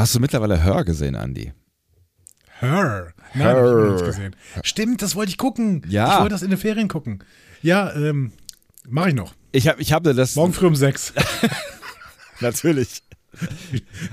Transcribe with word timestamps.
Hast 0.00 0.14
du 0.14 0.18
mittlerweile 0.18 0.64
Hör 0.64 0.82
gesehen, 0.82 1.14
Andy? 1.14 1.52
Her. 2.58 3.12
Nein, 3.34 3.54
Her. 3.54 3.96
ich 3.96 4.02
gesehen. 4.02 4.36
Stimmt, 4.62 5.02
das 5.02 5.14
wollte 5.14 5.28
ich 5.28 5.36
gucken. 5.36 5.82
Ja. 5.90 6.14
Ich 6.14 6.20
wollte 6.20 6.32
das 6.32 6.42
in 6.42 6.48
den 6.48 6.58
Ferien 6.58 6.88
gucken. 6.88 7.22
Ja, 7.60 7.94
ähm, 7.94 8.32
mache 8.88 9.10
ich 9.10 9.14
noch. 9.14 9.34
Ich 9.52 9.68
habe 9.68 9.82
ich 9.82 9.92
hab 9.92 10.02
das. 10.02 10.36
Morgen 10.36 10.54
früh 10.54 10.68
um 10.68 10.74
sechs. 10.74 11.12
Natürlich. 12.40 13.02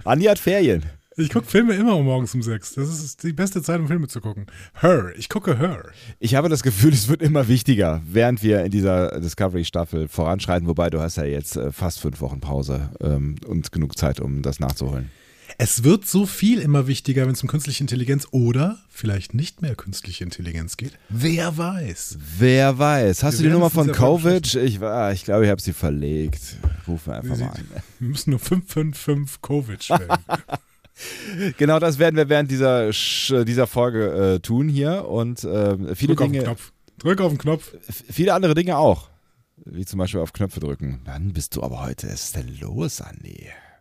Andi 0.03 0.25
hat 0.25 0.39
Ferien. 0.39 0.83
Ich 1.15 1.29
gucke 1.29 1.47
Filme 1.47 1.73
immer 1.75 1.97
morgens 2.03 2.35
um 2.35 2.41
sechs. 2.41 2.73
Das 2.73 2.89
ist 2.89 3.23
die 3.23 3.31
beste 3.31 3.61
Zeit, 3.61 3.79
um 3.79 3.87
Filme 3.87 4.09
zu 4.09 4.19
gucken. 4.19 4.47
Her. 4.81 5.13
Ich 5.15 5.29
gucke 5.29 5.57
Her. 5.57 5.85
Ich 6.19 6.35
habe 6.35 6.49
das 6.49 6.63
Gefühl, 6.63 6.91
es 6.91 7.07
wird 7.07 7.21
immer 7.21 7.47
wichtiger, 7.47 8.01
während 8.05 8.43
wir 8.43 8.65
in 8.65 8.71
dieser 8.71 9.21
Discovery-Staffel 9.21 10.09
voranschreiten. 10.09 10.67
Wobei 10.67 10.89
du 10.89 10.99
hast 10.99 11.15
ja 11.15 11.23
jetzt 11.23 11.55
äh, 11.55 11.71
fast 11.71 12.01
fünf 12.01 12.19
Wochen 12.19 12.41
Pause 12.41 12.89
ähm, 12.99 13.35
und 13.47 13.71
genug 13.71 13.97
Zeit, 13.97 14.19
um 14.19 14.41
das 14.41 14.59
nachzuholen. 14.59 15.11
Es 15.59 15.83
wird 15.83 16.05
so 16.05 16.27
viel 16.27 16.59
immer 16.59 16.85
wichtiger, 16.85 17.25
wenn 17.25 17.33
es 17.33 17.41
um 17.41 17.49
künstliche 17.49 17.83
Intelligenz 17.83 18.27
oder 18.29 18.77
vielleicht 18.89 19.33
nicht 19.33 19.63
mehr 19.63 19.73
künstliche 19.75 20.23
Intelligenz 20.23 20.77
geht. 20.77 20.91
Wer 21.09 21.57
weiß? 21.57 22.19
Wer 22.37 22.77
weiß. 22.77 23.23
Hast 23.23 23.39
wir 23.39 23.43
du 23.43 23.49
die 23.49 23.53
Nummer 23.53 23.71
von 23.71 23.91
Kovic? 23.91 24.53
Ich, 24.53 24.79
ah, 24.83 25.11
ich 25.11 25.23
glaube, 25.23 25.45
ich 25.45 25.49
habe 25.49 25.59
sie 25.59 25.73
verlegt. 25.73 26.57
Rufen 26.87 27.07
wir 27.07 27.15
einfach 27.17 27.37
mal 27.37 27.49
an. 27.49 27.67
Wir 27.99 28.09
müssen 28.09 28.29
nur 28.29 28.39
555 28.39 29.41
Kovic 29.41 29.89
wählen. 29.89 30.09
genau 31.57 31.79
das 31.79 31.97
werden 31.97 32.15
wir 32.15 32.29
während 32.29 32.51
dieser, 32.51 32.91
dieser 32.91 33.67
Folge 33.67 34.35
äh, 34.35 34.39
tun 34.39 34.69
hier 34.69 35.05
und 35.07 35.43
äh, 35.43 35.95
viele 35.95 36.15
Drück 36.15 36.31
Dinge. 36.31 36.39
Auf 36.39 36.43
den 36.43 36.43
Knopf. 36.43 36.73
Drück 36.99 37.21
auf 37.21 37.31
den 37.31 37.37
Knopf. 37.39 37.73
Viele 37.89 38.35
andere 38.35 38.53
Dinge 38.53 38.77
auch. 38.77 39.09
Wie 39.65 39.85
zum 39.85 39.97
Beispiel 39.97 40.19
auf 40.21 40.33
Knöpfe 40.33 40.59
drücken. 40.59 41.01
Dann 41.05 41.33
bist 41.33 41.55
du 41.55 41.63
aber 41.63 41.83
heute. 41.83 42.07
Was 42.07 42.25
ist 42.25 42.35
denn 42.35 42.59
los, 42.59 43.01
Andi? 43.01 43.47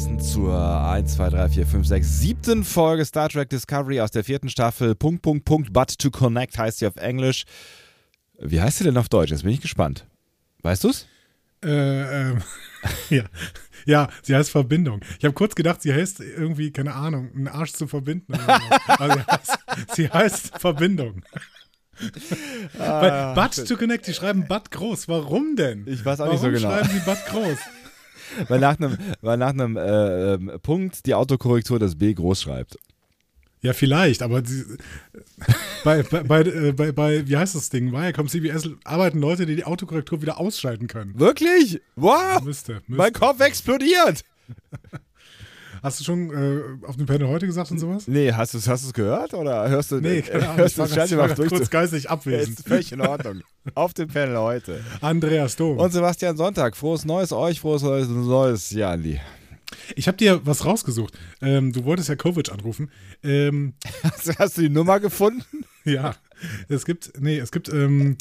Passend 0.00 0.24
zur 0.24 0.56
1, 0.56 1.14
2, 1.16 1.28
3, 1.28 1.48
4, 1.50 1.66
5, 1.66 1.86
6, 1.86 2.20
siebten 2.20 2.64
Folge 2.64 3.04
Star 3.04 3.28
Trek 3.28 3.50
Discovery 3.50 4.00
aus 4.00 4.10
der 4.10 4.24
vierten 4.24 4.48
Staffel. 4.48 4.94
Punkt, 4.94 5.20
Punkt, 5.20 5.44
Punkt, 5.44 5.74
but 5.74 5.98
to 5.98 6.10
connect 6.10 6.56
heißt 6.56 6.78
sie 6.78 6.86
auf 6.86 6.96
Englisch. 6.96 7.44
Wie 8.38 8.62
heißt 8.62 8.78
sie 8.78 8.84
denn 8.84 8.96
auf 8.96 9.10
Deutsch? 9.10 9.30
Jetzt 9.30 9.42
bin 9.42 9.52
ich 9.52 9.60
gespannt. 9.60 10.06
Weißt 10.62 10.84
du's? 10.84 11.06
Äh, 11.62 12.30
ähm, 12.30 12.38
ja. 13.10 13.24
ja, 13.84 14.08
sie 14.22 14.34
heißt 14.34 14.50
Verbindung. 14.50 15.02
Ich 15.18 15.24
habe 15.26 15.34
kurz 15.34 15.54
gedacht, 15.54 15.82
sie 15.82 15.92
heißt 15.92 16.20
irgendwie, 16.20 16.70
keine 16.70 16.94
Ahnung, 16.94 17.30
einen 17.34 17.48
Arsch 17.48 17.72
zu 17.72 17.86
verbinden. 17.86 18.32
also 18.86 19.18
sie, 19.18 19.26
heißt, 19.26 19.58
sie 19.96 20.08
heißt 20.08 20.58
Verbindung. 20.58 21.22
Ah, 22.78 23.34
but 23.34 23.68
to 23.68 23.76
connect, 23.76 24.06
die 24.06 24.14
schreiben 24.14 24.46
But 24.48 24.70
groß. 24.70 25.08
Warum 25.08 25.56
denn? 25.56 25.84
Ich 25.86 26.02
weiß 26.02 26.20
auch 26.20 26.28
Warum 26.28 26.32
nicht 26.32 26.40
so 26.40 26.50
genau. 26.50 26.74
Warum 26.74 26.86
schreiben 26.86 27.00
sie 27.00 27.04
But 27.04 27.26
groß? 27.26 27.58
Weil 28.48 28.60
nach 28.60 28.78
einem, 28.78 28.96
weil 29.20 29.36
nach 29.36 29.50
einem 29.50 29.76
äh, 29.76 30.34
ähm, 30.34 30.52
Punkt 30.62 31.06
die 31.06 31.14
Autokorrektur 31.14 31.78
das 31.78 31.96
B 31.96 32.14
groß 32.14 32.42
schreibt. 32.42 32.78
Ja, 33.62 33.74
vielleicht, 33.74 34.22
aber 34.22 34.40
die, 34.40 34.64
bei, 35.84 36.02
bei, 36.02 36.22
bei, 36.22 36.40
äh, 36.40 36.72
bei, 36.72 36.92
bei, 36.92 37.28
wie 37.28 37.36
heißt 37.36 37.54
das 37.54 37.68
Ding? 37.68 37.92
Viacom 37.92 38.26
CBS 38.26 38.70
arbeiten 38.84 39.20
Leute, 39.20 39.44
die 39.44 39.56
die 39.56 39.64
Autokorrektur 39.64 40.22
wieder 40.22 40.40
ausschalten 40.40 40.86
können. 40.86 41.18
Wirklich? 41.18 41.80
Wow! 41.96 42.42
Müsste, 42.42 42.74
müsste. 42.74 42.82
Mein 42.86 43.12
Kopf 43.12 43.40
explodiert! 43.40 44.24
Hast 45.82 46.00
du 46.00 46.04
schon 46.04 46.30
äh, 46.30 46.86
auf 46.86 46.96
dem 46.96 47.06
Panel 47.06 47.28
heute 47.28 47.46
gesagt 47.46 47.70
und 47.70 47.78
sowas? 47.78 48.06
Nee, 48.06 48.32
hast 48.32 48.54
du 48.54 48.58
es 48.58 48.68
hast 48.68 48.92
gehört 48.92 49.34
oder 49.34 49.68
hörst 49.68 49.90
du 49.90 50.00
Nee, 50.00 50.22
keine 50.22 50.44
Ahnung, 50.44 50.58
hörst 50.58 50.78
ich 50.78 51.10
du 51.10 51.16
war, 51.16 51.28
durch 51.28 51.48
kurz 51.48 51.70
geistig 51.70 52.10
abwesend. 52.10 52.58
Ist 52.58 52.68
völlig 52.68 52.92
in 52.92 53.00
Ordnung. 53.00 53.42
auf 53.74 53.94
dem 53.94 54.08
Panel 54.08 54.36
heute. 54.38 54.84
Andreas 55.00 55.56
Dom. 55.56 55.78
Und 55.78 55.92
Sebastian 55.92 56.36
Sonntag. 56.36 56.76
Frohes 56.76 57.04
Neues 57.04 57.32
euch, 57.32 57.60
frohes 57.60 57.82
Neues, 57.82 58.08
neues 58.08 58.70
Jahr, 58.70 58.92
Andi. 58.92 59.20
Ich 59.96 60.08
habe 60.08 60.16
dir 60.16 60.40
was 60.44 60.64
rausgesucht. 60.64 61.18
Ähm, 61.40 61.72
du 61.72 61.84
wolltest 61.84 62.08
ja 62.08 62.16
Kovic 62.16 62.50
anrufen. 62.50 62.90
Ähm, 63.22 63.74
hast, 64.02 64.38
hast, 64.38 64.58
du 64.58 64.62
die 64.62 64.68
Nummer 64.68 65.00
gefunden? 65.00 65.44
Ja. 65.84 66.14
Es 66.68 66.84
gibt, 66.84 67.12
nee, 67.20 67.38
es 67.38 67.52
gibt 67.52 67.68
ähm, 67.68 68.16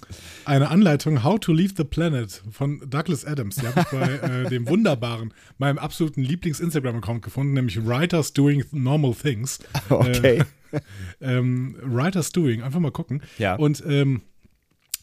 eine 0.45 0.69
Anleitung 0.69 1.23
How 1.23 1.39
to 1.39 1.53
Leave 1.53 1.73
the 1.77 1.83
Planet 1.83 2.41
von 2.51 2.81
Douglas 2.89 3.25
Adams. 3.25 3.55
Die 3.55 3.67
habe 3.67 3.81
ich 3.81 3.87
bei 3.87 4.07
äh, 4.45 4.49
dem 4.49 4.67
wunderbaren, 4.67 5.33
meinem 5.57 5.77
absoluten 5.77 6.21
Lieblings-Instagram-Account 6.21 7.21
gefunden, 7.21 7.53
nämlich 7.53 7.85
Writers 7.85 8.33
Doing 8.33 8.63
Normal 8.71 9.13
Things. 9.13 9.59
Okay. 9.89 10.43
Äh, 10.71 10.79
ähm, 11.19 11.75
Writers 11.81 12.31
Doing, 12.31 12.61
einfach 12.61 12.79
mal 12.79 12.91
gucken. 12.91 13.21
Ja. 13.37 13.55
Und 13.55 13.83
ähm, 13.87 14.21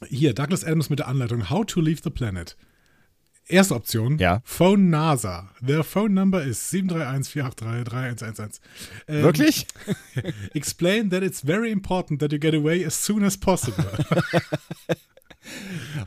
hier, 0.09 0.33
Douglas 0.33 0.65
Adams 0.65 0.91
mit 0.91 1.01
der 1.01 1.09
Anleitung 1.09 1.51
How 1.51 1.65
to 1.67 1.81
Leave 1.81 2.01
the 2.05 2.11
Planet. 2.11 2.57
Erste 3.49 3.77
Option, 3.77 4.19
ja. 4.19 4.41
Phone 4.45 4.91
NASA. 4.91 5.49
Their 5.65 5.85
phone 5.85 6.15
number 6.15 6.43
is 6.43 6.59
731-483-3111. 6.73 8.61
Ähm, 9.07 9.23
Wirklich? 9.23 9.67
explain 10.55 11.11
that 11.11 11.23
it's 11.23 11.43
very 11.43 11.71
important 11.71 12.21
that 12.21 12.33
you 12.33 12.39
get 12.39 12.55
away 12.55 12.85
as 12.85 12.95
soon 12.95 13.23
as 13.23 13.37
possible. 13.37 13.85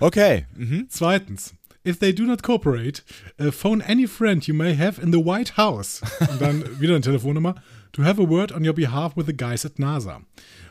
okay. 0.01 0.47
Mhm. 0.57 0.87
Zweitens, 0.89 1.53
if 1.85 1.97
they 1.97 2.11
do 2.11 2.25
not 2.25 2.43
cooperate, 2.43 3.03
uh, 3.39 3.51
phone 3.51 3.81
any 3.83 4.05
friend 4.05 4.45
you 4.45 4.53
may 4.53 4.75
have 4.75 5.01
in 5.01 5.11
the 5.11 5.19
White 5.19 5.53
House. 5.55 6.01
Und 6.19 6.41
dann 6.41 6.63
wieder 6.79 6.95
eine 6.95 7.01
Telefonnummer. 7.01 7.55
To 7.93 8.03
have 8.03 8.19
a 8.19 8.29
word 8.29 8.51
on 8.51 8.65
your 8.65 8.73
behalf 8.73 9.15
with 9.15 9.25
the 9.25 9.33
guys 9.33 9.65
at 9.65 9.79
NASA. 9.79 10.21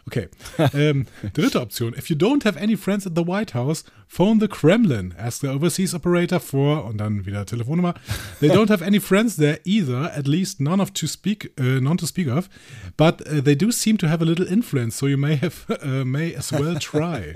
Okay. 0.08 0.28
Ähm, 0.72 1.04
dritte 1.34 1.60
Option. 1.60 1.92
If 1.94 2.08
you 2.08 2.16
don't 2.16 2.46
have 2.46 2.58
any 2.58 2.76
friends 2.76 3.06
at 3.06 3.14
the 3.14 3.26
White 3.26 3.52
House, 3.52 3.84
phone 4.06 4.40
the 4.40 4.48
Kremlin. 4.48 5.14
Ask 5.18 5.42
the 5.42 5.48
overseas 5.48 5.94
operator 5.94 6.40
for 6.40 6.86
und 6.86 6.96
dann 6.96 7.26
wieder 7.26 7.44
Telefonnummer. 7.44 7.92
They 8.40 8.48
don't 8.48 8.70
have 8.70 8.82
any 8.82 9.00
friends 9.00 9.36
there 9.36 9.60
either, 9.64 10.10
at 10.16 10.26
least 10.26 10.60
none 10.60 10.80
of 10.80 10.92
to 10.94 11.06
speak, 11.06 11.52
uh, 11.60 11.80
none 11.80 11.98
to 11.98 12.06
speak 12.06 12.28
of. 12.28 12.48
But 12.96 13.20
uh, 13.26 13.42
they 13.42 13.54
do 13.54 13.70
seem 13.70 13.98
to 13.98 14.08
have 14.08 14.22
a 14.22 14.24
little 14.24 14.46
influence, 14.46 14.96
so 14.96 15.06
you 15.06 15.18
may 15.18 15.36
have 15.36 15.66
uh, 15.82 16.06
may 16.06 16.34
as 16.34 16.50
well 16.50 16.76
try. 16.76 17.34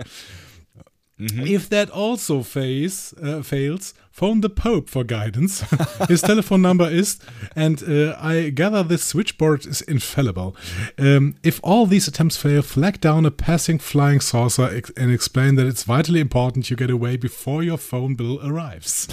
Mm-hmm. 1.23 1.47
If 1.47 1.69
that 1.69 1.89
also 1.91 2.43
face, 2.43 3.15
uh, 3.23 3.43
fails, 3.43 3.95
phone 4.11 4.41
the 4.41 4.51
Pope 4.51 4.91
for 4.91 5.05
guidance. 5.05 5.61
His 6.09 6.21
telephone 6.21 6.63
number 6.63 6.89
is, 6.91 7.19
and 7.55 7.83
uh, 7.83 8.17
I 8.21 8.51
gather 8.51 8.83
this 8.83 9.05
switchboard 9.05 9.65
is 9.67 9.83
infallible. 9.83 10.57
Um, 10.99 11.37
if 11.45 11.61
all 11.63 11.87
these 11.87 12.09
attempts 12.09 12.37
fail, 12.37 12.63
flag 12.63 13.01
down 13.01 13.25
a 13.25 13.31
passing 13.31 13.79
flying 13.79 14.21
saucer 14.21 14.69
ex 14.75 14.91
and 14.97 15.13
explain 15.13 15.55
that 15.57 15.67
it's 15.67 15.85
vitally 15.85 16.21
important 16.21 16.71
you 16.71 16.77
get 16.77 16.91
away 16.91 17.17
before 17.17 17.63
your 17.63 17.79
phone 17.79 18.17
bill 18.17 18.41
arrives. 18.45 19.07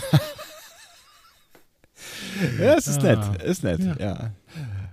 ja, 2.59 2.75
es 2.75 2.87
ist 2.87 3.03
ah, 3.03 3.03
nett. 3.03 3.43
Ist 3.43 3.63
nett, 3.63 3.79
ja. 3.79 3.95
ja. 3.99 4.31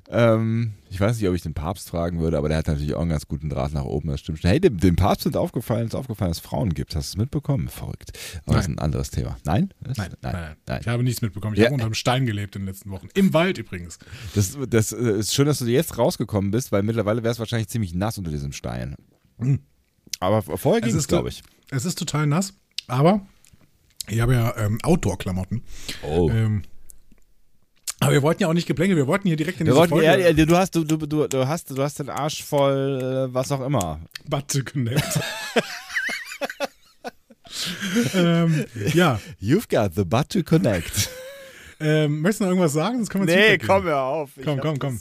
Ähm, 0.09 0.75
ich 0.89 1.01
weiß 1.01 1.19
nicht, 1.19 1.29
ob 1.29 1.35
ich 1.35 1.43
den 1.43 1.55
Papst 1.55 1.89
fragen 1.89 2.21
würde, 2.21 2.39
aber 2.39 2.49
der 2.49 2.59
hat 2.59 2.69
natürlich 2.69 2.95
auch 2.95 3.01
einen 3.01 3.11
ganz 3.11 3.27
guten 3.27 3.49
Draht 3.49 3.73
nach 3.73 3.85
oben, 3.85 4.09
das 4.09 4.21
stimmt 4.21 4.39
schon. 4.39 4.51
Hey, 4.51 4.61
dem, 4.61 4.79
dem 4.79 4.97
Papst 4.97 5.25
sind 5.25 5.37
aufgefallen, 5.37 5.87
ist 5.87 5.95
aufgefallen, 5.95 6.31
dass 6.31 6.39
es 6.39 6.45
Frauen 6.45 6.75
gibt. 6.75 6.95
Hast 6.95 7.13
du 7.13 7.17
es 7.17 7.21
mitbekommen? 7.21 7.69
Verrückt. 7.69 8.13
Aber 8.45 8.53
nein. 8.53 8.57
das 8.57 8.67
ist 8.67 8.69
ein 8.69 8.79
anderes 8.79 9.11
Thema. 9.11 9.37
Nein? 9.45 9.75
Nein, 9.81 9.95
nein, 9.97 10.17
nein, 10.23 10.57
nein, 10.67 10.81
Ich 10.81 10.89
habe 10.89 11.03
nichts 11.03 11.23
mitbekommen. 11.23 11.55
Ich 11.55 11.61
ja. 11.61 11.67
habe 11.67 11.75
unter 11.75 11.87
einem 11.87 11.95
Stein 11.95 12.25
gelebt 12.27 12.55
in 12.57 12.63
den 12.63 12.69
letzten 12.69 12.91
Wochen. 12.91 13.09
Im 13.15 13.35
Wald 13.35 13.59
übrigens. 13.59 13.99
Das, 14.35 14.57
das 14.69 14.93
äh, 14.93 15.19
ist 15.19 15.35
schön, 15.35 15.47
dass 15.47 15.59
du 15.59 15.67
jetzt 15.67 15.99
rausgekommen 15.99 16.51
bist, 16.51 16.71
weil 16.73 16.83
mittlerweile 16.83 17.23
wäre 17.23 17.33
es 17.33 17.39
wahrscheinlich 17.39 17.69
ziemlich 17.69 17.95
nass 17.95 18.19
unter 18.19 18.31
diesem 18.31 18.53
Stein. 18.53 18.95
Mhm. 19.39 19.61
Aber 20.21 20.43
vorher 20.43 20.81
ging 20.81 20.97
es, 20.97 21.09
glaube 21.09 21.29
ich. 21.29 21.43
Es 21.71 21.85
ist 21.85 21.99
total 21.99 22.27
nass, 22.27 22.55
aber 22.87 23.27
ich 24.09 24.21
habe 24.21 24.35
ja 24.35 24.57
ähm, 24.57 24.79
Outdoor-Klamotten. 24.83 25.63
Oh. 26.03 26.31
Ähm, 26.31 26.63
aber 28.01 28.13
wir 28.13 28.23
wollten 28.23 28.43
ja 28.43 28.49
auch 28.49 28.55
nicht 28.55 28.67
geplänkelt, 28.67 28.97
wir 28.97 29.07
wollten 29.07 29.29
hier 29.29 29.37
direkt 29.37 29.61
in 29.61 29.67
wir 29.67 29.73
diese 29.73 29.79
wollten, 29.79 29.95
Folge. 29.95 30.07
Ja, 30.07 30.33
du, 30.33 30.57
hast, 30.57 30.75
du, 30.75 30.85
du, 30.85 30.97
du, 30.97 31.49
hast, 31.49 31.71
du 31.71 31.83
hast 31.83 31.99
den 31.99 32.11
Arsch 32.11 32.45
voll, 32.45 33.29
äh, 33.31 33.35
was 33.35 33.51
auch 33.53 33.65
immer. 33.65 34.01
Butt 34.29 34.49
to 34.49 34.61
connect. 34.63 35.21
ähm, 38.15 38.67
ja. 38.93 39.19
You've 39.41 39.69
got 39.69 39.95
the 39.95 40.05
butt 40.05 40.31
to 40.31 40.43
connect. 40.43 41.11
Ähm, 41.79 42.21
möchtest 42.23 42.41
du 42.41 42.45
noch 42.45 42.51
irgendwas 42.53 42.73
sagen? 42.73 42.97
Sonst 42.97 43.11
können 43.11 43.27
wir 43.27 43.37
Nee, 43.37 43.59
komm 43.59 43.85
hör 43.85 44.01
auf. 44.03 44.31
Ich 44.37 44.45
Komm, 44.45 44.61
komm, 44.61 44.79
komm. 44.79 44.99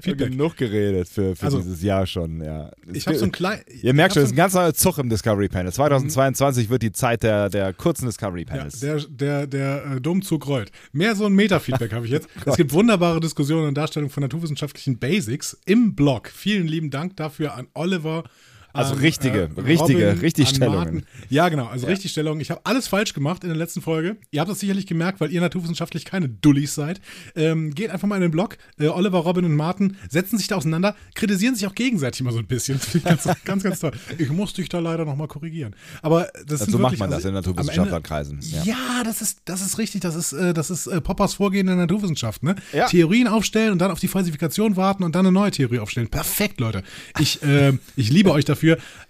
Feedback. 0.00 0.30
genug 0.30 0.56
geredet 0.56 1.06
für, 1.08 1.36
für 1.36 1.44
Also, 1.46 1.58
dieses 1.58 1.82
Jahr 1.82 2.06
schon, 2.06 2.42
ja. 2.42 2.70
Ich 2.92 3.06
habe 3.06 3.18
so 3.18 3.26
ein 3.26 3.32
klein. 3.32 3.60
Ihr 3.82 3.92
merkt 3.92 4.14
schon, 4.14 4.22
es 4.22 4.30
ist 4.30 4.32
ein 4.32 4.36
ganz 4.36 4.54
neuer 4.54 4.72
Zug 4.72 4.96
im 4.98 5.10
Discovery 5.10 5.48
Panel. 5.48 5.70
2022 5.72 6.70
wird 6.70 6.82
die 6.82 6.92
Zeit 6.92 7.22
der, 7.22 7.50
der 7.50 7.74
kurzen 7.74 8.06
Discovery 8.06 8.46
Ja, 8.48 8.56
Panels. 8.56 8.80
der 8.80 9.00
der, 9.08 9.46
der 9.46 9.84
äh, 9.96 10.00
Domzug 10.00 10.46
rollt. 10.46 10.70
Mehr 10.92 11.14
so 11.14 11.26
ein 11.26 11.34
Meta-Feedback 11.34 11.92
habe 11.92 12.06
ich 12.06 12.12
jetzt. 12.12 12.28
Oh 12.46 12.50
es 12.50 12.56
gibt 12.56 12.72
wunderbare 12.72 13.20
Diskussionen 13.20 13.68
und 13.68 13.74
Darstellungen 13.76 14.10
von 14.10 14.22
naturwissenschaftlichen 14.22 14.98
Basics 14.98 15.58
im 15.66 15.94
Blog. 15.94 16.28
Vielen 16.34 16.66
lieben 16.66 16.90
Dank 16.90 17.16
dafür 17.16 17.54
an 17.54 17.66
Oliver. 17.74 18.24
Also 18.72 18.94
an, 18.94 19.00
richtige, 19.00 19.48
richtige, 19.56 20.08
Robin, 20.08 20.20
Richtigstellungen. 20.20 20.78
an 20.78 20.94
Martin. 20.94 21.06
Ja, 21.30 21.48
genau, 21.48 21.66
also 21.66 21.86
Richtigstellungen. 21.86 22.40
Ich 22.40 22.50
habe 22.50 22.60
alles 22.64 22.86
falsch 22.86 23.14
gemacht 23.14 23.42
in 23.42 23.48
der 23.48 23.56
letzten 23.56 23.80
Folge. 23.80 24.16
Ihr 24.30 24.40
habt 24.40 24.50
das 24.50 24.60
sicherlich 24.60 24.86
gemerkt, 24.86 25.20
weil 25.20 25.32
ihr 25.32 25.40
naturwissenschaftlich 25.40 26.04
keine 26.04 26.28
Dullis 26.28 26.74
seid. 26.74 27.00
Ähm, 27.34 27.74
geht 27.74 27.90
einfach 27.90 28.06
mal 28.06 28.16
in 28.16 28.22
den 28.22 28.30
Blog. 28.30 28.58
Äh, 28.78 28.88
Oliver, 28.88 29.18
Robin 29.18 29.46
und 29.46 29.56
Martin 29.56 29.96
setzen 30.10 30.38
sich 30.38 30.48
da 30.48 30.56
auseinander, 30.56 30.94
kritisieren 31.14 31.54
sich 31.54 31.66
auch 31.66 31.74
gegenseitig 31.74 32.20
mal 32.22 32.32
so 32.32 32.38
ein 32.38 32.46
bisschen. 32.46 32.78
Ich 32.94 33.02
ganz, 33.02 33.26
ganz, 33.44 33.62
ganz 33.62 33.80
toll. 33.80 33.92
Ich 34.18 34.30
muss 34.30 34.52
dich 34.52 34.68
da 34.68 34.80
leider 34.80 35.06
nochmal 35.06 35.28
korrigieren. 35.28 35.74
Aber 36.02 36.28
das 36.46 36.60
sind 36.60 36.72
so 36.72 36.78
macht 36.78 36.92
wirklich, 36.92 37.00
man 37.00 37.10
das 37.10 37.16
also, 37.18 37.28
in 37.28 37.34
Naturwissenschaftlerkreisen. 37.34 38.40
Ja. 38.42 38.62
ja, 38.64 39.04
das 39.04 39.22
ist, 39.22 39.40
das 39.46 39.62
ist 39.62 39.78
richtig. 39.78 40.02
Das 40.02 40.14
ist, 40.14 40.32
äh, 40.32 40.52
das 40.52 40.70
ist 40.70 40.86
äh, 40.86 41.00
Poppers 41.00 41.34
Vorgehen 41.34 41.68
in 41.68 41.76
der 41.78 41.86
Naturwissenschaft. 41.86 42.42
Ne? 42.42 42.54
Ja. 42.74 42.86
Theorien 42.86 43.28
aufstellen 43.28 43.72
und 43.72 43.78
dann 43.78 43.90
auf 43.90 44.00
die 44.00 44.08
Falsifikation 44.08 44.76
warten 44.76 45.04
und 45.04 45.14
dann 45.14 45.26
eine 45.26 45.32
neue 45.32 45.50
Theorie 45.50 45.78
aufstellen. 45.78 46.08
Perfekt, 46.08 46.60
Leute. 46.60 46.82
Ich, 47.18 47.42
äh, 47.42 47.72
ich 47.96 48.10
liebe 48.10 48.30
euch 48.30 48.44
dafür. 48.44 48.57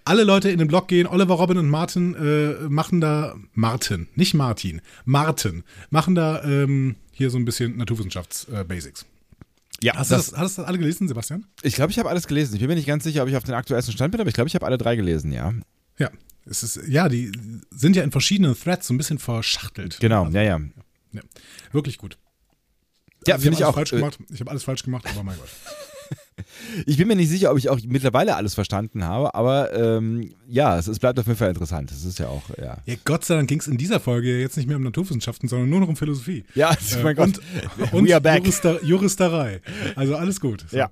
Alle 0.05 0.25
Leute 0.25 0.50
in 0.50 0.59
den 0.59 0.69
Blog 0.69 0.89
gehen. 0.89 1.06
Oliver, 1.06 1.35
Robin 1.35 1.59
und 1.59 1.69
Martin 1.69 2.15
äh, 2.15 2.69
machen 2.69 3.00
da, 3.00 3.37
Martin, 3.55 4.09
nicht 4.15 4.35
Martin, 4.35 4.81
Martin, 5.05 5.65
machen 5.91 6.15
da 6.15 6.43
ähm, 6.45 6.97
hier 7.12 7.31
so 7.31 7.39
ein 7.39 7.45
bisschen 7.45 7.77
Naturwissenschafts-Basics. 7.77 9.06
Ja, 9.81 9.95
hast, 9.97 10.11
du 10.11 10.17
das, 10.17 10.31
das, 10.31 10.39
hast 10.39 10.59
du 10.59 10.62
das 10.62 10.69
alle 10.69 10.79
gelesen, 10.79 11.06
Sebastian? 11.06 11.47
ich 11.62 11.75
glaube, 11.75 11.93
ich 11.93 11.99
habe 11.99 12.09
alles 12.09 12.27
gelesen. 12.27 12.55
Ich 12.55 12.61
bin 12.61 12.69
mir 12.69 12.75
nicht 12.75 12.89
ganz 12.89 13.05
sicher, 13.05 13.23
ob 13.23 13.29
ich 13.29 13.37
auf 13.37 13.45
den 13.45 13.55
aktuellsten 13.55 13.95
Stand 13.95 14.11
bin, 14.12 14.21
aber 14.21 14.29
ich 14.29 14.35
glaube, 14.35 14.49
ich 14.49 14.55
habe 14.55 14.67
alle 14.67 14.79
drei 14.79 14.97
gelesen, 14.97 15.33
ja. 15.33 15.53
Ja. 15.99 16.11
Es 16.47 16.62
ist, 16.62 16.81
ja, 16.89 17.09
die 17.09 17.31
sind 17.71 17.95
ja 17.95 18.03
in 18.03 18.11
verschiedenen 18.11 18.59
Threads 18.59 18.87
so 18.87 18.95
ein 18.95 18.97
bisschen 18.99 19.19
verschachtelt. 19.19 19.99
Genau, 20.00 20.25
Also, 20.25 20.37
ja, 20.37 20.43
ja. 20.43 20.61
ja. 21.12 21.21
Wirklich 21.73 21.99
gut. 21.99 22.19
Ja, 23.27 23.35
Also, 23.35 23.45
finde 23.45 23.59
ich 23.59 23.62
hab 23.62 23.71
auch. 23.71 23.75
Falsch 23.75 23.93
äh, 23.93 23.97
gemacht. 23.97 24.19
Ich 24.31 24.41
habe 24.41 24.50
alles 24.50 24.65
falsch 24.65 24.83
gemacht, 24.83 25.06
aber 25.11 25.23
mein 25.23 25.37
Gott. 25.37 25.49
Ich 26.87 26.97
bin 26.97 27.09
mir 27.09 27.17
nicht 27.17 27.29
sicher, 27.29 27.51
ob 27.51 27.59
ich 27.59 27.69
auch 27.69 27.79
mittlerweile 27.87 28.37
alles 28.37 28.55
verstanden 28.55 29.05
habe, 29.05 29.35
aber 29.35 29.73
ähm, 29.75 30.33
ja, 30.49 30.79
es, 30.79 30.87
es 30.87 30.99
bleibt 30.99 31.19
auf 31.19 31.27
jeden 31.27 31.39
Fall 31.39 31.49
interessant. 31.51 31.91
Es 31.91 32.05
ist 32.05 32.19
ja 32.19 32.29
auch, 32.29 32.43
ja. 32.57 32.79
Ja, 32.87 32.95
Gott 33.05 33.25
sei 33.25 33.37
Dank 33.37 33.49
ging 33.49 33.61
es 33.61 33.67
in 33.67 33.79
dieser 33.79 34.01
Folge 34.01 34.41
jetzt 34.41 34.57
nicht 34.57 34.67
mehr 34.67 34.77
um 34.77 34.83
Naturwissenschaften, 34.83 35.49
sondern 35.49 35.69
nur 35.71 35.81
noch 35.81 35.89
um 35.89 35.97
Philosophie. 35.97 36.45
Ja, 36.55 36.71
Äh, 36.99 37.03
mein 37.03 37.17
Gott. 37.17 37.41
Und, 37.93 37.93
und. 37.93 38.09
Jurister, 38.09 38.83
Juristerei. 38.85 39.61
Also 39.95 40.17
alles 40.17 40.41
gut. 40.41 40.65
So. 40.71 40.77
Ja. 40.77 40.91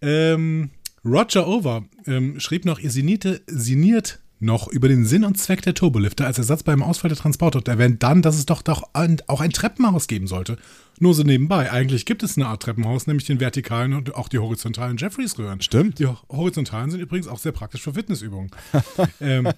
Ähm, 0.00 0.70
Roger 1.04 1.48
Over 1.48 1.84
ähm, 2.06 2.38
schrieb 2.38 2.64
noch, 2.64 2.78
ihr 2.78 2.90
sinnierte, 2.90 3.42
sinniert 3.46 4.20
noch 4.42 4.68
über 4.68 4.88
den 4.88 5.04
Sinn 5.04 5.24
und 5.24 5.38
Zweck 5.38 5.62
der 5.62 5.74
Turbolifter 5.74 6.26
als 6.26 6.38
Ersatz 6.38 6.62
beim 6.62 6.82
Ausfall 6.82 7.08
der 7.08 7.18
Transporter 7.18 7.58
und 7.58 7.68
erwähnt 7.68 8.02
dann, 8.02 8.22
dass 8.22 8.36
es 8.36 8.46
doch, 8.46 8.62
doch 8.62 8.90
ein, 8.92 9.20
auch 9.26 9.40
ein 9.40 9.50
Treppenhaus 9.50 10.08
geben 10.08 10.26
sollte. 10.26 10.58
Nur 10.98 11.14
so 11.14 11.22
nebenbei. 11.22 11.70
Eigentlich 11.70 12.06
gibt 12.06 12.22
es 12.22 12.36
eine 12.36 12.46
Art 12.46 12.62
Treppenhaus, 12.62 13.06
nämlich 13.06 13.26
den 13.26 13.40
vertikalen 13.40 13.94
und 13.94 14.14
auch 14.14 14.28
die 14.28 14.38
horizontalen 14.38 14.96
Jeffreys-Röhren. 14.96 15.60
Stimmt. 15.60 15.98
Die 15.98 16.06
horizontalen 16.06 16.90
sind 16.90 17.00
übrigens 17.00 17.28
auch 17.28 17.38
sehr 17.38 17.52
praktisch 17.52 17.82
für 17.82 17.94
Fitnessübungen. 17.94 18.50
ähm, 19.20 19.48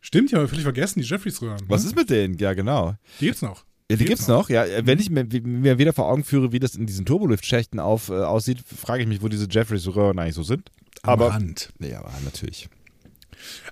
stimmt, 0.00 0.30
ja, 0.32 0.38
aber 0.38 0.48
völlig 0.48 0.64
vergessen, 0.64 1.00
die 1.00 1.06
Jeffreys-Röhren. 1.06 1.60
Was 1.68 1.82
ne? 1.82 1.90
ist 1.90 1.96
mit 1.96 2.10
denen? 2.10 2.38
Ja, 2.38 2.54
genau. 2.54 2.94
Die 3.20 3.26
gibt's 3.26 3.42
noch. 3.42 3.64
Ja, 3.90 3.96
die 3.96 4.04
gibt's 4.04 4.28
noch. 4.28 4.48
Ja, 4.48 4.64
wenn 4.84 5.00
ich 5.00 5.10
mir, 5.10 5.24
mir 5.24 5.78
wieder 5.78 5.92
vor 5.92 6.06
Augen 6.06 6.22
führe, 6.22 6.52
wie 6.52 6.60
das 6.60 6.76
in 6.76 6.86
diesen 6.86 7.04
Turbolift-Schächten 7.04 7.80
auf, 7.80 8.08
äh, 8.08 8.12
aussieht, 8.12 8.60
frage 8.60 9.02
ich 9.02 9.08
mich, 9.08 9.22
wo 9.22 9.28
diese 9.28 9.48
Jeffreys-Röhren 9.50 10.18
eigentlich 10.18 10.36
so 10.36 10.44
sind. 10.44 10.70
Am 11.02 11.10
Aber, 11.10 11.30
Rand. 11.30 11.72
nee, 11.78 11.94
aber 11.94 12.12
natürlich. 12.24 12.68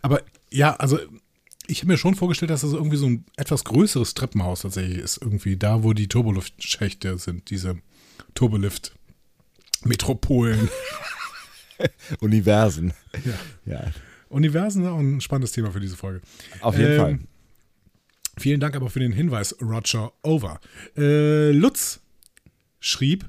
Aber 0.02 0.22
ja, 0.50 0.74
also 0.76 0.98
ich 1.66 1.80
habe 1.80 1.88
mir 1.92 1.98
schon 1.98 2.14
vorgestellt, 2.14 2.50
dass 2.50 2.62
das 2.62 2.72
irgendwie 2.72 2.96
so 2.96 3.06
ein 3.06 3.24
etwas 3.36 3.64
größeres 3.64 4.14
Treppenhaus 4.14 4.62
tatsächlich 4.62 4.98
ist. 4.98 5.18
Irgendwie 5.20 5.56
da, 5.56 5.82
wo 5.82 5.92
die 5.92 6.08
Turbolift-Schächte 6.08 7.18
sind, 7.18 7.50
diese 7.50 7.78
Turbolift-Metropolen. 8.34 10.68
Universen. 12.20 12.92
Ja. 13.24 13.34
Ja, 13.74 13.90
Universen 14.30 14.82
ist 14.82 14.88
auch 14.88 14.98
ein 14.98 15.20
spannendes 15.20 15.52
Thema 15.52 15.70
für 15.72 15.80
diese 15.80 15.96
Folge. 15.96 16.20
auf 16.60 16.76
jeden 16.76 16.92
Ähm, 16.92 16.98
Fall. 16.98 17.18
Vielen 18.38 18.60
Dank 18.60 18.76
aber 18.76 18.90
für 18.90 19.00
den 19.00 19.12
Hinweis, 19.12 19.54
Roger 19.60 20.12
Over. 20.22 20.60
Äh, 20.96 21.50
Lutz 21.52 22.00
schrieb, 22.80 23.26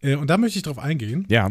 äh, 0.00 0.14
und 0.16 0.28
da 0.28 0.38
möchte 0.38 0.58
ich 0.58 0.62
drauf 0.62 0.78
eingehen, 0.78 1.26
Ja. 1.28 1.50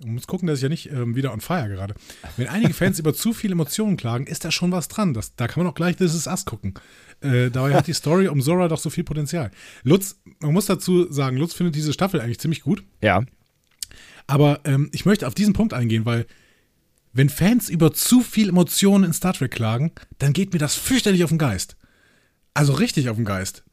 Man 0.00 0.14
muss 0.14 0.28
gucken, 0.28 0.46
dass 0.46 0.58
ich 0.58 0.62
ja 0.62 0.68
nicht 0.68 0.92
ähm, 0.92 1.16
wieder 1.16 1.32
on 1.32 1.40
fire 1.40 1.68
gerade. 1.68 1.94
Wenn 2.36 2.46
einige 2.46 2.72
Fans 2.72 3.00
über 3.00 3.14
zu 3.14 3.32
viele 3.32 3.52
Emotionen 3.52 3.96
klagen, 3.96 4.26
ist 4.26 4.44
da 4.44 4.52
schon 4.52 4.70
was 4.70 4.86
dran. 4.86 5.12
Das, 5.12 5.34
da 5.34 5.48
kann 5.48 5.62
man 5.62 5.72
auch 5.72 5.74
gleich 5.74 5.96
This 5.96 6.14
Is 6.14 6.28
Us 6.28 6.44
gucken. 6.44 6.74
Äh, 7.20 7.50
dabei 7.50 7.74
hat 7.74 7.88
die 7.88 7.92
Story 7.94 8.28
um 8.28 8.40
Zora 8.40 8.68
doch 8.68 8.78
so 8.78 8.90
viel 8.90 9.02
Potenzial. 9.02 9.50
Lutz, 9.82 10.20
man 10.38 10.52
muss 10.52 10.66
dazu 10.66 11.10
sagen, 11.12 11.36
Lutz 11.36 11.54
findet 11.54 11.74
diese 11.74 11.92
Staffel 11.92 12.20
eigentlich 12.20 12.38
ziemlich 12.38 12.62
gut. 12.62 12.84
Ja. 13.02 13.24
Aber 14.28 14.60
ähm, 14.64 14.88
ich 14.92 15.04
möchte 15.04 15.26
auf 15.26 15.34
diesen 15.34 15.54
Punkt 15.54 15.74
eingehen, 15.74 16.04
weil 16.04 16.26
wenn 17.12 17.28
Fans 17.28 17.68
über 17.68 17.92
zu 17.92 18.20
viel 18.20 18.50
Emotionen 18.50 19.04
in 19.04 19.12
Star 19.12 19.32
Trek 19.32 19.50
klagen, 19.50 19.90
dann 20.18 20.32
geht 20.32 20.52
mir 20.52 20.60
das 20.60 20.76
fürchterlich 20.76 21.24
auf 21.24 21.30
den 21.30 21.38
Geist. 21.38 21.76
Also 22.54 22.74
richtig 22.74 23.08
auf 23.08 23.16
den 23.16 23.24
Geist. 23.24 23.64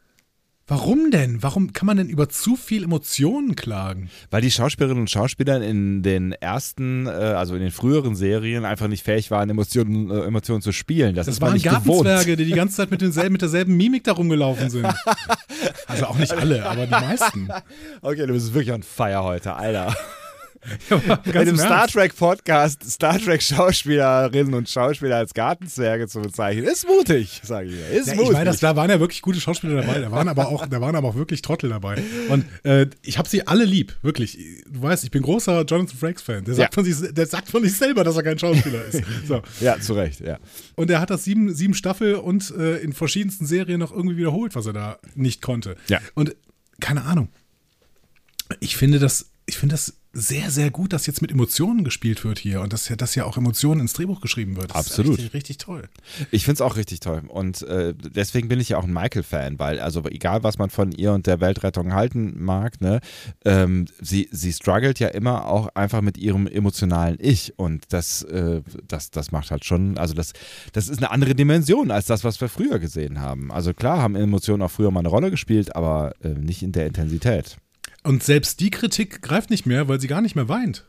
Warum 0.68 1.12
denn? 1.12 1.44
Warum 1.44 1.74
kann 1.74 1.86
man 1.86 1.98
denn 1.98 2.10
über 2.10 2.28
zu 2.28 2.56
viel 2.56 2.86
Emotionen 2.86 3.56
klagen? 3.56 4.10
Weil 4.32 4.42
die 4.42 4.50
Schauspielerinnen 4.50 5.02
und 5.02 5.12
Schauspieler 5.12 5.62
in 5.62 6.02
den 6.02 6.32
ersten, 6.32 7.06
äh, 7.06 7.10
also 7.12 7.54
in 7.54 7.62
den 7.62 7.70
früheren 7.70 8.16
Serien 8.16 8.66
einfach 8.66 8.88
nicht 8.88 9.04
fähig 9.04 9.30
waren, 9.30 9.48
Emotionen, 9.52 10.10
äh, 10.10 10.22
Emotionen 10.22 10.64
zu 10.64 10.72
spielen. 10.72 11.14
Das, 11.14 11.28
Das 11.28 11.36
ist 11.36 11.42
waren 11.42 11.54
nicht 11.54 11.70
gewohnt. 11.70 12.06
Gartenzwerge, 12.06 12.36
die 12.36 12.46
die 12.46 12.54
ganze 12.56 12.78
Zeit 12.78 12.90
mit, 12.90 13.02
denselben, 13.02 13.34
mit 13.34 13.44
derselben 13.44 13.78
Mimik 13.78 14.06
da 14.06 14.14
rumgelaufen 14.14 14.70
sind. 14.70 14.88
Also 15.88 16.08
auch 16.08 16.18
nicht 16.18 16.34
alle, 16.34 16.66
aber 16.66 16.86
die 16.86 16.92
meisten. 16.92 17.48
Okay, 18.02 18.26
du 18.26 18.34
bist 18.34 18.54
wirklich 18.54 18.74
on 18.74 18.84
fire 18.84 19.24
heute, 19.24 19.54
Alter. 19.54 19.96
Ja, 20.90 21.16
In 21.26 21.32
einem 21.38 21.58
Star. 21.58 21.88
Trek 21.88 22.16
Podcast 22.16 22.90
Star 22.90 23.20
Trek 23.20 23.42
Schauspielerinnen 23.42 24.54
und 24.54 24.70
Schauspieler 24.70 25.18
als 25.18 25.34
Gartenzwerge 25.34 26.08
zu 26.08 26.22
bezeichnen, 26.22 26.66
ist 26.66 26.88
mutig, 26.88 27.42
sage 27.44 27.68
ich. 27.70 27.76
dir. 27.76 27.88
Ist 27.90 28.08
Ja, 28.08 28.14
mutig. 28.16 28.30
ich 28.30 28.34
meine, 28.34 28.46
das, 28.46 28.60
da 28.60 28.76
waren 28.76 28.90
ja 28.90 29.00
wirklich 29.00 29.22
gute 29.22 29.40
Schauspieler 29.40 29.82
dabei, 29.82 30.00
da 30.00 30.12
waren 30.12 30.28
aber 30.28 30.48
auch, 30.48 30.66
da 30.66 30.82
waren 30.82 30.96
aber 30.96 31.10
auch 31.10 31.16
wirklich 31.16 31.42
Trottel 31.42 31.70
dabei. 31.70 32.02
Und 32.30 32.46
äh, 32.64 32.88
ich 33.04 33.18
habe 33.18 33.30
sie 33.30 33.46
alle 33.48 33.66
lieb, 33.66 33.96
wirklich. 34.02 34.38
Du 34.70 34.82
weißt, 34.82 35.04
ich 35.04 35.12
bin 35.12 35.22
großer 35.22 35.64
Jonathan 35.66 35.98
Frakes-Fan. 35.98 36.46
Der, 36.46 36.56
sagt 36.56 36.74
Ja. 36.74 36.76
von 36.84 36.86
sich- 36.92 37.14
der 37.14 37.26
sagt 37.28 37.50
von 37.50 37.64
sich 37.64 37.78
selber, 37.78 38.04
dass 38.04 38.16
er 38.16 38.24
kein 38.24 38.40
Schauspieler 38.40 38.84
ist. 38.86 39.02
So. 39.28 39.42
ja, 39.62 39.80
zu 39.80 39.94
Recht, 39.94 40.20
ja. 40.22 40.38
Und 40.76 40.90
er 40.90 41.00
hat 41.00 41.10
das 41.10 41.24
sieben, 41.24 41.54
sieben 41.54 41.74
Staffel 41.74 42.16
und 42.16 42.52
äh, 42.58 42.78
in 42.78 42.94
verschiedensten 42.94 43.46
Serien 43.46 43.80
noch 43.80 43.92
irgendwie 43.92 44.18
wiederholt, 44.18 44.56
was 44.56 44.66
er 44.66 44.74
da 44.74 44.98
nicht 45.16 45.42
konnte. 45.42 45.76
Ja. 45.88 46.00
Und 46.14 46.36
keine 46.80 47.04
Ahnung. 47.06 47.30
Ich 48.60 48.78
finde 48.78 49.00
das, 49.00 49.32
ich 49.46 49.58
finde 49.58 49.74
das 49.74 49.94
sehr, 50.18 50.50
sehr 50.50 50.72
gut, 50.72 50.94
dass 50.94 51.08
jetzt 51.08 51.22
mit 51.22 51.30
Emotionen 51.30 51.84
gespielt 51.84 52.24
wird 52.24 52.40
hier 52.40 52.62
und 52.62 52.72
dass 52.72 52.88
ja, 52.88 52.96
dass 52.96 53.16
ja 53.16 53.26
auch 53.26 53.36
Emotionen 53.36 53.82
ins 53.82 53.92
Drehbuch 53.92 54.22
geschrieben 54.22 54.56
wird. 54.56 54.70
Das 54.70 54.78
Absolut. 54.78 55.14
Ist 55.14 55.18
richtig, 55.18 55.34
richtig 55.34 55.58
toll. 55.58 55.90
Ich 56.32 56.46
finde 56.46 56.56
es 56.56 56.62
auch 56.62 56.78
richtig 56.78 57.02
toll. 57.02 57.24
Und 57.28 57.64
äh, 57.64 57.94
deswegen 57.94 58.48
bin 58.48 58.62
ich 58.62 58.70
ja 58.70 58.78
auch 58.78 58.86
ein 58.86 58.94
Michael-Fan, 58.94 59.60
weil, 59.60 59.82
also 59.82 60.06
egal 60.06 60.42
was 60.44 60.58
man 60.58 60.70
von 60.70 60.94
ihr 60.94 61.12
und 61.12 61.28
der 61.28 61.42
Weltrettung 61.42 61.94
halten 61.94 62.34
mag, 62.42 62.80
ne, 62.80 63.02
ähm, 63.44 63.88
sie, 64.02 64.30
sie 64.32 64.54
struggelt 64.54 65.00
ja 65.00 65.10
immer 65.10 65.48
auch 65.48 65.68
einfach 65.76 66.00
mit 66.00 66.18
ihrem 66.18 66.48
emotionalen 66.48 67.18
Ich. 67.20 67.60
Und 67.60 67.84
das, 67.90 68.24
äh, 68.24 68.62
das, 68.88 69.12
das 69.12 69.34
macht 69.34 69.52
halt 69.52 69.66
schon, 69.66 69.98
also 69.98 70.14
das, 70.14 70.32
das 70.72 70.88
ist 70.88 71.00
eine 71.00 71.12
andere 71.12 71.36
Dimension 71.36 71.92
als 71.92 72.06
das, 72.06 72.24
was 72.24 72.40
wir 72.40 72.48
früher 72.48 72.80
gesehen 72.80 73.20
haben. 73.20 73.52
Also 73.52 73.74
klar 73.74 74.02
haben 74.02 74.16
Emotionen 74.16 74.64
auch 74.64 74.72
früher 74.72 74.92
mal 74.92 75.02
eine 75.02 75.10
Rolle 75.10 75.30
gespielt, 75.30 75.76
aber 75.76 76.14
äh, 76.24 76.30
nicht 76.30 76.64
in 76.64 76.72
der 76.72 76.88
Intensität. 76.88 77.58
Und 78.06 78.24
selbst 78.24 78.60
die 78.60 78.70
Kritik 78.70 79.22
greift 79.22 79.50
nicht 79.50 79.66
mehr, 79.66 79.88
weil 79.88 80.00
sie 80.00 80.08
gar 80.08 80.22
nicht 80.22 80.36
mehr 80.36 80.48
weint. 80.48 80.86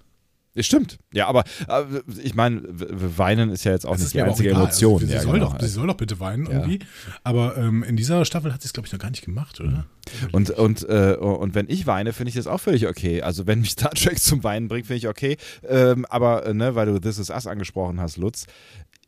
Stimmt, 0.59 0.99
ja, 1.13 1.27
aber 1.27 1.45
äh, 1.69 1.85
ich 2.23 2.35
meine, 2.35 2.63
weinen 2.67 3.51
ist 3.51 3.65
ja 3.65 3.73
jetzt 3.73 3.85
auch 3.85 3.93
Das 3.93 4.01
nicht 4.01 4.15
die 4.15 4.23
einzige 4.23 4.49
egal. 4.51 4.63
Emotion. 4.63 4.95
Also, 4.95 5.07
sie, 5.07 5.13
ja, 5.13 5.21
soll 5.21 5.35
genau. 5.35 5.53
doch, 5.53 5.61
sie 5.61 5.69
soll 5.69 5.87
doch 5.87 5.97
bitte 5.97 6.19
weinen 6.19 6.47
irgendwie. 6.47 6.79
Aber 7.25 7.59
ähm, 7.59 7.83
in 7.83 7.97
dieser 7.97 8.25
Staffel 8.25 8.55
hat 8.55 8.63
sie 8.63 8.67
es, 8.67 8.73
glaube 8.73 8.87
ich, 8.87 8.93
noch 8.93 8.99
gar 8.99 9.11
nicht 9.11 9.25
gemacht, 9.25 9.61
oder? 9.61 9.87
Und, 10.33 10.51
und, 10.51 10.89
äh, 10.89 11.17
und 11.21 11.55
wenn 11.55 11.69
ich 11.69 11.87
weine, 11.87 12.15
finde 12.15 12.31
ich 12.31 12.37
das 12.37 12.47
auch 12.47 12.61
völlig 12.61 12.87
okay. 12.87 13.21
Also 13.21 13.47
wenn 13.47 13.61
mich 13.61 13.73
Star 13.73 13.91
Trek 13.91 14.19
zum 14.19 14.45
Weinen 14.45 14.69
bringt, 14.69 14.87
finde 14.87 14.99
ich 14.99 15.09
okay. 15.09 15.37
Ähm, 15.69 16.07
aber, 16.07 16.47
äh, 16.47 16.55
ne, 16.55 16.75
weil 16.75 16.87
du 16.87 16.99
This 17.01 17.19
Is 17.19 17.29
Us 17.29 17.47
angesprochen 17.47 18.01
hast, 18.01 18.17
Lutz, 18.17 18.47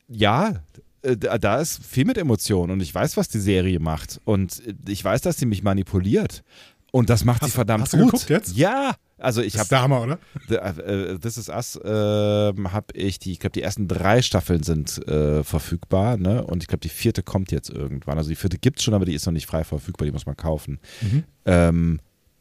ja, 0.07 0.63
äh, 1.01 1.17
da 1.17 1.61
ist 1.61 1.83
viel 1.83 2.05
mit 2.05 2.19
Emotionen 2.19 2.73
und 2.73 2.83
ich 2.83 2.95
weiß, 2.95 3.17
was 3.17 3.29
die 3.29 3.41
Serie 3.41 3.81
macht. 3.81 4.21
Und 4.25 4.63
ich 4.87 5.03
weiß, 5.03 5.23
dass 5.23 5.39
sie 5.39 5.47
mich 5.47 5.63
manipuliert. 5.63 6.43
Und 6.91 7.11
das 7.11 7.25
macht 7.25 7.43
Hast- 7.43 7.51
sie 7.51 7.55
verdammt 7.55 7.83
hast 7.85 7.93
du 7.93 7.99
gut. 7.99 8.13
geguckt 8.13 8.31
jetzt? 8.31 8.57
Ja, 8.57 8.95
Also 9.19 9.43
ich 9.43 9.59
habe 9.59 9.79
Hammer, 9.79 10.01
oder? 10.03 10.19
The, 10.49 10.55
äh, 10.57 11.19
This 11.19 11.37
Is 11.37 11.49
Us 11.49 11.79
ähm, 11.85 12.73
habe 12.73 12.87
ich 12.95 13.19
die, 13.19 13.33
ich 13.33 13.41
glaube 13.41 13.53
die 13.53 13.63
ersten 13.63 13.89
drei 13.89 14.23
Staffeln 14.23 14.63
sind 14.63 15.07
äh, 15.09 15.43
verfügbar, 15.45 16.17
ne? 16.17 16.45
Und 16.45 16.63
ich 16.63 16.69
glaube 16.69 16.81
die 16.81 16.89
vierte 16.89 17.23
kommt 17.23 17.51
jetzt 17.53 17.69
irgendwann. 17.69 18.17
Also 18.17 18.31
die 18.31 18.37
vierte 18.37 18.59
gibt's 18.59 18.85
schon, 18.85 18.95
aber 18.95 19.05
die 19.05 19.15
ist 19.15 19.27
noch 19.27 19.33
nicht 19.33 19.47
frei 19.47 19.65
verfügbar, 19.65 20.07
die 20.07 20.13
muss 20.13 20.25
man 20.27 20.37
kaufen. 20.37 20.79
Mhm. 21.03 21.25
Ähm, 21.47 22.01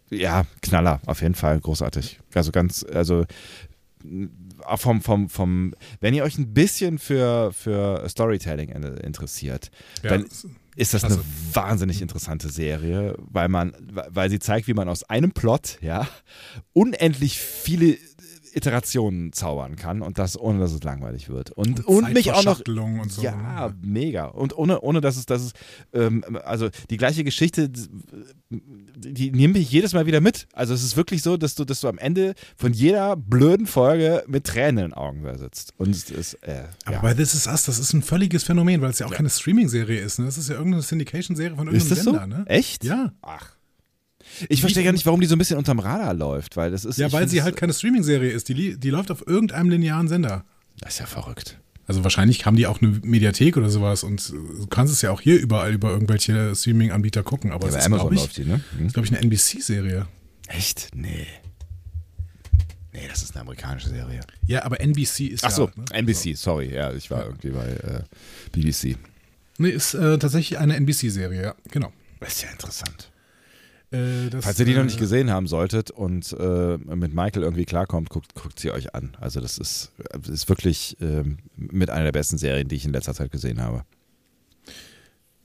ja, 0.10 0.46
Knaller, 0.62 1.02
auf 1.08 1.22
jeden 1.22 1.36
Fall, 1.36 1.60
großartig. 1.60 2.20
Also 2.34 2.52
ganz, 2.54 2.86
also 2.94 3.26
auch 4.64 4.80
vom, 4.80 5.02
vom, 5.02 5.28
vom, 5.30 5.74
wenn 6.00 6.14
ihr 6.14 6.24
euch 6.24 6.38
ein 6.38 6.54
bisschen 6.54 7.00
für, 7.00 7.52
für 7.52 8.08
Storytelling 8.08 8.70
in- 8.70 8.84
interessiert, 8.84 9.72
Ja, 10.04 10.12
dann 10.12 10.26
ist 10.78 10.94
das 10.94 11.02
Klasse. 11.02 11.16
eine 11.16 11.56
wahnsinnig 11.56 12.02
interessante 12.02 12.50
Serie, 12.50 13.16
weil 13.18 13.50
man, 13.50 13.74
weil 14.10 14.30
sie 14.30 14.40
zeigt, 14.40 14.68
wie 14.68 14.74
man 14.74 14.88
aus 14.88 15.04
einem 15.04 15.32
Plot, 15.32 15.80
ja, 15.82 16.08
unendlich 16.74 17.40
viele 17.40 17.98
Iterationen 18.54 19.34
zaubern 19.34 19.76
kann 19.76 20.02
und 20.02 20.18
das 20.18 20.40
ohne 20.40 20.60
dass 20.60 20.72
es 20.72 20.84
langweilig 20.84 21.30
wird. 21.30 21.52
Und, 21.52 21.86
und, 21.86 22.14
mich 22.14 22.32
auch 22.32 22.44
noch 22.44 22.62
und 22.68 23.12
so. 23.12 23.22
ja, 23.22 23.68
ne? 23.70 23.76
mega. 23.82 24.26
Und 24.26 24.58
ohne, 24.58 24.82
ohne 24.82 25.02
dass 25.02 25.18
es, 25.18 25.26
dass 25.26 25.42
es 25.42 25.54
ähm, 25.94 26.24
also 26.44 26.70
die 26.90 26.98
gleiche 26.98 27.24
Geschichte, 27.24 27.70
die, 27.70 27.82
die 28.52 29.32
nimmt 29.32 29.56
mich 29.56 29.72
jedes 29.72 29.94
Mal 29.94 30.06
wieder 30.06 30.22
mit. 30.22 30.48
Also 30.54 30.74
es 30.74 30.84
ist 30.84 30.98
wirklich 30.98 31.22
so, 31.22 31.38
dass 31.38 31.56
du, 31.56 31.66
dass 31.66 31.82
du 31.82 31.88
am 31.88 31.98
Ende 31.98 32.34
von 32.56 32.74
jeder 32.74 33.16
blöden 33.16 33.68
Folge 33.68 34.24
mit 34.28 34.46
Tränen 34.46 34.78
in 34.78 34.92
den 34.92 34.94
Augen 34.94 35.24
da 35.24 35.38
sitzt. 35.38 35.74
Und 35.78 35.90
es 35.90 36.10
ist, 36.10 36.34
äh, 36.44 36.64
Aber 36.86 36.96
ja. 36.96 37.02
bei 37.02 37.14
This 37.14 37.34
Is 37.34 37.48
Us, 37.48 37.64
das 37.66 37.80
ist 37.80 37.94
ein 37.94 38.02
völliges 38.02 38.44
Phänomen, 38.44 38.82
weil 38.82 38.92
es 38.92 39.00
ja 39.00 39.06
auch 39.08 39.12
keine 39.12 39.30
Streaming-Serie 39.30 40.02
ist. 40.02 40.20
Ne? 40.20 40.26
Das 40.26 40.38
ist 40.38 40.50
ja 40.50 40.56
irgendeine 40.56 40.84
Syndication-Serie 40.84 41.56
von 41.56 41.68
Ist 41.68 41.90
irgendeinem 41.92 41.96
das 41.96 42.04
so? 42.04 42.12
Sender. 42.12 42.28
Ne? 42.28 42.46
Echt? 42.48 42.84
Ja. 42.84 43.14
Ach. 43.22 43.57
Ich 44.50 44.62
verstehe 44.62 44.84
gar 44.84 44.92
nicht, 44.92 45.06
warum 45.06 45.22
die 45.22 45.28
so 45.28 45.36
ein 45.36 45.40
bisschen 45.40 45.58
unterm 45.58 45.80
Radar 45.80 46.14
läuft, 46.14 46.58
weil 46.58 46.72
das 46.72 46.86
ist. 46.86 46.98
Ja, 46.98 47.12
weil 47.12 47.28
sie 47.28 47.44
halt 47.44 47.56
keine 47.56 47.74
Streaming-Serie 47.74 48.32
ist. 48.32 48.50
Die, 48.50 48.78
die 48.78 48.90
läuft 48.90 49.12
auf 49.12 49.26
irgendeinem 49.28 49.70
linearen 49.70 50.08
Sender. 50.08 50.44
Das 50.80 50.94
ist 50.94 51.00
ja 51.00 51.06
verrückt. 51.06 51.60
Also 51.88 52.04
wahrscheinlich 52.04 52.46
haben 52.46 52.58
die 52.58 52.68
auch 52.68 52.82
eine 52.82 53.00
Mediathek 53.02 53.56
oder 53.56 53.70
sowas 53.70 54.04
und 54.04 54.20
äh, 54.30 54.34
du 54.60 54.68
kannst 54.68 54.94
es 54.94 55.02
ja 55.02 55.12
auch 55.12 55.22
hier 55.22 55.40
überall 55.40 55.74
über 55.74 55.90
irgendwelche 55.90 56.54
Streaming-Anbieter 56.54 57.24
gucken. 57.24 57.52
Aber 57.52 57.64
Ja, 57.64 57.70
es 57.70 57.74
bei 57.76 57.80
ist, 57.80 57.86
Amazon 57.86 58.14
ich, 58.14 58.20
läuft 58.20 58.38
die, 58.38 58.46
ne? 58.46 58.62
Hm? 58.78 58.88
glaube 58.90 59.06
ich, 59.08 59.14
eine 59.14 59.22
NBC-Serie. 59.22 60.06
Echt? 60.50 60.90
Nee. 60.94 61.28
Nee, 62.92 63.08
das 63.08 63.22
ist 63.24 63.32
eine 63.36 63.42
amerikanische 63.42 63.90
Serie. 63.90 64.22
Ja, 64.48 64.66
aber 64.66 64.82
NBC 64.82 65.28
ist 65.28 65.44
Ach 65.44 65.52
so, 65.52 65.66
ja. 65.68 65.72
Ne? 65.94 66.00
NBC, 66.00 66.36
sorry. 66.36 66.74
Ja, 66.74 66.92
ich 66.94 67.10
war 67.12 67.26
irgendwie 67.26 67.50
bei 67.52 67.68
äh, 67.68 68.04
BBC. 68.52 68.98
Nee, 69.60 69.70
ist 69.70 69.94
äh, 69.94 70.18
tatsächlich 70.18 70.58
eine 70.60 70.76
NBC-Serie, 70.76 71.42
ja, 71.42 71.56
genau. 71.72 71.94
Das 72.20 72.34
ist 72.34 72.42
ja 72.44 72.50
interessant. 72.50 73.12
Äh, 73.92 74.30
das, 74.30 74.44
Falls 74.44 74.60
ihr 74.60 74.66
die 74.66 74.74
noch 74.74 74.82
äh, 74.82 74.86
nicht 74.86 75.00
gesehen 75.00 75.32
haben 75.32 75.48
solltet 75.48 75.92
und 75.92 76.34
äh, 76.34 76.78
mit 76.78 77.14
Michael 77.14 77.44
irgendwie 77.44 77.66
klarkommt, 77.66 78.10
guckt, 78.10 78.36
guckt 78.36 78.60
sie 78.60 78.72
euch 78.72 78.94
an. 78.94 79.16
Also 79.20 79.40
das 79.40 79.58
ist, 79.58 79.94
das 80.12 80.28
ist 80.28 80.50
wirklich 80.50 80.98
ähm, 81.00 81.38
mit 81.56 81.90
einer 81.90 82.06
der 82.06 82.12
besten 82.12 82.38
Serien, 82.38 82.68
die 82.68 82.76
ich 82.76 82.86
in 82.86 82.92
letzter 82.92 83.14
Zeit 83.14 83.32
gesehen 83.32 83.62
habe. 83.62 83.84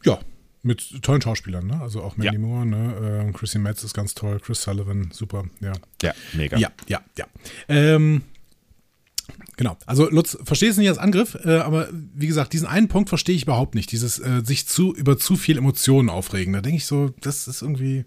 Ja, 0.05 0.19
mit 0.63 1.03
tollen 1.03 1.23
Schauspielern, 1.23 1.67
ne? 1.67 1.81
Also 1.81 2.03
auch 2.03 2.17
Mandy 2.17 2.35
Ja. 2.35 2.41
Moore, 2.41 2.67
ne? 2.67 3.27
Äh, 3.29 3.33
Chrissy 3.33 3.59
Metz 3.59 3.85
ist 3.85 3.95
ganz 3.95 4.15
toll, 4.15 4.41
Chris 4.41 4.63
Sullivan, 4.63 5.11
super, 5.13 5.45
ja. 5.61 5.73
Ja, 6.03 6.13
mega. 6.33 6.57
Ja, 6.59 6.71
ja, 6.89 7.01
ja. 7.17 7.27
Ähm, 7.69 8.23
genau. 9.57 9.77
Also 9.87 10.11
Lutz, 10.11 10.37
verstehe 10.43 10.71
es 10.71 10.77
nicht 10.77 10.89
als 10.89 10.99
Angriff, 10.99 11.37
äh, 11.45 11.59
aber 11.59 11.89
wie 11.93 12.27
gesagt, 12.27 12.53
diesen 12.53 12.67
einen 12.67 12.89
Punkt 12.89 13.09
verstehe 13.09 13.37
ich 13.37 13.45
überhaupt 13.45 13.77
nicht. 13.77 13.93
Dieses 13.93 14.19
äh, 14.19 14.43
sich 14.45 14.67
zu 14.67 14.95
über 14.95 15.17
zu 15.17 15.37
viel 15.37 15.59
Emotionen 15.59 16.11
aufregen. 16.11 16.53
Da 16.53 16.61
denke 16.61 16.79
ich 16.79 16.87
so, 16.87 17.11
das 17.21 17.47
ist 17.47 17.63
irgendwie. 17.63 18.05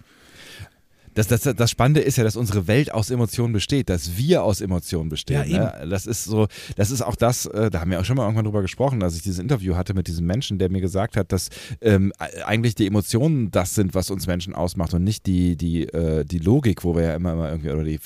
Das, 1.15 1.27
das, 1.27 1.41
das 1.41 1.71
Spannende 1.71 2.01
ist 2.01 2.17
ja, 2.17 2.23
dass 2.23 2.35
unsere 2.35 2.67
Welt 2.67 2.93
aus 2.93 3.09
Emotionen 3.09 3.53
besteht, 3.53 3.89
dass 3.89 4.17
wir 4.17 4.43
aus 4.43 4.61
Emotionen 4.61 5.09
bestehen. 5.09 5.49
Ja, 5.49 5.79
ne? 5.79 5.89
Das 5.89 6.05
ist 6.05 6.25
so, 6.25 6.47
das 6.75 6.91
ist 6.91 7.01
auch 7.01 7.15
das, 7.15 7.45
äh, 7.47 7.71
da 7.71 7.81
haben 7.81 7.89
wir 7.89 7.99
auch 7.99 8.05
schon 8.05 8.17
mal 8.17 8.23
irgendwann 8.23 8.45
drüber 8.45 8.61
gesprochen, 8.61 9.01
als 9.01 9.15
ich 9.15 9.23
dieses 9.23 9.39
Interview 9.39 9.75
hatte 9.75 9.93
mit 9.93 10.07
diesem 10.07 10.25
Menschen, 10.25 10.59
der 10.59 10.69
mir 10.69 10.81
gesagt 10.81 11.15
hat, 11.17 11.31
dass 11.31 11.49
ähm, 11.81 12.11
eigentlich 12.45 12.75
die 12.75 12.85
Emotionen 12.85 13.49
das 13.49 13.75
sind, 13.75 13.95
was 13.95 14.11
uns 14.11 14.27
Menschen 14.27 14.53
ausmacht 14.53 14.93
und 14.93 15.03
nicht 15.03 15.25
die, 15.25 15.55
die, 15.55 15.83
äh, 15.83 16.25
die 16.25 16.39
Logik, 16.39 16.83
wo 16.83 16.95
wir 16.95 17.03
ja 17.03 17.15
immer, 17.15 17.33
immer 17.33 17.49
irgendwie, 17.49 17.71
oder 17.71 17.83
die 17.83 17.99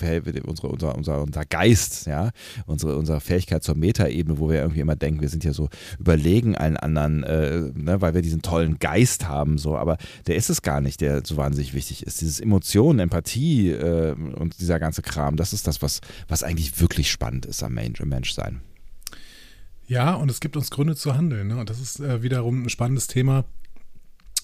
unsere, 0.44 0.68
unser, 0.68 0.96
unser, 0.96 1.22
unser 1.24 1.46
Geist, 1.46 2.06
ja, 2.06 2.30
unsere, 2.68 2.96
unsere 2.96 3.20
Fähigkeit 3.22 3.64
zur 3.64 3.76
Metaebene, 3.76 4.38
wo 4.38 4.50
wir 4.50 4.60
irgendwie 4.60 4.82
immer 4.82 4.96
denken, 4.96 5.22
wir 5.22 5.30
sind 5.30 5.44
ja 5.44 5.54
so 5.54 5.70
überlegen 6.00 6.56
allen 6.56 6.78
anderen, 6.78 7.24
äh, 7.24 7.72
ne, 7.74 8.02
weil 8.02 8.14
wir 8.14 8.22
diesen 8.22 8.44
tollen 8.44 8.78
Geist 8.78 9.28
haben, 9.28 9.58
so, 9.58 9.76
aber 9.76 9.98
der 10.28 10.36
ist 10.36 10.50
es 10.50 10.62
gar 10.62 10.80
nicht, 10.80 11.02
der 11.02 11.22
so 11.26 11.38
wahnsinnig 11.38 11.74
wichtig 11.74 12.04
ist. 12.04 12.22
Dieses 12.22 12.40
Emotionen, 12.40 12.99
Empathie 13.00 13.70
äh, 13.72 14.12
und 14.14 14.60
dieser 14.60 14.80
ganze 14.80 15.02
Kram, 15.02 15.36
das 15.36 15.54
ist 15.54 15.68
das, 15.68 15.82
was, 15.82 16.02
was 16.28 16.44
eigentlich 16.44 16.80
wirklich 16.80 17.10
spannend 17.12 17.46
ist 17.46 17.64
am 17.64 17.74
Mensch, 17.74 18.00
im 18.00 18.10
Menschsein. 18.10 18.62
Ja, 19.88 20.14
und 20.14 20.30
es 20.30 20.40
gibt 20.40 20.56
uns 20.56 20.70
Gründe 20.70 20.96
zu 20.96 21.16
handeln. 21.16 21.48
Ne? 21.48 21.58
Und 21.58 21.70
das 21.70 21.80
ist 21.80 22.00
äh, 22.00 22.22
wiederum 22.22 22.64
ein 22.64 22.70
spannendes 22.70 23.08
Thema, 23.08 23.46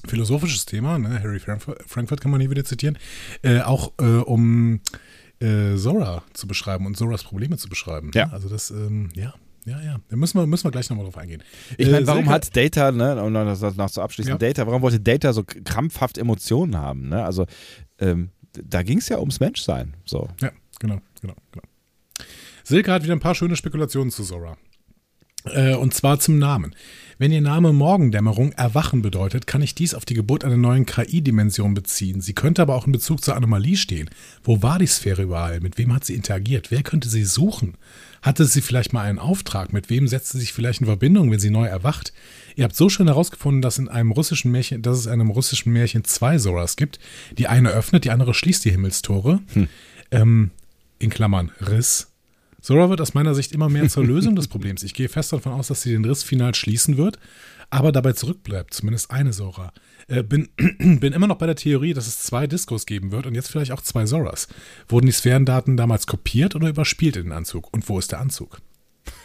philosophisches 0.07 0.65
Thema. 0.65 0.97
Ne? 0.99 1.21
Harry 1.21 1.39
Frankfurt, 1.39 2.21
kann 2.21 2.31
man 2.31 2.41
hier 2.41 2.49
wieder 2.49 2.63
zitieren. 2.65 2.97
Äh, 3.43 3.61
auch 3.61 3.93
äh, 3.99 4.03
um 4.05 4.79
äh, 5.39 5.75
Zora 5.75 6.23
zu 6.33 6.47
beschreiben 6.47 6.85
und 6.85 6.97
Zoras 6.97 7.23
Probleme 7.23 7.57
zu 7.57 7.69
beschreiben. 7.69 8.11
Ja. 8.13 8.27
Ne? 8.27 8.33
Also 8.33 8.49
das, 8.49 8.71
ähm, 8.71 9.09
ja, 9.15 9.33
ja, 9.65 9.81
ja. 9.81 9.99
Da 10.09 10.15
müssen 10.15 10.39
wir, 10.39 10.45
müssen 10.47 10.63
wir 10.65 10.71
gleich 10.71 10.89
nochmal 10.89 11.05
drauf 11.05 11.17
eingehen. 11.17 11.43
Ich 11.77 11.87
Äh, 11.87 11.91
meine, 11.91 12.07
warum 12.07 12.25
Silke- 12.25 12.33
hat 12.33 12.55
Data, 12.55 12.91
ne, 12.91 13.21
um 13.21 13.33
das 13.33 13.59
das 13.59 13.75
noch 13.75 13.89
zu 13.89 14.01
abschließen, 14.01 14.31
Ja. 14.33 14.37
Data, 14.37 14.65
warum 14.67 14.81
wollte 14.81 14.99
Data 14.99 15.33
so 15.33 15.43
krampfhaft 15.43 16.17
Emotionen 16.17 16.77
haben? 16.77 17.09
Ne? 17.09 17.23
Also 17.23 17.45
ähm, 17.99 18.29
da 18.63 18.83
ging 18.83 18.99
es 18.99 19.09
ja 19.09 19.19
ums 19.19 19.39
Menschsein. 19.39 19.95
So. 20.05 20.27
Ja, 20.41 20.51
genau, 20.79 21.01
genau, 21.21 21.35
genau. 21.51 21.65
Silke 22.63 22.91
hat 22.91 23.03
wieder 23.03 23.13
ein 23.13 23.19
paar 23.19 23.35
schöne 23.35 23.55
Spekulationen 23.55 24.11
zu 24.11 24.23
Zora. 24.23 24.57
Äh, 25.45 25.75
und 25.75 25.93
zwar 25.93 26.19
zum 26.19 26.39
Namen. 26.39 26.75
Wenn 27.17 27.31
Ihr 27.31 27.39
Name 27.39 27.71
Morgendämmerung 27.71 28.51
Erwachen 28.51 29.01
bedeutet, 29.01 29.47
kann 29.47 29.61
ich 29.61 29.73
dies 29.73 29.93
auf 29.93 30.03
die 30.03 30.15
Geburt 30.15 30.43
einer 30.43 30.57
neuen 30.57 30.85
KI-Dimension 30.85 31.73
beziehen. 31.73 32.19
Sie 32.19 32.33
könnte 32.33 32.61
aber 32.61 32.75
auch 32.75 32.87
in 32.87 32.91
Bezug 32.91 33.23
zur 33.23 33.37
Anomalie 33.37 33.77
stehen. 33.77 34.09
Wo 34.43 34.61
war 34.61 34.79
die 34.79 34.87
Sphäre 34.87 35.23
überall? 35.23 35.61
Mit 35.61 35.77
wem 35.77 35.93
hat 35.93 36.03
sie 36.03 36.13
interagiert? 36.13 36.71
Wer 36.71 36.83
könnte 36.83 37.07
sie 37.07 37.23
suchen? 37.23 37.75
Hatte 38.21 38.43
sie 38.43 38.59
vielleicht 38.59 38.91
mal 38.91 39.03
einen 39.03 39.19
Auftrag? 39.19 39.71
Mit 39.71 39.89
wem 39.89 40.09
setzt 40.09 40.33
sie 40.33 40.39
sich 40.39 40.51
vielleicht 40.51 40.81
in 40.81 40.87
Verbindung, 40.87 41.31
wenn 41.31 41.39
sie 41.39 41.51
neu 41.51 41.67
erwacht? 41.67 42.11
Ihr 42.57 42.65
habt 42.65 42.75
so 42.75 42.89
schön 42.89 43.07
herausgefunden, 43.07 43.61
dass 43.61 43.77
in 43.77 43.87
einem 43.87 44.11
russischen 44.11 44.51
Märchen, 44.51 44.81
dass 44.81 44.97
es 44.97 45.05
in 45.05 45.13
einem 45.13 45.29
russischen 45.29 45.71
Märchen 45.71 46.03
zwei 46.03 46.37
Zoras 46.37 46.75
gibt. 46.75 46.99
Die 47.37 47.47
eine 47.47 47.69
öffnet, 47.69 48.03
die 48.03 48.11
andere 48.11 48.33
schließt 48.33 48.65
die 48.65 48.71
Himmelstore. 48.71 49.39
Ähm, 50.11 50.51
in 50.99 51.09
Klammern 51.09 51.51
Riss. 51.61 52.11
Zora 52.65 52.89
wird 52.89 52.99
aus 52.99 53.13
meiner 53.13 53.35
Sicht 53.35 53.51
immer 53.51 53.69
mehr 53.69 53.87
zur 53.89 54.03
Lösung 54.03 54.35
des 54.35 54.47
Problems. 54.47 54.81
Ich 54.81 54.95
gehe 54.95 55.07
fest 55.07 55.31
davon 55.31 55.51
aus, 55.51 55.67
dass 55.67 55.83
sie 55.83 55.91
den 55.91 56.03
Riss 56.03 56.23
final 56.23 56.55
schließen 56.55 56.97
wird, 56.97 57.19
aber 57.69 57.91
dabei 57.91 58.13
zurückbleibt, 58.13 58.73
zumindest 58.73 59.11
eine 59.11 59.29
Zora. 59.29 59.71
Äh, 60.07 60.23
bin, 60.23 60.49
bin 60.79 61.13
immer 61.13 61.27
noch 61.27 61.37
bei 61.37 61.45
der 61.45 61.55
Theorie, 61.55 61.93
dass 61.93 62.07
es 62.07 62.17
zwei 62.17 62.47
Discos 62.47 62.87
geben 62.87 63.11
wird 63.11 63.27
und 63.27 63.35
jetzt 63.35 63.51
vielleicht 63.51 63.71
auch 63.71 63.81
zwei 63.81 64.05
Zoras. 64.05 64.47
Wurden 64.87 65.05
die 65.05 65.11
Sphärendaten 65.11 65.77
damals 65.77 66.07
kopiert 66.07 66.55
oder 66.55 66.67
überspielt 66.67 67.17
in 67.17 67.25
den 67.25 67.33
Anzug? 67.33 67.71
Und 67.71 67.87
wo 67.87 67.99
ist 67.99 68.11
der 68.11 68.19
Anzug? 68.19 68.59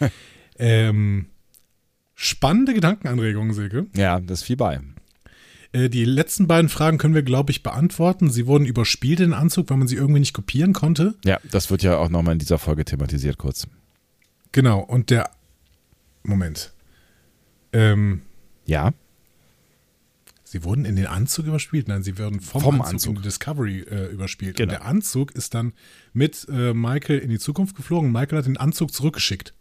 ähm, 0.59 1.25
spannende 2.15 2.75
Gedankenanregungen, 2.75 3.55
Silke. 3.55 3.87
Ja, 3.97 4.21
das 4.21 4.41
ist 4.41 4.47
viel 4.49 4.59
bei. 4.59 4.83
Äh, 5.73 5.89
die 5.89 6.05
letzten 6.05 6.47
beiden 6.47 6.69
Fragen 6.69 6.99
können 6.99 7.15
wir, 7.15 7.23
glaube 7.23 7.51
ich, 7.53 7.63
beantworten. 7.63 8.31
Sie 8.31 8.47
wurden 8.47 8.67
überspielt 8.67 9.21
in 9.21 9.31
den 9.31 9.35
Anzug, 9.35 9.71
weil 9.71 9.77
man 9.77 9.89
sie 9.89 9.97
irgendwie 9.97 10.21
nicht 10.21 10.33
kopieren 10.35 10.73
konnte. 10.73 11.15
Ja, 11.25 11.39
das 11.51 11.71
wird 11.71 11.83
ja 11.83 11.97
auch 11.99 12.09
nochmal 12.09 12.33
in 12.33 12.39
dieser 12.39 12.59
Folge 12.59 12.85
thematisiert 12.85 13.39
kurz. 13.39 13.67
Genau, 14.53 14.81
und 14.81 15.11
der. 15.11 15.31
Moment. 16.23 16.73
Ähm, 17.73 18.23
Ja, 18.67 18.93
sie 20.45 20.65
wurden 20.65 20.85
in 20.85 20.97
den 20.97 21.07
Anzug 21.07 21.47
überspielt? 21.47 21.87
Nein, 21.89 22.03
sie 22.03 22.19
werden 22.19 22.41
vom, 22.41 22.61
Vom 22.61 22.81
Anzug, 22.81 22.93
Anzug. 22.93 23.11
in 23.11 23.17
die 23.17 23.23
Discovery 23.23 23.81
äh, 23.83 24.07
überspielt. 24.13 24.57
Genau. 24.57 24.73
Und 24.73 24.81
der 24.81 24.85
Anzug 24.87 25.31
ist 25.33 25.55
dann 25.55 25.73
mit 26.13 26.47
äh, 26.51 26.75
Michael 26.75 27.21
in 27.21 27.31
die 27.31 27.39
Zukunft 27.39 27.77
geflogen. 27.77 28.11
Michael 28.11 28.39
hat 28.39 28.47
den 28.47 28.57
Anzug 28.57 28.93
zurückgeschickt. 28.93 29.55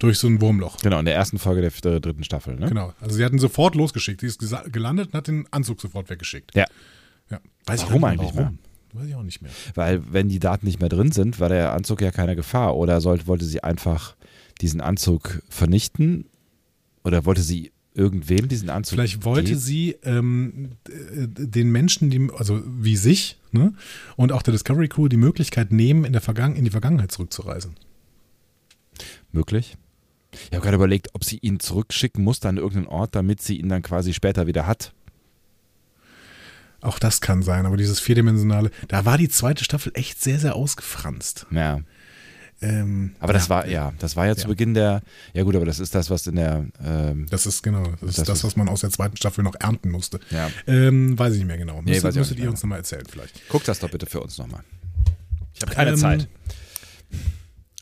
Durch 0.00 0.18
so 0.18 0.26
ein 0.26 0.40
Wurmloch. 0.40 0.78
genau, 0.80 0.98
in 0.98 1.04
der 1.04 1.14
ersten 1.14 1.38
Folge 1.38 1.60
der, 1.60 1.70
der 1.70 2.00
dritten 2.00 2.24
Staffel. 2.24 2.56
Ne? 2.56 2.68
Genau. 2.68 2.92
Also 3.00 3.14
sie 3.16 3.24
hatten 3.24 3.38
sofort 3.38 3.74
losgeschickt. 3.76 4.22
Die 4.22 4.26
ist 4.26 4.38
gelandet 4.72 5.08
und 5.08 5.14
hat 5.14 5.28
den 5.28 5.46
Anzug 5.52 5.80
sofort 5.80 6.10
weggeschickt. 6.10 6.54
Ja, 6.54 6.64
Ja. 7.30 7.38
Weiß 7.66 7.82
Warum 7.82 7.94
nicht 8.00 8.04
eigentlich 8.04 8.30
warum. 8.34 8.58
Weiß 8.92 9.06
ich 9.06 9.14
auch 9.14 9.22
nicht 9.22 9.40
mehr. 9.40 9.52
weil 9.76 10.02
wenn 10.12 10.28
die 10.28 10.40
Daten 10.40 10.66
nicht 10.66 10.80
mehr 10.80 10.88
drin 10.88 11.12
sind, 11.12 11.38
war 11.38 11.48
der 11.48 11.72
Anzug 11.72 12.00
ja 12.02 12.10
keine 12.10 12.34
Gefahr. 12.34 12.76
Oder 12.76 13.00
sollte, 13.00 13.28
wollte 13.28 13.44
sie 13.44 13.62
einfach 13.62 14.16
diesen 14.60 14.80
Anzug 14.80 15.42
vernichten? 15.48 16.24
Oder 17.04 17.24
wollte 17.24 17.42
sie 17.42 17.70
irgendwem 17.94 18.48
diesen 18.48 18.68
Anzug 18.70 18.94
Vielleicht 18.96 19.24
wollte 19.24 19.44
geben? 19.50 19.60
sie 19.60 19.96
ähm, 20.02 20.70
d- 20.88 21.46
den 21.46 21.70
Menschen, 21.70 22.08
die, 22.10 22.28
also 22.36 22.62
wie 22.66 22.96
sich, 22.96 23.38
ne, 23.52 23.74
und 24.16 24.32
auch 24.32 24.42
der 24.42 24.52
Discovery 24.52 24.88
Crew 24.88 25.08
die 25.08 25.16
Möglichkeit 25.16 25.70
nehmen, 25.72 26.04
in, 26.04 26.12
der 26.12 26.22
Vergangen 26.22 26.56
in 26.56 26.64
die 26.64 26.70
Vergangenheit 26.70 27.12
zurückzureisen. 27.12 27.74
Möglich. 29.32 29.76
Ich 30.32 30.52
habe 30.52 30.62
gerade 30.62 30.76
überlegt, 30.76 31.08
ob 31.14 31.24
sie 31.24 31.38
ihn 31.38 31.58
zurückschicken 31.60 32.22
muss 32.22 32.44
an 32.44 32.56
irgendeinen 32.56 32.86
Ort, 32.86 33.14
damit 33.14 33.42
sie 33.42 33.56
ihn 33.58 33.68
dann 33.68 33.82
quasi 33.82 34.12
später 34.14 34.46
wieder 34.46 34.66
hat. 34.66 34.92
Auch 36.82 36.98
das 36.98 37.20
kann 37.20 37.42
sein, 37.42 37.66
aber 37.66 37.76
dieses 37.76 38.00
vierdimensionale, 38.00 38.70
da 38.88 39.04
war 39.04 39.18
die 39.18 39.28
zweite 39.28 39.64
Staffel 39.64 39.92
echt 39.94 40.22
sehr, 40.22 40.38
sehr 40.38 40.54
ausgefranst. 40.56 41.46
Ja. 41.50 41.80
Ähm, 42.62 43.14
Aber 43.20 43.32
das 43.32 43.48
war, 43.48 43.66
ja, 43.68 43.92
das 43.98 44.16
war 44.16 44.26
ja 44.26 44.36
zu 44.36 44.42
Ja. 44.42 44.48
Beginn 44.48 44.74
der, 44.74 45.00
ja 45.32 45.44
gut, 45.44 45.56
aber 45.56 45.64
das 45.64 45.78
ist 45.80 45.94
das, 45.94 46.10
was 46.10 46.26
in 46.26 46.36
der, 46.36 46.66
ähm, 46.84 47.26
das 47.30 47.46
ist 47.46 47.62
genau, 47.62 47.84
das 48.00 48.02
ist 48.10 48.18
Das 48.18 48.26
das, 48.26 48.38
ist- 48.38 48.44
was 48.44 48.56
man 48.56 48.68
aus 48.68 48.82
der 48.82 48.90
zweiten 48.90 49.16
Staffel 49.16 49.42
noch 49.42 49.54
ernten 49.58 49.90
musste. 49.90 50.20
ja. 50.30 50.50
Ähm, 50.66 51.18
weiß 51.18 51.32
ich 51.32 51.38
nicht 51.38 51.46
mehr 51.48 51.56
genau. 51.56 51.80
Nee, 51.82 52.00
Müsstet, 52.02 52.38
ihr 52.38 52.50
uns 52.50 52.62
nochmal 52.62 52.78
erzählen 52.78 53.04
vielleicht. 53.10 53.40
Guck 53.48 53.64
das 53.64 53.78
doch 53.78 53.90
bitte 53.90 54.04
für 54.06 54.20
uns 54.20 54.36
nochmal. 54.36 54.62
Ich 55.54 55.62
habe 55.62 55.72
keine 55.74 55.90
Ähm, 55.92 55.96
Zeit. 55.96 56.28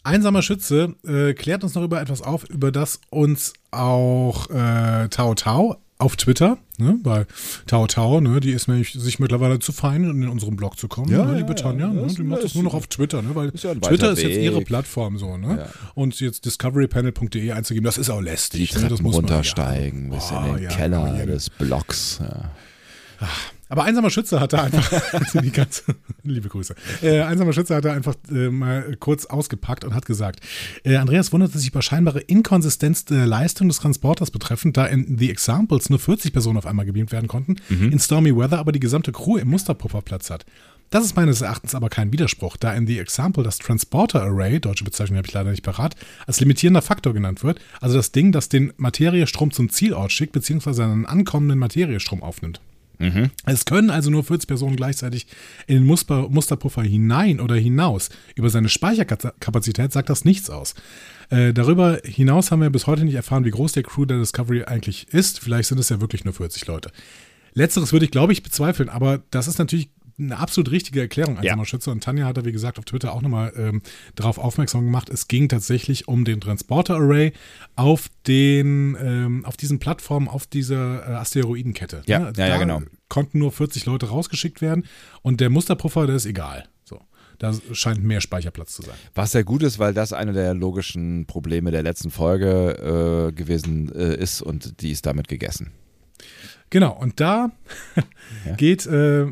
Einsamer 0.04 0.42
Schütze 0.42 0.94
äh, 1.06 1.34
klärt 1.34 1.64
uns 1.64 1.74
noch 1.74 1.82
über 1.82 2.00
etwas 2.00 2.22
auf, 2.22 2.44
über 2.48 2.72
das 2.72 3.00
uns 3.10 3.52
auch 3.70 4.48
äh, 4.50 5.08
Tao 5.08 5.34
Tao 5.34 5.76
auf 6.00 6.16
Twitter, 6.16 6.58
ne, 6.78 6.96
weil 7.02 7.26
Tao 7.66 7.88
Tao, 7.88 8.20
ne, 8.20 8.38
die 8.38 8.52
ist 8.52 8.68
nämlich 8.68 8.92
sich 8.92 9.18
mittlerweile 9.18 9.58
zu 9.58 9.72
fein, 9.72 10.04
in 10.04 10.28
unseren 10.28 10.54
Blog 10.54 10.78
zu 10.78 10.86
kommen, 10.86 11.10
Ja, 11.10 11.24
ne, 11.24 11.32
ja, 11.32 11.38
liebe 11.38 11.56
Tanja, 11.56 11.88
ja, 11.88 11.92
ne, 11.92 12.02
das 12.02 12.14
die 12.14 12.22
macht 12.22 12.44
das 12.44 12.54
nur 12.54 12.62
noch 12.62 12.74
auf 12.74 12.86
Twitter, 12.86 13.20
ne, 13.20 13.34
weil 13.34 13.48
ist 13.48 13.64
ja 13.64 13.74
Twitter 13.74 14.12
ist 14.12 14.22
jetzt 14.22 14.36
ihre. 14.38 14.60
Plattform 14.60 15.18
so, 15.18 15.36
ne, 15.36 15.58
Ja. 15.58 15.66
und 15.94 16.18
jetzt 16.20 16.44
discoverypanel.de 16.44 17.50
einzugeben, 17.50 17.84
das 17.84 17.98
ist 17.98 18.10
auch 18.10 18.20
Die 18.20 18.26
lästig, 18.26 18.72
ne, 18.74 18.80
Treppen 18.80 18.90
das 18.90 19.02
muss 19.02 19.16
man, 19.16 19.24
runtersteigen, 19.24 20.10
bis 20.10 20.30
Oh, 20.30 20.38
in 20.38 20.54
den 20.54 20.62
ja, 20.62 20.68
Keller 20.70 21.16
ja. 21.18 21.26
des 21.26 21.50
Blocks. 21.50 22.20
Ja. 22.22 23.28
Aber 23.68 23.84
einsamer 23.84 24.10
Schütze 24.10 24.40
hat 24.40 24.52
er 24.52 24.64
einfach, 24.64 24.90
die 25.42 25.50
ganze, 25.50 25.82
liebe 26.22 26.48
Grüße, 26.48 26.74
äh, 27.02 27.20
einsamer 27.20 27.52
Schütze 27.52 27.74
hat 27.74 27.84
er 27.84 27.92
einfach 27.92 28.14
äh, 28.30 28.50
mal 28.50 28.96
kurz 28.98 29.26
ausgepackt 29.26 29.84
und 29.84 29.94
hat 29.94 30.06
gesagt, 30.06 30.40
äh, 30.84 30.96
Andreas 30.96 31.32
wunderte 31.32 31.58
sich 31.58 31.68
über 31.68 31.82
scheinbare 31.82 32.20
Inkonsistenz 32.20 33.04
der 33.04 33.26
Leistung 33.26 33.68
des 33.68 33.78
Transporters 33.78 34.30
betreffend, 34.30 34.76
da 34.76 34.86
in 34.86 35.18
The 35.18 35.30
Examples 35.30 35.90
nur 35.90 35.98
40 35.98 36.32
Personen 36.32 36.58
auf 36.58 36.66
einmal 36.66 36.86
gebeamt 36.86 37.12
werden 37.12 37.28
konnten, 37.28 37.56
in 37.68 37.98
Stormy 37.98 38.34
Weather 38.36 38.58
aber 38.58 38.72
die 38.72 38.80
gesamte 38.80 39.12
Crew 39.12 39.36
im 39.36 39.48
Musterpuffer 39.48 40.02
Platz 40.02 40.30
hat. 40.30 40.44
Das 40.90 41.04
ist 41.04 41.16
meines 41.16 41.42
Erachtens 41.42 41.74
aber 41.74 41.90
kein 41.90 42.12
Widerspruch, 42.12 42.56
da 42.56 42.72
in 42.72 42.86
The 42.86 42.98
Example 42.98 43.44
das 43.44 43.58
Transporter 43.58 44.22
Array, 44.22 44.58
deutsche 44.58 44.84
Bezeichnung 44.84 45.18
habe 45.18 45.28
ich 45.28 45.34
leider 45.34 45.50
nicht 45.50 45.62
parat, 45.62 45.94
als 46.26 46.40
limitierender 46.40 46.80
Faktor 46.80 47.12
genannt 47.12 47.44
wird, 47.44 47.60
also 47.82 47.96
das 47.96 48.10
Ding, 48.10 48.32
das 48.32 48.48
den 48.48 48.72
Materiestrom 48.78 49.50
zum 49.50 49.68
Zielort 49.68 50.12
schickt, 50.12 50.32
beziehungsweise 50.32 50.84
einen 50.84 51.04
ankommenden 51.04 51.58
Materiestrom 51.58 52.22
aufnimmt. 52.22 52.62
Es 53.44 53.64
können 53.64 53.90
also 53.90 54.10
nur 54.10 54.24
40 54.24 54.48
Personen 54.48 54.76
gleichzeitig 54.76 55.26
in 55.66 55.76
den 55.76 55.86
Muster, 55.86 56.28
Musterpuffer 56.28 56.82
hinein 56.82 57.40
oder 57.40 57.54
hinaus. 57.54 58.10
Über 58.34 58.50
seine 58.50 58.68
Speicherkapazität 58.68 59.92
sagt 59.92 60.10
das 60.10 60.24
nichts 60.24 60.50
aus. 60.50 60.74
Äh, 61.30 61.52
darüber 61.52 62.00
hinaus 62.04 62.50
haben 62.50 62.62
wir 62.62 62.70
bis 62.70 62.86
heute 62.86 63.04
nicht 63.04 63.14
erfahren, 63.14 63.44
wie 63.44 63.50
groß 63.50 63.72
der 63.72 63.82
Crew 63.82 64.04
der 64.04 64.18
Discovery 64.18 64.64
eigentlich 64.64 65.08
ist. 65.12 65.40
Vielleicht 65.40 65.68
sind 65.68 65.78
es 65.78 65.90
ja 65.90 66.00
wirklich 66.00 66.24
nur 66.24 66.34
40 66.34 66.66
Leute. 66.66 66.90
Letzteres 67.54 67.92
würde 67.92 68.04
ich, 68.04 68.10
glaube 68.10 68.32
ich, 68.32 68.42
bezweifeln, 68.42 68.88
aber 68.88 69.20
das 69.30 69.48
ist 69.48 69.58
natürlich 69.58 69.90
eine 70.18 70.38
absolut 70.38 70.70
richtige 70.72 71.00
Erklärung, 71.00 71.38
einsamer 71.38 71.62
Ja. 71.62 71.66
Schütze. 71.66 71.90
Und 71.90 72.02
Tanja 72.02 72.26
hat 72.26 72.36
da, 72.36 72.44
wie 72.44 72.52
gesagt, 72.52 72.78
auf 72.78 72.84
Twitter 72.84 73.12
auch 73.12 73.22
nochmal 73.22 73.52
ähm, 73.56 73.82
darauf 74.16 74.38
aufmerksam 74.38 74.84
gemacht. 74.84 75.08
Es 75.10 75.28
ging 75.28 75.48
tatsächlich 75.48 76.08
um 76.08 76.24
den 76.24 76.40
Transporter-Array 76.40 77.32
auf 77.76 78.08
den, 78.26 78.96
ähm, 79.00 79.44
auf 79.44 79.56
diesen 79.56 79.78
Plattformen, 79.78 80.26
auf 80.28 80.46
dieser 80.46 81.08
äh, 81.08 81.12
Asteroidenkette. 81.14 82.02
Ja, 82.06 82.18
Ne? 82.18 82.32
ja, 82.36 82.46
ja, 82.46 82.52
Da 82.54 82.58
genau. 82.58 82.82
Konnten 83.08 83.38
nur 83.38 83.52
40 83.52 83.86
Leute 83.86 84.06
rausgeschickt 84.08 84.60
werden 84.60 84.84
und 85.22 85.40
der 85.40 85.50
Musterpuffer, 85.50 86.06
der 86.06 86.16
ist 86.16 86.26
egal. 86.26 86.64
So. 86.84 87.00
Da 87.38 87.54
scheint 87.72 88.02
mehr 88.02 88.20
Speicherplatz 88.20 88.74
zu 88.74 88.82
sein. 88.82 88.96
Was 89.14 89.30
sehr 89.32 89.44
gut 89.44 89.62
ist, 89.62 89.78
weil 89.78 89.94
das 89.94 90.12
eine 90.12 90.32
der 90.32 90.52
logischen 90.54 91.26
Probleme 91.26 91.70
der 91.70 91.84
letzten 91.84 92.10
Folge 92.10 93.28
äh, 93.28 93.32
gewesen 93.32 93.94
äh, 93.94 94.16
ist 94.16 94.42
und 94.42 94.82
die 94.82 94.90
ist 94.90 95.06
damit 95.06 95.28
gegessen. 95.28 95.70
Genau, 96.70 96.92
und 96.98 97.20
da 97.20 97.50
Ja. 98.44 98.54
geht 98.56 98.84
äh, 98.86 99.26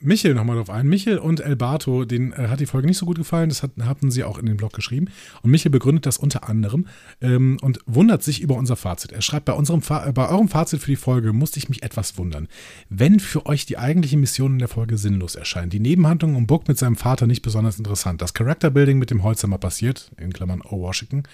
Michel 0.00 0.34
nochmal 0.34 0.56
drauf 0.56 0.70
ein. 0.70 0.86
Michel 0.86 1.18
und 1.18 1.40
Elbato, 1.40 2.04
denen 2.04 2.32
äh, 2.32 2.48
hat 2.48 2.60
die 2.60 2.66
Folge 2.66 2.86
nicht 2.86 2.98
so 2.98 3.06
gut 3.06 3.18
gefallen, 3.18 3.48
das 3.48 3.64
hat, 3.64 3.72
hatten 3.80 4.12
sie 4.12 4.22
auch 4.22 4.38
in 4.38 4.46
den 4.46 4.56
Blog 4.56 4.72
geschrieben. 4.72 5.08
Und 5.42 5.50
Michel 5.50 5.72
begründet 5.72 6.06
das 6.06 6.18
unter 6.18 6.48
anderem 6.48 6.86
ähm, 7.20 7.58
und 7.62 7.80
wundert 7.86 8.22
sich 8.22 8.40
über 8.40 8.54
unser 8.54 8.76
Fazit. 8.76 9.10
Er 9.10 9.22
schreibt, 9.22 9.46
bei, 9.46 9.54
unserem 9.54 9.82
Fa 9.82 10.06
äh, 10.06 10.12
bei 10.12 10.28
eurem 10.28 10.48
Fazit 10.48 10.80
für 10.80 10.92
die 10.92 10.96
Folge 10.96 11.32
musste 11.32 11.58
ich 11.58 11.68
mich 11.68 11.82
etwas 11.82 12.16
wundern. 12.16 12.46
Wenn 12.88 13.18
für 13.18 13.46
euch 13.46 13.66
die 13.66 13.78
eigentliche 13.78 14.16
Mission 14.16 14.52
in 14.52 14.58
der 14.60 14.68
Folge 14.68 14.98
sinnlos 14.98 15.34
erscheint, 15.34 15.72
die 15.72 15.80
Nebenhandlung 15.80 16.36
um 16.36 16.46
Book 16.46 16.68
mit 16.68 16.78
seinem 16.78 16.96
Vater 16.96 17.26
nicht 17.26 17.42
besonders 17.42 17.78
interessant, 17.78 18.22
das 18.22 18.34
Character-Building 18.34 18.98
mit 18.98 19.10
dem 19.10 19.24
Holzhammer 19.24 19.58
passiert, 19.58 20.12
in 20.16 20.32
Klammern 20.32 20.62
O. 20.62 20.80
Washington, 20.80 21.24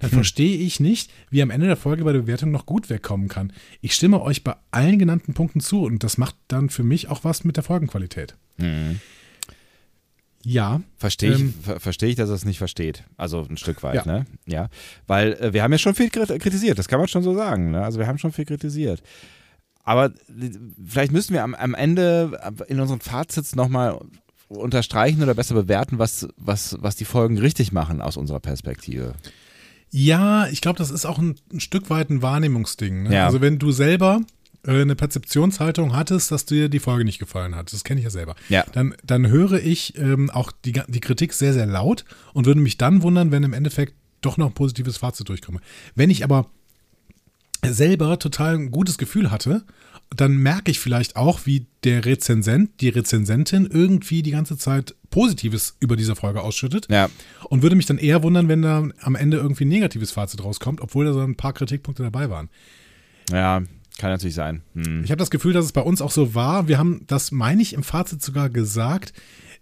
dann 0.00 0.10
verstehe 0.10 0.56
ich 0.58 0.80
nicht, 0.80 1.12
wie 1.30 1.40
am 1.42 1.50
Ende 1.50 1.66
der 1.66 1.76
Folge 1.76 2.02
bei 2.04 2.12
der 2.12 2.20
Bewertung 2.20 2.50
noch 2.50 2.66
gut 2.66 2.90
wegkommen 2.90 3.28
kann. 3.28 3.52
Ich 3.80 3.94
stimme 3.94 4.20
euch 4.20 4.42
bei 4.42 4.56
allen 4.72 4.98
genannten 4.98 5.32
Punkten 5.34 5.60
zu 5.60 5.82
und 5.84 6.02
das 6.02 6.18
macht 6.18 6.34
dann 6.48 6.68
für 6.70 6.82
mich 6.82 7.08
auch 7.08 7.22
was 7.22 7.44
mit 7.44 7.56
der 7.56 7.62
Folgenqualität. 7.64 8.34
Ja, 10.42 10.80
Verstehe 10.96 11.32
ich, 11.34 11.40
Ähm, 11.40 11.54
ver 11.62 11.80
verstehe 11.80 12.08
ich, 12.08 12.16
dass 12.16 12.30
er 12.30 12.34
es 12.34 12.44
nicht 12.46 12.58
versteht. 12.58 13.04
Also 13.18 13.46
ein 13.48 13.58
Stück 13.58 13.82
weit, 13.82 14.06
Ja. 14.06 14.12
ne? 14.12 14.26
Ja. 14.46 14.68
Weil 15.06 15.34
äh, 15.34 15.52
wir 15.52 15.62
haben 15.62 15.72
ja 15.72 15.78
schon 15.78 15.94
viel 15.94 16.08
krit- 16.08 16.38
kritisiert, 16.38 16.78
das 16.78 16.88
kann 16.88 16.98
man 16.98 17.08
schon 17.08 17.22
so 17.22 17.34
sagen. 17.34 17.70
Ne? 17.72 17.82
Also 17.84 17.98
wir 17.98 18.06
haben 18.06 18.18
schon 18.18 18.32
viel 18.32 18.46
kritisiert. 18.46 19.02
Aber 19.84 20.06
äh, 20.06 20.12
vielleicht 20.86 21.12
müssen 21.12 21.34
wir 21.34 21.42
am, 21.44 21.54
am 21.54 21.74
Ende 21.74 22.40
äh, 22.42 22.72
in 22.72 22.80
unseren 22.80 23.00
Fazits 23.00 23.54
nochmal 23.54 23.98
unterstreichen 24.48 25.22
oder 25.22 25.34
besser 25.34 25.54
bewerten, 25.54 25.98
was, 25.98 26.26
was, 26.38 26.76
was 26.80 26.96
die 26.96 27.04
Folgen 27.04 27.36
richtig 27.38 27.70
machen 27.72 28.00
aus 28.00 28.16
unserer 28.16 28.40
Perspektive. 28.40 29.14
Ja, 29.90 30.46
ich 30.48 30.60
glaube, 30.60 30.78
das 30.78 30.90
ist 30.90 31.04
auch 31.04 31.18
ein, 31.18 31.36
ein 31.52 31.60
Stück 31.60 31.90
weit 31.90 32.10
ein 32.10 32.22
Wahrnehmungsding. 32.22 33.04
Ne? 33.04 33.14
Ja. 33.14 33.26
Also 33.26 33.40
wenn 33.40 33.58
du 33.58 33.72
selber 33.72 34.20
äh, 34.64 34.80
eine 34.82 34.94
Perzeptionshaltung 34.94 35.94
hattest, 35.96 36.30
dass 36.30 36.44
dir 36.46 36.68
die 36.68 36.78
Folge 36.78 37.04
nicht 37.04 37.18
gefallen 37.18 37.54
hat, 37.56 37.72
das 37.72 37.82
kenne 37.82 38.00
ich 38.00 38.04
ja 38.04 38.10
selber, 38.10 38.36
Ja. 38.48 38.64
dann, 38.72 38.94
dann 39.04 39.26
höre 39.28 39.54
ich 39.62 39.96
ähm, 39.98 40.30
auch 40.30 40.52
die, 40.64 40.80
die 40.86 41.00
Kritik 41.00 41.32
sehr, 41.32 41.52
sehr 41.52 41.66
laut 41.66 42.04
und 42.34 42.46
würde 42.46 42.60
mich 42.60 42.78
dann 42.78 43.02
wundern, 43.02 43.32
wenn 43.32 43.42
im 43.42 43.52
Endeffekt 43.52 43.94
doch 44.20 44.36
noch 44.36 44.46
ein 44.46 44.54
positives 44.54 44.98
Fazit 44.98 45.28
durchkomme. 45.28 45.60
Wenn 45.94 46.10
ich 46.10 46.22
aber 46.24 46.46
selber 47.66 48.18
total 48.18 48.54
ein 48.54 48.70
gutes 48.70 48.96
Gefühl 48.98 49.30
hatte, 49.30 49.64
dann 50.14 50.36
merke 50.36 50.70
ich 50.70 50.80
vielleicht 50.80 51.16
auch, 51.16 51.46
wie 51.46 51.66
der 51.84 52.04
Rezensent, 52.04 52.80
die 52.80 52.88
Rezensentin 52.88 53.66
irgendwie 53.66 54.22
die 54.22 54.32
ganze 54.32 54.58
Zeit 54.58 54.96
Positives 55.10 55.76
über 55.80 55.96
diese 55.96 56.16
Folge 56.16 56.42
ausschüttet. 56.42 56.88
Ja. 56.90 57.08
Und 57.48 57.62
würde 57.62 57.76
mich 57.76 57.86
dann 57.86 57.98
eher 57.98 58.22
wundern, 58.22 58.48
wenn 58.48 58.62
da 58.62 58.88
am 59.00 59.14
Ende 59.14 59.36
irgendwie 59.36 59.64
ein 59.64 59.68
negatives 59.68 60.10
Fazit 60.10 60.42
rauskommt, 60.42 60.80
obwohl 60.80 61.04
da 61.04 61.12
so 61.12 61.20
ein 61.20 61.36
paar 61.36 61.52
Kritikpunkte 61.52 62.02
dabei 62.02 62.28
waren. 62.28 62.48
Ja, 63.30 63.62
kann 63.98 64.10
natürlich 64.10 64.34
sein. 64.34 64.62
Hm. 64.74 65.04
Ich 65.04 65.10
habe 65.10 65.18
das 65.18 65.30
Gefühl, 65.30 65.52
dass 65.52 65.64
es 65.64 65.72
bei 65.72 65.82
uns 65.82 66.02
auch 66.02 66.10
so 66.10 66.34
war. 66.34 66.68
Wir 66.68 66.78
haben 66.78 67.04
das, 67.06 67.32
meine 67.32 67.62
ich, 67.62 67.74
im 67.74 67.82
Fazit 67.82 68.22
sogar 68.22 68.50
gesagt, 68.50 69.12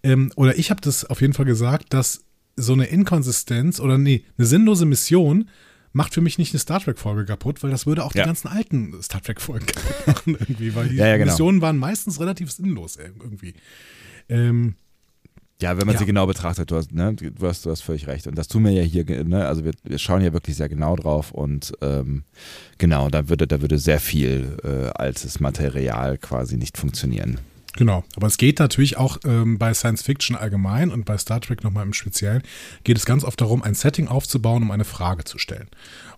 ähm, 0.03 0.33
oder 0.37 0.59
ich 0.59 0.71
habe 0.71 0.81
das 0.81 1.05
auf 1.05 1.21
jeden 1.21 1.35
Fall 1.35 1.45
gesagt, 1.45 1.93
dass 1.93 2.25
so 2.57 2.73
eine 2.73 2.87
Inkonsistenz 2.87 3.81
oder 3.81 3.99
nee, 3.99 4.25
eine 4.37 4.47
sinnlose 4.47 4.87
Mission 4.87 5.49
macht 5.99 6.15
für 6.15 6.21
mich 6.23 6.39
nicht 6.39 6.53
eine 6.55 6.61
Star 6.61 6.81
Trek-Folge 6.81 7.27
kaputt, 7.27 7.63
weil 7.63 7.71
das 7.71 7.85
würde 7.85 8.05
auch 8.05 8.15
Ja. 8.15 8.23
die 8.23 8.27
ganzen 8.29 8.49
alten 8.49 9.03
Star 9.03 9.21
Trek-Folgen 9.23 9.67
kaputt 9.67 10.07
machen 10.07 10.37
irgendwie, 10.41 10.75
weil 10.75 10.89
die 10.89 10.97
Ja, 10.97 11.07
ja, 11.09 11.17
genau. 11.19 11.33
Missionen 11.33 11.61
waren 11.61 11.77
meistens 11.77 12.19
relativ 12.21 12.51
sinnlos 12.51 12.97
irgendwie. 12.97 13.53
Ähm, 14.31 14.75
Ja, 15.61 15.77
wenn 15.77 15.87
man 15.87 15.95
Ja. 15.95 15.99
sie 15.99 16.07
genau 16.07 16.25
betrachtet, 16.27 16.71
du 16.71 16.77
hast, 16.77 16.93
ne, 16.93 17.15
du, 17.15 17.47
hast, 17.49 17.67
du 17.67 17.71
hast 17.73 17.81
völlig 17.83 18.07
recht. 18.07 18.29
Und 18.29 18.39
das 18.39 18.47
tun 18.47 18.63
wir 18.65 18.71
ja 18.71 18.83
hier, 18.83 19.05
ne? 19.25 19.45
Also 19.47 19.65
wir, 19.65 19.73
wir 19.83 19.99
schauen 19.99 20.23
ja 20.23 20.33
wirklich 20.33 20.55
sehr 20.57 20.69
genau 20.69 20.95
drauf 20.95 21.33
und 21.33 21.73
ähm, 21.83 22.23
genau, 22.79 23.09
da 23.09 23.29
würde, 23.29 23.49
da 23.49 23.61
würde 23.61 23.77
sehr 23.81 23.99
viel 23.99 24.57
äh, 24.63 24.91
altes 24.95 25.41
Material 25.41 26.17
quasi 26.17 26.57
nicht 26.57 26.79
funktionieren. 26.79 27.41
Genau, 27.79 28.03
aber 28.17 28.27
es 28.27 28.39
geht 28.39 28.59
natürlich 28.59 28.97
auch 28.97 29.19
ähm, 29.25 29.57
bei 29.57 29.73
Science 29.73 30.03
Fiction 30.03 30.35
allgemein 30.35 30.91
und 30.91 31.05
bei 31.05 31.17
Star 31.17 31.41
Trek 31.41 31.63
nochmal 31.63 31.87
im 31.87 31.93
Speziellen, 31.93 32.43
geht 32.83 32.97
es 32.97 33.07
ganz 33.07 33.23
oft 33.23 33.41
darum, 33.41 33.63
ein 33.63 33.75
Setting 33.75 34.09
aufzubauen, 34.09 34.65
um 34.65 34.73
eine 34.73 34.83
Frage 34.83 35.23
zu 35.23 35.39
stellen. 35.39 35.69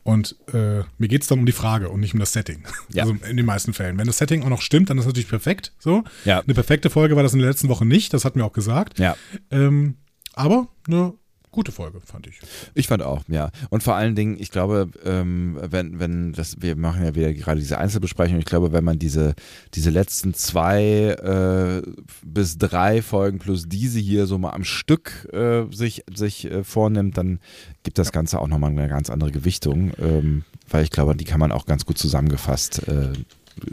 Und 0.02 0.36
äh, 0.54 0.84
mir 0.96 1.08
geht 1.08 1.20
es 1.20 1.28
dann 1.28 1.38
um 1.38 1.44
die 1.44 1.52
Frage 1.52 1.90
und 1.90 2.00
nicht 2.00 2.14
um 2.14 2.20
das 2.20 2.32
Setting. 2.32 2.64
Ja. 2.94 3.02
Also 3.02 3.14
in 3.28 3.36
den 3.36 3.44
meisten 3.44 3.74
Fällen. 3.74 3.98
Wenn 3.98 4.06
das 4.06 4.16
Setting 4.16 4.42
auch 4.42 4.48
noch 4.48 4.62
stimmt, 4.62 4.88
dann 4.88 4.96
ist 4.96 5.02
es 5.02 5.08
natürlich 5.08 5.28
perfekt. 5.28 5.74
So. 5.78 6.02
Ja. 6.24 6.40
Eine 6.40 6.54
perfekte 6.54 6.88
Folge 6.88 7.14
war 7.14 7.22
das 7.22 7.34
in 7.34 7.40
der 7.40 7.48
letzten 7.48 7.68
Woche 7.68 7.84
nicht, 7.84 8.14
das 8.14 8.24
hatten 8.24 8.38
wir 8.38 8.46
auch 8.46 8.54
gesagt. 8.54 8.98
Ja, 8.98 9.14
Ähm, 9.50 9.98
aber 10.32 10.68
eine 10.86 11.12
gute 11.50 11.72
Folge, 11.72 12.00
fand 12.00 12.26
ich. 12.26 12.40
ich 12.74 12.86
fand 12.86 13.02
auch, 13.02 13.22
ja. 13.28 13.50
Und 13.70 13.82
vor 13.82 13.94
allen 13.96 14.14
Dingen, 14.14 14.36
ich 14.38 14.50
glaube, 14.50 14.88
ähm, 15.04 15.58
wenn, 15.60 15.98
wenn 15.98 16.32
das, 16.32 16.60
wir 16.60 16.76
machen 16.76 17.04
ja 17.04 17.14
wieder 17.14 17.32
gerade 17.32 17.60
diese 17.60 17.78
Einzelbesprechung, 17.78 18.38
ich 18.38 18.44
glaube, 18.44 18.72
wenn 18.72 18.84
man 18.84 18.98
diese, 18.98 19.34
diese 19.74 19.90
letzten 19.90 20.34
zwei 20.34 21.82
äh, 21.82 21.82
bis 22.22 22.58
drei 22.58 23.02
Folgen 23.02 23.38
plus 23.38 23.68
diese 23.68 23.98
hier 23.98 24.26
so 24.26 24.38
mal 24.38 24.50
am 24.50 24.64
Stück 24.64 25.28
äh, 25.32 25.64
sich, 25.70 26.04
sich 26.14 26.50
äh, 26.50 26.64
vornimmt, 26.64 27.16
dann 27.16 27.40
gibt 27.82 27.98
das 27.98 28.12
Ganze 28.12 28.40
auch 28.40 28.48
nochmal 28.48 28.70
eine 28.70 28.88
ganz 28.88 29.10
andere 29.10 29.32
Gewichtung, 29.32 29.92
ähm, 29.98 30.44
weil 30.68 30.84
ich 30.84 30.90
glaube, 30.90 31.16
die 31.16 31.24
kann 31.24 31.40
man 31.40 31.52
auch 31.52 31.66
ganz 31.66 31.84
gut 31.84 31.98
zusammengefasst 31.98 32.86
äh, 32.88 33.12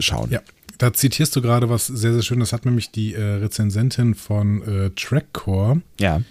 schauen. 0.00 0.30
Ja. 0.30 0.40
Da 0.78 0.92
zitierst 0.92 1.34
du 1.34 1.42
gerade 1.42 1.68
was 1.68 1.88
sehr, 1.88 2.12
sehr 2.12 2.22
schön. 2.22 2.38
Das 2.38 2.52
hat 2.52 2.64
nämlich 2.64 2.92
die 2.92 3.14
äh, 3.14 3.20
Rezensentin 3.20 4.14
von 4.14 4.62
äh, 4.62 4.90
Trackcore 4.90 5.82
Ja. 5.98 6.22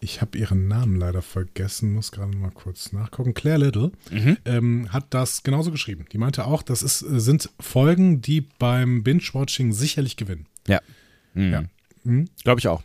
Ich 0.00 0.20
habe 0.22 0.38
ihren 0.38 0.66
Namen 0.66 0.96
leider 0.96 1.22
vergessen, 1.22 1.92
muss 1.92 2.10
gerade 2.10 2.34
mal 2.36 2.50
kurz 2.50 2.92
nachgucken. 2.92 3.34
Claire 3.34 3.58
Little 3.58 3.92
Mhm. 4.10 4.36
ähm, 4.46 4.92
hat 4.92 5.06
das 5.10 5.42
genauso 5.42 5.70
geschrieben. 5.70 6.06
Die 6.12 6.18
meinte 6.18 6.46
auch, 6.46 6.62
das 6.62 6.82
ist, 6.82 7.02
äh, 7.02 7.20
sind 7.20 7.50
Folgen, 7.60 8.20
die 8.22 8.40
beim 8.40 9.02
Binge-Watching 9.02 9.72
sicherlich 9.72 10.16
gewinnen. 10.16 10.46
Ja. 10.66 10.80
Mhm. 11.34 11.52
Ja. 11.52 11.64
Mhm. 12.04 12.28
Glaube 12.44 12.60
ich 12.60 12.68
auch. 12.68 12.82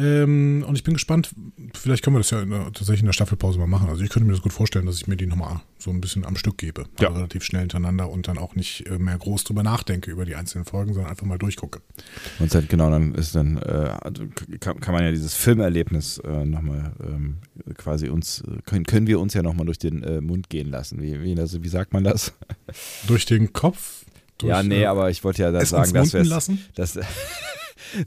Ähm, 0.00 0.64
und 0.66 0.76
ich 0.76 0.82
bin 0.82 0.94
gespannt, 0.94 1.30
vielleicht 1.74 2.02
können 2.02 2.16
wir 2.16 2.20
das 2.20 2.30
ja 2.30 2.40
in 2.40 2.50
der, 2.50 2.64
tatsächlich 2.72 3.00
in 3.00 3.06
der 3.06 3.12
Staffelpause 3.12 3.58
mal 3.58 3.66
machen. 3.66 3.88
Also 3.88 4.02
ich 4.02 4.08
könnte 4.08 4.26
mir 4.26 4.32
das 4.32 4.40
gut 4.40 4.52
vorstellen, 4.52 4.86
dass 4.86 4.96
ich 4.96 5.06
mir 5.06 5.16
die 5.16 5.26
nochmal 5.26 5.60
so 5.78 5.90
ein 5.90 6.00
bisschen 6.00 6.24
am 6.24 6.36
Stück 6.36 6.56
gebe. 6.56 6.86
Ja. 6.98 7.08
Also 7.08 7.18
relativ 7.18 7.44
schnell 7.44 7.60
hintereinander 7.60 8.08
und 8.08 8.26
dann 8.26 8.38
auch 8.38 8.54
nicht 8.54 8.86
äh, 8.86 8.98
mehr 8.98 9.18
groß 9.18 9.44
drüber 9.44 9.62
nachdenke 9.62 10.10
über 10.10 10.24
die 10.24 10.36
einzelnen 10.36 10.64
Folgen, 10.64 10.94
sondern 10.94 11.10
einfach 11.10 11.26
mal 11.26 11.38
durchgucke. 11.38 11.80
Und 12.38 12.54
dann, 12.54 12.66
genau, 12.68 12.90
dann 12.90 13.14
ist 13.14 13.34
dann, 13.34 13.58
äh, 13.58 13.98
kann, 14.58 14.80
kann 14.80 14.94
man 14.94 15.04
ja 15.04 15.10
dieses 15.10 15.34
Filmerlebnis 15.34 16.18
äh, 16.18 16.44
nochmal 16.44 16.92
ähm, 17.04 17.36
quasi 17.76 18.08
uns, 18.08 18.40
äh, 18.40 18.62
können, 18.64 18.84
können 18.84 19.06
wir 19.06 19.20
uns 19.20 19.34
ja 19.34 19.42
nochmal 19.42 19.66
durch 19.66 19.78
den 19.78 20.02
äh, 20.02 20.20
Mund 20.22 20.48
gehen 20.48 20.70
lassen. 20.70 21.02
Wie, 21.02 21.22
wie, 21.22 21.38
also, 21.38 21.62
wie 21.62 21.68
sagt 21.68 21.92
man 21.92 22.04
das? 22.04 22.32
Durch 23.06 23.26
den 23.26 23.52
Kopf. 23.52 24.04
Durch, 24.38 24.48
ja, 24.48 24.62
nee, 24.62 24.82
äh, 24.82 24.86
aber 24.86 25.10
ich 25.10 25.22
wollte 25.22 25.42
ja 25.42 25.52
dann 25.52 25.62
es 25.62 25.70
sagen, 25.70 25.92
dass 25.92 26.14
wir 26.14 26.20
munden 26.20 26.30
lassen. 26.30 26.64
dass, 26.74 26.98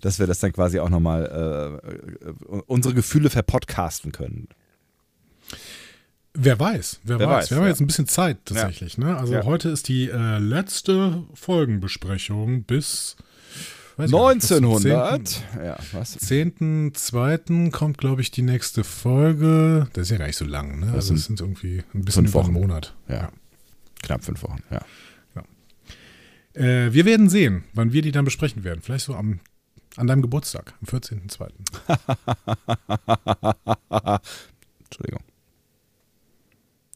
dass 0.01 0.19
wir 0.19 0.27
das 0.27 0.39
dann 0.39 0.51
quasi 0.53 0.79
auch 0.79 0.89
nochmal 0.89 1.81
äh, 1.83 2.27
äh, 2.27 2.61
unsere 2.67 2.93
Gefühle 2.93 3.29
verpodcasten 3.29 4.11
können. 4.11 4.47
Wer 6.35 6.59
weiß, 6.59 6.99
wer, 7.03 7.19
Wer 7.19 7.27
weiß. 7.27 7.43
weiß, 7.43 7.49
Wir 7.51 7.57
haben 7.57 7.63
ja. 7.65 7.69
jetzt 7.69 7.81
ein 7.81 7.87
bisschen 7.87 8.07
Zeit 8.07 8.37
tatsächlich. 8.45 8.97
Ne? 8.97 9.15
Also 9.17 9.33
Ja. 9.33 9.43
heute 9.43 9.69
ist 9.69 9.87
die 9.87 10.09
äh, 10.09 10.39
letzte 10.39 11.23
Folgenbesprechung 11.35 12.63
bis 12.63 13.15
weiß 13.97 14.07
ich 14.09 14.11
gar 14.11 14.33
nicht, 14.33 14.41
bis 14.41 14.51
1900. 14.51 15.43
Ja, 15.63 15.77
was? 15.91 16.17
10.2. 16.19 17.69
kommt, 17.69 17.99
glaube 17.99 18.21
ich, 18.23 18.31
die 18.31 18.41
nächste 18.41 18.83
Folge. 18.83 19.87
Das 19.93 20.03
ist 20.03 20.09
ja 20.09 20.17
gar 20.17 20.25
nicht 20.25 20.37
so 20.37 20.45
lang, 20.45 20.79
ne? 20.79 20.91
Also 20.93 21.09
sind 21.09 21.17
es 21.17 21.25
sind 21.25 21.39
irgendwie 21.41 21.83
ein 21.93 22.03
bisschen 22.03 22.23
fünf 22.23 22.31
über 22.33 22.43
einen 22.45 22.53
Wochen. 22.55 22.61
Monat. 22.61 22.95
Ja. 23.07 23.29
Knapp 24.01 24.23
fünf 24.23 24.41
Wochen, 24.41 24.63
ja. 24.71 24.81
Äh, 26.55 26.93
wir 26.93 27.05
werden 27.05 27.29
sehen, 27.29 27.63
wann 27.73 27.93
wir 27.93 28.01
die 28.03 28.11
dann 28.11 28.25
besprechen 28.25 28.63
werden. 28.63 28.81
Vielleicht 28.83 29.05
so 29.05 29.15
am, 29.15 29.39
an 29.97 30.07
deinem 30.07 30.21
Geburtstag, 30.21 30.73
am 30.81 30.87
14.2. 30.87 31.49
Entschuldigung. 34.85 35.21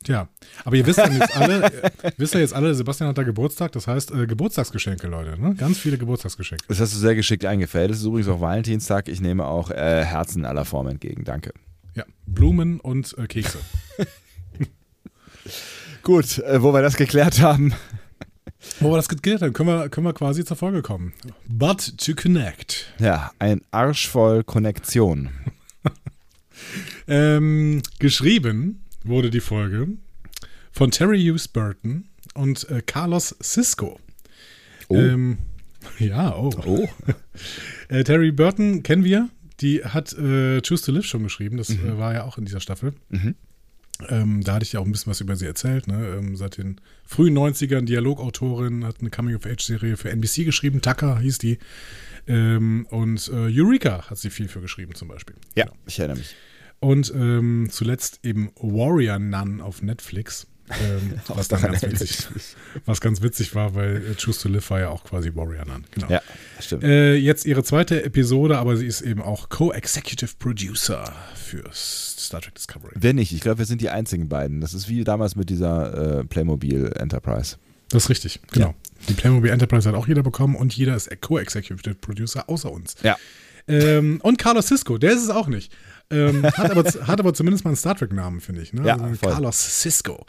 Tja, 0.04 0.30
aber 0.64 0.76
ihr 0.78 0.86
wisst 0.86 1.00
ja 1.00 1.10
jetzt 1.10 1.36
alle, 1.36 1.70
wisst 2.16 2.34
ja 2.34 2.40
jetzt 2.40 2.54
alle, 2.54 2.74
Sebastian 2.74 3.10
hat 3.10 3.18
da 3.18 3.24
Geburtstag, 3.24 3.74
das 3.74 3.88
heißt 3.88 4.12
äh, 4.12 4.26
Geburtstagsgeschenke, 4.26 5.06
Leute, 5.08 5.38
ne? 5.42 5.54
Ganz 5.56 5.80
viele 5.80 5.98
Geburtstagsgeschenke. 5.98 6.64
Das 6.70 6.80
hast 6.80 6.94
du 6.94 6.98
sehr 6.98 7.14
geschickt 7.14 7.44
eingefällt. 7.44 7.92
Es 7.92 7.98
ist 7.98 8.06
übrigens 8.06 8.30
auch 8.30 8.40
Valentinstag. 8.40 9.10
Ich 9.10 9.20
nehme 9.20 9.46
auch 9.46 9.70
äh, 9.70 10.06
Herzen 10.06 10.46
aller 10.46 10.64
Formen 10.64 10.92
entgegen. 10.92 11.26
Danke. 11.26 11.52
Ja, 11.94 12.06
Blumen 12.26 12.80
und 12.80 13.18
äh, 13.18 13.28
Kekse. 13.28 13.58
Gut, 16.04 16.40
äh, 16.40 16.62
wo 16.62 16.74
wir 16.74 16.82
das 16.82 16.96
geklärt 16.96 17.42
haben. 17.42 17.74
Wo 18.80 18.92
wir 18.92 18.98
das 18.98 19.10
geklärt 19.10 19.42
haben, 19.42 19.54
können 19.54 19.70
wir, 19.70 19.90
können 19.90 20.06
wir 20.06 20.14
quasi 20.14 20.44
zur 20.44 20.58
Folge 20.58 20.82
kommen. 20.82 21.14
But 21.48 21.98
to 21.98 22.14
connect. 22.16 22.94
Ja, 23.00 23.32
ein 23.40 23.62
Arsch 23.72 24.08
voll 24.08 24.44
Konnektion. 24.44 25.30
Ähm, 27.08 27.82
geschrieben 28.00 28.82
wurde 29.04 29.30
die 29.30 29.40
Folge 29.40 29.90
von 30.72 30.92
Terry 30.92 31.24
Hughes 31.24 31.48
Burton 31.48 32.06
und 32.34 32.70
äh, 32.70 32.82
Carlos 32.86 33.36
Cisco. 33.42 34.00
Oh. 34.90 34.96
Ähm, 34.96 35.38
ja, 36.00 36.36
oh. 36.36 36.52
Oh. 36.66 36.88
Äh, 37.90 38.04
Terry 38.04 38.34
Burton 38.34 38.84
kennen 38.84 39.06
wir. 39.06 39.30
Die 39.62 39.86
hat 39.86 40.12
äh, 40.12 40.62
Choose 40.62 40.84
to 40.84 40.92
Live 40.92 41.06
schon 41.06 41.24
geschrieben. 41.24 41.56
Das 41.56 41.70
äh, 41.70 41.98
war 41.98 42.14
ja 42.14 42.26
auch 42.26 42.38
in 42.38 42.44
dieser 42.44 42.60
Staffel. 42.60 42.94
Mhm. 43.10 43.36
Ähm, 44.10 44.44
da 44.44 44.56
hatte 44.56 44.64
ich 44.64 44.74
ja 44.74 44.80
auch 44.80 44.86
ein 44.86 44.92
bisschen 44.92 45.10
was 45.10 45.22
über 45.22 45.36
sie 45.36 45.46
erzählt. 45.46 45.88
Ne? 45.88 46.16
Ähm, 46.18 46.36
seit 46.36 46.58
den 46.58 46.80
frühen 47.06 47.38
90ern 47.38 47.86
Dialogautorin, 47.86 48.86
hat 48.86 48.98
eine 49.00 49.10
Coming-of-Age-Serie 49.10 49.98
für 49.98 50.10
NBC 50.12 50.46
geschrieben. 50.46 50.82
Tucker 50.82 51.20
hieß 51.20 51.38
die. 51.40 51.58
Ähm, 52.28 52.86
und 52.90 53.30
äh, 53.30 53.50
Eureka 53.50 54.10
hat 54.10 54.18
sie 54.18 54.30
viel 54.30 54.48
für 54.48 54.62
geschrieben 54.62 54.96
zum 54.96 55.08
Beispiel. 55.08 55.36
Ja, 55.56 55.66
ich 55.86 56.00
erinnere 56.00 56.18
mich. 56.18 56.36
Und 56.80 57.12
ähm, 57.16 57.70
zuletzt 57.72 58.20
eben 58.24 58.52
Warrior 58.58 59.20
Nun 59.20 59.62
auf 59.62 59.82
Netflix. 59.82 60.48
Ähm, 60.70 61.14
was, 61.28 61.48
dann 61.48 61.62
ganz 61.62 61.82
witzig, 61.82 62.28
was 62.86 63.00
ganz 63.00 63.22
witzig 63.22 63.56
war, 63.56 63.74
weil 63.76 64.16
Choose 64.16 64.42
to 64.42 64.50
Live 64.50 64.70
war 64.70 64.80
ja 64.80 64.90
auch 64.90 65.04
quasi 65.04 65.34
Warrior 65.34 65.66
Nun. 65.66 65.86
Genau. 65.92 66.10
Ja, 66.10 66.22
stimmt. 66.60 66.84
Äh, 66.84 67.16
jetzt 67.16 67.46
ihre 67.46 67.64
zweite 67.64 68.04
Episode, 68.04 68.58
aber 68.58 68.76
sie 68.76 68.86
ist 68.86 69.02
eben 69.02 69.22
auch 69.22 69.50
Co-Executive 69.50 70.32
Producer 70.40 71.14
für 71.36 71.64
Star 71.74 72.42
Trek 72.42 72.56
Discovery. 72.56 72.92
Wer 72.96 73.14
nicht? 73.14 73.32
Ich 73.32 73.42
glaube, 73.42 73.60
wir 73.60 73.66
sind 73.66 73.82
die 73.82 73.90
einzigen 73.90 74.28
beiden. 74.28 74.60
Das 74.60 74.74
ist 74.74 74.90
wie 74.90 75.04
damals 75.04 75.36
mit 75.36 75.50
dieser 75.50 76.20
äh, 76.20 76.24
Playmobil 76.26 76.92
Enterprise. 76.98 77.56
Das 77.90 78.04
ist 78.04 78.10
richtig, 78.10 78.42
genau. 78.52 78.76
Die 79.08 79.14
Playmobil 79.14 79.50
Enterprise 79.50 79.88
hat 79.88 79.96
auch 79.96 80.08
jeder 80.08 80.24
bekommen 80.24 80.56
und 80.56 80.76
jeder 80.76 80.96
ist 80.96 81.10
Co-Executive 81.22 81.96
Producer 81.96 82.50
außer 82.50 82.70
uns. 82.70 82.96
Ja. 83.04 83.16
Ähm, 83.68 84.20
und 84.24 84.38
Carlos 84.38 84.68
Cisco, 84.68 84.98
der 84.98 85.12
ist 85.12 85.24
es 85.24 85.30
auch 85.30 85.48
nicht. 85.48 85.72
Ähm, 86.10 86.44
hat, 86.46 86.72
aber, 86.72 86.84
hat 86.84 87.20
aber 87.20 87.34
zumindest 87.34 87.64
mal 87.66 87.70
einen 87.72 87.76
Star 87.78 87.96
Trek-Namen, 87.96 88.40
finde 88.42 88.62
ich. 88.62 88.74
Ne? 88.74 88.86
Ja, 88.86 88.98
Also. 88.98 89.20
Carlos 89.28 89.82
Cisco. 89.82 90.26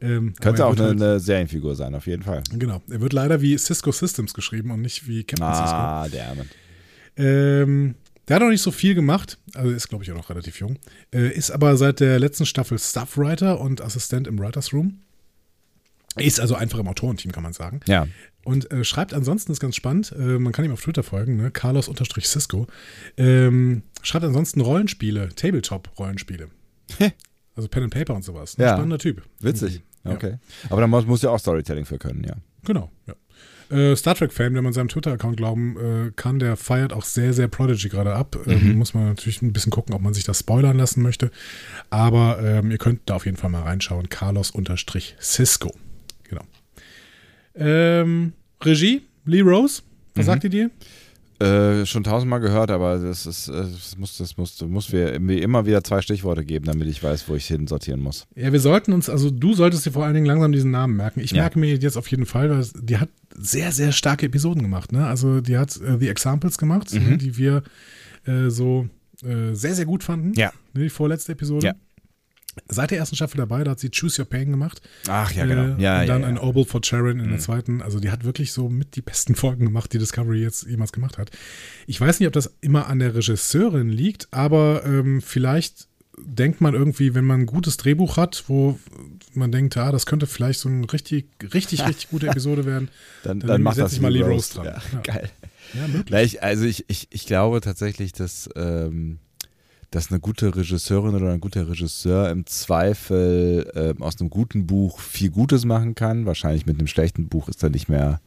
Ähm, 0.00 0.32
Könnte 0.40 0.64
auch 0.64 0.72
eine, 0.76 0.82
halt- 0.84 1.02
eine 1.02 1.20
Serienfigur 1.20 1.74
sein, 1.74 1.94
auf 1.94 2.06
jeden 2.06 2.22
Fall. 2.22 2.42
Genau. 2.52 2.80
Er 2.88 3.00
wird 3.00 3.12
leider 3.12 3.40
wie 3.40 3.58
Cisco 3.58 3.90
Systems 3.92 4.32
geschrieben 4.32 4.70
und 4.70 4.80
nicht 4.80 5.06
wie 5.08 5.24
Captain 5.24 5.52
Cisco. 5.54 5.76
Ah, 5.76 6.08
der 6.08 6.34
Mann. 6.34 6.48
Ähm, 7.16 7.94
der 8.28 8.36
hat 8.36 8.42
noch 8.42 8.50
nicht 8.50 8.62
so 8.62 8.70
viel 8.70 8.94
gemacht, 8.94 9.38
also 9.54 9.70
ist, 9.70 9.88
glaube 9.88 10.04
ich, 10.04 10.12
auch 10.12 10.16
noch 10.16 10.30
relativ 10.30 10.60
jung. 10.60 10.78
Äh, 11.12 11.32
ist 11.34 11.50
aber 11.50 11.76
seit 11.76 12.00
der 12.00 12.18
letzten 12.20 12.46
Staffel 12.46 12.78
Staffwriter 12.78 13.58
und 13.60 13.80
Assistent 13.80 14.26
im 14.26 14.38
Writers 14.38 14.72
Room. 14.72 15.00
Ist 16.16 16.40
also 16.40 16.54
einfach 16.54 16.78
im 16.78 16.88
Autorenteam, 16.88 17.32
kann 17.32 17.42
man 17.42 17.52
sagen. 17.52 17.80
Ja. 17.86 18.06
Und 18.44 18.70
äh, 18.72 18.82
schreibt 18.82 19.12
ansonsten, 19.14 19.52
ist 19.52 19.60
ganz 19.60 19.76
spannend, 19.76 20.12
äh, 20.18 20.38
man 20.38 20.52
kann 20.52 20.64
ihm 20.64 20.72
auf 20.72 20.80
Twitter 20.80 21.02
folgen, 21.02 21.36
ne? 21.36 21.50
Carlos-Cisco. 21.50 22.66
Ähm, 23.16 23.82
schreibt 24.02 24.24
ansonsten 24.24 24.60
Rollenspiele, 24.60 25.28
Tabletop-Rollenspiele. 25.34 26.48
Also 27.54 27.68
Pen 27.68 27.84
and 27.84 27.92
Paper 27.94 28.14
und 28.14 28.24
sowas. 28.24 28.56
Ein 28.58 28.62
Ja. 28.62 28.68
spannender 28.74 28.98
Typ. 28.98 29.22
Witzig. 29.40 29.82
Ja. 30.04 30.12
Okay. 30.12 30.38
Aber 30.70 30.80
dann 30.80 30.90
muss, 30.90 31.06
muss 31.06 31.22
ja 31.22 31.30
auch 31.30 31.38
Storytelling 31.38 31.84
für 31.84 31.98
können, 31.98 32.24
ja. 32.24 32.36
Genau, 32.64 32.90
ja. 33.06 33.14
Äh, 33.70 33.94
Star 33.96 34.14
Trek-Fan, 34.14 34.54
wenn 34.54 34.64
man 34.64 34.72
seinem 34.72 34.88
Twitter-Account 34.88 35.36
glauben 35.36 35.76
äh, 35.76 36.10
kann, 36.16 36.38
der 36.38 36.56
feiert 36.56 36.94
auch 36.94 37.04
sehr, 37.04 37.34
sehr 37.34 37.48
Prodigy 37.48 37.90
gerade 37.90 38.14
ab. 38.14 38.38
Ähm, 38.46 38.78
muss 38.78 38.94
man 38.94 39.08
natürlich 39.08 39.42
ein 39.42 39.52
bisschen 39.52 39.70
gucken, 39.70 39.94
ob 39.94 40.00
man 40.00 40.14
sich 40.14 40.24
das 40.24 40.38
spoilern 40.38 40.78
lassen 40.78 41.02
möchte. 41.02 41.30
Aber 41.90 42.40
ähm, 42.42 42.70
ihr 42.70 42.78
könnt 42.78 43.02
da 43.10 43.16
auf 43.16 43.26
jeden 43.26 43.36
Fall 43.36 43.50
mal 43.50 43.62
reinschauen. 43.62 44.08
Carlos-Cisco. 44.08 45.74
Ähm, 47.58 48.32
Regie, 48.62 49.02
Lee 49.26 49.40
Rose. 49.40 49.82
Was 50.14 50.26
sagt 50.26 50.44
ihr 50.44 50.50
dir? 50.50 50.70
Äh, 51.40 51.86
schon 51.86 52.02
tausendmal 52.02 52.40
gehört, 52.40 52.72
aber 52.72 52.98
das 52.98 53.24
ist, 53.24 53.46
äh, 53.48 53.52
das 53.52 53.96
muss, 53.96 54.16
das 54.18 54.36
muss, 54.36 54.60
muss 54.62 54.90
wir 54.90 55.20
mir 55.20 55.40
immer 55.40 55.66
wieder 55.66 55.84
zwei 55.84 56.00
Stichworte 56.02 56.44
geben, 56.44 56.64
damit 56.64 56.88
ich 56.88 57.00
weiß, 57.00 57.28
wo 57.28 57.36
ich 57.36 57.46
hin 57.46 57.68
sortieren 57.68 58.00
muss. 58.00 58.26
Ja, 58.34 58.52
wir 58.52 58.58
sollten 58.58 58.92
uns, 58.92 59.08
also 59.08 59.30
du 59.30 59.54
solltest 59.54 59.86
dir 59.86 59.92
vor 59.92 60.04
allen 60.04 60.14
Dingen 60.14 60.26
langsam 60.26 60.50
diesen 60.50 60.72
Namen 60.72 60.96
merken. 60.96 61.20
Ich 61.20 61.30
Ja. 61.30 61.42
merke 61.42 61.60
mir 61.60 61.76
jetzt 61.76 61.96
auf 61.96 62.08
jeden 62.10 62.26
Fall, 62.26 62.50
weil 62.50 62.66
die 62.82 62.98
hat 62.98 63.10
sehr, 63.36 63.70
sehr 63.70 63.92
starke 63.92 64.26
Episoden 64.26 64.62
gemacht. 64.62 64.90
Ne? 64.90 65.06
Also 65.06 65.40
die 65.40 65.56
hat 65.56 65.76
äh, 65.80 65.96
The 66.00 66.08
Examples 66.08 66.58
gemacht, 66.58 66.92
Mhm. 66.92 67.08
ne, 67.10 67.18
die 67.18 67.36
wir 67.36 67.62
äh, 68.26 68.48
so 68.50 68.88
äh, 69.22 69.54
sehr, 69.54 69.76
sehr 69.76 69.86
gut 69.86 70.02
fanden. 70.02 70.32
Ja. 70.34 70.50
Ne, 70.74 70.82
die 70.84 70.90
vorletzte 70.90 71.32
Episode. 71.32 71.66
Ja. 71.66 71.74
Seit 72.68 72.90
der 72.90 72.98
ersten 72.98 73.16
Staffel 73.16 73.36
dabei, 73.38 73.64
da 73.64 73.72
hat 73.72 73.80
sie 73.80 73.90
Choose 73.90 74.20
Your 74.22 74.28
Pain 74.28 74.50
gemacht. 74.50 74.80
Ach 75.08 75.30
ja, 75.32 75.46
genau. 75.46 75.76
Äh, 75.76 75.82
Ja, 75.82 76.00
und 76.00 76.06
dann 76.08 76.22
ja, 76.22 76.28
ein 76.28 76.36
ja. 76.36 76.42
Obel 76.42 76.64
for 76.64 76.80
Sharon 76.84 77.18
in 77.18 77.28
der 77.28 77.34
Mhm. 77.34 77.40
zweiten. 77.40 77.82
Also 77.82 78.00
die 78.00 78.10
hat 78.10 78.24
wirklich 78.24 78.52
so 78.52 78.68
mit 78.68 78.96
die 78.96 79.02
besten 79.02 79.34
Folgen 79.36 79.64
gemacht, 79.66 79.92
die 79.92 79.98
Discovery 79.98 80.42
jetzt 80.42 80.66
jemals 80.66 80.92
gemacht 80.92 81.18
hat. 81.18 81.30
Ich 81.86 82.00
weiß 82.00 82.20
nicht, 82.20 82.26
ob 82.26 82.32
das 82.32 82.54
immer 82.60 82.86
an 82.88 82.98
der 82.98 83.14
Regisseurin 83.14 83.88
liegt, 83.88 84.28
aber 84.32 84.82
ähm, 84.84 85.20
vielleicht 85.22 85.88
denkt 86.20 86.60
man 86.60 86.74
irgendwie, 86.74 87.14
wenn 87.14 87.24
man 87.24 87.42
ein 87.42 87.46
gutes 87.46 87.76
Drehbuch 87.76 88.16
hat, 88.16 88.42
wo 88.48 88.76
man 89.34 89.52
denkt, 89.52 89.76
ah, 89.76 89.92
das 89.92 90.04
könnte 90.04 90.26
vielleicht 90.26 90.58
so 90.58 90.68
eine 90.68 90.92
richtig, 90.92 91.28
richtig, 91.54 91.86
richtig 91.86 92.08
gute 92.10 92.26
Episode 92.28 92.64
werden. 92.64 92.88
Dann, 93.22 93.38
Dann 93.38 93.48
dann 93.48 93.62
macht 93.62 93.76
setz 93.76 93.84
das 93.84 93.92
ich 93.94 94.00
mal 94.00 94.12
Lee 94.12 94.22
Rose 94.22 94.52
dran. 94.54 94.64
Ja, 94.64 94.82
Ja. 94.92 95.00
Geil. 95.04 95.30
Ja, 95.74 95.86
möglich. 95.86 96.20
Ich, 96.24 96.42
also 96.42 96.64
ich, 96.64 96.86
ich, 96.88 97.06
ich 97.10 97.26
glaube 97.26 97.60
tatsächlich, 97.60 98.12
dass, 98.12 98.48
ähm, 98.56 99.18
dass 99.90 100.10
eine 100.10 100.20
gute 100.20 100.54
Regisseurin 100.54 101.14
oder 101.14 101.32
ein 101.32 101.40
guter 101.40 101.68
Regisseur 101.68 102.30
im 102.30 102.44
Zweifel 102.46 103.70
ähm, 103.74 104.02
aus 104.02 104.20
einem 104.20 104.30
guten 104.30 104.66
Buch 104.66 105.00
viel 105.00 105.30
Gutes 105.30 105.64
machen 105.64 105.94
kann. 105.94 106.26
Wahrscheinlich 106.26 106.66
mit 106.66 106.78
einem 106.78 106.86
schlechten 106.88 107.28
Buch 107.28 107.48
ist 107.48 107.62
da 107.62 107.68
nicht 107.68 107.88
mehr, 107.88 108.20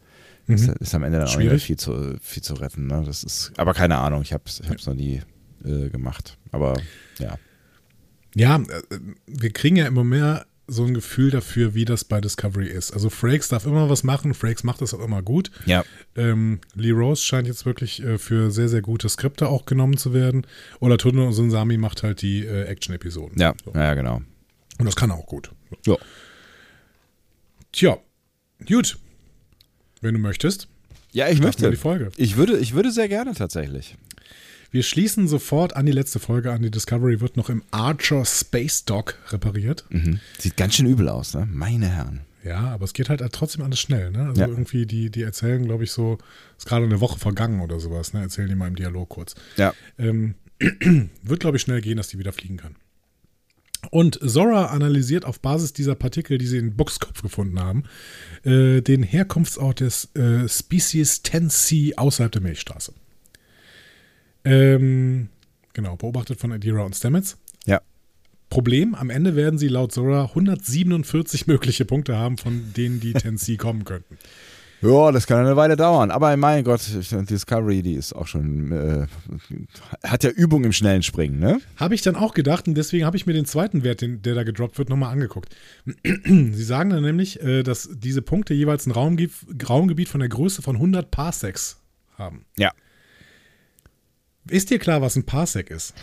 ist, 0.47 0.67
Mhm. 0.67 0.75
ist 0.79 0.95
am 0.95 1.03
Ende 1.03 1.19
dann 1.19 1.27
auch 1.27 1.31
nicht 1.31 1.37
mehr 1.37 1.59
Schwierig. 1.59 1.63
viel 1.65 1.77
zu, 1.77 2.15
viel 2.21 2.41
zu 2.43 2.55
retten. 2.55 2.87
Ne? 2.87 3.03
Das 3.05 3.23
ist, 3.23 3.51
aber 3.57 3.73
keine 3.73 3.97
Ahnung, 3.97 4.21
ich 4.23 4.33
habe 4.33 4.43
es 4.47 4.59
ich 4.59 4.69
hab's 4.69 4.87
noch 4.87 4.95
nie 4.95 5.21
äh, 5.63 5.89
gemacht. 5.89 6.37
Aber 6.51 6.73
ja. 7.19 7.35
Ja, 8.33 8.55
äh, 8.57 8.97
wir 9.27 9.51
kriegen 9.51 9.75
ja 9.75 9.85
immer 9.85 10.03
mehr 10.03 10.45
so 10.71 10.85
ein 10.85 10.93
Gefühl 10.93 11.31
dafür, 11.31 11.73
wie 11.75 11.83
das 11.85 12.03
bei 12.05 12.21
Discovery 12.21 12.67
ist. 12.67 12.91
Also 12.93 13.09
Frakes 13.09 13.49
darf 13.49 13.65
immer 13.65 13.89
was 13.89 14.03
machen, 14.03 14.33
Frakes 14.33 14.63
macht 14.63 14.81
das 14.81 14.93
auch 14.93 14.99
immer 15.03 15.21
gut. 15.21 15.51
Ja. 15.65 15.83
Ähm, 16.15 16.59
Lee 16.75 16.91
Rose 16.91 17.21
scheint 17.23 17.47
jetzt 17.47 17.65
wirklich 17.65 18.01
äh, 18.01 18.17
für 18.17 18.51
sehr, 18.51 18.69
sehr 18.69 18.81
gute 18.81 19.09
Skripte 19.09 19.49
auch 19.49 19.65
genommen 19.65 19.97
zu 19.97 20.13
werden. 20.13 20.47
Oder 20.79 20.97
Tuno 20.97 21.31
Sunsami 21.31 21.77
macht 21.77 22.03
halt 22.03 22.21
die 22.21 22.45
äh, 22.45 22.63
Action-Episoden. 22.63 23.37
Ja, 23.39 23.53
So. 23.65 23.73
ja, 23.73 23.93
genau. 23.93 24.21
Und 24.79 24.85
das 24.85 24.95
kann 24.95 25.09
er 25.11 25.17
auch 25.17 25.25
gut. 25.27 25.51
Ja. 25.85 25.97
Tja, 27.71 27.97
gut. 28.67 28.97
Wenn 30.01 30.13
du 30.15 30.19
möchtest, 30.19 30.67
Ja, 31.13 31.27
ich 31.29 31.41
möchte. 31.41 31.69
die 31.69 31.75
Folge. 31.77 32.11
Ich 32.17 32.35
würde, 32.37 32.57
ich 32.57 32.73
würde 32.73 32.91
sehr 32.91 33.07
gerne 33.07 33.33
tatsächlich. 33.33 33.95
Wir 34.71 34.83
schließen 34.83 35.27
sofort 35.27 35.75
an 35.75 35.85
die 35.85 35.91
letzte 35.91 36.19
Folge 36.19 36.51
an. 36.51 36.61
Die 36.61 36.71
Discovery 36.71 37.19
wird 37.19 37.35
noch 37.35 37.49
im 37.49 37.61
Archer 37.71 38.23
Space 38.25 38.85
Dock 38.85 39.17
repariert. 39.29 39.85
Mhm. 39.89 40.19
Sieht 40.39 40.55
ganz 40.55 40.75
schön 40.75 40.85
übel 40.85 41.09
aus, 41.09 41.33
ne? 41.33 41.47
Meine 41.51 41.87
Herren. 41.87 42.21
Ja, 42.43 42.61
aber 42.69 42.85
es 42.85 42.93
geht 42.93 43.09
halt 43.09 43.21
trotzdem 43.33 43.63
alles 43.63 43.79
schnell. 43.79 44.11
Ne? 44.11 44.27
Also 44.27 44.41
Ja. 44.41 44.47
irgendwie, 44.47 44.85
die, 44.85 45.11
die 45.11 45.21
erzählen, 45.21 45.63
glaube 45.63 45.83
ich, 45.83 45.91
so, 45.91 46.17
ist 46.57 46.65
gerade 46.67 46.85
eine 46.85 46.99
Woche 47.01 47.19
vergangen 47.19 47.59
oder 47.61 47.79
sowas. 47.79 48.13
Ne? 48.13 48.21
Erzählen 48.21 48.47
die 48.47 48.55
mal 48.55 48.67
im 48.67 48.75
Dialog 48.75 49.09
kurz. 49.09 49.35
Ja. 49.57 49.73
Ähm, 49.99 50.35
wird, 51.21 51.39
glaube 51.41 51.57
ich, 51.57 51.63
schnell 51.63 51.81
gehen, 51.81 51.97
dass 51.97 52.07
die 52.07 52.17
wieder 52.17 52.33
fliegen 52.33 52.57
kann. 52.57 52.75
Und 53.89 54.19
Zora 54.23 54.67
analysiert 54.67 55.25
auf 55.25 55.39
Basis 55.39 55.73
dieser 55.73 55.95
Partikel, 55.95 56.37
die 56.37 56.45
sie 56.47 56.57
in 56.59 56.75
Buchskopf 56.77 57.21
gefunden 57.21 57.59
haben, 57.59 57.83
äh, 58.43 58.81
den 58.81 59.01
Herkunftsort 59.03 59.79
des 59.79 60.13
äh, 60.15 60.47
Species 60.47 61.23
10C 61.25 61.95
außerhalb 61.97 62.31
der 62.31 62.41
Milchstraße. 62.41 62.93
Ähm, 64.43 65.29
genau, 65.73 65.95
beobachtet 65.95 66.39
von 66.39 66.51
Adira 66.51 66.83
und 66.83 66.95
Stamets. 66.95 67.37
Ja. 67.65 67.81
Problem, 68.49 68.95
am 68.95 69.09
Ende 69.09 69.35
werden 69.35 69.57
sie 69.59 69.67
laut 69.67 69.91
Zora 69.91 70.25
147 70.25 71.47
mögliche 71.47 71.85
Punkte 71.85 72.17
haben, 72.17 72.37
von 72.37 72.73
denen 72.75 72.99
die 72.99 73.13
10C 73.13 73.57
kommen 73.59 73.85
könnten. 73.85 74.17
Ja, 74.81 75.11
das 75.11 75.27
kann 75.27 75.45
eine 75.45 75.55
Weile 75.55 75.75
dauern. 75.75 76.09
Aber 76.09 76.35
mein 76.37 76.63
Gott, 76.63 76.81
Discovery, 77.29 77.83
die 77.83 77.93
ist 77.93 78.13
auch 78.13 78.25
schon, 78.25 78.71
äh, 78.71 79.07
hat 80.03 80.23
ja 80.23 80.31
Übung 80.31 80.63
im 80.63 80.73
schnellen 80.73 81.03
Springen, 81.03 81.39
ne? 81.39 81.61
Habe 81.77 81.93
ich 81.93 82.01
dann 82.01 82.15
auch 82.15 82.33
gedacht 82.33 82.67
und 82.67 82.73
deswegen 82.73 83.05
habe 83.05 83.15
ich 83.15 83.27
mir 83.27 83.33
den 83.33 83.45
zweiten 83.45 83.83
Wert, 83.83 84.01
den, 84.01 84.23
der 84.23 84.33
da 84.33 84.43
gedroppt 84.43 84.79
wird, 84.79 84.89
nochmal 84.89 85.13
angeguckt. 85.13 85.55
Sie 86.25 86.63
sagen 86.63 86.89
dann 86.89 87.03
nämlich, 87.03 87.41
äh, 87.41 87.61
dass 87.61 87.89
diese 87.93 88.23
Punkte 88.23 88.55
jeweils 88.55 88.87
ein 88.87 88.91
Raumgebiet, 88.91 89.69
Raumgebiet 89.69 90.09
von 90.09 90.19
der 90.19 90.29
Größe 90.29 90.63
von 90.63 90.77
100 90.77 91.11
Parsecs 91.11 91.77
haben. 92.17 92.45
Ja. 92.57 92.71
Ist 94.49 94.69
dir 94.69 94.79
klar, 94.79 95.01
was 95.01 95.15
ein 95.15 95.23
Parsec 95.23 95.69
ist? 95.69 95.93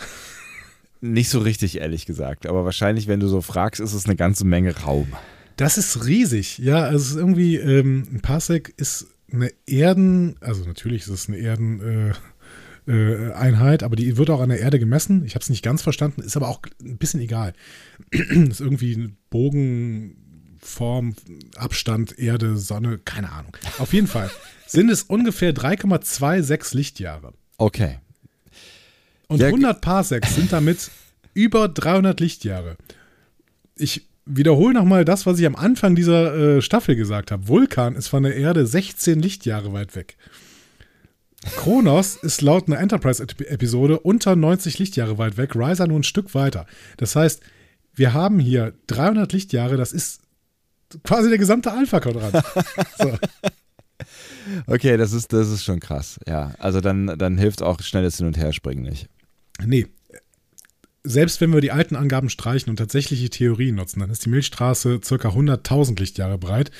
Nicht 1.00 1.30
so 1.30 1.38
richtig, 1.38 1.78
ehrlich 1.78 2.06
gesagt. 2.06 2.46
Aber 2.46 2.64
wahrscheinlich, 2.64 3.06
wenn 3.06 3.20
du 3.20 3.28
so 3.28 3.40
fragst, 3.40 3.80
ist 3.80 3.92
es 3.92 4.06
eine 4.06 4.16
ganze 4.16 4.44
Menge 4.44 4.76
Raum. 4.76 5.12
Das 5.56 5.78
ist 5.78 6.06
riesig. 6.06 6.58
Ja, 6.58 6.84
also 6.84 6.96
es 6.96 7.10
ist 7.10 7.16
irgendwie, 7.16 7.56
ähm, 7.56 8.06
ein 8.12 8.20
Parsec 8.20 8.72
ist 8.76 9.06
eine 9.32 9.50
Erden, 9.66 10.36
also 10.40 10.64
natürlich 10.64 11.02
ist 11.02 11.08
es 11.08 11.28
eine 11.28 11.38
Erden, 11.38 11.80
äh, 11.80 12.12
äh, 12.88 13.32
Einheit, 13.32 13.82
aber 13.82 13.96
die 13.96 14.16
wird 14.16 14.30
auch 14.30 14.40
an 14.40 14.48
der 14.48 14.60
Erde 14.60 14.78
gemessen. 14.78 15.24
Ich 15.24 15.34
habe 15.34 15.42
es 15.42 15.50
nicht 15.50 15.62
ganz 15.62 15.82
verstanden, 15.82 16.22
ist 16.22 16.36
aber 16.36 16.48
auch 16.48 16.60
ein 16.80 16.96
bisschen 16.96 17.20
egal. 17.20 17.52
ist 18.10 18.60
irgendwie 18.60 18.94
ein 18.94 19.16
Bogenform, 19.30 21.14
Abstand, 21.56 22.18
Erde, 22.18 22.56
Sonne, 22.56 22.98
keine 22.98 23.30
Ahnung. 23.30 23.56
Auf 23.78 23.92
jeden 23.92 24.06
Fall 24.06 24.30
sind 24.66 24.90
es 24.90 25.02
ungefähr 25.02 25.54
3,26 25.54 26.74
Lichtjahre. 26.76 27.34
Okay. 27.58 27.98
Und 29.28 29.40
Ja, 29.40 29.46
100 29.46 29.80
Parsecs 29.80 30.34
sind 30.34 30.52
damit 30.52 30.90
über 31.34 31.68
300 31.68 32.18
Lichtjahre. 32.18 32.76
Ich 33.76 34.08
wiederhole 34.24 34.74
nochmal 34.74 35.04
das, 35.04 35.26
was 35.26 35.38
ich 35.38 35.46
am 35.46 35.56
Anfang 35.56 35.94
dieser 35.94 36.34
äh, 36.56 36.62
Staffel 36.62 36.96
gesagt 36.96 37.30
habe. 37.30 37.48
Vulkan 37.48 37.94
ist 37.94 38.08
von 38.08 38.22
der 38.22 38.36
Erde 38.36 38.66
16 38.66 39.20
Lichtjahre 39.20 39.72
weit 39.72 39.94
weg. 39.94 40.16
Kronos 41.56 42.16
ist 42.16 42.42
laut 42.42 42.66
einer 42.66 42.80
Enterprise-Episode 42.80 44.00
unter 44.00 44.34
90 44.34 44.78
Lichtjahre 44.78 45.18
weit 45.18 45.36
weg, 45.36 45.54
Ryza 45.54 45.86
nur 45.86 46.00
ein 46.00 46.04
Stück 46.04 46.34
weiter. 46.34 46.66
Das 46.96 47.14
heißt, 47.14 47.42
wir 47.94 48.12
haben 48.12 48.38
hier 48.38 48.74
300 48.88 49.32
Lichtjahre, 49.32 49.76
das 49.76 49.92
ist 49.92 50.20
quasi 51.04 51.28
der 51.28 51.38
gesamte 51.38 51.72
Alpha-Quadrant. 51.72 52.44
so. 52.98 53.18
Okay, 54.66 54.96
das 54.96 55.12
ist, 55.12 55.32
das 55.32 55.48
ist 55.48 55.64
schon 55.64 55.80
krass. 55.80 56.18
Ja, 56.26 56.52
also 56.58 56.80
dann, 56.80 57.18
dann 57.18 57.38
hilft 57.38 57.62
auch 57.62 57.80
schnelles 57.82 58.16
Hin- 58.16 58.26
und 58.26 58.36
Herspringen 58.36 58.82
nicht. 58.82 59.08
Nee. 59.64 59.86
Selbst 61.04 61.40
wenn 61.40 61.54
wir 61.54 61.60
die 61.60 61.70
alten 61.70 61.96
Angaben 61.96 62.28
streichen 62.28 62.68
und 62.68 62.76
tatsächliche 62.76 63.30
Theorien 63.30 63.76
nutzen, 63.76 64.00
dann 64.00 64.10
ist 64.10 64.26
die 64.26 64.28
Milchstraße 64.28 65.00
circa 65.02 65.28
100.000 65.28 65.98
Lichtjahre 65.98 66.36
breit. 66.36 66.70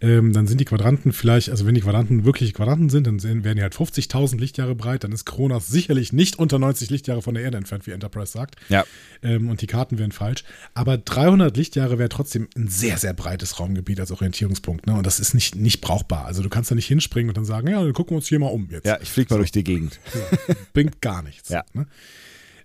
Ähm, 0.00 0.32
dann 0.32 0.46
sind 0.46 0.60
die 0.60 0.66
Quadranten 0.66 1.12
vielleicht, 1.12 1.48
also 1.48 1.64
wenn 1.64 1.74
die 1.74 1.80
Quadranten 1.80 2.24
wirkliche 2.24 2.52
Quadranten 2.52 2.90
sind, 2.90 3.06
dann 3.06 3.22
werden 3.22 3.56
die 3.56 3.62
halt 3.62 3.74
50.000 3.74 4.38
Lichtjahre 4.38 4.74
breit. 4.74 5.04
Dann 5.04 5.12
ist 5.12 5.24
Kronos 5.24 5.68
sicherlich 5.68 6.12
nicht 6.12 6.38
unter 6.38 6.58
90 6.58 6.90
Lichtjahre 6.90 7.22
von 7.22 7.34
der 7.34 7.44
Erde 7.44 7.56
entfernt, 7.56 7.86
wie 7.86 7.92
Enterprise 7.92 8.32
sagt. 8.32 8.56
Ja. 8.68 8.84
Ähm, 9.22 9.48
und 9.48 9.62
die 9.62 9.66
Karten 9.68 9.96
wären 9.98 10.12
falsch. 10.12 10.44
Aber 10.74 10.98
300 10.98 11.56
Lichtjahre 11.56 11.98
wäre 11.98 12.10
trotzdem 12.10 12.48
ein 12.56 12.68
sehr, 12.68 12.98
sehr 12.98 13.14
breites 13.14 13.58
Raumgebiet 13.58 14.00
als 14.00 14.10
Orientierungspunkt. 14.10 14.86
Ne? 14.86 14.94
Und 14.94 15.06
das 15.06 15.18
ist 15.18 15.32
nicht, 15.32 15.54
nicht 15.54 15.80
brauchbar. 15.80 16.26
Also 16.26 16.42
du 16.42 16.50
kannst 16.50 16.70
da 16.70 16.74
nicht 16.74 16.88
hinspringen 16.88 17.30
und 17.30 17.36
dann 17.36 17.46
sagen, 17.46 17.68
ja, 17.68 17.82
dann 17.82 17.92
gucken 17.94 18.10
wir 18.10 18.16
uns 18.16 18.28
hier 18.28 18.40
mal 18.40 18.48
um 18.48 18.68
jetzt. 18.70 18.86
Ja, 18.86 18.98
ich 19.00 19.08
flieg 19.08 19.30
mal 19.30 19.36
durch 19.36 19.52
die 19.52 19.64
Gegend. 19.64 19.98
Ja, 20.12 20.54
bringt 20.74 21.00
gar 21.00 21.22
nichts. 21.22 21.48
Ja. 21.48 21.64
Ne? 21.72 21.86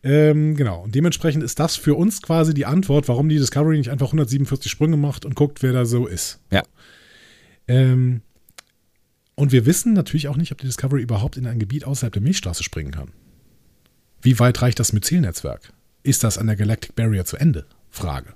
Ähm, 0.04 0.56
genau. 0.56 0.84
Und 0.84 0.96
dementsprechend 0.96 1.44
ist 1.44 1.60
das 1.60 1.76
für 1.76 1.96
uns 1.96 2.22
quasi 2.22 2.54
die 2.54 2.66
Antwort, 2.66 3.08
warum 3.08 3.30
die 3.30 3.38
Discovery 3.38 3.78
nicht 3.78 3.90
einfach 3.90 4.08
147 4.08 4.70
Sprünge 4.70 4.98
macht 4.98 5.26
und 5.26 5.36
guckt, 5.36 5.64
wer 5.64 5.72
da 5.72 5.86
so 5.86 6.08
ist. 6.08 6.40
Ja. 6.52 6.64
Ähm, 7.68 8.22
und 9.36 9.52
wir 9.52 9.66
wissen 9.66 9.94
natürlich 9.94 10.28
auch 10.28 10.38
nicht, 10.38 10.52
ob 10.52 10.60
die 10.60 10.68
Discovery 10.68 11.02
überhaupt 11.02 11.38
in 11.38 11.48
ein 11.48 11.60
Gebiet 11.60 11.86
außerhalb 11.86 12.14
der 12.14 12.22
Milchstraße 12.22 12.64
springen 12.64 12.92
kann. 12.92 13.12
Wie 14.22 14.38
weit 14.40 14.62
reicht 14.62 14.80
das 14.80 14.94
Myzelnetzwerk? 14.94 15.74
Ist 16.04 16.24
das 16.24 16.38
an 16.38 16.48
der 16.48 16.56
Galactic 16.58 16.96
Barrier 16.96 17.26
zu 17.26 17.38
Ende? 17.38 17.66
Frage. 17.90 18.34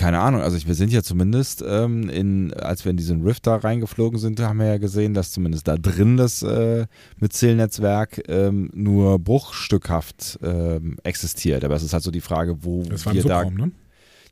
Keine 0.00 0.18
Ahnung, 0.20 0.40
also 0.40 0.56
ich, 0.56 0.66
wir 0.66 0.74
sind 0.74 0.90
ja 0.94 1.02
zumindest, 1.02 1.62
ähm, 1.66 2.08
in, 2.08 2.54
als 2.54 2.86
wir 2.86 2.90
in 2.90 2.96
diesen 2.96 3.22
Rift 3.22 3.46
da 3.46 3.56
reingeflogen 3.56 4.18
sind, 4.18 4.40
haben 4.40 4.58
wir 4.58 4.66
ja 4.66 4.78
gesehen, 4.78 5.12
dass 5.12 5.30
zumindest 5.30 5.68
da 5.68 5.76
drin 5.76 6.16
das 6.16 6.42
äh, 6.42 6.86
Myzel-Netzwerk 7.18 8.22
ähm, 8.26 8.70
nur 8.72 9.18
bruchstückhaft 9.18 10.38
ähm, 10.42 10.96
existiert. 11.02 11.64
Aber 11.64 11.74
es 11.74 11.82
ist 11.82 11.92
halt 11.92 12.02
so 12.02 12.10
die 12.10 12.22
Frage, 12.22 12.64
wo 12.64 12.82
Das 12.84 13.04
war 13.04 13.12
im 13.12 13.16
wir 13.18 13.24
da 13.28 13.40
Subraum, 13.40 13.54
ne? 13.56 13.72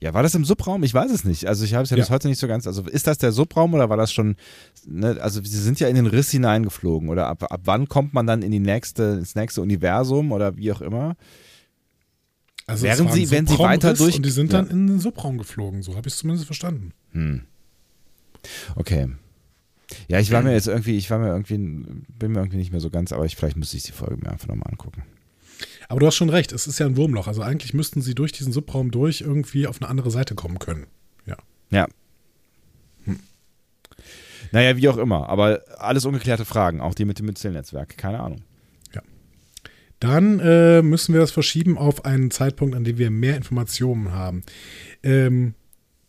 Ja, 0.00 0.14
war 0.14 0.22
das 0.22 0.34
im 0.34 0.46
Subraum? 0.46 0.84
Ich 0.84 0.94
weiß 0.94 1.10
es 1.10 1.24
nicht. 1.24 1.46
Also 1.46 1.66
ich 1.66 1.74
habe 1.74 1.84
es 1.84 1.90
ja, 1.90 1.98
Ja. 1.98 2.02
bis 2.04 2.10
heute 2.10 2.28
nicht 2.28 2.38
so 2.38 2.48
ganz. 2.48 2.66
Also 2.66 2.82
ist 2.84 3.06
das 3.06 3.18
der 3.18 3.32
Subraum 3.32 3.74
oder 3.74 3.90
war 3.90 3.98
das 3.98 4.10
schon? 4.10 4.36
Ne, 4.86 5.18
also 5.20 5.42
sie 5.42 5.58
sind 5.60 5.80
ja 5.80 5.88
in 5.88 5.96
den 5.96 6.06
Riss 6.06 6.30
hineingeflogen 6.30 7.10
oder 7.10 7.26
ab, 7.26 7.42
ab 7.52 7.60
wann 7.64 7.88
kommt 7.88 8.14
man 8.14 8.26
dann 8.26 8.40
in 8.40 8.52
die 8.52 8.60
nächste, 8.60 9.02
ins 9.18 9.34
nächste 9.34 9.60
Universum 9.60 10.32
oder 10.32 10.56
wie 10.56 10.72
auch 10.72 10.80
immer? 10.80 11.14
Also 12.68 12.84
Wären 12.84 13.10
sie- 13.10 13.30
wenn 13.30 13.46
sie 13.46 13.58
weiter 13.58 13.94
durch- 13.94 14.16
Und 14.16 14.24
die 14.26 14.30
sind 14.30 14.52
dann 14.52 14.66
Ja. 14.66 14.72
in 14.72 14.86
den 14.86 14.98
Subraum 15.00 15.38
geflogen. 15.38 15.82
So 15.82 15.96
habe 15.96 16.06
ich 16.08 16.14
es 16.14 16.18
zumindest 16.20 16.46
verstanden. 16.46 16.92
Hm. 17.12 17.42
Okay. 18.76 19.08
Ja, 20.06 20.20
ich 20.20 20.30
war 20.30 20.42
mir 20.42 20.52
jetzt 20.52 20.68
irgendwie, 20.68 20.96
ich 20.96 21.10
war 21.10 21.18
mir 21.18 21.28
irgendwie, 21.28 21.56
bin 21.56 22.32
mir 22.32 22.40
irgendwie 22.40 22.58
nicht 22.58 22.70
mehr 22.70 22.80
so 22.80 22.90
ganz, 22.90 23.10
aber 23.10 23.24
ich, 23.24 23.36
vielleicht 23.36 23.56
müsste 23.56 23.76
ich 23.78 23.84
die 23.84 23.92
Folge 23.92 24.16
mir 24.18 24.30
einfach 24.30 24.46
nochmal 24.48 24.70
angucken. 24.70 25.02
Aber 25.88 25.98
du 26.00 26.06
hast 26.06 26.14
schon 26.16 26.28
recht, 26.28 26.52
es 26.52 26.66
ist 26.66 26.78
ja 26.78 26.84
ein 26.86 26.96
Wurmloch. 26.98 27.26
Also 27.26 27.40
eigentlich 27.42 27.72
müssten 27.72 28.02
sie 28.02 28.14
durch 28.14 28.32
diesen 28.32 28.52
Subraum 28.52 28.90
durch 28.90 29.22
irgendwie 29.22 29.66
auf 29.66 29.80
eine 29.80 29.88
andere 29.90 30.10
Seite 30.10 30.34
kommen 30.34 30.58
können. 30.58 30.86
Ja. 31.26 31.36
Ja. 31.70 31.88
Naja, 34.52 34.76
wie 34.76 34.88
auch 34.88 34.96
immer, 34.98 35.28
aber 35.28 35.62
alles 35.78 36.04
ungeklärte 36.04 36.44
Fragen, 36.44 36.80
auch 36.80 36.94
die 36.94 37.04
mit 37.04 37.18
dem 37.18 37.26
Myzel-Netzwerk, 37.26 37.96
keine 37.98 38.20
Ahnung. 38.20 38.42
Dann 40.00 40.38
äh, 40.40 40.82
müssen 40.82 41.12
wir 41.12 41.20
das 41.20 41.30
verschieben 41.30 41.76
auf 41.76 42.04
einen 42.04 42.30
Zeitpunkt, 42.30 42.76
an 42.76 42.84
dem 42.84 42.98
wir 42.98 43.10
mehr 43.10 43.36
Informationen 43.36 44.12
haben. 44.12 44.42
Ähm, 45.02 45.54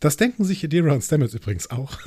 das 0.00 0.16
denken 0.16 0.44
sich 0.44 0.64
Adira 0.64 0.94
und 0.94 1.02
Stamets 1.02 1.34
übrigens 1.34 1.70
auch. 1.70 1.98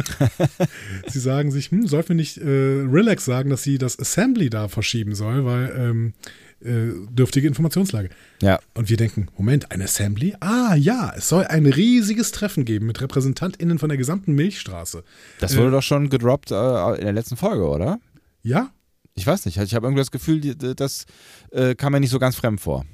sie 1.07 1.19
sagen 1.19 1.51
sich, 1.51 1.69
hm, 1.69 1.85
sollten 1.85 2.09
wir 2.09 2.15
nicht 2.15 2.37
äh, 2.37 2.43
Relax 2.47 3.23
sagen, 3.23 3.51
dass 3.51 3.61
sie 3.61 3.77
das 3.77 3.99
Assembly 3.99 4.49
da 4.49 4.67
verschieben 4.67 5.13
soll, 5.13 5.45
weil 5.45 5.75
ähm, 5.77 6.13
äh, 6.61 6.91
dürftige 7.11 7.47
Informationslage. 7.47 8.09
Ja. 8.41 8.59
Und 8.73 8.89
wir 8.89 8.97
denken, 8.97 9.27
Moment, 9.37 9.71
ein 9.71 9.81
Assembly? 9.81 10.35
Ah 10.39 10.73
ja, 10.75 11.13
es 11.15 11.29
soll 11.29 11.45
ein 11.45 11.67
riesiges 11.67 12.31
Treffen 12.31 12.65
geben 12.65 12.87
mit 12.87 12.99
RepräsentantInnen 12.99 13.77
von 13.77 13.89
der 13.89 13.97
gesamten 13.99 14.33
Milchstraße. 14.33 15.03
Das 15.39 15.55
wurde 15.55 15.67
Äh, 15.67 15.71
doch 15.71 15.83
schon 15.83 16.09
gedroppt 16.09 16.49
äh, 16.49 16.95
in 16.95 17.03
der 17.03 17.13
letzten 17.13 17.37
Folge, 17.37 17.67
oder? 17.67 17.99
Ja, 18.41 18.71
Ich 19.15 19.27
weiß 19.27 19.45
nicht, 19.45 19.57
ich 19.57 19.75
habe 19.75 19.85
irgendwie 19.85 20.01
das 20.01 20.11
Gefühl, 20.11 20.39
das 20.55 21.05
äh, 21.51 21.75
kam 21.75 21.93
mir 21.93 21.99
nicht 21.99 22.09
so 22.09 22.19
ganz 22.19 22.35
fremd 22.35 22.59
vor. 22.61 22.85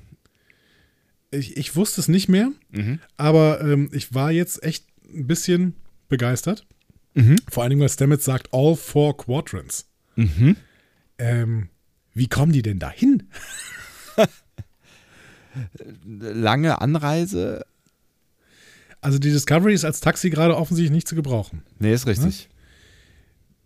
ich, 1.31 1.55
ich 1.57 1.75
wusste 1.75 2.01
es 2.01 2.07
nicht 2.07 2.27
mehr, 2.27 2.51
aber 3.17 3.61
ähm, 3.61 3.89
ich 3.93 4.13
war 4.13 4.31
jetzt 4.31 4.61
echt 4.63 4.85
ein 5.13 5.27
bisschen 5.27 5.75
begeistert. 6.09 6.65
Mhm. 7.13 7.37
Vor 7.49 7.63
allen 7.63 7.69
Dingen, 7.71 7.81
weil 7.81 7.89
Stamets 7.89 8.25
sagt, 8.25 8.49
all 8.51 8.75
four 8.75 9.15
quadrants. 9.17 9.87
Mhm. 10.15 10.55
Ähm, 11.17 11.69
wie 12.13 12.27
kommen 12.27 12.51
die 12.51 12.61
denn 12.61 12.79
da 12.79 12.89
hin? 12.91 13.23
Lange 16.05 16.81
Anreise. 16.81 17.65
Also 19.01 19.17
die 19.19 19.31
Discovery 19.31 19.73
ist 19.73 19.85
als 19.85 20.01
Taxi 20.01 20.29
gerade 20.29 20.57
offensichtlich 20.57 20.91
nicht 20.91 21.07
zu 21.07 21.15
gebrauchen. 21.15 21.63
Nee, 21.79 21.93
ist 21.93 22.07
richtig. 22.07 22.49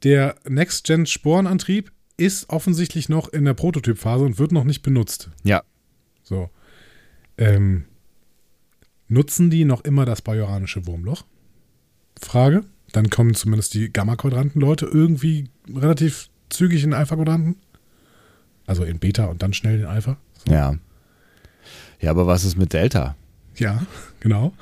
Der 0.03 0.35
Next-Gen-Sporenantrieb 0.47 1.91
ist 2.17 2.49
offensichtlich 2.49 3.10
noch 3.10 3.30
in 3.30 3.45
der 3.45 3.54
Prototypphase 3.54 4.23
und 4.23 4.39
wird 4.39 4.52
noch 4.52 4.63
nicht 4.63 4.82
benutzt. 4.82 5.30
Ja. 5.43 5.63
So. 6.23 6.49
Ähm, 7.38 7.86
nutzen 9.08 9.49
die 9.49 9.65
noch 9.65 9.84
immer 9.84 10.06
das 10.06 10.21
bajoranische 10.21 10.86
Wurmloch? 10.86 11.26
Frage. 12.21 12.63
Dann 12.91 13.10
kommen 13.10 13.34
zumindest 13.34 13.73
die 13.73 13.91
Gamma-Quadranten-Leute 13.91 14.86
irgendwie 14.86 15.49
relativ 15.67 16.30
zügig 16.49 16.84
in 16.84 16.93
Alpha-Quadranten. 16.93 17.56
Also 18.65 18.84
in 18.84 18.99
Beta 18.99 19.26
und 19.26 19.41
dann 19.41 19.54
schnell 19.54 19.80
in 19.80 19.86
Alpha. 19.86 20.17
Ja. 20.47 20.76
Ja, 21.99 22.12
aber 22.12 22.28
was 22.28 22.43
ist 22.43 22.58
mit 22.58 22.73
Delta? 22.73 23.15
Ja, 23.56 23.86
genau. 24.19 24.54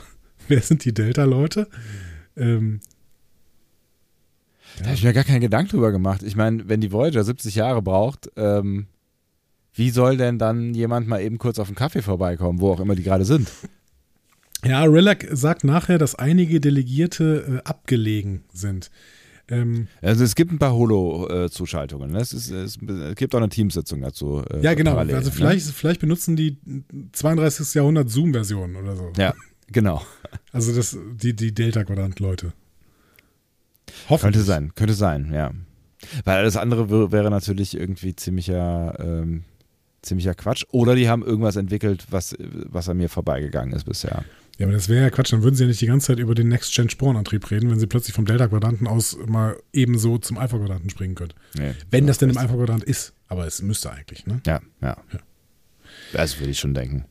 Wer 0.48 0.62
sind 0.62 0.86
die 0.86 0.94
Delta-Leute? 0.94 1.68
Ähm, 2.38 2.80
Da 4.82 4.88
habe 4.88 4.96
ich 4.96 5.04
mir 5.04 5.14
gar 5.14 5.24
keinen 5.24 5.42
Gedanken 5.42 5.72
drüber 5.72 5.92
gemacht. 5.92 6.24
Ich 6.24 6.36
meine, 6.36 6.68
wenn 6.68 6.82
die 6.82 6.92
Voyager 6.92 7.24
70 7.24 7.56
Jahre 7.56 7.82
braucht, 7.82 8.30
ähm, 8.36 8.88
wie 9.74 9.90
soll 9.90 10.18
denn 10.18 10.38
dann 10.40 10.74
jemand 10.74 11.08
mal 11.08 11.22
eben 11.22 11.38
kurz 11.38 11.60
auf 11.60 11.68
den 11.68 11.76
Kaffee 11.76 12.02
vorbeikommen, 12.02 12.60
wo 12.60 12.72
auch 12.72 12.80
immer 12.80 12.96
die 12.96 13.04
gerade 13.04 13.24
sind? 13.26 13.50
ja, 14.66 14.84
Rillac 14.84 15.28
sagt 15.32 15.64
nachher, 15.64 15.98
dass 15.98 16.16
einige 16.16 16.60
Delegierte 16.60 17.62
äh, 17.64 17.68
abgelegen 17.70 18.44
sind. 18.54 18.92
Ähm, 19.50 19.88
Also 20.02 20.24
es 20.24 20.36
gibt 20.36 20.52
ein 20.52 20.60
paar 20.60 20.74
Holo-Zuschaltungen. 20.74 22.16
Es, 22.16 22.34
ist- 22.34 22.52
es, 22.52 22.78
es 22.82 23.16
gibt 23.16 23.34
auch 23.36 23.40
eine 23.40 23.50
Teamsitzung 23.50 24.02
dazu. 24.02 24.44
äh, 24.50 24.62
ja, 24.62 24.74
genau. 24.74 24.92
parallel, 24.92 25.16
also 25.16 25.30
ne? 25.30 25.36
vielleicht, 25.36 25.66
vielleicht 25.68 26.00
benutzen 26.02 26.36
die 26.36 26.58
32. 27.14 27.74
Jahrhundert 27.76 28.10
Zoom-Version 28.10 28.76
oder 28.76 28.96
so. 28.96 29.12
Ja, 29.18 29.34
genau. 29.72 30.02
Also 30.52 30.74
das, 30.76 30.98
die, 31.16 31.36
die 31.36 31.54
Delta-Quadrant-Leute. 31.54 32.54
Könnte 34.08 34.10
Hoffentlich. 34.10 34.44
sein, 34.46 34.76
könnte 34.76 34.94
sein, 34.94 35.32
ja. 35.34 35.52
Weil 36.26 36.38
alles 36.38 36.58
andere 36.58 36.90
wär- 36.90 37.12
wäre 37.12 37.30
natürlich 37.30 37.76
irgendwie 37.78 38.16
ziemlicher, 38.16 38.96
ähm, 39.00 39.44
ziemlicher 40.02 40.34
Quatsch. 40.34 40.66
Oder 40.72 40.96
die 40.96 41.08
haben 41.10 41.24
irgendwas 41.24 41.56
entwickelt, 41.56 42.08
was, 42.10 42.36
was 42.40 42.90
an 42.90 42.98
mir 42.98 43.08
vorbeigegangen 43.10 43.74
ist 43.74 43.84
bisher. 43.86 44.24
Ja, 44.58 44.66
aber 44.66 44.74
das 44.74 44.90
wäre 44.90 45.04
ja 45.04 45.10
Quatsch. 45.10 45.32
Dann 45.32 45.44
würden 45.44 45.56
sie 45.56 45.64
ja 45.64 45.68
nicht 45.68 45.82
die 45.82 45.86
ganze 45.88 46.08
Zeit 46.08 46.20
über 46.20 46.36
den 46.36 46.48
Next-Gen-Sporenantrieb 46.50 47.50
reden, 47.52 47.70
wenn 47.72 47.80
sie 47.80 47.88
plötzlich 47.88 48.14
vom 48.16 48.26
Delta-Quadranten 48.26 48.88
aus 48.88 49.18
mal 49.28 49.58
ebenso 49.74 50.18
zum 50.18 50.38
Alpha-Quadranten 50.38 50.90
springen 50.90 51.16
können. 51.16 51.34
Nee, 51.58 51.74
Wenn 51.90 52.08
das 52.08 52.18
denn 52.18 52.30
im. 52.32 52.38
Alpha-Quadrant 52.38 52.84
ist. 52.84 53.14
Aber 53.28 53.46
es 53.48 53.62
müsste 53.62 53.92
eigentlich, 53.92 54.26
ne? 54.26 54.42
Ja, 54.46 54.60
ja. 54.82 54.98
Ja. 55.14 55.20
Das 56.14 56.40
würde 56.40 56.52
ich 56.52 56.60
schon 56.60 56.74
denken. 56.74 57.06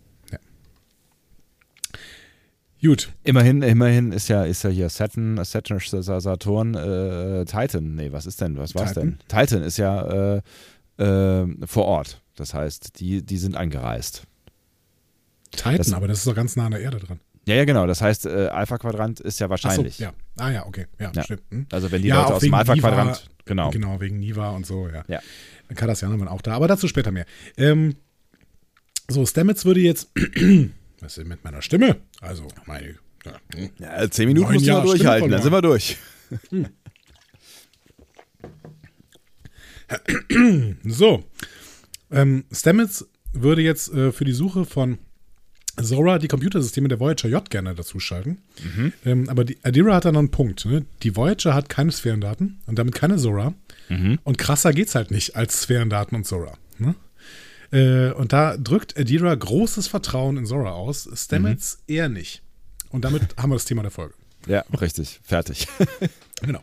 Gut. 2.82 3.10
Immerhin, 3.24 3.62
immerhin 3.62 4.12
ist 4.12 4.28
ja, 4.28 4.44
ist 4.44 4.62
ja 4.64 4.70
hier 4.70 4.88
Saturn, 4.88 5.42
Saturn, 5.44 5.80
Saturn, 5.80 6.74
äh, 6.74 7.44
Titan. 7.44 7.94
Nee, 7.94 8.10
was 8.12 8.26
ist 8.26 8.40
denn? 8.40 8.56
Was 8.56 8.74
war's 8.74 8.94
Titan? 8.94 9.18
denn? 9.28 9.40
Titan 9.46 9.62
ist 9.62 9.76
ja 9.76 10.36
äh, 10.36 10.42
äh, 10.98 11.46
vor 11.66 11.84
Ort. 11.84 12.22
Das 12.36 12.54
heißt, 12.54 12.98
die, 13.00 13.22
die 13.22 13.36
sind 13.36 13.56
angereist. 13.56 14.24
Titan, 15.50 15.76
Das- 15.76 15.92
aber 15.92 16.08
das 16.08 16.18
ist 16.18 16.26
doch 16.26 16.34
ganz 16.34 16.56
nah 16.56 16.66
an 16.66 16.72
der 16.72 16.80
Erde 16.80 16.98
dran. 16.98 17.20
Ja, 17.46 17.54
ja, 17.56 17.64
genau. 17.64 17.86
Das 17.86 18.00
heißt, 18.02 18.26
äh, 18.26 18.48
Alpha-Quadrant 18.48 19.18
ist 19.20 19.40
ja 19.40 19.48
wahrscheinlich. 19.50 19.96
So, 19.96 20.04
ja. 20.04 20.12
Ah 20.36 20.50
ja, 20.50 20.66
okay. 20.66 20.86
Ja, 20.98 21.10
Ja. 21.14 21.22
stimmt. 21.24 21.42
Hm. 21.50 21.66
Also 21.72 21.90
wenn 21.90 22.02
die 22.02 22.08
Ja, 22.08 22.22
Leute 22.22 22.34
aus 22.34 22.42
dem 22.42 22.54
Alpha-Quadrant. 22.54 23.28
Genau. 23.46 23.70
Genau, 23.70 24.00
wegen 24.00 24.20
Niva 24.20 24.50
und 24.50 24.64
so, 24.66 24.88
ja. 24.88 25.04
Ja. 25.08 25.20
Cardassianer 25.74 26.18
waren 26.18 26.28
auch 26.28 26.42
da, 26.42 26.52
aber 26.54 26.68
dazu 26.68 26.86
später 26.86 27.10
mehr. 27.10 27.24
Ähm, 27.56 27.96
so, 29.08 29.24
Stamets 29.26 29.64
würde 29.64 29.80
jetzt. 29.80 30.10
Was 31.00 31.12
ist 31.12 31.18
denn 31.18 31.28
mit 31.28 31.44
meiner 31.44 31.62
Stimme? 31.62 31.96
Also, 32.20 32.46
meine. 32.66 32.96
Ja, 33.24 33.32
hm. 33.54 33.70
Ja, 33.78 34.10
zehn 34.10 34.28
Minuten 34.28 34.54
mal 34.54 34.62
Jahre 34.62 34.86
durchhalten, 34.86 35.30
dann 35.30 35.42
sind 35.42 35.52
wir 35.52 35.62
durch. 35.62 35.96
So. 40.84 41.24
Ähm, 42.12 42.44
Stamets 42.52 43.06
würde 43.32 43.62
jetzt 43.62 43.92
äh, 43.92 44.12
für 44.12 44.24
die 44.24 44.32
Suche 44.32 44.64
von 44.64 44.98
Zora 45.82 46.18
die 46.18 46.28
Computersysteme 46.28 46.88
der 46.88 47.00
Voyager 47.00 47.28
J 47.28 47.48
gerne 47.50 47.74
dazuschalten. 47.74 48.38
Ähm, 49.04 49.28
aber 49.28 49.44
die 49.44 49.58
Adira 49.62 49.94
hat 49.94 50.04
da 50.04 50.12
noch 50.12 50.18
einen 50.20 50.30
Punkt. 50.30 50.64
Ne? 50.66 50.84
Die 51.02 51.16
Voyager 51.16 51.54
hat 51.54 51.68
keine 51.68 51.90
Sphärendaten 51.90 52.60
und 52.66 52.78
damit 52.78 52.94
keine 52.94 53.16
Zora. 53.16 53.54
Und 54.22 54.38
krasser 54.38 54.72
geht's 54.72 54.94
halt 54.94 55.10
nicht 55.10 55.34
als 55.36 55.62
Sphärendaten 55.62 56.16
und 56.16 56.24
Zora. 56.24 56.56
Ne? 56.78 56.94
Äh, 57.72 58.11
und 58.12 58.33
da 58.33 58.56
drückt 58.56 58.98
Adira 58.98 59.35
großes 59.35 59.88
Vertrauen 59.88 60.37
in 60.37 60.46
Zora 60.46 60.72
aus, 60.72 61.09
Stamets 61.14 61.83
eher 61.87 62.09
nicht. 62.09 62.42
Und 62.90 63.04
damit 63.04 63.22
haben 63.37 63.50
wir 63.50 63.56
das 63.56 63.64
Thema 63.64 63.83
der 63.83 63.90
Folge. 63.90 64.14
Ja, 64.46 64.64
richtig. 64.80 65.20
Fertig. 65.22 65.66
Genau. 66.42 66.62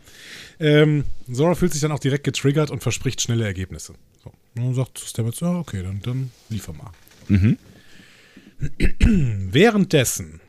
Ähm, 0.60 1.06
Zora 1.32 1.54
fühlt 1.54 1.72
sich 1.72 1.82
dann 1.82 1.92
auch 1.92 2.00
direkt 2.00 2.24
getriggert 2.24 2.72
und 2.72 2.82
verspricht 2.82 3.22
schnelle 3.22 3.46
Ergebnisse. 3.46 3.94
So. 4.24 4.32
Und 4.56 4.66
dann 4.66 4.74
sagt 4.74 4.98
Stamets, 4.98 5.40
ja, 5.40 5.54
okay, 5.54 5.84
dann, 5.84 6.02
dann 6.02 6.32
liefer 6.50 6.74
mal. 6.74 6.90
Währenddessen, 9.52 10.42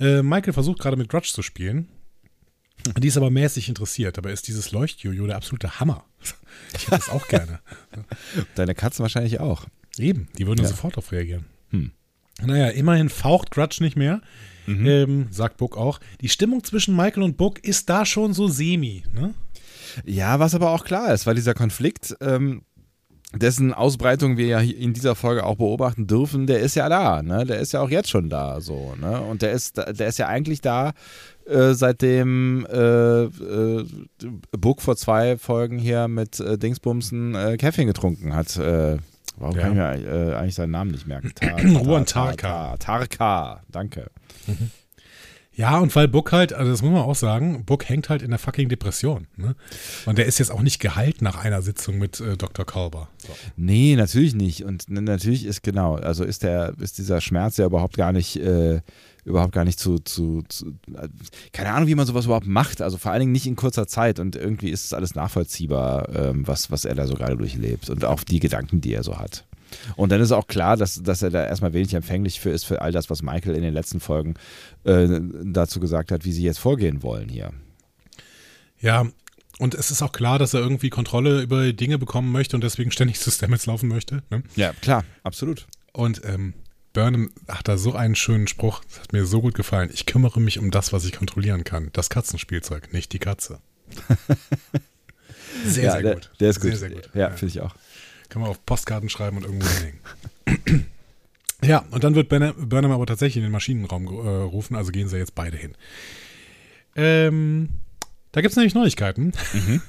äh, 0.00 0.22
Michael 0.22 0.52
versucht 0.52 0.80
gerade 0.80 0.96
mit 0.96 1.08
Grudge 1.08 1.30
zu 1.32 1.42
spielen. 1.42 1.88
Die 2.98 3.08
ist 3.08 3.16
aber 3.16 3.30
mäßig 3.30 3.68
interessiert. 3.68 4.18
Aber 4.18 4.30
ist 4.30 4.48
dieses 4.48 4.72
Leuchtjojo 4.72 5.26
der 5.26 5.36
absolute 5.36 5.80
Hammer. 5.80 6.04
Ich 6.74 6.82
hätte 6.86 6.96
das 6.96 7.08
auch 7.10 7.28
gerne. 7.28 7.60
Deine 8.54 8.74
Katzen 8.74 9.02
wahrscheinlich 9.02 9.40
auch. 9.40 9.64
Eben, 9.98 10.28
die 10.38 10.46
würden 10.46 10.62
Ja. 10.62 10.68
sofort 10.68 10.94
darauf 10.94 11.10
reagieren. 11.12 11.44
Hm. 11.70 11.90
Naja, 12.42 12.68
immerhin 12.68 13.08
faucht 13.10 13.50
Grudge 13.50 13.78
nicht 13.82 13.96
mehr. 13.96 14.20
Ähm, 14.68 15.26
sagt 15.30 15.56
Book 15.58 15.76
auch. 15.76 15.98
Die 16.20 16.28
Stimmung 16.28 16.62
zwischen 16.64 16.94
Michael 16.96 17.24
und 17.24 17.36
Book 17.36 17.62
ist 17.64 17.90
da 17.90 18.06
schon 18.06 18.32
so 18.32 18.48
semi. 18.48 19.02
Ne? 19.12 19.34
Ja, 20.04 20.38
was 20.38 20.54
aber 20.54 20.70
auch 20.70 20.84
klar 20.84 21.12
ist, 21.12 21.26
weil 21.26 21.34
dieser 21.34 21.52
Konflikt, 21.54 22.16
ähm, 22.20 22.62
dessen 23.34 23.72
Ausbreitung 23.74 24.36
wir 24.36 24.46
ja 24.46 24.60
in 24.60 24.92
dieser 24.92 25.14
Folge 25.14 25.44
auch 25.44 25.56
beobachten 25.56 26.06
dürfen, 26.06 26.46
der 26.46 26.60
ist 26.60 26.76
ja 26.76 26.88
da, 26.88 27.22
ne? 27.22 27.44
Der 27.46 27.58
ist 27.60 27.72
ja 27.72 27.80
auch 27.80 27.90
jetzt 27.90 28.10
schon 28.10 28.28
da, 28.30 28.60
so, 28.60 28.94
ne? 29.00 29.20
Und 29.20 29.42
der 29.42 29.52
ist, 29.52 29.78
der 29.78 30.06
ist 30.06 30.18
ja 30.18 30.28
eigentlich 30.28 30.60
da, 30.60 30.92
äh, 31.46 31.74
seitdem 31.74 32.66
äh, 32.70 33.24
äh, 33.24 33.86
Book 34.52 34.82
vor 34.82 34.96
zwei 34.96 35.36
Folgen 35.38 35.78
hier 35.78 36.08
mit 36.08 36.40
äh, 36.40 36.58
Dingsbumsen 36.58 37.34
äh, 37.34 37.56
Käffchen 37.56 37.86
getrunken 37.86 38.34
hat. 38.34 38.56
Äh, 38.56 38.98
warum 39.36 39.56
Ja. 39.56 39.62
kann 39.62 39.70
ich 39.72 39.76
mir 39.76 40.30
äh, 40.32 40.34
eigentlich 40.34 40.54
seinen 40.54 40.70
Namen 40.72 40.90
nicht 40.92 41.06
merken? 41.06 41.32
Ruan 41.76 42.06
Tar- 42.06 42.36
Tarka. 42.36 42.76
Tar- 42.76 43.08
Tarka, 43.08 43.62
danke. 43.70 44.10
Ja, 45.54 45.78
und 45.80 45.94
weil 45.94 46.08
Book 46.08 46.32
halt, 46.32 46.54
also 46.54 46.70
das 46.70 46.80
muss 46.80 46.92
man 46.92 47.02
auch 47.02 47.14
sagen, 47.14 47.64
Book 47.66 47.86
hängt 47.86 48.08
halt 48.08 48.22
in 48.22 48.30
der 48.30 48.38
fucking 48.38 48.70
Depression. 48.70 49.26
Ne? 49.36 49.54
Und 50.06 50.16
der 50.16 50.24
ist 50.24 50.38
jetzt 50.38 50.50
auch 50.50 50.62
nicht 50.62 50.80
geheilt 50.80 51.20
nach 51.20 51.36
einer 51.44 51.60
Sitzung 51.60 51.98
mit 51.98 52.20
äh, 52.20 52.38
Dr. 52.38 52.64
Kalber. 52.64 53.08
So. 53.18 53.28
Nee, 53.56 53.94
natürlich 53.96 54.34
nicht. 54.34 54.64
Und 54.64 54.88
natürlich 54.88 55.44
ist 55.44 55.62
genau, 55.62 55.96
also 55.96 56.24
ist 56.24 56.42
der, 56.42 56.72
ist 56.80 56.96
dieser 56.96 57.20
Schmerz 57.20 57.58
ja 57.58 57.66
überhaupt 57.66 57.98
gar 57.98 58.12
nicht, 58.12 58.36
äh, 58.36 58.80
überhaupt 59.24 59.52
gar 59.52 59.64
nicht 59.64 59.78
zu, 59.78 59.98
zu, 59.98 60.42
zu, 60.48 60.74
keine 61.52 61.72
Ahnung, 61.72 61.88
wie 61.88 61.94
man 61.94 62.06
sowas 62.06 62.24
überhaupt 62.24 62.46
macht. 62.46 62.82
Also 62.82 62.98
vor 62.98 63.12
allen 63.12 63.20
Dingen 63.20 63.32
nicht 63.32 63.46
in 63.46 63.56
kurzer 63.56 63.86
Zeit. 63.86 64.18
Und 64.18 64.36
irgendwie 64.36 64.70
ist 64.70 64.84
es 64.84 64.92
alles 64.92 65.14
nachvollziehbar, 65.14 66.08
ähm, 66.14 66.46
was, 66.46 66.70
was 66.70 66.84
er 66.84 66.94
da 66.94 67.06
so 67.06 67.14
gerade 67.14 67.36
durchlebt 67.36 67.88
und 67.90 68.04
auch 68.04 68.24
die 68.24 68.40
Gedanken, 68.40 68.80
die 68.80 68.94
er 68.94 69.02
so 69.02 69.18
hat. 69.18 69.44
Und 69.96 70.12
dann 70.12 70.20
ist 70.20 70.32
auch 70.32 70.46
klar, 70.46 70.76
dass, 70.76 71.02
dass 71.02 71.22
er 71.22 71.30
da 71.30 71.46
erstmal 71.46 71.72
wenig 71.72 71.94
empfänglich 71.94 72.40
für 72.40 72.50
ist, 72.50 72.64
für 72.64 72.82
all 72.82 72.92
das, 72.92 73.10
was 73.10 73.22
Michael 73.22 73.54
in 73.54 73.62
den 73.62 73.72
letzten 73.72 74.00
Folgen 74.00 74.34
äh, 74.84 75.08
dazu 75.44 75.80
gesagt 75.80 76.12
hat, 76.12 76.24
wie 76.24 76.32
sie 76.32 76.42
jetzt 76.42 76.58
vorgehen 76.58 77.02
wollen 77.02 77.28
hier. 77.28 77.52
Ja, 78.80 79.06
und 79.58 79.74
es 79.74 79.90
ist 79.90 80.02
auch 80.02 80.12
klar, 80.12 80.38
dass 80.38 80.54
er 80.54 80.60
irgendwie 80.60 80.90
Kontrolle 80.90 81.40
über 81.42 81.72
Dinge 81.72 81.98
bekommen 81.98 82.32
möchte 82.32 82.56
und 82.56 82.64
deswegen 82.64 82.90
ständig 82.90 83.20
zu 83.20 83.30
Stamets 83.30 83.66
laufen 83.66 83.88
möchte. 83.88 84.22
Ne? 84.30 84.42
Ja, 84.56 84.72
klar, 84.80 85.04
absolut. 85.22 85.66
Und 85.92 86.22
ähm, 86.24 86.54
Burnham 86.92 87.30
hat 87.48 87.68
da 87.68 87.78
so 87.78 87.94
einen 87.94 88.14
schönen 88.14 88.46
Spruch, 88.46 88.82
das 88.84 89.00
hat 89.00 89.12
mir 89.12 89.24
so 89.24 89.40
gut 89.40 89.54
gefallen. 89.54 89.90
Ich 89.92 90.06
kümmere 90.06 90.40
mich 90.40 90.58
um 90.58 90.70
das, 90.70 90.92
was 90.92 91.04
ich 91.04 91.12
kontrollieren 91.12 91.64
kann. 91.64 91.90
Das 91.92 92.10
Katzenspielzeug, 92.10 92.92
nicht 92.92 93.12
die 93.12 93.18
Katze. 93.18 93.60
Sehr, 95.66 95.84
ja, 95.84 95.92
sehr 95.92 96.02
der, 96.02 96.14
gut. 96.14 96.30
Der 96.40 96.50
ist 96.50 96.60
sehr, 96.60 96.70
gut. 96.70 96.80
Sehr 96.80 96.90
gut. 96.90 97.10
Ja, 97.14 97.30
finde 97.30 97.46
ich 97.46 97.60
auch. 97.60 97.74
Kann 98.28 98.40
man 98.40 98.50
auf 98.50 98.64
Postkarten 98.64 99.08
schreiben 99.08 99.36
und 99.36 99.44
irgendwo 99.44 99.68
hinhängen. 99.68 100.86
ja, 101.62 101.84
und 101.90 102.02
dann 102.04 102.14
wird 102.14 102.28
Burnham, 102.30 102.90
aber 102.90 103.06
tatsächlich 103.06 103.36
in 103.36 103.42
den 103.42 103.52
Maschinenraum 103.52 104.06
äh, 104.06 104.28
rufen, 104.42 104.74
also 104.76 104.90
gehen 104.90 105.08
sie 105.08 105.18
jetzt 105.18 105.34
beide 105.34 105.56
hin. 105.56 105.74
Ähm, 106.96 107.68
da 108.32 108.40
gibt 108.40 108.52
es 108.52 108.56
nämlich 108.56 108.74
Neuigkeiten. 108.74 109.32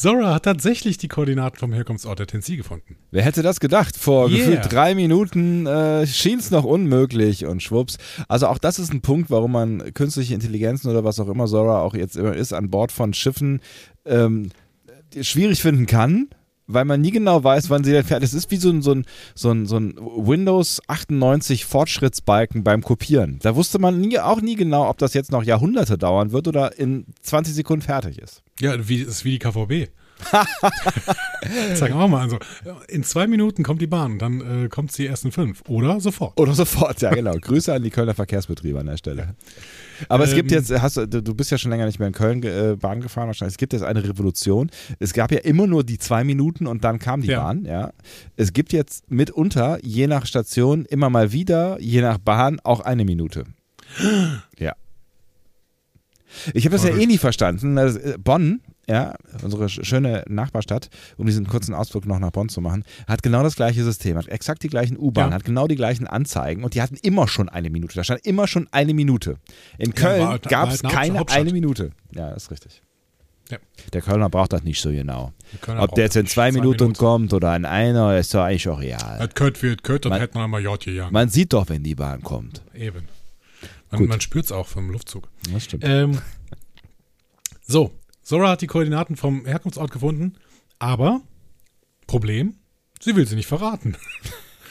Zora 0.00 0.32
hat 0.32 0.44
tatsächlich 0.44 0.96
die 0.96 1.08
Koordinaten 1.08 1.58
vom 1.58 1.74
Herkunftsort 1.74 2.18
der 2.18 2.26
Tensi 2.26 2.56
gefunden. 2.56 2.96
Wer 3.10 3.22
hätte 3.22 3.42
das 3.42 3.60
gedacht? 3.60 3.98
Vor 3.98 4.30
Yeah. 4.30 4.38
gefühlt 4.38 4.72
drei 4.72 4.94
Minuten 4.94 5.66
äh, 5.66 6.06
schien 6.06 6.38
es 6.38 6.50
noch 6.50 6.64
unmöglich 6.64 7.44
und 7.44 7.62
schwupps. 7.62 7.98
Also 8.26 8.46
auch 8.46 8.56
das 8.56 8.78
ist 8.78 8.94
ein 8.94 9.02
Punkt, 9.02 9.28
warum 9.30 9.52
man 9.52 9.92
künstliche 9.92 10.32
Intelligenzen 10.32 10.88
oder 10.88 11.04
was 11.04 11.20
auch 11.20 11.28
immer 11.28 11.46
Zora 11.46 11.82
auch 11.82 11.92
jetzt 11.92 12.16
immer 12.16 12.34
ist, 12.34 12.54
an 12.54 12.70
Bord 12.70 12.92
von 12.92 13.12
Schiffen 13.12 13.60
ähm, 14.06 14.48
schwierig 15.20 15.60
finden 15.60 15.84
kann, 15.84 16.30
weil 16.72 16.84
man 16.84 17.00
nie 17.00 17.10
genau 17.10 17.42
weiß, 17.42 17.70
wann 17.70 17.84
sie 17.84 17.92
denn 17.92 18.04
fertig 18.04 18.24
ist. 18.24 18.32
Es 18.32 18.44
ist 18.44 18.50
wie 18.50 18.56
so 18.56 18.70
ein, 18.70 18.82
so 18.82 18.92
ein, 18.92 19.04
so 19.34 19.50
ein, 19.50 19.66
so 19.66 19.76
ein 19.76 19.94
Windows 19.96 20.80
98 20.86 21.64
Fortschrittsbalken 21.64 22.64
beim 22.64 22.82
Kopieren. 22.82 23.38
Da 23.42 23.56
wusste 23.56 23.78
man 23.78 24.00
nie, 24.00 24.18
auch 24.18 24.40
nie 24.40 24.56
genau, 24.56 24.88
ob 24.88 24.98
das 24.98 25.14
jetzt 25.14 25.32
noch 25.32 25.42
Jahrhunderte 25.42 25.98
dauern 25.98 26.32
wird 26.32 26.48
oder 26.48 26.78
in 26.78 27.06
20 27.22 27.54
Sekunden 27.54 27.82
fertig 27.82 28.18
ist. 28.18 28.42
Ja, 28.60 28.88
wie, 28.88 29.00
ist 29.00 29.24
wie 29.24 29.32
die 29.32 29.38
KVB. 29.38 29.90
Sagen 31.74 31.94
wir 31.98 32.08
mal, 32.08 32.22
also 32.22 32.38
in 32.88 33.04
zwei 33.04 33.26
Minuten 33.26 33.62
kommt 33.62 33.80
die 33.80 33.86
Bahn, 33.86 34.18
dann 34.18 34.64
äh, 34.64 34.68
kommt 34.68 34.92
sie 34.92 35.06
erst 35.06 35.24
in 35.24 35.32
fünf. 35.32 35.62
Oder 35.68 36.00
sofort. 36.00 36.38
Oder 36.38 36.52
sofort, 36.52 37.00
ja 37.00 37.10
genau. 37.10 37.34
Grüße 37.34 37.72
an 37.72 37.82
die 37.82 37.90
Kölner 37.90 38.14
Verkehrsbetriebe 38.14 38.78
an 38.78 38.86
der 38.86 38.96
Stelle. 38.96 39.34
Aber 40.08 40.24
es 40.24 40.34
gibt 40.34 40.50
Ähm. 40.52 40.58
jetzt, 40.58 40.70
hast 40.82 40.96
du, 40.96 41.06
du 41.06 41.34
bist 41.34 41.50
ja 41.50 41.58
schon 41.58 41.70
länger 41.70 41.86
nicht 41.86 41.98
mehr 41.98 42.08
in 42.08 42.14
Köln 42.14 42.42
äh, 42.42 42.76
Bahn 42.78 43.00
gefahren 43.00 43.26
wahrscheinlich. 43.26 43.54
Es 43.54 43.58
gibt 43.58 43.72
jetzt 43.72 43.82
eine 43.82 44.02
Revolution. 44.02 44.70
Es 44.98 45.12
gab 45.12 45.32
ja 45.32 45.38
immer 45.40 45.66
nur 45.66 45.84
die 45.84 45.98
zwei 45.98 46.24
Minuten 46.24 46.66
und 46.66 46.84
dann 46.84 46.98
kam 46.98 47.22
die 47.22 47.28
Ja. 47.28 47.42
Bahn. 47.42 47.64
Ja. 47.64 47.92
Es 48.36 48.52
gibt 48.52 48.72
jetzt 48.72 49.10
mitunter, 49.10 49.78
je 49.82 50.06
nach 50.06 50.26
Station, 50.26 50.84
immer 50.86 51.10
mal 51.10 51.32
wieder, 51.32 51.80
je 51.80 52.00
nach 52.00 52.18
Bahn, 52.18 52.60
auch 52.64 52.80
eine 52.80 53.04
Minute. 53.04 53.44
Ja. 54.58 54.74
Ich 56.54 56.64
habe 56.64 56.76
das 56.76 56.84
ja 56.84 56.94
eh 56.96 57.06
nie 57.06 57.18
verstanden. 57.18 57.76
Äh, 57.76 58.14
Bonn, 58.22 58.60
ja, 58.90 59.14
unsere 59.42 59.66
sch- 59.66 59.84
schöne 59.84 60.24
Nachbarstadt, 60.28 60.90
um 61.16 61.26
diesen 61.26 61.46
kurzen 61.46 61.74
Ausflug 61.74 62.06
noch 62.06 62.18
nach 62.18 62.30
Bonn 62.32 62.48
zu 62.48 62.60
machen, 62.60 62.84
hat 63.06 63.22
genau 63.22 63.42
das 63.42 63.56
gleiche 63.56 63.84
System, 63.84 64.16
hat 64.16 64.26
exakt 64.28 64.62
die 64.62 64.68
gleichen 64.68 64.98
U-Bahnen, 64.98 65.30
Ja. 65.30 65.34
hat 65.36 65.44
genau 65.44 65.66
die 65.68 65.76
gleichen 65.76 66.06
Anzeigen 66.06 66.64
und 66.64 66.74
die 66.74 66.82
hatten 66.82 66.96
immer 67.02 67.28
schon 67.28 67.48
eine 67.48 67.70
Minute. 67.70 67.94
Da 67.94 68.04
stand 68.04 68.26
immer 68.26 68.46
schon 68.48 68.68
eine 68.72 68.92
Minute. 68.94 69.36
In 69.78 69.90
Ja, 69.90 69.92
Köln 69.96 70.22
war 70.26 70.38
gab 70.40 70.70
es 70.72 70.84
eine 70.84 70.92
keine 70.92 71.28
eine 71.28 71.52
Minute. 71.52 71.92
Ja, 72.14 72.30
ist 72.32 72.50
richtig. 72.50 72.82
Ja. 73.50 73.58
Der 73.92 74.00
Kölner 74.00 74.30
braucht 74.30 74.52
das 74.52 74.62
nicht 74.62 74.80
so 74.80 74.90
genau. 74.90 75.32
Ob 75.78 75.94
der 75.96 76.04
jetzt 76.04 76.16
in 76.16 76.24
das 76.24 76.32
zwei 76.34 76.50
nicht. 76.50 76.60
Minuten, 76.60 76.92
kommt 76.92 77.32
oder 77.32 77.56
in 77.56 77.64
einer, 77.64 78.16
ist 78.16 78.32
doch 78.32 78.42
eigentlich 78.44 78.68
auch 78.68 78.80
real. 78.80 79.18
Das 79.18 79.34
könnte 79.34 79.60
wird, 79.62 79.82
könnte, 79.82 80.02
dann 80.08 80.10
Man- 80.12 80.20
hätten 80.20 80.38
wir 80.38 80.46
mal 80.46 80.62
J 80.62 80.78
gejagen. 80.78 81.12
Man 81.12 81.28
sieht 81.30 81.52
doch, 81.52 81.68
wenn 81.68 81.82
die 81.82 81.96
Bahn 81.96 82.22
kommt. 82.22 82.62
Eben. 82.74 83.08
Man, 83.90 84.06
man 84.06 84.20
spürt 84.20 84.44
es 84.44 84.52
auch 84.52 84.68
vom 84.68 84.90
Luftzug. 84.90 85.28
Das 85.52 85.64
stimmt. 85.64 85.82
Ähm, 85.84 86.18
so, 87.66 87.90
Sora 88.30 88.50
hat 88.50 88.62
die 88.62 88.68
Koordinaten 88.68 89.16
vom 89.16 89.44
Herkunftsort 89.44 89.90
gefunden, 89.90 90.34
aber 90.78 91.20
Problem, 92.06 92.54
sie 93.00 93.16
will 93.16 93.26
sie 93.26 93.34
nicht 93.34 93.48
verraten. 93.48 93.96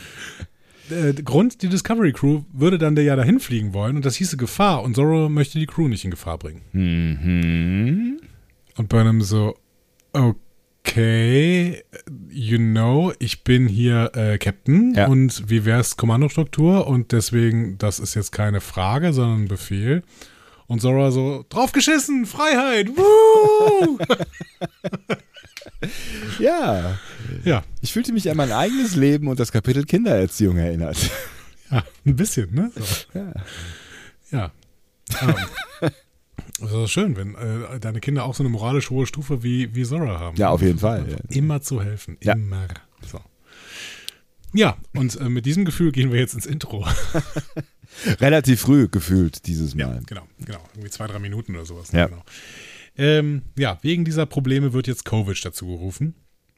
äh, 0.89 1.13
Grund, 1.13 1.61
die 1.61 1.67
Discovery 1.67 2.13
Crew 2.13 2.43
würde 2.53 2.77
dann 2.77 2.95
ja 2.95 3.17
dahin 3.17 3.41
fliegen 3.41 3.73
wollen 3.73 3.97
und 3.97 4.05
das 4.05 4.15
hieße 4.15 4.37
Gefahr 4.37 4.81
und 4.81 4.95
Zoro 4.95 5.27
möchte 5.27 5.59
die 5.59 5.65
Crew 5.65 5.89
nicht 5.89 6.05
in 6.05 6.11
Gefahr 6.11 6.37
bringen. 6.37 6.61
Mhm. 6.71 8.21
Und 8.77 8.87
Burnham 8.87 9.21
so, 9.21 9.57
okay, 10.13 11.83
you 12.29 12.57
know, 12.59 13.11
ich 13.19 13.43
bin 13.43 13.67
hier 13.67 14.11
äh, 14.15 14.37
Captain 14.37 14.93
Ja. 14.95 15.07
und 15.07 15.49
wie 15.49 15.65
wär's 15.65 15.97
Kommandostruktur 15.97 16.87
und 16.87 17.11
deswegen, 17.11 17.77
das 17.77 17.99
ist 17.99 18.15
jetzt 18.15 18.31
keine 18.31 18.61
Frage, 18.61 19.11
sondern 19.11 19.43
ein 19.43 19.47
Befehl. 19.49 20.03
Und 20.69 20.81
Zora 20.81 21.11
so, 21.11 21.45
draufgeschissen, 21.49 22.25
Freiheit, 22.25 22.87
woo! 22.89 23.97
Ja, 26.39 26.97
ja, 27.43 27.63
ich 27.81 27.93
fühlte 27.93 28.11
mich 28.11 28.29
an 28.29 28.35
mein 28.37 28.51
eigenes 28.51 28.95
Leben 28.95 29.27
und 29.27 29.39
das 29.39 29.51
Kapitel 29.51 29.83
Kindererziehung 29.85 30.57
erinnert. 30.57 30.97
ja, 31.71 31.83
ein 32.05 32.15
bisschen, 32.15 32.53
ne? 32.53 32.71
So. 32.75 33.19
Ja. 33.19 33.33
Ja. 34.31 34.51
Ähm, 35.21 35.89
Das 36.59 36.71
ist 36.73 36.91
schön, 36.91 37.15
wenn 37.15 37.35
äh, 37.35 37.79
deine 37.79 37.99
Kinder 38.01 38.25
auch 38.25 38.35
so 38.35 38.43
eine 38.43 38.49
moralisch 38.49 38.89
hohe 38.89 39.05
Stufe 39.07 39.43
wie, 39.43 39.73
wie 39.73 39.83
Zora 39.85 40.19
haben. 40.19 40.35
Ja, 40.37 40.49
auf 40.49 40.61
jeden 40.61 40.79
Fall. 40.79 41.05
Ja. 41.09 41.17
Immer 41.29 41.61
zu 41.61 41.81
helfen. 41.81 42.17
Ja. 42.21 42.33
Immer. 42.33 42.67
So. 43.09 43.19
Ja, 44.53 44.77
und 44.95 45.19
äh, 45.19 45.29
mit 45.29 45.45
diesem 45.45 45.63
Gefühl 45.63 45.91
gehen 45.91 46.11
wir 46.11 46.19
jetzt 46.19 46.33
ins 46.33 46.45
Intro. 46.45 46.85
Relativ 48.19 48.61
früh 48.61 48.87
gefühlt 48.87 49.45
dieses 49.47 49.73
Ja, 49.73 49.87
Mal. 49.87 50.01
genau, 50.05 50.23
genau. 50.45 50.59
Irgendwie 50.73 50.89
zwei, 50.89 51.07
drei 51.07 51.19
Minuten 51.19 51.55
oder 51.55 51.65
sowas. 51.65 51.91
Ja. 51.91 52.07
Genau. 52.07 52.23
Ähm, 52.97 53.43
ja, 53.57 53.77
wegen 53.81 54.05
dieser 54.05 54.25
Probleme 54.25 54.73
wird 54.73 54.87
jetzt 54.87 55.05
Kovic 55.05 55.41
dazu 55.41 55.67
gerufen. 55.67 56.15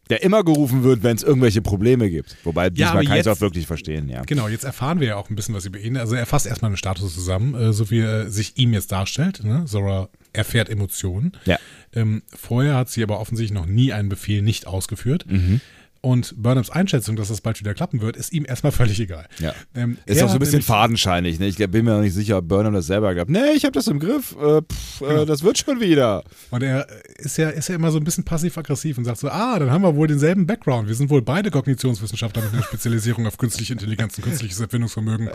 Der 0.10 0.24
immer 0.24 0.44
gerufen 0.44 0.84
wird, 0.84 1.04
wenn 1.04 1.16
es 1.16 1.24
irgendwelche 1.24 1.62
Probleme 1.62 2.10
gibt. 2.10 2.36
Wobei 2.44 2.70
diesmal 2.70 3.06
kann 3.06 3.14
ich 3.16 3.22
es 3.22 3.28
auch 3.28 3.40
wirklich 3.40 3.66
verstehen, 3.66 4.10
ja. 4.10 4.24
Genau, 4.24 4.50
jetzt 4.50 4.66
erfahren 4.66 5.00
wir 5.00 5.08
ja 5.08 5.16
auch 5.16 5.30
ein 5.30 5.36
bisschen 5.36 5.56
was 5.56 5.66
über 5.66 5.80
ihn. 5.80 5.96
Also 5.96 6.16
er 6.16 6.26
fasst 6.26 6.48
erstmal 6.48 6.70
einen 6.70 6.78
Status 6.78 7.14
zusammen, 7.14 7.54
äh, 7.56 7.72
so 7.72 7.90
wie 7.92 8.00
er 8.00 8.30
sich 8.30 8.58
ihm 8.58 8.74
jetzt 8.74 8.92
darstellt. 8.92 9.44
Ne? 9.44 9.64
Zora 9.68 10.10
erfährt 10.34 10.68
Emotionen. 10.70 11.38
Ja. 11.46 11.60
Ähm, 11.94 12.24
vorher 12.36 12.76
hat 12.76 12.90
sie 12.90 13.04
aber 13.04 13.20
offensichtlich 13.22 13.58
noch 13.58 13.68
nie 13.68 13.94
einen 13.94 14.10
Befehl 14.10 14.42
nicht 14.42 14.68
ausgeführt. 14.68 15.26
Mhm. 15.30 15.62
Und 16.04 16.34
Burnhams 16.36 16.72
Einschätzung, 16.72 17.16
dass 17.16 17.28
das 17.28 17.42
bald 17.42 17.60
wieder 17.60 17.76
klappen 17.76 18.02
wird, 18.02 18.18
ist 18.18 18.34
ihm 18.34 18.44
erstmal 18.44 18.72
völlig 18.72 19.00
egal. 19.00 19.28
Ja. 19.38 19.54
Ähm, 19.76 19.98
Ist 20.08 20.24
auch 20.24 20.30
so 20.30 20.34
ein 20.34 20.40
bisschen 20.40 20.64
fadenscheinig. 20.64 21.40
Ne? 21.40 21.46
Ich 21.46 21.58
bin 21.58 21.86
mir 21.86 21.94
noch 21.94 22.02
nicht 22.02 22.16
sicher, 22.16 22.40
ob 22.40 22.48
Burnham 22.48 22.74
das 22.74 22.88
selber 22.88 23.14
glaubt. 23.14 23.30
Nee, 23.30 23.52
ich 23.56 23.66
habe 23.66 23.74
das 23.74 23.86
im 23.86 24.00
Griff. 24.00 24.36
Äh, 24.42 24.62
pff, 24.62 25.02
äh, 25.02 25.26
das 25.26 25.44
wird 25.44 25.60
schon 25.60 25.80
wieder. 25.80 26.24
Und 26.50 26.64
er 26.64 26.88
ist 27.18 27.38
ja, 27.38 27.50
ist 27.50 27.70
ja 27.70 27.76
immer 27.76 27.92
so 27.92 28.00
ein 28.00 28.04
bisschen 28.04 28.24
passiv-aggressiv 28.24 28.98
und 28.98 29.06
sagt 29.06 29.20
so, 29.20 29.30
ah, 29.30 29.60
dann 29.60 29.70
haben 29.70 29.84
wir 29.84 29.96
wohl 29.96 30.08
denselben 30.08 30.48
Background. 30.48 30.88
Wir 30.88 30.96
sind 30.96 31.12
wohl 31.12 31.22
beide 31.22 31.52
Kognitionswissenschaftler 31.52 32.42
mit 32.42 32.54
einer 32.54 32.64
Spezialisierung 32.64 33.28
auf 33.28 33.38
künstliche 33.38 33.74
Intelligenz 33.74 34.18
und 34.18 34.24
künstliches 34.24 34.60
Erfindungsvermögen. 34.60 35.30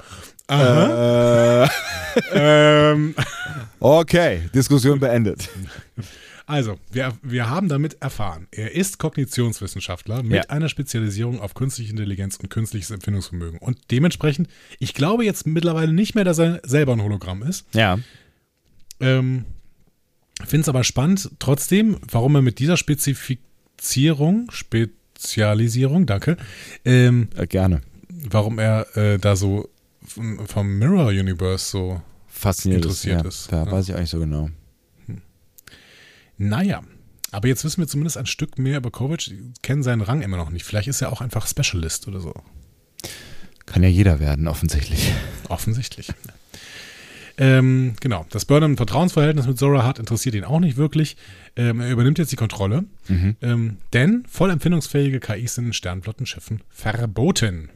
Aha. 0.49 1.65
Äh, 1.65 1.69
Ähm, 2.33 3.15
okay, 3.81 4.49
Diskussion 4.55 4.99
beendet. 4.99 5.49
also, 6.47 6.79
wir, 6.93 7.13
wir 7.23 7.51
haben 7.51 7.69
damit 7.69 8.01
erfahren, 8.01 8.47
er 8.53 8.73
ist 8.75 8.99
Kognitionswissenschaftler 8.99 10.23
mit 10.23 10.33
Ja. 10.33 10.43
einer 10.51 10.69
Spezialisierung 10.69 11.41
auf 11.41 11.55
künstliche 11.55 11.91
Intelligenz 11.91 12.37
und 12.37 12.49
künstliches 12.51 12.91
Erfindungsvermögen. 12.91 13.59
Und 13.59 13.79
dementsprechend, 13.91 14.49
ich 14.79 14.95
glaube 14.95 15.25
jetzt 15.25 15.47
mittlerweile 15.47 15.93
nicht 15.93 16.15
mehr, 16.15 16.25
dass 16.25 16.39
er 16.39 16.61
selber 16.65 16.93
ein 16.93 17.03
Hologramm 17.03 17.43
ist. 17.43 17.67
Ja. 17.75 17.99
Ähm, 19.01 19.45
Finde 20.45 20.63
es 20.63 20.69
aber 20.69 20.85
spannend, 20.85 21.31
trotzdem, 21.39 21.97
warum 22.11 22.35
er 22.37 22.43
mit 22.43 22.59
dieser 22.59 22.77
Spezifizierung, 22.77 24.51
Spezialisierung, 24.51 26.07
danke, 26.07 26.37
ähm, 26.85 27.29
Äh, 27.37 27.47
gerne. 27.47 27.81
warum 28.09 28.59
er 28.59 28.97
äh, 28.97 29.19
da 29.19 29.35
so 29.35 29.69
vom 30.05 30.79
Mirror 30.79 31.09
Universe 31.09 31.71
so, 31.71 32.01
Fasziniert 32.29 32.83
Interessiert 32.83 33.23
ja. 33.23 33.29
ist, 33.29 33.51
Da 33.51 33.65
ja. 33.65 33.73
weiß 33.73 33.89
ich 33.89 33.97
nicht 33.97 34.11
so 34.11 34.19
genau. 34.21 34.51
Naja. 36.39 36.83
Aber 37.33 37.49
jetzt 37.49 37.65
wissen 37.65 37.81
wir 37.81 37.89
zumindest 37.89 38.17
ein 38.17 38.27
Stück 38.27 38.59
mehr 38.59 38.79
über 38.79 38.91
Kovic, 38.91 39.31
kennen 39.63 39.83
seinen 39.83 40.01
Rang 40.01 40.23
immer 40.23 40.37
noch 40.37 40.51
nicht. 40.51 40.65
Vielleicht 40.65 40.89
ist 40.89 41.03
er 41.03 41.13
auch 41.13 41.21
einfach 41.21 41.47
Specialist 41.47 42.09
oder 42.09 42.21
so. 42.21 42.33
Kann 43.67 43.83
ja 43.83 43.89
jeder 43.89 44.21
werden, 44.21 44.47
offensichtlich. 44.49 45.13
Offensichtlich. 45.49 46.09
Ähm, 47.39 47.95
genau. 48.01 48.25
Das 48.31 48.45
Burnham 48.45 48.73
ein 48.73 48.77
Vertrauensverhältnis 48.77 49.47
mit 49.47 49.59
Zora 49.59 49.85
hat, 49.85 49.99
interessiert 49.99 50.35
ihn 50.35 50.45
auch 50.45 50.61
nicht 50.61 50.77
wirklich. 50.77 51.17
Ähm, 51.57 51.81
er 51.81 51.91
übernimmt 51.91 52.19
jetzt 52.19 52.33
die 52.33 52.37
Kontrolle. 52.37 52.85
Mhm. 53.09 53.37
Ähm, 53.43 53.77
denn 53.93 54.25
voll 54.29 54.51
empfindungsfähige 54.51 55.21
KIs 55.21 55.57
sind 55.57 55.67
in 55.67 55.73
Sternflottenschiffen 55.73 56.63
verboten. 56.71 57.69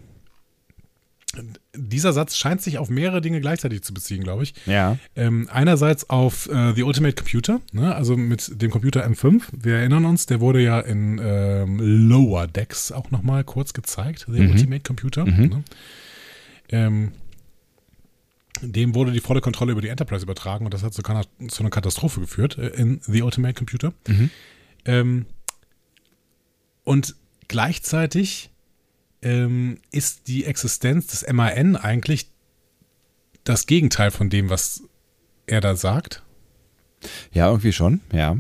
Dieser 1.77 2.13
Satz 2.13 2.37
scheint 2.37 2.61
sich 2.61 2.79
auf 2.79 2.91
mehrere 2.91 3.21
Dinge 3.21 3.41
gleichzeitig 3.41 3.83
zu 3.83 3.95
beziehen, 3.95 4.25
glaube 4.25 4.43
ich. 4.43 4.55
Ja. 4.67 4.99
Ähm, 5.15 5.49
einerseits 5.53 6.11
auf 6.11 6.49
äh, 6.51 6.73
The 6.75 6.83
Ultimate 6.83 7.15
Computer, 7.15 7.61
ne? 7.73 7.95
also 7.95 8.17
mit 8.17 8.61
dem 8.61 8.71
Computer 8.73 9.07
M5. 9.07 9.43
Wir 9.53 9.77
erinnern 9.77 10.07
uns, 10.07 10.27
der 10.27 10.41
wurde 10.41 10.61
ja 10.61 10.81
in 10.81 11.21
ähm, 11.23 11.79
Lower 12.09 12.49
Decks 12.49 12.91
auch 12.91 13.13
nochmal 13.13 13.45
kurz 13.45 13.73
gezeigt, 13.75 14.27
The 14.29 14.41
Mhm. 14.41 14.51
Ultimate 14.51 14.83
Computer. 14.83 15.25
Mhm. 15.25 15.47
Ne? 15.47 15.65
Ähm, 16.71 17.13
dem 18.63 18.95
wurde 18.95 19.13
die 19.13 19.21
volle 19.21 19.41
Kontrolle 19.41 19.73
über 19.73 19.81
die 19.81 19.89
Enterprise 19.89 20.25
übertragen 20.25 20.65
und 20.65 20.75
das 20.75 20.83
hat 20.83 20.93
zu, 20.95 21.03
zu 21.03 21.63
einer 21.63 21.71
Katastrophe 21.71 22.21
geführt 22.21 22.59
äh, 22.59 22.69
in 22.69 23.01
The 23.03 23.23
Ultimate 23.23 23.55
Computer. 23.55 23.93
Mhm. 24.09 24.31
Ähm, 24.85 25.27
und 26.83 27.15
gleichzeitig 27.47 28.51
ähm, 29.23 29.79
ist 29.91 30.29
die 30.29 30.45
Existenz 30.45 31.09
des 31.09 31.27
MAN 31.33 31.77
eigentlich 31.77 32.31
das 33.45 33.67
Gegenteil 33.67 34.11
von 34.11 34.31
dem, 34.31 34.51
was 34.51 34.83
er 35.47 35.61
da 35.61 35.77
sagt. 35.77 36.23
Ja, 37.33 37.49
irgendwie 37.49 37.73
schon, 37.73 38.01
ja. 38.13 38.37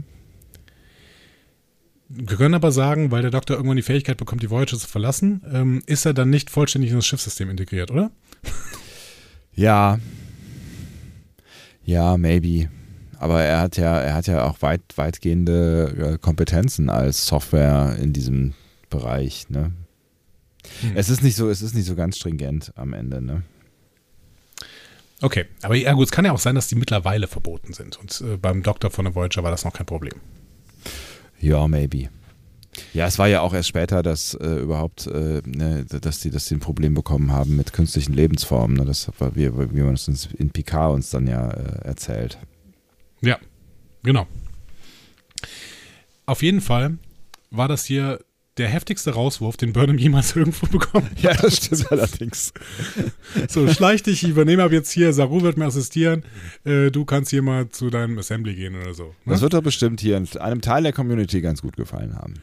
Wir 2.09 2.37
können 2.37 2.55
aber 2.55 2.72
sagen, 2.72 3.11
weil 3.12 3.22
der 3.22 3.31
Doktor 3.31 3.55
irgendwann 3.55 3.76
die 3.76 3.83
Fähigkeit 3.83 4.16
bekommt, 4.16 4.43
die 4.43 4.51
Voyager 4.51 4.76
zu 4.76 4.89
verlassen, 4.89 5.43
ähm, 5.53 5.83
ist 5.87 6.05
er 6.05 6.12
dann 6.12 6.28
nicht 6.28 6.51
vollständig 6.51 6.91
in 6.91 6.97
das 6.97 7.07
Schiffssystem 7.07 7.51
integriert, 7.51 7.91
oder? 7.91 8.11
Ja. 9.53 9.99
Ja, 11.85 12.16
maybe. 12.16 12.70
Aber 13.18 13.43
er 13.43 13.59
hat 13.59 13.76
ja, 13.76 14.01
er 14.01 14.14
hat 14.14 14.26
ja 14.26 14.45
auch 14.45 14.62
weit, 14.62 14.81
weitgehende 14.95 16.14
äh, 16.14 16.18
Kompetenzen 16.18 16.89
als 16.89 17.26
Software 17.26 17.97
in 18.01 18.12
diesem 18.14 18.55
Bereich, 18.89 19.51
ne? 19.51 19.72
Hm. 20.80 20.92
Es 20.94 21.08
ist 21.08 21.22
nicht 21.22 21.36
so, 21.36 21.48
es 21.48 21.62
ist 21.62 21.74
nicht 21.74 21.86
so 21.86 21.94
ganz 21.94 22.18
stringent 22.18 22.72
am 22.76 22.92
Ende, 22.92 23.20
ne? 23.22 23.42
Okay, 25.22 25.46
aber 25.62 25.74
ja 25.74 25.92
gut, 25.92 26.06
es 26.06 26.12
kann 26.12 26.24
ja 26.24 26.32
auch 26.32 26.38
sein, 26.38 26.54
dass 26.54 26.68
die 26.68 26.76
mittlerweile 26.76 27.26
verboten 27.26 27.74
sind. 27.74 27.98
Und 27.98 28.22
äh, 28.22 28.36
beim 28.36 28.62
Doktor 28.62 28.90
von 28.90 29.04
der 29.04 29.14
Voyager 29.14 29.42
war 29.42 29.50
das 29.50 29.64
noch 29.64 29.72
kein 29.74 29.86
Problem. 29.86 30.14
Ja, 31.38 31.68
maybe. 31.68 32.08
Ja, 32.94 33.06
es 33.06 33.18
war 33.18 33.28
ja 33.28 33.40
auch 33.40 33.52
erst 33.52 33.68
später, 33.68 34.02
dass 34.02 34.34
äh, 34.34 34.46
überhaupt, 34.46 35.06
äh, 35.06 35.42
ne, 35.44 35.84
dass 35.84 36.20
die, 36.20 36.30
dass 36.30 36.46
die 36.46 36.54
ein 36.54 36.61
Problem 36.61 36.94
bekommen 36.94 37.32
haben 37.32 37.56
mit 37.56 37.72
künstlichen 37.72 38.14
Lebensformen. 38.14 38.76
Ne? 38.76 38.84
Das 38.84 39.11
war, 39.18 39.34
wie, 39.36 39.52
wie 39.52 39.82
man 39.82 39.94
es 39.94 40.08
in 40.38 40.50
Picard 40.50 40.94
uns 40.94 41.11
dann 41.11 41.26
ja 41.26 41.50
äh, 41.50 41.84
erzählt. 41.84 42.38
Ja, 43.20 43.38
genau. 44.02 44.26
Auf 46.26 46.42
jeden 46.42 46.61
Fall 46.61 46.98
war 47.50 47.68
das 47.68 47.84
hier 47.84 48.20
der 48.61 48.68
heftigste 48.68 49.12
Rauswurf, 49.12 49.56
den 49.56 49.72
Burnham 49.72 49.98
jemals 49.98 50.36
irgendwo 50.36 50.66
bekommen 50.66 51.11
hat. 51.11 51.20
Ja, 51.20 51.34
das 51.34 51.56
stimmt 51.56 51.90
allerdings. 51.90 52.52
So, 53.48 53.66
schleich 53.68 54.02
dich, 54.02 54.22
ich 54.22 54.30
übernehme 54.30 54.62
ab 54.62 54.72
jetzt 54.72 54.90
hier, 54.90 55.12
Saru 55.12 55.42
wird 55.42 55.56
mir 55.56 55.64
assistieren, 55.66 56.24
äh, 56.64 56.90
du 56.90 57.04
kannst 57.04 57.30
hier 57.30 57.42
mal 57.42 57.68
zu 57.68 57.90
deinem 57.90 58.18
Assembly 58.18 58.54
gehen 58.54 58.74
oder 58.76 58.92
so. 58.92 59.04
Ne? 59.24 59.32
Das 59.32 59.40
wird 59.40 59.54
doch 59.54 59.62
bestimmt 59.62 60.00
hier 60.00 60.22
einem 60.38 60.61
Teil 60.61 60.82
der 60.82 60.92
Community 60.92 61.40
ganz 61.40 61.62
gut 61.62 61.76
gefallen 61.76 62.16
haben. 62.16 62.34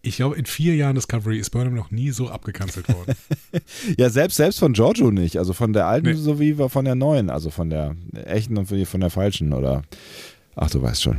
Ich 0.00 0.16
glaube, 0.16 0.36
in 0.36 0.46
vier 0.46 0.76
Jahren 0.76 0.94
Discovery 0.94 1.38
ist 1.38 1.50
Burnham 1.50 1.74
noch 1.74 1.90
nie 1.90 2.10
so 2.10 2.28
abgekanzelt 2.28 2.88
worden. 2.88 3.14
ja, 3.98 4.10
selbst, 4.10 4.36
selbst 4.36 4.60
von 4.60 4.72
Giorgio 4.72 5.10
nicht. 5.10 5.38
Also 5.38 5.52
von 5.52 5.72
der 5.72 5.86
alten 5.86 6.06
Nee. 6.06 6.14
sowie 6.14 6.54
von 6.68 6.84
der 6.84 6.94
neuen. 6.94 7.30
Also 7.30 7.50
von 7.50 7.68
der 7.68 7.96
echten 8.24 8.56
und 8.56 8.66
von 8.66 9.00
der 9.00 9.10
falschen. 9.10 9.52
Oder. 9.52 9.82
Ach, 10.54 10.70
du 10.70 10.80
weißt 10.80 11.02
schon. 11.02 11.18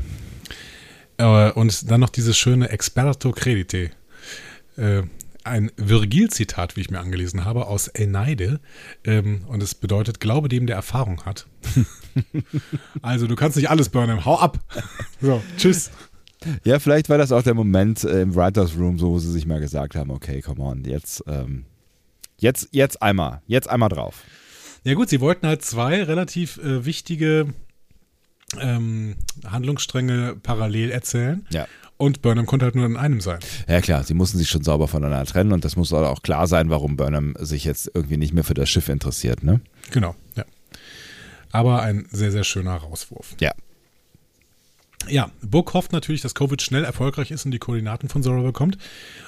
Äh, 1.17 1.51
und 1.51 1.91
dann 1.91 1.99
noch 1.99 2.09
dieses 2.09 2.37
schöne 2.37 2.69
Experto 2.69 3.31
Credite. 3.31 3.91
Äh, 4.79 5.03
ein 5.43 5.71
Virgil-Zitat, 5.77 6.75
wie 6.75 6.81
ich 6.81 6.91
mir 6.91 6.99
angelesen 6.99 7.45
habe, 7.45 7.67
aus 7.67 7.87
Eneide. 7.87 8.59
Ähm, 9.03 9.45
und 9.47 9.63
es 9.63 9.73
bedeutet, 9.73 10.19
glaube 10.19 10.49
dem, 10.49 10.67
der 10.67 10.75
Erfahrung 10.75 11.25
hat. 11.25 11.47
also, 13.01 13.25
du 13.25 13.35
kannst 13.35 13.57
nicht 13.57 13.69
alles, 13.69 13.89
Burnham. 13.89 14.25
Hau 14.25 14.37
ab. 14.37 14.59
So, 15.21 15.41
tschüss. 15.57 15.91
Ja, 16.63 16.79
vielleicht 16.79 17.09
war 17.09 17.17
das 17.17 17.31
auch 17.31 17.43
der 17.43 17.53
Moment 17.53 18.03
äh, 18.03 18.21
im 18.21 18.35
Writers 18.35 18.77
Room, 18.77 18.97
so 18.97 19.09
wo 19.09 19.19
sie 19.19 19.31
sich 19.31 19.45
mal 19.45 19.59
gesagt 19.59 19.95
haben, 19.95 20.09
okay, 20.11 20.41
come 20.41 20.61
on, 20.61 20.85
jetzt, 20.85 21.23
ähm, 21.27 21.65
jetzt, 22.37 22.69
jetzt 22.71 23.01
einmal, 23.01 23.41
jetzt 23.47 23.69
einmal 23.69 23.89
drauf. 23.89 24.23
Ja 24.83 24.93
gut, 24.93 25.09
sie 25.09 25.19
wollten 25.19 25.47
halt 25.47 25.63
zwei 25.65 26.01
relativ 26.03 26.57
äh, 26.57 26.85
wichtige 26.85 27.53
ähm, 28.57 29.15
Handlungsstränge 29.45 30.37
parallel 30.41 30.91
erzählen. 30.91 31.45
Ja. 31.51 31.67
Und 31.99 32.21
Burnham 32.21 32.45
konnte 32.45 32.63
halt 32.63 32.75
nur 32.75 32.85
in 32.85 32.95
einem 32.95 33.19
sein. 33.19 33.39
Ja 33.67 33.81
klar, 33.81 34.05
sie 34.05 34.13
mussten 34.13 34.37
sich 34.37 34.49
schon 34.49 34.63
sauber 34.63 34.87
voneinander 34.87 35.25
trennen 35.25 35.51
und 35.51 35.65
das 35.65 35.75
muss 35.75 35.91
auch 35.91 36.23
klar 36.23 36.47
sein, 36.47 36.69
warum 36.69 36.95
Burnham 36.95 37.35
sich 37.37 37.65
jetzt 37.65 37.91
irgendwie 37.93 38.15
nicht 38.15 38.33
mehr 38.33 38.45
für 38.45 38.53
das 38.53 38.69
Schiff 38.69 38.87
interessiert, 38.87 39.43
ne? 39.43 39.59
Genau, 39.91 40.15
ja. 40.37 40.45
Aber 41.51 41.81
ein 41.81 42.07
sehr, 42.09 42.31
sehr 42.31 42.45
schöner 42.45 42.75
Rauswurf. 42.75 43.35
Ja. 43.41 43.51
Ja, 45.09 45.29
Book 45.41 45.73
hofft 45.73 45.91
natürlich, 45.91 46.21
dass 46.21 46.35
Covid 46.35 46.61
schnell 46.61 46.85
erfolgreich 46.85 47.31
ist 47.31 47.43
und 47.43 47.51
die 47.51 47.59
Koordinaten 47.59 48.07
von 48.07 48.23
Zora 48.23 48.43
bekommt. 48.43 48.77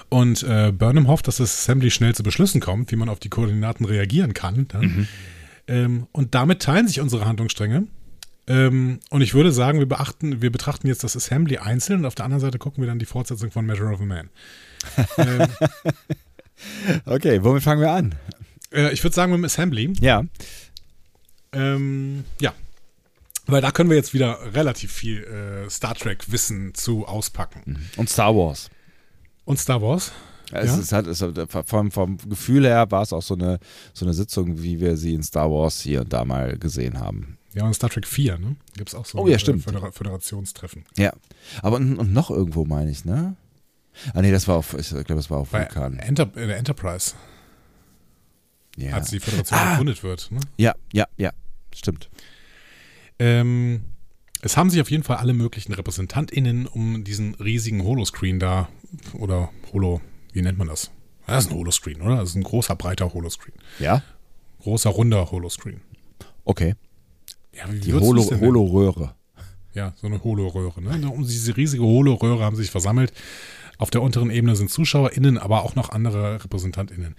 Und 0.07 0.41
äh, 0.43 0.72
Burnham 0.72 1.09
hofft, 1.09 1.28
dass 1.28 1.38
das 1.38 1.51
Assembly 1.51 1.91
schnell 1.91 2.15
zu 2.15 2.24
Beschlüssen 2.24 2.61
kommt, 2.61 2.91
wie 2.93 2.95
man 2.95 3.09
auf 3.09 3.19
die 3.19 3.30
Koordinaten 3.30 3.84
reagieren 3.84 4.34
kann. 4.34 4.67
Ne? 4.74 5.07
Ähm, 5.67 6.07
und 6.13 6.36
damit 6.36 6.61
teilen 6.61 6.88
sich 6.88 7.01
unsere 7.01 7.26
Handlungsstränge. 7.26 7.88
Ähm, 8.48 9.00
und 9.10 9.22
ich 9.22 9.34
würde 9.34 9.52
sagen, 9.52 9.80
wir, 9.80 9.88
beachten, 9.88 10.42
wir 10.42 10.52
betrachten 10.52 10.88
jetzt 10.88 11.04
das 11.04 11.16
Assembly 11.16 11.58
einzeln 11.58 12.00
und 12.00 12.06
auf 12.06 12.16
der 12.16 12.26
anderen 12.26 12.42
Seite 12.42 12.58
gucken 12.58 12.82
wir 12.84 12.88
dann 12.88 13.00
die 13.00 13.06
Fortsetzung 13.06 13.52
von 13.52 13.66
Measure 13.66 13.94
of 13.94 14.02
a 14.02 14.06
Man. 14.06 14.30
ähm, 15.18 15.48
Okay, 17.06 17.44
womit 17.44 17.64
fangen 17.64 17.82
wir 17.82 17.92
an? 17.92 18.16
äh, 18.74 18.92
ich 18.94 19.04
würde 19.04 19.16
sagen 19.16 19.32
mit 19.32 19.39
dem 19.39 19.46
Assembly. 19.46 19.94
Ja. 20.00 20.24
Ähm, 21.54 22.24
ja. 22.39 22.54
Weil 23.48 23.62
da 23.62 23.72
können 23.72 23.89
wir 23.89 23.98
jetzt 23.98 24.14
wieder 24.14 24.39
relativ 24.54 24.92
viel 24.92 25.24
äh, 25.24 25.70
Star 25.70 25.96
Trek-Wissen 25.96 26.74
zu 26.74 27.06
auspacken. 27.08 27.89
Und 27.98 28.10
Star 28.10 28.36
Wars. 28.36 28.70
Und 29.46 29.60
Star 29.60 29.82
Wars? 29.82 30.12
Es 30.52 30.70
Ja? 30.70 30.78
ist 30.80 30.92
halt, 30.92 31.08
es 31.08 31.22
ist, 31.22 31.34
vom, 31.66 31.92
vom 31.92 32.18
Gefühl 32.30 32.66
her 32.66 32.89
war 32.92 33.02
es 33.02 33.14
auch 33.14 33.22
so 33.24 33.34
eine, 33.34 33.60
so 33.94 34.06
eine 34.06 34.14
Sitzung, 34.14 34.62
wie 34.62 34.80
wir 34.80 34.98
sie 34.98 35.14
in 35.14 35.24
Star 35.24 35.50
Wars 35.50 35.82
hier 35.82 36.02
und 36.02 36.14
da 36.14 36.24
mal 36.26 36.58
gesehen 36.58 37.00
haben. 37.00 37.38
Ja, 37.54 37.66
und 37.66 37.74
Star 37.74 37.89
Trek 37.89 38.08
4, 38.08 38.38
ne? 38.38 38.56
Gibt 38.78 38.89
es 38.89 38.95
auch 38.95 39.06
so 39.06 39.18
Oh 39.20 39.28
ja, 39.28 39.36
ein, 39.36 39.39
stimmt. 39.39 39.60
Äh, 39.62 39.64
Födera 39.72 39.91
Föderationstreffen. 39.91 40.86
Ja. 40.97 41.12
Aber 41.62 41.78
und, 41.78 41.97
und 41.97 42.14
noch 42.14 42.30
irgendwo, 42.32 42.64
meine 42.66 42.89
ich, 42.91 43.04
ne? 43.06 43.36
Ah, 44.14 44.22
nee, 44.22 44.32
das 44.32 44.47
war 44.47 44.56
auf, 44.56 44.74
ich 44.74 44.89
glaube, 44.89 45.16
das 45.16 45.30
war 45.30 45.39
auf 45.39 45.49
Bei 45.49 45.62
Vulkan. 45.66 45.99
Enter 45.99 46.24
äh, 46.36 46.47
der 46.47 46.58
Enterprise, 46.58 47.14
Ja. 48.78 48.93
als 48.93 49.10
die 49.10 49.20
Föderation 49.20 49.60
Ah. 49.60 49.72
gegründet 49.72 50.02
wird. 50.04 50.32
Ne? 50.32 50.39
ja, 50.58 50.74
ja, 50.93 51.06
ja. 51.18 51.32
Stimmt. 51.76 52.10
Ähm, 53.20 53.84
es 54.41 54.58
haben 54.58 54.70
sich 54.70 54.82
auf 54.82 54.89
jeden 54.89 55.04
Fall 55.04 55.18
alle 55.18 55.34
möglichen 55.34 55.74
RepräsentantInnen 55.74 56.68
um 56.68 57.04
diesen 57.04 57.36
riesigen 57.36 57.84
Holoscreen 57.84 58.39
da, 58.39 58.70
oder 59.14 59.49
Holo, 59.74 60.02
wie 60.34 60.41
nennt 60.41 60.58
man 60.58 60.68
das? 60.68 60.89
Das 61.28 61.45
ist 61.45 61.52
ein 61.52 61.58
Holoscreen, 61.58 62.02
oder? 62.02 62.18
Das 62.18 62.30
ist 62.30 62.36
ein 62.36 62.43
großer, 62.43 62.76
breiter 62.76 63.14
Holoscreen. 63.14 63.56
Ja? 63.80 64.02
Großer, 64.62 64.89
runder 64.89 65.32
Holoscreen. 65.32 65.82
Okay. 66.45 66.76
Ja, 67.54 67.68
Die 67.68 67.93
Holo? 67.93 68.24
Holo-Röhre. 68.24 69.16
Ja, 69.74 69.93
so 69.95 70.08
eine 70.08 70.24
Holoröhre. 70.24 70.82
Ne? 70.82 71.10
Um 71.10 71.26
diese 71.26 71.56
riesige 71.56 71.84
Holoröhre 71.84 72.43
haben 72.43 72.56
sich 72.56 72.72
versammelt. 72.72 73.14
Auf 73.78 73.89
der 73.89 74.02
unteren 74.02 74.30
Ebene 74.30 74.56
sind 74.56 74.70
ZuschauerInnen, 74.70 75.38
aber 75.38 75.64
auch 75.64 75.76
noch 75.76 75.89
andere 75.89 76.43
RepräsentantInnen. 76.43 77.16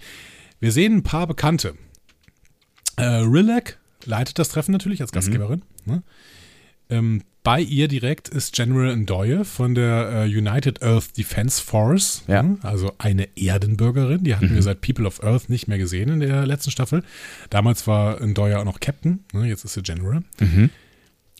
Wir 0.59 0.71
sehen 0.71 0.97
ein 0.97 1.03
paar 1.03 1.27
Bekannte. 1.27 1.75
Äh, 2.95 3.03
Rilek 3.03 3.79
leitet 4.05 4.39
das 4.39 4.49
Treffen 4.49 4.71
natürlich 4.71 5.01
als 5.01 5.11
Gastgeberin. 5.11 5.63
Ne? 5.85 6.03
Ähm, 6.97 7.21
bei 7.43 7.59
ihr 7.59 7.89
direkt 7.89 8.29
ist 8.29 8.53
General 8.53 8.95
Ndoye 8.95 9.43
von 9.43 9.75
der 9.75 10.23
äh, 10.23 10.25
United 10.25 10.81
Earth 10.81 11.17
Defense 11.17 11.61
Force, 11.61 12.23
Ja. 12.27 12.41
ne? 12.41 12.57
also 12.61 12.93
eine 12.99 13.27
Erdenbürgerin. 13.35 14.23
Die 14.23 14.35
hatten 14.35 14.53
wir 14.55 14.61
seit 14.61 14.79
People 14.79 15.05
of 15.05 15.21
Earth 15.23 15.49
nicht 15.49 15.67
mehr 15.67 15.77
gesehen 15.77 16.07
in 16.09 16.19
der 16.21 16.45
letzten 16.45 16.71
Staffel. 16.71 17.03
Damals 17.49 17.85
war 17.85 18.21
Ndoye 18.25 18.55
auch 18.55 18.63
noch 18.63 18.79
Captain, 18.79 19.25
ne? 19.33 19.47
jetzt 19.47 19.65
ist 19.65 19.73
sie 19.73 19.81
General. 19.81 20.23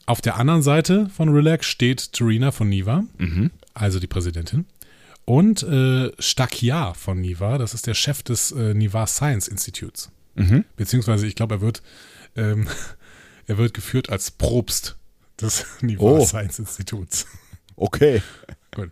Auf 0.05 0.19
der 0.19 0.35
anderen 0.37 0.61
Seite 0.61 1.09
von 1.15 1.29
Relax 1.29 1.65
steht 1.67 2.11
Tarina 2.11 2.51
von 2.51 2.67
Niva, 2.67 3.05
also 3.73 3.99
die 4.01 4.07
Präsidentin. 4.07 4.65
Und 5.23 5.63
äh, 5.63 6.11
Stakia 6.19 6.93
von 6.95 7.21
Niva, 7.21 7.57
das 7.57 7.73
ist 7.73 7.87
der 7.87 7.93
Chef 7.93 8.23
des 8.23 8.51
äh, 8.51 8.73
Niva 8.73 9.07
Science 9.07 9.47
Institutes. 9.47 10.11
Beziehungsweise, 10.75 11.27
ich 11.27 11.35
glaube, 11.35 11.55
er 11.55 11.61
wird, 11.61 11.81
ähm, 12.35 12.67
er 13.47 13.57
wird 13.57 13.73
geführt 13.73 14.09
als 14.09 14.31
Probst 14.31 14.97
des 15.43 15.65
Niva 15.81 16.01
Oh. 16.03 16.25
Science 16.25 16.59
Instituts. 16.59 17.27
Okay. 17.75 18.21
gut. 18.75 18.91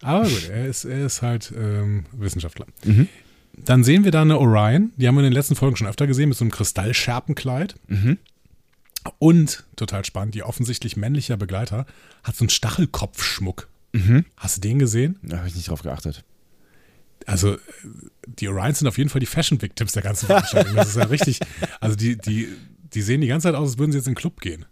Aber 0.00 0.24
gut, 0.26 0.48
er 0.48 0.66
ist, 0.66 0.86
er 0.86 1.04
ist 1.04 1.20
halt 1.20 1.52
ähm, 1.54 2.06
Wissenschaftler. 2.12 2.66
Dann 3.58 3.84
sehen 3.84 4.04
wir 4.04 4.12
da 4.12 4.22
eine 4.22 4.38
Orion, 4.38 4.92
die 4.96 5.06
haben 5.06 5.14
wir 5.14 5.20
in 5.20 5.24
den 5.26 5.32
letzten 5.34 5.56
Folgen 5.56 5.76
schon 5.76 5.86
öfter 5.86 6.06
gesehen, 6.06 6.30
mit 6.30 6.38
so 6.38 6.42
einem 6.44 6.50
Kristallscherpenkleid. 6.50 7.74
Und, 9.18 9.64
total 9.76 10.06
spannend, 10.06 10.34
ihr 10.36 10.46
offensichtlich 10.46 10.96
männlicher 10.96 11.36
Begleiter 11.36 11.84
hat 12.22 12.34
so 12.34 12.44
einen 12.44 12.48
Stachelkopfschmuck. 12.50 13.68
Hast 14.38 14.56
du 14.56 14.60
den 14.62 14.78
gesehen? 14.78 15.18
Da 15.22 15.36
habe 15.38 15.48
ich 15.48 15.54
nicht 15.54 15.68
drauf 15.68 15.82
geachtet. 15.82 16.24
Also, 17.26 17.58
die 18.26 18.48
Orions 18.48 18.78
sind 18.78 18.88
auf 18.88 18.96
jeden 18.96 19.10
Fall 19.10 19.20
die 19.20 19.26
Fashion 19.26 19.60
Victims 19.60 19.92
der 19.92 20.02
ganzen 20.02 20.26
Veranstaltung. 20.26 20.74
Das 20.74 20.88
ist 20.88 20.96
ja 20.96 21.04
richtig. 21.04 21.40
Also, 21.80 21.94
die, 21.94 22.16
die, 22.16 22.48
die 22.94 23.02
sehen 23.02 23.20
die 23.20 23.26
ganze 23.28 23.48
Zeit 23.48 23.54
aus, 23.54 23.68
als 23.72 23.78
würden 23.78 23.92
sie 23.92 23.98
jetzt 23.98 24.06
in 24.08 24.12
den 24.14 24.18
Club 24.18 24.40
gehen. 24.40 24.64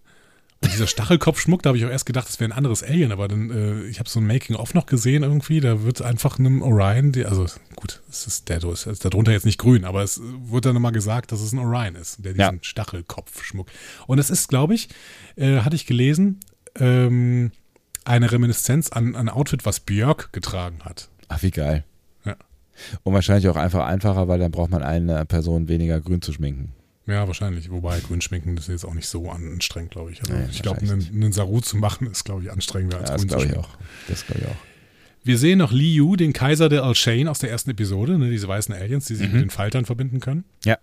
Und 0.63 0.73
dieser 0.73 0.87
Stachelkopfschmuck, 0.87 1.63
da 1.63 1.69
habe 1.69 1.79
ich 1.79 1.85
auch 1.85 1.91
erst 1.91 2.07
gedacht, 2.07 2.29
das 2.29 2.39
wäre 2.39 2.51
ein 2.51 2.57
anderes 2.57 2.83
Alien, 2.83 3.11
aber 3.11 3.27
dann, 3.27 3.51
äh, 3.51 3.83
ich 3.87 3.99
habe 3.99 4.09
so 4.09 4.21
ein 4.21 4.27
Making-of 4.27 4.75
noch 4.75 4.87
gesehen 4.87 5.23
irgendwie, 5.25 5.61
da 5.61 5.83
wird 5.83 6.03
einfach 6.03 6.39
einem 6.39 6.63
Orion, 6.63 7.11
die, 7.13 7.25
also 7.27 7.47
gut, 7.75 8.01
es 8.09 8.27
ist 8.27 8.49
der 8.49 8.63
ist 8.63 8.87
ist 8.87 9.05
darunter 9.05 9.33
jetzt 9.33 9.45
nicht 9.45 9.59
grün, 9.59 9.85
aber 9.85 10.03
es 10.03 10.21
wird 10.23 10.65
dann 10.65 10.75
nochmal 10.75 10.93
gesagt, 10.93 11.33
dass 11.33 11.41
es 11.41 11.53
ein 11.53 11.59
Orion 11.59 11.97
ist, 11.97 12.25
der 12.25 12.33
diesen 12.33 12.57
Ja. 12.57 12.63
Stachelkopfschmuck. 12.63 13.69
Und 14.07 14.19
es 14.19 14.31
ist, 14.31 14.49
glaube 14.49 14.75
ich, 14.75 14.89
äh, 15.37 15.59
hatte 15.59 15.75
ich 15.75 15.87
gelesen, 15.87 16.39
ähm, 16.79 17.51
eine 18.05 18.31
Reminiszenz 18.31 18.91
an 18.91 19.17
ein 19.17 19.29
Outfit, 19.29 19.65
was 19.65 19.81
Björk 19.81 20.33
getragen 20.33 20.79
hat. 20.85 21.09
Ach, 21.29 21.43
wie 21.43 21.51
geil. 21.51 21.85
Ja. 22.25 22.37
Und 23.03 23.15
wahrscheinlich 23.15 23.49
auch 23.49 23.57
einfach 23.57 23.87
einfacher, 23.87 24.29
weil 24.29 24.39
dann 24.39 24.53
braucht 24.53 24.71
man 24.71 24.83
eine 24.83 25.25
Person 25.25 25.69
weniger 25.69 26.01
grün 26.01 26.23
zu 26.23 26.33
schminken. 26.33 26.73
Ja, 27.07 27.27
wahrscheinlich. 27.27 27.71
Wobei 27.71 27.99
Grünschminken 28.01 28.57
ist 28.57 28.69
jetzt 28.69 28.85
auch 28.85 28.95
nicht 28.95 29.09
so 29.09 29.29
anstrengend, 29.31 29.91
glaube 29.91 30.13
ich. 30.13 30.21
Also 30.21 30.33
Nee, 30.35 30.47
ich 30.51 30.63
glaube, 30.63 30.81
einen, 30.83 31.07
einen 31.13 31.33
Saru 31.33 31.61
zu 31.61 31.77
machen 31.77 32.07
ist, 32.09 32.25
glaube 32.25 32.43
ich, 32.45 32.53
anstrengender 32.53 32.99
als 33.01 33.09
Ja, 33.11 33.15
das 33.17 33.23
grün 33.23 33.29
zu 33.31 33.37
glaube 33.37 33.45
ich 33.47 33.53
schminken. 33.53 33.69
auch. 33.71 34.09
Das 34.09 34.27
glaube 34.27 34.41
ich 34.43 34.47
auch. 34.49 34.57
Wir 35.25 35.39
sehen 35.39 35.59
noch 35.59 35.73
Liu, 35.73 36.17
den 36.17 36.33
Kaiser 36.33 36.69
der 36.69 36.83
Al-Shane 36.85 37.29
aus 37.29 37.39
der 37.41 37.51
ersten 37.51 37.71
Episode, 37.71 38.19
ne, 38.19 38.31
diese 38.31 38.49
weißen 38.49 38.75
Aliens, 38.75 39.07
die 39.07 39.15
sich 39.15 39.29
Mhm. 39.29 39.33
mit 39.35 39.43
den 39.43 39.51
Faltern 39.51 39.85
verbinden 39.85 40.21
können. 40.21 40.45
Ja. 40.65 40.79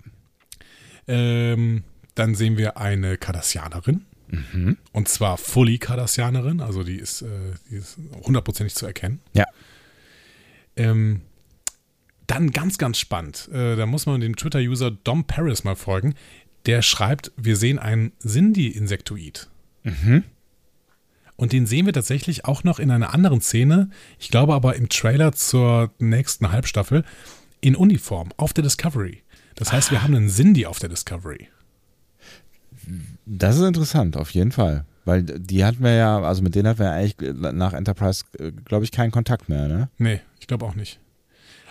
Ähm, 1.07 1.83
dann 2.15 2.35
sehen 2.35 2.57
wir 2.57 2.77
eine 2.77 3.17
Kardassianerin. 3.17 4.05
Mhm. 4.29 4.77
Und 4.91 5.07
zwar 5.07 5.37
fully 5.37 5.77
Kardassianerin, 5.79 6.61
also 6.61 6.83
die 6.83 6.97
ist, 6.97 7.21
äh, 7.23 7.27
die 7.69 7.75
ist 7.77 7.97
hundertprozentig 8.23 8.75
zu 8.75 8.85
erkennen. 8.85 9.19
Ja. 9.33 9.45
Ähm, 10.75 11.21
dann 12.29 12.51
ganz, 12.51 12.77
ganz 12.77 12.97
spannend. 12.99 13.49
Äh, 13.51 13.75
da 13.75 13.85
muss 13.85 14.05
man 14.05 14.21
dem 14.21 14.35
Twitter-User 14.35 14.91
Dom 14.91 15.25
Paris 15.25 15.63
mal 15.63 15.75
folgen. 15.75 16.15
Der 16.65 16.81
schreibt, 16.81 17.31
wir 17.37 17.55
sehen 17.55 17.79
ein 17.79 18.11
Sindhi-Insektoid. 18.19 19.49
Mhm. 19.83 20.23
Und 21.35 21.53
den 21.53 21.65
sehen 21.65 21.85
wir 21.85 21.93
tatsächlich 21.93 22.45
auch 22.45 22.63
noch 22.65 22.79
in 22.79 22.91
einer 22.91 23.13
anderen 23.13 23.39
Szene, 23.39 23.89
ich 24.19 24.29
glaube 24.29 24.53
aber 24.53 24.75
im 24.75 24.89
Trailer 24.89 25.31
zur 25.31 25.91
nächsten 25.97 26.51
Halbstaffel, 26.51 27.05
in 27.61 27.75
Uniform 27.77 28.29
auf 28.35 28.51
der 28.51 28.63
Discovery. 28.63 29.23
Das 29.55 29.71
heißt, 29.71 29.91
wir 29.91 30.03
haben 30.03 30.15
einen 30.15 30.29
Cindy 30.29 30.65
auf 30.65 30.79
der 30.79 30.89
Discovery. 30.89 31.47
Das 33.25 33.55
ist 33.55 33.63
interessant, 33.63 34.17
auf 34.17 34.31
jeden 34.31 34.51
Fall. 34.51 34.85
Weil 35.05 35.23
die 35.23 35.63
hatten 35.63 35.81
wir 35.81 35.93
ja, 35.93 36.21
also 36.21 36.41
mit 36.41 36.55
denen 36.55 36.67
hatten 36.67 36.79
wir 36.79 36.87
ja 36.87 36.93
eigentlich 36.93 37.15
nach 37.53 37.73
Enterprise, 37.73 38.25
glaube 38.65 38.83
ich, 38.83 38.91
keinen 38.91 39.11
Kontakt 39.11 39.49
mehr, 39.49 39.67
ne? 39.67 39.89
Nee, 39.97 40.19
ich 40.39 40.47
glaube 40.47 40.65
auch 40.65 40.75
nicht. 40.75 40.99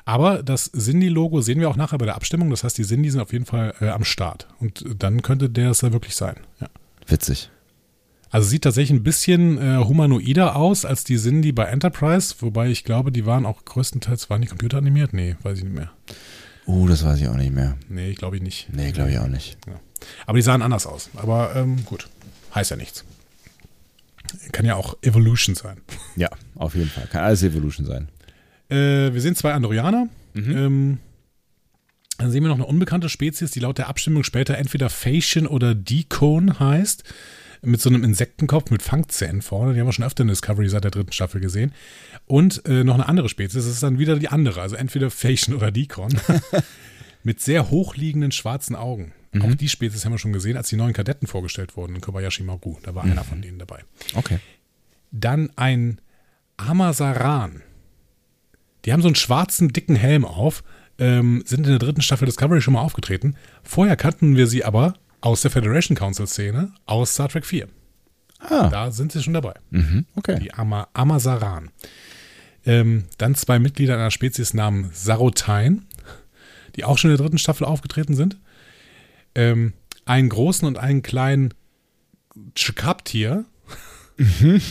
Aber 0.09 0.43
das 0.43 0.73
Cindy-Logo 0.73 1.43
sehen 1.43 1.61
wir 1.61 1.69
auch 1.69 1.77
nachher 1.77 1.99
bei 1.99 2.07
der 2.07 2.15
Abstimmung. 2.15 2.49
Das 2.49 2.65
heißt, 2.65 2.79
die 2.79 2.85
Cindy 2.85 3.11
sind 3.11 3.21
auf 3.21 3.31
jeden 3.31 3.45
Fall 3.45 3.75
äh, 3.79 3.91
am 3.91 4.05
Start. 4.05 4.49
Und 4.59 4.83
dann 4.99 5.21
könnte 5.21 5.51
der 5.51 5.73
es 5.73 5.83
ja 5.83 5.93
wirklich 5.93 6.17
sein. 6.17 6.37
Ja. 6.63 6.69
Witzig. 7.07 7.51
Also 8.31 8.49
sieht 8.49 8.63
tatsächlich 8.65 8.99
ein 8.99 9.03
bisschen 9.03 9.59
äh, 9.59 9.85
humanoider 9.85 10.57
aus 10.57 10.87
als 10.87 11.05
die 11.05 11.19
Cindy 11.19 11.53
bei 11.53 11.65
Enterprise, 11.65 12.37
wobei 12.41 12.71
ich 12.71 12.85
glaube, 12.85 13.13
die 13.13 13.27
waren 13.27 13.45
auch 13.45 13.67
größtenteils, 13.67 14.31
waren 14.31 14.41
die 14.41 14.49
computeranimiert? 14.49 15.13
Nee, 15.13 15.37
weiß 15.43 15.59
ich 15.59 15.65
nicht 15.65 15.77
mehr. 15.77 15.91
Uh, 16.67 16.89
das 16.89 17.05
weiß 17.05 17.21
ich 17.21 17.29
auch 17.29 17.37
nicht 17.37 17.53
mehr. 17.53 17.77
Nee, 17.91 18.15
glaube 18.15 18.37
ich 18.37 18.43
nicht. 18.43 18.69
Nee, 18.73 18.93
glaube 18.93 19.11
ich 19.11 19.19
auch 19.19 19.29
nicht. 19.29 19.59
Ja. 19.67 19.79
Aber 20.25 20.39
die 20.39 20.43
sahen 20.43 20.63
anders 20.63 20.87
aus. 20.87 21.11
Aber 21.17 21.55
ähm, 21.55 21.85
gut, 21.85 22.09
heißt 22.55 22.71
ja 22.71 22.79
nichts. 22.79 23.05
Kann 24.53 24.65
ja 24.65 24.77
auch 24.77 24.97
Evolution 25.03 25.55
sein. 25.55 25.83
Ja, 26.17 26.31
auf 26.55 26.75
jeden 26.75 26.89
Fall. 26.89 27.07
Kann 27.09 27.25
alles 27.25 27.43
Evolution 27.43 27.85
sein. 27.85 28.09
Äh, 28.69 29.13
wir 29.13 29.21
sehen 29.21 29.35
zwei 29.35 29.53
Andorianer. 29.53 30.09
Mhm. 30.35 30.57
Ähm, 30.57 30.99
dann 32.19 32.31
sehen 32.31 32.43
wir 32.43 32.49
noch 32.49 32.57
eine 32.57 32.67
unbekannte 32.67 33.09
Spezies, 33.09 33.53
die 33.53 33.61
laut 33.61 33.79
der 33.79 33.89
Abstimmung 33.89 34.25
später 34.25 34.59
entweder 34.59 34.91
Phasian 34.91 35.47
oder 35.47 35.75
Decone 35.75 36.59
heißt. 36.59 37.05
Mit 37.63 37.81
so 37.81 37.89
einem 37.89 38.05
Insektenkopf 38.05 38.71
mit 38.71 38.83
Fangzähnen 38.83 39.43
vorne. 39.43 39.75
Die 39.75 39.81
haben 39.81 39.89
wir 39.89 39.93
schon 39.93 40.05
öfter 40.05 40.23
in 40.23 40.29
Discovery 40.29 40.69
seit 40.69 40.85
der 40.85 40.93
dritten 40.93 41.11
Staffel 41.11 41.41
gesehen. 41.41 41.73
Und 42.27 42.65
äh, 42.67 42.85
noch 42.85 42.95
eine 42.95 43.09
andere 43.09 43.29
Spezies. 43.29 43.65
Das 43.65 43.73
ist 43.73 43.83
dann 43.83 43.99
wieder 43.99 44.17
die 44.17 44.29
andere. 44.29 44.61
Also 44.63 44.77
entweder 44.77 45.11
Phasian 45.11 45.57
oder 45.57 45.73
Decon. 45.73 46.21
mit 47.25 47.41
sehr 47.41 47.71
hochliegenden 47.71 48.33
schwarzen 48.33 48.77
Augen. 48.77 49.13
Mhm. 49.33 49.43
Auch 49.43 49.55
die 49.55 49.69
Spezies 49.69 50.05
haben 50.05 50.13
wir 50.13 50.19
schon 50.19 50.33
gesehen, 50.33 50.57
als 50.57 50.69
die 50.69 50.77
neuen 50.77 50.93
Kadetten 50.93 51.27
vorgestellt 51.27 51.77
wurden 51.77 51.97
in 51.97 52.01
Kobayashi 52.01 52.43
Maru. 52.43 52.79
Da 52.83 52.95
war 52.95 53.05
mhm. 53.05 53.13
einer 53.13 53.25
von 53.25 53.43
denen 53.43 53.59
dabei. 53.59 53.85
Okay. 54.15 54.39
Dann 55.11 55.51
ein 55.57 56.01
Amazaran. 56.57 57.63
Die 58.89 58.93
haben 58.95 59.03
so 59.03 59.09
einen 59.09 59.17
schwarzen, 59.17 59.69
dicken 59.69 59.97
Helm 59.97 60.25
auf, 60.25 60.65
ähm, 60.99 61.43
sind 61.45 61.67
in 61.67 61.73
der 61.73 61.79
dritten 61.79 62.01
Staffel 62.01 62.25
Discovery 62.25 62.63
schon 62.63 62.73
mal 62.73 62.81
aufgetreten. 62.81 63.37
Vorher 63.63 63.97
kannten 63.97 64.35
wir 64.35 64.47
sie 64.47 64.65
aber 64.65 64.95
aus 65.21 65.43
der 65.43 65.51
Federation 65.51 65.95
Council-Szene, 65.95 66.73
aus 66.87 67.13
Star 67.13 67.29
Trek 67.29 67.45
4. 67.45 67.69
Ah. 68.39 68.71
Da 68.71 68.91
sind 68.91 69.13
sie 69.13 69.23
schon 69.23 69.35
dabei. 69.35 69.53
Mhm, 69.69 70.07
okay. 70.15 70.39
Die 70.41 70.55
Ama 70.55 70.89
Amazaran. 70.95 71.69
Ähm, 72.65 73.05
dann 73.19 73.35
zwei 73.35 73.59
Mitglieder 73.59 73.93
einer 73.93 74.11
Spezies 74.11 74.55
namens 74.55 75.05
Sarotain, 75.05 75.85
die 76.75 76.85
auch 76.85 76.97
schon 76.97 77.11
in 77.11 77.19
der 77.19 77.27
dritten 77.27 77.37
Staffel 77.37 77.67
aufgetreten 77.67 78.15
sind. 78.15 78.39
Ähm, 79.35 79.75
einen 80.07 80.31
großen 80.31 80.67
und 80.67 80.79
einen 80.79 81.03
kleinen 81.03 81.53
Chikaptir. 82.55 83.45
Mhm. 84.17 84.63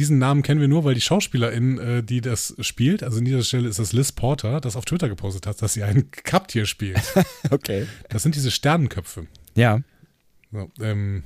Diesen 0.00 0.16
Namen 0.16 0.42
kennen 0.42 0.62
wir 0.62 0.68
nur, 0.68 0.84
weil 0.84 0.94
die 0.94 1.02
Schauspielerin, 1.02 1.76
äh, 1.76 2.02
die 2.02 2.22
das 2.22 2.56
spielt, 2.60 3.02
also 3.02 3.18
an 3.18 3.26
dieser 3.26 3.42
Stelle 3.42 3.68
ist 3.68 3.78
das 3.78 3.92
Liz 3.92 4.12
Porter, 4.12 4.58
das 4.58 4.74
auf 4.74 4.86
Twitter 4.86 5.10
gepostet 5.10 5.46
hat, 5.46 5.60
dass 5.60 5.74
sie 5.74 5.82
einen 5.82 6.10
Kaptier 6.24 6.64
spielt. 6.64 7.02
okay. 7.50 7.86
Das 8.08 8.22
sind 8.22 8.34
diese 8.34 8.50
Sternenköpfe. 8.50 9.26
Ja. 9.54 9.80
So, 10.52 10.70
ähm, 10.80 11.24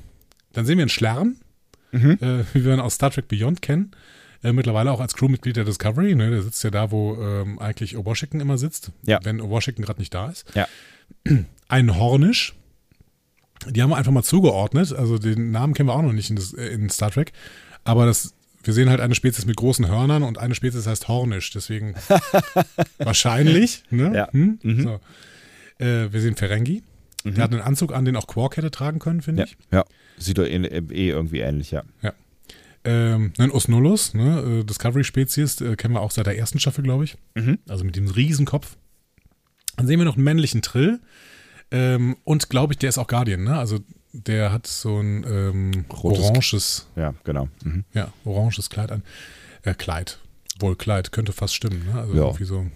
dann 0.54 0.66
sehen 0.66 0.78
wir 0.78 0.82
einen 0.82 0.88
Schlärm, 0.88 1.36
mhm. 1.92 2.18
äh, 2.20 2.44
wie 2.52 2.64
wir 2.64 2.74
ihn 2.74 2.80
aus 2.80 2.96
Star 2.96 3.12
Trek 3.12 3.28
Beyond 3.28 3.62
kennen. 3.62 3.92
Äh, 4.42 4.52
mittlerweile 4.52 4.90
auch 4.90 4.98
als 4.98 5.14
Crewmitglied 5.14 5.54
der 5.54 5.64
Discovery. 5.64 6.16
Ne? 6.16 6.30
Der 6.30 6.42
sitzt 6.42 6.64
ja 6.64 6.70
da, 6.70 6.90
wo 6.90 7.14
ähm, 7.22 7.60
eigentlich 7.60 7.96
Washington 7.96 8.40
immer 8.40 8.58
sitzt, 8.58 8.90
ja. 9.06 9.20
wenn 9.22 9.40
Washington 9.40 9.82
gerade 9.82 10.00
nicht 10.00 10.12
da 10.12 10.30
ist. 10.30 10.46
Ja. 10.56 10.66
Ein 11.68 11.96
Hornisch. 11.96 12.56
Die 13.68 13.80
haben 13.80 13.90
wir 13.90 13.98
einfach 13.98 14.10
mal 14.10 14.24
zugeordnet. 14.24 14.92
Also 14.92 15.18
den 15.18 15.52
Namen 15.52 15.74
kennen 15.74 15.88
wir 15.88 15.94
auch 15.94 16.02
noch 16.02 16.12
nicht 16.12 16.30
in, 16.30 16.34
das, 16.34 16.52
äh, 16.54 16.66
in 16.70 16.90
Star 16.90 17.12
Trek. 17.12 17.32
Aber 17.84 18.04
das 18.04 18.34
wir 18.66 18.74
sehen 18.74 18.90
halt 18.90 19.00
eine 19.00 19.14
Spezies 19.14 19.46
mit 19.46 19.56
großen 19.56 19.88
Hörnern 19.88 20.22
und 20.22 20.38
eine 20.38 20.54
Spezies 20.54 20.86
heißt 20.86 21.08
Hornisch, 21.08 21.50
deswegen 21.50 21.94
wahrscheinlich. 22.98 23.84
Ne? 23.90 24.14
Ja. 24.14 24.32
Hm? 24.32 24.58
Mhm. 24.62 24.82
So. 24.82 25.00
Äh, 25.78 26.12
wir 26.12 26.20
sehen 26.20 26.36
Ferengi. 26.36 26.82
Mhm. 27.24 27.34
Der 27.34 27.44
hat 27.44 27.52
einen 27.52 27.62
Anzug 27.62 27.94
an, 27.94 28.04
den 28.04 28.16
auch 28.16 28.26
Quark 28.26 28.56
hätte 28.56 28.70
tragen 28.70 28.98
können, 28.98 29.22
finde 29.22 29.42
ja. 29.42 29.46
ich. 29.46 29.56
Ja, 29.72 29.84
sieht 30.18 30.38
doch 30.38 30.44
eh, 30.44 30.56
eh 30.56 31.08
irgendwie 31.08 31.40
ähnlich, 31.40 31.70
ja. 31.70 31.82
Ja. 32.02 32.12
Ähm, 32.86 33.32
ein 33.38 33.50
Osnullus, 33.50 34.12
ne? 34.12 34.60
Äh, 34.60 34.64
Discovery-Spezies, 34.64 35.62
äh, 35.62 35.76
kennen 35.76 35.94
wir 35.94 36.02
auch 36.02 36.10
seit 36.10 36.26
der 36.26 36.36
ersten 36.36 36.58
Staffel, 36.60 36.84
glaube 36.84 37.04
ich. 37.04 37.16
Mhm. 37.34 37.58
Also 37.66 37.84
mit 37.84 37.96
dem 37.96 38.08
Riesenkopf. 38.08 38.76
Dann 39.76 39.86
sehen 39.86 39.98
wir 39.98 40.04
noch 40.04 40.16
einen 40.16 40.24
männlichen 40.24 40.60
Trill. 40.60 41.00
Ähm, 41.70 42.16
und 42.24 42.50
glaube 42.50 42.74
ich, 42.74 42.78
der 42.78 42.90
ist 42.90 42.98
auch 42.98 43.06
Guardian, 43.06 43.42
ne? 43.42 43.56
Also 43.56 43.80
der 44.14 44.52
hat 44.52 44.66
so 44.66 45.00
ein 45.00 45.24
ähm, 45.28 45.84
oranges. 45.88 46.86
Ja, 46.94 47.14
genau. 47.24 47.48
Mhm. 47.64 47.84
Ja, 47.92 48.12
oranges 48.24 48.70
Kleid 48.70 48.92
an. 48.92 49.02
Äh, 49.62 49.74
Kleid. 49.74 50.18
Wohl 50.60 50.76
Kleid, 50.76 51.10
könnte 51.10 51.32
fast 51.32 51.54
stimmen, 51.54 51.84
ne? 51.86 52.00
Also 52.00 52.14
ja. 52.14 52.22
irgendwie 52.22 52.44
so 52.44 52.66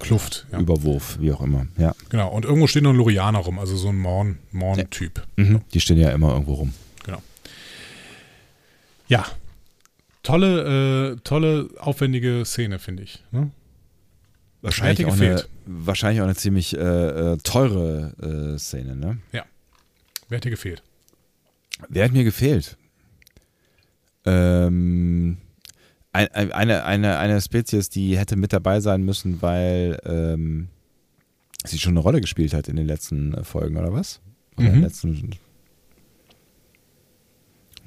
Kluft. 0.00 0.46
Ja. 0.52 0.58
Überwurf, 0.58 1.18
wie 1.20 1.32
auch 1.32 1.40
immer. 1.40 1.66
Ja. 1.76 1.94
Genau. 2.08 2.30
Und 2.30 2.44
irgendwo 2.44 2.66
steht 2.66 2.82
noch 2.82 2.90
ein 2.90 2.96
Lorianer 2.96 3.38
rum, 3.38 3.58
also 3.58 3.76
so 3.76 3.88
ein 3.88 3.98
Morn-Typ. 3.98 5.22
Morn 5.36 5.48
mhm. 5.48 5.60
Die 5.72 5.80
stehen 5.80 5.98
ja 5.98 6.10
immer 6.10 6.32
irgendwo 6.32 6.54
rum. 6.54 6.74
Genau. 7.04 7.22
Ja. 9.06 9.24
Tolle, 10.24 11.14
äh, 11.14 11.20
tolle, 11.22 11.68
aufwendige 11.78 12.44
Szene, 12.44 12.78
finde 12.78 13.04
ich. 13.04 13.22
Ne? 13.30 13.50
Wahrscheinlich 14.62 15.06
auch, 15.06 15.14
eine, 15.14 15.44
wahrscheinlich 15.66 16.20
auch 16.20 16.24
eine 16.24 16.34
ziemlich 16.34 16.76
äh, 16.76 16.80
äh, 16.80 17.36
teure 17.38 18.54
äh, 18.54 18.58
Szene, 18.58 18.96
ne? 18.96 19.18
Ja. 19.32 19.44
Wer 20.28 20.40
dir 20.40 20.50
gefehlt? 20.50 20.82
Wer 21.88 22.04
hat 22.04 22.12
mir 22.12 22.24
gefehlt? 22.24 22.76
Ähm, 24.24 25.38
ein, 26.12 26.52
eine, 26.52 26.84
eine, 26.84 27.18
eine 27.18 27.40
Spezies, 27.40 27.90
die 27.90 28.18
hätte 28.18 28.36
mit 28.36 28.52
dabei 28.52 28.80
sein 28.80 29.02
müssen, 29.02 29.40
weil 29.40 29.98
ähm, 30.04 30.68
sie 31.64 31.78
schon 31.78 31.92
eine 31.92 32.00
Rolle 32.00 32.20
gespielt 32.20 32.54
hat 32.54 32.68
in 32.68 32.76
den 32.76 32.86
letzten 32.86 33.34
äh, 33.34 33.44
Folgen, 33.44 33.76
oder 33.76 33.92
was? 33.92 34.20
Oder 34.56 34.62
mhm. 34.62 34.66
in 34.66 34.72
den 34.74 34.82
letzten. 34.82 35.30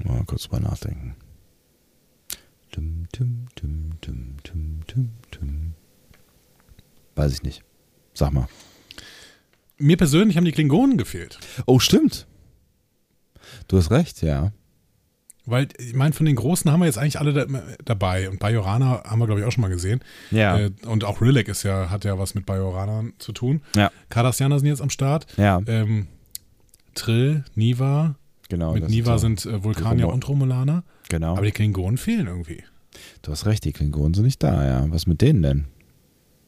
Mal 0.03 0.23
kurz 0.25 0.49
mal 0.49 0.61
nachdenken. 0.61 1.15
Dum, 2.71 3.07
dum, 3.11 3.47
dum, 3.55 3.91
dum, 4.01 4.37
dum, 4.43 4.79
dum, 4.87 5.09
dum. 5.31 5.73
Weiß 7.15 7.33
ich 7.33 7.43
nicht. 7.43 7.63
Sag 8.13 8.31
mal. 8.31 8.47
Mir 9.77 9.97
persönlich 9.97 10.37
haben 10.37 10.45
die 10.45 10.51
Klingonen 10.51 10.97
gefehlt. 10.97 11.39
Oh, 11.65 11.79
stimmt. 11.79 12.27
Du 13.67 13.77
hast 13.77 13.91
recht, 13.91 14.21
ja. 14.21 14.51
Weil, 15.45 15.67
ich 15.79 15.95
meine, 15.95 16.13
von 16.13 16.25
den 16.25 16.35
Großen 16.35 16.71
haben 16.71 16.81
wir 16.81 16.85
jetzt 16.85 16.97
eigentlich 16.97 17.19
alle 17.19 17.33
da, 17.33 17.45
dabei. 17.83 18.29
Und 18.29 18.39
Bajorana 18.39 19.03
haben 19.03 19.19
wir, 19.19 19.25
glaube 19.25 19.41
ich, 19.41 19.47
auch 19.47 19.51
schon 19.51 19.61
mal 19.61 19.69
gesehen. 19.69 20.01
Ja. 20.29 20.59
Äh, 20.59 20.71
und 20.85 21.03
auch 21.03 21.21
Rilek 21.21 21.47
ist 21.47 21.63
ja, 21.63 21.89
hat 21.89 22.05
ja 22.05 22.19
was 22.19 22.35
mit 22.35 22.45
Bajoranern 22.45 23.13
zu 23.17 23.31
tun. 23.31 23.61
Ja. 23.75 23.91
Cardassianer 24.09 24.59
sind 24.59 24.67
jetzt 24.67 24.81
am 24.81 24.91
Start. 24.91 25.25
Ja. 25.37 25.59
Ähm, 25.65 26.07
Trill, 26.93 27.43
Niva. 27.55 28.15
Genau. 28.49 28.73
Mit 28.73 28.89
Niva 28.89 29.17
sind 29.17 29.45
äh, 29.45 29.63
Vulkanier 29.63 30.09
und 30.09 30.27
Romulaner. 30.27 30.83
Genau. 31.09 31.33
Aber 31.33 31.45
die 31.45 31.51
Klingonen 31.51 31.97
fehlen 31.97 32.27
irgendwie. 32.27 32.63
Du 33.21 33.31
hast 33.31 33.45
recht, 33.45 33.65
die 33.65 33.71
Klingonen 33.71 34.13
sind 34.13 34.25
nicht 34.25 34.43
da, 34.43 34.65
ja. 34.65 34.85
Was 34.91 35.07
mit 35.07 35.21
denen 35.21 35.41
denn? 35.41 35.65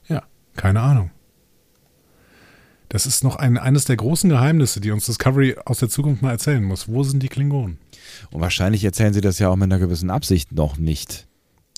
Ja, 0.08 0.24
keine 0.56 0.82
Ahnung. 0.82 1.12
Das 2.94 3.08
ist 3.08 3.24
noch 3.24 3.36
ein, 3.38 3.58
eines 3.58 3.86
der 3.86 3.96
großen 3.98 4.30
Geheimnisse, 4.30 4.80
die 4.80 4.92
uns 4.92 5.08
Discovery 5.08 5.56
aus 5.66 5.80
der 5.80 5.90
Zukunft 5.90 6.22
mal 6.22 6.30
erzählen 6.30 6.64
muss. 6.64 6.88
Wo 6.88 7.04
sind 7.04 7.24
die 7.24 7.28
Klingonen? 7.28 7.80
Und 8.32 8.40
wahrscheinlich 8.40 8.84
erzählen 8.84 9.14
sie 9.14 9.22
das 9.22 9.40
ja 9.40 9.50
auch 9.50 9.56
mit 9.56 9.64
einer 9.64 9.80
gewissen 9.80 10.12
Absicht 10.12 10.52
noch 10.52 10.78
nicht. 10.78 11.26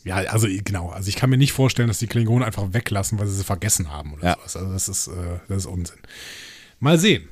Ja, 0.04 0.18
also 0.18 0.48
genau. 0.66 0.90
Also 0.90 1.08
ich 1.08 1.16
kann 1.16 1.30
mir 1.30 1.38
nicht 1.38 1.54
vorstellen, 1.54 1.88
dass 1.88 2.00
die 2.00 2.08
Klingonen 2.08 2.44
einfach 2.44 2.74
weglassen, 2.74 3.18
weil 3.18 3.28
sie 3.28 3.36
sie 3.38 3.44
vergessen 3.46 3.92
haben 3.92 4.14
oder 4.14 4.24
Ja. 4.26 4.36
sowas. 4.36 4.56
Also 4.58 4.72
das 4.74 4.90
ist, 4.90 5.08
äh, 5.08 5.40
das 5.48 5.58
ist 5.60 5.66
Unsinn. 5.68 5.98
Mal 6.80 7.00
sehen. 7.00 7.24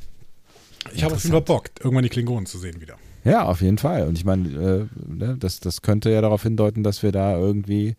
Ich 0.94 1.04
habe 1.04 1.16
auf 1.16 1.22
jeden 1.24 1.34
Fall 1.34 1.42
Bock, 1.42 1.70
irgendwann 1.82 2.04
die 2.04 2.10
Klingonen 2.10 2.46
zu 2.46 2.58
sehen 2.58 2.80
wieder. 2.80 2.96
Ja, 3.26 3.44
auf 3.44 3.62
jeden 3.62 3.78
Fall. 3.78 4.08
Und 4.08 4.18
ich 4.18 4.24
meine, 4.26 4.48
äh, 4.50 5.14
ne, 5.14 5.36
das, 5.38 5.60
das 5.60 5.82
könnte 5.82 6.10
ja 6.10 6.22
darauf 6.22 6.44
hindeuten, 6.44 6.84
dass 6.84 7.04
wir 7.04 7.12
da 7.12 7.38
irgendwie 7.38 7.96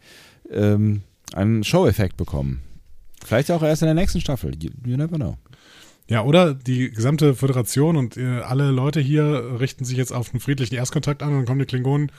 ähm, 0.51 1.03
einen 1.35 1.63
Show-Effekt 1.63 2.17
bekommen. 2.17 2.63
Vielleicht 3.25 3.51
auch 3.51 3.63
erst 3.63 3.81
in 3.83 3.87
der 3.87 3.95
nächsten 3.95 4.21
Staffel. 4.21 4.53
You, 4.63 4.71
you 4.85 4.97
never 4.97 5.17
know. 5.17 5.37
Ja, 6.07 6.23
oder 6.23 6.53
die 6.53 6.91
gesamte 6.91 7.35
Föderation 7.35 7.97
und 7.97 8.19
äh, 8.19 8.41
alle 8.41 8.71
Leute 8.71 9.01
hier 9.01 9.59
richten 9.59 9.87
sich 9.87 9.97
jetzt 9.97 10.13
auf 10.13 10.33
einen 10.33 10.41
friedlichen 10.41 10.75
Erstkontakt 10.75 11.23
an 11.23 11.31
und 11.31 11.37
dann 11.39 11.47
kommen 11.47 11.61
die 11.61 11.67
Klingonen. 11.67 12.13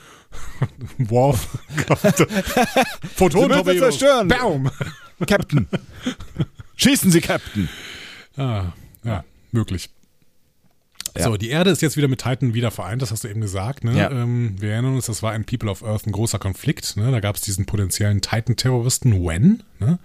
Worf. 0.97 1.59
Photon 3.15 3.51
Sie 3.63 3.77
zerstören. 3.77 4.27
Baum. 4.27 4.71
Captain. 5.27 5.67
Schießen 6.77 7.11
Sie, 7.11 7.21
Captain. 7.21 7.69
Ah, 8.37 8.73
ja, 9.03 9.23
möglich. 9.51 9.89
Ja. 11.15 11.25
So, 11.25 11.37
die 11.37 11.49
Erde 11.49 11.69
ist 11.69 11.81
jetzt 11.81 11.95
wieder 11.95 12.07
mit 12.07 12.21
Titan 12.21 12.53
wieder 12.53 12.71
vereint, 12.71 13.01
das 13.01 13.11
hast 13.11 13.23
du 13.23 13.29
eben 13.29 13.39
gesagt. 13.39 13.83
Ne? 13.83 13.97
Ja. 13.97 14.11
Ähm, 14.11 14.55
wir 14.59 14.71
erinnern 14.71 14.95
uns, 14.95 15.05
das 15.05 15.23
war 15.23 15.31
ein 15.31 15.45
People 15.45 15.69
of 15.69 15.83
Earth 15.83 16.07
ein 16.07 16.11
großer 16.11 16.39
Konflikt. 16.39 16.97
Ne? 16.97 17.11
Da 17.11 17.19
gab 17.19 17.35
es 17.35 17.41
diesen 17.41 17.65
potenziellen 17.65 18.19
Titan-Terroristen 18.19 19.13
Wen, 19.13 19.63
ne? 19.79 19.99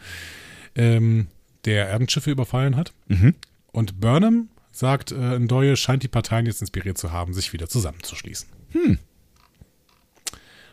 ähm, 0.76 1.26
der 1.64 1.89
Erdenschiffe 1.89 2.31
überfallen 2.31 2.76
hat. 2.76 2.93
Mhm. 3.09 3.35
Und 3.73 4.01
Burnham 4.01 4.49
sagt, 4.73 5.12
äh, 5.12 5.39
Ndoye 5.39 5.77
scheint 5.77 6.03
die 6.03 6.09
Parteien 6.09 6.47
jetzt 6.47 6.61
inspiriert 6.61 6.99
zu 6.99 7.12
haben, 7.12 7.35
sich 7.35 7.53
wieder 7.53 7.68
zusammenzuschließen. 7.68 8.49
Hm. 8.71 8.99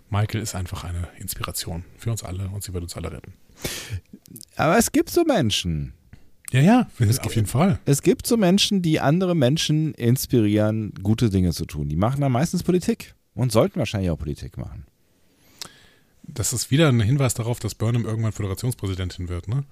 Michael 0.10 0.42
ist 0.42 0.56
einfach 0.56 0.84
eine 0.84 1.10
Inspiration 1.20 1.84
für 1.98 2.12
uns 2.12 2.24
alle 2.24 2.48
und 2.50 2.64
sie 2.64 2.74
wird 2.74 2.84
uns 2.84 2.96
alle 2.96 3.12
retten. 3.12 3.34
Aber 4.56 4.78
es 4.78 4.92
gibt 4.92 5.10
so 5.10 5.24
Menschen. 5.26 5.94
Ja, 6.52 6.62
ja, 6.62 6.88
auf 7.22 7.36
jeden 7.36 7.48
Fall. 7.48 7.80
Es 7.84 8.02
gibt 8.02 8.26
so 8.26 8.38
Menschen, 8.38 8.82
die 8.82 9.02
andere 9.02 9.36
Menschen 9.36 9.94
inspirieren, 9.96 10.94
gute 11.04 11.30
Dinge 11.30 11.52
zu 11.52 11.66
tun. 11.66 11.90
Die 11.90 11.98
machen 11.98 12.22
dann 12.22 12.32
meistens 12.32 12.64
Politik 12.64 13.16
und 13.34 13.52
sollten 13.52 13.80
wahrscheinlich 13.80 14.12
auch 14.12 14.18
Politik 14.18 14.58
machen. 14.58 14.86
Das 16.24 16.54
ist 16.54 16.72
wieder 16.72 16.88
ein 16.88 17.02
Hinweis 17.02 17.34
darauf, 17.34 17.60
dass 17.60 17.76
Burnham 17.76 18.06
irgendwann 18.06 18.32
Föderationspräsidentin 18.32 19.28
wird, 19.28 19.48
ne? 19.48 19.64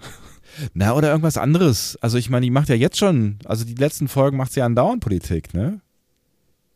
Na, 0.74 0.94
oder 0.94 1.10
irgendwas 1.10 1.38
anderes. 1.38 1.98
Also 2.02 2.18
ich 2.18 2.30
meine, 2.30 2.46
die 2.46 2.52
macht 2.52 2.70
ja 2.70 2.76
jetzt 2.76 2.98
schon, 2.98 3.40
also 3.46 3.66
die 3.66 3.76
letzten 3.76 4.08
Folgen 4.08 4.38
macht 4.38 4.54
sie 4.54 4.60
ja 4.60 4.66
andauernd 4.66 5.02
Politik, 5.02 5.54
ne? 5.54 5.82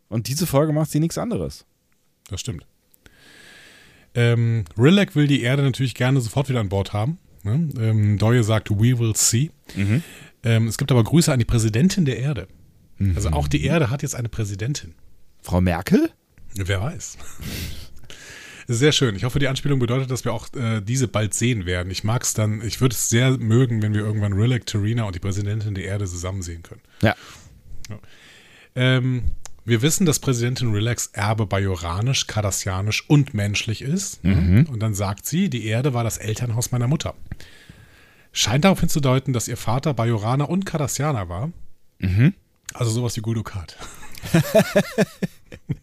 Und 0.09 0.27
diese 0.27 0.47
Folge 0.47 0.73
macht 0.73 0.89
sie 0.89 0.99
nichts 0.99 1.17
anderes. 1.17 1.65
Das 2.30 2.39
stimmt. 2.39 2.65
Ähm, 4.15 4.65
Rilek 4.77 5.15
will 5.15 5.27
die 5.27 5.41
Erde 5.41 5.61
natürlich 5.63 5.93
gerne 5.93 6.19
sofort 6.19 6.49
wieder 6.49 6.59
an 6.59 6.69
Bord 6.69 6.93
haben. 6.93 7.19
Ne? 7.43 7.69
Ähm, 7.80 8.17
Doye 8.17 8.43
sagt, 8.43 8.71
we 8.71 8.97
will 8.97 9.15
see. 9.15 9.51
Ähm, 10.43 10.67
es 10.67 10.77
gibt 10.77 10.91
aber 10.91 11.03
Grüße 11.03 11.32
an 11.32 11.39
die 11.39 11.45
Präsidentin 11.45 12.05
der 12.05 12.17
Erde. 12.17 12.47
Also 13.15 13.30
auch 13.30 13.47
die 13.47 13.63
Erde 13.63 13.89
hat 13.89 14.01
jetzt 14.01 14.15
eine 14.15 14.27
Präsidentin. 14.30 14.93
Frau 15.41 15.61
Merkel? 15.61 16.09
Wer 16.55 16.82
weiß. 16.82 17.17
Sehr 18.72 18.91
schön. 18.91 19.15
Ich 19.15 19.24
hoffe, 19.24 19.39
die 19.39 19.47
Anspielung 19.47 19.80
bedeutet, 19.80 20.11
dass 20.11 20.26
wir 20.26 20.32
auch 20.32 20.47
äh, 20.53 20.80
diese 20.80 21.07
bald 21.07 21.34
sehen 21.34 21.65
werden. 21.65 21.89
Ich 21.89 22.03
mag 22.03 22.22
es 22.22 22.36
dann, 22.36 22.61
ich 22.61 22.80
würde 22.82 22.93
es 22.93 23.09
sehr 23.09 23.32
mögen, 23.32 23.82
wenn 23.82 23.95
wir 23.95 24.01
irgendwann 24.01 24.34
Rilek, 24.34 24.67
Terina 24.67 25.05
und 25.05 25.15
die 25.15 25.20
Präsidentin 25.20 25.74
der 25.74 25.86
Erde 25.86 26.05
zusammen 26.05 26.43
sehen 26.43 26.61
können. 26.61 26.82
Ja. 27.01 27.15
Ähm, 28.76 29.24
wir 29.65 29.82
wissen, 29.82 30.05
dass 30.05 30.20
Präsidentin 30.20 30.72
Relax 30.72 31.07
Erbe 31.13 31.47
bajoranisch, 31.47 32.28
kardassianisch 32.28 33.09
und 33.09 33.34
menschlich 33.34 33.82
ist. 33.82 34.24
Mhm. 34.24 34.67
Und 34.70 34.82
dann 34.82 34.93
sagt 34.93 35.26
sie, 35.26 35.49
die 35.49 35.65
Erde 35.65 35.95
war 35.95 36.03
das 36.03 36.20
Elternhaus 36.20 36.72
meiner 36.72 36.88
Mutter. 36.88 37.15
Scheint 38.32 38.65
darauf 38.65 38.82
hinzudeuten, 38.82 39.34
dass 39.34 39.47
ihr 39.47 39.57
Vater 39.57 39.95
Bajoraner 39.95 40.47
und 40.47 40.67
Kardassianer 40.67 41.28
war. 41.28 41.51
Mhm. 41.97 42.36
Also 42.76 42.91
sowas 42.91 43.17
wie 43.17 43.22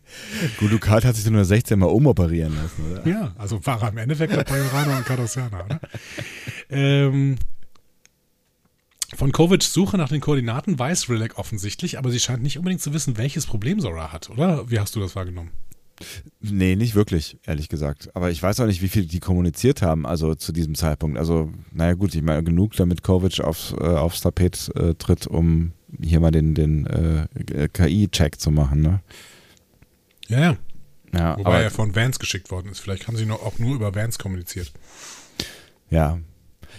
Guldukat. 0.59 0.59
Gulukat 0.59 1.05
hat 1.05 1.17
sich 1.17 1.31
nur 1.31 1.45
16 1.45 1.79
Mal 1.79 1.87
umoperieren 1.87 2.55
lassen, 2.55 2.85
oder? 2.91 3.07
Ja, 3.09 3.35
also 3.39 3.65
war 3.65 3.83
er 3.83 3.89
im 3.91 3.99
Endeffekt 3.99 4.33
der 4.33 4.45
Bajoraner 4.45 4.99
und 4.99 5.05
Kardassianer. 5.05 5.65
Oder? 5.65 5.81
Ähm, 6.71 7.37
von 9.15 9.33
Kovics 9.33 9.73
Suche 9.73 9.97
nach 9.97 10.09
den 10.09 10.21
Koordinaten 10.21 10.79
weiß 10.79 11.09
Rilek 11.09 11.39
offensichtlich, 11.39 11.99
aber 11.99 12.11
sie 12.11 12.21
scheint 12.21 12.43
nicht 12.43 12.59
unbedingt 12.59 12.83
zu 12.83 12.93
wissen, 12.93 13.17
welches 13.17 13.47
Problem 13.47 13.81
Zora 13.81 14.13
hat, 14.13 14.31
oder? 14.31 14.71
Wie 14.71 14.81
hast 14.81 14.95
du 14.97 15.01
das 15.01 15.15
wahrgenommen? 15.17 15.51
Nee, 16.41 16.77
nicht 16.77 16.95
wirklich, 16.95 17.39
ehrlich 17.47 17.69
gesagt. 17.69 18.15
Aber 18.15 18.31
ich 18.31 18.43
weiß 18.43 18.61
auch 18.61 18.67
nicht, 18.67 18.83
wie 18.83 18.89
viel 18.89 19.07
die 19.07 19.21
kommuniziert 19.21 19.81
haben, 19.81 20.07
also 20.07 20.35
zu 20.35 20.53
diesem 20.53 20.75
Zeitpunkt. 20.75 21.17
Also, 21.17 21.51
naja 21.73 21.95
gut, 21.95 22.15
ich 22.15 22.23
meine, 22.23 22.45
genug, 22.45 22.77
damit 22.77 23.03
Kovic 23.03 23.41
aufs, 23.41 23.73
äh, 23.73 23.85
aufs 23.85 24.21
Tapet 24.21 24.71
äh, 24.75 24.95
tritt, 24.95 25.27
um 25.27 25.73
hier 26.03 26.21
mal 26.21 26.31
den, 26.31 26.55
den 26.55 26.87
äh, 26.87 27.69
KI-Check 27.73 28.39
zu 28.39 28.51
machen, 28.51 28.83
ne? 28.83 29.01
Ja, 30.29 30.41
ja. 30.41 30.57
Ja, 31.15 31.39
Wobei 31.39 31.51
aber, 31.51 31.63
er 31.63 31.71
von 31.71 31.95
Vance 31.95 32.19
geschickt 32.19 32.51
worden 32.51 32.71
ist. 32.71 32.81
Vielleicht 32.81 33.07
haben 33.07 33.17
sie 33.17 33.27
noch, 33.27 33.41
auch 33.43 33.59
nur 33.59 33.75
über 33.75 33.95
Vance 33.95 34.19
kommuniziert. 34.19 34.73
ja. 35.91 36.19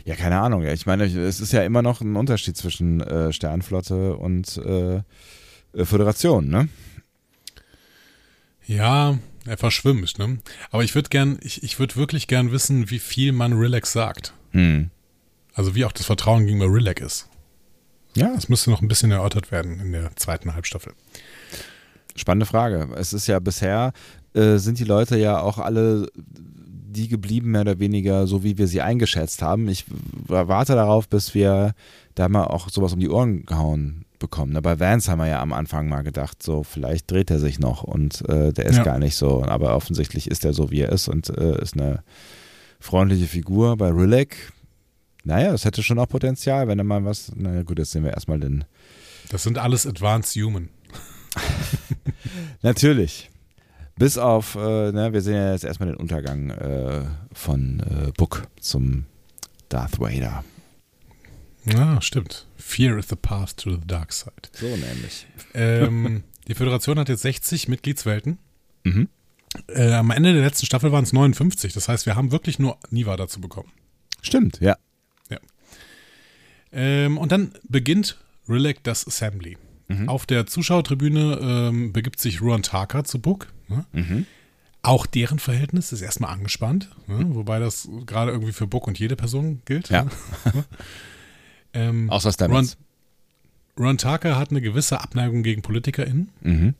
Ja, 0.06 0.16
keine 0.16 0.39
Ahnung. 0.39 0.64
Ich 0.64 0.86
meine, 0.86 1.04
es 1.04 1.41
ist 1.41 1.52
ja 1.52 1.64
immer 1.64 1.82
noch 1.82 2.00
ein 2.00 2.16
Unterschied 2.16 2.56
zwischen 2.56 3.02
äh, 3.02 3.34
Sternflotte 3.34 4.16
und 4.16 4.56
äh, 4.58 4.98
äh, 4.98 5.02
Föderation, 5.84 6.48
ne? 6.48 6.70
Ja, 8.66 9.18
er 9.45 9.58
verschwimmt, 9.58 10.18
ne? 10.18 10.38
Aber 10.72 10.84
ich 10.84 10.95
würde 10.95 11.10
gern, 11.10 11.39
ich, 11.41 11.64
ich 11.64 11.80
würde 11.80 11.95
wirklich 11.98 12.28
gern 12.28 12.52
wissen, 12.52 12.89
wie 12.89 13.00
viel 13.00 13.32
man 13.34 13.54
Relax 13.54 13.91
sagt. 13.91 14.34
Hm. 14.52 14.91
Also 15.54 15.76
wie 15.76 15.84
auch 15.84 15.91
das 15.91 16.06
Vertrauen 16.06 16.45
gegenüber 16.45 16.72
Relax 16.72 17.02
ist. 17.02 17.30
Ja, 18.16 18.34
Das 18.34 18.48
müsste 18.50 18.70
noch 18.70 18.82
ein 18.82 18.88
bisschen 18.88 19.12
erörtert 19.12 19.52
werden 19.52 19.80
in 19.80 19.91
der 19.91 20.16
zweiten 20.16 20.54
Halbstaffel. 20.54 20.93
Spannende 22.18 22.45
Frage. 22.45 22.89
Es 22.97 23.13
ist 23.13 23.28
ja 23.28 23.39
bisher, 23.39 23.93
äh, 24.34 24.57
sind 24.57 24.80
die 24.80 24.84
Leute 24.84 25.18
ja 25.18 25.39
auch 25.39 25.57
alle 25.59 26.07
die 26.89 27.07
geblieben, 27.07 27.51
mehr 27.51 27.61
oder 27.61 27.80
weniger, 27.80 28.26
so 28.28 28.43
wie 28.43 28.57
wir 28.57 28.68
sie 28.68 28.82
eingeschätzt 28.82 29.41
haben. 29.43 29.68
Ich 29.70 29.86
warte 30.28 30.74
darauf, 30.74 31.07
bis 31.07 31.36
wir 31.36 31.74
da 32.15 32.28
mal 32.28 32.45
auch 32.45 32.70
sowas 32.70 32.93
um 32.93 32.99
die 32.99 33.09
Ohren 33.09 33.45
gehauen 33.45 34.05
bekommen. 34.18 34.53
Na, 34.53 34.61
Bei 34.61 34.80
Vance 34.80 35.11
haben 35.11 35.20
wir 35.20 35.28
ja 35.28 35.39
am 35.41 35.53
Anfang 35.53 35.89
mal 35.89 36.01
gedacht, 36.01 36.41
so 36.41 36.63
vielleicht 36.63 37.11
dreht 37.11 37.30
er 37.30 37.38
sich 37.38 37.59
noch 37.59 37.84
und 37.84 38.28
äh, 38.28 38.51
der 38.51 38.65
ist 38.65 38.78
Ja. 38.78 38.84
gar 38.84 38.97
nicht 38.97 39.15
so. 39.15 39.43
Aber 39.43 39.76
offensichtlich 39.76 40.28
ist 40.32 40.43
er 40.43 40.53
so, 40.53 40.72
wie 40.72 40.82
er 40.82 40.91
ist 40.91 41.07
und 41.07 41.30
äh, 41.38 41.61
ist 41.61 41.76
eine 41.76 42.01
freundliche 42.80 43.28
Figur. 43.28 43.78
Bei 43.78 43.89
Rilek, 43.89 44.51
naja, 45.24 45.51
das 45.51 45.65
hätte 45.65 45.84
schon 45.84 45.99
auch 45.99 46.09
Potenzial, 46.09 46.68
wenn 46.68 46.80
er 46.80 46.84
mal 46.86 47.05
was, 47.05 47.32
naja 47.36 47.61
gut, 47.61 47.78
jetzt 47.78 47.91
sehen 47.91 48.05
wir 48.05 48.11
erstmal 48.13 48.39
den 48.39 48.63
Das 49.30 49.43
sind 49.43 49.59
alles 49.59 49.86
Advanced 49.86 50.36
Human. 50.41 50.70
Natürlich. 52.61 53.30
Bis 53.95 54.17
auf, 54.17 54.55
äh, 54.55 54.91
ne, 54.91 55.11
wir 55.11 55.21
sehen 55.21 55.36
ja 55.36 55.53
jetzt 55.53 55.63
erstmal 55.63 55.89
den 55.89 55.97
Untergang 55.97 56.51
äh, 56.51 57.05
von 57.34 57.80
äh, 57.80 58.11
Book 58.15 58.47
zum 58.59 59.05
Darth 59.69 59.99
Vader. 59.99 60.43
Ja, 61.65 62.01
stimmt. 62.01 62.45
Fear 62.55 62.97
is 62.97 63.09
the 63.09 63.15
path 63.15 63.57
to 63.57 63.71
the 63.71 63.82
dark 63.86 64.13
side. 64.13 64.34
So 64.53 64.67
nämlich. 64.67 65.28
Ähm, 65.53 66.23
die 66.47 66.53
Föderation 66.53 66.99
hat 66.99 67.09
jetzt 67.09 67.23
60 67.23 67.67
Mitgliedswelten. 67.67 68.38
Mhm. 68.84 69.09
Äh, 69.67 69.93
am 69.93 70.11
Ende 70.11 70.34
der 70.34 70.43
letzten 70.43 70.67
Staffel 70.67 70.91
waren 70.91 71.03
es 71.03 71.13
59. 71.13 71.73
Das 71.73 71.89
heißt, 71.89 72.05
wir 72.05 72.15
haben 72.15 72.32
wirklich 72.32 72.59
nur 72.59 72.78
Niva 72.91 73.17
dazu 73.17 73.41
bekommen. 73.41 73.71
Stimmt, 74.21 74.59
ja. 74.59 74.78
Ähm, 76.71 77.17
und 77.17 77.32
dann 77.32 77.51
beginnt 77.67 78.17
Rilek 78.47 78.84
das 78.84 79.07
Assembly. 79.07 79.57
Auf 80.08 80.26
der 80.26 80.46
Zuschauertribüne 80.46 81.40
ähm, 81.42 81.94
begibt 81.94 82.20
sich 82.20 82.42
Ruan 82.42 82.62
Taka 82.62 83.04
zu 83.04 83.20
Book. 83.20 83.48
Ne? 83.70 83.86
Mhm. 83.94 84.26
Auch 84.82 85.06
deren 85.06 85.40
Verhältnis 85.40 85.92
ist 85.92 86.02
erstmal 86.02 86.32
angespannt, 86.32 86.90
ne? 87.08 87.26
wobei 87.30 87.60
das 87.60 87.90
gerade 88.06 88.32
irgendwie 88.32 88.54
für 88.54 88.68
Book 88.68 88.88
und 88.88 89.00
jede 89.00 89.16
Person 89.16 89.62
gilt. 89.66 89.90
Ja. 89.90 90.04
Ne? 90.04 90.12
ähm, 91.74 92.10
Außer 92.10 92.30
Ron, 92.30 92.34
Stamets. 92.34 92.78
Ron 93.80 93.98
Taka 93.98 94.38
hat 94.38 94.52
eine 94.52 94.62
gewisse 94.62 95.02
Abneigung 95.02 95.44
gegen 95.44 95.62
PolitikerInnen. 95.62 96.30
Mhm. 96.42 96.74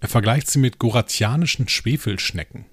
Er 0.00 0.08
vergleicht 0.08 0.50
sie 0.50 0.58
mit 0.58 0.78
goratianischen 0.78 1.68
Schwefelschnecken. 1.68 2.66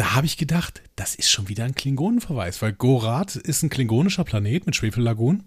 Da 0.00 0.14
habe 0.14 0.24
ich 0.24 0.38
gedacht, 0.38 0.80
das 0.96 1.14
ist 1.14 1.30
schon 1.30 1.50
wieder 1.50 1.64
ein 1.64 1.74
Klingonenverweis, 1.74 2.62
weil 2.62 2.72
Gorath 2.72 3.36
ist 3.36 3.62
ein 3.62 3.68
klingonischer 3.68 4.24
Planet 4.24 4.64
mit 4.64 4.74
Schwefellagunen. 4.74 5.42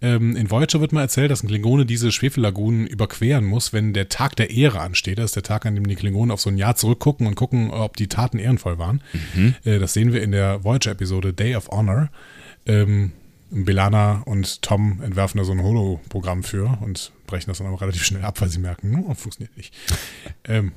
Ähm, 0.00 0.34
in 0.34 0.50
Voyager 0.50 0.80
wird 0.80 0.90
mal 0.90 1.02
erzählt, 1.02 1.30
dass 1.30 1.44
ein 1.44 1.46
Klingone 1.46 1.86
diese 1.86 2.10
Schwefellagunen 2.10 2.88
überqueren 2.88 3.44
muss, 3.44 3.72
wenn 3.72 3.92
der 3.92 4.08
Tag 4.08 4.34
der 4.34 4.50
Ehre 4.50 4.80
ansteht. 4.80 5.18
Das 5.18 5.26
ist 5.26 5.36
der 5.36 5.44
Tag, 5.44 5.66
an 5.66 5.76
dem 5.76 5.86
die 5.86 5.94
Klingonen 5.94 6.32
auf 6.32 6.40
so 6.40 6.50
ein 6.50 6.58
Jahr 6.58 6.74
zurückgucken 6.74 7.28
und 7.28 7.36
gucken, 7.36 7.70
ob 7.70 7.94
die 7.96 8.08
Taten 8.08 8.40
ehrenvoll 8.40 8.76
waren. 8.76 9.02
Äh, 9.64 9.78
das 9.78 9.92
sehen 9.92 10.12
wir 10.12 10.20
in 10.20 10.32
der 10.32 10.64
Voyager-Episode 10.64 11.32
Day 11.32 11.54
of 11.54 11.68
Honor. 11.68 12.10
Ähm, 12.66 13.12
Belana 13.52 14.22
und 14.24 14.62
Tom 14.62 15.00
entwerfen 15.00 15.38
da 15.38 15.44
so 15.44 15.52
ein 15.52 15.62
Holo-Programm 15.62 16.42
für 16.42 16.76
und 16.80 17.12
brechen 17.28 17.50
das 17.50 17.58
dann 17.58 17.68
aber 17.68 17.80
relativ 17.80 18.02
schnell 18.02 18.24
ab, 18.24 18.40
weil 18.40 18.48
sie 18.48 18.58
merken, 18.58 19.04
oh, 19.06 19.14
funktioniert 19.14 19.56
nicht. 19.56 19.72
ähm, 20.44 20.72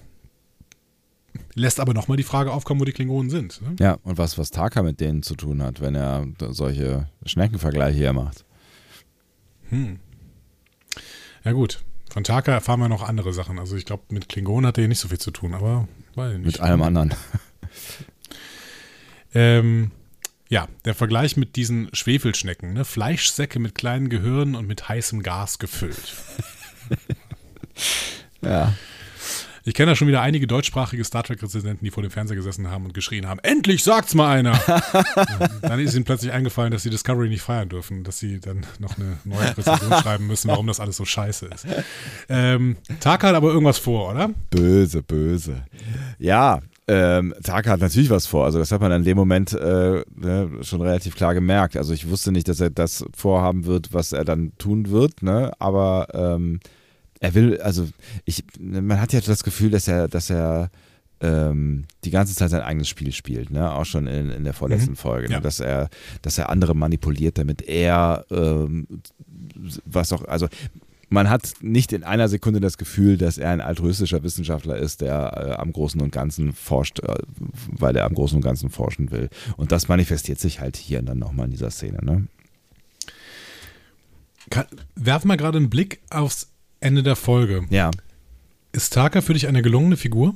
lässt 1.53 1.79
aber 1.79 1.93
nochmal 1.93 2.17
die 2.17 2.23
Frage 2.23 2.51
aufkommen, 2.51 2.79
wo 2.79 2.86
die 2.86 2.91
Klingonen 2.91 3.29
sind. 3.29 3.61
Ne? 3.61 3.75
Ja, 3.79 3.97
und 4.03 4.17
was, 4.17 4.38
was 4.38 4.51
Taka 4.51 4.83
mit 4.83 4.99
denen 4.99 5.23
zu 5.23 5.36
tun 5.36 5.61
hat, 5.61 5.81
wenn 5.81 5.95
er 5.95 6.27
solche 6.51 7.07
Schneckenvergleiche 7.25 7.97
hier 7.97 8.13
macht. 8.13 8.45
Hm. 9.69 9.99
Ja 11.43 11.51
gut, 11.51 11.83
von 12.09 12.23
Taka 12.23 12.51
erfahren 12.51 12.79
wir 12.79 12.89
noch 12.89 13.03
andere 13.03 13.33
Sachen. 13.33 13.59
Also 13.59 13.75
ich 13.75 13.86
glaube, 13.86 14.03
mit 14.09 14.29
Klingonen 14.29 14.67
hat 14.67 14.77
er 14.77 14.83
hier 14.83 14.89
nicht 14.89 14.99
so 14.99 15.07
viel 15.07 15.19
zu 15.19 15.31
tun, 15.31 15.53
aber 15.53 15.88
ich 16.11 16.17
nicht. 16.17 16.45
Mit 16.45 16.59
allem 16.61 16.81
anderen. 16.81 17.13
Ähm, 19.38 19.91
ja, 20.47 20.69
der 20.86 20.95
Vergleich 20.95 21.36
mit 21.36 21.57
diesen 21.57 21.89
Schwefelschnecken, 21.93 22.71
ne? 22.71 22.86
Fleischsäcke 22.86 23.59
mit 23.59 23.75
kleinen 23.75 24.07
Gehirnen 24.07 24.55
und 24.55 24.65
mit 24.65 24.88
heißem 24.88 25.21
Gas 25.21 25.59
gefüllt. 25.59 26.15
Ja. 28.41 28.73
Ich 29.68 29.74
kenne 29.74 29.91
da 29.91 29.95
schon 29.95 30.07
wieder 30.07 30.22
einige 30.22 30.45
deutschsprachige 30.45 31.03
Star 31.03 31.24
Trek-Rezidenten, 31.24 31.84
die 31.84 31.89
vor 31.89 32.03
dem 32.03 32.11
Fernseher 32.11 32.36
gesessen 32.36 32.70
haben 32.70 32.86
und 32.86 32.93
geschrien 32.93 33.28
haben: 33.28 33.39
Endlich 33.41 33.84
sagt's 33.84 34.13
mal 34.13 34.30
einer! 34.30 34.53
Dann 35.63 35.80
ist 35.80 35.95
ihnen 35.95 36.05
plötzlich 36.05 36.32
eingefallen, 36.32 36.72
dass 36.72 36.84
sie 36.84 36.91
Discovery 36.91 37.30
nicht 37.30 37.41
feiern 37.41 37.70
dürfen, 37.70 38.03
dass 38.03 38.20
sie 38.20 38.39
dann 38.39 38.63
noch 38.78 38.97
eine 38.97 39.18
neue 39.24 39.57
Rezension 39.57 39.91
schreiben 40.01 40.28
müssen, 40.28 40.49
warum 40.49 40.68
das 40.68 40.80
alles 40.80 40.97
so 40.97 41.05
scheiße 41.05 41.47
ist. 41.47 41.66
Ähm, 42.30 42.78
Tag 42.99 43.24
hat 43.24 43.34
aber 43.34 43.49
irgendwas 43.49 43.80
vor, 43.80 44.11
oder? 44.11 44.30
Böse, 44.51 45.01
böse. 45.01 45.66
Ja, 46.20 46.61
ähm, 46.88 47.34
Taka 47.41 47.72
hat 47.72 47.80
natürlich 47.80 48.11
was 48.11 48.28
vor. 48.28 48.45
Also 48.45 48.59
das 48.59 48.72
hat 48.72 48.82
man 48.82 48.91
in 48.91 49.03
dem 49.03 49.18
Moment 49.18 49.53
äh, 49.53 50.03
ne, 50.16 50.49
schon 50.61 50.82
relativ 50.82 51.16
klar 51.16 51.34
gemerkt. 51.34 51.76
Also 51.76 51.93
ich 51.93 52.07
wusste 52.07 52.32
nicht, 52.32 52.47
dass 52.47 52.59
er 52.59 52.70
das 52.70 53.03
vorhaben 53.16 53.66
wird, 53.66 53.93
was 53.93 54.11
er 54.11 54.26
dann 54.26 54.51
tun 54.59 54.91
wird. 54.91 55.24
Ne? 55.24 55.51
Aber 55.57 56.07
ähm, 56.13 56.59
er 57.26 57.34
will, 57.34 57.59
also 57.59 57.88
ich, 58.26 58.43
man 58.59 59.01
hat 59.01 59.11
ja 59.11 59.19
das 59.19 59.43
Gefühl, 59.43 59.71
dass 59.71 59.88
er, 59.88 60.07
dass 60.07 60.30
er 60.30 60.69
ähm, 61.21 61.86
die 62.03 62.11
ganze 62.11 62.36
Zeit 62.36 62.51
sein 62.51 62.61
eigenes 62.61 62.88
Spiel 62.88 63.11
spielt, 63.13 63.49
ne? 63.49 63.71
Auch 63.71 63.86
schon 63.86 64.05
in, 64.05 64.30
in 64.30 64.43
der 64.43 64.53
vorletzten 64.53 64.91
mhm. 64.91 64.97
Folge, 64.97 65.28
ne? 65.30 65.36
ja. 65.36 65.39
dass 65.39 65.59
er, 65.59 65.89
dass 66.21 66.38
er 66.38 66.49
andere 66.49 66.76
manipuliert, 66.76 67.39
damit 67.39 67.63
er 67.63 68.26
ähm, 68.30 68.88
was 69.86 70.13
auch, 70.13 70.26
also 70.26 70.47
man 71.09 71.30
hat 71.30 71.53
nicht 71.61 71.93
in 71.93 72.03
einer 72.03 72.28
Sekunde 72.28 72.59
das 72.59 72.78
Gefühl, 72.78 73.17
dass 73.17 73.38
er 73.38 73.51
ein 73.51 73.61
altruistischer 73.61 74.21
Wissenschaftler 74.21 74.78
ist, 74.78 75.01
der 75.01 75.34
äh, 75.36 75.51
am 75.53 75.71
Großen 75.71 76.01
und 76.01 76.11
Ganzen 76.11 76.53
forscht, 76.53 76.99
äh, 76.99 77.15
weil 77.71 77.95
er 77.95 78.05
am 78.05 78.13
Großen 78.13 78.36
und 78.36 78.43
Ganzen 78.43 78.69
forschen 78.69 79.09
will. 79.11 79.30
Und 79.57 79.71
das 79.71 79.88
manifestiert 79.88 80.39
sich 80.39 80.59
halt 80.59 80.78
hier 80.78 81.01
dann 81.01 81.17
nochmal 81.17 81.45
in 81.45 81.51
dieser 81.51 81.71
Szene. 81.71 81.99
Ne? 82.03 82.28
werfen 84.95 85.28
wir 85.28 85.38
gerade 85.38 85.57
einen 85.57 85.69
Blick 85.71 86.01
aufs 86.09 86.55
Ende 86.86 87.01
der 87.01 87.15
Folge. 87.15 87.65
Ja. 87.71 87.89
Ist 88.71 88.93
Taka 88.93 89.21
für 89.21 89.33
dich 89.33 89.47
eine 89.47 89.63
gelungene 89.63 89.97
Figur? 89.97 90.36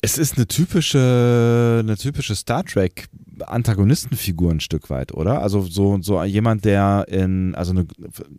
Es 0.00 0.18
ist 0.18 0.36
eine 0.36 0.48
typische, 0.48 1.78
eine 1.80 1.96
typische 1.96 2.34
Star 2.34 2.64
Trek 2.64 3.08
Antagonistenfigur 3.44 4.50
ein 4.50 4.60
Stück 4.60 4.90
weit, 4.90 5.12
oder? 5.12 5.42
Also 5.42 5.60
so, 5.60 5.98
so 6.00 6.22
jemand, 6.24 6.64
der 6.64 7.06
in, 7.08 7.54
also 7.54 7.72
eine, 7.72 7.86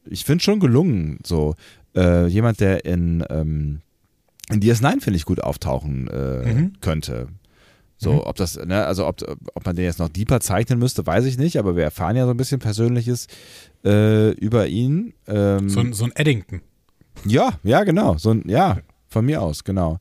ich 0.09 0.25
finde 0.25 0.43
schon 0.43 0.59
gelungen, 0.59 1.19
so 1.25 1.55
äh, 1.95 2.27
jemand, 2.27 2.59
der 2.59 2.83
in, 2.83 3.23
ähm, 3.29 3.79
in 4.49 4.59
DS9 4.59 5.01
finde 5.01 5.17
ich 5.17 5.25
gut 5.25 5.41
auftauchen 5.41 6.07
äh, 6.07 6.53
mhm. 6.53 6.73
könnte. 6.81 7.27
So, 7.97 8.13
mhm. 8.13 8.19
ob 8.19 8.35
das, 8.35 8.57
ne, 8.57 8.85
also 8.85 9.07
ob, 9.07 9.21
ob 9.55 9.65
man 9.65 9.75
den 9.75 9.85
jetzt 9.85 9.99
noch 9.99 10.09
deeper 10.09 10.39
zeichnen 10.39 10.77
müsste, 10.77 11.05
weiß 11.05 11.25
ich 11.25 11.37
nicht, 11.37 11.57
aber 11.57 11.75
wir 11.75 11.83
erfahren 11.83 12.15
ja 12.15 12.25
so 12.25 12.31
ein 12.31 12.37
bisschen 12.37 12.59
Persönliches 12.59 13.27
äh, 13.83 14.31
über 14.33 14.67
ihn. 14.67 15.13
Ähm, 15.27 15.67
so, 15.69 15.83
so 15.91 16.05
ein 16.05 16.11
Eddington. 16.15 16.61
Ja, 17.25 17.53
ja, 17.63 17.83
genau. 17.83 18.17
So 18.17 18.31
ein, 18.31 18.43
ja, 18.47 18.77
von 19.07 19.25
mir 19.25 19.41
aus, 19.41 19.63
genau. 19.63 19.99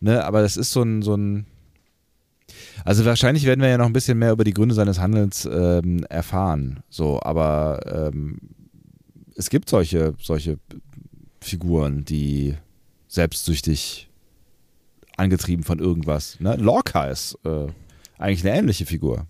Ne, 0.00 0.24
aber 0.24 0.42
das 0.42 0.56
ist 0.56 0.70
so 0.70 0.82
ein, 0.82 1.02
so 1.02 1.16
ein, 1.16 1.46
also 2.84 3.04
wahrscheinlich 3.04 3.46
werden 3.46 3.62
wir 3.62 3.68
ja 3.68 3.78
noch 3.78 3.86
ein 3.86 3.92
bisschen 3.92 4.18
mehr 4.18 4.32
über 4.32 4.44
die 4.44 4.52
Gründe 4.52 4.74
seines 4.74 5.00
Handelns 5.00 5.48
ähm, 5.50 6.04
erfahren. 6.04 6.84
So, 6.88 7.20
aber 7.20 8.10
ähm, 8.12 8.38
es 9.34 9.50
gibt 9.50 9.68
solche, 9.68 10.14
solche 10.20 10.58
Figuren, 11.40 12.04
die 12.04 12.54
selbstsüchtig 13.08 14.08
angetrieben 15.16 15.64
von 15.64 15.78
irgendwas. 15.78 16.38
Ne? 16.40 16.56
Lorca 16.56 17.06
ist 17.06 17.38
äh, 17.44 17.66
eigentlich 18.18 18.44
eine 18.44 18.58
ähnliche 18.58 18.86
Figur. 18.86 19.26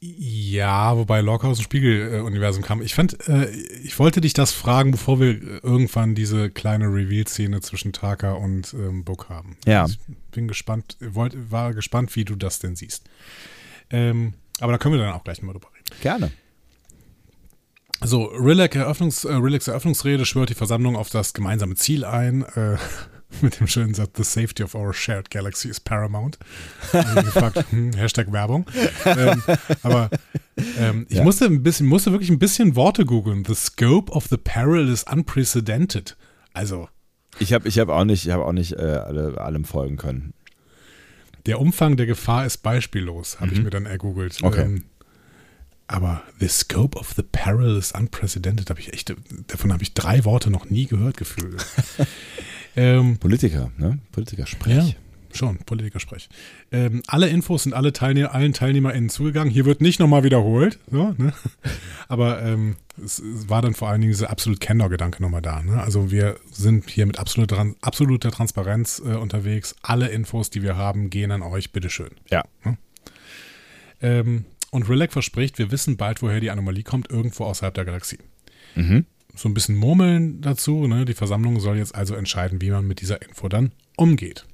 Ja, 0.00 0.98
wobei 0.98 1.22
Lorca 1.22 1.48
aus 1.48 1.56
dem 1.56 1.64
Spiegeluniversum 1.64 2.62
kam. 2.62 2.82
Ich 2.82 2.94
fand, 2.94 3.26
äh, 3.26 3.48
ich 3.48 3.98
wollte 3.98 4.20
dich 4.20 4.34
das 4.34 4.52
fragen, 4.52 4.90
bevor 4.90 5.18
wir 5.18 5.64
irgendwann 5.64 6.14
diese 6.14 6.50
kleine 6.50 6.86
Reveal-Szene 6.86 7.62
zwischen 7.62 7.94
Taka 7.94 8.32
und 8.32 8.74
ähm, 8.74 9.04
Book 9.04 9.30
haben. 9.30 9.56
Ja. 9.64 9.86
Ich 9.86 9.98
bin 10.30 10.46
gespannt, 10.46 10.98
wollt, 11.00 11.50
war 11.50 11.72
gespannt, 11.72 12.14
wie 12.16 12.26
du 12.26 12.36
das 12.36 12.58
denn 12.58 12.76
siehst. 12.76 13.04
Ähm, 13.88 14.34
aber 14.60 14.72
da 14.72 14.78
können 14.78 14.94
wir 14.94 15.00
dann 15.02 15.14
auch 15.14 15.24
gleich 15.24 15.40
mal 15.40 15.52
drüber 15.52 15.68
reden. 15.74 16.00
Gerne. 16.02 16.30
So, 18.02 18.24
Rilek 18.24 18.74
Eröffnungs, 18.74 19.24
äh, 19.24 19.30
Eröffnungsrede 19.30 20.26
schwört 20.26 20.50
die 20.50 20.54
Versammlung 20.54 20.96
auf 20.96 21.08
das 21.08 21.32
gemeinsame 21.32 21.76
Ziel 21.76 22.04
ein. 22.04 22.42
Äh, 22.42 22.76
mit 23.42 23.60
dem 23.60 23.66
schönen 23.66 23.94
Satz, 23.94 24.10
The 24.16 24.24
safety 24.24 24.62
of 24.62 24.74
our 24.74 24.92
shared 24.92 25.30
galaxy 25.30 25.68
is 25.68 25.80
paramount. 25.80 26.38
gefragt, 26.92 27.64
hm, 27.70 27.92
Hashtag 27.94 28.32
Werbung. 28.32 28.66
Ähm, 29.04 29.42
aber 29.82 30.10
ähm, 30.78 31.06
ich 31.08 31.16
ja. 31.16 31.24
musste 31.24 31.46
ein 31.46 31.62
bisschen, 31.62 31.86
musste 31.86 32.12
wirklich 32.12 32.30
ein 32.30 32.38
bisschen 32.38 32.76
Worte 32.76 33.04
googeln. 33.04 33.44
The 33.44 33.54
scope 33.54 34.12
of 34.12 34.26
the 34.28 34.36
peril 34.36 34.88
is 34.88 35.04
unprecedented. 35.04 36.16
Also. 36.52 36.88
Ich 37.38 37.52
habe 37.52 37.68
ich 37.68 37.78
hab 37.78 37.88
auch 37.88 38.04
nicht, 38.04 38.26
ich 38.26 38.32
hab 38.32 38.40
auch 38.40 38.52
nicht 38.52 38.72
äh, 38.74 38.82
alle, 38.82 39.40
allem 39.40 39.64
folgen 39.64 39.96
können. 39.96 40.34
Der 41.46 41.60
Umfang 41.60 41.96
der 41.96 42.06
Gefahr 42.06 42.46
ist 42.46 42.58
beispiellos, 42.58 43.40
habe 43.40 43.48
mhm. 43.48 43.52
ich 43.52 43.62
mir 43.64 43.70
dann 43.70 43.86
ergoogelt. 43.86 44.38
Okay. 44.42 44.62
Ähm, 44.62 44.84
aber 45.86 46.22
the 46.40 46.48
scope 46.48 46.98
of 46.98 47.12
the 47.14 47.22
peril 47.22 47.76
is 47.76 47.92
unprecedented, 47.92 48.70
habe 48.70 48.80
ich 48.80 48.92
echt, 48.92 49.14
davon 49.48 49.72
habe 49.72 49.82
ich 49.82 49.92
drei 49.92 50.24
Worte 50.24 50.50
noch 50.50 50.70
nie 50.70 50.86
gehört 50.86 51.16
gefühlt. 51.16 51.64
Ähm, 52.76 53.18
Politiker, 53.18 53.70
ne? 53.78 53.98
Politikersprech. 54.12 54.76
Ja, 54.76 54.94
schon, 55.32 55.58
Politikersprech. 55.58 56.28
Ähm, 56.72 57.02
alle 57.06 57.28
Infos 57.28 57.64
sind 57.64 57.72
alle 57.72 57.92
Teilnehmer, 57.92 58.34
allen 58.34 58.52
TeilnehmerInnen 58.52 59.10
zugegangen. 59.10 59.52
Hier 59.52 59.64
wird 59.64 59.80
nicht 59.80 60.00
nochmal 60.00 60.24
wiederholt. 60.24 60.78
So, 60.90 61.14
ne? 61.16 61.32
Aber 62.08 62.42
ähm, 62.42 62.76
es, 63.02 63.18
es, 63.18 63.48
war 63.48 63.62
dann 63.62 63.74
vor 63.74 63.88
allen 63.88 64.00
Dingen 64.00 64.12
dieser 64.12 64.30
absolut 64.30 64.60
Kenner-Gedanke 64.60 65.22
nochmal 65.22 65.42
da. 65.42 65.62
Ne? 65.62 65.80
Also 65.80 66.10
wir 66.10 66.36
sind 66.50 66.90
hier 66.90 67.06
mit 67.06 67.18
absoluter, 67.18 67.74
absoluter 67.80 68.30
Transparenz 68.30 69.00
äh, 69.04 69.14
unterwegs. 69.14 69.76
Alle 69.82 70.08
Infos, 70.08 70.50
die 70.50 70.62
wir 70.62 70.76
haben, 70.76 71.10
gehen 71.10 71.30
an 71.30 71.42
euch, 71.42 71.72
bitteschön. 71.72 72.10
Ja. 72.30 72.44
Ne? 72.64 72.78
Ähm, 74.02 74.44
und 74.70 74.88
Rilek 74.88 75.12
verspricht, 75.12 75.58
wir 75.58 75.70
wissen 75.70 75.96
bald, 75.96 76.22
woher 76.22 76.40
die 76.40 76.50
Anomalie 76.50 76.82
kommt, 76.82 77.08
irgendwo 77.08 77.44
außerhalb 77.44 77.74
der 77.74 77.84
Galaxie. 77.84 78.18
Mhm 78.74 79.06
so 79.34 79.48
ein 79.48 79.54
bisschen 79.54 79.76
Murmeln 79.76 80.40
dazu. 80.40 80.86
Ne? 80.86 81.04
Die 81.04 81.14
Versammlung 81.14 81.60
soll 81.60 81.78
jetzt 81.78 81.94
also 81.94 82.14
entscheiden, 82.14 82.60
wie 82.60 82.70
man 82.70 82.86
mit 82.86 83.00
dieser 83.00 83.22
Info 83.22 83.48
dann 83.48 83.72
umgeht. 83.96 84.46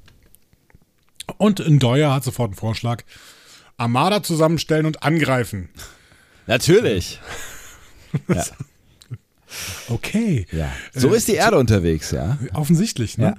Und 1.39 1.59
Ndoya 1.61 2.15
hat 2.15 2.25
sofort 2.25 2.51
einen 2.51 2.57
Vorschlag. 2.57 3.03
Armada 3.77 4.23
zusammenstellen 4.23 4.87
und 4.87 5.03
angreifen. 5.03 5.71
Natürlich. 6.47 7.21
ja. 8.29 8.45
Okay. 9.89 10.47
Ja. 10.53 10.71
So 10.93 11.13
äh, 11.13 11.17
ist 11.17 11.29
die 11.29 11.35
Erde 11.35 11.59
unterwegs, 11.59 12.11
ja. 12.11 12.39
Offensichtlich, 12.53 13.19
ne? 13.19 13.37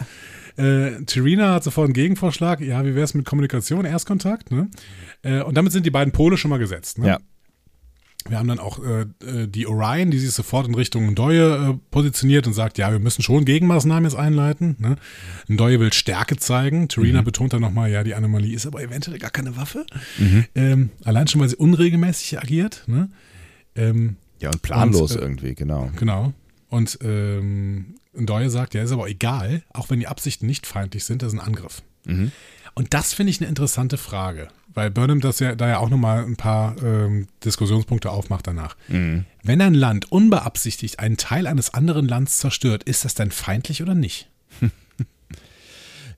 Ja. 0.57 0.63
Äh, 0.63 1.03
Terina 1.05 1.53
hat 1.53 1.63
sofort 1.63 1.85
einen 1.85 1.93
Gegenvorschlag. 1.93 2.59
Ja, 2.59 2.83
wie 2.83 2.95
wäre 2.95 3.05
es 3.05 3.13
mit 3.13 3.25
Kommunikation, 3.25 3.85
Erstkontakt, 3.85 4.51
ne? 4.51 4.69
Äh, 5.21 5.41
und 5.41 5.55
damit 5.55 5.71
sind 5.71 5.85
die 5.85 5.91
beiden 5.91 6.11
Pole 6.11 6.37
schon 6.37 6.49
mal 6.49 6.59
gesetzt, 6.59 6.97
ne? 6.97 7.07
Ja. 7.07 7.19
Wir 8.29 8.37
haben 8.37 8.47
dann 8.47 8.59
auch 8.59 8.79
äh, 8.83 9.01
äh, 9.25 9.47
die 9.47 9.67
Orion, 9.67 10.11
die 10.11 10.19
sich 10.19 10.31
sofort 10.31 10.67
in 10.67 10.75
Richtung 10.75 11.09
Ndoye 11.11 11.71
äh, 11.71 11.73
positioniert 11.89 12.47
und 12.47 12.53
sagt, 12.53 12.77
ja, 12.77 12.91
wir 12.91 12.99
müssen 12.99 13.21
schon 13.21 13.45
Gegenmaßnahmen 13.45 14.03
jetzt 14.03 14.17
einleiten. 14.17 14.75
Ne? 14.79 14.95
Ndoye 15.47 15.79
will 15.79 15.93
Stärke 15.93 16.37
zeigen. 16.37 16.87
Terina 16.87 17.21
mhm. 17.21 17.25
betont 17.25 17.53
dann 17.53 17.61
nochmal, 17.61 17.91
ja, 17.91 18.03
die 18.03 18.15
Anomalie 18.15 18.55
ist 18.55 18.65
aber 18.65 18.81
eventuell 18.81 19.19
gar 19.19 19.31
keine 19.31 19.55
Waffe. 19.57 19.85
Mhm. 20.17 20.45
Ähm, 20.55 20.89
allein 21.03 21.27
schon, 21.27 21.41
weil 21.41 21.49
sie 21.49 21.55
unregelmäßig 21.55 22.39
agiert. 22.39 22.83
Ne? 22.87 23.09
Ähm, 23.75 24.17
ja, 24.39 24.49
und 24.49 24.61
planlos 24.61 25.13
und, 25.13 25.19
äh, 25.19 25.21
irgendwie, 25.21 25.55
genau. 25.55 25.91
Genau. 25.97 26.33
Und 26.69 26.99
ähm, 27.03 27.95
Ndoye 28.13 28.49
sagt, 28.49 28.73
ja, 28.73 28.83
ist 28.83 28.91
aber 28.91 29.07
egal, 29.09 29.63
auch 29.73 29.89
wenn 29.89 29.99
die 29.99 30.07
Absichten 30.07 30.45
nicht 30.45 30.67
feindlich 30.67 31.03
sind, 31.05 31.21
das 31.21 31.33
ist 31.33 31.39
ein 31.39 31.45
Angriff. 31.45 31.81
Mhm. 32.05 32.31
Und 32.73 32.93
das 32.93 33.13
finde 33.13 33.31
ich 33.31 33.41
eine 33.41 33.49
interessante 33.49 33.97
Frage, 33.97 34.47
weil 34.73 34.91
Burnham 34.91 35.21
das 35.21 35.39
ja 35.39 35.55
da 35.55 35.67
ja 35.67 35.77
auch 35.79 35.89
nochmal 35.89 36.23
ein 36.23 36.35
paar 36.35 36.75
ähm, 36.83 37.27
Diskussionspunkte 37.43 38.09
aufmacht 38.09 38.47
danach. 38.47 38.75
Mhm. 38.87 39.25
Wenn 39.43 39.61
ein 39.61 39.73
Land 39.73 40.11
unbeabsichtigt 40.11 40.99
einen 40.99 41.17
Teil 41.17 41.47
eines 41.47 41.73
anderen 41.73 42.07
Landes 42.07 42.37
zerstört, 42.37 42.83
ist 42.83 43.05
das 43.05 43.13
denn 43.13 43.31
feindlich 43.31 43.81
oder 43.81 43.95
nicht? 43.95 44.29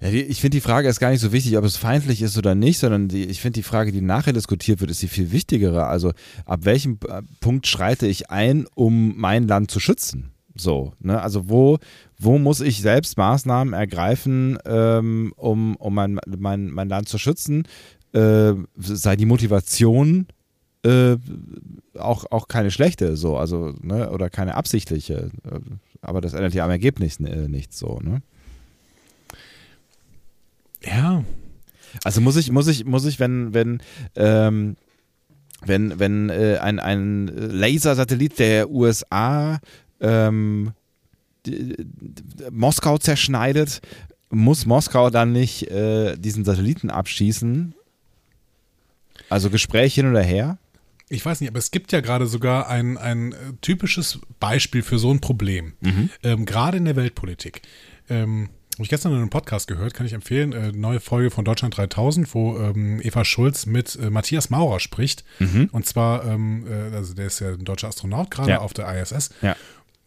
Ja, 0.04 0.10
ich 0.10 0.42
finde 0.42 0.58
die 0.58 0.62
Frage 0.62 0.90
ist 0.90 1.00
gar 1.00 1.12
nicht 1.12 1.22
so 1.22 1.32
wichtig, 1.32 1.58
ob 1.58 1.64
es 1.64 1.78
feindlich 1.78 2.22
ist 2.22 2.38
oder 2.38 2.56
nicht, 2.56 2.78
sondern 2.78 3.08
die, 3.08 3.24
ich 3.24 3.40
finde 3.40 3.60
die 3.60 3.64
Frage, 3.64 3.94
die 3.94 4.02
nachher 4.02 4.34
diskutiert 4.34 4.82
wird, 4.82 4.92
ist 4.92 5.02
die 5.02 5.08
viel 5.08 5.32
wichtigere. 5.32 5.86
Also 5.86 6.12
ab 6.46 6.66
welchem 6.66 7.00
äh, 7.08 7.22
Punkt 7.40 7.68
schreite 7.68 8.06
ich 8.06 8.30
ein, 8.30 8.68
um 8.76 9.18
mein 9.18 9.48
Land 9.48 9.72
zu 9.72 9.80
schützen? 9.80 10.34
So, 10.56 10.94
ne? 11.00 11.22
Also 11.22 11.50
wo, 11.50 11.80
wo 12.20 12.38
muss 12.38 12.60
ich 12.60 12.82
selbst 12.82 13.18
Maßnahmen 13.18 13.74
ergreifen, 13.74 14.58
ähm, 14.66 15.34
um, 15.38 15.78
um 15.78 15.96
mein, 15.96 16.20
mein, 16.28 16.70
mein 16.70 16.90
Land 16.90 17.08
zu 17.08 17.18
schützen? 17.18 17.64
Äh, 18.14 18.54
sei 18.78 19.16
die 19.16 19.26
Motivation 19.26 20.28
äh, 20.84 21.18
auch, 21.98 22.26
auch 22.32 22.48
keine 22.48 22.72
schlechte, 22.72 23.16
so, 23.16 23.38
also, 23.38 23.74
ne, 23.82 24.12
oder 24.12 24.30
keine 24.30 24.56
absichtliche. 24.56 25.32
Äh, 25.44 25.60
aber 26.02 26.22
das 26.22 26.34
ändert 26.34 26.54
ja 26.54 26.66
am 26.66 26.72
Ergebnis 26.72 27.20
äh, 27.20 27.48
nichts 27.48 27.80
so, 27.80 28.00
ne? 28.02 28.22
Ja. 30.86 31.24
Also 32.04 32.22
muss 32.22 32.36
ich, 32.36 32.52
muss 32.52 32.68
ich, 32.68 32.86
muss 32.86 33.06
ich, 33.06 33.20
wenn, 33.20 33.54
wenn, 33.54 33.82
ähm, 34.16 34.76
wenn, 35.66 36.00
wenn 36.00 36.30
äh, 36.30 36.58
ein, 36.58 36.80
ein 36.80 37.28
Lasersatellit 37.28 38.40
der 38.40 38.70
USA 38.70 39.60
ähm, 40.02 40.72
die, 41.46 41.76
die, 41.78 42.44
Moskau 42.52 42.98
zerschneidet, 42.98 43.82
muss 44.30 44.66
Moskau 44.66 45.10
dann 45.10 45.32
nicht 45.32 45.70
äh, 45.70 46.18
diesen 46.18 46.44
Satelliten 46.44 46.90
abschießen? 46.90 47.76
Also 49.30 49.50
Gespräch 49.50 49.94
hin 49.96 50.10
oder 50.10 50.22
her? 50.22 50.58
Ich 51.10 51.26
weiß 51.26 51.42
nicht, 51.42 51.50
aber 51.50 51.60
es 51.60 51.72
gibt 51.72 51.92
ja 51.92 52.02
gerade 52.02 52.26
sogar 52.28 52.68
ein, 52.70 52.98
ein 52.98 53.34
äh, 53.34 53.36
typisches 53.62 54.20
Beispiel 54.40 54.82
für 54.82 54.98
so 55.00 55.12
ein 55.12 55.20
Problem, 55.22 55.74
Mhm. 55.82 56.10
ähm, 56.24 56.46
gerade 56.46 56.78
in 56.78 56.86
der 56.86 56.96
Weltpolitik. 56.96 57.62
Ähm, 58.10 58.50
habe 58.74 58.84
ich 58.84 58.90
gestern 58.90 59.12
in 59.12 59.20
einem 59.20 59.30
Podcast 59.30 59.68
gehört, 59.68 59.94
kann 59.94 60.08
ich 60.08 60.14
empfehlen, 60.14 60.52
äh, 60.54 60.72
neue 60.72 61.00
Folge 61.00 61.30
von 61.30 61.46
Deutschland 61.46 61.78
3000, 61.78 62.34
wo 62.34 62.58
ähm, 62.58 63.00
Eva 63.04 63.24
Schulz 63.24 63.68
mit 63.68 63.96
äh, 63.98 64.10
Matthias 64.10 64.50
Maurer 64.50 64.80
spricht. 64.80 65.24
Und 65.72 65.86
zwar, 65.86 66.26
ähm, 66.26 66.66
äh, 66.68 66.96
also 66.96 67.14
der 67.14 67.28
ist 67.28 67.40
ja 67.40 67.50
ein 67.50 67.66
deutscher 67.66 67.90
Astronaut 67.90 68.32
gerade 68.32 68.50
Ja. 68.52 68.60
auf 68.62 68.74
der 68.74 68.88
ISS. 69.00 69.30
Ja. 69.44 69.56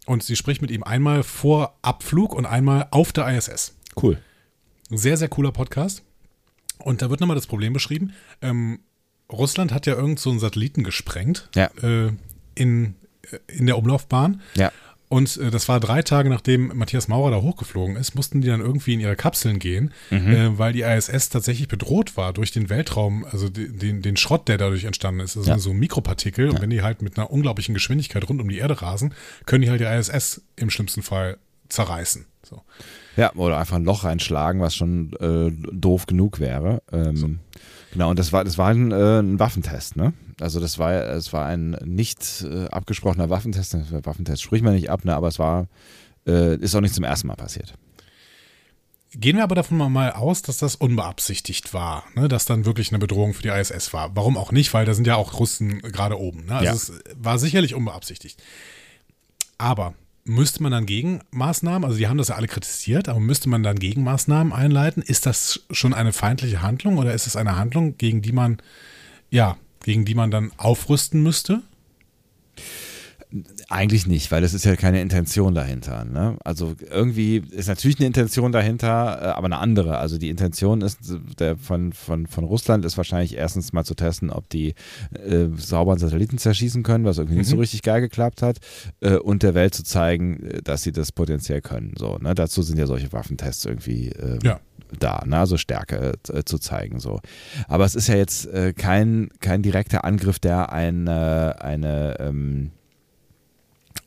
Und 0.06 0.24
sie 0.24 0.34
spricht 0.34 0.62
mit 0.62 0.72
ihm 0.72 0.82
einmal 0.82 1.22
vor 1.22 1.78
Abflug 1.82 2.34
und 2.34 2.44
einmal 2.46 2.88
auf 2.90 3.12
der 3.12 3.28
ISS. 3.28 3.76
Cool. 4.00 4.18
Sehr, 4.90 5.16
sehr 5.16 5.28
cooler 5.28 5.52
Podcast. 5.52 6.02
Und 6.78 7.02
da 7.02 7.10
wird 7.10 7.20
nochmal 7.20 7.36
das 7.36 7.46
Problem 7.46 7.72
beschrieben. 7.72 8.12
Ähm, 8.42 8.80
Russland 9.31 9.72
hat 9.72 9.87
ja 9.87 9.95
irgend 9.95 10.18
so 10.20 10.31
einen 10.31 10.39
Satelliten 10.39 10.85
gesprengt 10.85 11.49
Ja. 11.55 11.70
äh, 11.83 12.12
in, 12.55 12.95
äh, 13.31 13.39
in 13.53 13.66
der 13.66 13.79
Umlaufbahn. 13.79 14.41
Ja. 14.57 14.70
Und 15.09 15.37
äh, 15.37 15.51
das 15.53 15.68
war 15.68 15.79
drei 15.79 16.03
Tage, 16.03 16.29
nachdem 16.29 16.72
Matthias 16.77 17.07
Maurer 17.07 17.31
da 17.31 17.37
hochgeflogen 17.41 17.95
ist, 17.97 18.16
mussten 18.16 18.41
die 18.41 18.49
dann 18.49 18.61
irgendwie 18.61 18.95
in 18.95 18.99
ihre 19.01 19.14
Kapseln 19.14 19.61
gehen, 19.61 19.93
äh, 20.11 20.49
weil 20.59 20.72
die 20.72 20.83
ISS 20.83 21.29
tatsächlich 21.29 21.68
bedroht 21.68 22.16
war 22.16 22.33
durch 22.33 22.51
den 22.51 22.68
Weltraum, 22.70 23.24
also 23.24 23.49
den, 23.49 24.03
den 24.03 24.16
Schrott, 24.16 24.49
der 24.49 24.59
dadurch 24.59 24.83
entstanden 24.85 25.20
ist. 25.20 25.37
Also 25.37 25.51
Ja. 25.51 25.59
so 25.59 25.72
Mikropartikel. 25.72 26.51
Und 26.51 26.61
wenn 26.61 26.70
die 26.70 26.83
halt 26.83 27.03
mit 27.03 27.16
einer 27.18 27.31
unglaublichen 27.31 27.72
Geschwindigkeit 27.72 28.29
rund 28.29 28.41
um 28.41 28.49
die 28.49 28.59
Erde 28.59 28.83
rasen, 28.83 29.14
können 29.45 29.62
die 29.62 29.70
halt 29.70 29.81
die 29.81 29.85
ISS 29.85 30.43
im 30.57 30.70
schlimmsten 30.70 31.03
Fall 31.03 31.39
zerreißen. 31.68 32.27
So. 32.43 32.62
Ja, 33.16 33.33
oder 33.35 33.59
einfach 33.59 33.77
ein 33.77 33.85
Loch 33.85 34.03
reinschlagen, 34.05 34.61
was 34.61 34.74
schon 34.74 35.12
äh, 35.20 35.53
doof 35.72 36.07
genug 36.07 36.41
wäre. 36.41 36.83
Ähm, 36.93 37.39
Genau, 37.97 38.11
und 38.11 38.18
das 38.18 38.30
war, 38.30 38.44
das 38.44 38.59
war 38.59 38.68
ein, 38.68 38.92
äh, 38.92 39.20
ein 39.20 39.38
Waffentest, 39.38 39.97
ne? 39.97 40.12
Also 40.38 40.61
das 40.61 40.78
war, 40.78 40.92
es 40.92 41.32
war 41.32 41.47
ein 41.47 41.70
nicht 41.82 42.44
äh, 42.47 42.66
abgesprochener 42.66 43.30
Waffentest. 43.30 43.74
Waffentest 44.05 44.42
spricht 44.42 44.62
man 44.62 44.74
nicht 44.74 44.90
ab, 44.90 45.07
ne? 45.07 45.16
Aber 45.16 45.28
es 45.28 45.38
war, 45.38 45.66
äh, 46.26 46.57
ist 46.57 46.74
auch 46.74 46.82
nicht 46.82 46.92
zum 46.94 47.05
ersten 47.05 47.26
Mal 47.28 47.36
passiert. 47.36 47.72
Gehen 49.14 49.36
wir 49.38 49.44
aber 49.44 49.55
davon 49.55 49.78
mal 49.90 50.12
aus, 50.12 50.42
dass 50.42 50.59
das 50.59 50.76
unbeabsichtigt 50.76 51.72
war, 51.72 52.05
ne? 52.14 52.28
dass 52.28 52.44
dann 52.44 52.66
wirklich 52.66 52.90
eine 52.90 52.99
Bedrohung 52.99 53.32
für 53.32 53.40
die 53.40 53.49
ISS 53.49 53.94
war. 53.94 54.14
Warum 54.14 54.36
auch 54.36 54.53
nicht, 54.53 54.74
weil 54.74 54.84
da 54.84 54.92
sind 54.92 55.07
ja 55.07 55.16
auch 55.16 55.40
Russen 55.40 55.78
gerade 55.80 56.20
oben. 56.20 56.44
Ne? 56.44 56.57
Also 56.57 56.64
Ja. 56.66 56.72
es 56.74 56.92
war 57.18 57.38
sicherlich 57.38 57.74
unbeabsichtigt. 57.74 58.42
Aber 59.57 59.94
müsste 60.27 60.62
man 60.62 60.72
dann 60.72 60.87
Gegenmaßnahmen, 60.87 61.85
also 61.85 61.97
die 61.97 62.09
haben 62.09 62.18
das 62.18 62.29
ja 62.29 62.35
alle 62.35 62.49
kritisiert, 62.49 63.09
aber 63.09 63.20
müsste 63.20 63.49
man 63.49 63.62
dann 63.62 63.79
Gegenmaßnahmen 63.79 64.53
einleiten? 64.53 65.03
Ist 65.03 65.24
das 65.24 65.64
schon 65.70 65.95
eine 65.95 66.12
feindliche 66.12 66.62
Handlung 66.62 66.99
oder 66.99 67.14
ist 67.14 67.27
es 67.27 67.37
eine 67.37 67.57
Handlung, 67.57 67.97
gegen 67.97 68.22
die 68.22 68.33
man, 68.33 68.59
ja, 69.31 69.57
gegen 69.85 70.05
die 70.05 70.14
man 70.14 70.31
dann 70.31 70.53
aufrüsten 70.57 71.22
müsste? 71.22 71.62
Eigentlich 73.68 74.07
nicht, 74.07 74.30
weil 74.30 74.45
es 74.45 74.55
ist 74.55 74.64
ja 74.64 74.76
keine 74.76 75.01
Intention 75.01 75.55
dahinter. 75.55 76.05
Ne? 76.05 76.37
Also 76.45 76.74
irgendwie 76.91 77.39
ist 77.51 77.68
natürlich 77.68 77.99
eine 77.99 78.07
Intention 78.07 78.53
dahinter, 78.53 79.18
äh, 79.20 79.24
aber 79.26 79.47
eine 79.47 79.59
andere. 79.59 79.99
Also 79.99 80.18
die 80.18 80.28
Intention 80.30 80.80
ist 80.80 80.99
der 81.39 81.57
von, 81.57 81.93
von, 81.93 82.26
von 82.26 82.45
Russland 82.45 82.84
ist 82.84 82.97
wahrscheinlich 82.97 83.37
erstens 83.37 83.72
mal 83.72 83.84
zu 83.84 83.95
testen, 83.95 84.30
ob 84.30 84.49
die 84.49 84.74
äh, 85.12 85.47
sauberen 85.57 85.99
Satelliten 85.99 86.39
zerschießen 86.39 86.82
können, 86.82 87.05
was 87.05 87.18
irgendwie 87.18 87.39
nicht 87.39 87.49
so 87.49 87.57
richtig 87.57 87.82
geil 87.82 88.01
geklappt 88.01 88.43
hat, 88.43 88.59
äh, 89.01 89.16
und 89.16 89.43
der 89.43 89.55
Welt 89.55 89.74
zu 89.74 89.84
zeigen, 89.84 90.43
äh, 90.43 90.62
dass 90.62 90.82
sie 90.82 90.93
das 90.93 91.12
potenziell 91.12 91.61
können. 91.61 91.95
So, 91.99 92.18
ne? 92.18 92.34
Dazu 92.34 92.62
sind 92.62 92.78
ja 92.78 92.87
solche 92.87 93.12
Waffentests 93.12 93.64
irgendwie 93.64 94.09
äh, 94.11 94.39
Ja. 94.43 94.61
da, 94.99 95.24
ne? 95.26 95.39
also 95.39 95.57
Stärke 95.57 96.14
äh, 96.32 96.43
zu 96.45 96.59
zeigen. 96.59 97.01
So. 97.01 97.20
Aber 97.68 97.84
es 97.84 97.95
ist 97.95 98.09
ja 98.09 98.14
jetzt 98.16 98.47
äh, 98.47 98.72
kein, 98.72 99.30
kein 99.41 99.62
direkter 99.62 100.05
Angriff, 100.05 100.39
der 100.39 100.72
eine, 100.72 101.57
eine 101.61 102.16
ähm, 102.20 102.70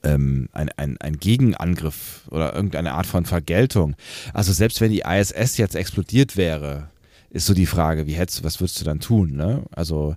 ähm, 0.04 0.50
ein, 0.52 0.70
ein, 0.78 0.98
ein 1.00 1.18
Gegenangriff 1.18 2.28
oder 2.30 2.54
irgendeine 2.54 2.94
Art 2.94 3.06
von 3.06 3.26
Vergeltung. 3.26 3.96
Also 4.34 4.54
selbst 4.54 4.82
wenn 4.82 4.92
die 4.92 5.04
ISS 5.06 5.58
jetzt 5.58 5.76
explodiert 5.76 6.38
wäre, 6.38 6.90
ist 7.32 7.46
so 7.46 7.54
die 7.54 7.68
Frage, 7.68 8.08
wie 8.08 8.14
hättest 8.14 8.40
du, 8.40 8.44
was 8.44 8.60
würdest 8.60 8.82
du 8.82 8.86
dann 8.86 9.00
tun? 9.00 9.36
Ne? 9.36 9.64
Also 9.72 10.16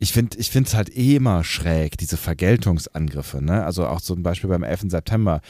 ich 0.00 0.12
finde 0.12 0.36
ich 0.38 0.50
finde 0.50 0.68
es 0.68 0.74
halt 0.74 0.96
eh 0.96 1.14
immer 1.16 1.44
schräg, 1.44 1.96
diese 1.96 2.16
Vergeltungsangriffe. 2.16 3.42
Ne? 3.42 3.64
Also 3.64 3.86
auch 3.86 4.00
zum 4.00 4.22
Beispiel 4.22 4.50
beim 4.50 4.64
11. 4.64 4.86
September, 4.88 5.40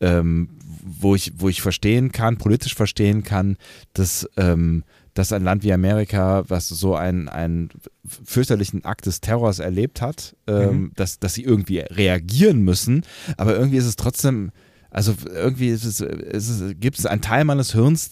ähm, 0.00 0.50
wo, 0.84 1.14
ich, 1.14 1.32
wo 1.36 1.48
ich 1.48 1.62
verstehen 1.62 2.12
kann, 2.12 2.36
politisch 2.36 2.74
verstehen 2.74 3.22
kann, 3.22 3.56
dass, 3.94 4.28
ähm, 4.36 4.84
dass 5.14 5.32
ein 5.32 5.44
Land 5.44 5.62
wie 5.62 5.72
Amerika, 5.72 6.44
was 6.48 6.68
so 6.68 6.96
einen, 6.96 7.28
einen 7.28 7.70
fürchterlichen 8.04 8.84
Akt 8.84 9.06
des 9.06 9.20
Terrors 9.20 9.60
erlebt 9.60 10.02
hat, 10.02 10.36
ähm, 10.46 10.92
dass, 10.96 11.20
dass 11.20 11.34
sie 11.34 11.44
irgendwie 11.44 11.78
reagieren 11.78 12.62
müssen. 12.62 13.04
Aber 13.36 13.56
irgendwie 13.56 13.76
ist 13.76 13.86
es 13.86 13.96
trotzdem, 13.96 14.50
also 14.90 15.14
irgendwie 15.32 15.68
ist 15.68 15.84
es, 15.84 16.00
ist 16.00 16.48
es, 16.48 16.74
gibt 16.80 16.98
es 16.98 17.06
einen 17.06 17.22
Teil 17.22 17.44
meines 17.44 17.72
Hirns, 17.72 18.10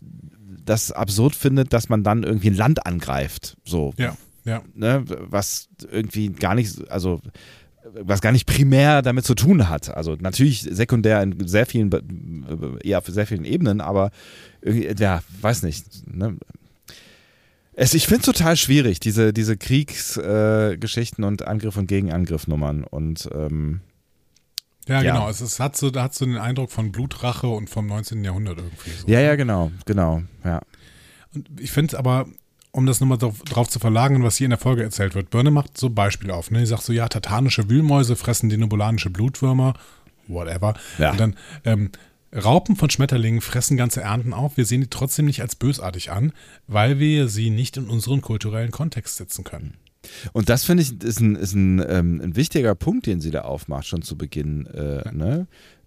das 0.64 0.92
absurd 0.92 1.34
findet, 1.34 1.72
dass 1.72 1.88
man 1.88 2.05
dann 2.05 2.22
irgendwie 2.22 2.50
ein 2.50 2.57
Land 2.57 2.86
angreift. 2.86 3.57
So, 3.64 3.92
Ja, 3.98 4.16
ja. 4.44 4.62
ne, 4.74 5.05
was 5.09 5.68
irgendwie 5.90 6.28
gar 6.28 6.55
nicht, 6.55 6.88
also 6.88 7.20
was 7.94 8.20
gar 8.20 8.30
nicht 8.30 8.46
primär 8.46 9.03
damit 9.03 9.24
zu 9.24 9.34
tun 9.34 9.68
hat. 9.68 9.94
Also 9.94 10.16
natürlich 10.18 10.62
sekundär 10.62 11.20
in 11.20 11.48
sehr 11.48 11.66
vielen, 11.66 11.90
eher 12.82 12.98
auf 12.98 13.07
sehr 13.07 13.26
vielen 13.26 13.44
Ebenen, 13.44 13.80
aber 13.80 14.12
irgendwie, 14.61 14.88
ja, 15.03 15.20
weiß 15.40 15.64
nicht. 15.64 16.07
Ne? 16.07 16.36
Es, 17.75 17.95
ich 17.95 18.07
finde 18.07 18.20
es 18.20 18.27
total 18.27 18.57
schwierig, 18.57 19.01
diese, 19.01 19.33
diese 19.33 19.57
Kriegsgeschichten 19.57 21.25
äh, 21.25 21.27
und 21.27 21.47
Angriff- 21.47 21.77
und 21.77 21.87
Gegenangriffnummern. 21.87 22.85
Und 22.85 23.29
ähm, 23.35 23.81
Ja, 24.89 25.01
Ja. 25.03 25.12
genau. 25.14 25.29
Es, 25.31 25.41
es 25.41 25.59
hat 25.59 25.77
so, 25.77 25.91
da 25.91 26.03
hat 26.05 26.14
so 26.14 26.25
den 26.27 26.37
Eindruck 26.39 26.70
von 26.70 26.93
Blutrache 26.93 27.47
und 27.47 27.70
vom 27.70 27.87
19. 27.87 28.25
Jahrhundert 28.25 28.59
irgendwie. 28.59 28.91
So. 28.91 29.09
ja, 29.09 29.20
ja, 29.20 29.37
genau, 29.37 29.70
genau, 29.87 30.23
ja. 30.45 30.61
Und 31.35 31.49
ich 31.59 31.70
finde 31.73 31.99
aber, 31.99 32.27
um 32.73 32.85
das 32.87 33.01
nochmal 33.01 33.18
drauf, 33.18 33.41
drauf 33.45 33.68
zu 33.68 33.79
verlagern, 33.79 34.23
was 34.23 34.37
hier 34.37 34.47
in 34.47 34.51
der 34.51 34.59
Folge 34.59 34.83
erzählt 34.83 35.14
wird, 35.14 35.31
Birne 35.31 35.51
macht 35.51 35.79
so 35.79 35.89
Beispiele 35.89 36.35
auf. 36.35 36.51
Ne? 36.51 36.61
Die 36.61 36.66
sagt 36.66 36.83
so, 36.83 36.93
ja, 36.93 37.09
tatanische 37.09 37.70
Wühlmäuse 37.70 38.16
fressen 38.16 38.49
denobulanische 38.51 39.09
Blutwürmer, 39.11 39.75
whatever. 40.29 40.75
Ja. 40.99 41.12
Und 41.12 41.20
dann 41.20 41.37
ähm, 41.64 41.91
Raupen 42.35 42.76
von 42.76 42.89
Schmetterlingen 42.89 43.41
fressen 43.41 43.76
ganze 43.76 44.01
Ernten 44.01 44.33
auf. 44.33 44.57
Wir 44.57 44.64
sehen 44.64 44.80
die 44.80 44.91
trotzdem 44.91 45.26
nicht 45.26 45.43
als 45.43 45.55
bösartig 45.55 46.11
an, 46.11 46.33
weil 46.66 46.99
wir 46.99 47.28
sie 47.28 47.51
nicht 47.51 47.76
in 47.76 47.89
unseren 47.89 48.22
kulturellen 48.22 48.70
Kontext 48.70 49.16
setzen 49.16 49.45
können. 49.45 49.74
Und 50.33 50.49
das 50.49 50.64
finde 50.64 50.83
ich 50.83 51.03
ist 51.03 51.20
ein, 51.20 51.37
ist 51.37 51.55
ein, 51.55 51.85
ähm, 51.87 52.20
ein 52.22 52.35
wichtiger 52.35 52.74
Punkt, 52.74 53.07
den 53.07 53.20
sie 53.20 53.30
da 53.30 53.43
aufmacht, 53.43 53.87
schon 53.87 54.03
zu 54.03 54.16
Beginn. 54.16 54.66
Äh, 54.66 55.12
ne? 55.12 55.47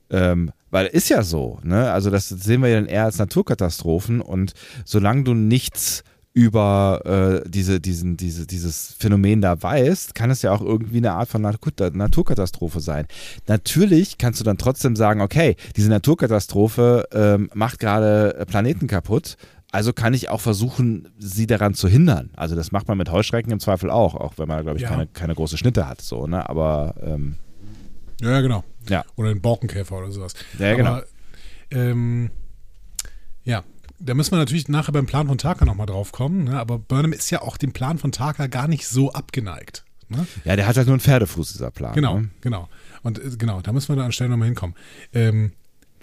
ähm, 0.09 0.51
weil 0.71 0.87
ist 0.87 1.09
ja 1.09 1.23
so, 1.23 1.59
ne? 1.63 1.91
Also 1.91 2.09
das 2.09 2.29
sehen 2.29 2.61
wir 2.61 2.69
ja 2.69 2.75
dann 2.79 2.87
eher 2.87 3.05
als 3.05 3.17
Naturkatastrophen 3.17 4.21
und 4.21 4.53
solange 4.83 5.23
du 5.23 5.33
nichts 5.33 6.03
über 6.35 7.41
äh, 7.45 7.49
diese, 7.49 7.79
diesen, 7.79 8.17
diese, 8.17 8.45
dieses 8.45 8.93
Phänomen 8.99 9.39
da 9.39 9.63
weißt, 9.63 10.13
kann 10.15 10.29
es 10.29 10.41
ja 10.41 10.51
auch 10.51 10.59
irgendwie 10.59 10.97
eine 10.97 11.13
Art 11.13 11.29
von 11.29 11.41
Natur 11.41 11.71
Naturkatastrophe 11.93 12.81
sein. 12.81 13.07
Natürlich 13.47 14.17
kannst 14.17 14.41
du 14.41 14.43
dann 14.43 14.57
trotzdem 14.57 14.97
sagen, 14.97 15.21
okay, 15.21 15.55
diese 15.77 15.89
Naturkatastrophe 15.89 17.07
ähm, 17.13 17.49
macht 17.53 17.79
gerade 17.79 18.45
Planeten 18.49 18.87
kaputt, 18.87 19.37
also 19.71 19.93
kann 19.93 20.13
ich 20.13 20.27
auch 20.29 20.41
versuchen, 20.41 21.07
sie 21.17 21.47
daran 21.47 21.73
zu 21.73 21.87
hindern. 21.87 22.31
Also 22.35 22.55
das 22.55 22.73
macht 22.73 22.89
man 22.89 22.97
mit 22.97 23.09
Heuschrecken 23.09 23.53
im 23.53 23.61
Zweifel 23.61 23.89
auch, 23.89 24.13
auch 24.15 24.33
wenn 24.37 24.49
man, 24.49 24.61
glaube 24.63 24.77
ich, 24.77 24.83
Ja. 24.83 24.89
keine, 24.89 25.07
keine 25.07 25.35
große 25.35 25.57
Schnitte 25.57 25.87
hat. 25.87 26.01
So, 26.01 26.27
ne? 26.27 26.49
Aber 26.49 26.95
ähm, 27.01 27.37
Ja, 28.21 28.41
genau. 28.41 28.65
ja. 28.89 29.05
Oder 29.15 29.29
den 29.29 29.41
Borkenkäfer 29.41 29.97
oder 29.97 30.11
sowas. 30.11 30.33
Ja, 30.59 30.75
genau. 30.75 30.89
Aber, 30.95 31.05
ähm, 31.71 32.29
ja, 33.45 33.63
da 33.99 34.13
müssen 34.13 34.31
wir 34.31 34.37
natürlich 34.37 34.67
nachher 34.67 34.91
beim 34.91 35.05
Plan 35.05 35.27
von 35.27 35.37
Taka 35.37 35.65
nochmal 35.65 35.85
drauf 35.87 36.11
kommen. 36.11 36.45
Ne? 36.45 36.59
Aber 36.59 36.77
Burnham 36.79 37.13
ist 37.13 37.29
ja 37.31 37.41
auch 37.41 37.57
dem 37.57 37.71
Plan 37.73 37.97
von 37.97 38.11
Taka 38.11 38.47
gar 38.47 38.67
nicht 38.67 38.87
so 38.87 39.11
abgeneigt. 39.13 39.83
Ne? 40.09 40.27
Ja, 40.43 40.55
der 40.55 40.67
hat 40.67 40.77
halt 40.77 40.87
nur 40.87 40.93
einen 40.93 40.99
Pferdefuß, 41.01 41.53
dieser 41.53 41.71
Plan. 41.71 41.93
Genau, 41.95 42.19
Ne? 42.19 42.29
genau. 42.41 42.69
Und 43.03 43.19
äh, 43.19 43.31
genau, 43.37 43.61
da 43.61 43.71
müssen 43.71 43.89
wir 43.89 44.01
dann 44.01 44.11
schnell 44.11 44.29
nochmal 44.29 44.47
hinkommen. 44.47 44.75
Ähm, 45.13 45.51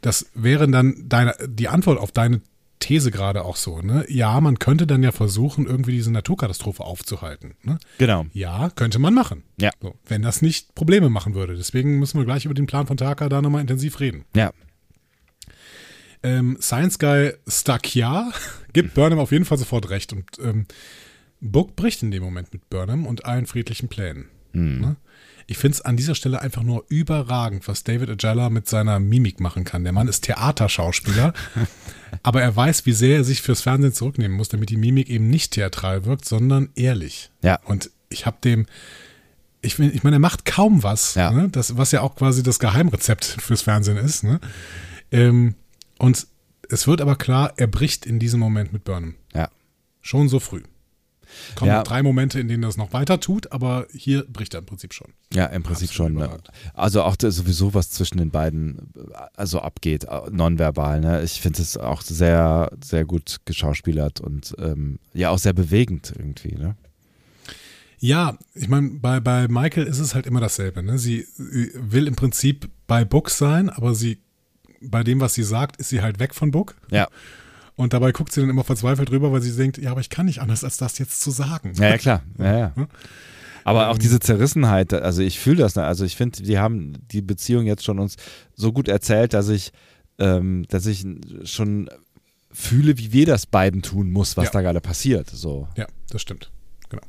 das 0.01 0.27
wäre 0.35 0.69
dann 0.69 1.05
deine, 1.09 1.35
die 1.47 1.69
Antwort 1.69 1.99
auf 2.01 2.11
deine 2.11 2.41
These 2.81 3.13
gerade 3.13 3.45
auch 3.45 3.55
so. 3.55 3.81
Ne? 3.81 4.05
Ja, 4.09 4.41
man 4.41 4.59
könnte 4.59 4.89
dann 4.89 5.05
ja 5.05 5.13
versuchen, 5.13 5.67
irgendwie 5.67 5.93
diese 5.93 6.11
Naturkatastrophe 6.11 6.83
aufzuhalten. 6.83 7.55
Ne? 7.63 7.79
Genau. 7.99 8.27
Ja, 8.33 8.71
könnte 8.71 8.99
man 8.99 9.15
machen. 9.15 9.45
Ja. 9.61 9.71
So, 9.81 9.95
wenn 10.07 10.23
das 10.23 10.43
nicht 10.43 10.75
Probleme 10.75 11.09
machen 11.09 11.35
würde. 11.37 11.55
Deswegen 11.57 12.01
müssen 12.01 12.19
wir 12.19 12.25
gleich 12.25 12.45
über 12.45 12.55
den 12.55 12.67
Plan 12.67 12.89
von 12.89 12.97
Taka 12.97 13.29
da 13.29 13.41
nochmal 13.41 13.61
intensiv 13.61 14.01
reden. 14.01 14.25
Ja. 14.35 14.51
Ähm, 16.23 16.57
Science 16.61 16.99
Guy 16.99 17.33
Stakia 17.49 18.31
gibt 18.73 18.95
Burnham 18.95 19.19
auf 19.19 19.33
jeden 19.33 19.45
Fall 19.45 19.59
sofort 19.59 19.91
recht 19.91 20.13
und 20.13 20.25
ähm, 20.43 20.67
Book 21.41 21.75
bricht 21.77 22.03
in 22.03 22.11
dem 22.11 22.23
Moment 22.23 22.53
mit 22.53 22.71
Burnham 22.71 23.07
und 23.07 23.25
allen 23.27 23.47
friedlichen 23.47 23.89
Plänen. 23.89 24.27
Ne? 24.55 24.97
Ich 25.47 25.57
finde 25.57 25.77
es 25.77 25.81
an 25.81 25.97
dieser 25.97 26.15
Stelle 26.15 26.43
einfach 26.43 26.63
nur 26.63 26.85
überragend, 26.89 27.67
was 27.69 27.85
David 27.85 28.11
Ajala 28.11 28.51
mit 28.51 28.69
seiner 28.69 29.01
Mimik 29.01 29.41
machen 29.41 29.65
kann. 29.65 29.83
Der 29.83 29.93
Mann 29.95 30.07
ist 30.07 30.25
Theaterschauspieler, 30.25 31.33
aber 32.23 32.43
er 32.43 32.55
weiß, 32.55 32.85
wie 32.87 32.93
sehr 32.93 33.17
er 33.17 33.25
sich 33.25 33.41
fürs 33.43 33.63
Fernsehen 33.63 33.95
zurücknehmen 33.95 34.37
muss, 34.37 34.51
damit 34.51 34.69
die 34.71 34.77
Mimik 34.77 35.09
eben 35.09 35.29
nicht 35.29 35.53
theatral 35.53 36.05
wirkt, 36.05 36.27
sondern 36.27 36.69
ehrlich. 36.77 37.31
Ja. 37.43 37.59
Und 37.65 37.91
ich 38.11 38.27
habe 38.27 38.37
dem, 38.45 38.67
ich, 39.63 39.79
ich 39.79 40.05
meine, 40.05 40.17
er 40.17 40.21
macht 40.21 40.45
kaum 40.45 40.83
was, 40.83 41.15
Ja. 41.15 41.31
ne? 41.33 41.49
das, 41.49 41.77
was 41.79 41.93
ja 41.93 42.03
auch 42.03 42.15
quasi 42.15 42.43
das 42.43 42.59
Geheimrezept 42.59 43.25
fürs 43.25 43.63
Fernsehen 43.63 43.97
ist. 43.97 44.25
Ne? 44.25 44.39
Ähm, 45.11 45.55
und 46.03 46.27
es 46.69 46.87
wird 46.87 47.01
aber 47.01 47.17
klar, 47.17 47.53
er 47.57 47.67
bricht 47.69 48.07
in 48.07 48.19
diesem 48.19 48.41
Moment 48.41 48.73
mit 48.73 48.85
Burnham. 48.85 49.15
Ja. 49.35 49.49
Schon 50.01 50.29
so 50.29 50.41
früh. 50.41 50.63
Kommen 51.55 51.71
Ja. 51.71 51.83
drei 51.83 52.03
Momente, 52.03 52.41
in 52.41 52.49
denen 52.49 52.63
er 52.65 52.69
es 52.69 52.77
noch 52.77 52.93
weiter 52.93 53.21
tut, 53.21 53.53
aber 53.53 53.87
hier 53.95 54.25
bricht 54.29 54.55
er 54.55 54.61
im 54.61 54.67
Prinzip 54.67 54.93
schon. 54.93 55.13
Ja, 55.33 55.47
im 55.47 55.63
Prinzip 55.63 55.91
Absolut 55.91 56.13
schon. 56.13 56.29
Ne? 56.29 56.39
Also 56.75 57.03
auch 57.03 57.17
das, 57.17 57.37
sowieso, 57.37 57.73
was 57.73 57.91
zwischen 57.91 58.19
den 58.19 58.31
beiden 58.31 58.93
also 59.35 59.61
abgeht, 59.61 60.05
äh, 60.05 60.31
nonverbal. 60.31 61.01
Ne? 61.01 61.23
Ich 61.23 61.41
finde 61.41 61.63
es 61.63 61.77
auch 61.77 62.03
sehr, 62.03 62.71
sehr 62.85 63.05
gut 63.05 63.37
geschauspielert 63.45 64.21
und 64.21 64.55
ähm, 64.59 64.99
ja 65.15 65.31
auch 65.31 65.39
sehr 65.39 65.53
bewegend 65.55 66.13
irgendwie. 66.17 66.55
Ne? 66.57 66.77
Ja, 67.99 68.37
ich 68.55 68.69
meine, 68.69 68.91
bei, 68.91 69.21
bei 69.21 69.47
Michael 69.49 69.87
ist 69.87 70.01
es 70.01 70.15
halt 70.15 70.27
immer 70.27 70.41
dasselbe. 70.41 70.83
Ne? 70.83 70.99
Sie, 70.99 71.27
sie 71.37 71.71
will 71.77 72.09
im 72.09 72.17
Prinzip 72.17 72.69
bei 72.87 73.05
Book 73.05 73.31
sein, 73.31 73.71
aber 73.71 73.95
sie, 73.95 74.19
bei 74.89 75.03
dem, 75.03 75.21
was 75.21 75.35
sie 75.35 75.43
sagt, 75.43 75.77
ist 75.77 75.89
sie 75.91 76.03
halt 76.03 76.19
weg 76.19 76.35
von 76.35 76.51
Book. 76.51 76.75
Ja. 76.91 77.09
Und 77.75 77.93
dabei 77.93 78.13
guckt 78.13 78.33
sie 78.33 78.41
dann 78.41 78.51
immer 78.51 78.65
verzweifelt 78.65 79.11
rüber, 79.11 79.33
weil 79.33 79.41
sie 79.41 79.57
denkt, 79.57 79.79
ja, 79.79 79.91
aber 79.91 80.01
ich 80.01 80.11
kann 80.11 80.27
nicht 80.27 80.41
anders, 80.41 80.63
als 80.63 80.77
das 80.77 80.99
jetzt 80.99 81.21
zu 81.23 81.31
sagen. 81.31 81.73
Ja, 81.77 81.89
ja 81.91 81.99
klar. 81.99 82.23
Ja, 82.39 82.59
ja. 82.59 82.73
Aber 83.65 83.89
auch 83.91 83.99
diese 83.99 84.21
Zerrissenheit, 84.21 84.93
also 84.93 85.23
ich 85.23 85.39
fühle 85.39 85.59
das, 85.59 85.77
also 85.79 86.05
ich 86.05 86.17
finde, 86.17 86.43
die 86.43 86.59
haben 86.59 86.95
die 87.13 87.23
Beziehung 87.23 87.67
jetzt 87.67 87.85
schon 87.85 87.99
uns 87.99 88.17
so 88.55 88.73
gut 88.73 88.89
erzählt, 88.89 89.35
dass 89.35 89.49
ich, 89.49 89.73
ähm, 90.19 90.67
dass 90.69 90.85
ich 90.87 91.07
schon 91.45 91.89
fühle, 92.51 92.99
wie 92.99 93.13
wir 93.13 93.25
das 93.25 93.47
beiden 93.47 93.81
tun 93.83 94.11
muss, 94.11 94.37
was 94.37 94.47
Ja. 94.47 94.51
da 94.51 94.61
gerade 94.63 94.81
passiert. 94.81 95.31
So. 95.31 95.69
Ja, 95.77 95.87
das 96.11 96.21
stimmt. 96.21 96.51
Genau. 96.91 97.03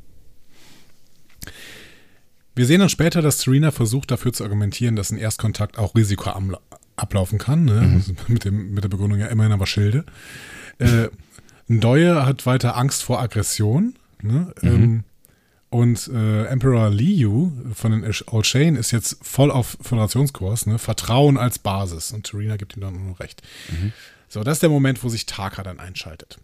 Wir 2.55 2.65
sehen 2.65 2.79
dann 2.79 2.89
später, 2.89 3.21
dass 3.21 3.39
Serena 3.41 3.71
versucht, 3.71 4.11
dafür 4.11 4.31
zu 4.31 4.43
argumentieren, 4.43 4.95
dass 4.95 5.11
ein 5.11 5.17
Erstkontakt 5.17 5.77
auch 5.77 5.95
Risiko 5.95 6.29
am, 6.29 6.55
ablaufen 6.95 7.39
kann. 7.39 7.65
Ne? 7.65 7.91
Also 7.95 8.13
mit, 8.27 8.45
dem, 8.45 8.73
mit 8.73 8.83
der 8.83 8.89
Begründung 8.89 9.19
ja 9.19 9.27
immerhin 9.27 9.51
aber 9.51 9.67
Schilde. 9.67 10.05
Äh, 10.79 11.07
Ndoye 11.67 12.25
hat 12.25 12.45
weiter 12.45 12.77
Angst 12.77 13.03
vor 13.03 13.21
Aggression. 13.21 13.95
Ne? 14.21 14.53
Ähm, 14.61 15.03
und 15.69 16.07
äh, 16.07 16.45
Emperor 16.45 16.89
Liu 16.89 17.51
von 17.73 17.91
den 17.91 18.13
Old 18.27 18.45
Shane 18.45 18.75
ist 18.75 18.91
jetzt 18.91 19.17
voll 19.21 19.49
auf 19.49 19.77
Föderationskurs. 19.81 20.67
Ne? 20.67 20.77
Vertrauen 20.77 21.37
als 21.37 21.59
Basis. 21.59 22.11
Und 22.11 22.27
Serena 22.27 22.57
gibt 22.57 22.77
ihm 22.77 22.81
dann 22.81 22.93
nur 22.93 23.11
noch 23.11 23.19
recht. 23.19 23.41
So, 24.29 24.43
das 24.43 24.57
ist 24.57 24.61
der 24.63 24.69
Moment, 24.69 25.03
wo 25.03 25.09
sich 25.09 25.25
Taka 25.25 25.63
dann 25.63 25.79
einschaltet. 25.79 26.39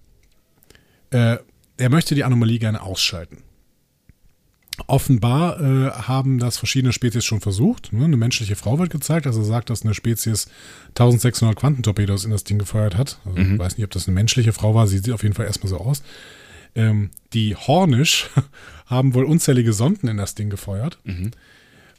Äh, 1.12 1.38
er 1.78 1.89
möchte 1.89 2.14
die 2.14 2.24
Anomalie 2.24 2.60
gerne 2.60 2.82
ausschalten. 2.82 3.43
Offenbar 4.88 5.60
äh, 5.60 5.92
haben 5.92 6.40
das 6.40 6.58
verschiedene 6.58 6.94
Spezies 6.94 7.26
schon 7.26 7.42
versucht. 7.42 7.94
Ne? 7.94 8.06
Eine 8.06 8.18
menschliche 8.18 8.56
Frau 8.56 8.80
wird 8.80 8.90
gezeigt, 8.90 9.28
also 9.28 9.44
sagt, 9.44 9.70
dass 9.70 9.84
eine 9.84 9.94
Spezies 9.94 10.48
1600 10.90 11.56
Quantentorpedos 11.56 12.26
in 12.26 12.32
das 12.32 12.44
Ding 12.44 12.60
gefeuert 12.60 12.98
hat. 12.98 13.20
Also 13.26 13.38
ich 13.38 13.60
weiß 13.60 13.78
nicht, 13.78 13.86
ob 13.86 13.92
das 13.92 14.08
eine 14.08 14.16
menschliche 14.16 14.54
Frau 14.54 14.76
war, 14.76 14.88
sie 14.88 14.98
sieht 14.98 15.14
auf 15.14 15.24
jeden 15.24 15.36
Fall 15.36 15.46
erstmal 15.46 15.70
so 15.70 15.78
aus. 15.78 16.04
Ähm, 16.76 17.10
die 17.34 17.56
Hornish 17.56 18.30
haben 18.86 19.14
wohl 19.14 19.26
unzählige 19.26 19.74
Sonden 19.74 20.08
in 20.08 20.18
das 20.18 20.36
Ding 20.36 20.50
gefeuert. 20.50 21.00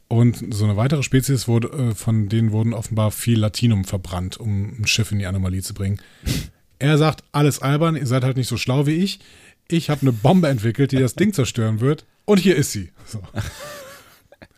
Und 0.09 0.53
so 0.53 0.65
eine 0.65 0.77
weitere 0.77 1.05
Spezies 1.05 1.47
wurde, 1.47 1.69
äh, 1.69 1.95
von 1.95 2.29
denen 2.29 2.51
wurden 2.51 2.75
offenbar 2.75 3.13
viel 3.13 3.39
Latinum 3.39 3.85
verbrannt, 3.85 4.39
um 4.39 4.81
ein 4.81 4.87
Schiff 4.87 5.13
in 5.13 5.21
die 5.21 5.27
Anomalie 5.27 5.63
zu 5.63 5.75
bringen. 5.75 6.01
Er 6.83 6.97
sagt, 6.97 7.25
alles 7.31 7.61
albern, 7.61 7.95
ihr 7.95 8.07
seid 8.07 8.25
halt 8.25 8.39
nicht 8.39 8.49
so 8.49 8.57
schlau 8.57 8.87
wie 8.87 8.93
ich. 8.93 9.21
Ich 9.73 9.89
habe 9.89 10.03
eine 10.03 10.13
Bombe 10.13 10.49
entwickelt, 10.49 10.93
die 10.93 10.99
das 10.99 11.15
Ding 11.15 11.33
zerstören 11.33 11.81
wird. 11.81 12.05
Und 12.25 12.39
hier 12.39 12.57
ist 12.57 12.73
sie. 12.73 12.91
So. 13.07 13.23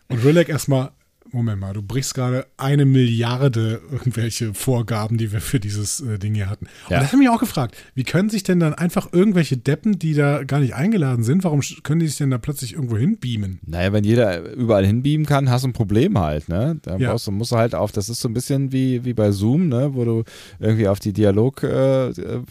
Und 0.09 0.23
Rilek 0.23 0.49
erstmal, 0.49 0.91
Moment 1.33 1.59
mal, 1.59 1.73
du 1.73 1.81
brichst 1.81 2.13
gerade 2.13 2.45
eine 2.57 2.85
Milliarde 2.85 3.81
irgendwelche 3.91 4.53
Vorgaben, 4.53 5.17
die 5.17 5.31
wir 5.31 5.41
für 5.41 5.59
dieses 5.59 5.99
äh, 5.99 6.19
Ding 6.19 6.35
hier 6.35 6.49
hatten. 6.49 6.65
Und 6.85 6.91
Ja. 6.91 6.99
das 6.99 7.11
haben 7.11 7.19
mich 7.19 7.29
auch 7.29 7.39
gefragt, 7.39 7.75
wie 7.95 8.03
können 8.03 8.29
sich 8.29 8.43
denn 8.43 8.59
dann 8.59 8.73
einfach 8.75 9.11
irgendwelche 9.11 9.57
Deppen, 9.57 9.97
die 9.97 10.13
da 10.13 10.43
gar 10.43 10.59
nicht 10.59 10.75
eingeladen 10.75 11.23
sind, 11.23 11.43
warum 11.43 11.61
können 11.81 11.99
die 12.01 12.07
sich 12.07 12.17
denn 12.17 12.29
da 12.29 12.37
plötzlich 12.37 12.73
irgendwo 12.73 12.97
hinbeamen? 12.97 13.59
Naja, 13.65 13.91
wenn 13.93 14.03
jeder 14.03 14.53
überall 14.53 14.85
hinbeamen 14.85 15.25
kann, 15.25 15.49
hast 15.49 15.63
du 15.63 15.69
ein 15.69 15.73
Problem 15.73 16.19
halt, 16.19 16.49
ne? 16.49 16.77
Da 16.83 16.97
Ja. 16.97 17.09
brauchst 17.11 17.25
du, 17.27 17.31
musst 17.31 17.51
du 17.51 17.55
halt 17.57 17.73
auf, 17.73 17.91
das 17.91 18.09
ist 18.09 18.21
so 18.21 18.29
ein 18.29 18.33
bisschen 18.33 18.71
wie, 18.71 19.03
wie 19.03 19.13
bei 19.13 19.31
Zoom, 19.31 19.69
ne? 19.69 19.95
Wo 19.95 20.05
du 20.05 20.23
irgendwie 20.59 20.87
auf 20.87 20.99
die 20.99 21.13
Dialog, 21.13 21.63
äh, 21.63 22.09
äh, 22.09 22.41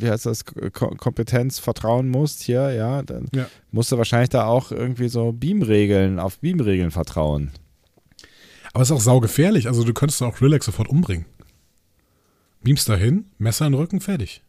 wie 0.00 0.08
heißt 0.08 0.26
das, 0.26 0.44
Ko 0.44 0.88
Kompetenz 0.96 1.58
vertrauen 1.58 2.08
musst 2.08 2.42
hier, 2.42 2.72
ja? 2.72 3.02
Dann 3.02 3.26
Ja. 3.34 3.46
musst 3.72 3.90
du 3.90 3.98
wahrscheinlich 3.98 4.28
da 4.30 4.44
auch 4.46 4.70
irgendwie 4.70 5.08
so 5.08 5.32
Beam-Regeln, 5.32 6.18
auf 6.20 6.38
Beam-Regeln 6.38 6.90
vertrauen. 6.92 7.50
Aber 8.72 8.82
es 8.82 8.90
ist 8.90 8.96
auch 8.96 9.00
saugefährlich, 9.00 9.66
also 9.66 9.84
du 9.84 9.92
könntest 9.92 10.22
auch 10.22 10.40
Rilek 10.40 10.64
sofort 10.64 10.88
umbringen. 10.88 11.26
Beamst 12.62 12.88
dahin, 12.88 13.26
Messer 13.38 13.66
in 13.66 13.72
den 13.72 13.80
Rücken, 13.80 14.00
fertig. 14.00 14.42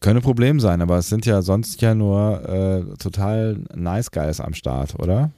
Könnte 0.00 0.20
ein 0.20 0.22
Problem 0.24 0.60
sein, 0.60 0.80
aber 0.80 0.98
es 0.98 1.08
sind 1.08 1.26
ja 1.26 1.42
sonst 1.42 1.80
ja 1.82 1.94
nur 1.94 2.48
äh, 2.48 2.96
total 2.96 3.64
nice 3.74 4.10
Guys 4.10 4.40
am 4.40 4.54
Start, 4.54 4.98
oder? 4.98 5.30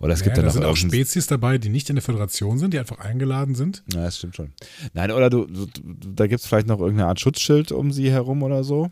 Oder 0.00 0.14
es 0.14 0.22
gibt 0.22 0.36
ja, 0.36 0.42
da 0.42 0.46
noch 0.46 0.54
sind 0.54 0.64
auch 0.64 0.76
Spezies 0.76 1.26
dabei, 1.26 1.58
die 1.58 1.68
nicht 1.68 1.88
in 1.90 1.96
der 1.96 2.02
Föderation 2.02 2.58
sind, 2.58 2.72
die 2.72 2.78
einfach 2.78 2.98
eingeladen 2.98 3.54
sind. 3.54 3.82
Ja, 3.92 4.04
das 4.04 4.18
stimmt 4.18 4.36
schon. 4.36 4.52
Nein, 4.92 5.10
oder 5.10 5.28
du, 5.28 5.46
du 5.46 5.66
da 5.84 6.26
gibt 6.26 6.40
es 6.40 6.46
vielleicht 6.46 6.68
noch 6.68 6.78
irgendeine 6.78 7.08
Art 7.08 7.20
Schutzschild 7.20 7.72
um 7.72 7.92
sie 7.92 8.10
herum 8.10 8.42
oder 8.42 8.62
so. 8.62 8.90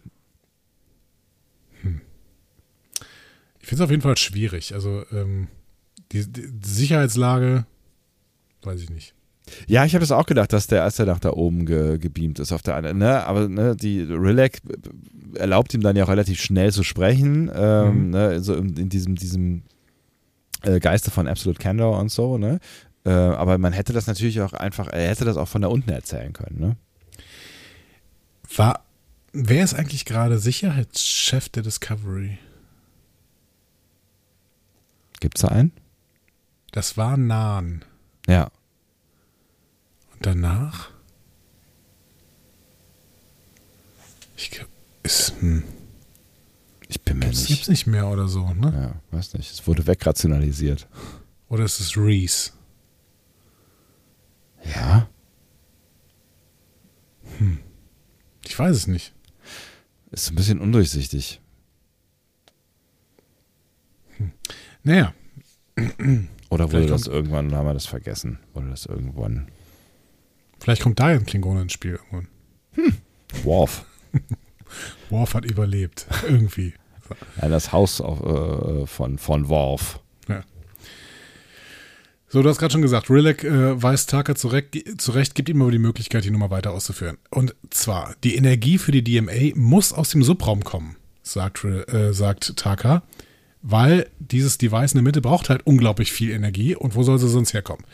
Ich 3.61 3.69
finde 3.69 3.83
es 3.83 3.87
auf 3.87 3.91
jeden 3.91 4.03
Fall 4.03 4.17
schwierig. 4.17 4.75
Also 4.75 5.05
ähm, 5.13 5.49
die, 6.13 6.25
die 6.31 6.49
Sicherheitslage, 6.63 7.67
weiß 8.63 8.81
ich 8.81 8.91
nicht. 8.91 9.15
Ja, 9.69 9.85
ich 9.85 9.95
habe 9.95 10.01
das 10.01 10.11
auch 10.11 10.27
gedacht, 10.27 10.53
dass 10.53 10.67
der, 10.67 10.83
als 10.83 10.99
er 10.99 11.07
nach 11.07 11.21
da 11.21 11.31
oben 11.31 11.67
ge, 11.67 11.99
gebeamt 11.99 12.41
ist 12.41 12.51
auf 12.53 12.63
der 12.63 12.75
anderen, 12.75 12.99
ne, 12.99 13.25
aber 13.27 13.49
ne, 13.49 13.77
die 13.77 14.03
Relac 14.03 14.59
erlaubt 15.35 15.73
ihm 15.73 15.83
dann 15.83 15.95
ja 15.95 16.03
auch 16.05 16.09
relativ 16.09 16.41
schnell 16.41 16.73
zu 16.73 16.83
sprechen, 16.83 17.49
ähm, 17.55 18.07
Mhm. 18.07 18.11
ne, 18.11 18.41
so 18.43 18.55
in, 18.55 18.77
in 18.77 18.89
diesem, 18.89 19.15
diesem 19.15 19.63
äh, 20.63 20.81
Geiste 20.81 21.13
von 21.13 21.29
Absolute 21.29 21.61
Candor 21.63 21.99
und 22.01 22.11
so, 22.11 22.39
ne. 22.39 22.59
Äh, 23.05 23.11
aber 23.11 23.57
man 23.59 23.73
hätte 23.73 23.93
das 23.93 24.09
natürlich 24.09 24.41
auch 24.41 24.53
einfach, 24.53 24.89
er 24.89 25.11
hätte 25.11 25.25
das 25.25 25.37
auch 25.37 25.47
von 25.47 25.63
da 25.63 25.69
unten 25.69 25.91
erzählen 25.91 26.33
können, 26.33 26.59
ne. 26.59 26.77
War, 28.57 28.85
wer 29.33 29.63
ist 29.63 29.75
eigentlich 29.75 30.05
gerade 30.07 30.39
Sicherheitschef 30.39 31.49
der 31.51 31.63
Discovery? 31.63 32.39
Gibt's 35.21 35.43
da 35.43 35.49
einen? 35.49 35.73
Das 36.73 36.97
war 36.97 37.17
Nahn. 37.17 37.85
Ja. 38.27 38.51
Und 40.14 40.27
danach? 40.27 40.91
Ich 44.37 44.51
glaub, 44.51 44.68
ist, 45.03 45.35
hm, 45.41 45.62
Ich 46.89 47.01
bin 47.03 47.18
mir 47.18 47.27
nicht. 47.29 47.47
gibt's 47.47 47.68
nicht 47.68 47.87
mehr 47.87 48.07
oder 48.09 48.29
so, 48.29 48.53
ne? 48.53 48.72
Ja, 49.11 49.16
weiß 49.16 49.35
nicht. 49.35 49.51
Es 49.51 49.66
wurde 49.66 49.87
wegrationalisiert. 49.87 50.87
Oder 51.49 51.64
ist 51.64 51.81
es 51.81 51.97
Reese? 51.97 52.53
Ja. 54.74 55.09
Ich 58.45 58.59
weiß 58.59 58.74
es 58.77 58.87
nicht. 58.87 59.12
Ist 60.11 60.31
ein 60.31 60.35
bisschen 60.37 60.61
undurchsichtig. 60.61 61.41
Naja, 64.83 65.12
Oder 66.51 66.73
wurde 66.73 66.87
das 66.87 67.07
irgendwann, 67.07 67.55
haben 67.55 67.67
wir 67.67 67.75
das 67.75 67.87
vergessen? 67.87 68.39
Wurde 68.55 68.71
das 68.71 68.87
irgendwann. 68.87 69.49
vielleicht 70.61 70.83
kommt 70.83 71.01
da 71.01 71.11
ja 71.11 71.17
ein 71.17 71.27
Klingone 71.27 71.63
ins 71.63 71.73
Spiel 71.73 71.99
irgendwann. 72.11 72.29
Worf. 73.43 73.85
Worf 75.11 75.35
hat 75.35 75.45
überlebt. 75.45 76.07
Irgendwie. 76.29 76.75
Ja, 77.41 77.49
das 77.49 77.71
Haus 77.71 78.01
auf, 78.01 78.21
äh, 78.21 78.85
von, 78.85 79.17
von 79.19 79.49
Worf. 79.49 80.01
So, 82.29 82.43
du 82.43 82.49
hast 82.49 82.59
gerade 82.59 82.73
schon 82.73 82.83
gesagt, 82.83 83.09
Rilek 83.09 83.45
äh, 83.45 83.81
weist 83.81 84.11
Taka 84.11 84.35
zurecht, 84.35 85.01
zurecht, 85.01 85.37
gibt 85.37 85.49
ihm 85.49 85.63
aber 85.63 85.71
die 85.71 85.79
Möglichkeit, 85.79 86.25
die 86.25 86.33
Nummer 86.33 86.51
weiter 86.51 86.73
auszuführen. 86.73 87.19
Und 87.31 87.55
zwar, 87.71 88.17
die 88.25 88.35
Energie 88.35 88.79
für 88.79 88.91
die 88.91 89.05
DMA 89.05 89.55
muss 89.55 89.93
aus 89.93 90.11
dem 90.11 90.25
Subraum 90.25 90.65
kommen, 90.65 90.97
sagt, 91.23 91.65
äh, 91.65 92.13
sagt 92.13 92.57
Taka, 92.57 93.05
weil 93.69 94.09
dieses 94.21 94.59
Device 94.59 94.93
in 94.93 94.99
der 94.99 95.03
Mitte 95.03 95.21
braucht 95.21 95.51
halt 95.51 95.67
unglaublich 95.67 96.12
viel 96.12 96.31
Energie 96.31 96.77
und 96.77 96.95
wo 96.95 97.03
soll 97.03 97.19
sie 97.19 97.29
sonst 97.29 97.53
herkommen? 97.53 97.85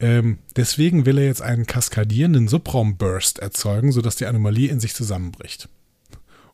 Ähm, 0.00 0.38
deswegen 0.56 1.06
will 1.06 1.18
er 1.18 1.26
jetzt 1.26 1.40
einen 1.40 1.66
kaskadierenden 1.66 2.48
Subraumburst 2.48 3.38
erzeugen, 3.38 3.92
sodass 3.92 4.16
die 4.16 4.26
Anomalie 4.26 4.68
in 4.68 4.80
sich 4.80 4.94
zusammenbricht. 4.94 5.68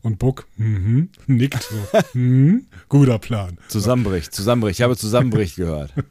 Und 0.03 0.19
Book 0.19 0.45
mhm, 0.57 1.09
nickt 1.25 1.63
so. 1.63 1.99
mhm, 2.13 2.67
guter 2.87 3.17
Plan. 3.17 3.57
Zusammenbricht, 3.67 4.31
Zusammenbricht. 4.31 4.79
Ich 4.79 4.83
habe 4.83 4.95
Zusammenbricht 4.95 5.55
gehört. 5.55 5.93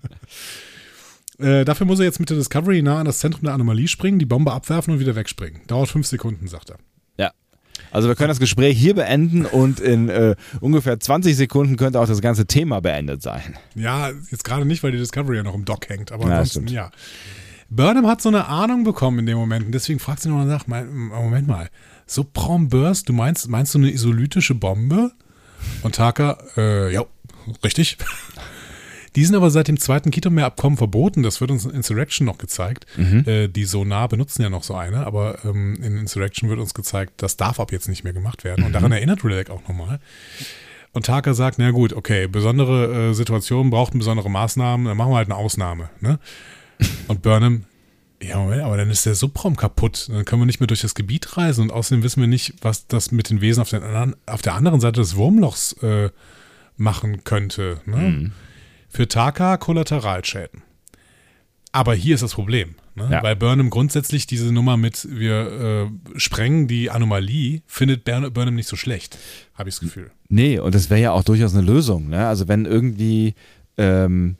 Äh, 1.36 1.64
dafür 1.64 1.84
muss 1.84 1.98
er 1.98 2.04
jetzt 2.04 2.20
mit 2.20 2.30
der 2.30 2.36
Discovery 2.36 2.80
nah 2.80 3.00
an 3.00 3.06
das 3.06 3.18
Zentrum 3.18 3.42
der 3.42 3.54
Anomalie 3.54 3.88
springen, 3.88 4.20
die 4.20 4.24
Bombe 4.24 4.52
abwerfen 4.52 4.94
und 4.94 5.00
wieder 5.00 5.16
wegspringen. 5.16 5.62
Dauert 5.66 5.88
fünf 5.88 6.06
Sekunden, 6.06 6.46
sagt 6.46 6.70
er. 6.70 6.78
Also 7.90 8.08
wir 8.08 8.14
können 8.16 8.28
das 8.28 8.40
Gespräch 8.40 8.76
hier 8.78 8.94
beenden 8.94 9.46
und 9.46 9.80
in 9.80 10.08
äh, 10.08 10.34
ungefähr 10.60 10.98
20 10.98 11.36
Sekunden 11.36 11.76
könnte 11.76 12.00
auch 12.00 12.06
das 12.06 12.20
ganze 12.20 12.46
Thema 12.46 12.80
beendet 12.80 13.22
sein. 13.22 13.56
Ja, 13.74 14.10
jetzt 14.30 14.44
gerade 14.44 14.64
nicht, 14.64 14.82
weil 14.82 14.92
die 14.92 14.98
Discovery 14.98 15.36
ja 15.36 15.42
noch 15.42 15.54
im 15.54 15.64
Dock 15.64 15.88
hängt, 15.88 16.10
aber 16.10 16.28
Ja, 16.28 16.38
ansonsten 16.38 16.68
ja. 16.68 16.90
Burnham 17.70 18.06
hat 18.06 18.20
so 18.20 18.28
eine 18.28 18.46
Ahnung 18.46 18.84
bekommen 18.84 19.20
in 19.20 19.26
dem 19.26 19.38
Moment 19.38 19.66
und 19.66 19.72
deswegen 19.72 19.98
fragt 19.98 20.20
sie 20.20 20.28
nochmal 20.28 20.46
nach, 20.46 20.66
Moment 20.66 21.48
mal, 21.48 21.68
so 22.06 22.24
Burst, 22.32 23.08
du 23.08 23.12
meinst, 23.12 23.48
meinst 23.48 23.74
du 23.74 23.78
eine 23.78 23.90
isolytische 23.90 24.54
Bombe? 24.54 25.12
Und 25.82 25.94
Taka, 25.94 26.38
äh, 26.56 26.92
ja, 26.92 27.04
richtig. 27.62 27.96
Die 29.16 29.24
sind 29.24 29.36
aber 29.36 29.50
seit 29.50 29.68
dem 29.68 29.78
zweiten 29.78 30.10
Kitomer-Abkommen 30.10 30.76
verboten. 30.76 31.22
Das 31.22 31.40
wird 31.40 31.50
uns 31.50 31.64
in 31.64 31.70
Insurrection 31.70 32.26
noch 32.26 32.38
gezeigt. 32.38 32.86
Äh, 33.26 33.48
die 33.48 33.64
Sonar 33.64 34.08
benutzen 34.08 34.42
ja 34.42 34.50
noch 34.50 34.64
so 34.64 34.74
eine, 34.74 35.06
aber 35.06 35.44
ähm, 35.44 35.76
in 35.82 35.98
Insurrection 35.98 36.48
wird 36.48 36.58
uns 36.58 36.74
gezeigt, 36.74 37.14
das 37.18 37.36
darf 37.36 37.60
ab 37.60 37.72
jetzt 37.72 37.88
nicht 37.88 38.04
mehr 38.04 38.12
gemacht 38.12 38.44
werden. 38.44 38.64
Und 38.64 38.72
daran 38.72 38.92
erinnert 38.92 39.24
Relic 39.24 39.50
auch 39.50 39.62
nochmal. 39.68 40.00
Und 40.92 41.06
Taka 41.06 41.34
sagt, 41.34 41.58
na 41.58 41.70
gut, 41.72 41.92
okay, 41.92 42.28
besondere 42.28 43.10
äh, 43.10 43.14
Situationen 43.14 43.70
brauchten 43.70 43.98
besondere 43.98 44.30
Maßnahmen, 44.30 44.86
dann 44.86 44.96
machen 44.96 45.10
wir 45.10 45.16
halt 45.16 45.28
eine 45.28 45.36
Ausnahme. 45.36 45.90
Ne? 46.00 46.18
Und 47.08 47.22
Burnham, 47.22 47.64
ja, 48.22 48.38
Moment, 48.38 48.62
aber 48.62 48.76
dann 48.76 48.90
ist 48.90 49.04
der 49.04 49.14
Subraum 49.14 49.56
kaputt. 49.56 50.08
Dann 50.08 50.24
können 50.24 50.40
wir 50.40 50.46
nicht 50.46 50.60
mehr 50.60 50.66
durch 50.66 50.80
das 50.80 50.94
Gebiet 50.94 51.36
reisen 51.36 51.62
und 51.62 51.72
außerdem 51.72 52.02
wissen 52.02 52.20
wir 52.20 52.26
nicht, 52.26 52.54
was 52.62 52.86
das 52.86 53.10
mit 53.10 53.28
den 53.28 53.40
Wesen 53.40 53.60
auf, 53.60 53.68
den 53.68 53.82
anderen, 53.82 54.16
auf 54.24 54.40
der 54.40 54.54
anderen 54.54 54.80
Seite 54.80 55.00
des 55.00 55.16
Wurmlochs 55.16 55.74
äh, 55.82 56.10
machen 56.76 57.24
könnte. 57.24 57.80
Ne? 57.84 58.32
Für 58.94 59.08
Taka 59.08 59.56
Kollateralschäden. 59.56 60.62
Aber 61.72 61.96
hier 61.96 62.14
ist 62.14 62.22
das 62.22 62.34
Problem. 62.34 62.76
Ne? 62.94 63.08
Ja. 63.10 63.24
Weil 63.24 63.34
Burnham 63.34 63.68
grundsätzlich 63.68 64.28
diese 64.28 64.52
Nummer 64.52 64.76
mit 64.76 65.08
wir 65.10 65.90
äh, 66.14 66.18
sprengen 66.20 66.68
die 66.68 66.90
Anomalie, 66.92 67.62
findet 67.66 68.04
Burnham 68.04 68.54
nicht 68.54 68.68
so 68.68 68.76
schlecht, 68.76 69.18
habe 69.54 69.68
ich 69.68 69.74
das 69.74 69.80
Gefühl. 69.80 70.12
Nee, 70.28 70.60
und 70.60 70.76
das 70.76 70.90
wäre 70.90 71.00
ja 71.00 71.10
auch 71.10 71.24
durchaus 71.24 71.56
eine 71.56 71.66
Lösung. 71.66 72.08
Ne? 72.08 72.24
Also 72.24 72.46
wenn 72.46 72.66
irgendwie, 72.66 73.34
ähm, 73.78 74.36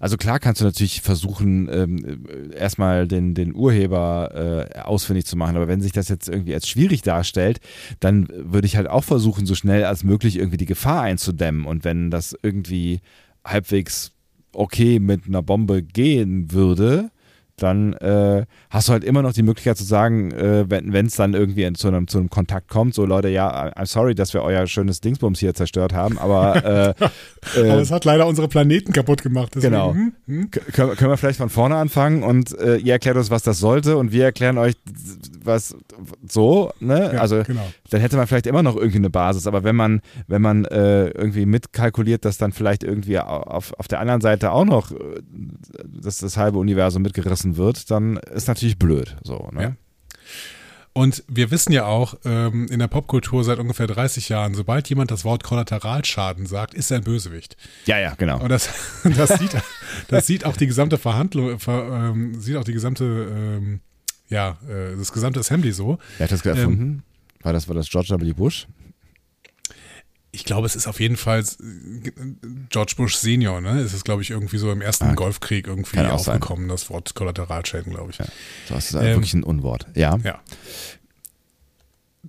also 0.00 0.18
klar 0.18 0.38
kannst 0.38 0.60
du 0.60 0.66
natürlich 0.66 1.00
versuchen, 1.00 1.70
ähm, 1.72 2.26
erstmal 2.54 3.08
den, 3.08 3.32
den 3.32 3.54
Urheber 3.54 4.68
äh, 4.74 4.80
ausfindig 4.80 5.24
zu 5.24 5.38
machen, 5.38 5.56
aber 5.56 5.66
wenn 5.66 5.80
sich 5.80 5.92
das 5.92 6.10
jetzt 6.10 6.28
irgendwie 6.28 6.52
als 6.52 6.68
schwierig 6.68 7.00
darstellt, 7.00 7.58
dann 8.00 8.28
würde 8.30 8.66
ich 8.66 8.76
halt 8.76 8.86
auch 8.86 9.04
versuchen, 9.04 9.46
so 9.46 9.54
schnell 9.54 9.84
als 9.84 10.04
möglich 10.04 10.36
irgendwie 10.36 10.58
die 10.58 10.66
Gefahr 10.66 11.00
einzudämmen. 11.00 11.64
Und 11.64 11.84
wenn 11.84 12.10
das 12.10 12.36
irgendwie 12.42 13.00
halbwegs 13.44 14.12
okay 14.52 14.98
mit 14.98 15.26
einer 15.26 15.42
Bombe 15.42 15.82
gehen 15.82 16.52
würde, 16.52 17.10
dann 17.56 17.92
äh, 17.94 18.46
hast 18.70 18.88
du 18.88 18.92
halt 18.92 19.04
immer 19.04 19.22
noch 19.22 19.32
die 19.32 19.42
Möglichkeit 19.42 19.76
zu 19.76 19.84
sagen, 19.84 20.32
äh, 20.32 20.64
wenn 20.68 21.06
es 21.06 21.16
dann 21.16 21.34
irgendwie 21.34 21.70
zu 21.74 21.88
einem, 21.88 22.08
zu 22.08 22.18
einem 22.18 22.30
Kontakt 22.30 22.68
kommt, 22.68 22.94
so 22.94 23.04
Leute, 23.04 23.28
ja, 23.28 23.72
I'm 23.74 23.86
sorry, 23.86 24.14
dass 24.14 24.34
wir 24.34 24.42
euer 24.42 24.66
schönes 24.66 25.00
Dingsbums 25.00 25.38
hier 25.38 25.54
zerstört 25.54 25.92
haben, 25.92 26.18
aber 26.18 26.94
äh, 26.98 27.04
Aber 27.54 27.78
äh, 27.78 27.80
es 27.80 27.90
hat 27.90 28.04
leider 28.04 28.26
unsere 28.26 28.48
Planeten 28.48 28.92
kaputt 28.92 29.22
gemacht. 29.22 29.52
Deswegen, 29.54 29.72
Genau. 29.72 29.94
hm, 29.94 30.12
hm. 30.26 30.50
können, 30.50 30.96
können 30.96 31.10
wir 31.10 31.16
vielleicht 31.16 31.38
von 31.38 31.50
vorne 31.50 31.76
anfangen 31.76 32.22
und 32.22 32.58
äh, 32.58 32.76
ihr 32.76 32.94
erklärt 32.94 33.16
uns, 33.16 33.30
was 33.30 33.42
das 33.42 33.58
sollte 33.58 33.96
und 33.96 34.12
wir 34.12 34.24
erklären 34.24 34.58
euch, 34.58 34.74
was 35.42 35.76
so, 36.28 36.72
ne? 36.80 37.12
Ja, 37.14 37.20
also 37.20 37.42
genau. 37.44 37.66
dann 37.90 38.00
hätte 38.00 38.16
man 38.16 38.26
vielleicht 38.26 38.46
immer 38.46 38.62
noch 38.62 38.76
irgendwie 38.76 38.98
eine 38.98 39.10
Basis, 39.10 39.46
aber 39.46 39.64
wenn 39.64 39.76
man, 39.76 40.00
wenn 40.26 40.42
man 40.42 40.64
äh, 40.64 41.08
irgendwie 41.08 41.46
mitkalkuliert, 41.46 42.24
dass 42.24 42.38
dann 42.38 42.52
vielleicht 42.52 42.82
irgendwie 42.82 43.18
auf, 43.18 43.72
auf 43.78 43.88
der 43.88 44.00
anderen 44.00 44.20
Seite 44.20 44.50
auch 44.50 44.64
noch 44.64 44.90
äh, 44.90 44.96
dass 45.86 46.18
das 46.18 46.36
halbe 46.36 46.58
Universum 46.58 47.02
mitgerissen 47.02 47.53
wird, 47.56 47.90
dann 47.90 48.16
ist 48.16 48.48
natürlich 48.48 48.78
blöd. 48.78 49.16
So, 49.22 49.48
ne? 49.52 49.62
Ja. 49.62 49.72
Und 50.96 51.24
wir 51.26 51.50
wissen 51.50 51.72
ja 51.72 51.86
auch 51.86 52.14
ähm, 52.24 52.68
in 52.70 52.78
der 52.78 52.86
Popkultur 52.86 53.42
seit 53.42 53.58
ungefähr 53.58 53.88
30 53.88 54.28
Jahren, 54.28 54.54
sobald 54.54 54.88
jemand 54.88 55.10
das 55.10 55.24
Wort 55.24 55.42
Kollateralschaden 55.42 56.46
sagt, 56.46 56.72
ist 56.72 56.92
er 56.92 56.98
ein 56.98 57.04
Bösewicht. 57.04 57.56
ja, 57.86 57.98
ja, 57.98 58.14
genau. 58.14 58.38
Und 58.40 58.48
das, 58.48 58.68
das, 59.16 59.38
sieht, 59.40 59.56
das 60.08 60.26
sieht 60.28 60.44
auch 60.44 60.56
die 60.56 60.68
gesamte 60.68 60.96
Verhandlung, 60.96 61.58
ver, 61.58 62.10
ähm, 62.12 62.40
sieht 62.40 62.54
auch 62.56 62.64
die 62.64 62.72
gesamte, 62.72 63.04
ähm, 63.04 63.80
ja, 64.28 64.56
äh, 64.68 64.96
das 64.96 65.12
gesamte 65.12 65.40
Assembly 65.40 65.72
so. 65.72 65.98
Wer 66.18 66.24
hat 66.28 66.32
das 66.32 66.44
Ähm, 66.46 66.50
erfunden? 66.56 67.02
war, 67.42 67.52
das, 67.52 67.66
war 67.66 67.74
das 67.74 67.90
George 67.90 68.14
W. 68.20 68.32
Bush? 68.32 68.68
Ich 70.34 70.44
glaube, 70.44 70.66
es 70.66 70.74
ist 70.74 70.86
auf 70.88 70.98
jeden 70.98 71.16
Fall 71.16 71.40
äh, 71.40 72.10
George 72.70 72.94
Bush 72.96 73.14
Senior, 73.16 73.60
ne? 73.60 73.78
Es 73.80 73.94
ist, 73.94 74.04
glaube 74.04 74.22
ich, 74.22 74.30
irgendwie 74.30 74.58
so 74.58 74.72
im 74.72 74.80
ersten 74.82 75.04
Ah, 75.04 75.14
Golfkrieg 75.14 75.66
irgendwie 75.68 75.98
auch 76.00 76.18
sein. 76.18 76.34
aufgekommen, 76.36 76.68
das 76.68 76.90
Wort 76.90 77.14
Kollateralschäden, 77.14 77.92
glaube 77.92 78.10
ich. 78.10 78.18
Ja. 78.18 78.26
Das 78.68 78.86
ist 78.86 78.94
Ähm, 78.94 79.02
wirklich 79.02 79.34
ein 79.34 79.44
Unwort. 79.44 79.86
Ja. 79.94 80.18
Ja. 80.24 80.40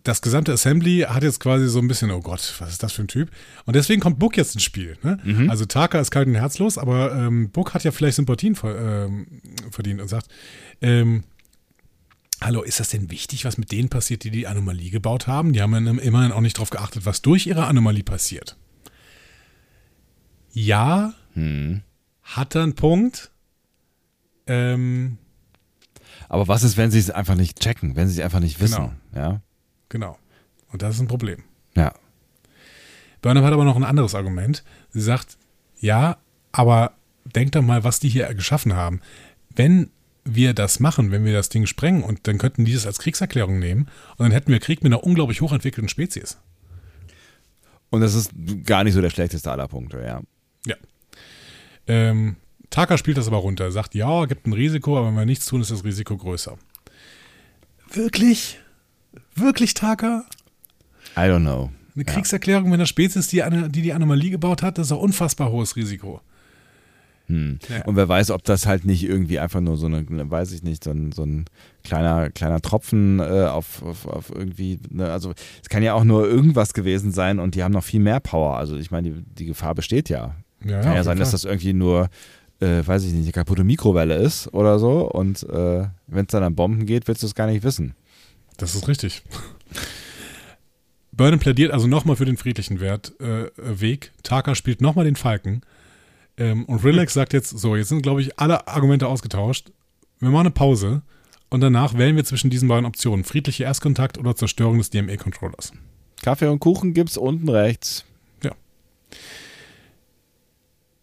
Das 0.03 0.21
gesamte 0.21 0.51
Assembly 0.53 1.05
hat 1.09 1.23
jetzt 1.23 1.39
quasi 1.39 1.67
so 1.67 1.79
ein 1.79 1.87
bisschen, 1.87 2.11
oh 2.11 2.19
Gott, 2.19 2.53
was 2.59 2.69
ist 2.69 2.83
das 2.83 2.91
für 2.91 3.01
ein 3.01 3.07
Typ? 3.07 3.31
Und 3.65 3.75
deswegen 3.75 4.01
kommt 4.01 4.19
Book 4.19 4.37
jetzt 4.37 4.53
ins 4.53 4.63
Spiel. 4.63 4.97
Ne? 5.01 5.17
Mhm. 5.23 5.49
Also 5.49 5.65
Taka 5.65 5.99
ist 5.99 6.11
kalt 6.11 6.27
und 6.27 6.35
herzlos, 6.35 6.77
aber 6.77 7.15
ähm, 7.15 7.49
Book 7.49 7.73
hat 7.73 7.83
ja 7.85 7.91
vielleicht 7.91 8.17
Sympathien 8.17 8.55
ver, 8.55 9.05
ähm, 9.05 9.41
verdient 9.71 10.01
und 10.01 10.09
sagt, 10.09 10.27
ähm, 10.81 11.23
hallo, 12.41 12.61
ist 12.61 12.79
das 12.79 12.89
denn 12.89 13.09
wichtig, 13.11 13.45
was 13.45 13.57
mit 13.57 13.71
denen 13.71 13.89
passiert, 13.89 14.23
die 14.23 14.31
die 14.31 14.47
Anomalie 14.47 14.89
gebaut 14.91 15.27
haben? 15.27 15.53
Die 15.53 15.61
haben 15.61 15.73
immerhin 15.99 16.31
auch 16.31 16.41
nicht 16.41 16.57
darauf 16.57 16.69
geachtet, 16.69 17.05
was 17.05 17.21
durch 17.21 17.47
ihre 17.47 17.65
Anomalie 17.67 18.03
passiert. 18.03 18.57
Ja, 20.51 21.13
Hm. 21.33 21.81
hat 22.23 22.55
er 22.55 22.63
einen 22.63 22.75
Punkt. 22.75 23.31
Ähm, 24.47 25.17
Aber 26.29 26.47
was 26.47 26.63
ist, 26.63 26.77
wenn 26.77 26.91
sie 26.91 26.99
es 26.99 27.09
einfach 27.09 27.35
nicht 27.35 27.59
checken, 27.59 27.95
wenn 27.95 28.07
sie 28.07 28.19
es 28.19 28.23
einfach 28.23 28.39
nicht 28.39 28.59
wissen? 28.59 28.91
Ja. 29.13 29.41
genau. 29.89 30.17
Und 30.71 30.81
das 30.81 30.95
ist 30.95 31.01
ein 31.01 31.07
Problem. 31.07 31.43
Ja. 31.75 31.93
Burnham 33.21 33.43
hat 33.43 33.53
aber 33.53 33.65
noch 33.65 33.75
ein 33.75 33.83
anderes 33.83 34.13
Argument. 34.15 34.63
Sie 34.91 35.01
sagt, 35.01 35.37
ja, 35.79 36.17
aber 36.51 36.93
denk 37.25 37.51
doch 37.53 37.61
mal, 37.61 37.83
was 37.83 37.99
die 37.99 38.09
hier 38.09 38.33
geschaffen 38.33 38.73
haben. 38.75 39.01
Wenn 39.55 39.89
wir 40.25 40.53
das 40.53 40.79
machen, 40.79 41.11
wenn 41.11 41.23
wir 41.23 41.33
das 41.33 41.49
Ding 41.49 41.67
sprengen 41.67 42.03
und 42.03 42.27
dann 42.27 42.37
könnten 42.37 42.65
die 42.65 42.73
das 42.73 42.87
als 42.87 42.99
Kriegserklärung 42.99 43.59
nehmen 43.59 43.87
und 44.17 44.25
dann 44.25 44.31
hätten 44.31 44.51
wir 44.51 44.59
Krieg 44.59 44.83
mit 44.83 44.91
einer 44.91 45.03
unglaublich 45.03 45.41
hochentwickelten 45.41 45.87
Spezies. 45.87 46.37
Und 47.91 48.01
das 48.01 48.15
ist 48.15 48.31
gar 48.65 48.83
nicht 48.83 48.93
so 48.93 49.01
der 49.01 49.11
schlechteste 49.11 49.51
aller 49.51 49.67
Punkte, 49.67 50.01
ja. 50.01 50.21
Ja. 50.65 50.75
Ähm, 51.87 52.35
Taka 52.71 52.97
spielt 52.97 53.17
das 53.17 53.27
aber 53.27 53.37
runter, 53.37 53.71
sagt, 53.71 53.93
ja, 53.93 54.25
gibt 54.25 54.47
ein 54.47 54.53
Risiko, 54.53 54.97
aber 54.97 55.07
wenn 55.07 55.15
wir 55.15 55.25
nichts 55.25 55.45
tun, 55.45 55.61
ist 55.61 55.71
das 55.71 55.83
Risiko 55.83 56.17
größer. 56.17 56.57
Wirklich? 57.93 58.59
Wirklich, 59.35 59.75
Taka? 59.75 60.25
I 61.15 61.21
don't 61.21 61.41
know. 61.41 61.71
Eine. 61.95 62.03
Kriegserklärung 62.03 62.65
mit 62.65 62.73
einer 62.73 62.87
Spezies, 62.87 63.27
die, 63.27 63.43
eine, 63.43 63.69
die 63.69 63.81
die 63.81 63.93
Anomalie 63.93 64.31
gebaut 64.31 64.63
hat, 64.63 64.77
das 64.77 64.87
ist 64.87 64.91
ein 64.91 64.97
unfassbar 64.97 65.51
hohes 65.51 65.75
Risiko. 65.75 66.19
Hm. 67.27 67.59
Ja. 67.69 67.85
Und 67.85 67.95
wer 67.95 68.07
weiß, 68.07 68.31
ob 68.31 68.43
das 68.43 68.67
halt 68.67 68.85
nicht 68.85 69.03
irgendwie 69.03 69.39
einfach 69.39 69.61
nur 69.61 69.77
so 69.77 69.87
eine, 69.87 70.05
weiß 70.07 70.51
ich 70.51 70.63
nicht, 70.63 70.83
so 70.83 70.91
ein, 70.91 71.11
so 71.11 71.23
ein 71.23 71.45
kleiner, 71.83 72.29
kleiner 72.29 72.61
Tropfen 72.61 73.19
äh, 73.19 73.45
auf, 73.45 73.81
auf, 73.83 74.05
auf 74.05 74.29
irgendwie, 74.29 74.79
ne, 74.89 75.11
also 75.11 75.33
es 75.61 75.69
kann 75.69 75.83
ja 75.83 75.93
auch 75.93 76.03
nur 76.03 76.27
irgendwas 76.27 76.73
gewesen 76.73 77.11
sein 77.11 77.39
und 77.39 77.55
die 77.55 77.63
haben 77.63 77.71
noch 77.71 77.83
viel 77.83 77.99
mehr 77.99 78.19
Power. 78.19 78.57
Also 78.57 78.77
ich 78.77 78.91
meine, 78.91 79.09
die, 79.09 79.23
die 79.39 79.45
Gefahr 79.45 79.73
besteht 79.75 80.09
ja. 80.09 80.35
Ja, 80.63 80.81
kann 80.81 80.95
ja 80.95 81.03
sein, 81.03 81.17
dass 81.17 81.31
das 81.31 81.45
irgendwie 81.45 81.73
nur, 81.73 82.09
äh, 82.59 82.81
weiß 82.85 83.03
ich 83.03 83.13
nicht, 83.13 83.23
eine 83.23 83.31
kaputte 83.31 83.63
Mikrowelle 83.63 84.15
ist 84.15 84.53
oder 84.53 84.79
so 84.79 85.09
und 85.09 85.43
äh, 85.43 85.87
wenn 86.07 86.25
es 86.25 86.31
dann 86.31 86.43
an 86.43 86.55
Bomben 86.55 86.85
geht, 86.85 87.07
willst 87.07 87.23
du 87.23 87.27
es 87.27 87.35
gar 87.35 87.47
nicht 87.47 87.63
wissen. 87.63 87.95
Das 88.57 88.75
ist 88.75 88.87
richtig. 88.87 89.23
Burnham 91.11 91.39
plädiert 91.39 91.71
also 91.71 91.87
nochmal 91.87 92.15
für 92.15 92.25
den 92.25 92.37
friedlichen 92.37 92.79
Wert, 92.79 93.13
äh, 93.19 93.49
Weg. 93.57 94.11
Taka 94.23 94.55
spielt 94.55 94.81
nochmal 94.81 95.05
den 95.05 95.15
Falken. 95.15 95.61
Ähm, 96.37 96.65
und 96.65 96.83
Relax 96.83 97.13
sagt 97.13 97.33
jetzt, 97.33 97.49
so, 97.49 97.75
jetzt 97.75 97.89
sind, 97.89 98.01
glaube 98.01 98.21
ich, 98.21 98.39
alle 98.39 98.67
Argumente 98.67 99.07
ausgetauscht. 99.07 99.71
Wir 100.19 100.29
machen 100.29 100.47
eine 100.47 100.51
Pause 100.51 101.01
und 101.49 101.61
danach 101.61 101.97
wählen 101.97 102.15
wir 102.15 102.25
zwischen 102.25 102.49
diesen 102.49 102.67
beiden 102.67 102.85
Optionen. 102.85 103.23
Friedlicher 103.23 103.65
Erstkontakt 103.65 104.17
oder 104.17 104.35
Zerstörung 104.35 104.77
des 104.77 104.89
DME-Controllers. 104.89 105.71
Kaffee 106.21 106.47
und 106.47 106.59
Kuchen 106.59 106.93
gibt's 106.93 107.17
unten 107.17 107.49
rechts. 107.49 108.05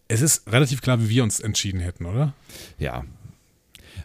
Es 0.07 0.21
ist 0.21 0.51
relativ 0.51 0.81
klar, 0.81 1.01
wie 1.01 1.09
wir 1.09 1.23
uns 1.23 1.39
entschieden 1.39 1.79
hätten, 1.79 2.05
oder? 2.05 2.33
Ja. 2.77 3.03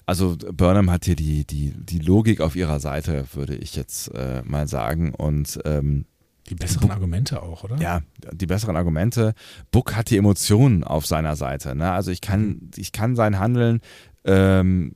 Also 0.06 0.38
Burnham 0.38 0.90
hat 0.90 1.04
hier 1.04 1.16
die, 1.16 1.44
die, 1.44 1.74
die 1.76 1.98
Logik 1.98 2.40
auf 2.40 2.56
ihrer 2.56 2.80
Seite, 2.80 3.26
würde 3.34 3.56
ich 3.56 3.76
jetzt 3.76 4.08
äh, 4.14 4.40
mal 4.42 4.68
sagen. 4.68 5.14
Und 5.14 5.58
ähm, 5.66 6.06
Die 6.48 6.54
besseren 6.54 6.90
Argumente 6.90 7.42
auch, 7.42 7.64
oder? 7.64 7.76
ja, 7.76 8.00
die 8.32 8.46
besseren 8.46 8.76
Argumente. 8.76 9.34
Book 9.70 9.94
hat 9.96 10.10
die 10.10 10.16
Emotionen 10.16 10.84
auf 10.84 11.06
seiner 11.06 11.36
Seite. 11.36 11.74
Ne? 11.74 11.90
Also 11.92 12.10
ich 12.10 12.20
kann, 12.20 12.70
ich 12.76 12.92
kann 12.92 13.16
sein 13.16 13.38
Handeln 13.38 13.80
ähm, 14.24 14.94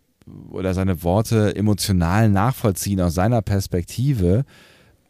oder 0.50 0.72
seine 0.74 1.02
Worte 1.02 1.54
emotional 1.56 2.28
nachvollziehen 2.30 3.00
aus 3.00 3.14
seiner 3.14 3.42
Perspektive. 3.42 4.44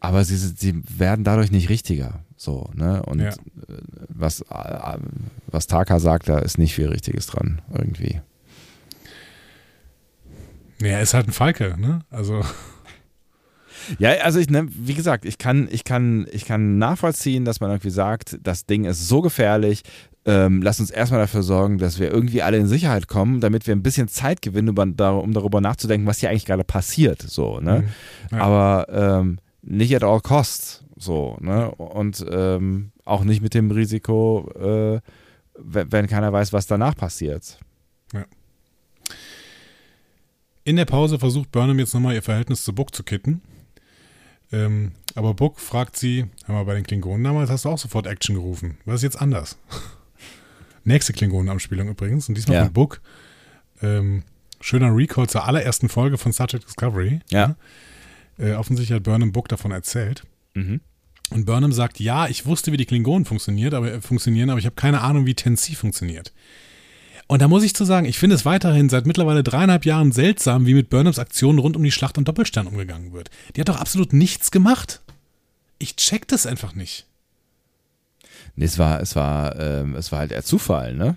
aber 0.01 0.25
sie, 0.25 0.37
sie 0.37 0.83
werden 0.99 1.23
dadurch 1.25 1.53
nicht 1.53 1.69
richtiger. 1.69 2.25
So, 2.37 2.71
ne? 2.75 3.05
Und 3.05 3.21
Ja. 3.21 3.29
äh, 3.29 3.35
was, 4.09 4.41
äh, 4.41 4.99
was 5.47 5.69
Taka 5.69 6.01
sagt, 6.01 6.29
da 6.29 6.41
ist 6.41 6.59
nicht 6.59 6.75
viel 6.75 6.89
Richtiges 6.89 7.27
dran, 7.29 7.63
irgendwie. 7.73 8.21
Er 10.81 11.01
ist 11.01 11.15
halt 11.15 11.29
ein 11.29 11.33
Falke, 11.33 11.77
ne? 11.79 12.01
Also, 12.11 12.43
Ja, 13.99 14.11
also 14.23 14.39
ich, 14.39 14.51
ne, 14.51 14.67
wie 14.69 14.95
gesagt, 14.95 15.25
ich 15.25 15.39
kann, 15.39 15.69
ich 15.71 15.85
kann, 15.85 16.27
ich 16.33 16.45
kann 16.45 16.79
nachvollziehen, 16.79 17.45
dass 17.45 17.61
man 17.61 17.71
irgendwie 17.71 17.91
sagt, 17.91 18.39
das 18.43 18.67
Ding 18.67 18.85
ist 18.85 19.09
so 19.09 19.21
gefährlich, 19.23 19.83
ähm, 20.25 20.63
lass 20.63 20.79
uns 20.79 20.91
erstmal 20.91 21.21
dafür 21.21 21.43
sorgen, 21.43 21.79
dass 21.79 21.99
wir 21.99 22.11
irgendwie 22.11 22.43
alle 22.43 22.57
in 22.57 22.69
Sicherheit 22.69 23.09
kommen, 23.09 23.41
damit 23.41 23.67
wir 23.67 23.75
ein 23.75 23.83
bisschen 23.83 24.09
Zeit 24.09 24.41
gewinnen, 24.41 24.79
um 24.79 25.33
darüber 25.33 25.61
nachzudenken, 25.61 26.07
was 26.07 26.19
hier 26.19 26.31
eigentlich 26.31 26.45
gerade 26.45 26.65
passiert. 26.65 27.23
So, 27.23 27.59
ne? 27.61 27.85
Mhm. 28.31 28.37
Ja. 28.37 28.45
Aber 28.45 28.87
ähm, 28.91 29.39
nicht 29.63 29.95
at 29.97 30.05
all 30.05 30.21
costs. 30.21 30.85
So, 30.97 31.37
ne? 31.41 31.71
Und 31.73 32.25
ähm, 32.31 32.93
auch 33.05 33.25
nicht 33.25 33.43
mit 33.43 33.55
dem 33.55 33.73
Risiko, 33.73 34.49
äh, 34.57 35.01
wenn, 35.59 35.91
wenn 35.91 36.07
keiner 36.07 36.33
weiß, 36.33 36.53
was 36.53 36.67
danach 36.67 36.97
passiert. 36.97 37.59
in 40.65 40.77
der 40.77 40.85
Pause 40.85 41.19
versucht 41.19 41.51
Burnham 41.51 41.79
jetzt 41.79 41.95
nochmal 41.95 42.15
ihr 42.15 42.23
Verhältnis 42.23 42.65
zu 42.65 42.75
Book 42.75 42.95
zu 42.95 43.03
kitten. 43.03 43.43
Ähm, 44.53 44.93
aber 45.15 45.35
Book 45.35 45.59
fragt 45.61 45.97
sie, 45.97 46.27
hör 46.45 46.55
mal, 46.57 46.65
bei 46.65 46.75
den 46.75 46.85
Klingonen 46.85 47.25
damals 47.25 47.51
hast 47.51 47.65
du 47.65 47.71
auch 47.71 47.79
sofort 47.79 48.07
Action 48.07 48.35
gerufen. 48.35 48.79
Was 48.85 48.97
ist 48.97 49.03
jetzt 49.03 49.21
anders? 49.21 49.57
Nächste 50.85 51.13
Klingonen-Anspielung 51.13 51.89
übrigens. 51.89 52.29
Und 52.29 52.37
diesmal 52.37 52.57
Ja. 52.59 52.65
von 52.65 52.73
Book. 52.73 53.01
Ähm, 53.83 54.25
schöner 54.61 54.95
Recall 54.95 55.29
zur 55.29 55.47
allerersten 55.47 55.89
Folge 55.89 56.19
von 56.19 56.33
Star 56.33 56.49
Trek 56.49 56.65
Discovery. 56.67 57.21
Ja. 57.31 57.57
Äh, 58.39 58.53
offensichtlich 58.53 58.95
hat 58.97 59.03
Burnham 59.05 59.33
Book 59.33 59.49
davon 59.49 59.71
erzählt. 59.73 60.25
Mhm. 60.55 60.81
Und 61.31 61.47
Burnham 61.47 61.73
sagt, 61.73 61.99
ja, 62.01 62.27
ich 62.29 62.45
wusste, 62.47 62.73
wie 62.73 62.77
die 62.77 62.85
Klingonen 62.87 63.25
funktioniert, 63.25 63.75
aber, 63.75 63.93
äh, 63.93 64.01
funktionieren, 64.01 64.51
aber 64.51 64.59
ich 64.59 64.67
habe 64.67 64.75
keine 64.77 65.01
Ahnung, 65.01 65.25
wie 65.25 65.35
Tensi 65.35 65.75
funktioniert. 65.75 66.33
Und 67.33 67.41
da 67.41 67.49
muss 67.49 67.63
ich 67.63 67.75
zu 67.75 67.87
sagen, 67.87 68.05
ich 68.05 68.19
finde 68.19 68.37
es 68.37 68.45
weiterhin 68.45 68.91
seit 68.91 69.07
mittlerweile 69.07 69.43
dreieinhalb 69.43 69.87
Jahren 69.87 70.13
seltsam, 70.13 70.67
wie 70.67 70.75
mit 70.75 70.91
Burnhams 70.91 71.19
Aktionen 71.19 71.59
rund 71.59 71.77
um 71.77 71.83
die 71.83 71.91
Schlacht 71.91 72.19
am 72.19 72.27
Doppelstern 72.27 72.67
umgegangen 72.67 73.15
wird. 73.15 73.31
Die 73.57 73.63
hat 73.63 73.71
doch 73.71 73.81
absolut 73.81 74.13
nichts 74.13 74.51
gemacht. 74.51 75.01
Ich 75.79 75.97
check 75.97 76.29
das 76.29 76.45
einfach 76.45 76.75
nicht. 76.75 77.07
Nee, 78.55 78.67
es 78.67 78.79
war, 78.79 79.01
es 79.01 79.17
war, 79.17 79.59
ähm, 79.59 79.97
es 79.97 80.13
war 80.13 80.19
halt 80.19 80.33
eher 80.33 80.45
Zufall, 80.45 80.95
ne? 80.95 81.17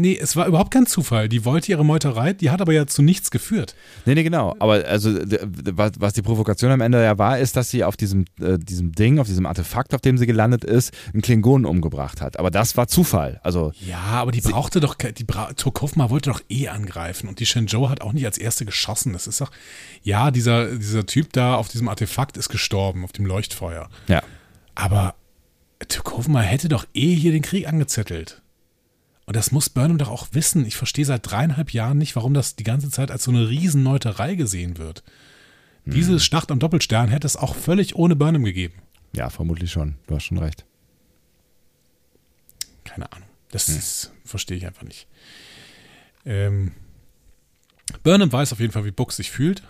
Nee, 0.00 0.18
es 0.20 0.36
war 0.36 0.46
überhaupt 0.46 0.70
kein 0.70 0.86
Zufall. 0.86 1.28
Die 1.28 1.44
wollte 1.44 1.70
ihre 1.72 1.84
Meuterei, 1.84 2.32
die 2.32 2.50
hat 2.50 2.60
aber 2.60 2.72
ja 2.72 2.86
zu 2.86 3.02
nichts 3.02 3.30
geführt. 3.30 3.74
Nee, 4.06 4.14
nee, 4.14 4.22
genau. 4.22 4.54
Aber 4.58 4.84
also 4.86 5.10
was, 5.12 6.12
die 6.12 6.22
Provokation 6.22 6.70
am 6.70 6.80
Ende 6.80 7.02
ja 7.02 7.18
war, 7.18 7.38
ist, 7.38 7.56
dass 7.56 7.70
sie 7.70 7.84
auf 7.84 7.96
diesem, 7.96 8.24
äh, 8.40 8.58
diesem 8.58 8.92
Ding, 8.92 9.18
auf 9.18 9.26
diesem 9.26 9.46
Artefakt, 9.46 9.94
auf 9.94 10.00
dem 10.00 10.18
sie 10.18 10.26
gelandet 10.26 10.64
ist, 10.64 10.92
einen 11.12 11.22
Klingonen 11.22 11.66
umgebracht 11.66 12.20
hat. 12.20 12.38
Aber 12.38 12.50
das 12.50 12.76
war 12.76 12.86
Zufall. 12.88 13.40
Also, 13.42 13.72
Ja, 13.86 13.98
aber 13.98 14.32
die 14.32 14.40
brauchte 14.40 14.80
doch, 14.80 14.94
die 14.94 15.24
Bra 15.24 15.52
Turkofma 15.54 16.10
wollte 16.10 16.30
doch 16.30 16.40
eh 16.48 16.68
angreifen 16.68 17.28
und 17.28 17.40
die 17.40 17.46
Shenzhou 17.46 17.88
hat 17.88 18.00
auch 18.00 18.12
nicht 18.12 18.26
als 18.26 18.38
erste 18.38 18.64
geschossen. 18.64 19.12
Das 19.12 19.26
ist 19.26 19.40
doch, 19.40 19.50
ja, 20.02 20.30
dieser, 20.30 20.76
dieser 20.76 21.06
Typ 21.06 21.32
da 21.32 21.56
auf 21.56 21.68
diesem 21.68 21.88
Artefakt 21.88 22.36
ist 22.36 22.48
gestorben, 22.48 23.04
auf 23.04 23.12
dem 23.12 23.26
Leuchtfeuer. 23.26 23.88
ja. 24.06 24.22
Aber 24.74 25.16
Turkofma 25.88 26.40
hätte 26.40 26.68
doch 26.68 26.86
eh 26.94 27.12
hier 27.14 27.32
den 27.32 27.42
Krieg 27.42 27.66
angezettelt. 27.66 28.42
Und 29.28 29.36
das 29.36 29.52
muss 29.52 29.68
Burnham 29.68 29.98
doch 29.98 30.08
auch 30.08 30.28
wissen. 30.32 30.64
Ich 30.64 30.78
verstehe 30.78 31.04
seit 31.04 31.30
dreieinhalb 31.30 31.74
Jahren 31.74 31.98
nicht, 31.98 32.16
warum 32.16 32.32
das 32.32 32.56
die 32.56 32.64
ganze 32.64 32.90
Zeit 32.90 33.10
als 33.10 33.24
so 33.24 33.30
eine 33.30 33.50
Riesenneuterei 33.50 34.36
gesehen 34.36 34.78
wird. 34.78 35.04
Diese 35.84 36.18
Schlacht 36.18 36.50
am 36.50 36.58
Doppelstern 36.58 37.10
hätte 37.10 37.26
es 37.26 37.36
auch 37.36 37.54
völlig 37.54 37.94
ohne 37.94 38.16
Burnham 38.16 38.44
gegeben. 38.44 38.80
Ja, 39.12 39.28
vermutlich 39.28 39.70
schon. 39.70 39.96
Du 40.06 40.14
hast 40.14 40.24
schon 40.24 40.38
recht. 40.38 40.64
Keine 42.84 43.12
Ahnung. 43.12 43.28
Das 43.50 43.68
ist, 43.68 44.12
verstehe 44.24 44.56
ich 44.56 44.64
einfach 44.64 44.84
nicht. 44.84 45.06
Ähm, 46.24 46.72
Burnham 48.02 48.32
weiß 48.32 48.54
auf 48.54 48.60
jeden 48.60 48.72
Fall, 48.72 48.86
wie 48.86 48.92
Buck 48.92 49.12
sich 49.12 49.30
fühlt, 49.30 49.62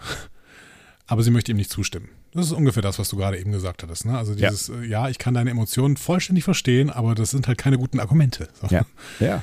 aber 1.08 1.24
sie 1.24 1.32
möchte 1.32 1.50
ihm 1.50 1.56
nicht 1.56 1.70
zustimmen. 1.70 2.10
Das 2.32 2.46
ist 2.46 2.52
ungefähr 2.52 2.82
das, 2.82 2.98
was 2.98 3.08
du 3.08 3.16
gerade 3.16 3.38
eben 3.38 3.52
gesagt 3.52 3.82
hattest. 3.82 4.04
Ne? 4.04 4.16
Also 4.16 4.34
dieses, 4.34 4.68
ja. 4.68 4.82
ja, 4.82 5.08
ich 5.08 5.18
kann 5.18 5.34
deine 5.34 5.50
Emotionen 5.50 5.96
vollständig 5.96 6.44
verstehen, 6.44 6.90
aber 6.90 7.14
das 7.14 7.30
sind 7.30 7.48
halt 7.48 7.58
keine 7.58 7.78
guten 7.78 8.00
Argumente. 8.00 8.48
So. 8.60 8.66
Ja. 8.68 8.84
Ja. 9.18 9.42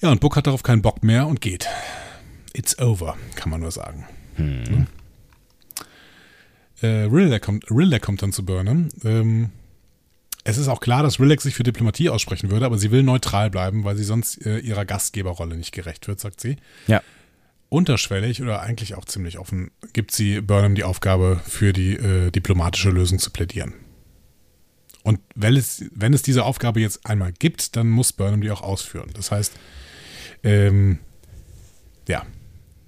Ja, 0.00 0.10
und 0.10 0.20
Buck 0.20 0.36
hat 0.36 0.46
darauf 0.46 0.62
keinen 0.62 0.82
Bock 0.82 1.02
mehr 1.02 1.26
und 1.26 1.40
geht. 1.40 1.66
It's 2.52 2.78
over, 2.78 3.16
kann 3.34 3.50
man 3.50 3.60
nur 3.60 3.70
sagen. 3.70 4.06
Ne? 4.36 4.86
Äh, 6.82 7.04
Rilek 7.04 7.42
kommt, 7.42 7.66
kommt 8.02 8.22
dann 8.22 8.32
zu 8.32 8.44
Burnham. 8.44 8.90
Ähm, 9.04 9.50
es 10.44 10.58
ist 10.58 10.68
auch 10.68 10.80
klar, 10.80 11.02
dass 11.02 11.18
Rilek 11.18 11.40
sich 11.40 11.54
für 11.54 11.62
Diplomatie 11.62 12.10
aussprechen 12.10 12.50
würde, 12.50 12.66
aber 12.66 12.78
sie 12.78 12.90
will 12.90 13.02
neutral 13.02 13.50
bleiben, 13.50 13.84
weil 13.84 13.96
sie 13.96 14.04
sonst 14.04 14.44
äh, 14.44 14.58
ihrer 14.58 14.84
Gastgeberrolle 14.84 15.56
nicht 15.56 15.72
gerecht 15.72 16.06
wird, 16.06 16.20
sagt 16.20 16.40
sie. 16.40 16.56
Ja. 16.86 17.02
Unterschwellig 17.68 18.42
oder 18.42 18.60
eigentlich 18.60 18.94
auch 18.94 19.04
ziemlich 19.04 19.38
offen 19.38 19.70
gibt 19.92 20.12
sie 20.12 20.40
Burnham 20.40 20.74
die 20.74 20.84
Aufgabe, 20.84 21.40
für 21.44 21.72
die 21.72 21.94
äh, 21.94 22.30
diplomatische 22.30 22.90
Lösung 22.90 23.18
zu 23.18 23.30
plädieren. 23.30 23.74
Und 25.02 25.20
wenn 25.34 25.56
es, 25.56 25.84
wenn 25.94 26.14
es 26.14 26.22
diese 26.22 26.44
Aufgabe 26.44 26.80
jetzt 26.80 27.06
einmal 27.06 27.32
gibt, 27.32 27.76
dann 27.76 27.88
muss 27.88 28.12
Burnham 28.12 28.40
die 28.40 28.50
auch 28.50 28.62
ausführen. 28.62 29.10
Das 29.14 29.30
heißt, 29.30 29.52
ähm, 30.42 30.98
ja, 32.08 32.24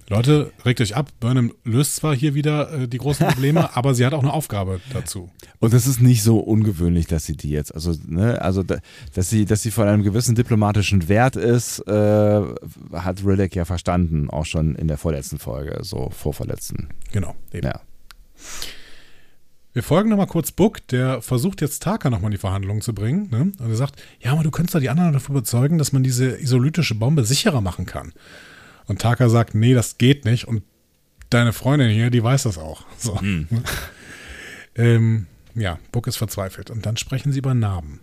Leute, 0.09 0.51
regt 0.65 0.81
euch 0.81 0.95
ab. 0.95 1.11
Burnham 1.19 1.53
löst 1.63 1.97
zwar 1.97 2.15
hier 2.15 2.33
wieder 2.33 2.73
äh, 2.73 2.87
die 2.87 2.97
großen 2.97 3.27
Probleme, 3.27 3.75
aber 3.75 3.93
sie 3.93 4.05
hat 4.05 4.13
auch 4.13 4.23
eine 4.23 4.33
Aufgabe 4.33 4.81
dazu. 4.91 5.29
Und 5.59 5.73
es 5.73 5.85
ist 5.85 6.01
nicht 6.01 6.23
so 6.23 6.39
ungewöhnlich, 6.39 7.05
dass 7.05 7.25
sie 7.25 7.37
die 7.37 7.51
jetzt, 7.51 7.73
also, 7.73 7.93
ne, 8.07 8.41
also, 8.41 8.63
da, 8.63 8.79
dass 9.13 9.29
sie, 9.29 9.45
dass 9.45 9.61
sie 9.61 9.69
von 9.69 9.87
einem 9.87 10.01
gewissen 10.01 10.33
diplomatischen 10.33 11.07
Wert 11.09 11.35
ist, 11.35 11.79
äh, 11.87 12.41
hat 12.91 13.23
Rillick 13.23 13.55
ja 13.55 13.65
verstanden, 13.65 14.31
auch 14.31 14.45
schon 14.45 14.75
in 14.75 14.87
der 14.87 14.97
vorletzten 14.97 15.37
Folge, 15.37 15.77
so 15.83 16.09
vorverletzten. 16.09 16.89
Genau. 17.11 17.35
Eben. 17.53 17.67
Ja. 17.67 17.81
Wir 19.71 19.83
folgen 19.83 20.09
nochmal 20.09 20.25
kurz 20.25 20.51
Book, 20.51 20.85
der 20.87 21.21
versucht 21.21 21.61
jetzt 21.61 21.83
Taka 21.83 22.09
nochmal 22.09 22.29
in 22.29 22.31
die 22.31 22.37
Verhandlungen 22.39 22.81
zu 22.81 22.95
bringen. 22.95 23.29
Ne? 23.29 23.51
Und 23.59 23.69
er 23.69 23.75
sagt, 23.75 24.01
ja, 24.19 24.31
aber 24.31 24.41
du 24.41 24.49
könntest 24.49 24.73
doch 24.73 24.79
die 24.79 24.89
anderen 24.89 25.13
davon 25.13 25.35
überzeugen, 25.35 25.77
dass 25.77 25.91
man 25.91 26.01
diese 26.01 26.41
isolytische 26.41 26.95
Bombe 26.95 27.23
sicherer 27.23 27.61
machen 27.61 27.85
kann. 27.85 28.11
Und 28.89 28.99
Taka 28.99 29.29
sagt, 29.29 29.53
nee, 29.53 29.75
das 29.75 29.99
geht 29.99 30.25
nicht. 30.25 30.47
Und 30.47 30.63
deine 31.29 31.53
Freundin 31.53 31.91
hier, 31.91 32.09
die 32.09 32.23
weiß 32.23 32.43
das 32.43 32.57
auch. 32.57 32.85
So. 32.97 33.19
ähm, 34.75 35.27
ja, 35.53 35.77
Book 35.91 36.07
ist 36.07 36.17
verzweifelt. 36.17 36.71
Und 36.71 36.87
dann 36.87 36.97
sprechen 36.97 37.31
sie 37.31 37.37
über 37.37 37.53
Narben. 37.53 37.99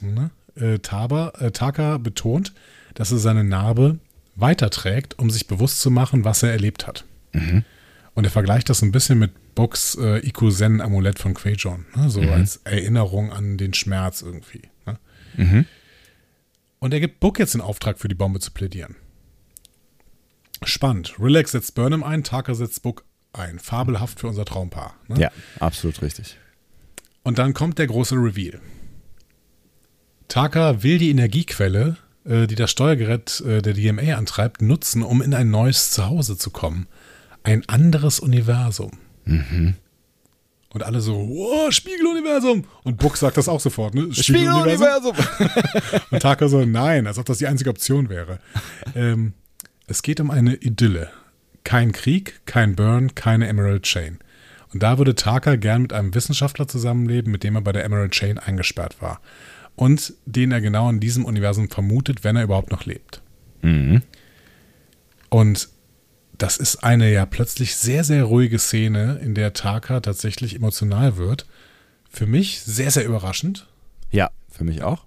Ne? 0.00 0.30
Äh, 0.54 0.78
Taba, 0.78 1.32
äh, 1.40 1.50
Taka 1.50 1.98
betont, 1.98 2.54
dass 2.94 3.10
er 3.10 3.18
seine 3.18 3.42
Narbe 3.42 3.98
weiterträgt, 4.36 5.18
um 5.18 5.28
sich 5.28 5.48
bewusst 5.48 5.80
zu 5.80 5.90
machen, 5.90 6.24
was 6.24 6.44
er 6.44 6.52
erlebt 6.52 6.86
hat. 6.86 7.04
Und 8.14 8.24
er 8.24 8.30
vergleicht 8.30 8.70
das 8.70 8.80
ein 8.82 8.92
bisschen 8.92 9.18
mit 9.18 9.32
Books 9.56 9.96
äh, 9.96 10.24
Ikuzen-Amulett 10.24 11.18
von 11.18 11.34
Quajon. 11.34 11.84
Ne? 11.96 12.10
So 12.10 12.20
als 12.20 12.60
Erinnerung 12.62 13.32
an 13.32 13.58
den 13.58 13.74
Schmerz 13.74 14.22
irgendwie. 14.22 14.62
Ne? 14.86 14.98
Und 16.78 16.94
er 16.94 17.00
gibt 17.00 17.18
Book 17.18 17.40
jetzt 17.40 17.54
den 17.54 17.60
Auftrag, 17.60 17.98
für 17.98 18.06
die 18.06 18.14
Bombe 18.14 18.38
zu 18.38 18.52
plädieren. 18.52 18.94
Spannend. 20.64 21.14
Relax 21.18 21.52
setzt 21.52 21.74
Burnham 21.74 22.02
ein, 22.02 22.24
Taka 22.24 22.54
setzt 22.54 22.82
Book 22.82 23.04
ein. 23.32 23.58
Fabelhaft 23.58 24.20
für 24.20 24.28
unser 24.28 24.44
Traumpaar. 24.44 24.94
Ne? 25.08 25.20
Ja, 25.20 25.30
absolut 25.60 26.02
richtig. 26.02 26.36
Und 27.22 27.38
dann 27.38 27.54
kommt 27.54 27.78
der 27.78 27.86
große 27.86 28.14
Reveal. 28.14 28.60
Taka 30.28 30.82
will 30.82 30.98
die 30.98 31.10
Energiequelle, 31.10 31.96
äh, 32.24 32.46
die 32.46 32.54
das 32.54 32.70
Steuergerät 32.70 33.40
äh, 33.40 33.62
der 33.62 33.74
DMA 33.74 34.14
antreibt, 34.16 34.62
nutzen, 34.62 35.02
um 35.02 35.22
in 35.22 35.34
ein 35.34 35.50
neues 35.50 35.90
Zuhause 35.90 36.36
zu 36.36 36.50
kommen. 36.50 36.86
Ein 37.42 37.68
anderes 37.68 38.20
Universum. 38.20 38.92
Und 40.70 40.82
alle 40.82 41.00
so, 41.00 41.14
wow, 41.14 41.72
Spiegeluniversum. 41.72 42.64
Und 42.84 42.98
Buck 42.98 43.16
sagt 43.16 43.38
das 43.38 43.48
auch 43.48 43.60
sofort, 43.60 43.94
ne? 43.94 44.02
Und 46.10 46.20
Taka 46.20 46.48
so, 46.48 46.64
nein, 46.64 47.06
als 47.06 47.18
ob 47.18 47.24
das 47.24 47.38
die 47.38 47.46
einzige 47.46 47.70
Option 47.70 48.10
wäre. 48.10 48.38
ähm, 48.94 49.32
es 49.88 50.02
geht 50.02 50.20
um 50.20 50.30
eine 50.30 50.54
Idylle. 50.54 51.10
Kein 51.64 51.92
Krieg, 51.92 52.40
kein 52.46 52.76
Burn, 52.76 53.14
keine 53.14 53.48
Emerald 53.48 53.82
Chain. 53.82 54.18
Und 54.72 54.82
da 54.82 54.98
würde 54.98 55.14
Taka 55.14 55.56
gern 55.56 55.82
mit 55.82 55.92
einem 55.92 56.14
Wissenschaftler 56.14 56.68
zusammenleben, 56.68 57.32
mit 57.32 57.42
dem 57.42 57.56
er 57.56 57.62
bei 57.62 57.72
der 57.72 57.84
Emerald 57.84 58.12
Chain 58.12 58.38
eingesperrt 58.38 59.00
war. 59.00 59.20
Und 59.76 60.14
den 60.26 60.52
er 60.52 60.60
genau 60.60 60.90
in 60.90 61.00
diesem 61.00 61.24
Universum 61.24 61.70
vermutet, 61.70 62.22
wenn 62.22 62.36
er 62.36 62.42
überhaupt 62.42 62.70
noch 62.70 62.84
lebt. 62.84 63.22
Und 65.30 65.68
das 66.36 66.58
ist 66.58 66.84
eine 66.84 67.12
ja 67.12 67.26
plötzlich 67.26 67.76
sehr, 67.76 68.04
sehr 68.04 68.24
ruhige 68.24 68.58
Szene, 68.58 69.20
in 69.22 69.34
der 69.34 69.54
Taka 69.54 70.00
tatsächlich 70.00 70.54
emotional 70.54 71.16
wird. 71.16 71.46
Für 72.10 72.26
mich 72.26 72.60
sehr, 72.60 72.90
sehr 72.90 73.04
überraschend. 73.04 73.66
Ja, 74.10 74.30
für 74.50 74.64
mich 74.64 74.82
auch. 74.82 75.04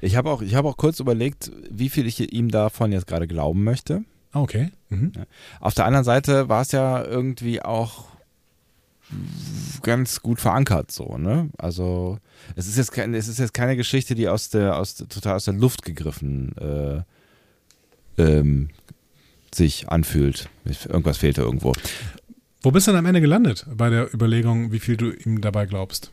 Ich 0.00 0.16
habe 0.16 0.30
auch, 0.30 0.42
ich 0.42 0.54
habe 0.54 0.68
auch 0.68 0.76
kurz 0.76 1.00
überlegt, 1.00 1.50
wie 1.70 1.88
viel 1.88 2.06
ich 2.06 2.32
ihm 2.32 2.50
davon 2.50 2.92
jetzt 2.92 3.06
gerade 3.06 3.26
glauben 3.26 3.64
möchte. 3.64 4.04
Okay. 4.32 4.70
Mhm. 4.88 5.12
Auf 5.60 5.74
der 5.74 5.86
anderen 5.86 6.04
Seite 6.04 6.48
war 6.48 6.62
es 6.62 6.72
ja 6.72 7.04
irgendwie 7.04 7.62
auch 7.62 8.10
ganz 9.82 10.22
gut 10.22 10.40
verankert, 10.40 10.92
so, 10.92 11.18
ne? 11.18 11.50
Also 11.58 12.18
es 12.54 12.68
ist 12.68 12.76
jetzt 12.76 12.92
kein, 12.92 13.12
es 13.14 13.26
ist 13.26 13.38
jetzt 13.38 13.54
keine 13.54 13.76
Geschichte, 13.76 14.14
die 14.14 14.28
aus 14.28 14.50
der, 14.50 14.76
aus 14.76 14.94
total 14.94 15.36
aus 15.36 15.46
der 15.46 15.54
Luft 15.54 15.84
gegriffen 15.84 16.54
äh, 16.58 17.02
ähm, 18.18 18.68
sich 19.52 19.88
anfühlt. 19.88 20.48
Irgendwas 20.64 21.18
fehlt 21.18 21.38
da 21.38 21.42
irgendwo. 21.42 21.72
Wo 22.62 22.70
bist 22.70 22.86
du 22.86 22.92
denn 22.92 22.98
am 22.98 23.06
Ende 23.06 23.20
gelandet 23.20 23.66
bei 23.74 23.90
der 23.90 24.12
Überlegung, 24.14 24.70
wie 24.70 24.78
viel 24.78 24.96
du 24.96 25.10
ihm 25.10 25.40
dabei 25.40 25.66
glaubst? 25.66 26.12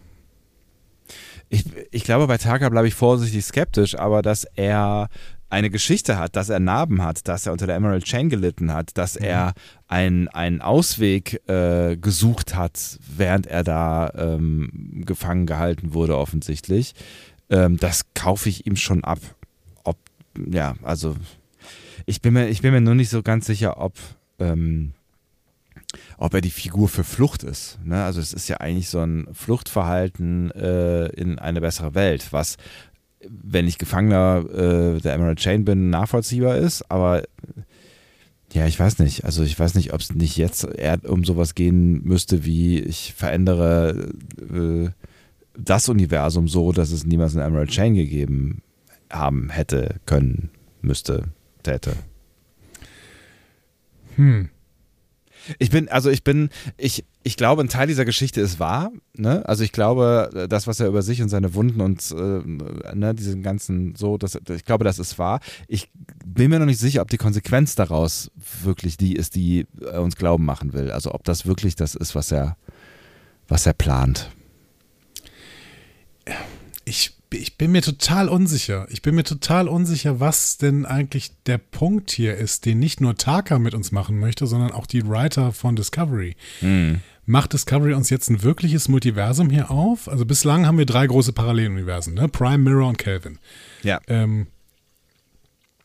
Ich, 1.50 1.66
ich 1.92 2.04
glaube, 2.04 2.28
bei 2.28 2.38
Taka 2.38 2.70
bleibe 2.70 2.88
ich 2.88 2.94
vorsichtig 2.94 3.46
skeptisch, 3.46 3.96
aber 3.98 4.22
dass 4.22 4.44
er 4.56 5.10
eine 5.50 5.70
Geschichte 5.70 6.18
hat, 6.18 6.36
dass 6.36 6.50
er 6.50 6.60
Narben 6.60 7.02
hat, 7.02 7.28
dass 7.28 7.46
er 7.46 7.54
unter 7.54 7.68
der 7.68 7.78
Emerald 7.78 8.04
Chain 8.04 8.30
gelitten 8.30 8.74
hat, 8.74 8.98
dass 8.98 9.18
mhm. 9.18 9.26
er 9.26 9.54
ein, 9.88 10.28
einen 10.28 10.62
Ausweg 10.62 11.42
äh, 11.48 11.96
gesucht 11.96 12.56
hat, 12.56 13.00
während 13.16 13.48
er 13.48 13.64
da 13.64 14.12
ähm, 14.16 15.04
gefangen 15.06 15.46
gehalten 15.46 15.94
wurde, 15.94 16.18
offensichtlich. 16.18 16.96
Ähm, 17.50 17.78
das 17.78 18.14
kaufe 18.14 18.50
ich 18.50 18.68
ihm 18.68 18.76
schon 18.76 19.04
ab. 19.06 19.20
Ob, 19.84 19.98
ja, 20.52 20.76
also 20.84 21.16
ich 22.06 22.22
bin 22.22 22.34
mir, 22.34 22.50
ich 22.50 22.62
bin 22.62 22.74
mir 22.74 22.82
nur 22.82 22.96
nicht 22.96 23.10
so 23.10 23.24
ganz 23.24 23.46
sicher, 23.46 23.80
ob, 23.80 23.94
ähm, 24.40 24.94
ob 26.18 26.34
er 26.34 26.42
die 26.42 26.50
Figur 26.50 26.90
für 26.90 27.04
Flucht 27.04 27.44
ist. 27.44 27.80
Ne? 27.84 28.04
Also 28.04 28.20
es 28.20 28.34
ist 28.34 28.48
ja 28.48 28.58
eigentlich 28.58 28.90
so 28.90 29.00
ein 29.00 29.28
Fluchtverhalten 29.34 30.52
äh, 30.52 31.08
in 31.08 31.40
eine 31.40 31.62
bessere 31.62 31.96
Welt, 31.96 32.28
was 32.32 32.58
wenn 33.28 33.68
ich 33.68 33.78
Gefangener 33.78 34.46
äh, 34.50 35.02
der 35.02 35.14
Emerald 35.14 35.40
Chain 35.40 35.66
bin, 35.66 35.90
nachvollziehbar 35.90 36.58
ist, 36.58 36.90
aber 36.92 37.24
ja, 38.54 38.66
ich 38.66 38.80
weiß 38.80 39.00
nicht. 39.00 39.26
Also 39.26 39.44
ich 39.44 39.60
weiß 39.60 39.76
nicht, 39.76 39.94
ob 39.94 40.00
es 40.00 40.14
nicht 40.14 40.38
jetzt 40.38 40.64
eher 40.64 41.00
um 41.10 41.26
sowas 41.26 41.54
gehen 41.54 42.04
müsste, 42.04 42.46
wie 42.46 42.80
ich 42.80 43.14
verändere 43.14 44.10
äh, 44.54 44.90
das 45.58 45.90
Universum 45.90 46.48
so, 46.48 46.72
dass 46.72 46.92
es 46.92 47.06
niemals 47.06 47.36
eine 47.36 47.46
Emerald 47.46 47.72
Chain 47.72 47.96
gegeben 47.96 48.62
haben 49.10 49.50
hätte, 49.50 49.96
können, 50.06 50.50
müsste, 50.82 51.24
täte. 51.64 51.94
Hm. 54.16 54.50
Ich 55.60 55.70
bin, 55.70 55.90
also 55.90 56.10
ich 56.10 56.24
bin, 56.24 56.50
ich, 56.78 57.06
ich 57.24 57.38
glaube, 57.38 57.62
ein 57.62 57.70
Teil 57.70 57.88
dieser 57.88 58.06
Geschichte 58.06 58.42
ist 58.42 58.60
wahr. 58.60 58.92
Ne? 59.16 59.48
Also 59.48 59.64
ich 59.64 59.72
glaube, 59.72 60.48
das, 60.50 60.68
was 60.68 60.80
er 60.80 60.88
über 60.88 61.02
sich 61.02 61.22
und 61.22 61.30
seine 61.30 61.54
Wunden 61.54 61.82
und 61.82 62.12
äh, 62.12 62.96
ne, 62.96 63.14
diesen 63.16 63.44
ganzen 63.44 63.96
so, 63.96 64.18
das, 64.18 64.40
ich 64.50 64.66
glaube, 64.66 64.84
das 64.84 65.00
ist 65.00 65.20
wahr. 65.20 65.40
Ich 65.68 65.90
bin 66.26 66.50
mir 66.50 66.60
noch 66.60 66.66
nicht 66.66 66.80
sicher, 66.80 67.02
ob 67.02 67.10
die 67.10 67.18
Konsequenz 67.18 67.76
daraus 67.76 68.32
wirklich 68.64 68.98
die 68.98 69.16
ist, 69.16 69.36
die 69.36 69.66
er 69.82 70.02
uns 70.02 70.16
glauben 70.16 70.46
machen 70.46 70.74
will. 70.74 70.92
Also 70.92 71.14
ob 71.14 71.24
das 71.24 71.46
wirklich 71.46 71.76
das 71.76 71.96
ist, 71.96 72.16
was 72.16 72.32
er, 72.32 72.58
was 73.48 73.66
er 73.66 73.74
plant. 73.74 74.30
Ich 76.86 77.17
ich 77.32 77.58
bin 77.58 77.72
mir 77.72 77.82
total 77.82 78.30
unsicher. 78.30 78.88
Ich 78.90 79.02
bin 79.02 79.16
mir 79.16 79.24
total 79.24 79.68
unsicher, 79.68 80.20
was 80.20 80.58
denn 80.58 80.86
eigentlich 80.86 81.32
der 81.46 81.58
Punkt 81.58 82.12
hier 82.12 82.36
ist, 82.36 82.66
den 82.66 82.80
nicht 82.80 83.02
nur 83.02 83.16
Taka 83.16 83.60
mit 83.60 83.74
uns 83.74 83.92
machen 83.92 84.20
möchte, 84.20 84.48
sondern 84.48 84.72
auch 84.72 84.86
die 84.86 85.08
Writer 85.08 85.52
von 85.52 85.76
Discovery. 85.76 86.36
Mhm. 86.62 87.02
Macht 87.26 87.52
Discovery 87.52 87.94
uns 87.94 88.10
jetzt 88.10 88.30
ein 88.30 88.42
wirkliches 88.44 88.88
Multiversum 88.88 89.50
hier 89.50 89.70
auf? 89.70 90.08
Also 90.08 90.26
bislang 90.26 90.66
haben 90.66 90.78
wir 90.78 90.86
drei 90.86 91.08
große 91.08 91.34
Paralleluniversen, 91.34 92.14
ne? 92.14 92.30
Prime, 92.30 92.60
Mirror 92.60 92.88
und 92.88 92.98
Kelvin. 92.98 93.40
Ja. 93.84 94.00
Ähm, 94.08 94.48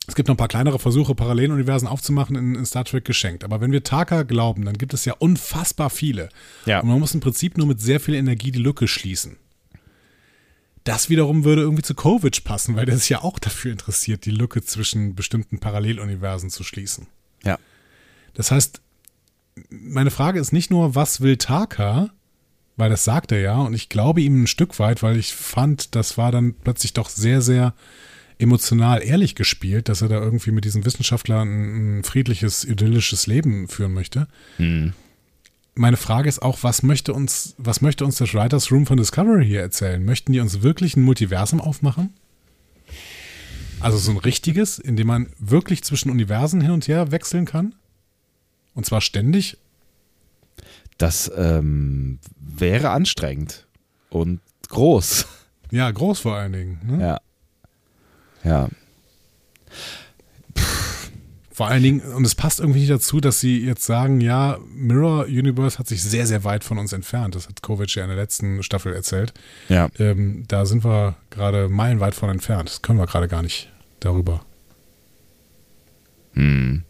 es 0.07 0.15
gibt 0.15 0.29
noch 0.29 0.35
ein 0.35 0.39
paar 0.39 0.49
kleinere 0.49 0.79
Versuche, 0.79 1.15
Paralleluniversen 1.15 1.89
aufzumachen 1.89 2.37
in, 2.37 2.55
in, 2.55 2.67
Star 2.67 2.85
Trek 2.85 3.05
geschenkt. 3.05 3.45
Aber 3.45 3.61
wenn 3.61 3.73
wir 3.73 3.83
Taka 3.83 4.23
glauben, 4.23 4.65
dann 4.65 4.79
gibt 4.79 4.95
es 4.95 5.05
ja 5.05 5.15
unfassbar 5.19 5.91
viele. 5.91 6.29
Ja. 6.67 6.81
Und 6.81 6.89
man 6.89 7.01
muss 7.01 7.15
im 7.15 7.21
Prinzip 7.21 7.57
nur 7.57 7.67
mit 7.67 7.81
sehr 7.81 7.99
viel 7.99 8.15
Energie 8.15 8.53
die 8.53 8.59
Lücke 8.59 8.87
schließen. 8.87 9.37
Das 10.85 11.09
wiederum 11.09 11.45
würde 11.45 11.63
irgendwie 11.63 11.83
zu 11.83 11.95
Kovic 11.95 12.45
passen, 12.45 12.75
weil 12.75 12.87
der 12.87 12.99
sich 12.99 13.09
ja 13.09 13.23
auch 13.23 13.39
dafür 13.39 13.71
interessiert, 13.71 14.25
die 14.25 14.31
Lücke 14.31 14.63
zwischen 14.63 15.15
bestimmten 15.15 15.59
Paralleluniversen 15.61 16.51
zu 16.51 16.65
schließen. 16.65 17.07
Ja. 17.45 17.59
Das 18.35 18.51
heißt, 18.51 18.81
meine 19.71 20.11
Frage 20.11 20.41
ist 20.41 20.53
nicht 20.53 20.71
nur, 20.71 20.95
was 20.95 21.21
will 21.21 21.37
Taka, 21.37 22.11
weil 22.77 22.91
das 22.91 23.05
sagt 23.05 23.33
er 23.33 23.41
ja, 23.41 23.61
und 23.61 23.75
ich 23.75 23.89
glaube 23.89 24.23
ihm 24.23 24.43
ein 24.43 24.47
Stück 24.47 24.79
weit, 24.79 25.03
weil 25.03 25.19
ich 25.19 25.35
fand, 25.35 25.95
das 25.95 26.19
war 26.19 26.33
dann 26.33 26.55
plötzlich 26.55 26.95
doch 26.95 27.11
sehr, 27.11 27.43
sehr 27.43 27.75
emotional 28.39 29.05
ehrlich 29.05 29.37
gespielt, 29.37 29.89
dass 29.89 30.03
er 30.03 30.09
da 30.09 30.21
irgendwie 30.21 30.51
mit 30.51 30.65
diesem 30.65 30.85
Wissenschaftler 30.85 31.43
ein, 31.43 32.01
ein 32.01 32.05
friedliches, 32.05 32.65
idyllisches 32.65 33.27
Leben 33.29 33.69
führen 33.69 33.93
möchte. 33.93 34.27
Mhm 34.59 34.95
meine 35.75 35.97
Frage 35.97 36.29
ist 36.29 36.43
auch, 36.43 36.59
was 36.63 36.83
möchte 36.83 37.15
uns, 37.15 37.55
was 37.59 37.81
möchte 37.81 38.05
uns 38.05 38.17
das 38.17 38.35
Writers 38.35 38.71
Room 38.71 38.87
von 38.87 38.97
Discovery 38.97 39.47
hier 39.47 39.61
erzählen? 39.61 40.05
Möchten 40.05 40.33
die 40.33 40.41
uns 40.41 40.63
wirklich 40.63 40.97
ein 40.97 41.03
Multiversum 41.03 41.61
aufmachen? 41.61 42.13
Also 43.81 43.99
so 43.99 44.13
ein 44.13 44.19
richtiges, 44.19 44.79
in 44.79 44.97
dem 44.97 45.07
man 45.07 45.33
wirklich 45.39 45.83
zwischen 45.83 46.11
Universen 46.11 46.61
hin 46.61 46.71
und 46.71 46.87
her 46.89 47.11
wechseln 47.11 47.47
kann? 47.47 47.75
Und 48.75 48.87
zwar 48.87 49.01
ständig? 49.01 49.59
Das 50.99 51.31
ähm, 51.37 52.19
wäre 52.39 52.91
anstrengend 52.91 53.67
und 54.11 54.41
groß. 54.69 55.27
Ja, 55.71 55.91
groß 55.91 56.21
vor 56.21 56.37
allen 56.37 56.53
Dingen. 56.53 56.81
Ne? 56.85 57.03
Ja. 57.03 57.21
Ja. 58.45 58.69
Vor 61.63 61.71
allen 61.71 61.85
Dingen, 61.85 62.01
und 62.01 62.25
es 62.25 62.35
passt 62.35 62.59
irgendwie 62.59 62.81
nicht 62.81 62.91
dazu, 62.91 63.21
dass 63.21 63.39
sie 63.39 63.65
jetzt 63.65 63.85
sagen, 63.85 64.21
ja, 64.21 64.59
Mirror 64.75 65.27
Universe 65.27 65.79
hat 65.79 65.87
sich 65.87 66.03
sehr, 66.03 66.27
sehr 66.27 66.43
weit 66.43 66.65
von 66.65 66.77
uns 66.77 66.93
entfernt. 66.93 67.37
Das 67.37 67.47
hat 67.47 67.63
Kovic 67.63 67.95
ja 67.95 68.03
in 68.03 68.09
der 68.09 68.17
letzten 68.17 68.65
Staffel 68.65 68.93
erzählt. 68.93 69.33
Ja. 69.69 69.89
Ähm, 70.01 70.43
da 70.49 70.67
sind 70.67 70.83
wir 70.83 71.15
gerade 71.31 71.69
meilenweit 71.69 72.17
von 72.17 72.31
entfernt. 72.31 72.69
Das 72.69 72.83
können 72.83 72.99
wir 72.99 73.07
gerade 73.07 73.29
gar 73.29 73.43
nicht 73.43 73.71
darüber. 74.01 74.45
Hm. 76.33 76.83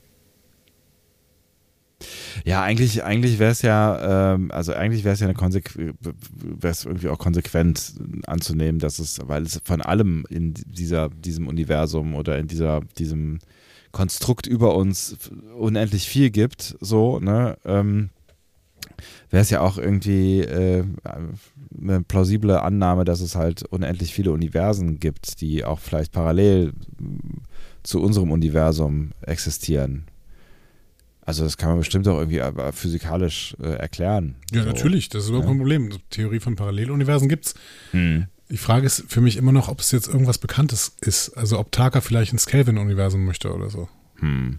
Ja, 2.46 2.62
eigentlich, 2.62 3.04
eigentlich 3.04 3.38
wäre 3.38 3.52
es 3.52 3.60
ja, 3.60 4.32
ähm, 4.32 4.50
also 4.52 4.72
eigentlich 4.72 5.04
wäre 5.04 5.12
es 5.12 5.20
ja 5.20 5.26
eine 5.26 5.34
Konsequenz, 5.34 5.92
wäre 6.00 6.72
es 6.72 6.86
irgendwie 6.86 7.10
auch 7.10 7.18
konsequent 7.18 7.92
anzunehmen, 8.26 8.78
dass 8.78 8.98
es, 9.00 9.20
weil 9.22 9.42
es 9.42 9.60
von 9.64 9.82
allem 9.82 10.24
in 10.30 10.54
dieser, 10.54 11.10
diesem 11.10 11.46
Universum 11.46 12.14
oder 12.14 12.38
in 12.38 12.46
dieser, 12.46 12.80
diesem 12.96 13.38
Konstrukt 13.92 14.46
über 14.46 14.74
uns 14.74 15.16
unendlich 15.56 16.08
viel 16.08 16.30
gibt, 16.30 16.76
so, 16.80 17.20
ne, 17.20 17.56
ähm, 17.64 18.10
wäre 19.30 19.42
es 19.42 19.50
ja 19.50 19.60
auch 19.60 19.78
irgendwie 19.78 20.40
äh, 20.40 20.84
eine 21.80 22.02
plausible 22.02 22.62
Annahme, 22.62 23.04
dass 23.04 23.20
es 23.20 23.34
halt 23.34 23.62
unendlich 23.64 24.12
viele 24.12 24.32
Universen 24.32 24.98
gibt, 24.98 25.40
die 25.40 25.64
auch 25.64 25.78
vielleicht 25.78 26.12
parallel 26.12 26.72
zu 27.82 28.00
unserem 28.02 28.30
Universum 28.30 29.12
existieren. 29.22 30.06
Also 31.24 31.44
das 31.44 31.56
kann 31.56 31.70
man 31.70 31.78
bestimmt 31.78 32.08
auch 32.08 32.18
irgendwie 32.18 32.42
physikalisch 32.72 33.56
äh, 33.62 33.74
erklären. 33.74 34.34
Ja, 34.52 34.62
so. 34.62 34.68
natürlich, 34.68 35.08
das 35.08 35.24
ist 35.24 35.28
überhaupt 35.28 35.48
kein 35.48 35.58
Problem. 35.58 35.90
Theorie 36.10 36.40
von 36.40 36.56
Paralleluniversen 36.56 37.28
gibt's. 37.28 37.54
Hm. 37.92 38.26
Die 38.52 38.58
Frage 38.58 38.84
ist 38.84 39.04
für 39.08 39.22
mich 39.22 39.38
immer 39.38 39.50
noch, 39.50 39.68
ob 39.68 39.80
es 39.80 39.92
jetzt 39.92 40.08
irgendwas 40.08 40.36
Bekanntes 40.36 40.94
ist. 41.00 41.30
Also 41.38 41.58
ob 41.58 41.72
Taka 41.72 42.02
vielleicht 42.02 42.32
ins 42.32 42.44
Kelvin-Universum 42.44 43.24
möchte 43.24 43.50
oder 43.50 43.70
so. 43.70 43.88
Hm. 44.16 44.58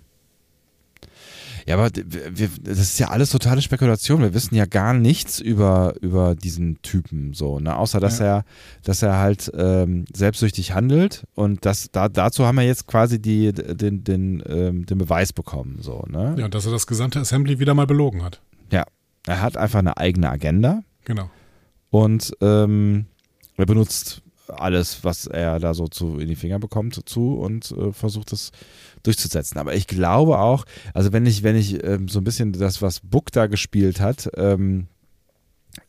Ja, 1.67 1.75
aber 1.75 1.91
wir, 1.95 2.49
das 2.59 2.79
ist 2.79 2.99
ja 2.99 3.09
alles 3.09 3.29
totale 3.29 3.61
Spekulation. 3.61 4.21
Wir 4.21 4.33
wissen 4.33 4.55
ja 4.55 4.65
gar 4.65 4.95
nichts 4.95 5.39
über, 5.39 5.93
über 6.01 6.33
diesen 6.33 6.81
Typen 6.81 7.35
so, 7.35 7.59
ne? 7.59 7.77
Außer 7.77 7.99
dass 7.99 8.17
ja. 8.17 8.25
er, 8.25 8.45
dass 8.83 9.03
er 9.03 9.19
halt 9.19 9.51
ähm, 9.55 10.05
selbstsüchtig 10.11 10.73
handelt 10.73 11.25
und 11.35 11.63
das, 11.63 11.91
da, 11.91 12.09
dazu 12.09 12.47
haben 12.47 12.55
wir 12.55 12.65
jetzt 12.65 12.87
quasi 12.87 13.21
die, 13.21 13.53
den, 13.53 14.03
den, 14.03 14.43
ähm, 14.47 14.87
den 14.87 14.97
Beweis 14.97 15.31
bekommen. 15.33 15.77
So, 15.81 16.03
ne? 16.09 16.35
Ja, 16.39 16.49
dass 16.49 16.65
er 16.65 16.71
das 16.71 16.87
gesamte 16.87 17.19
Assembly 17.19 17.59
wieder 17.59 17.75
mal 17.75 17.87
belogen 17.87 18.23
hat. 18.23 18.41
Ja. 18.71 18.85
Er 19.27 19.41
hat 19.41 19.55
einfach 19.55 19.79
eine 19.79 19.97
eigene 19.97 20.31
Agenda. 20.31 20.81
Genau. 21.05 21.29
Und 21.91 22.35
ähm, 22.41 23.05
er 23.57 23.65
benutzt 23.65 24.21
alles, 24.47 25.03
was 25.03 25.27
er 25.27 25.59
da 25.59 25.73
so 25.73 25.87
zu, 25.87 26.19
in 26.19 26.27
die 26.27 26.35
Finger 26.35 26.59
bekommt, 26.59 27.07
zu 27.07 27.35
und 27.35 27.71
äh, 27.71 27.91
versucht 27.91 28.33
es 28.33 28.51
durchzusetzen. 29.03 29.57
Aber 29.57 29.73
ich 29.73 29.87
glaube 29.87 30.39
auch, 30.39 30.65
also 30.93 31.13
wenn 31.13 31.25
ich, 31.25 31.43
wenn 31.43 31.55
ich 31.55 31.83
ähm, 31.83 32.07
so 32.07 32.19
ein 32.19 32.23
bisschen 32.23 32.53
das, 32.53 32.81
was 32.81 32.99
Book 32.99 33.31
da 33.31 33.47
gespielt 33.47 33.99
hat, 33.99 34.29
ähm, 34.35 34.87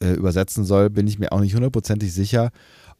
äh, 0.00 0.12
übersetzen 0.12 0.64
soll, 0.64 0.90
bin 0.90 1.06
ich 1.06 1.18
mir 1.18 1.32
auch 1.32 1.40
nicht 1.40 1.54
hundertprozentig 1.54 2.12
sicher, 2.12 2.50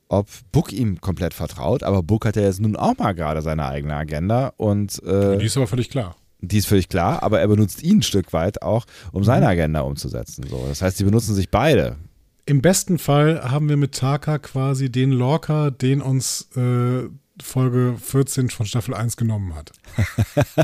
ob 0.09 0.29
Book 0.53 0.73
ihm 0.73 1.01
komplett 1.01 1.35
vertraut. 1.35 1.83
Aber 1.83 2.03
Book 2.03 2.27
hat 2.27 2.37
ja 2.37 2.43
jetzt 2.43 2.61
nun 2.61 2.77
auch 2.77 2.97
mal 2.99 3.15
gerade 3.15 3.43
seine 3.43 3.67
eigene 3.67 3.95
Agenda 3.95 4.53
und 4.57 5.03
äh, 5.05 5.39
die 5.39 5.47
ist 5.47 5.57
aber 5.57 5.67
völlig 5.67 5.91
klar. 5.91 6.17
Die 6.41 6.59
ist 6.59 6.67
völlig 6.67 6.89
klar, 6.89 7.23
aber 7.23 7.41
er 7.41 7.49
benutzt 7.49 7.83
ihn 7.83 7.99
ein 7.99 8.03
Stück 8.03 8.35
weit 8.35 8.61
auch, 8.61 8.85
um 9.13 9.25
seine 9.25 9.47
mhm. 9.47 9.53
Agenda 9.53 9.81
umzusetzen. 9.81 10.45
So. 10.49 10.67
Das 10.69 10.83
heißt, 10.83 10.99
sie 10.99 11.05
benutzen 11.05 11.35
sich 11.35 11.51
beide. 11.51 11.97
Im 12.47 12.61
besten 12.61 12.99
Fall 12.99 13.51
haben 13.51 13.69
wir 13.69 13.77
mit 13.77 13.93
Taka 13.93 14.39
quasi 14.39 14.91
den 14.91 15.11
Lorca, 15.13 15.71
den 15.71 16.03
uns 16.03 16.49
äh, 16.57 17.09
Folge 17.43 17.97
14 18.01 18.51
von 18.51 18.67
Staffel 18.67 18.95
1 18.95 19.17
genommen 19.17 19.55
hat. 19.55 19.73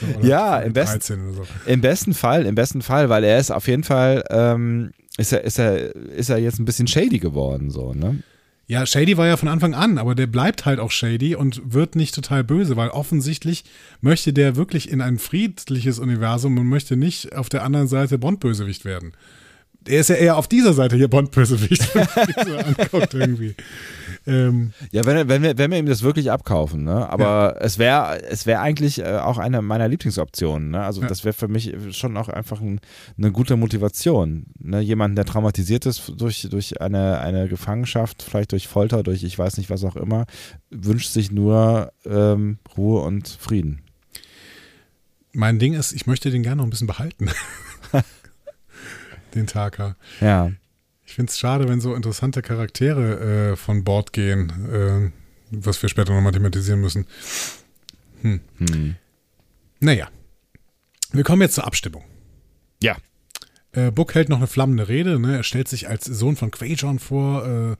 so, 0.00 0.26
ja, 0.26 0.58
im 0.58 0.72
besten, 0.72 1.34
so. 1.34 1.46
im 1.66 1.80
besten 1.80 2.14
Fall, 2.14 2.46
im 2.46 2.54
besten 2.54 2.82
Fall, 2.82 3.08
weil 3.08 3.22
er 3.24 3.38
ist 3.38 3.52
auf 3.52 3.68
jeden 3.68 3.84
Fall, 3.84 4.24
ähm, 4.30 4.92
ist 5.16 5.32
er, 5.32 5.44
ist 5.44 5.58
er, 5.58 5.94
ist 5.94 6.30
er 6.30 6.38
jetzt 6.38 6.58
ein 6.58 6.64
bisschen 6.64 6.88
shady 6.88 7.18
geworden, 7.18 7.70
so, 7.70 7.94
ne? 7.94 8.22
Ja, 8.66 8.86
Shady 8.86 9.18
war 9.18 9.26
ja 9.26 9.36
von 9.36 9.48
Anfang 9.48 9.74
an, 9.74 9.98
aber 9.98 10.14
der 10.14 10.26
bleibt 10.26 10.64
halt 10.64 10.80
auch 10.80 10.90
Shady 10.90 11.34
und 11.34 11.74
wird 11.74 11.96
nicht 11.96 12.14
total 12.14 12.44
böse, 12.44 12.76
weil 12.76 12.88
offensichtlich 12.88 13.64
möchte 14.00 14.32
der 14.32 14.56
wirklich 14.56 14.90
in 14.90 15.02
ein 15.02 15.18
friedliches 15.18 15.98
Universum 15.98 16.56
und 16.56 16.66
möchte 16.66 16.96
nicht 16.96 17.34
auf 17.36 17.50
der 17.50 17.62
anderen 17.62 17.88
Seite 17.88 18.16
Bond-Bösewicht 18.16 18.86
werden. 18.86 19.12
Er 19.86 20.00
ist 20.00 20.08
ja 20.08 20.16
eher 20.16 20.36
auf 20.36 20.48
dieser 20.48 20.72
Seite 20.72 20.96
hier 20.96 21.08
Bond-Bösewicht, 21.08 21.94
wenn 21.94 22.06
man 22.16 22.46
so 22.46 22.56
anguckt 22.56 23.14
irgendwie. 23.14 23.54
Ähm, 24.26 24.72
Ja, 24.92 25.04
wenn, 25.04 25.28
wenn, 25.28 25.42
wir, 25.42 25.58
wenn 25.58 25.70
wir 25.70 25.78
ihm 25.78 25.84
das 25.86 26.02
wirklich 26.02 26.30
abkaufen, 26.30 26.84
ne? 26.84 27.08
Aber 27.10 27.56
es 27.60 27.78
wäre 27.78 28.22
es 28.22 28.46
wär 28.46 28.62
eigentlich 28.62 29.00
äh, 29.00 29.18
auch 29.18 29.36
eine 29.36 29.60
meiner 29.60 29.86
Lieblingsoptionen, 29.88 30.70
ne? 30.70 30.82
Also 30.82 31.02
Ja. 31.02 31.08
das 31.08 31.24
wäre 31.24 31.34
für 31.34 31.48
mich 31.48 31.74
schon 31.90 32.16
auch 32.16 32.28
einfach 32.30 32.60
ein, 32.62 32.80
eine 33.18 33.32
gute 33.32 33.56
Motivation. 33.56 34.46
Ne? 34.58 34.80
Jemanden, 34.80 35.16
der 35.16 35.26
traumatisiert 35.26 35.84
ist 35.84 36.12
durch, 36.16 36.48
durch 36.50 36.80
eine, 36.80 37.18
eine 37.20 37.48
Gefangenschaft, 37.48 38.22
vielleicht 38.22 38.52
durch 38.52 38.66
Folter, 38.68 39.02
durch 39.02 39.22
ich 39.24 39.38
weiß 39.38 39.58
nicht 39.58 39.68
was 39.68 39.84
auch 39.84 39.96
immer, 39.96 40.24
wünscht 40.70 41.10
sich 41.12 41.30
nur 41.30 41.92
ähm, 42.06 42.58
Ruhe 42.76 43.02
und 43.02 43.28
Frieden. 43.28 43.82
mein 45.32 45.58
Ding 45.58 45.74
ist, 45.74 45.92
ich 45.92 46.06
möchte 46.06 46.30
den 46.30 46.42
gerne 46.42 46.56
noch 46.56 46.64
ein 46.64 46.70
bisschen 46.70 46.86
behalten. 46.86 47.28
den 49.34 49.46
Taka. 49.46 49.96
Ja. 50.20 50.50
Ich 51.06 51.14
finde 51.14 51.30
es 51.30 51.38
schade, 51.38 51.68
wenn 51.68 51.80
so 51.80 51.94
interessante 51.94 52.40
Charaktere 52.42 53.52
äh, 53.52 53.56
von 53.56 53.84
Bord 53.84 54.12
gehen, 54.12 54.50
äh, 54.72 55.10
was 55.50 55.80
wir 55.82 55.88
später 55.88 56.14
nochmal 56.14 56.32
thematisieren 56.32 56.80
müssen. 56.80 57.06
Hm. 58.22 58.40
Naja. 59.80 60.08
Wir 61.12 61.24
kommen 61.24 61.42
jetzt 61.42 61.54
zur 61.54 61.66
Abstimmung. 61.66 62.02
Ja. 62.82 62.96
Äh, 63.72 63.90
Book 63.90 64.14
hält 64.14 64.28
noch 64.30 64.38
eine 64.38 64.46
flammende 64.46 64.88
Rede. 64.88 65.18
Ne? 65.20 65.36
Er 65.36 65.42
stellt 65.42 65.68
sich 65.68 65.88
als 65.88 66.06
Sohn 66.06 66.36
von 66.36 66.50
Quajon 66.50 66.98
vor, 66.98 67.46
äh, 67.46 67.76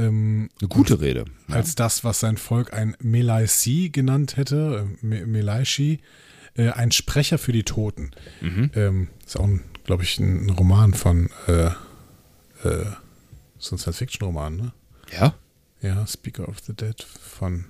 ähm, 0.00 0.48
Eine 0.60 0.68
gute 0.68 1.00
Rede. 1.00 1.24
Ja. 1.48 1.56
als 1.56 1.74
das, 1.74 2.04
was 2.04 2.20
sein 2.20 2.36
Volk 2.38 2.72
ein 2.72 2.96
Melaisi 3.00 3.90
genannt 3.92 4.36
hätte, 4.36 4.86
äh, 5.02 5.04
Me- 5.06 5.26
Melaishi, 5.26 6.00
äh, 6.56 6.70
ein 6.70 6.92
Sprecher 6.92 7.38
für 7.38 7.52
die 7.52 7.64
Toten. 7.64 8.10
Mhm. 8.40 8.70
Ähm, 8.74 9.08
ist 9.24 9.38
auch, 9.38 9.48
glaube 9.84 10.02
ich, 10.02 10.18
ein, 10.18 10.46
ein 10.46 10.50
Roman 10.50 10.94
von, 10.94 11.30
äh, 11.46 11.66
äh, 12.64 12.86
so 13.58 13.76
ein 13.76 13.78
Science-Fiction-Roman, 13.78 14.56
ne? 14.56 14.72
ja? 15.16 15.34
Ja, 15.80 16.06
Speaker 16.06 16.48
of 16.48 16.60
the 16.60 16.74
Dead 16.74 17.02
von, 17.02 17.64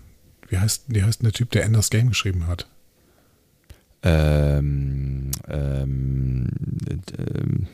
wie 0.48 0.58
heißt, 0.58 0.84
wie 0.88 1.02
heißt 1.02 1.20
denn 1.20 1.24
der 1.24 1.32
Typ, 1.32 1.50
der 1.50 1.64
Enders 1.64 1.88
Game 1.90 2.08
geschrieben 2.08 2.46
hat? 2.46 2.66
Ähm, 4.02 5.30
ähm, 5.48 6.48
ähm, 7.18 7.68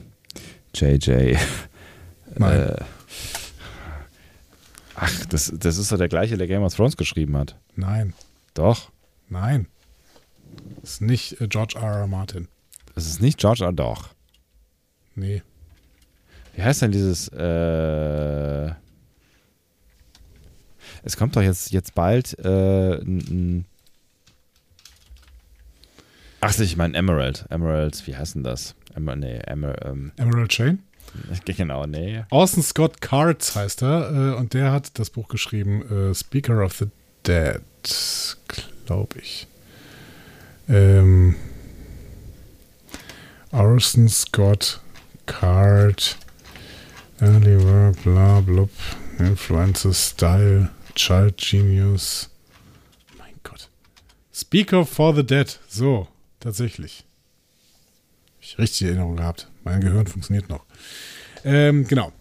JJ. 0.74 1.36
Nein. 2.36 2.60
Äh, 2.60 2.76
ach, 4.94 5.26
das, 5.26 5.52
das 5.56 5.78
ist 5.78 5.90
doch 5.90 5.98
der 5.98 6.09
gleiche, 6.09 6.36
der 6.36 6.47
Game 6.47 6.62
of 6.62 6.74
Thrones 6.74 6.97
geschrieben 6.97 7.36
hat. 7.36 7.56
Nein, 7.74 8.12
Doch. 8.55 8.90
nein. 9.28 9.66
Ist 10.82 11.01
nicht 11.01 11.40
äh, 11.40 11.48
George 11.48 11.76
R. 11.76 12.01
R. 12.01 12.06
Martin. 12.06 12.48
Das 12.94 13.06
ist 13.06 13.20
nicht 13.20 13.39
George 13.39 13.64
R. 13.64 13.72
Doch. 13.72 14.10
Nee. 15.14 15.43
Wie 16.55 16.62
heißt 16.62 16.82
denn 16.82 16.93
dieses? 16.93 17.28
Äh, 17.28 18.72
es 21.02 21.16
kommt 21.16 21.36
doch 21.36 21.43
jetzt, 21.43 21.70
jetzt 21.70 21.94
bald 21.94 22.39
äh, 22.39 22.94
ein 22.94 23.64
Ach, 26.40 26.59
ich 26.59 26.76
meine 26.76 26.97
Emerald. 26.97 27.47
Emerald, 27.51 28.06
wie 28.06 28.16
heißt 28.16 28.36
denn 28.36 28.44
das? 28.44 28.74
Emer, 28.94 29.16
nee, 29.16 29.39
Emer, 29.47 29.74
ähm, 29.85 30.12
Emerald 30.16 30.51
Chain? 30.51 30.82
genau, 31.44 31.86
nee. 31.86 32.22
Orson 32.30 32.62
Scott 32.62 33.01
Cards 33.01 33.56
heißt 33.56 33.82
er 33.82 34.35
äh, 34.35 34.36
und 34.36 34.55
der 34.55 34.70
hat 34.72 34.98
das 34.98 35.10
Buch 35.10 35.28
geschrieben, 35.28 35.82
äh, 36.10 36.14
Speaker 36.14 36.64
of 36.64 36.74
the 36.74 36.86
Dead, 37.26 37.60
glaube 38.86 39.18
ich. 39.18 39.47
Ähm, 40.69 41.35
Orson 43.53 44.09
Scott 44.09 44.81
Card, 45.27 46.19
Early 47.20 47.62
Work, 47.62 48.03
bla 48.03 48.40
blub, 48.40 48.70
Influences, 49.19 50.11
Style, 50.11 50.70
Child 50.95 51.36
Genius. 51.39 52.31
Mein 53.16 53.35
Gott. 53.43 53.69
Speaker 54.32 54.85
for 54.85 55.15
the 55.15 55.24
Dead, 55.24 55.59
so, 55.69 56.09
tatsächlich. 56.40 57.05
Ich 58.40 58.59
richtig 58.59 58.89
Erinnerung 58.89 59.16
gehabt. 59.16 59.49
Mein 59.65 59.81
Gehirn 59.81 60.07
funktioniert 60.07 60.49
noch. 60.49 60.65
Ähm, 61.45 61.86
genau. 61.86 62.12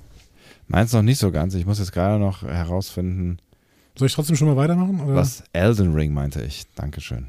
Meins 0.68 0.92
noch 0.94 1.02
nicht 1.02 1.20
so 1.20 1.32
ganz. 1.32 1.54
Ich 1.54 1.66
muss 1.66 1.80
jetzt 1.80 1.94
gerade 1.94 2.20
noch 2.20 2.42
herausfinden, 2.44 3.40
Soll 3.98 4.08
ich 4.08 4.14
trotzdem 4.14 4.36
schon 4.36 4.48
mal 4.48 4.58
weitermachen? 4.58 5.02
Oder? 5.02 5.16
was 5.16 5.44
Elden 5.54 5.94
Ring 5.94 6.14
meinte 6.14 6.42
ich. 6.44 6.64
Dankeschön. 6.76 7.28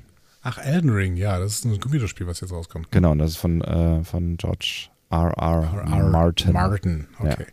Ach, 0.50 0.56
Elden 0.64 0.88
Ring, 0.88 1.16
ja, 1.18 1.38
das 1.38 1.52
ist 1.56 1.64
ein 1.66 1.78
Computerspiel, 1.78 2.26
was 2.26 2.40
jetzt 2.40 2.52
rauskommt. 2.52 2.90
Genau, 2.90 3.10
und 3.12 3.18
das 3.18 3.32
ist 3.32 3.36
von, 3.36 3.60
äh, 3.60 4.02
von 4.02 4.38
George 4.38 4.88
R. 5.10 5.30
R. 5.36 5.84
R. 5.86 6.08
Martin. 6.08 6.52
Martin, 6.54 7.06
okay. 7.18 7.44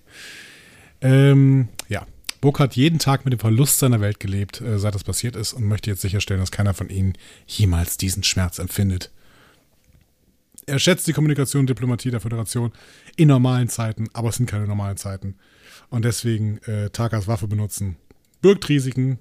Ähm, 1.01 1.67
ja. 1.89 2.05
Book 2.39 2.59
hat 2.61 2.77
jeden 2.77 2.99
Tag 2.99 3.25
mit 3.25 3.33
dem 3.33 3.39
Verlust 3.39 3.79
seiner 3.79 3.99
Welt 3.99 4.21
gelebt, 4.21 4.61
äh, 4.61 4.79
seit 4.79 4.95
das 4.95 5.03
passiert 5.03 5.35
ist, 5.35 5.51
und 5.51 5.65
möchte 5.65 5.89
jetzt 5.89 6.01
sicherstellen, 6.01 6.39
dass 6.39 6.51
keiner 6.51 6.73
von 6.73 6.87
ihnen 6.89 7.13
jemals 7.47 7.97
diesen 7.97 8.23
Schmerz 8.23 8.59
empfindet. 8.59 9.11
Er 10.65 10.79
schätzt 10.79 11.05
die 11.07 11.13
Kommunikation 11.13 11.61
und 11.61 11.69
Diplomatie 11.69 12.11
der 12.11 12.21
Föderation 12.21 12.71
in 13.17 13.27
normalen 13.27 13.67
Zeiten, 13.67 14.07
aber 14.13 14.29
es 14.29 14.35
sind 14.37 14.49
keine 14.49 14.67
normalen 14.67 14.95
Zeiten. 14.95 15.35
Und 15.89 16.05
deswegen 16.05 16.59
äh, 16.59 16.89
Takas 16.91 17.27
Waffe 17.27 17.47
benutzen. 17.49 17.97
Birgt 18.41 18.69
Risiken, 18.69 19.19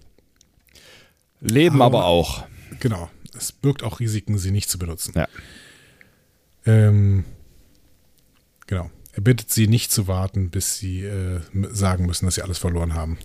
Leben 1.41 1.77
Aber- 1.83 1.99
aber 1.99 2.05
auch. 2.07 2.47
genau. 2.79 3.11
Es 3.37 3.53
birgt 3.53 3.83
auch 3.83 4.01
Risiken, 4.01 4.39
sie 4.39 4.51
nicht 4.51 4.71
zu 4.71 4.79
benutzen. 4.79 5.13
Ja. 5.17 5.29
Ähm, 6.67 7.25
genau. 8.67 8.91
Er 9.13 9.23
bittet 9.23 9.51
sie 9.51 9.69
nicht 9.69 9.93
zu 9.93 10.09
warten, 10.09 10.51
bis 10.51 10.79
sie 10.79 11.05
äh, 11.05 11.41
sagen 11.71 12.07
müssen, 12.07 12.25
dass 12.25 12.35
sie 12.35 12.43
alles 12.43 12.59
verloren 12.59 12.95
haben. 12.95 13.19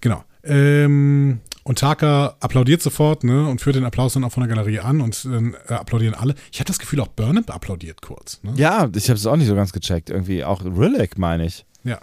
Genau. 0.00 0.24
Ähm, 0.42 1.40
und 1.62 1.78
Taka 1.78 2.36
applaudiert 2.40 2.82
sofort 2.82 3.22
ne, 3.22 3.48
und 3.48 3.60
führt 3.60 3.76
den 3.76 3.84
Applaus 3.84 4.14
dann 4.14 4.24
auch 4.24 4.32
von 4.32 4.42
der 4.42 4.52
Galerie 4.52 4.80
an 4.80 5.00
und 5.00 5.24
dann 5.24 5.54
äh, 5.68 5.74
applaudieren 5.74 6.14
alle. 6.14 6.34
Ich 6.50 6.58
hatte 6.58 6.72
das 6.72 6.80
Gefühl, 6.80 7.00
auch 7.00 7.06
Burnham 7.08 7.44
applaudiert 7.46 8.02
kurz. 8.02 8.42
Ne? 8.42 8.52
Ja, 8.56 8.90
ich 8.94 9.08
habe 9.08 9.16
es 9.16 9.26
auch 9.26 9.36
nicht 9.36 9.46
so 9.46 9.54
ganz 9.54 9.72
gecheckt. 9.72 10.10
Irgendwie 10.10 10.44
auch 10.44 10.64
Rillick, 10.64 11.18
meine 11.18 11.46
ich. 11.46 11.64
ja. 11.84 12.00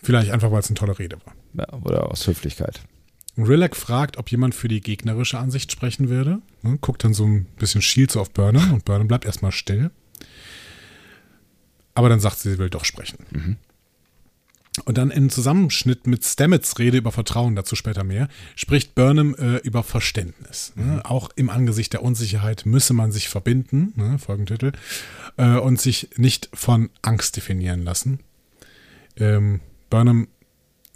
Vielleicht 0.00 0.30
einfach, 0.30 0.52
weil 0.52 0.60
es 0.60 0.68
eine 0.68 0.76
tolle 0.76 0.96
Rede 0.96 1.18
war. 1.24 1.34
Ja, 1.54 1.76
oder 1.82 2.08
aus 2.08 2.24
Höflichkeit. 2.24 2.80
Und 3.38 3.46
Rilek 3.46 3.76
fragt, 3.76 4.16
ob 4.16 4.32
jemand 4.32 4.56
für 4.56 4.66
die 4.66 4.80
gegnerische 4.80 5.38
Ansicht 5.38 5.70
sprechen 5.70 6.08
würde. 6.08 6.40
Ne, 6.62 6.76
guckt 6.80 7.04
dann 7.04 7.14
so 7.14 7.24
ein 7.24 7.44
bisschen 7.56 7.82
schielt 7.82 8.10
so 8.10 8.20
auf 8.20 8.32
Burnham 8.32 8.72
und 8.72 8.84
Burnham 8.84 9.06
bleibt 9.06 9.24
erstmal 9.24 9.52
still. 9.52 9.92
Aber 11.94 12.08
dann 12.08 12.18
sagt 12.18 12.40
sie, 12.40 12.50
sie 12.50 12.58
will 12.58 12.68
doch 12.68 12.84
sprechen. 12.84 13.58
Und 14.84 14.98
dann 14.98 15.12
im 15.12 15.30
Zusammenschnitt 15.30 16.08
mit 16.08 16.24
Stamets 16.24 16.80
Rede 16.80 16.98
über 16.98 17.12
Vertrauen, 17.12 17.54
dazu 17.54 17.76
später 17.76 18.02
mehr, 18.02 18.26
spricht 18.56 18.96
Burnham 18.96 19.36
äh, 19.36 19.58
über 19.58 19.84
Verständnis. 19.84 20.72
Ne? 20.74 21.00
Auch 21.04 21.30
im 21.36 21.48
Angesicht 21.48 21.92
der 21.92 22.02
Unsicherheit 22.02 22.66
müsse 22.66 22.92
man 22.92 23.12
sich 23.12 23.28
verbinden, 23.28 23.92
ne? 23.94 24.18
Folgentitel, 24.18 24.72
äh, 25.36 25.58
und 25.58 25.80
sich 25.80 26.10
nicht 26.16 26.48
von 26.54 26.90
Angst 27.02 27.36
definieren 27.36 27.84
lassen. 27.84 28.18
Ähm, 29.16 29.60
Burnham 29.90 30.26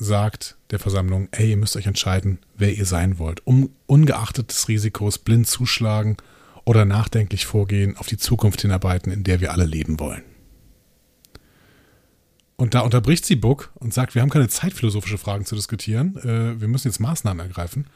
sagt 0.03 0.57
der 0.71 0.79
Versammlung, 0.79 1.29
ey, 1.33 1.51
ihr 1.51 1.57
müsst 1.57 1.77
euch 1.77 1.87
entscheiden, 1.87 2.39
wer 2.57 2.75
ihr 2.75 2.87
sein 2.87 3.19
wollt. 3.19 3.47
Um, 3.47 3.71
ungeachtet 3.87 4.51
des 4.51 4.69
Risikos 4.69 5.19
blind 5.19 5.47
zuschlagen 5.47 6.17
oder 6.65 6.85
nachdenklich 6.85 7.47
vorgehen, 7.47 7.97
auf 7.97 8.07
die 8.07 8.17
Zukunft 8.17 8.63
hinarbeiten, 8.63 9.13
in 9.13 9.25
der 9.25 9.41
wir 9.41 9.53
alle 9.53 9.65
leben 9.65 9.99
wollen. 10.01 10.23
Und 12.57 12.75
da 12.75 12.81
unterbricht 12.81 13.25
sie 13.25 13.37
Book 13.37 13.73
und 13.75 13.93
sagt, 13.93 14.15
wir 14.15 14.23
haben 14.23 14.31
keine 14.31 14.49
Zeit, 14.49 14.73
philosophische 14.73 15.19
Fragen 15.19 15.45
zu 15.45 15.57
diskutieren. 15.57 16.17
Äh, 16.19 16.61
wir 16.61 16.69
müssen 16.69 16.89
jetzt 16.89 17.01
Maßnahmen 17.01 17.45
ergreifen. 17.45 17.87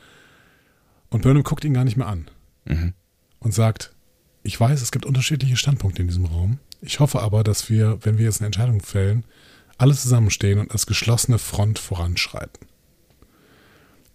Und 1.08 1.22
Burnham 1.22 1.44
guckt 1.44 1.64
ihn 1.64 1.74
gar 1.74 1.84
nicht 1.84 1.96
mehr 1.96 2.08
an. 2.08 2.28
Und 3.38 3.54
sagt, 3.54 3.94
ich 4.42 4.58
weiß, 4.58 4.82
es 4.82 4.90
gibt 4.90 5.06
unterschiedliche 5.06 5.56
Standpunkte 5.56 6.02
in 6.02 6.08
diesem 6.08 6.24
Raum. 6.24 6.58
Ich 6.80 6.98
hoffe 6.98 7.20
aber, 7.20 7.44
dass 7.44 7.70
wir, 7.70 7.98
wenn 8.02 8.18
wir 8.18 8.24
jetzt 8.24 8.40
eine 8.40 8.46
Entscheidung 8.46 8.80
fällen, 8.80 9.24
alle 9.78 9.94
zusammenstehen 9.94 10.58
und 10.58 10.72
als 10.72 10.86
geschlossene 10.86 11.38
Front 11.38 11.78
voranschreiten. 11.78 12.66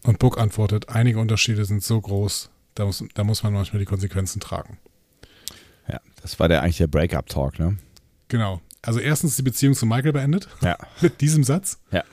Und 0.03 0.19
Book 0.19 0.39
antwortet, 0.39 0.89
einige 0.89 1.19
Unterschiede 1.19 1.65
sind 1.65 1.83
so 1.83 1.99
groß, 2.01 2.49
da 2.75 2.85
muss, 2.85 3.03
da 3.13 3.23
muss 3.23 3.43
man 3.43 3.53
manchmal 3.53 3.79
die 3.79 3.85
Konsequenzen 3.85 4.39
tragen. 4.39 4.77
Ja, 5.88 5.99
das 6.21 6.39
war 6.39 6.47
der 6.47 6.61
eigentlich 6.63 6.77
der 6.77 6.88
Breakup-Talk, 6.88 7.59
ne? 7.59 7.77
Genau. 8.27 8.61
Also 8.81 8.99
erstens 8.99 9.35
die 9.35 9.43
Beziehung 9.43 9.75
zu 9.75 9.85
Michael 9.85 10.13
beendet, 10.13 10.47
Ja. 10.61 10.77
mit 11.01 11.21
diesem 11.21 11.43
Satz. 11.43 11.79
Ja. 11.91 12.03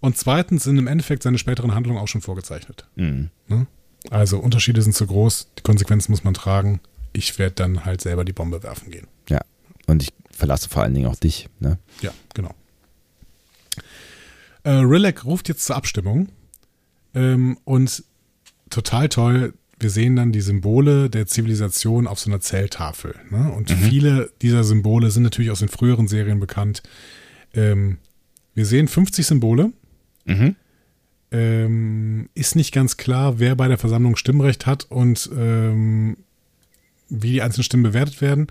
Und 0.00 0.16
zweitens 0.16 0.64
sind 0.64 0.78
im 0.78 0.86
Endeffekt 0.86 1.22
seine 1.22 1.38
späteren 1.38 1.74
Handlungen 1.74 2.00
auch 2.00 2.08
schon 2.08 2.20
vorgezeichnet. 2.22 2.86
Mhm. 2.96 3.30
Ne? 3.46 3.66
Also 4.10 4.38
Unterschiede 4.38 4.82
sind 4.82 4.94
zu 4.94 5.06
groß, 5.06 5.48
die 5.58 5.62
Konsequenzen 5.62 6.12
muss 6.12 6.24
man 6.24 6.34
tragen. 6.34 6.80
Ich 7.12 7.38
werde 7.38 7.54
dann 7.56 7.84
halt 7.84 8.00
selber 8.00 8.24
die 8.24 8.32
Bombe 8.32 8.62
werfen 8.62 8.90
gehen. 8.90 9.06
Ja. 9.28 9.40
Und 9.86 10.02
ich 10.02 10.12
verlasse 10.30 10.68
vor 10.68 10.82
allen 10.82 10.94
Dingen 10.94 11.06
auch 11.06 11.16
dich. 11.16 11.48
Ne? 11.60 11.78
Ja, 12.00 12.12
genau. 12.34 12.54
Äh, 14.68 14.82
Rilek 14.82 15.24
ruft 15.24 15.48
jetzt 15.48 15.64
zur 15.64 15.76
Abstimmung 15.76 16.28
ähm, 17.14 17.56
und 17.64 18.04
total 18.68 19.08
toll, 19.08 19.54
wir 19.80 19.88
sehen 19.88 20.14
dann 20.14 20.30
die 20.30 20.42
Symbole 20.42 21.08
der 21.08 21.26
Zivilisation 21.26 22.06
auf 22.06 22.20
so 22.20 22.28
einer 22.28 22.40
Zelltafel. 22.40 23.14
Ne? 23.30 23.50
Und 23.50 23.70
viele 23.70 24.30
dieser 24.42 24.64
Symbole 24.64 25.10
sind 25.10 25.22
natürlich 25.22 25.50
aus 25.50 25.60
den 25.60 25.70
früheren 25.70 26.06
Serien 26.06 26.38
bekannt. 26.38 26.82
Ähm, 27.54 27.96
wir 28.54 28.66
sehen 28.66 28.88
50 28.88 29.26
Symbole. 29.26 29.72
Mhm. 30.26 30.54
Ähm, 31.30 32.28
ist 32.34 32.54
nicht 32.54 32.74
ganz 32.74 32.98
klar, 32.98 33.38
wer 33.38 33.56
bei 33.56 33.68
der 33.68 33.78
Versammlung 33.78 34.16
Stimmrecht 34.16 34.66
hat 34.66 34.84
und 34.84 35.30
ähm, 35.34 36.18
wie 37.08 37.32
die 37.32 37.42
einzelnen 37.42 37.64
Stimmen 37.64 37.84
bewertet 37.84 38.20
werden. 38.20 38.48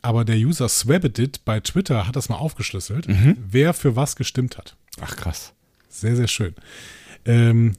Aber 0.00 0.24
der 0.24 0.36
User 0.36 0.70
Swabedit 0.70 1.44
bei 1.44 1.60
Twitter 1.60 2.06
hat 2.06 2.16
das 2.16 2.30
mal 2.30 2.36
aufgeschlüsselt, 2.36 3.06
wer 3.50 3.74
für 3.74 3.96
was 3.96 4.16
gestimmt 4.16 4.56
hat. 4.56 4.76
Ach 5.00 5.16
krass. 5.16 5.52
Sehr, 5.88 6.16
sehr 6.16 6.28
schön. 6.28 6.54
Ähm, 7.24 7.76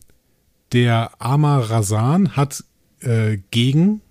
der 0.71 1.11
Amar 1.19 1.69
Razan 1.69 2.35
hat 2.35 2.63
äh, 2.99 3.39
gegen 3.51 4.01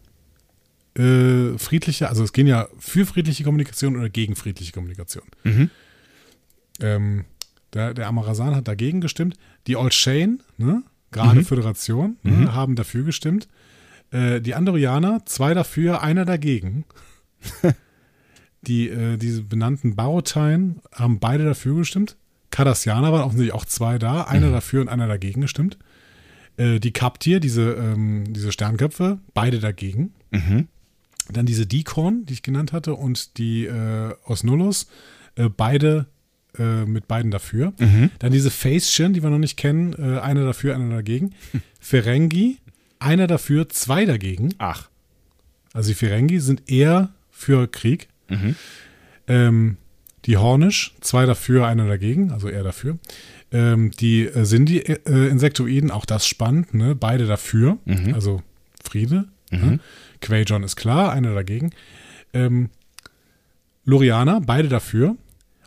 äh, 0.95 1.57
friedliche, 1.59 2.09
also 2.09 2.25
es 2.25 2.33
gehen 2.33 2.47
ja 2.47 2.69
für 2.79 3.07
friedliche 3.07 3.45
Kommunikation 3.45 3.97
oder 3.97 4.09
gegen 4.09 4.37
friedliche 4.37 4.73
Kommunikation. 4.73 5.25
Mhm. 5.45 5.71
Ähm, 6.81 7.25
der, 7.73 7.95
der 7.95 8.09
Amar 8.09 8.27
Razan 8.27 8.57
hat 8.57 8.69
dagegen 8.69 9.01
gestimmt. 9.01 9.37
Die 9.67 9.77
Old 9.77 9.95
Shane, 9.95 10.41
ne, 10.59 10.83
gerade 11.13 11.45
Föderation, 11.45 12.17
ne, 12.23 12.53
haben 12.53 12.75
dafür 12.75 13.05
gestimmt. 13.05 13.49
Äh, 14.11 14.41
die 14.41 14.55
Andorianer, 14.55 15.25
zwei 15.27 15.55
dafür, 15.55 16.03
einer 16.03 16.25
dagegen. 16.25 16.85
die, 18.63 18.89
äh, 18.89 19.17
diese 19.17 19.43
benannten 19.43 19.95
Barotein 19.95 20.81
haben 20.93 21.21
beide 21.21 21.45
dafür 21.45 21.77
gestimmt. 21.77 22.17
Cardassianer 22.51 23.13
waren 23.13 23.23
offensichtlich 23.23 23.55
auch 23.55 23.65
zwei 23.65 23.99
da, 23.99 24.23
einer 24.23 24.51
dafür 24.51 24.81
und 24.81 24.89
einer 24.89 25.07
dagegen 25.07 25.41
gestimmt. 25.41 25.79
Äh, 26.57 26.81
die 26.81 26.93
Kaptir, 26.93 27.41
diese, 27.41 27.73
ähm, 27.73 28.33
diese 28.33 28.53
Sternköpfe, 28.53 29.19
beide 29.35 29.61
dagegen. 29.61 30.13
Mhm. 30.31 30.69
Dann 31.31 31.47
diese 31.47 31.67
Deacon, 31.67 32.27
die 32.27 32.33
ich 32.35 32.43
genannt 32.43 32.73
hatte, 32.73 32.95
und 32.95 33.39
die 33.39 33.67
äh, 33.67 34.15
Osnullus, 34.25 34.89
äh, 35.37 35.49
beide 35.49 36.07
äh, 36.59 36.85
mit 36.85 37.07
beiden 37.07 37.31
dafür. 37.31 37.73
Dann 38.19 38.33
diese 38.33 38.51
Facechen, 38.51 39.13
die 39.13 39.23
wir 39.23 39.31
noch 39.31 39.39
nicht 39.39 39.57
kennen, 39.57 39.93
äh, 39.93 40.19
einer 40.19 40.45
dafür, 40.45 40.75
einer 40.75 40.95
dagegen. 40.95 41.35
Ferengi, 41.81 42.59
einer 42.99 43.27
dafür, 43.27 43.69
zwei 43.69 44.05
dagegen. 44.05 44.55
Ach. 44.59 44.91
Also 45.73 45.91
die 45.91 45.95
Ferengi 45.95 46.41
sind 46.41 46.69
eher 46.69 47.11
für 47.31 47.69
Krieg. 47.69 48.09
Ähm, 49.29 49.77
die 50.27 50.37
Hornisch, 50.37 50.95
zwei 51.01 51.27
dafür, 51.27 51.67
einer 51.67 51.87
dagegen, 51.89 52.31
also 52.33 52.49
eher 52.49 52.63
dafür. 52.63 52.99
Ähm, 53.53 53.91
die 53.93 54.27
äh, 54.27 54.45
Sindhi-Insektoiden, 54.45 55.91
auch 55.91 56.05
das 56.05 56.27
spannend, 56.27 56.75
ne? 56.75 56.95
beide 56.95 57.27
dafür, 57.27 57.79
also 58.15 58.43
Friede. 58.83 59.29
Ne? 59.51 59.81
Quajon 60.21 60.63
ist 60.63 60.77
klar, 60.77 61.13
einer 61.13 61.35
dagegen. 61.35 61.73
Ähm, 62.33 62.71
Lorianer, 63.85 64.41
beide 64.41 64.69
dafür. 64.69 65.17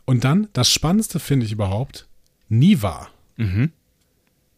Und 0.05 0.23
dann, 0.23 0.47
das 0.53 0.71
Spannendste 0.71 1.19
finde 1.19 1.45
ich 1.45 1.51
überhaupt, 1.51 2.07
Niva. 2.47 3.09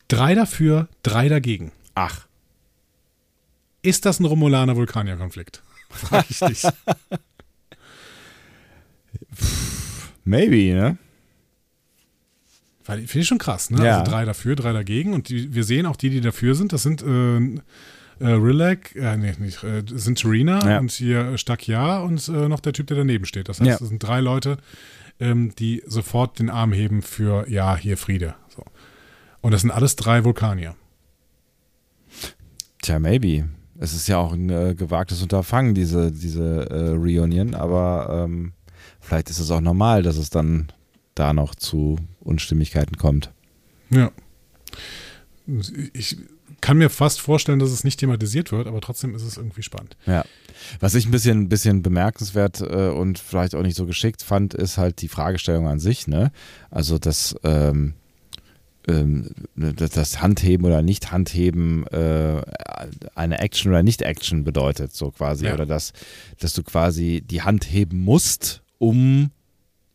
Drei 0.07 0.35
dafür, 0.35 0.88
drei 1.01 1.30
dagegen. 1.30 1.72
Ach. 1.95 2.27
Ist 3.81 4.05
das 4.05 4.19
ein 4.19 4.26
Romulaner-Vulkanier-Konflikt? 4.26 5.63
Frag 5.89 6.26
ich 6.30 6.39
dich. 6.39 6.63
Maybe, 10.26 10.73
ne? 10.76 10.97
Weil 12.85 12.99
Finde 12.99 13.19
ich 13.22 13.27
schon 13.27 13.38
krass, 13.38 13.69
ne? 13.72 13.84
Ja. 13.85 13.99
Also 13.99 14.11
drei 14.11 14.26
dafür, 14.26 14.56
drei 14.56 14.73
dagegen. 14.73 15.14
Und 15.14 15.30
die, 15.30 15.53
wir 15.56 15.64
sehen 15.64 15.85
auch 15.85 15.95
die, 15.95 16.10
die 16.10 16.22
dafür 16.22 16.53
sind. 16.56 16.72
Das 16.73 16.84
sind 16.84 17.02
äh, 17.02 17.38
äh, 18.19 18.31
Rilek, 18.31 18.95
äh, 18.95 19.18
nee, 19.18 19.34
nicht, 19.39 19.64
äh, 19.64 19.84
sind 19.88 20.19
Terina 20.19 20.69
Ja. 20.69 20.80
und 20.80 20.91
hier 20.91 21.38
Stakja 21.38 21.99
und 21.99 22.27
äh, 22.27 22.47
noch 22.47 22.60
der 22.60 22.73
Typ, 22.73 22.88
der 22.88 22.97
daneben 22.97 23.26
steht. 23.26 23.49
Das 23.49 23.60
heißt, 23.60 23.68
Ja. 23.69 23.77
das 23.77 23.88
sind 23.89 24.03
drei 24.03 24.19
Leute, 24.19 24.57
ähm, 25.19 25.53
die 25.57 25.81
sofort 25.88 26.39
den 26.39 26.49
Arm 26.49 26.73
heben 26.73 27.02
für, 27.02 27.49
ja, 27.49 27.76
hier 27.76 27.97
Friede. 27.97 28.35
So. 28.56 28.64
Und 29.41 29.52
das 29.52 29.61
sind 29.61 29.72
alles 29.72 29.95
drei 29.95 30.23
Vulkanier. 30.23 30.76
Tja, 32.81 32.99
maybe. 32.99 33.49
Es 33.77 33.93
ist 33.93 34.07
ja 34.07 34.18
auch 34.18 34.31
ein 34.34 34.49
äh, 34.49 34.76
gewagtes 34.76 35.22
Unterfangen, 35.22 35.73
diese, 35.76 36.11
diese 36.11 36.69
äh, 36.69 36.89
Reunion, 36.91 37.53
aber 37.56 38.23
ähm, 38.26 38.53
vielleicht 39.06 39.30
ist 39.30 39.40
es 39.40 39.52
auch 39.52 39.61
normal, 39.61 40.03
dass 40.03 40.18
es 40.18 40.30
dann 40.30 40.72
da 41.14 41.34
noch 41.34 41.56
zu 41.56 41.98
Unstimmigkeiten 42.19 42.98
kommt. 42.98 43.32
Ja. 43.90 44.11
Ich 45.94 46.18
kann 46.61 46.77
mir 46.77 46.90
fast 46.90 47.22
vorstellen, 47.22 47.60
dass 47.60 47.69
es 47.69 47.84
nicht 47.84 47.99
thematisiert 47.99 48.52
wird, 48.52 48.68
aber 48.68 48.82
trotzdem 48.82 49.14
ist 49.14 49.22
es 49.22 49.38
irgendwie 49.38 49.61
spannend. 49.61 49.95
Ja. 50.06 50.26
Was 50.80 50.95
ich 50.95 51.06
ein 51.06 51.11
bisschen, 51.11 51.49
bisschen 51.49 51.84
bemerkenswert 51.84 52.61
äh, 52.61 52.90
und 52.90 53.19
vielleicht 53.19 53.56
auch 53.56 53.61
nicht 53.61 53.77
so 53.77 53.86
geschickt 53.86 54.23
fand, 54.23 54.53
ist 54.53 54.77
halt 54.77 55.02
die 55.02 55.07
Fragestellung 55.07 55.68
an 55.68 55.80
sich, 55.80 56.07
ne? 56.07 56.32
Also 56.72 56.98
das, 56.98 57.36
ähm, 57.44 57.94
ähm, 58.88 59.30
das, 59.56 59.91
das 59.91 60.22
Handheben 60.22 60.65
oder 60.65 60.82
Nicht-Handheben 60.82 61.86
äh, 61.88 62.41
eine 63.14 63.40
Action 63.40 63.72
oder 63.72 63.84
Nicht-Action 63.84 64.44
bedeutet, 64.44 64.94
so 64.94 65.11
quasi. 65.11 65.45
Ja. 65.45 65.53
Oder 65.53 65.65
dass, 65.65 65.94
dass 66.40 66.53
du 66.53 66.64
quasi 66.64 67.23
die 67.23 67.44
Hand 67.44 67.72
heben 67.72 68.02
musst, 68.02 68.64
um 68.77 69.31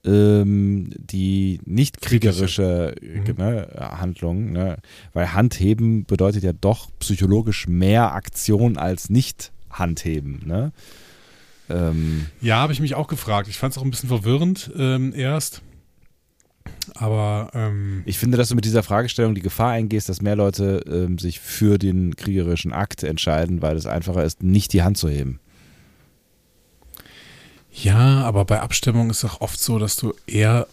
ähm, 0.05 0.91
die 0.97 1.61
nicht 1.67 2.01
kriegerische 2.01 2.95
Mhm. 3.03 3.35
ne, 3.37 3.69
Handlung, 3.79 4.53
ne? 4.53 4.79
weil 5.13 5.35
Handheben 5.35 6.07
bedeutet 6.07 6.43
ja 6.43 6.53
doch 6.53 6.89
psychologisch 7.01 7.69
mehr 7.69 8.13
Aktion 8.15 8.79
als 8.79 9.11
nicht 9.11 9.53
Handheben. 9.69 10.41
Ne? 10.47 10.73
Ähm, 11.69 12.27
Ja, 12.41 12.57
habe 12.57 12.73
ich 12.73 12.81
mich 12.81 12.95
auch 12.95 13.09
gefragt. 13.09 13.49
Ich 13.49 13.59
fand 13.59 13.73
es 13.73 13.79
auch 13.79 13.85
ein 13.85 13.91
bisschen 13.91 14.09
verwirrend 14.09 14.71
ähm, 14.77 15.13
erst. 15.15 15.61
Aber 16.95 17.51
ähm, 17.55 18.03
ich 18.07 18.19
finde, 18.19 18.37
dass 18.39 18.49
du 18.49 18.55
mit 18.55 18.65
dieser 18.65 18.83
Fragestellung 18.83 19.35
die 19.35 19.43
Gefahr 19.43 19.71
eingehst, 19.73 20.09
dass 20.09 20.23
mehr 20.23 20.37
Leute 20.37 20.83
ähm, 20.91 21.19
sich 21.19 21.41
für 21.41 21.79
den 21.79 22.17
kriegerischen 22.17 22.73
Akt 22.73 23.03
entscheiden, 23.03 23.63
weil 23.63 23.77
es 23.77 23.87
einfacher 23.87 24.25
ist, 24.25 24.43
nicht 24.43 24.73
die 24.73 24.83
Hand 24.83 24.97
zu 24.97 25.09
heben. 25.09 25.41
Ja, 27.83 28.23
aber 28.25 28.45
bei 28.45 28.61
Abstimmung 28.61 29.11
ist 29.11 29.25
auch 29.25 29.41
oft 29.41 29.61
so, 29.61 29.79
dass 29.79 29.97
du 29.97 30.15
eher 30.27 30.67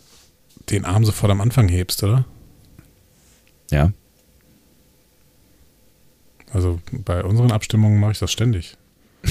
den 0.70 0.86
Arm 0.86 1.06
sofort 1.06 1.32
am 1.32 1.42
Anfang 1.42 1.68
hebst, 1.68 2.04
oder? 2.04 2.26
Ja. 3.72 3.92
Also 6.52 6.80
bei 6.92 7.24
unseren 7.24 7.52
Abstimmungen 7.52 8.00
mache 8.00 8.14
ich 8.14 8.20
das 8.20 8.32
ständig. 8.32 8.78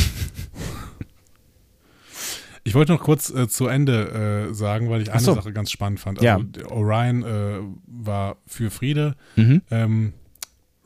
ich 2.65 2.75
wollte 2.75 2.93
noch 2.93 3.03
kurz 3.03 3.31
äh, 3.31 3.49
zu 3.49 3.67
Ende 3.67 4.49
äh, 4.51 4.55
sagen, 4.55 4.91
weil 4.91 5.03
ich 5.03 5.11
eine 5.11 5.21
so. 5.21 5.35
Sache 5.35 5.53
ganz 5.53 5.71
spannend 5.71 6.01
fand. 6.01 6.21
Also 6.21 6.45
Orion 6.69 7.23
äh, 7.23 7.59
war 7.87 8.37
für 8.47 8.71
Friede. 8.71 9.17
Mhm. 9.37 9.63
Ähm, 9.71 10.13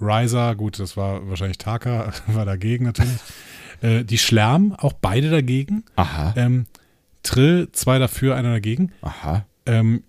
Riser, 0.01 0.55
gut, 0.55 0.79
das 0.79 0.97
war 0.97 1.29
wahrscheinlich 1.29 1.59
Taka, 1.59 2.13
war 2.29 2.45
dagegen 2.45 2.85
natürlich. 2.85 3.19
äh, 3.83 4.05
die 4.05 4.19
Schlärm, 4.19 4.73
auch 4.79 4.95
beide 4.95 5.31
dagegen. 5.31 5.85
Aha. 5.97 6.33
Ähm, 6.37 6.67
Trill, 7.23 7.69
zwei 7.73 7.99
dafür, 7.99 8.37
einer 8.37 8.53
dagegen. 8.53 8.93
Aha. 9.03 9.47
Ähm, 9.67 10.05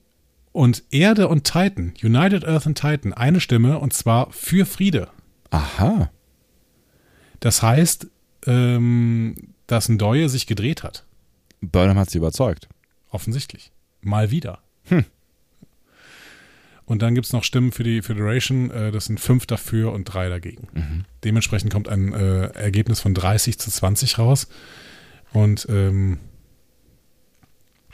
und 0.52 0.84
Erde 0.92 1.28
und 1.28 1.46
Titan, 1.46 1.94
United 2.02 2.46
Earth 2.46 2.66
und 2.66 2.76
Titan, 2.76 3.14
eine 3.14 3.40
Stimme 3.40 3.80
und 3.80 3.94
zwar 3.94 4.32
für 4.32 4.66
Friede. 4.66 5.10
Aha. 5.50 6.12
Das 7.40 7.62
heißt, 7.62 8.08
ähm, 8.48 9.36
dass 9.68 9.90
ein 9.90 9.98
Deue 9.98 10.30
sich 10.30 10.48
gedreht 10.48 10.84
hat. 10.84 11.06
Burnham 11.62 11.98
hat 11.98 12.10
sie 12.10 12.18
überzeugt. 12.18 12.68
Offensichtlich. 13.10 13.72
Mal 14.02 14.32
wieder. 14.32 14.60
Hm. 14.86 15.06
Und 16.86 17.02
dann 17.02 17.16
gibt 17.16 17.28
es 17.28 17.34
noch 17.34 17.44
Stimmen 17.46 17.72
für 17.72 17.84
die 17.84 18.02
Federation. 18.02 18.70
Äh, 18.72 18.92
das 18.92 19.06
sind 19.06 19.20
fünf 19.20 19.46
dafür 19.46 19.94
und 19.94 20.06
drei 20.06 20.28
dagegen. 20.28 20.68
Mhm. 20.74 21.06
Dementsprechend 21.24 21.72
kommt 21.72 21.88
ein 21.88 22.14
äh, 22.14 22.48
Ergebnis 22.48 23.00
von 23.00 23.14
30 23.14 23.58
zu 23.60 23.72
20 23.72 24.20
raus. 24.20 24.50
Und 25.32 25.68
ähm, 25.70 26.18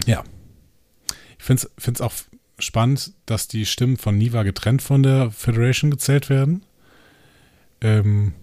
ja, 0.05 0.23
ich 1.37 1.43
finde 1.43 1.67
es 1.93 2.01
auch 2.01 2.13
spannend, 2.59 3.13
dass 3.25 3.47
die 3.47 3.65
Stimmen 3.65 3.97
von 3.97 4.17
Niva 4.17 4.43
getrennt 4.43 4.81
von 4.81 5.03
der 5.03 5.31
Federation 5.31 5.91
gezählt 5.91 6.29
werden. 6.29 6.65
Ähm, 7.81 8.33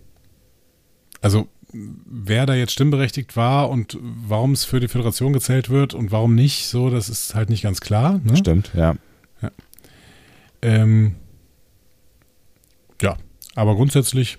also 1.20 1.48
wer 1.72 2.46
da 2.46 2.54
jetzt 2.54 2.72
stimmberechtigt 2.72 3.36
war 3.36 3.68
und 3.68 3.98
warum 4.00 4.52
es 4.52 4.64
für 4.64 4.78
die 4.78 4.86
Föderation 4.88 5.32
gezählt 5.32 5.70
wird 5.70 5.92
und 5.94 6.12
warum 6.12 6.34
nicht, 6.36 6.68
so, 6.68 6.88
das 6.90 7.08
ist 7.08 7.34
halt 7.34 7.50
nicht 7.50 7.62
ganz 7.62 7.80
klar. 7.80 8.20
Ne? 8.22 8.36
Stimmt, 8.36 8.70
ja. 8.74 8.94
Ähm, 10.62 11.16
ja, 13.02 13.16
aber 13.54 13.74
grundsätzlich 13.74 14.38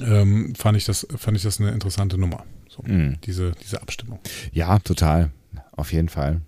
ähm, 0.00 0.54
fand, 0.54 0.76
ich 0.76 0.84
das, 0.84 1.06
fand 1.16 1.36
ich 1.36 1.42
das 1.42 1.58
eine 1.60 1.70
interessante 1.70 2.16
Nummer. 2.18 2.44
So, 2.68 2.82
Mhm. 2.86 3.16
diese, 3.24 3.52
diese 3.62 3.82
Abstimmung. 3.82 4.20
Ja, 4.52 4.78
total. 4.78 5.30
Auf 5.78 5.92
jeden 5.92 6.08
Fall. 6.08 6.40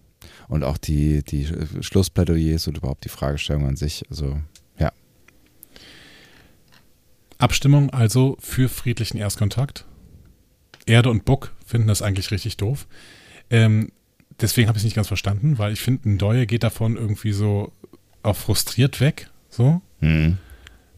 Und 0.49 0.65
auch 0.65 0.77
die, 0.77 1.23
die 1.23 1.49
Schlussplädoyers 1.81 2.67
und 2.67 2.77
überhaupt 2.77 3.05
die 3.05 3.09
Fragestellung 3.09 3.65
an 3.65 3.77
sich. 3.77 4.03
Also, 4.11 4.41
ja. 4.77 4.91
Abstimmung 7.39 7.91
also 7.91 8.37
für 8.41 8.69
friedlichen 8.69 9.19
Erstkontakt. 9.19 9.87
Erde 10.85 11.11
und 11.11 11.25
Buck 11.25 11.55
finden 11.65 11.87
das 11.87 12.03
eigentlich 12.03 12.33
richtig 12.33 12.57
doof. 12.57 12.89
Ähm, 13.51 13.93
deswegen 14.41 14.67
habe 14.67 14.79
ich 14.79 14.81
es 14.81 14.85
nicht 14.87 14.97
ganz 14.97 15.07
verstanden, 15.07 15.59
weil 15.59 15.73
ich 15.73 15.81
finde, 15.81 16.09
ein 16.09 16.19
Doyle 16.19 16.49
geht 16.49 16.65
davon 16.65 16.97
irgendwie 16.97 17.33
so 17.33 17.73
auch 18.25 18.37
frustriert 18.37 19.01
weg. 19.01 19.31
So. 19.49 19.81
Mhm. 20.01 20.39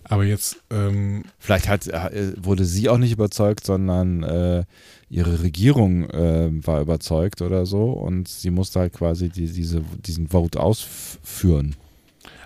Aber 0.04 0.24
jetzt, 0.24 0.56
ähm, 0.70 1.24
Vielleicht 1.38 1.68
hat, 1.68 1.86
äh, 1.86 2.32
wurde 2.36 2.64
sie 2.64 2.88
auch 2.88 2.98
nicht 2.98 3.12
überzeugt, 3.12 3.64
sondern 3.64 4.22
äh, 4.22 4.64
ihre 5.08 5.42
Regierung 5.42 6.08
äh, 6.10 6.50
war 6.66 6.80
überzeugt 6.80 7.42
oder 7.42 7.66
so 7.66 7.92
und 7.92 8.28
sie 8.28 8.50
musste 8.50 8.80
halt 8.80 8.92
quasi 8.94 9.28
die, 9.28 9.46
diese, 9.46 9.82
diesen 10.04 10.28
Vote 10.28 10.60
ausführen. 10.60 11.76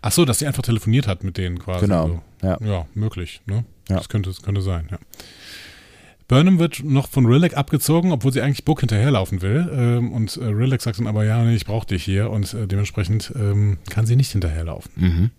ach 0.02 0.12
so, 0.12 0.24
dass 0.24 0.38
sie 0.38 0.46
einfach 0.46 0.62
telefoniert 0.62 1.06
hat 1.06 1.24
mit 1.24 1.36
denen 1.38 1.58
quasi. 1.58 1.80
Genau. 1.86 2.06
So. 2.08 2.22
Ja. 2.46 2.58
Ja, 2.64 2.86
möglich. 2.94 3.40
Ne? 3.46 3.64
Ja. 3.88 3.96
Das, 3.96 4.08
könnte, 4.08 4.30
das 4.30 4.42
könnte 4.42 4.62
sein, 4.62 4.88
ja. 4.90 4.98
Burnham 6.28 6.58
wird 6.58 6.82
noch 6.82 7.08
von 7.08 7.24
Rilek 7.24 7.56
abgezogen, 7.56 8.10
obwohl 8.10 8.32
sie 8.32 8.42
eigentlich 8.42 8.64
Book 8.64 8.80
hinterherlaufen 8.80 9.42
will. 9.42 9.68
Ähm, 9.72 10.12
und 10.12 10.36
äh, 10.36 10.44
Rilek 10.44 10.82
sagt 10.82 10.98
dann 10.98 11.06
aber, 11.06 11.24
ja, 11.24 11.42
nee, 11.44 11.54
ich 11.54 11.66
brauche 11.66 11.86
dich 11.86 12.04
hier. 12.04 12.30
Und 12.30 12.52
äh, 12.52 12.66
dementsprechend 12.66 13.32
ähm, 13.36 13.78
kann 13.88 14.06
sie 14.06 14.16
nicht 14.16 14.32
hinterherlaufen. 14.32 14.90
Mhm. 14.96 15.30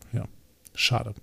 Schade. 0.74 1.14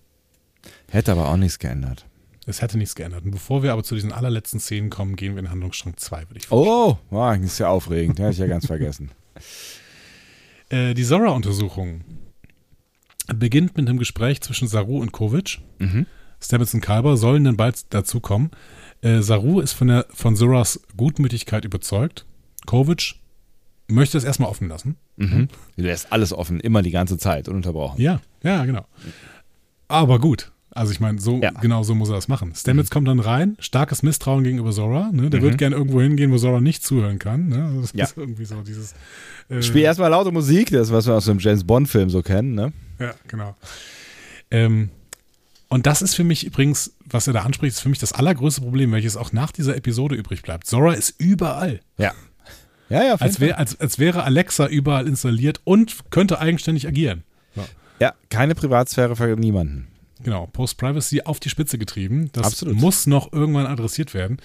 Hätte 0.95 1.11
aber 1.11 1.29
auch 1.29 1.37
nichts 1.37 1.59
geändert. 1.59 2.07
Es 2.47 2.63
hätte 2.63 2.79
nichts 2.79 2.95
geändert. 2.95 3.25
Und 3.25 3.33
bevor 3.33 3.65
wir 3.65 3.73
aber 3.73 3.83
zu 3.83 3.97
diesen 3.97 4.13
allerletzten 4.13 4.61
Szenen 4.61 4.91
kommen, 4.91 5.17
gehen 5.17 5.35
wir 5.35 5.41
in 5.41 5.51
Handlungsstrang 5.51 5.97
2, 5.97 6.29
würde 6.29 6.37
ich 6.37 6.47
vorschlagen. 6.47 6.79
Oh, 6.79 6.99
wow, 7.11 7.35
das 7.35 7.45
ist 7.45 7.59
ja 7.59 7.69
aufregend. 7.69 8.21
Ja, 8.21 8.31
ich 8.31 8.39
ja 8.39 8.47
ganz 8.47 8.67
vergessen. 8.67 9.11
Äh, 10.71 10.95
die 10.95 11.05
Zora-Untersuchung 11.05 12.01
beginnt 13.27 13.77
mit 13.77 13.87
einem 13.87 13.99
Gespräch 13.99 14.41
zwischen 14.41 14.67
Saru 14.67 14.99
und 14.99 15.13
Kovic. 15.13 15.61
Mhm. 15.79 16.07
Stamets 16.41 16.73
und 16.73 16.81
Kalber 16.81 17.19
sollen 17.19 17.45
dann 17.45 17.59
bald 17.59 17.93
dazukommen. 17.93 18.51
Äh, 19.03 19.21
Saru 19.21 19.61
ist 19.61 19.75
von, 19.75 19.89
der, 19.89 20.07
von 20.09 20.37
Zoras 20.37 20.81
Gutmütigkeit 20.97 21.67
überzeugt. 21.67 22.25
Kovic 22.65 23.17
möchte 23.89 24.17
es 24.17 24.25
erstmal 24.25 24.49
offen 24.49 24.69
lassen. 24.69 24.97
Mhm. 25.17 25.49
Du 25.77 25.83
lässt 25.83 26.11
alles 26.11 26.33
offen, 26.33 26.61
immer 26.61 26.81
die 26.81 26.93
ganze 26.93 27.19
Zeit, 27.19 27.47
ununterbrochen. 27.47 28.01
Ja, 28.01 28.23
ja, 28.43 28.65
genau. 28.65 28.87
Aber 29.89 30.19
gut. 30.19 30.51
Also 30.77 30.91
ich 30.93 30.99
meine, 31.01 31.21
so 31.21 31.41
Ja. 31.41 31.51
genau 31.53 31.83
so 31.85 31.95
muss 31.95 32.09
er 32.09 32.17
das 32.17 32.27
machen. 32.27 32.53
Stamets 32.55 32.91
kommt 32.91 33.07
dann 33.07 33.21
rein, 33.21 33.57
starkes 33.61 34.03
Misstrauen 34.03 34.43
gegenüber 34.43 34.73
Zora. 34.73 35.11
Ne? 35.13 35.31
Der 35.31 35.41
Mhm. 35.41 35.45
wird 35.45 35.59
gerne 35.59 35.77
irgendwo 35.77 36.01
hingehen, 36.01 36.33
wo 36.33 36.37
Zora 36.37 36.61
nicht 36.61 36.83
zuhören 36.85 37.19
kann. 37.21 37.49
Ne? 37.49 37.71
Das 37.81 37.93
Ja. 37.95 38.05
ist 38.05 38.17
irgendwie 38.17 38.45
so 38.45 38.61
dieses. 38.63 38.95
Äh, 39.49 39.63
Spiel 39.63 39.83
erstmal 39.83 40.11
laute 40.11 40.33
Musik, 40.33 40.71
das, 40.71 40.91
was 40.91 41.07
wir 41.07 41.15
aus 41.15 41.27
dem 41.27 41.39
James 41.39 41.65
Bond-Film 41.65 42.11
so 42.11 42.23
kennen, 42.23 42.55
ne? 42.55 42.73
Ja, 42.99 43.15
genau. 43.29 43.55
Ähm, 44.51 44.91
und 45.69 45.87
das 45.87 46.03
ist 46.03 46.15
für 46.15 46.25
mich 46.25 46.45
übrigens, 46.45 46.93
was 47.05 47.27
er 47.27 47.33
da 47.35 47.43
anspricht, 47.43 47.75
ist 47.77 47.81
für 47.81 47.89
mich 47.89 47.99
das 47.99 48.13
allergrößte 48.13 48.61
Problem, 48.61 48.93
welches 48.93 49.17
auch 49.17 49.33
nach 49.33 49.53
dieser 49.53 49.77
Episode 49.77 50.15
übrig 50.17 50.43
bleibt. 50.43 50.67
Zora 50.67 50.95
ist 50.95 51.15
überall. 51.19 51.81
Ja. 51.99 52.13
Ja, 52.91 53.03
ja, 53.03 53.15
Als, 53.15 53.41
wär, 53.41 53.59
als, 53.59 53.81
als 53.81 53.99
wäre 53.99 54.25
Alexa 54.25 54.67
überall 54.67 55.07
installiert 55.07 55.61
und 55.65 56.11
könnte 56.11 56.39
eigenständig 56.41 56.87
agieren. 56.87 57.23
Ja, 58.01 58.13
keine 58.29 58.55
Privatsphäre 58.57 59.15
für 59.17 59.37
niemanden. 59.37 59.87
Genau, 60.25 60.47
Post-Privacy 60.49 61.23
auf 61.23 61.39
die 61.39 61.51
Spitze 61.51 61.79
getrieben. 61.79 62.31
Das 62.33 62.47
Absolut. 62.47 62.77
muss 62.77 63.07
noch 63.07 63.33
irgendwann 63.33 63.67
adressiert 63.67 64.15
werden. 64.15 64.39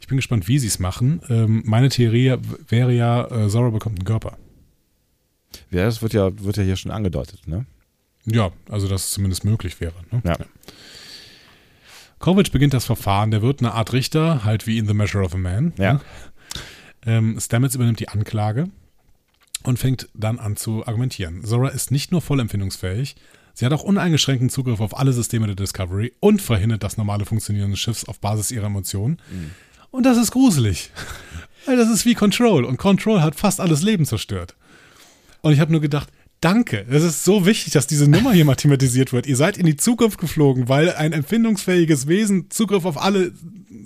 Ich 0.00 0.08
bin 0.08 0.16
gespannt, 0.16 0.48
wie 0.48 0.58
sie 0.58 0.66
es 0.66 0.78
machen. 0.78 1.22
Ähm, 1.28 1.62
meine 1.64 1.88
Theorie 1.88 2.36
wäre 2.68 2.92
ja, 2.92 3.26
äh, 3.30 3.48
Zora 3.48 3.70
bekommt 3.70 3.98
einen 3.98 4.06
Körper. 4.06 4.36
Ja, 5.70 5.84
das 5.84 6.02
wird 6.02 6.12
ja, 6.12 6.30
wird 6.42 6.56
ja 6.56 6.62
hier 6.62 6.76
schon 6.76 6.90
angedeutet, 6.90 7.46
ne? 7.46 7.66
Ja, 8.26 8.50
also 8.68 8.88
dass 8.88 9.06
es 9.06 9.10
zumindest 9.12 9.44
möglich 9.44 9.80
wäre. 9.80 9.94
Ne? 10.10 10.22
Ja. 10.24 10.36
Kovic 12.18 12.52
beginnt 12.52 12.74
das 12.74 12.84
Verfahren. 12.84 13.30
Der 13.30 13.40
wird 13.40 13.60
eine 13.60 13.72
Art 13.72 13.92
Richter, 13.92 14.44
halt 14.44 14.66
wie 14.66 14.78
in 14.78 14.86
The 14.86 14.94
Measure 14.94 15.24
of 15.24 15.34
a 15.34 15.38
Man. 15.38 15.72
Ja. 15.78 15.94
Ne? 15.94 16.00
Ähm, 17.06 17.40
Stamets 17.40 17.74
übernimmt 17.74 17.98
die 18.00 18.08
Anklage 18.08 18.68
und 19.62 19.78
fängt 19.78 20.08
dann 20.14 20.38
an 20.38 20.56
zu 20.56 20.86
argumentieren. 20.86 21.44
Zora 21.44 21.68
ist 21.68 21.90
nicht 21.90 22.12
nur 22.12 22.20
voll 22.20 22.40
empfindungsfähig, 22.40 23.16
sie 23.54 23.66
hat 23.66 23.72
auch 23.72 23.82
uneingeschränkten 23.82 24.50
Zugriff 24.50 24.80
auf 24.80 24.96
alle 24.98 25.12
Systeme 25.12 25.46
der 25.46 25.56
Discovery 25.56 26.12
und 26.20 26.42
verhindert 26.42 26.82
das 26.82 26.96
normale 26.96 27.24
Funktionieren 27.26 27.70
des 27.70 27.80
Schiffs 27.80 28.04
auf 28.04 28.20
Basis 28.20 28.50
ihrer 28.50 28.66
Emotionen. 28.66 29.18
Und 29.90 30.04
das 30.04 30.18
ist 30.18 30.30
gruselig. 30.30 30.90
Weil 31.66 31.76
das 31.76 31.90
ist 31.90 32.06
wie 32.06 32.14
Control 32.14 32.64
und 32.64 32.78
Control 32.78 33.20
hat 33.22 33.34
fast 33.34 33.60
alles 33.60 33.82
Leben 33.82 34.06
zerstört. 34.06 34.56
Und 35.42 35.52
ich 35.52 35.60
habe 35.60 35.72
nur 35.72 35.80
gedacht, 35.80 36.10
danke, 36.40 36.86
es 36.90 37.02
ist 37.02 37.24
so 37.24 37.46
wichtig, 37.46 37.72
dass 37.72 37.86
diese 37.86 38.08
Nummer 38.08 38.32
hier 38.32 38.44
mal 38.44 38.54
thematisiert 38.54 39.12
wird. 39.12 39.26
Ihr 39.26 39.36
seid 39.36 39.56
in 39.58 39.66
die 39.66 39.76
Zukunft 39.76 40.18
geflogen, 40.18 40.68
weil 40.68 40.92
ein 40.92 41.12
empfindungsfähiges 41.12 42.06
Wesen 42.08 42.50
Zugriff 42.50 42.84
auf 42.84 43.00
alle 43.00 43.32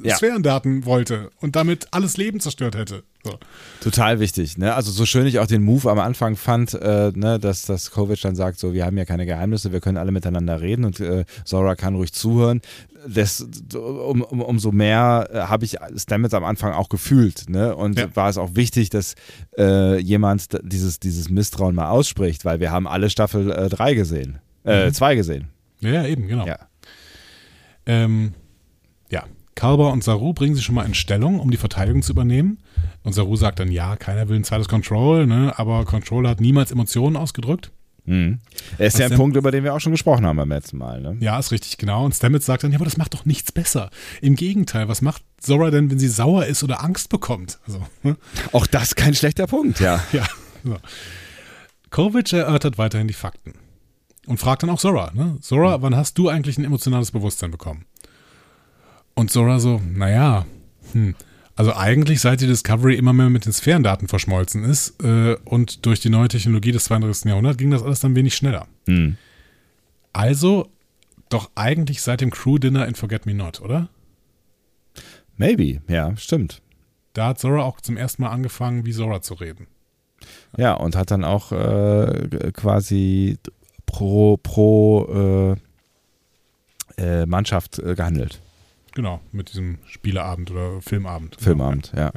Ja. 0.03 0.17
Sphärendaten 0.17 0.85
wollte 0.85 1.31
und 1.41 1.57
damit 1.57 1.89
alles 1.93 2.17
Leben 2.17 2.39
zerstört 2.41 2.77
hätte. 2.77 3.05
So. 3.25 3.39
Total 3.81 4.21
wichtig, 4.21 4.59
ne? 4.59 4.75
Also 4.75 4.91
so 4.93 5.07
schön 5.07 5.27
ich 5.27 5.39
auch 5.39 5.47
den 5.47 5.63
Move 5.63 5.91
am 5.91 5.99
Anfang 5.99 6.37
fand, 6.37 6.75
äh, 6.75 7.11
ne, 7.15 7.39
dass, 7.39 7.63
dass 7.63 7.91
Kovic 7.91 8.21
dann 8.21 8.37
sagt, 8.37 8.59
so, 8.59 8.75
wir 8.75 8.85
haben 8.85 8.99
ja 8.99 9.07
keine 9.07 9.25
Geheimnisse, 9.25 9.73
wir 9.73 9.81
können 9.81 9.97
alle 9.97 10.13
miteinander 10.13 10.61
reden 10.61 10.85
und 10.85 11.01
äh, 11.01 11.25
Zora 11.45 11.75
kann 11.75 11.95
ruhig 11.95 12.13
zuhören. 12.13 12.61
Das, 13.07 13.47
um, 13.75 14.23
um, 14.23 14.41
umso 14.41 14.73
mehr 14.73 15.29
äh, 15.33 15.39
habe 15.41 15.65
ich 15.65 15.77
Stamets 15.97 16.33
am 16.35 16.45
Anfang 16.45 16.73
auch 16.73 16.89
gefühlt, 16.89 17.49
ne? 17.51 17.77
Und 17.77 17.99
Ja. 17.99 18.15
war 18.17 18.29
es 18.31 18.39
auch 18.39 18.55
wichtig, 18.55 18.89
dass 18.91 19.15
äh, 19.59 19.99
jemand 20.01 20.49
dieses, 20.63 21.01
dieses 21.01 21.29
Misstrauen 21.29 21.75
mal 21.75 21.89
ausspricht, 21.89 22.45
weil 22.45 22.61
wir 22.61 22.71
haben 22.71 22.87
alle 22.89 23.11
Staffel 23.11 23.69
3 23.69 23.95
gesehen. 23.95 24.39
Äh, 24.65 24.87
Mhm. 24.89 24.95
zwei 24.95 25.15
gesehen. 25.15 25.49
Ja, 25.81 25.91
ja, 25.91 26.07
eben, 26.07 26.27
genau. 26.29 26.47
Ja. 26.47 26.57
Ähm, 27.87 28.33
ja, 29.11 29.25
Kalber 29.55 29.93
und 29.93 30.03
Saru 30.03 30.33
bringen 30.33 30.55
sich 30.55 30.65
schon 30.65 30.75
mal 30.75 30.87
in 30.87 30.95
Stellung, 30.95 31.39
um 31.39 31.51
die 31.51 31.57
Verteidigung 31.59 32.03
zu 32.03 32.13
übernehmen. 32.13 32.59
Und 33.03 33.13
Saru 33.13 33.37
sagt 33.37 33.61
dann, 33.61 33.71
ja, 33.71 33.97
keiner 33.97 34.29
will 34.29 34.37
ein 34.37 34.45
zweites 34.45 34.69
Control, 34.69 35.27
ne? 35.27 35.53
aber 35.59 35.85
Control 35.85 36.27
hat 36.29 36.41
niemals 36.41 36.71
Emotionen 36.73 37.17
ausgedrückt. 37.17 37.71
Mhm. 38.07 38.39
Er 38.79 38.87
ist 38.87 38.95
Was 38.95 39.01
ja 39.01 39.07
ein 39.07 39.11
denn? 39.11 39.19
Punkt, 39.19 39.37
über 39.37 39.51
den 39.51 39.65
wir 39.65 39.75
auch 39.75 39.81
schon 39.81 39.93
gesprochen 39.93 40.27
haben 40.27 40.37
beim 40.37 40.49
letzten 40.51 40.77
Mal, 40.77 41.01
ne? 41.01 41.17
Ja, 41.21 41.39
ist 41.39 41.53
richtig, 41.53 41.79
genau. 41.79 42.05
Und 42.05 42.15
Stamets 42.15 42.47
sagt 42.47 42.63
dann, 42.63 42.71
ja, 42.73 42.79
aber 42.79 42.85
das 42.85 42.97
macht 42.97 43.15
doch 43.15 43.25
nichts 43.25 43.51
besser. 43.51 43.91
Im 44.21 44.37
Gegenteil, 44.37 44.89
was 44.89 45.01
macht 45.01 45.23
Zora 45.39 45.71
denn, 45.71 45.91
wenn 45.91 45.99
sie 45.99 46.09
sauer 46.09 46.47
ist 46.47 46.63
oder 46.63 46.85
Angst 46.85 47.09
bekommt? 47.09 47.59
Also, 47.67 47.83
ne? 48.03 48.17
Auch 48.53 48.67
das 48.67 48.95
kein 48.95 49.15
schlechter 49.15 49.47
Punkt, 49.47 49.81
ja. 49.81 50.03
Ja. 50.13 50.27
So. 50.63 50.77
Kovic 51.91 52.33
erörtert 52.33 52.79
weiterhin 52.79 53.09
die 53.09 53.15
Fakten. 53.15 53.55
Und 54.27 54.39
fragt 54.39 54.63
dann 54.63 54.71
auch 54.71 54.79
Zora, 54.79 55.13
ne? 55.15 55.37
Zora, 55.41 55.83
wann 55.83 55.97
hast 55.97 56.17
du 56.17 56.29
eigentlich 56.29 56.57
ein 56.59 56.65
emotionales 56.65 57.11
Bewusstsein 57.11 57.51
bekommen? 57.51 57.85
Und 59.15 59.31
Zora 59.31 59.61
so, 59.61 59.81
naja, 59.93 60.47
hm, 60.93 61.15
also 61.57 61.75
eigentlich 61.75 62.21
seit 62.21 62.41
die 62.41 62.47
Discovery 62.47 62.97
immer 62.97 63.13
mehr 63.13 63.31
mit 63.31 63.47
den 63.47 63.53
Sphärendaten 63.53 64.09
verschmolzen 64.09 64.65
ist 64.65 65.03
äh, 65.03 65.37
und 65.45 65.87
durch 65.87 66.01
die 66.01 66.11
neue 66.11 66.29
Technologie 66.29 66.73
des 66.73 66.85
32. 66.85 67.27
Jahrhunderts 67.27 67.59
ging 67.59 67.71
das 67.71 67.83
alles 67.83 68.01
dann 68.01 68.17
wenig 68.17 68.35
schneller. 68.35 68.67
Mhm. 68.87 69.17
Also 70.13 70.69
doch 71.29 71.51
eigentlich 71.55 72.03
seit 72.03 72.21
dem 72.21 72.31
Crew-Dinner 72.31 72.87
in 72.87 72.95
Forget 72.95 73.27
Me 73.27 73.35
Not, 73.35 73.61
oder? 73.61 73.89
Maybe, 75.37 75.81
ja, 75.89 76.17
stimmt. 76.17 76.61
Da 77.13 77.29
hat 77.29 77.39
Zora 77.39 77.63
auch 77.63 77.81
zum 77.81 77.97
ersten 77.97 78.23
Mal 78.23 78.31
angefangen, 78.31 78.85
wie 78.85 78.93
Zora 78.93 79.23
zu 79.23 79.35
reden. 79.35 79.67
Ja, 80.57 80.75
und 80.75 80.97
hat 80.97 81.11
dann 81.11 81.25
auch 81.25 81.53
äh, 81.53 82.53
quasi 82.53 83.39
pro, 83.87 84.37
pro 84.37 85.57
äh, 86.99 87.03
äh, 87.03 87.27
Mannschaft 87.27 87.79
äh, 87.79 87.95
gehandelt. 87.95 88.41
Genau, 88.95 89.21
mit 89.33 89.51
diesem 89.51 89.79
Spieleabend 89.87 90.51
oder 90.51 90.81
Filmabend. 90.81 91.37
Filmabend, 91.39 91.93
ja. 91.97 92.13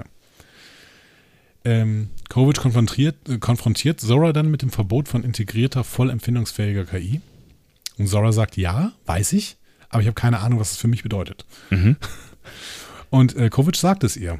Ähm, 1.65 2.09
Kovic 2.29 2.59
konfrontiert, 2.59 3.15
äh, 3.27 3.39
konfrontiert 3.39 3.99
Zora 3.99 4.31
dann 4.31 4.49
mit 4.49 4.61
dem 4.61 4.69
Verbot 4.69 5.07
von 5.07 5.23
integrierter, 5.23 5.83
voll 5.83 6.09
empfindungsfähiger 6.09 6.85
KI. 6.85 7.21
Und 7.97 8.07
Zora 8.07 8.31
sagt, 8.31 8.57
ja, 8.57 8.93
weiß 9.05 9.33
ich, 9.33 9.57
aber 9.89 10.01
ich 10.01 10.07
habe 10.07 10.15
keine 10.15 10.39
Ahnung, 10.39 10.59
was 10.59 10.69
das 10.69 10.79
für 10.79 10.87
mich 10.87 11.03
bedeutet. 11.03 11.45
Mhm. 11.71 11.97
Und 13.09 13.35
äh, 13.35 13.49
Kovic 13.49 13.75
sagt 13.75 14.03
es 14.03 14.15
ihr. 14.15 14.39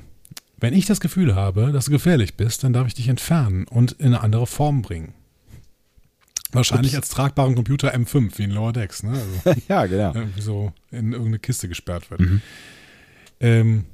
Wenn 0.60 0.74
ich 0.74 0.86
das 0.86 1.00
Gefühl 1.00 1.36
habe, 1.36 1.72
dass 1.72 1.86
du 1.86 1.92
gefährlich 1.92 2.36
bist, 2.36 2.64
dann 2.64 2.74
darf 2.74 2.88
ich 2.88 2.96
dich 2.96 3.08
entfernen 3.10 3.66
und 3.68 3.94
in 3.94 4.08
eine 4.08 4.22
andere 4.22 4.48
Form 4.48 4.82
bringen. 4.82 5.14
Wahrscheinlich 6.52 6.96
als 6.96 7.10
tragbaren 7.10 7.56
Computer 7.56 7.94
M5, 7.94 8.38
wie 8.38 8.44
in 8.44 8.52
Lower 8.52 8.74
Decks, 8.74 9.04
ne? 9.04 9.12
Also, 9.12 9.62
ja, 9.68 9.86
genau. 9.86 10.14
irgendwie 10.14 10.42
so 10.42 10.72
in 10.92 11.12
irgendeine 11.12 11.40
Kiste 11.40 11.68
gesperrt 11.68 12.10
wird. 12.10 12.22
Mhm. 12.22 12.42
Ähm, 13.40 13.86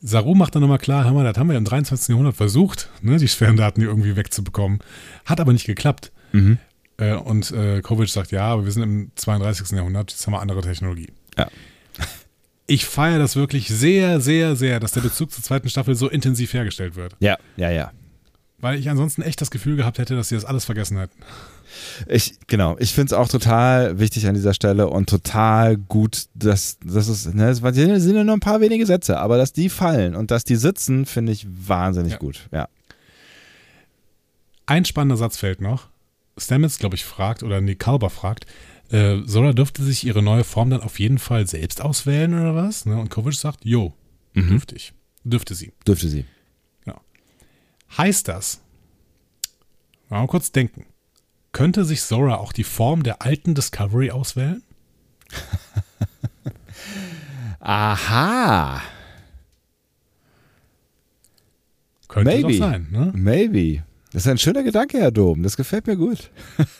Saru 0.00 0.34
macht 0.34 0.54
dann 0.54 0.62
nochmal 0.62 0.78
klar, 0.78 1.10
mal, 1.12 1.24
das 1.24 1.36
haben 1.38 1.48
wir 1.48 1.56
im 1.56 1.64
23. 1.64 2.08
Jahrhundert 2.10 2.36
versucht, 2.36 2.88
ne, 3.02 3.18
die 3.18 3.26
Sphärendaten 3.26 3.82
hier 3.82 3.90
irgendwie 3.90 4.14
wegzubekommen. 4.14 4.78
Hat 5.24 5.40
aber 5.40 5.52
nicht 5.52 5.66
geklappt. 5.66 6.12
Mhm. 6.32 6.58
Äh, 6.98 7.14
und 7.14 7.50
äh, 7.50 7.80
Kovic 7.80 8.08
sagt, 8.08 8.30
ja, 8.30 8.42
aber 8.42 8.64
wir 8.64 8.72
sind 8.72 8.82
im 8.82 9.10
32. 9.16 9.70
Jahrhundert, 9.70 10.10
jetzt 10.10 10.26
haben 10.26 10.34
wir 10.34 10.40
andere 10.40 10.60
Technologie. 10.60 11.08
Ja. 11.36 11.48
ich 12.66 12.84
feiere 12.84 13.18
das 13.18 13.34
wirklich 13.34 13.68
sehr, 13.68 14.20
sehr, 14.20 14.54
sehr, 14.54 14.78
dass 14.78 14.92
der 14.92 15.00
Bezug 15.00 15.32
zur 15.32 15.42
zweiten 15.42 15.68
Staffel 15.68 15.94
so 15.94 16.08
intensiv 16.08 16.52
hergestellt 16.52 16.94
wird. 16.94 17.16
Ja, 17.20 17.38
ja, 17.56 17.70
ja. 17.70 17.92
Weil 18.60 18.78
ich 18.78 18.90
ansonsten 18.90 19.22
echt 19.22 19.40
das 19.40 19.50
Gefühl 19.50 19.76
gehabt 19.76 19.98
hätte, 19.98 20.16
dass 20.16 20.28
sie 20.30 20.34
das 20.34 20.44
alles 20.44 20.64
vergessen 20.64 20.98
hätten. 20.98 21.16
Ich, 22.08 22.34
genau, 22.48 22.76
ich 22.78 22.92
finde 22.92 23.06
es 23.06 23.12
auch 23.12 23.28
total 23.28 23.98
wichtig 24.00 24.26
an 24.26 24.34
dieser 24.34 24.54
Stelle 24.54 24.88
und 24.88 25.08
total 25.08 25.76
gut, 25.76 26.26
dass, 26.34 26.78
dass 26.84 27.06
es, 27.08 27.32
ne, 27.32 27.50
es 27.50 27.58
sind 27.58 28.16
ja 28.16 28.24
nur 28.24 28.34
ein 28.34 28.40
paar 28.40 28.60
wenige 28.60 28.84
Sätze, 28.86 29.18
aber 29.20 29.36
dass 29.36 29.52
die 29.52 29.68
fallen 29.68 30.16
und 30.16 30.30
dass 30.30 30.44
die 30.44 30.56
sitzen, 30.56 31.06
finde 31.06 31.32
ich 31.32 31.46
wahnsinnig 31.48 32.12
Ja. 32.14 32.18
gut. 32.18 32.48
Ja. 32.52 32.68
Ein 34.66 34.84
spannender 34.84 35.16
Satz 35.16 35.36
fällt 35.36 35.60
noch. 35.60 35.88
Stamets, 36.36 36.78
glaube 36.78 36.96
ich, 36.96 37.04
fragt, 37.04 37.42
oder 37.42 37.60
nee, 37.60 37.74
Kalber 37.74 38.10
fragt, 38.10 38.46
äh, 38.90 39.18
Sora 39.26 39.52
dürfte 39.52 39.82
sich 39.82 40.04
ihre 40.06 40.22
neue 40.22 40.44
Form 40.44 40.70
dann 40.70 40.82
auf 40.82 40.98
jeden 40.98 41.18
Fall 41.18 41.46
selbst 41.46 41.80
auswählen 41.82 42.32
oder 42.34 42.54
was? 42.54 42.86
Ne? 42.86 42.96
Und 42.98 43.10
Kovic 43.10 43.34
sagt, 43.34 43.64
jo, 43.64 43.92
Mhm. 44.34 44.48
dürfte 44.50 44.74
ich. 44.76 44.92
Dürfte 45.24 45.54
sie. 45.54 45.72
Dürfte 45.86 46.08
sie. 46.08 46.24
Heißt 47.96 48.28
das, 48.28 48.60
mal 50.08 50.26
kurz 50.26 50.52
denken, 50.52 50.86
könnte 51.52 51.84
sich 51.84 52.02
Sora 52.02 52.36
auch 52.36 52.52
die 52.52 52.64
Form 52.64 53.02
der 53.02 53.22
alten 53.22 53.54
Discovery 53.54 54.10
auswählen? 54.10 54.62
Aha. 57.60 58.82
Könnte 62.08 62.30
Maybe. 62.30 62.52
doch 62.52 62.58
sein, 62.58 62.88
ne? 62.90 63.12
Maybe. 63.14 63.84
Das 64.12 64.24
ist 64.24 64.28
ein 64.28 64.38
schöner 64.38 64.62
Gedanke, 64.62 64.98
Herr 64.98 65.10
Dom. 65.10 65.42
Das 65.42 65.56
gefällt 65.56 65.86
mir 65.86 65.96
gut. 65.96 66.30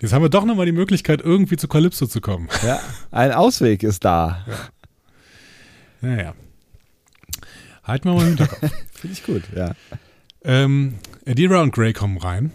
Jetzt 0.00 0.12
haben 0.12 0.22
wir 0.22 0.28
doch 0.28 0.44
nochmal 0.44 0.66
die 0.66 0.72
Möglichkeit, 0.72 1.22
irgendwie 1.22 1.56
zu 1.56 1.66
Calypso 1.66 2.06
zu 2.06 2.20
kommen. 2.20 2.48
Ja, 2.64 2.80
ein 3.10 3.32
Ausweg 3.32 3.82
ist 3.82 4.04
da. 4.04 4.44
Naja. 6.00 6.34
Halten 7.82 8.10
wir 8.10 8.14
mal 8.14 8.22
im 8.22 8.36
Hinterkopf. 8.36 8.60
Finde 9.04 9.12
ich 9.18 9.22
gut, 9.22 9.42
ja. 9.54 9.74
ähm, 10.44 10.94
Adira 11.26 11.60
und 11.60 11.74
Grey 11.74 11.92
kommen 11.92 12.16
rein, 12.16 12.52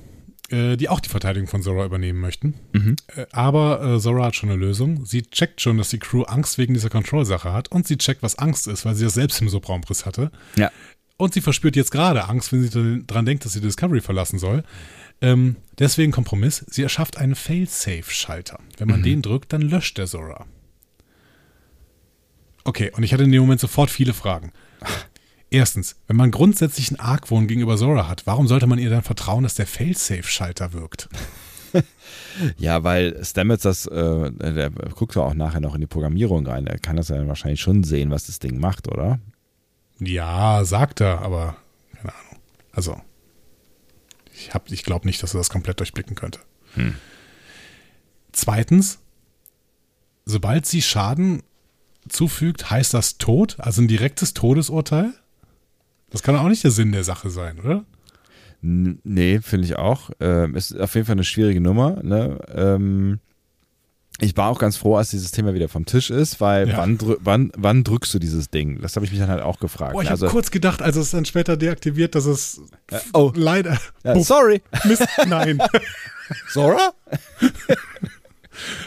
äh, 0.50 0.78
die 0.78 0.90
auch 0.90 1.00
die 1.00 1.10
Verteidigung 1.10 1.48
von 1.48 1.62
Zora 1.62 1.86
übernehmen 1.86 2.20
möchten. 2.20 2.56
Mhm. 2.74 2.96
Äh, 3.16 3.28
aber 3.32 3.84
äh, 3.84 4.00
Zora 4.00 4.26
hat 4.26 4.36
schon 4.36 4.50
eine 4.50 4.58
Lösung. 4.58 5.06
Sie 5.06 5.22
checkt 5.22 5.62
schon, 5.62 5.78
dass 5.78 5.90
die 5.90 6.00
Crew 6.00 6.24
Angst 6.24 6.58
wegen 6.58 6.74
dieser 6.74 6.90
Control-Sache 6.90 7.54
hat 7.54 7.68
und 7.72 7.86
sie 7.86 7.98
checkt, 8.00 8.24
was 8.24 8.40
Angst 8.40 8.68
ist, 8.68 8.84
weil 8.84 8.96
sie 8.96 9.04
das 9.04 9.14
selbst 9.14 9.40
im 9.42 9.50
Subraumriss 9.50 10.08
hatte. 10.08 10.32
Ja. 10.56 10.72
Und 11.18 11.36
sie 11.36 11.42
verspürt 11.42 11.76
jetzt 11.76 11.92
gerade 11.92 12.28
Angst, 12.28 12.52
wenn 12.52 12.64
sie 12.64 12.70
dran- 12.72 13.04
dran 13.06 13.26
denkt, 13.28 13.46
dass 13.46 13.54
sie 13.54 13.62
Discovery 13.62 14.02
verlassen 14.02 14.40
soll. 14.40 14.64
Ähm, 15.22 15.58
deswegen 15.78 16.12
Kompromiss. 16.12 16.66
Sie 16.68 16.82
erschafft 16.82 17.18
einen 17.18 17.36
Fail-Safe-Schalter. 17.36 18.60
Wenn 18.80 18.88
man 18.88 19.04
den 19.04 19.22
drückt, 19.22 19.54
dann 19.54 19.62
löscht 19.62 20.00
der 20.00 20.08
Zora. 20.08 20.48
Okay, 22.64 22.92
und 22.96 23.04
ich 23.04 23.14
hatte 23.14 23.24
in 23.24 23.32
dem 23.32 23.42
Moment 23.42 23.60
sofort 23.60 23.92
viele 23.92 24.14
Fragen. 24.16 24.52
Erstens, 25.52 25.96
wenn 26.08 26.16
man 26.16 26.32
grundsätzlich 26.32 26.90
einen 26.90 27.00
Argwohn 27.00 27.48
gegenüber 27.48 27.76
Zora 27.78 28.08
hat, 28.08 28.28
warum 28.28 28.48
sollte 28.48 28.68
man 28.68 28.78
ihr 28.80 28.90
dann 28.90 29.02
vertrauen, 29.02 29.44
dass 29.44 29.56
der 29.56 29.68
Fail-Safe-Schalter 29.68 30.74
wirkt? 30.74 31.10
Ja, 32.58 32.84
weil 32.84 33.24
Stamets 33.24 33.62
das, 33.62 33.86
äh, 33.86 34.32
der 34.32 34.72
guckt 34.72 35.14
ja 35.16 35.22
auch 35.22 35.36
nachher 35.36 35.60
noch 35.60 35.76
in 35.76 35.82
die 35.82 35.88
Programmierung 35.88 36.48
rein. 36.48 36.66
Er 36.66 36.80
kann 36.80 36.96
das 36.96 37.10
ja 37.10 37.28
wahrscheinlich 37.28 37.62
schon 37.62 37.84
sehen, 37.84 38.10
was 38.10 38.26
das 38.26 38.40
Ding 38.40 38.60
macht, 38.60 38.88
oder? 38.88 39.20
Ja, 40.00 40.66
sagt 40.66 41.00
er, 41.02 41.22
aber 41.22 41.58
keine 41.96 42.12
Ahnung. 42.16 42.42
Also, 42.72 43.00
ich, 44.34 44.52
hab- 44.56 44.72
ich 44.72 44.84
glaube 44.84 45.06
nicht, 45.06 45.22
dass 45.22 45.36
er 45.36 45.38
das 45.40 45.52
komplett 45.52 45.80
durchblicken 45.80 46.16
könnte. 46.16 46.40
Zweitens, 48.32 49.00
sobald 50.26 50.66
sie 50.66 50.82
Schaden 50.82 51.44
zufügt, 52.08 52.72
heißt 52.72 52.94
das 52.96 53.18
Tod, 53.20 53.60
also 53.60 53.82
ein 53.84 53.88
direktes 53.88 54.34
Todesurteil? 54.34 55.14
Das 56.12 56.24
kann 56.24 56.36
auch 56.36 56.48
nicht 56.48 56.64
der 56.64 56.72
Sinn 56.72 56.92
der 56.92 57.04
Sache 57.04 57.30
sein, 57.30 57.60
oder? 57.60 57.84
Nee, 58.62 59.40
finde 59.42 59.66
ich 59.66 59.78
auch. 59.78 60.10
Ähm, 60.20 60.56
ist 60.56 60.78
auf 60.80 60.94
jeden 60.96 61.06
Fall 61.06 61.14
eine 61.14 61.24
schwierige 61.24 61.62
Nummer. 61.62 62.02
Ne? 62.04 62.40
Ähm, 62.54 63.20
ich 64.20 64.36
war 64.36 64.50
auch 64.50 64.60
ganz 64.60 64.76
froh, 64.76 64.98
als 64.98 65.12
dieses 65.12 65.32
Thema 65.32 65.54
wieder 65.54 65.70
vom 65.70 65.86
Tisch 65.86 66.10
ist, 66.10 66.42
weil 66.42 66.68
Ja. 66.68 66.78
wann, 66.78 66.98
drü 66.98 67.16
wann, 67.22 67.52
wann 67.56 67.86
drückst 67.86 68.14
du 68.14 68.20
dieses 68.20 68.50
Ding? 68.50 68.82
Das 68.82 68.98
habe 68.98 69.06
ich 69.06 69.12
mich 69.12 69.20
dann 69.22 69.30
halt 69.30 69.42
auch 69.42 69.60
gefragt. 69.62 69.94
Boah, 69.94 70.04
ich 70.04 70.10
also, 70.10 70.26
habe 70.26 70.34
kurz 70.34 70.52
gedacht, 70.52 70.82
als 70.82 70.98
es 70.98 71.12
dann 71.12 71.24
später 71.24 71.56
deaktiviert, 71.56 72.16
dass 72.16 72.26
es 72.26 72.62
Äh, 72.92 73.00
oh. 73.14 73.32
leider. 73.34 73.78
ja, 74.04 74.16
Oh, 74.16 74.24
sorry. 74.24 74.62
Mist, 74.84 75.08
nein. 75.28 75.60
Sora? 76.50 76.92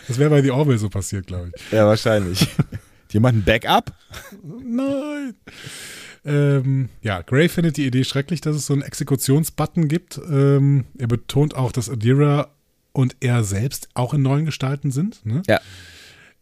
Das 0.06 0.18
wäre 0.18 0.28
bei 0.28 0.42
The 0.42 0.50
Orville 0.50 0.78
so 0.78 0.90
passiert, 0.90 1.26
glaube 1.26 1.50
ich. 1.54 1.72
Ja, 1.72 1.86
wahrscheinlich. 1.86 2.46
Jemand 3.10 3.38
ein 3.38 3.44
Backup? 3.44 3.92
Nein. 4.42 5.34
Ähm, 6.24 6.88
ja, 7.02 7.22
Gray 7.22 7.48
findet 7.48 7.76
die 7.76 7.86
Idee 7.86 8.04
schrecklich, 8.04 8.40
dass 8.40 8.54
es 8.56 8.66
so 8.66 8.72
einen 8.72 8.82
Exekutionsbutton 8.82 9.88
gibt. 9.88 10.20
Ähm, 10.30 10.84
er 10.98 11.08
betont 11.08 11.54
auch, 11.54 11.72
dass 11.72 11.90
Adira 11.90 12.50
und 12.92 13.16
er 13.20 13.42
selbst 13.44 13.88
auch 13.94 14.14
in 14.14 14.22
neuen 14.22 14.44
Gestalten 14.44 14.90
sind. 14.92 15.24
Ne? 15.26 15.42
Ja. 15.48 15.60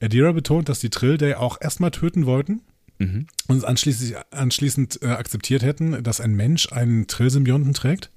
Adira 0.02 0.32
betont, 0.32 0.68
dass 0.68 0.80
die 0.80 0.90
Trill 0.90 1.16
Day 1.18 1.34
auch 1.34 1.58
erstmal 1.60 1.90
töten 1.90 2.26
wollten 2.26 2.60
Mhm. 2.98 3.26
und 3.48 3.56
es 3.56 3.64
anschließend, 3.64 4.16
anschließend 4.30 5.00
äh, 5.02 5.06
akzeptiert 5.06 5.62
hätten, 5.62 6.02
dass 6.02 6.20
ein 6.20 6.34
Mensch 6.34 6.70
einen 6.70 7.06
Trill-Symbionten 7.06 7.72
trägt. 7.72 8.10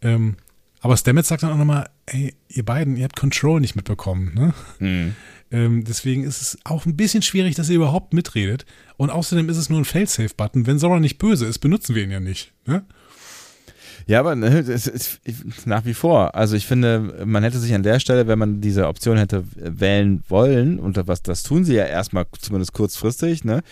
Ähm, 0.00 0.36
aber 0.80 0.96
Stamets 0.96 1.28
sagt 1.28 1.42
dann 1.42 1.52
auch 1.52 1.58
nochmal, 1.58 1.90
ey, 2.06 2.34
ihr 2.48 2.64
beiden, 2.64 2.96
ihr 2.96 3.04
habt 3.04 3.16
Control 3.16 3.60
nicht 3.60 3.76
mitbekommen. 3.76 4.32
Ne? 4.34 4.54
Mhm. 4.78 5.16
Ähm, 5.54 5.84
deswegen 5.84 6.24
ist 6.24 6.42
es 6.42 6.58
auch 6.64 6.84
ein 6.84 6.96
bisschen 6.96 7.22
schwierig, 7.22 7.54
dass 7.54 7.68
ihr 7.70 7.76
überhaupt 7.76 8.12
mitredet. 8.12 8.66
Und 8.96 9.10
außerdem 9.10 9.48
ist 9.48 9.56
es 9.56 9.70
nur 9.70 9.78
ein 9.80 9.84
Failsafe-Button. 9.84 10.66
Wenn 10.66 10.78
Sora 10.80 10.98
nicht 10.98 11.18
böse 11.18 11.46
ist, 11.46 11.58
benutzen 11.58 11.94
wir 11.94 12.02
ihn 12.02 12.10
ja 12.10 12.20
nicht. 12.20 12.52
Ne? 12.66 12.84
Ja, 14.06 14.20
aber 14.20 14.34
ne, 14.34 14.62
das 14.64 14.86
ist 14.86 15.20
nach 15.64 15.84
wie 15.84 15.94
vor. 15.94 16.34
Also 16.34 16.56
ich 16.56 16.66
finde, 16.66 17.22
man 17.24 17.42
hätte 17.42 17.58
sich 17.58 17.72
an 17.72 17.82
der 17.84 18.00
Stelle, 18.00 18.26
wenn 18.26 18.38
man 18.38 18.60
diese 18.60 18.88
Option 18.88 19.16
hätte 19.16 19.44
wählen 19.54 20.22
wollen, 20.28 20.78
und 20.78 20.98
was 21.06 21.22
das 21.22 21.42
tun 21.42 21.64
sie 21.64 21.74
ja 21.74 21.86
erstmal 21.86 22.26
zumindest 22.38 22.72
kurzfristig, 22.74 23.44
ne? 23.44 23.62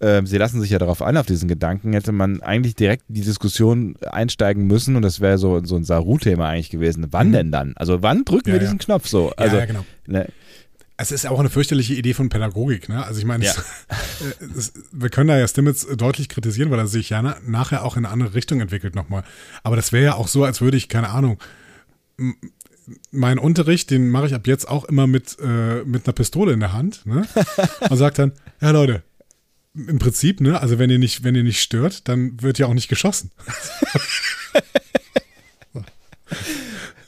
ähm, 0.00 0.26
Sie 0.26 0.38
lassen 0.38 0.60
sich 0.60 0.70
ja 0.70 0.78
darauf 0.78 1.02
ein, 1.02 1.16
auf 1.16 1.26
diesen 1.26 1.48
Gedanken, 1.48 1.92
hätte 1.92 2.12
man 2.12 2.40
eigentlich 2.42 2.74
direkt 2.76 3.04
in 3.08 3.16
die 3.16 3.20
Diskussion 3.22 3.96
einsteigen 4.10 4.66
müssen 4.66 4.96
und 4.96 5.02
das 5.02 5.20
wäre 5.20 5.36
so, 5.38 5.62
so 5.64 5.76
ein 5.76 5.84
Saru-Thema 5.84 6.48
eigentlich 6.48 6.70
gewesen. 6.70 7.06
Wann 7.10 7.28
Mhm. 7.28 7.32
denn 7.32 7.52
dann? 7.52 7.72
Also 7.76 8.02
wann 8.02 8.24
drücken 8.24 8.48
Ja, 8.48 8.54
wir 8.54 8.60
ja. 8.60 8.66
diesen 8.66 8.78
Knopf 8.78 9.06
so? 9.06 9.32
Also, 9.36 9.56
ja, 9.56 9.60
ja, 9.62 9.66
genau. 9.66 9.84
ne, 10.06 10.28
Es 10.96 11.10
ist 11.10 11.26
auch 11.26 11.40
eine 11.40 11.50
fürchterliche 11.50 11.94
Idee 11.94 12.14
von 12.14 12.28
Pädagogik. 12.28 12.88
Ne? 12.88 13.04
Also 13.04 13.18
ich 13.18 13.24
meine, 13.24 13.44
Ja. 13.44 13.52
es, 13.52 13.58
äh, 14.40 14.44
es, 14.56 14.72
wir 14.92 15.10
können 15.10 15.26
da 15.28 15.36
ja 15.36 15.48
Stimmitz 15.48 15.86
deutlich 15.96 16.28
kritisieren, 16.28 16.70
weil 16.70 16.78
er 16.78 16.86
sich 16.86 17.10
ja 17.10 17.20
na, 17.20 17.36
nachher 17.44 17.84
auch 17.84 17.96
in 17.96 18.04
eine 18.04 18.12
andere 18.12 18.34
Richtung 18.34 18.60
entwickelt 18.60 18.94
nochmal. 18.94 19.24
Aber 19.64 19.74
das 19.74 19.90
wäre 19.92 20.04
ja 20.04 20.14
auch 20.14 20.28
so, 20.28 20.44
als 20.44 20.60
würde 20.60 20.76
ich, 20.76 20.88
keine 20.88 21.10
Ahnung, 21.10 21.40
meinen 23.10 23.38
Unterricht, 23.38 23.90
den 23.90 24.08
mache 24.10 24.26
ich 24.26 24.34
ab 24.34 24.46
jetzt 24.46 24.68
auch 24.68 24.84
immer 24.84 25.06
mit, 25.08 25.36
äh, 25.42 25.82
mit 25.84 26.06
einer 26.06 26.12
Pistole 26.12 26.52
in 26.52 26.60
der 26.60 26.72
Hand 26.72 27.04
ne? 27.06 27.26
und 27.90 27.96
sagt 27.96 28.18
dann, 28.20 28.32
ja 28.60 28.70
Leute, 28.70 29.02
im 29.74 29.98
Prinzip, 29.98 30.40
ne, 30.40 30.60
also 30.60 30.78
wenn 30.78 30.90
ihr 30.90 31.00
nicht, 31.00 31.24
wenn 31.24 31.34
ihr 31.34 31.42
nicht 31.42 31.60
stört, 31.60 32.06
dann 32.08 32.40
wird 32.40 32.58
ja 32.58 32.66
auch 32.66 32.74
nicht 32.74 32.88
geschossen. 32.88 33.32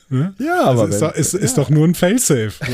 ne? 0.09 0.33
ja, 0.39 0.65
Also 0.65 0.81
aber 0.83 0.89
ist, 0.89 1.01
wenn, 1.01 1.07
doch, 1.09 1.15
ist, 1.15 1.33
ist 1.33 1.57
doch 1.57 1.69
nur 1.69 1.87
ein 1.87 1.95
Failsafe. 1.95 2.53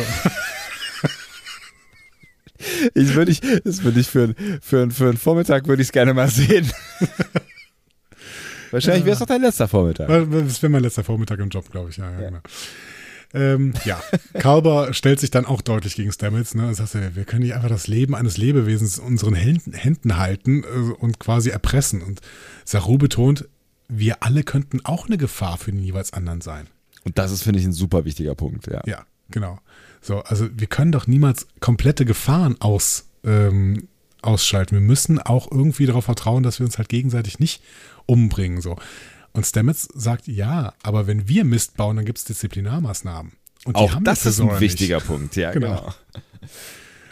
Ich 2.94 3.14
würde 3.16 3.32
ich, 3.32 3.42
das 3.64 3.84
würde 3.84 4.00
ich 4.00 4.08
für, 4.08 4.34
für, 4.62 4.90
für 4.90 5.10
einen 5.10 5.18
Vormittag 5.18 5.68
würde 5.68 5.82
ich 5.82 5.90
es 5.90 5.92
gerne 5.92 6.14
mal 6.14 6.30
sehen. 6.30 6.72
Wahrscheinlich 8.72 9.06
wäre 9.06 9.14
es 9.14 9.20
doch 9.20 9.28
dein 9.28 9.42
letzter 9.42 9.68
Vormittag. 9.68 10.08
Das 10.08 10.62
wäre 10.62 10.72
mein 10.72 10.82
letzter 10.82 11.04
Vormittag 11.04 11.40
im 11.40 11.50
Job, 11.50 11.70
glaube 11.70 11.92
ich. 11.92 11.98
Ja, 11.98 12.12
ja, 12.12 12.30
genau. 12.30 12.40
Ähm, 13.36 13.74
ja, 13.84 14.02
Kalber 14.34 14.94
stellt 14.94 15.20
sich 15.20 15.32
dann 15.32 15.46
auch 15.46 15.62
deutlich 15.62 15.96
gegen 15.96 16.12
Stamets. 16.12 16.54
Ne? 16.54 16.68
Er 16.68 16.76
sagt, 16.76 16.94
ja, 16.94 17.16
wir 17.16 17.26
können 17.26 17.42
nicht 17.42 17.56
einfach 17.56 17.70
das 17.70 17.88
Leben 17.88 18.16
eines 18.16 18.38
Lebewesens 18.38 19.00
in 19.00 19.06
unseren 19.06 19.34
Händen, 19.34 19.74
Händen 19.74 20.18
halten 20.18 20.64
äh, 20.64 20.94
und 20.94 21.20
quasi 21.20 21.50
erpressen. 21.50 22.04
Und 22.04 22.22
Saru 22.64 22.98
betont, 22.98 23.48
wir 23.90 24.22
alle 24.22 24.44
könnten 24.44 24.86
auch 24.86 25.08
eine 25.08 25.18
Gefahr 25.18 25.58
für 25.58 25.72
den 25.72 25.84
jeweils 25.84 26.14
anderen 26.14 26.42
sein. 26.42 26.68
Und 27.04 27.18
das 27.18 27.32
ist, 27.32 27.44
finde 27.44 27.60
ich, 27.60 27.66
ein 27.66 27.74
super 27.74 28.06
wichtiger 28.06 28.36
Punkt, 28.36 28.68
ja. 28.68 28.82
Ja, 28.86 29.06
genau. 29.30 29.60
So, 30.04 30.20
also 30.20 30.48
wir 30.54 30.68
können 30.68 30.92
doch 30.92 31.08
niemals 31.08 31.48
komplette 31.62 32.06
Gefahren 32.06 32.60
aus, 32.60 33.08
ähm, 33.24 33.88
ausschalten. 34.22 34.76
Wir 34.76 34.82
müssen 34.82 35.18
auch 35.20 35.50
irgendwie 35.50 35.86
darauf 35.86 36.06
vertrauen, 36.06 36.44
dass 36.44 36.60
wir 36.60 36.66
uns 36.66 36.78
halt 36.78 36.90
gegenseitig 36.90 37.40
nicht 37.40 37.64
umbringen. 38.06 38.62
So. 38.62 38.78
Und 39.32 39.46
Stamets 39.46 39.88
sagt, 39.96 40.28
ja, 40.28 40.74
aber 40.84 41.08
wenn 41.08 41.28
wir 41.28 41.46
Mist 41.46 41.78
bauen, 41.78 41.96
dann 41.96 42.06
gibt 42.06 42.20
es 42.20 42.26
Disziplinarmaßnahmen. 42.26 43.32
Und 43.66 43.76
Auch 43.76 43.98
das 44.04 44.26
ist 44.26 44.42
ein 44.42 44.60
wichtiger 44.60 44.98
Nicht. 44.98 45.08
Punkt, 45.08 45.36
ja, 45.38 45.52
Genau. 45.54 45.76
genau. 45.78 45.94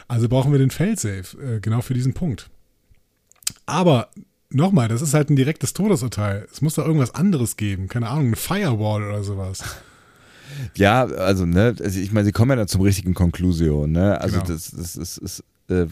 Also 0.09 0.27
brauchen 0.27 0.51
wir 0.51 0.59
den 0.59 0.71
Failsafe, 0.71 1.37
äh, 1.41 1.59
genau 1.61 1.79
für 1.79 1.93
diesen 1.93 2.13
Punkt. 2.13 2.49
Aber 3.65 4.09
nochmal, 4.49 4.89
das 4.89 5.01
ist 5.01 5.13
halt 5.13 5.29
ein 5.29 5.37
direktes 5.37 5.71
Todesurteil. 5.71 6.45
Es 6.51 6.61
muss 6.61 6.75
da 6.75 6.83
irgendwas 6.83 7.15
anderes 7.15 7.55
geben. 7.55 7.87
Keine 7.87 8.09
Ahnung, 8.09 8.27
eine 8.27 8.35
Firewall 8.35 9.03
oder 9.03 9.23
sowas. 9.23 9.63
Ja, 10.75 11.05
also, 11.05 11.45
ne, 11.45 11.75
also 11.79 11.99
ich 11.99 12.11
meine, 12.11 12.25
sie 12.25 12.31
kommen 12.31 12.51
ja 12.51 12.55
dann 12.57 12.67
zum 12.67 12.81
richtigen 12.81 13.13
Konklusion, 13.13 13.91
ne? 13.91 14.19
Also 14.19 14.39
Genau. 14.39 14.47
das, 14.49 14.71
das, 14.71 14.95
ist, 14.95 15.17
ist, 15.17 15.43
äh, 15.69 15.87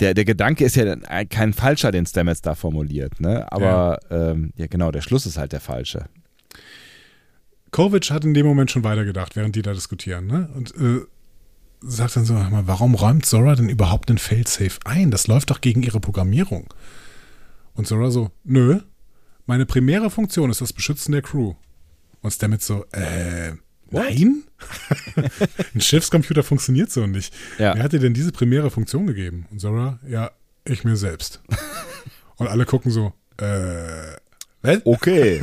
der, 0.00 0.14
der 0.14 0.24
Gedanke 0.24 0.64
ist 0.64 0.76
ja 0.76 0.96
kein 1.26 1.52
falscher, 1.52 1.90
den 1.90 2.06
Stamets 2.06 2.42
da 2.42 2.54
formuliert, 2.54 3.20
ne? 3.20 3.50
Aber 3.52 3.98
ja. 4.10 4.30
Ähm, 4.30 4.52
ja, 4.56 4.66
genau, 4.66 4.90
der 4.90 5.02
Schluss 5.02 5.26
ist 5.26 5.38
halt 5.38 5.52
der 5.52 5.60
falsche. 5.60 6.06
Kovic 7.70 8.10
hat 8.10 8.24
in 8.24 8.34
dem 8.34 8.46
Moment 8.46 8.70
schon 8.70 8.84
weitergedacht, 8.84 9.36
während 9.36 9.54
die 9.54 9.62
da 9.62 9.72
diskutieren, 9.72 10.26
ne? 10.26 10.48
Und 10.54 10.74
äh, 10.76 11.00
sagt 11.80 12.16
dann 12.16 12.24
so, 12.24 12.34
warum 12.34 12.94
räumt 12.94 13.26
Zora 13.26 13.54
denn 13.54 13.68
überhaupt 13.68 14.08
den 14.08 14.18
Failsafe 14.18 14.80
ein? 14.84 15.10
Das 15.10 15.26
läuft 15.26 15.50
doch 15.50 15.60
gegen 15.60 15.82
ihre 15.82 16.00
Programmierung. 16.00 16.72
Und 17.74 17.86
Zora 17.86 18.10
so, 18.10 18.30
nö, 18.44 18.80
meine 19.46 19.66
primäre 19.66 20.10
Funktion 20.10 20.50
ist 20.50 20.60
das 20.60 20.72
Beschützen 20.72 21.12
der 21.12 21.22
Crew. 21.22 21.54
Und 22.20 22.32
Stamets 22.32 22.66
so, 22.66 22.84
äh? 22.92 23.52
Nein? 23.90 24.44
Ein 25.74 25.80
Schiffscomputer 25.80 26.42
funktioniert 26.42 26.90
so 26.90 27.06
nicht. 27.06 27.34
Ja. 27.58 27.74
Wer 27.74 27.82
hat 27.82 27.92
dir 27.92 28.00
denn 28.00 28.14
diese 28.14 28.32
primäre 28.32 28.70
Funktion 28.70 29.06
gegeben? 29.06 29.46
Und 29.50 29.60
Zora, 29.60 29.98
ja, 30.06 30.30
ich 30.64 30.84
mir 30.84 30.96
selbst. 30.96 31.40
Und 32.36 32.48
alle 32.48 32.66
gucken 32.66 32.90
so, 32.90 33.12
äh, 33.38 34.16
was? 34.62 34.84
Okay. 34.84 35.42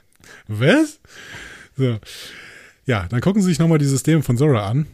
was? 0.48 1.00
So. 1.76 1.98
Ja, 2.84 3.06
dann 3.08 3.20
gucken 3.20 3.42
sie 3.42 3.48
sich 3.48 3.58
nochmal 3.58 3.78
die 3.78 3.86
Systeme 3.86 4.22
von 4.22 4.36
Zora 4.36 4.68
an. 4.68 4.86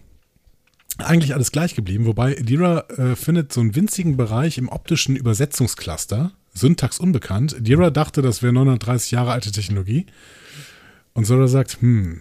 Eigentlich 0.99 1.35
alles 1.35 1.53
gleich 1.53 1.75
geblieben, 1.75 2.07
wobei 2.07 2.35
Dira 2.35 2.87
äh, 2.91 3.17
findet 3.17 3.53
so 3.53 3.61
einen 3.61 3.75
winzigen 3.75 4.17
Bereich 4.17 4.59
im 4.59 4.69
optischen 4.69 5.17
Übersetzungscluster. 5.17 6.33
Syntax 6.55 6.99
unbekannt. 6.99 7.57
Dira 7.61 7.91
dachte, 7.91 8.21
das 8.21 8.43
wäre 8.43 8.53
930 8.53 9.11
Jahre 9.11 9.33
alte 9.33 9.53
Technologie. 9.53 10.07
Und 11.15 11.27
Zora 11.27 11.49
sagt, 11.49 11.81
hm, 11.81 12.21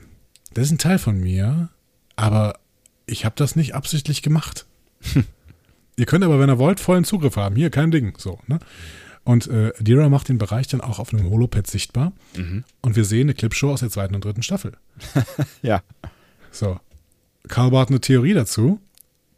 das 0.54 0.66
ist 0.66 0.72
ein 0.72 0.78
Teil 0.78 1.00
von 1.00 1.20
mir, 1.20 1.70
aber 2.16 2.60
ich 3.06 3.26
habe 3.26 3.36
das 3.38 3.56
nicht 3.56 3.76
absichtlich 3.76 4.22
gemacht. 4.22 4.66
ihr 5.96 6.06
könnt 6.06 6.24
aber, 6.24 6.40
wenn 6.40 6.50
ihr 6.50 6.60
wollt, 6.60 6.80
vollen 6.80 7.04
Zugriff 7.04 7.36
haben. 7.36 7.56
Hier, 7.56 7.70
kein 7.70 7.92
Ding. 7.92 8.14
So, 8.18 8.40
ne? 8.48 8.60
Und 9.24 9.48
äh, 9.48 9.72
Dira 9.80 10.10
macht 10.10 10.30
den 10.30 10.38
Bereich 10.38 10.68
dann 10.68 10.82
auch 10.82 11.00
auf 11.00 11.14
einem 11.14 11.30
Holopad 11.30 11.68
sichtbar. 11.68 12.12
Mhm. 12.36 12.64
Und 12.82 12.96
wir 12.96 13.06
sehen 13.06 13.28
eine 13.28 13.34
Clipshow 13.34 13.72
aus 13.72 13.82
der 13.82 13.90
zweiten 13.90 14.16
und 14.16 14.26
dritten 14.26 14.44
Staffel. 14.44 14.78
ja. 15.62 15.84
So. 16.52 16.80
Karl 17.48 17.72
hat 17.78 17.90
eine 17.90 18.02
Theorie 18.02 18.34
dazu. 18.34 18.80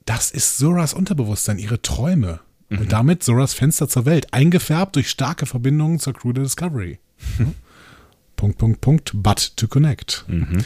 Das 0.05 0.31
ist 0.31 0.57
Zoras 0.57 0.93
Unterbewusstsein, 0.93 1.57
ihre 1.57 1.81
Träume. 1.81 2.39
Mhm. 2.69 2.77
Und 2.79 2.91
damit 2.91 3.23
Zoras 3.23 3.53
Fenster 3.53 3.89
zur 3.89 4.05
Welt, 4.05 4.33
eingefärbt 4.33 4.95
durch 4.95 5.09
starke 5.09 5.45
Verbindungen 5.45 5.99
zur 5.99 6.13
Crew 6.13 6.33
der 6.33 6.43
Discovery. 6.43 6.99
Punkt, 8.35 8.57
Punkt, 8.57 8.81
Punkt, 8.81 9.11
but 9.13 9.55
to 9.57 9.67
connect. 9.67 10.25
Mhm. 10.27 10.65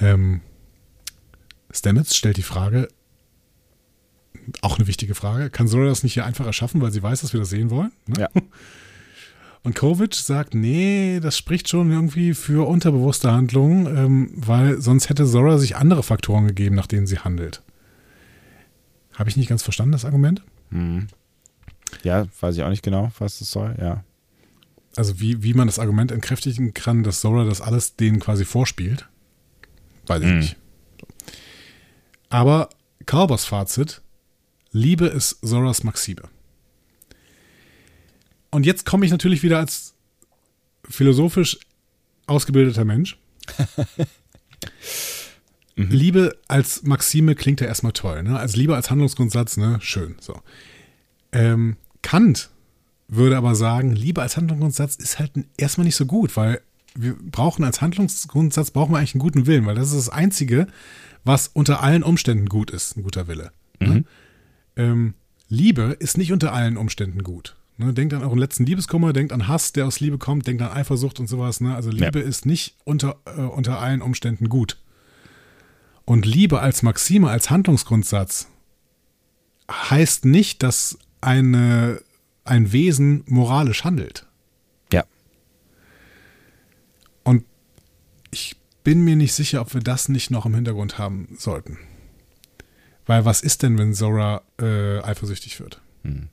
Ähm, 0.00 0.40
Stamets 1.70 2.16
stellt 2.16 2.36
die 2.36 2.42
Frage, 2.42 2.88
auch 4.62 4.78
eine 4.78 4.86
wichtige 4.86 5.14
Frage, 5.14 5.50
kann 5.50 5.68
Zora 5.68 5.86
das 5.86 6.02
nicht 6.02 6.14
hier 6.14 6.24
einfach 6.24 6.46
erschaffen, 6.46 6.80
weil 6.80 6.92
sie 6.92 7.02
weiß, 7.02 7.20
dass 7.20 7.32
wir 7.32 7.40
das 7.40 7.50
sehen 7.50 7.70
wollen? 7.70 7.92
Ne? 8.06 8.20
Ja. 8.20 8.28
Und 9.64 9.74
Kovic 9.74 10.14
sagt, 10.14 10.54
nee, 10.54 11.18
das 11.20 11.36
spricht 11.36 11.68
schon 11.68 11.90
irgendwie 11.90 12.32
für 12.32 12.66
unterbewusste 12.66 13.32
Handlungen, 13.32 13.86
ähm, 13.86 14.30
weil 14.34 14.80
sonst 14.80 15.10
hätte 15.10 15.26
Zora 15.26 15.58
sich 15.58 15.76
andere 15.76 16.02
Faktoren 16.02 16.46
gegeben, 16.46 16.76
nach 16.76 16.86
denen 16.86 17.06
sie 17.06 17.18
handelt. 17.18 17.62
Habe 19.14 19.28
ich 19.28 19.36
nicht 19.36 19.48
ganz 19.48 19.62
verstanden, 19.64 19.92
das 19.92 20.04
Argument? 20.04 20.42
Mhm. 20.70 21.08
Ja, 22.04 22.26
weiß 22.40 22.56
ich 22.56 22.62
auch 22.62 22.68
nicht 22.68 22.84
genau, 22.84 23.10
was 23.18 23.40
das 23.40 23.50
soll, 23.50 23.74
ja. 23.80 24.04
Also 24.96 25.20
wie, 25.20 25.42
wie 25.42 25.54
man 25.54 25.66
das 25.66 25.78
Argument 25.78 26.12
entkräftigen 26.12 26.72
kann, 26.72 27.02
dass 27.02 27.20
Zora 27.20 27.44
das 27.44 27.60
alles 27.60 27.96
denen 27.96 28.20
quasi 28.20 28.44
vorspielt, 28.44 29.07
weiß 30.08 30.22
ich 30.22 30.28
mhm. 30.28 30.38
nicht. 30.38 30.56
Aber 32.30 32.68
Kalbers 33.06 33.44
Fazit, 33.44 34.02
Liebe 34.70 35.06
ist 35.06 35.38
Zoras 35.42 35.82
Maxime. 35.82 36.22
Und 38.50 38.66
jetzt 38.66 38.86
komme 38.86 39.04
ich 39.04 39.12
natürlich 39.12 39.42
wieder 39.42 39.58
als 39.58 39.94
philosophisch 40.88 41.58
ausgebildeter 42.26 42.84
Mensch. 42.84 43.18
mhm. 45.76 45.90
Liebe 45.90 46.38
als 46.48 46.82
Maxime 46.82 47.34
klingt 47.34 47.60
ja 47.60 47.66
erstmal 47.66 47.92
toll, 47.92 48.22
ne? 48.22 48.38
Als 48.38 48.56
Liebe 48.56 48.76
als 48.76 48.90
Handlungsgrundsatz, 48.90 49.56
ne? 49.56 49.78
Schön. 49.80 50.16
So. 50.20 50.40
Ähm, 51.32 51.76
Kant 52.02 52.50
würde 53.08 53.36
aber 53.36 53.54
sagen, 53.54 53.92
Liebe 53.92 54.22
als 54.22 54.36
Handlungsgrundsatz 54.36 54.96
ist 54.96 55.18
halt 55.18 55.32
erstmal 55.56 55.86
nicht 55.86 55.96
so 55.96 56.06
gut, 56.06 56.36
weil 56.36 56.60
wir 57.00 57.16
brauchen 57.18 57.64
als 57.64 57.80
Handlungsgrundsatz 57.80 58.70
brauchen 58.70 58.92
wir 58.92 58.98
eigentlich 58.98 59.14
einen 59.14 59.22
guten 59.22 59.46
Willen, 59.46 59.66
weil 59.66 59.74
das 59.74 59.88
ist 59.88 59.96
das 59.96 60.08
Einzige, 60.08 60.66
was 61.24 61.48
unter 61.48 61.82
allen 61.82 62.02
Umständen 62.02 62.46
gut 62.46 62.70
ist, 62.70 62.96
ein 62.96 63.02
guter 63.02 63.28
Wille. 63.28 63.52
Ne? 63.80 63.88
Mhm. 63.88 64.04
Ähm, 64.76 65.14
Liebe 65.48 65.96
ist 65.98 66.18
nicht 66.18 66.32
unter 66.32 66.52
allen 66.52 66.76
Umständen 66.76 67.22
gut. 67.22 67.56
Ne, 67.80 67.94
denkt 67.94 68.12
an 68.12 68.22
euren 68.22 68.38
letzten 68.38 68.66
Liebeskummer, 68.66 69.12
denkt 69.12 69.32
an 69.32 69.46
Hass, 69.46 69.72
der 69.72 69.86
aus 69.86 70.00
Liebe 70.00 70.18
kommt, 70.18 70.48
denkt 70.48 70.62
an 70.62 70.72
Eifersucht 70.72 71.20
und 71.20 71.28
sowas. 71.28 71.60
Ne? 71.60 71.76
Also 71.76 71.90
Liebe 71.90 72.18
ja. 72.18 72.26
ist 72.26 72.44
nicht 72.44 72.74
unter, 72.84 73.20
äh, 73.24 73.40
unter 73.40 73.78
allen 73.78 74.02
Umständen 74.02 74.48
gut. 74.48 74.78
Und 76.04 76.26
Liebe 76.26 76.60
als 76.60 76.82
Maxime, 76.82 77.30
als 77.30 77.50
Handlungsgrundsatz 77.50 78.48
heißt 79.70 80.24
nicht, 80.24 80.62
dass 80.64 80.98
eine, 81.20 82.00
ein 82.44 82.72
Wesen 82.72 83.22
moralisch 83.26 83.84
handelt. 83.84 84.26
Ja. 84.92 85.04
Und 87.22 87.44
ich 88.32 88.56
bin 88.88 89.04
mir 89.04 89.16
nicht 89.16 89.34
sicher, 89.34 89.60
ob 89.60 89.74
wir 89.74 89.82
das 89.82 90.08
nicht 90.08 90.30
noch 90.30 90.46
im 90.46 90.54
Hintergrund 90.54 90.96
haben 90.96 91.28
sollten. 91.36 91.76
Weil 93.04 93.26
was 93.26 93.42
ist 93.42 93.62
denn, 93.62 93.76
wenn 93.76 93.92
Zora 93.92 94.40
äh, 94.58 95.00
eifersüchtig 95.00 95.60
wird? 95.60 95.82
Hm. 96.04 96.30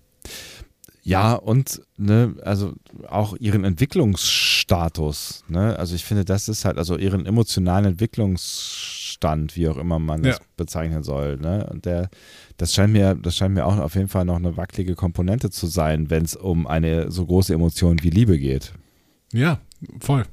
Ja, 1.03 1.34
und 1.34 1.82
ne, 1.98 2.34
also 2.44 2.72
auch 3.10 3.36
ihren 3.36 3.65
Entwicklungsstatus, 3.65 5.44
ne? 5.49 5.77
Also 5.77 5.95
ich 5.95 6.06
finde, 6.06 6.23
das 6.23 6.48
ist 6.48 6.64
halt, 6.64 6.77
also 6.77 6.98
ihren 6.98 7.26
emotionalen 7.26 7.88
Entwicklungsstand, 7.88 9.57
wie 9.57 9.68
auch 9.68 9.76
immer 9.76 9.99
man 9.99 10.23
das 10.23 10.38
ja. 10.38 10.45
bezeichnen 10.56 11.03
soll, 11.03 11.36
ne? 11.36 11.68
Und 11.69 11.84
der, 11.84 12.10
das 12.56 12.73
scheint 12.73 12.94
mir, 12.94 13.15
das 13.15 13.36
scheint 13.36 13.53
mir 13.53 13.65
auch 13.65 13.77
auf 13.80 13.95
jeden 13.95 14.07
Fall 14.07 14.23
noch 14.23 14.38
eine 14.38 14.56
wackelige 14.56 14.95
Komponente 14.95 15.49
zu 15.49 15.68
sein, 15.68 16.10
wenn 16.10 16.23
es 16.23 16.38
um 16.38 16.68
eine 16.68 17.11
so 17.11 17.26
große 17.26 17.53
Emotion 17.53 18.02
wie 18.02 18.11
Liebe 18.11 18.40
geht. 18.40 18.72
Ja, 19.34 19.60
voll. 19.99 20.23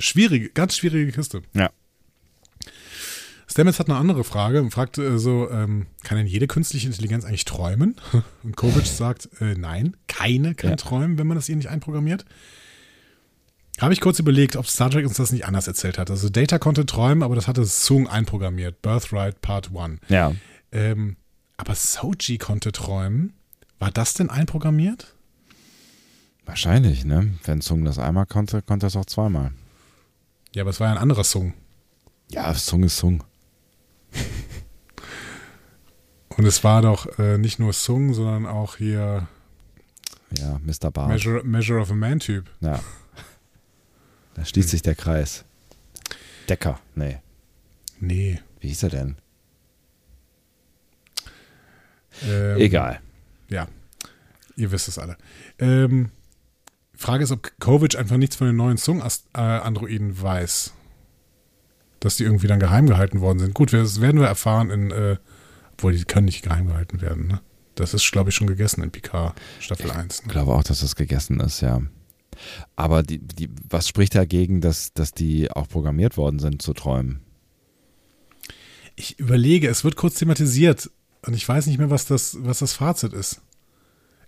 Schwierige, 0.00 0.50
ganz 0.50 0.76
schwierige 0.76 1.12
Kiste. 1.12 1.42
Ja. 1.54 1.70
Stamets 3.50 3.78
hat 3.78 3.88
eine 3.88 3.98
andere 3.98 4.24
Frage 4.24 4.60
und 4.60 4.70
fragt 4.70 4.98
äh, 4.98 5.18
so, 5.18 5.50
ähm, 5.50 5.86
kann 6.04 6.18
denn 6.18 6.26
jede 6.26 6.46
künstliche 6.46 6.86
Intelligenz 6.86 7.24
eigentlich 7.24 7.46
träumen? 7.46 7.96
Und 8.44 8.56
Kovic 8.56 8.86
sagt, 8.86 9.30
äh, 9.40 9.54
nein, 9.54 9.96
keine 10.06 10.54
kann 10.54 10.70
ja. 10.70 10.76
träumen, 10.76 11.18
wenn 11.18 11.26
man 11.26 11.36
das 11.36 11.48
ihr 11.48 11.56
nicht 11.56 11.70
einprogrammiert. 11.70 12.26
Habe 13.80 13.94
ich 13.94 14.00
kurz 14.00 14.18
überlegt, 14.18 14.56
ob 14.56 14.66
Star 14.66 14.90
Trek 14.90 15.06
uns 15.06 15.16
das 15.16 15.32
nicht 15.32 15.46
anders 15.46 15.66
erzählt 15.66 15.98
hat. 15.98 16.10
Also 16.10 16.28
Data 16.28 16.58
konnte 16.58 16.84
träumen, 16.84 17.22
aber 17.22 17.36
das 17.36 17.46
hatte 17.46 17.64
Sung 17.64 18.08
einprogrammiert. 18.08 18.82
Birthright 18.82 19.40
Part 19.40 19.70
1. 19.74 20.00
Ja. 20.08 20.32
Ähm, 20.72 21.16
aber 21.56 21.74
Soji 21.74 22.38
konnte 22.38 22.72
träumen. 22.72 23.32
War 23.78 23.90
das 23.90 24.14
denn 24.14 24.30
einprogrammiert? 24.30 25.14
Wahrscheinlich, 26.44 27.04
ne? 27.04 27.34
Wenn 27.44 27.60
Sung 27.60 27.84
das 27.84 27.98
einmal 27.98 28.26
konnte, 28.26 28.62
konnte 28.62 28.86
er 28.86 28.88
es 28.88 28.96
auch 28.96 29.06
zweimal. 29.06 29.52
Ja, 30.54 30.62
aber 30.62 30.70
es 30.70 30.80
war 30.80 30.88
ja 30.88 30.94
ein 30.94 30.98
anderer 30.98 31.24
Sung. 31.24 31.54
Ja, 32.30 32.52
Sung 32.54 32.82
ist 32.82 32.96
Sung. 32.96 33.24
Und 36.36 36.44
es 36.44 36.62
war 36.62 36.82
doch 36.82 37.18
äh, 37.18 37.38
nicht 37.38 37.58
nur 37.58 37.72
Sung, 37.72 38.14
sondern 38.14 38.46
auch 38.46 38.76
hier. 38.76 39.26
Ja, 40.30 40.60
Mr. 40.64 40.90
Bart. 40.90 41.08
Measure, 41.08 41.42
Measure 41.42 41.80
of 41.80 41.90
a 41.90 41.94
Man-Typ. 41.94 42.48
Ja. 42.60 42.80
Da 44.34 44.44
schließt 44.44 44.68
sich 44.68 44.82
der 44.82 44.94
Kreis. 44.94 45.44
Decker, 46.48 46.78
nee. 46.94 47.18
Nee. 47.98 48.40
Wie 48.60 48.68
hieß 48.68 48.84
er 48.84 48.90
denn? 48.90 49.16
Ähm, 52.24 52.56
Egal. 52.58 53.00
Ja, 53.48 53.66
ihr 54.56 54.70
wisst 54.70 54.88
es 54.88 54.98
alle. 54.98 55.16
Ähm, 55.58 56.10
Frage 56.98 57.24
ist, 57.24 57.30
ob 57.30 57.50
Kovic 57.60 57.96
einfach 57.96 58.16
nichts 58.16 58.36
von 58.36 58.48
den 58.48 58.56
neuen 58.56 58.76
Sung-Androiden 58.76 60.20
weiß 60.20 60.74
dass 62.00 62.16
die 62.16 62.24
irgendwie 62.24 62.46
dann 62.46 62.60
geheim 62.60 62.86
gehalten 62.86 63.20
worden 63.20 63.38
sind. 63.38 63.54
Gut, 63.54 63.72
das 63.72 64.00
werden 64.00 64.20
wir 64.20 64.26
erfahren 64.26 64.70
in, 64.70 64.90
äh, 64.90 65.16
obwohl 65.72 65.94
die 65.94 66.04
können 66.04 66.26
nicht 66.26 66.42
geheim 66.42 66.66
gehalten 66.66 67.00
werden, 67.00 67.26
ne? 67.26 67.40
Das 67.74 67.94
ist, 67.94 68.10
glaube 68.10 68.30
ich, 68.30 68.34
schon 68.34 68.48
gegessen 68.48 68.82
in 68.82 68.90
Picard 68.90 69.40
Staffel 69.60 69.92
1. 69.92 70.22
Ne? 70.22 70.26
Ich 70.26 70.32
glaube 70.32 70.52
auch, 70.52 70.64
dass 70.64 70.80
das 70.80 70.96
gegessen 70.96 71.38
ist, 71.38 71.60
ja. 71.60 71.80
Aber 72.74 73.04
die, 73.04 73.20
die, 73.20 73.48
was 73.68 73.86
spricht 73.86 74.16
dagegen, 74.16 74.60
dass, 74.60 74.92
dass 74.94 75.12
die 75.12 75.50
auch 75.52 75.68
programmiert 75.68 76.16
worden 76.16 76.40
sind 76.40 76.60
zu 76.60 76.72
träumen? 76.72 77.20
Ich 78.96 79.20
überlege, 79.20 79.68
es 79.68 79.84
wird 79.84 79.94
kurz 79.94 80.16
thematisiert 80.16 80.90
und 81.24 81.34
ich 81.34 81.48
weiß 81.48 81.66
nicht 81.66 81.78
mehr, 81.78 81.90
was 81.90 82.04
das, 82.04 82.38
was 82.40 82.58
das 82.58 82.72
Fazit 82.72 83.12
ist. 83.12 83.42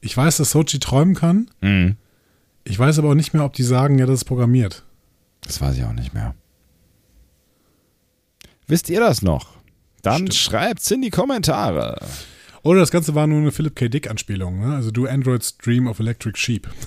Ich 0.01 0.17
weiß, 0.17 0.37
dass 0.37 0.53
Sochi 0.53 0.79
träumen 0.79 1.17
kann. 1.17 1.51
Mhm. 1.61 1.97
Ich 2.71 2.79
weiß 2.79 3.01
aber 3.01 3.11
auch 3.11 3.15
nicht 3.15 3.35
mehr, 3.35 3.45
ob 3.45 3.53
die 3.53 3.65
sagen, 3.65 3.99
ja, 3.99 4.07
das 4.07 4.21
ist 4.21 4.25
programmiert. 4.25 4.85
Das 5.41 5.61
weiß 5.61 5.77
ich 5.77 5.85
auch 5.85 5.93
nicht 5.93 6.15
mehr. 6.15 6.37
Wisst 8.69 8.89
ihr 8.89 9.01
das 9.01 9.23
noch? 9.23 9.57
Dann 10.03 10.19
Stimmt. 10.19 10.35
schreibt's 10.35 10.91
in 10.93 11.03
die 11.03 11.11
Kommentare. 11.11 12.01
Oder 12.63 12.79
das 12.79 12.93
Ganze 12.93 13.17
war 13.17 13.27
nur 13.27 13.39
eine 13.39 13.51
Philip 13.51 13.75
K. 13.75 13.89
Dick-Anspielung. 13.89 14.61
Ne? 14.61 14.75
Also 14.77 14.93
Do 14.93 15.07
Androids 15.07 15.59
Dream 15.59 15.89
of 15.89 15.99
Electric 15.99 16.39
Sheep. 16.39 16.69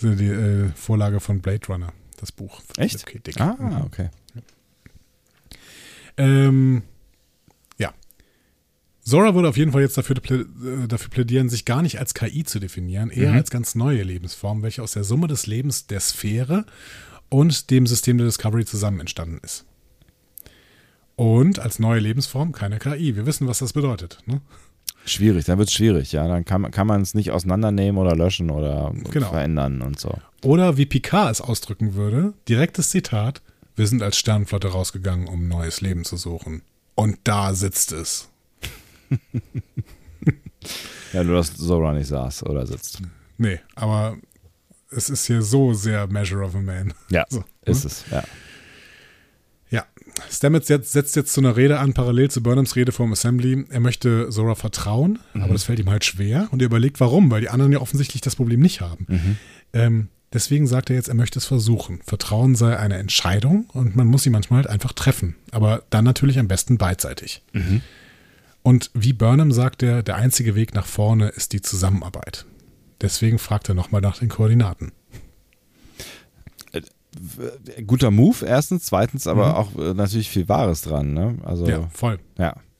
Das 0.00 0.10
ist 0.10 0.18
die 0.20 0.26
äh, 0.26 0.68
Vorlage 0.74 1.20
von 1.20 1.40
Blade 1.40 1.64
Runner, 1.68 1.92
das 2.16 2.32
Buch. 2.32 2.60
Echt? 2.76 3.08
Philip 3.08 3.24
K. 3.24 3.30
Dick. 3.30 3.40
Ah, 3.40 3.84
okay. 3.86 4.10
Ähm. 6.16 6.82
Zora 9.04 9.34
würde 9.34 9.48
auf 9.48 9.56
jeden 9.56 9.72
Fall 9.72 9.82
jetzt 9.82 9.98
dafür, 9.98 10.16
äh, 10.16 10.86
dafür 10.86 11.10
plädieren, 11.10 11.48
sich 11.48 11.64
gar 11.64 11.82
nicht 11.82 11.98
als 11.98 12.14
KI 12.14 12.44
zu 12.44 12.60
definieren, 12.60 13.10
eher 13.10 13.30
Mhm. 13.32 13.36
als 13.38 13.50
ganz 13.50 13.74
neue 13.74 14.02
Lebensform, 14.04 14.62
welche 14.62 14.82
aus 14.82 14.92
der 14.92 15.02
Summe 15.04 15.26
des 15.26 15.46
Lebens 15.46 15.86
der 15.88 15.98
Sphäre 16.00 16.64
und 17.28 17.70
dem 17.70 17.86
System 17.86 18.18
der 18.18 18.26
Discovery 18.26 18.64
zusammen 18.64 19.00
entstanden 19.00 19.40
ist. 19.42 19.64
Und 21.16 21.58
als 21.58 21.78
neue 21.78 22.00
Lebensform 22.00 22.52
keine 22.52 22.78
KI. 22.78 23.16
Wir 23.16 23.26
wissen, 23.26 23.46
was 23.46 23.58
das 23.58 23.72
bedeutet. 23.72 24.18
Ne? 24.26 24.40
Schwierig, 25.04 25.44
dann 25.46 25.58
wird's 25.58 25.72
schwierig, 25.72 26.12
ja. 26.12 26.26
Dann 26.28 26.44
kann, 26.44 26.70
kann 26.70 26.86
man 26.86 27.02
es 27.02 27.14
nicht 27.14 27.32
auseinandernehmen 27.32 28.00
oder 28.00 28.14
löschen 28.16 28.50
oder 28.50 28.92
Genau. 29.10 29.30
verändern 29.30 29.82
und 29.82 29.98
so. 29.98 30.16
Oder 30.44 30.76
wie 30.76 30.86
Picard 30.86 31.30
es 31.32 31.40
ausdrücken 31.40 31.94
würde, 31.94 32.34
direktes 32.48 32.90
Zitat, 32.90 33.42
wir 33.74 33.86
sind 33.86 34.02
als 34.02 34.16
Sternenflotte 34.16 34.68
rausgegangen, 34.68 35.26
um 35.28 35.48
neues 35.48 35.80
Leben 35.80 36.04
zu 36.04 36.16
suchen. 36.16 36.62
Und 36.94 37.18
da 37.24 37.54
sitzt 37.54 37.92
es. 37.92 38.28
Ja, 41.12 41.24
nur 41.24 41.36
dass 41.36 41.56
Zora 41.56 41.92
nicht 41.92 42.06
saß 42.06 42.44
oder 42.44 42.66
sitzt. 42.66 43.02
Nee, 43.38 43.60
aber 43.74 44.16
es 44.90 45.10
ist 45.10 45.26
hier 45.26 45.42
so 45.42 45.74
sehr 45.74 46.06
Measure 46.06 46.44
of 46.44 46.54
a 46.54 46.60
Man. 46.60 46.94
Ja, 47.10 47.24
So, 47.30 47.44
ist 47.64 47.84
ne? 47.84 47.90
es, 47.90 48.04
ja. 48.10 48.22
Ja, 49.70 49.86
Stamets 50.30 50.68
jetzt, 50.68 50.92
setzt 50.92 51.16
jetzt 51.16 51.32
zu 51.32 51.40
einer 51.40 51.56
Rede 51.56 51.78
an, 51.78 51.94
parallel 51.94 52.30
zu 52.30 52.42
Burnhams 52.42 52.76
Rede 52.76 52.92
vom 52.92 53.10
Assembly. 53.12 53.64
Er 53.70 53.80
möchte 53.80 54.28
Zora 54.30 54.54
vertrauen, 54.54 55.18
aber 55.34 55.52
das 55.54 55.64
fällt 55.64 55.78
ihm 55.80 55.88
halt 55.90 56.04
schwer. 56.04 56.48
Und 56.50 56.60
er 56.62 56.66
überlegt, 56.66 57.00
warum, 57.00 57.30
weil 57.30 57.40
die 57.40 57.48
anderen 57.48 57.72
ja 57.72 57.80
offensichtlich 57.80 58.20
das 58.20 58.36
Problem 58.36 58.60
nicht 58.60 58.82
haben. 58.82 59.38
Ähm, 59.72 60.08
deswegen 60.32 60.66
sagt 60.66 60.90
er 60.90 60.96
jetzt, 60.96 61.08
er 61.08 61.14
möchte 61.14 61.38
es 61.38 61.46
versuchen. 61.46 62.00
Vertrauen 62.04 62.54
sei 62.54 62.76
eine 62.78 62.96
Entscheidung 62.96 63.64
und 63.72 63.96
man 63.96 64.06
muss 64.06 64.24
sie 64.24 64.30
manchmal 64.30 64.58
halt 64.58 64.66
einfach 64.68 64.92
treffen. 64.92 65.36
Aber 65.50 65.82
dann 65.88 66.04
natürlich 66.04 66.38
am 66.38 66.48
besten 66.48 66.76
beidseitig. 66.76 67.42
Und 68.62 68.90
wie 68.94 69.12
Burnham 69.12 69.50
sagt 69.52 69.82
er, 69.82 70.02
der 70.02 70.16
einzige 70.16 70.54
Weg 70.54 70.74
nach 70.74 70.86
vorne 70.86 71.28
ist 71.28 71.52
die 71.52 71.60
Zusammenarbeit. 71.62 72.44
Deswegen 73.00 73.38
fragt 73.38 73.68
er 73.68 73.74
nochmal 73.74 74.00
nach 74.00 74.18
den 74.18 74.28
Koordinaten. 74.28 74.92
Guter 77.86 78.10
Move, 78.10 78.46
erstens. 78.46 78.84
Zweitens 78.86 79.26
aber 79.26 79.58
auch 79.58 79.76
äh, 79.76 79.92
natürlich 79.94 80.30
viel 80.30 80.48
Wahres 80.48 80.82
dran, 80.82 81.12
ne? 81.12 81.36
Also, 81.44 81.64
Mhm. 81.64 81.70
Ja, 81.70 81.78
ja, 81.80 81.88
voll. 81.92 82.18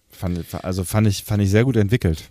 fand, 0.09 0.55
also 0.65 0.85
fand 0.85 1.07
ich, 1.07 1.25
fand 1.25 1.43
ich 1.43 1.51
sehr 1.51 1.65
gut 1.65 1.77
entwickelt. 1.77 2.31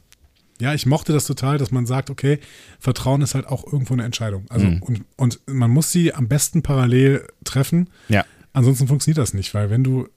Ja, 0.60 0.74
ich 0.74 0.86
mochte 0.86 1.12
das 1.14 1.26
total, 1.26 1.58
dass 1.58 1.72
man 1.72 1.86
sagt, 1.86 2.10
okay, 2.10 2.40
Vertrauen 2.80 3.22
ist 3.22 3.36
halt 3.36 3.48
auch 3.48 3.66
irgendwo 3.72 3.94
eine 3.94 4.04
Entscheidung. 4.04 4.46
Also 4.50 4.66
Mhm. 4.68 4.82
und, 4.84 5.04
und 5.18 5.40
man 5.48 5.70
muss 5.72 5.92
sie 5.92 6.14
am 6.14 6.28
besten 6.28 6.62
parallel 6.64 7.28
treffen. 7.44 7.90
Ja. 8.10 8.26
Ansonsten 8.54 8.88
funktioniert 8.88 9.18
das 9.20 9.34
nicht, 9.34 9.54
weil 9.54 9.70
wenn 9.70 9.84
du 9.84 10.08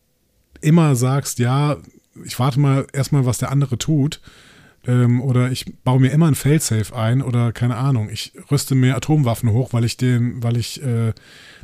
immer 0.60 0.96
sagst, 0.96 1.38
ja, 1.38 1.76
ich 2.24 2.38
warte 2.38 2.60
mal 2.60 2.86
erstmal, 2.92 3.26
was 3.26 3.38
der 3.38 3.50
andere 3.50 3.78
tut, 3.78 4.20
ähm, 4.86 5.20
oder 5.22 5.50
ich 5.50 5.64
baue 5.84 6.00
mir 6.00 6.10
immer 6.10 6.28
ein 6.28 6.34
Failsafe 6.34 6.94
ein 6.94 7.22
oder 7.22 7.52
keine 7.52 7.76
Ahnung, 7.76 8.10
ich 8.10 8.32
rüste 8.50 8.74
mir 8.74 8.96
Atomwaffen 8.96 9.50
hoch, 9.50 9.72
weil 9.72 9.84
ich 9.84 9.96
dem, 9.96 10.42
weil 10.42 10.56
ich 10.56 10.82
äh, 10.82 11.12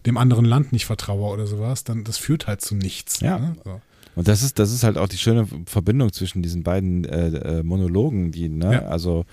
dem 0.07 0.17
anderen 0.17 0.45
Land 0.45 0.73
nicht 0.73 0.87
vertraue 0.87 1.31
oder 1.33 1.47
sowas, 1.47 1.85
dann 1.85 2.05
das 2.05 2.17
führt 2.19 2.47
halt 2.47 2.61
zu 2.63 2.75
nichts. 2.75 3.21
Ja. 3.21 3.39
Ne? 3.39 3.57
So. 3.65 3.81
Und 4.17 4.27
das 4.29 4.43
ist, 4.43 4.59
das 4.59 4.73
ist 4.73 4.83
halt 4.83 4.99
auch 4.99 5.09
die 5.09 5.19
schöne 5.19 5.47
Verbindung 5.67 6.13
zwischen 6.13 6.43
diesen 6.43 6.63
beiden 6.63 7.05
äh, 7.05 7.29
äh, 7.29 7.63
Monologen, 7.63 8.33
die, 8.33 8.49
ne, 8.49 8.73
Ja. 8.73 8.81
also 8.87 9.25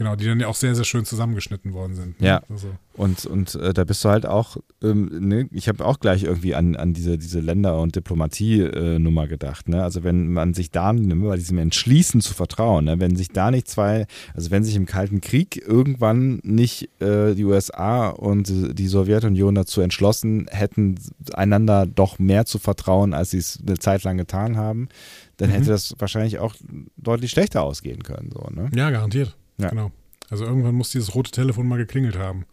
Genau, 0.00 0.16
die 0.16 0.24
dann 0.24 0.40
ja 0.40 0.46
auch 0.48 0.54
sehr, 0.54 0.74
sehr 0.74 0.86
schön 0.86 1.04
zusammengeschnitten 1.04 1.74
worden 1.74 1.94
sind. 1.94 2.18
ne? 2.22 2.26
Ja. 2.26 2.42
Also, 2.48 2.68
Und, 2.96 3.26
und 3.26 3.54
äh, 3.56 3.74
da 3.74 3.84
bist 3.84 4.02
du 4.02 4.08
halt 4.08 4.24
auch, 4.24 4.56
ähm, 4.82 5.10
ne, 5.20 5.46
ich 5.52 5.68
habe 5.68 5.84
auch 5.84 6.00
gleich 6.00 6.22
irgendwie 6.22 6.54
an, 6.54 6.74
an 6.74 6.94
diese, 6.94 7.18
diese 7.18 7.40
Länder- 7.40 7.78
und 7.78 7.96
Diplomatie-Nummer 7.96 9.26
gedacht. 9.28 9.68
Ne? 9.68 9.82
Also 9.84 10.02
wenn 10.02 10.32
man 10.32 10.54
sich 10.54 10.70
da 10.70 10.94
ne, 10.94 11.14
bei 11.16 11.36
diesem 11.36 11.58
Entschließen 11.58 12.22
zu 12.22 12.32
vertrauen, 12.32 12.86
ne? 12.86 12.98
wenn 12.98 13.14
sich 13.14 13.28
da 13.28 13.50
nicht 13.50 13.68
zwei, 13.68 14.06
also 14.34 14.50
wenn 14.50 14.64
sich 14.64 14.74
im 14.74 14.86
Kalten 14.86 15.20
Krieg 15.20 15.62
irgendwann 15.66 16.40
nicht 16.44 16.88
äh, 17.02 17.34
die 17.34 17.44
USA 17.44 18.08
und 18.08 18.50
die 18.50 18.88
Sowjetunion 18.88 19.54
dazu 19.54 19.82
entschlossen 19.82 20.46
hätten, 20.50 20.94
einander 21.34 21.84
doch 21.84 22.18
mehr 22.18 22.46
zu 22.46 22.58
vertrauen, 22.58 23.12
als 23.12 23.32
sie 23.32 23.38
es 23.38 23.58
eine 23.66 23.78
Zeit 23.78 24.02
lang 24.04 24.16
getan 24.16 24.56
haben, 24.56 24.88
dann 25.36 25.50
Mhm. 25.50 25.54
hätte 25.54 25.66
das 25.70 25.94
wahrscheinlich 25.98 26.38
auch 26.38 26.54
deutlich 26.96 27.30
schlechter 27.30 27.62
ausgehen 27.62 28.02
können. 28.02 28.30
So, 28.32 28.48
ne? 28.50 28.70
ja, 28.74 28.90
garantiert. 28.90 29.36
Ja. 29.62 29.68
Genau. 29.70 29.90
Also 30.30 30.44
irgendwann 30.44 30.74
muss 30.74 30.90
dieses 30.90 31.14
rote 31.14 31.30
Telefon 31.30 31.66
mal 31.66 31.76
geklingelt 31.78 32.16
haben. 32.16 32.46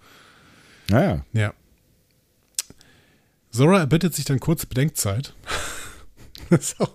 Naja. 0.89 1.23
Ja. 1.33 1.53
Zora 3.51 3.79
erbittet 3.79 4.13
sich 4.15 4.25
dann 4.25 4.39
kurz 4.39 4.65
Bedenkzeit. 4.65 5.33
Auch- 6.79 6.93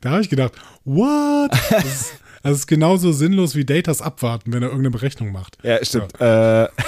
da 0.00 0.10
habe 0.12 0.22
ich 0.22 0.28
gedacht, 0.30 0.52
what? 0.84 1.50
Das 1.70 1.84
ist, 1.84 2.12
das 2.42 2.58
ist 2.58 2.66
genauso 2.66 3.12
sinnlos 3.12 3.54
wie 3.54 3.64
Datas 3.64 4.00
abwarten, 4.02 4.52
wenn 4.52 4.62
er 4.62 4.68
irgendeine 4.70 4.90
Berechnung 4.90 5.30
macht. 5.32 5.58
Ja, 5.62 5.84
stimmt. 5.84 6.20
Äh, 6.20 6.68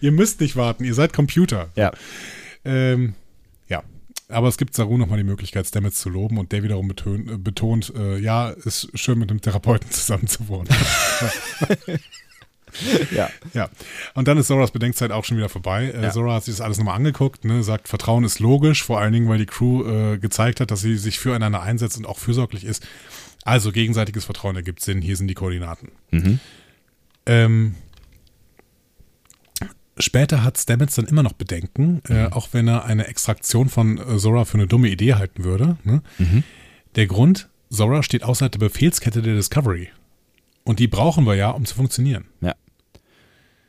Ihr 0.00 0.12
müsst 0.12 0.40
nicht 0.40 0.56
warten, 0.56 0.84
ihr 0.84 0.94
seid 0.94 1.12
Computer. 1.12 1.68
ja. 1.76 1.92
Ähm, 2.64 3.08
ja. 3.08 3.14
Aber 4.30 4.48
es 4.48 4.56
gibt 4.56 4.74
Saru 4.74 4.96
nochmal 4.96 5.18
die 5.18 5.24
Möglichkeit, 5.24 5.66
Stamets 5.66 6.00
zu 6.00 6.08
loben 6.08 6.38
und 6.38 6.52
der 6.52 6.62
wiederum 6.62 6.88
betont, 6.88 7.30
äh, 7.30 7.36
betont 7.36 7.92
äh, 7.96 8.18
ja, 8.18 8.50
ist 8.50 8.88
schön 8.94 9.18
mit 9.18 9.30
einem 9.30 9.40
Therapeuten 9.40 9.90
zusammen 9.90 10.26
zu 10.26 10.48
wohnen. 10.48 10.68
ja. 13.14 13.28
Ja, 13.54 13.68
und 14.14 14.28
dann 14.28 14.38
ist 14.38 14.46
Zoras 14.46 14.70
Bedenkzeit 14.70 15.10
auch 15.10 15.24
schon 15.24 15.36
wieder 15.36 15.48
vorbei. 15.48 15.90
Äh, 15.90 16.02
Ja. 16.04 16.10
Zora 16.10 16.34
hat 16.34 16.44
sich 16.44 16.54
das 16.54 16.60
alles 16.60 16.78
nochmal 16.78 16.96
angeguckt, 16.96 17.44
ne, 17.44 17.62
sagt, 17.62 17.88
Vertrauen 17.88 18.24
ist 18.24 18.38
logisch, 18.40 18.82
vor 18.84 19.00
allen 19.00 19.12
Dingen, 19.12 19.28
weil 19.28 19.38
die 19.38 19.46
Crew 19.46 19.84
äh, 19.84 20.18
gezeigt 20.18 20.60
hat, 20.60 20.70
dass 20.70 20.80
sie 20.80 20.96
sich 20.96 21.18
füreinander 21.18 21.62
einsetzt 21.62 21.96
und 21.98 22.06
auch 22.06 22.18
fürsorglich 22.18 22.64
ist. 22.64 22.86
Also 23.44 23.72
gegenseitiges 23.72 24.24
Vertrauen 24.24 24.56
ergibt 24.56 24.80
Sinn, 24.80 25.00
hier 25.00 25.16
sind 25.16 25.28
die 25.28 25.34
Koordinaten. 25.34 25.92
Mhm. 26.10 26.40
Ähm, 27.26 27.74
später 30.00 30.42
hat 30.44 30.58
Stamets 30.58 30.94
dann 30.94 31.06
immer 31.06 31.22
noch 31.22 31.32
Bedenken, 31.32 32.00
äh, 32.08 32.26
Mhm. 32.26 32.32
auch 32.32 32.48
wenn 32.52 32.68
er 32.68 32.84
eine 32.84 33.06
Extraktion 33.06 33.68
von 33.68 33.98
äh, 33.98 34.18
Zora 34.18 34.44
für 34.44 34.58
eine 34.58 34.66
dumme 34.66 34.88
Idee 34.88 35.14
halten 35.14 35.44
würde. 35.44 35.76
Ne? 35.84 36.02
Mhm. 36.18 36.42
Der 36.96 37.06
Grund, 37.06 37.48
Zora 37.70 38.02
steht 38.02 38.22
außerhalb 38.24 38.52
der 38.52 38.58
Befehlskette 38.58 39.22
der 39.22 39.34
Discovery. 39.34 39.88
Und 40.64 40.78
die 40.78 40.88
brauchen 40.88 41.24
wir 41.26 41.34
ja, 41.34 41.50
um 41.50 41.64
zu 41.64 41.74
funktionieren. 41.74 42.24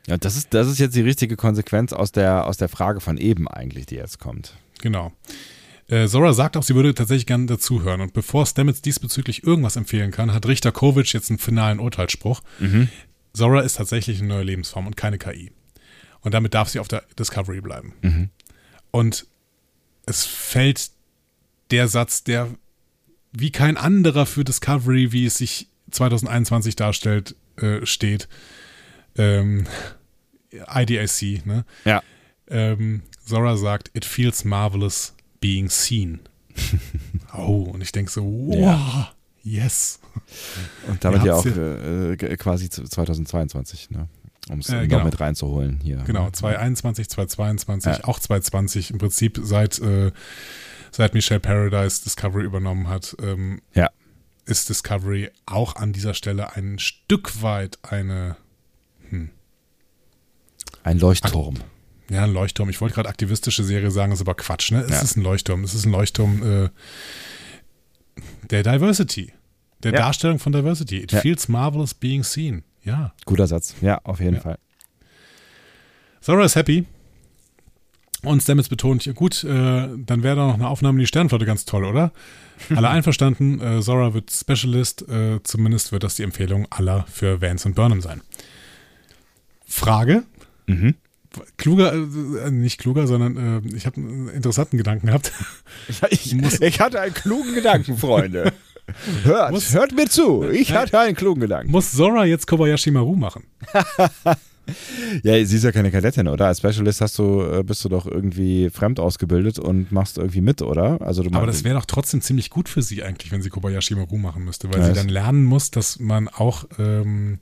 Ja, 0.07 0.17
das 0.17 0.35
ist, 0.35 0.53
das 0.53 0.67
ist 0.67 0.79
jetzt 0.79 0.95
die 0.95 1.01
richtige 1.01 1.35
Konsequenz 1.37 1.93
aus 1.93 2.11
der, 2.11 2.47
aus 2.47 2.57
der 2.57 2.69
Frage 2.69 2.99
von 3.01 3.17
eben 3.17 3.47
eigentlich, 3.47 3.85
die 3.85 3.95
jetzt 3.95 4.19
kommt. 4.19 4.55
Genau. 4.81 5.11
Äh, 5.87 6.07
Zora 6.07 6.33
sagt 6.33 6.57
auch, 6.57 6.63
sie 6.63 6.73
würde 6.73 6.95
tatsächlich 6.95 7.27
gerne 7.27 7.45
dazuhören. 7.45 8.01
Und 8.01 8.13
bevor 8.13 8.45
Stamets 8.47 8.81
diesbezüglich 8.81 9.43
irgendwas 9.43 9.75
empfehlen 9.75 10.09
kann, 10.11 10.33
hat 10.33 10.47
Richter 10.47 10.71
Kovic 10.71 11.13
jetzt 11.13 11.29
einen 11.29 11.37
finalen 11.39 11.79
Urteilsspruch. 11.79 12.41
Zora 13.33 13.61
ist 13.61 13.77
tatsächlich 13.77 14.19
eine 14.19 14.27
neue 14.29 14.43
Lebensform 14.43 14.87
und 14.87 14.97
keine 14.97 15.17
KI. 15.19 15.51
Und 16.21 16.33
damit 16.33 16.53
darf 16.53 16.69
sie 16.69 16.79
auf 16.79 16.87
der 16.87 17.03
Discovery 17.17 17.61
bleiben. 17.61 17.93
Mhm. 18.01 18.29
Und 18.91 19.25
es 20.05 20.25
fällt 20.25 20.91
der 21.71 21.87
Satz, 21.87 22.23
der 22.23 22.49
wie 23.31 23.51
kein 23.51 23.77
anderer 23.77 24.25
für 24.25 24.43
Discovery, 24.43 25.11
wie 25.13 25.25
es 25.25 25.37
sich 25.37 25.67
2021 25.91 26.75
darstellt, 26.75 27.35
äh, 27.57 27.85
steht. 27.85 28.27
Ähm, 29.17 29.65
IDIC, 30.51 31.45
ne? 31.45 31.65
Ja. 31.85 32.03
Ähm, 32.47 33.03
Zora 33.25 33.55
sagt, 33.55 33.89
it 33.93 34.03
feels 34.03 34.43
marvelous 34.43 35.13
being 35.39 35.69
seen. 35.69 36.19
oh, 37.33 37.63
und 37.71 37.81
ich 37.81 37.91
denke 37.93 38.11
so, 38.11 38.23
wow, 38.25 38.55
Ja. 38.55 39.11
yes. 39.43 39.99
Und 40.89 41.03
damit 41.05 41.23
ja 41.23 41.35
auch 41.35 41.45
äh, 41.45 42.13
äh, 42.13 42.37
quasi 42.37 42.69
zu- 42.69 42.83
2022, 42.83 43.91
ne? 43.91 44.09
Um 44.49 44.59
es 44.59 44.69
Äh, 44.69 44.87
genau. 44.87 45.03
mit 45.05 45.19
reinzuholen 45.19 45.79
hier. 45.81 45.97
Genau, 46.05 46.29
2021, 46.29 47.09
2022, 47.09 47.97
Ja. 47.99 48.03
auch 48.05 48.19
2020, 48.19 48.91
im 48.91 48.97
Prinzip 48.97 49.39
seit, 49.43 49.79
äh, 49.79 50.11
seit 50.91 51.13
Michelle 51.13 51.39
Paradise 51.39 52.03
Discovery 52.03 52.43
übernommen 52.43 52.87
hat, 52.87 53.15
ähm, 53.21 53.61
Ja. 53.73 53.89
ist 54.45 54.69
Discovery 54.69 55.29
auch 55.45 55.75
an 55.75 55.93
dieser 55.93 56.13
Stelle 56.13 56.55
ein 56.55 56.79
Stück 56.79 57.41
weit 57.41 57.77
eine, 57.83 58.35
Ein 60.83 60.97
Leuchtturm. 60.99 61.55
ja, 62.09 62.23
ein 62.23 62.33
Leuchtturm. 62.33 62.69
Ich 62.69 62.81
wollte 62.81 62.95
gerade 62.95 63.09
aktivistische 63.09 63.63
Serie 63.63 63.91
sagen, 63.91 64.11
ist 64.11 64.21
aber 64.21 64.33
Quatsch, 64.35 64.71
ne? 64.71 64.81
Es 64.81 64.89
Ja. 64.89 65.01
ist 65.01 65.15
ein 65.15 65.21
Leuchtturm. 65.21 65.63
Es 65.63 65.75
ist 65.75 65.85
ein 65.85 65.91
Leuchtturm 65.91 66.41
äh, 66.65 66.69
der 68.49 68.63
Diversity. 68.63 69.31
Der 69.83 69.91
Ja. 69.93 69.99
Darstellung 69.99 70.39
von 70.39 70.51
Diversity. 70.51 70.97
It 70.97 71.11
feels 71.11 71.47
marvelous 71.47 71.93
being 71.93 72.23
seen. 72.23 72.63
Ja. 72.83 73.13
Guter 73.25 73.47
Satz. 73.47 73.75
Ja, 73.81 73.99
auf 74.03 74.19
jeden 74.19 74.35
Ja. 74.35 74.41
Fall. 74.41 74.57
Zora 76.21 76.45
ist 76.45 76.55
happy. 76.55 76.85
Und 78.23 78.43
Stamets 78.43 78.69
betont, 78.69 79.03
ja 79.05 79.13
gut, 79.13 79.43
äh, 79.43 79.47
dann 79.49 80.21
wäre 80.21 80.35
da 80.35 80.45
noch 80.45 80.53
eine 80.53 80.67
Aufnahme 80.67 80.97
in 80.97 80.99
die 80.99 81.07
Sternflotte 81.07 81.45
ganz 81.45 81.65
toll, 81.65 81.83
oder? 81.85 82.11
Alle 82.75 82.89
einverstanden, 82.89 83.59
äh, 83.59 83.81
Zora 83.81 84.13
wird 84.13 84.29
Specialist, 84.31 85.07
äh, 85.09 85.39
zumindest 85.43 85.91
wird 85.91 86.03
das 86.03 86.15
die 86.15 86.23
Empfehlung 86.23 86.67
aller 86.69 87.05
für 87.11 87.41
Vance 87.41 87.67
und 87.67 87.73
Burnham 87.73 88.01
sein. 88.01 88.21
Frage, 89.65 90.23
Mhm. 90.67 90.93
kluger, 91.57 91.93
äh, 91.93 92.51
nicht 92.51 92.79
kluger, 92.79 93.07
sondern 93.07 93.63
äh, 93.65 93.75
ich 93.75 93.85
habe 93.87 93.97
einen 93.97 94.29
interessanten 94.29 94.77
Gedanken 94.77 95.07
gehabt. 95.07 95.31
Ich, 96.11 96.33
ich 96.61 96.79
hatte 96.79 96.99
einen 97.01 97.13
klugen 97.15 97.55
Gedanken, 97.55 97.97
Freunde. 97.97 98.53
Hört, 99.23 99.51
Muss- 99.51 99.73
hört 99.73 99.93
mir 99.95 100.07
zu. 100.09 100.43
Ich 100.49 100.73
hatte 100.73 100.99
einen 100.99 101.15
klugen 101.15 101.41
Gedanken. 101.41 101.71
Muss 101.71 101.91
Zora 101.91 102.25
jetzt 102.25 102.47
Kobayashi 102.47 102.91
Maru 102.91 103.15
machen? 103.15 103.43
Ja, 105.23 105.43
sie 105.43 105.57
ist 105.57 105.63
ja 105.63 105.71
keine 105.71 105.91
Kadettin, 105.91 106.27
oder? 106.27 106.45
Als 106.47 106.59
Specialist 106.59 107.01
hast 107.01 107.17
du, 107.19 107.41
äh, 107.41 107.63
bist 107.63 107.83
du 107.83 107.89
doch 107.89 108.05
irgendwie 108.05 108.69
fremd 108.69 108.99
ausgebildet 108.99 109.59
und 109.59 109.91
machst 109.91 110.17
irgendwie 110.17 110.39
mit, 110.39 110.61
oder? 110.61 111.01
Also 111.01 111.23
Aber 111.33 111.45
das 111.47 111.63
wäre 111.65 111.75
doch 111.75 111.85
trotzdem 111.85 112.21
ziemlich 112.21 112.49
gut 112.51 112.69
für 112.69 112.81
sie 112.81 113.03
eigentlich, 113.03 113.31
wenn 113.31 113.41
sie 113.41 113.49
Kobayashi 113.49 113.95
Maru 113.95 114.17
machen 114.17 114.45
müsste, 114.45 114.71
weil 114.71 114.79
Ja, 114.79 114.85
sie 114.87 114.93
dann 114.93 115.09
lernen 115.09 115.43
muss, 115.43 115.71
dass 115.71 115.99
man 115.99 116.29
auch 116.29 116.65
ähm, 116.79 117.39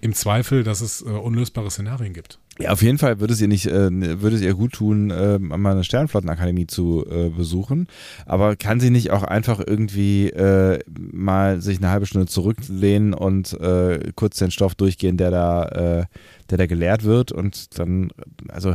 im 0.00 0.14
Zweifel, 0.14 0.64
dass 0.64 0.80
es 0.80 1.02
äh, 1.02 1.04
unlösbare 1.04 1.70
Szenarien 1.70 2.12
gibt. 2.14 2.38
Ja, 2.60 2.72
auf 2.72 2.82
jeden 2.82 2.98
Fall 2.98 3.20
würde 3.20 3.32
es 3.32 3.40
ihr 3.40 3.46
nicht, 3.46 3.66
äh, 3.66 4.20
würde 4.20 4.36
es 4.36 4.42
ihr 4.42 4.54
gut 4.54 4.72
tun, 4.72 5.10
äh, 5.10 5.38
mal 5.38 5.72
eine 5.72 5.84
Sternflottenakademie 5.84 6.66
zu 6.66 7.06
äh, 7.08 7.28
besuchen. 7.28 7.86
Aber 8.26 8.56
kann 8.56 8.80
sie 8.80 8.90
nicht 8.90 9.12
auch 9.12 9.22
einfach 9.22 9.60
irgendwie 9.64 10.30
äh, 10.30 10.80
mal 10.98 11.60
sich 11.60 11.78
eine 11.78 11.90
halbe 11.90 12.06
Stunde 12.06 12.26
zurücklehnen 12.26 13.14
und 13.14 13.52
äh, 13.60 14.12
kurz 14.16 14.38
den 14.38 14.50
Stoff 14.50 14.74
durchgehen, 14.74 15.16
der 15.16 15.30
da, 15.30 15.62
äh, 15.66 16.04
der 16.50 16.58
da 16.58 16.66
gelehrt 16.66 17.04
wird 17.04 17.30
und 17.30 17.78
dann, 17.78 18.10
also 18.48 18.74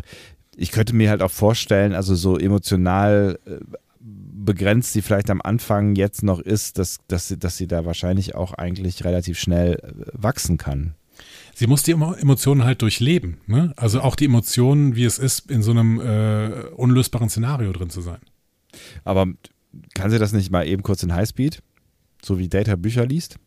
ich 0.56 0.72
könnte 0.72 0.96
mir 0.96 1.10
halt 1.10 1.22
auch 1.22 1.32
vorstellen, 1.32 1.94
also 1.94 2.16
so 2.16 2.38
emotional 2.38 3.40
äh, 3.46 3.58
begrenzt 4.00 4.94
sie 4.94 5.02
vielleicht 5.02 5.30
am 5.30 5.42
Anfang 5.42 5.96
jetzt 5.96 6.24
noch 6.24 6.40
ist, 6.40 6.78
dass, 6.78 7.00
dass, 7.08 7.28
sie, 7.28 7.38
dass 7.38 7.58
sie 7.58 7.68
da 7.68 7.86
wahrscheinlich 7.86 8.36
auch 8.36 8.54
eigentlich 8.54 9.04
relativ 9.04 9.40
schnell 9.40 9.74
äh, 9.76 10.12
wachsen 10.14 10.58
kann. 10.58 10.96
Sie 11.54 11.68
muss 11.68 11.84
die 11.84 11.94
Emo- 11.94 12.14
Emotionen 12.16 12.64
halt 12.64 12.82
durchleben. 12.82 13.38
Ne? 13.46 13.74
Also 13.76 14.02
auch 14.02 14.16
die 14.16 14.26
Emotionen, 14.26 14.96
wie 14.96 15.06
es 15.06 15.20
ist, 15.20 15.52
in 15.52 15.62
so 15.62 15.72
einem 15.72 16.00
äh, 16.02 16.66
unlösbaren 16.76 17.30
Szenario 17.30 17.72
drin 17.74 17.90
zu 17.90 18.02
sein. 18.02 18.20
Aber 19.04 19.28
kann 19.94 20.10
sie 20.12 20.20
das 20.20 20.34
nicht 20.34 20.52
mal 20.52 20.68
eben 20.68 20.84
kurz 20.84 21.04
in 21.04 21.14
Highspeed? 21.14 21.62
So 22.24 22.40
wie 22.40 22.48
Data 22.50 22.76
Bücher 22.76 23.06
liest? 23.06 23.38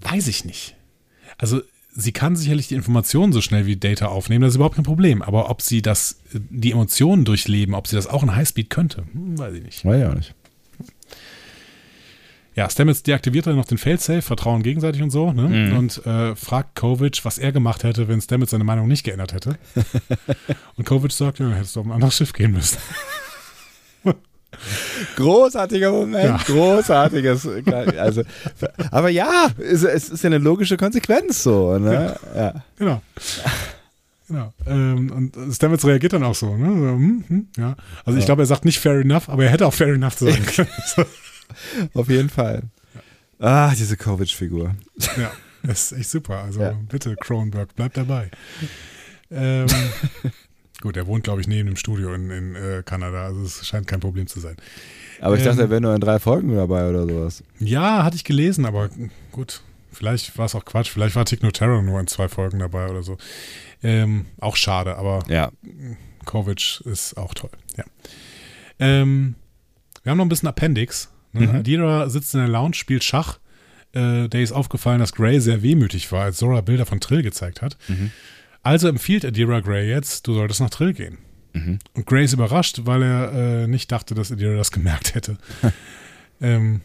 Weiß 0.00 0.28
ich 0.28 0.44
nicht. 0.44 0.76
Also 1.38 1.60
sie 1.94 2.12
kann 2.12 2.36
sicherlich 2.36 2.68
die 2.68 2.74
Informationen 2.76 3.32
so 3.32 3.40
schnell 3.40 3.66
wie 3.66 3.76
Data 3.76 4.06
aufnehmen, 4.06 4.42
das 4.42 4.50
ist 4.50 4.56
überhaupt 4.56 4.76
kein 4.76 4.84
Problem. 4.84 5.22
Aber 5.22 5.50
ob 5.50 5.60
sie 5.62 5.82
das, 5.82 6.20
äh, 6.32 6.40
die 6.50 6.70
Emotionen 6.70 7.24
durchleben, 7.24 7.74
ob 7.74 7.88
sie 7.88 7.96
das 7.96 8.06
auch 8.06 8.22
in 8.22 8.34
Highspeed 8.34 8.70
könnte, 8.70 9.04
hm, 9.12 9.38
weiß 9.38 9.54
ich 9.54 9.62
nicht. 9.64 9.84
Weiß 9.84 10.00
ich 10.00 10.06
auch 10.06 10.14
nicht. 10.14 10.34
Ja, 12.58 12.68
Stamets 12.68 13.04
deaktiviert 13.04 13.46
dann 13.46 13.54
noch 13.54 13.66
den 13.66 13.78
Failsafe, 13.78 14.20
vertrauen 14.20 14.64
gegenseitig 14.64 15.00
und 15.00 15.10
so, 15.10 15.32
ne? 15.32 15.42
Mhm. 15.42 15.76
Und 15.78 16.04
äh, 16.06 16.34
fragt 16.34 16.74
Kovic, 16.74 17.24
was 17.24 17.38
er 17.38 17.52
gemacht 17.52 17.84
hätte, 17.84 18.08
wenn 18.08 18.20
Stamets 18.20 18.50
seine 18.50 18.64
Meinung 18.64 18.88
nicht 18.88 19.04
geändert 19.04 19.32
hätte. 19.32 19.56
und 20.76 20.84
Kovic 20.84 21.12
sagt, 21.12 21.38
ja, 21.38 21.48
hättest 21.50 21.76
du 21.76 21.80
auf 21.80 21.86
ein 21.86 21.92
anderes 21.92 22.16
Schiff 22.16 22.32
gehen 22.32 22.50
müssen. 22.50 22.78
Großartiger 25.14 25.92
Moment, 25.92 26.24
Ja. 26.24 26.36
großartiges. 26.46 27.46
Also, 27.98 28.22
aber 28.90 29.08
ja, 29.10 29.48
es, 29.58 29.84
es 29.84 30.08
ist 30.08 30.24
ja 30.24 30.28
eine 30.28 30.38
logische 30.38 30.76
Konsequenz 30.76 31.42
so. 31.44 31.78
Ne? 31.78 32.16
Ja. 32.34 32.54
Genau. 32.76 33.02
Genau. 34.26 34.52
Ähm, 34.66 35.12
und 35.36 35.54
Stamets 35.54 35.84
reagiert 35.86 36.12
dann 36.14 36.24
auch 36.24 36.34
so, 36.34 36.56
ne? 36.56 36.66
So, 36.66 36.88
hm, 36.88 37.24
hm, 37.28 37.48
ja. 37.56 37.76
Also 38.04 38.18
ich 38.18 38.24
Ja. 38.24 38.26
glaube, 38.26 38.42
er 38.42 38.46
sagt 38.46 38.64
nicht 38.64 38.80
fair 38.80 38.94
enough, 39.00 39.28
aber 39.28 39.44
er 39.44 39.50
hätte 39.50 39.64
auch 39.66 39.74
fair 39.74 39.88
enough 39.94 40.16
zu 40.16 40.24
sagen 40.26 40.44
können. 40.54 40.68
Auf 41.94 42.08
jeden 42.08 42.28
Fall. 42.28 42.62
Ah, 43.38 43.72
diese 43.74 43.96
Kovic-Figur. 43.96 44.74
ja, 45.16 45.30
das 45.62 45.92
ist 45.92 45.98
echt 45.98 46.10
super. 46.10 46.38
Also 46.44 46.60
Ja. 46.60 46.72
bitte, 46.88 47.14
Cronenberg, 47.16 47.74
bleib 47.76 47.94
dabei. 47.94 48.30
Ähm, 49.30 49.66
gut, 50.80 50.96
er 50.96 51.06
wohnt, 51.06 51.24
glaube 51.24 51.40
ich, 51.40 51.46
neben 51.46 51.66
dem 51.68 51.76
Studio 51.76 52.14
in, 52.14 52.30
in 52.30 52.54
äh, 52.56 52.82
Kanada, 52.84 53.26
also 53.26 53.42
es 53.42 53.66
scheint 53.66 53.86
kein 53.86 54.00
Problem 54.00 54.26
zu 54.26 54.40
sein. 54.40 54.56
Aber 55.20 55.36
ich 55.36 55.42
dachte, 55.44 55.58
Ähm. 55.60 55.66
er 55.66 55.70
wäre 55.70 55.80
nur 55.80 55.94
in 55.94 56.00
drei 56.00 56.18
Folgen 56.18 56.54
dabei 56.54 56.88
oder 56.88 57.06
sowas. 57.06 57.42
Ja, 57.60 58.04
hatte 58.04 58.16
ich 58.16 58.24
gelesen, 58.24 58.64
aber 58.66 58.88
gut, 59.32 59.62
vielleicht 59.92 60.36
war 60.38 60.46
es 60.46 60.54
auch 60.54 60.64
Quatsch. 60.64 60.90
Vielleicht 60.90 61.14
war 61.16 61.24
Tick 61.24 61.42
Notaro 61.42 61.82
nur 61.82 62.00
in 62.00 62.06
zwei 62.06 62.28
Folgen 62.28 62.58
dabei 62.60 62.88
oder 62.88 63.02
so. 63.02 63.18
Ähm, 63.82 64.26
auch 64.40 64.56
schade, 64.56 64.96
aber 64.96 65.22
Ja. 65.28 65.50
Kovic 66.24 66.80
ist 66.84 67.16
auch 67.16 67.34
toll. 67.34 67.50
Ja. 67.76 67.84
Ähm, 68.80 69.34
wir 70.02 70.10
haben 70.10 70.18
noch 70.18 70.24
ein 70.24 70.28
bisschen 70.28 70.48
Appendix. 70.48 71.08
Ne? 71.32 71.46
Mhm. 71.46 71.54
Adira 71.56 72.08
sitzt 72.08 72.34
in 72.34 72.40
der 72.40 72.48
Lounge, 72.48 72.74
spielt 72.74 73.04
Schach. 73.04 73.38
Äh, 73.92 74.28
der 74.28 74.42
ist 74.42 74.52
aufgefallen, 74.52 75.00
dass 75.00 75.12
Gray 75.12 75.40
sehr 75.40 75.62
wehmütig 75.62 76.10
war, 76.12 76.24
als 76.24 76.38
Zora 76.38 76.60
Bilder 76.60 76.86
von 76.86 77.00
Trill 77.00 77.22
gezeigt 77.22 77.62
hat. 77.62 77.76
Mhm. 77.88 78.10
Also 78.62 78.88
empfiehlt 78.88 79.24
Adira 79.24 79.60
Gray 79.60 79.88
jetzt, 79.88 80.26
du 80.26 80.34
solltest 80.34 80.60
nach 80.60 80.70
Trill 80.70 80.92
gehen. 80.92 81.18
Mhm. 81.54 81.78
Und 81.94 82.06
Gray 82.06 82.24
ist 82.24 82.34
überrascht, 82.34 82.82
weil 82.84 83.02
er 83.02 83.32
äh, 83.32 83.66
nicht 83.66 83.90
dachte, 83.90 84.14
dass 84.14 84.30
Adira 84.30 84.56
das 84.56 84.70
gemerkt 84.70 85.14
hätte. 85.14 85.38
ähm, 86.40 86.82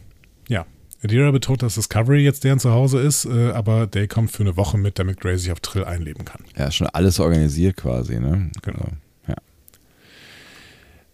ja, 0.48 0.66
Adira 1.02 1.30
betont, 1.30 1.62
dass 1.62 1.74
Discovery 1.74 2.24
jetzt 2.24 2.44
deren 2.44 2.58
Zuhause 2.58 3.00
ist, 3.00 3.26
äh, 3.26 3.50
aber 3.50 3.86
Day 3.86 4.08
kommt 4.08 4.30
für 4.30 4.42
eine 4.42 4.56
Woche 4.56 4.78
mit, 4.78 4.98
damit 4.98 5.20
Gray 5.20 5.36
sich 5.36 5.52
auf 5.52 5.60
Trill 5.60 5.84
einleben 5.84 6.24
kann. 6.24 6.42
Ja, 6.56 6.70
schon 6.70 6.86
alles 6.86 7.20
organisiert 7.20 7.76
quasi, 7.76 8.18
ne? 8.18 8.50
Genau. 8.62 8.88
Ja. 9.28 9.34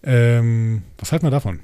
Ähm, 0.04 0.82
was 0.98 1.10
halten 1.10 1.26
wir 1.26 1.30
davon? 1.30 1.58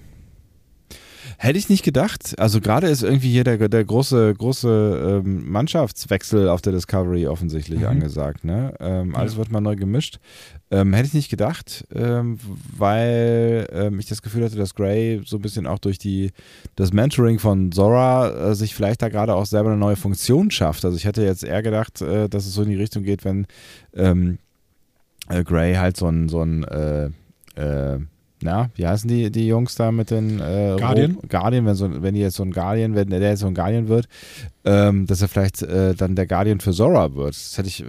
Hätte 1.39 1.59
ich 1.59 1.69
nicht 1.69 1.83
gedacht. 1.85 2.35
Also 2.39 2.61
gerade 2.61 2.87
ist 2.89 3.03
irgendwie 3.03 3.31
hier 3.31 3.45
der, 3.45 3.69
der 3.69 3.85
große, 3.85 4.35
große 4.35 5.23
ähm, 5.25 5.51
Mannschaftswechsel 5.51 6.49
auf 6.49 6.63
der 6.63 6.73
Discovery 6.73 7.27
offensichtlich 7.27 7.81
Mhm. 7.81 7.87
angesagt. 7.87 8.45
Ne? 8.45 8.73
Ähm, 8.81 9.15
alles 9.15 9.33
Ja. 9.33 9.39
wird 9.39 9.51
mal 9.51 9.61
neu 9.61 9.77
gemischt. 9.77 10.19
Ähm, 10.71 10.95
hätte 10.95 11.09
ich 11.09 11.15
nicht 11.15 11.29
gedacht, 11.31 11.85
ähm, 11.95 12.39
weil 12.77 13.69
ähm, 13.71 13.99
ich 14.01 14.07
das 14.07 14.23
Gefühl 14.23 14.45
hatte, 14.45 14.57
dass 14.57 14.75
Gray 14.75 15.21
so 15.25 15.37
ein 15.37 15.43
bisschen 15.43 15.67
auch 15.67 15.79
durch 15.79 15.99
die, 15.99 16.33
das 16.75 16.93
Mentoring 16.93 17.39
von 17.39 17.71
Zora 17.71 18.51
äh, 18.51 18.55
sich 18.55 18.75
vielleicht 18.75 19.03
da 19.03 19.09
gerade 19.09 19.35
auch 19.35 19.47
selber 19.47 19.69
eine 19.71 19.79
neue 19.79 19.97
Funktion 19.97 20.51
schafft. 20.51 20.85
Also 20.85 20.97
ich 20.97 21.05
hätte 21.05 21.23
jetzt 21.23 21.45
eher 21.45 21.63
gedacht, 21.63 22.01
äh, 22.01 22.29
dass 22.29 22.47
es 22.47 22.55
so 22.55 22.63
in 22.63 22.71
die 22.71 22.77
Richtung 22.77 23.03
geht, 23.05 23.25
wenn 23.25 23.47
ähm, 23.95 24.39
äh, 25.29 25.45
Gray 25.45 25.75
halt 25.75 25.97
so 25.97 26.09
ein, 26.09 26.29
so 26.29 26.41
ein 26.43 26.65
äh, 26.65 27.11
äh, 27.57 28.01
na, 28.43 28.71
wie 28.75 28.87
heißen 28.87 29.09
die, 29.09 29.31
die 29.31 29.47
Jungs 29.47 29.75
da 29.77 29.91
mit 29.93 30.11
den 30.11 30.41
äh, 30.41 30.77
Guardian? 30.79 31.13
Ro- 31.13 31.23
Guardian, 31.29 31.65
wenn, 31.67 31.75
so, 31.75 32.03
wenn 32.03 32.15
die 32.15 32.21
jetzt 32.21 32.37
so 32.37 32.43
ein 32.43 32.51
Guardian, 32.53 32.95
wenn 32.95 33.09
der 33.09 33.21
jetzt 33.21 33.41
so 33.41 33.47
ein 33.47 33.55
Guardian 33.55 33.89
wird, 33.89 34.09
ähm, 34.65 35.07
dass 35.07 35.23
er 35.23 35.29
vielleicht 35.29 35.63
äh, 35.63 35.95
dann 35.95 36.15
der 36.17 36.27
Guardian 36.27 36.61
für 36.61 36.73
Zora 36.73 37.15
wird. 37.15 37.31
Das 37.35 37.57
hätte 37.57 37.69
ich, 37.69 37.83
äh, 37.83 37.87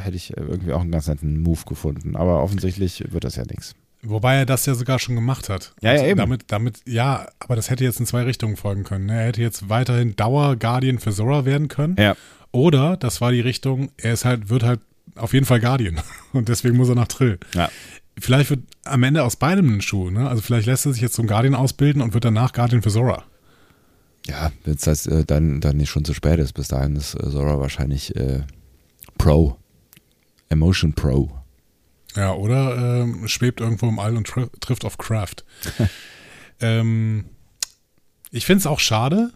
hätte 0.00 0.16
ich 0.16 0.36
irgendwie 0.36 0.72
auch 0.72 0.80
einen 0.80 0.90
ganz 0.90 1.06
netten 1.08 1.40
Move 1.42 1.60
gefunden. 1.66 2.16
Aber 2.16 2.42
offensichtlich 2.42 3.04
wird 3.12 3.24
das 3.24 3.36
ja 3.36 3.44
nichts. 3.44 3.74
Wobei 4.02 4.34
er 4.36 4.44
das 4.46 4.66
ja 4.66 4.74
sogar 4.74 4.98
schon 4.98 5.14
gemacht 5.14 5.48
hat. 5.48 5.72
Ja, 5.80 5.94
ja, 5.94 6.04
eben. 6.06 6.18
Damit, 6.18 6.42
damit, 6.48 6.80
ja, 6.86 7.26
aber 7.38 7.56
das 7.56 7.70
hätte 7.70 7.84
jetzt 7.84 8.00
in 8.00 8.06
zwei 8.06 8.22
Richtungen 8.24 8.56
folgen 8.56 8.84
können. 8.84 9.06
ne? 9.06 9.14
Er 9.18 9.26
hätte 9.28 9.40
jetzt 9.40 9.70
weiterhin 9.70 10.14
Dauer-Guardian 10.16 10.98
für 10.98 11.12
Zora 11.12 11.44
werden 11.46 11.68
können. 11.68 11.96
Ja. 11.98 12.14
Oder, 12.52 12.96
das 12.98 13.20
war 13.22 13.32
die 13.32 13.40
Richtung, 13.40 13.90
er 13.96 14.12
ist 14.12 14.24
halt, 14.26 14.50
wird 14.50 14.62
halt 14.62 14.80
auf 15.16 15.32
jeden 15.32 15.46
Fall 15.46 15.60
Guardian. 15.60 16.00
Und 16.34 16.48
deswegen 16.50 16.76
muss 16.76 16.88
er 16.90 16.96
nach 16.96 17.08
Trill. 17.08 17.38
Ja. 17.54 17.70
Vielleicht 18.18 18.50
wird 18.50 18.62
am 18.84 19.02
Ende 19.02 19.24
aus 19.24 19.36
beidem 19.36 19.76
ein 19.76 19.80
Schuh, 19.80 20.10
ne? 20.10 20.28
Also 20.28 20.42
vielleicht 20.42 20.66
lässt 20.66 20.86
er 20.86 20.92
sich 20.92 21.02
jetzt 21.02 21.14
zum 21.14 21.26
Guardian 21.26 21.54
ausbilden 21.54 22.00
und 22.00 22.14
wird 22.14 22.24
danach 22.24 22.52
Guardian 22.52 22.82
für 22.82 22.90
Zora. 22.90 23.24
Ja, 24.26 24.52
wenn 24.64 24.74
es 24.74 24.82
das, 24.82 25.06
äh, 25.06 25.24
dann, 25.24 25.60
dann 25.60 25.76
nicht 25.76 25.90
schon 25.90 26.04
zu 26.04 26.14
spät 26.14 26.38
ist. 26.38 26.52
Bis 26.52 26.68
dahin 26.68 26.96
ist 26.96 27.14
äh, 27.14 27.30
Zora 27.30 27.58
wahrscheinlich 27.60 28.14
äh, 28.16 28.42
Pro. 29.18 29.58
Emotion 30.48 30.94
Pro. 30.94 31.30
Ja, 32.14 32.32
oder 32.34 33.02
ähm, 33.02 33.26
schwebt 33.26 33.60
irgendwo 33.60 33.88
im 33.88 33.98
All 33.98 34.16
und 34.16 34.26
tri 34.26 34.46
trifft 34.60 34.84
auf 34.84 34.98
Kraft. 34.98 35.44
ähm, 36.60 37.24
ich 38.30 38.46
finde 38.46 38.60
es 38.60 38.66
auch 38.66 38.78
schade, 38.78 39.32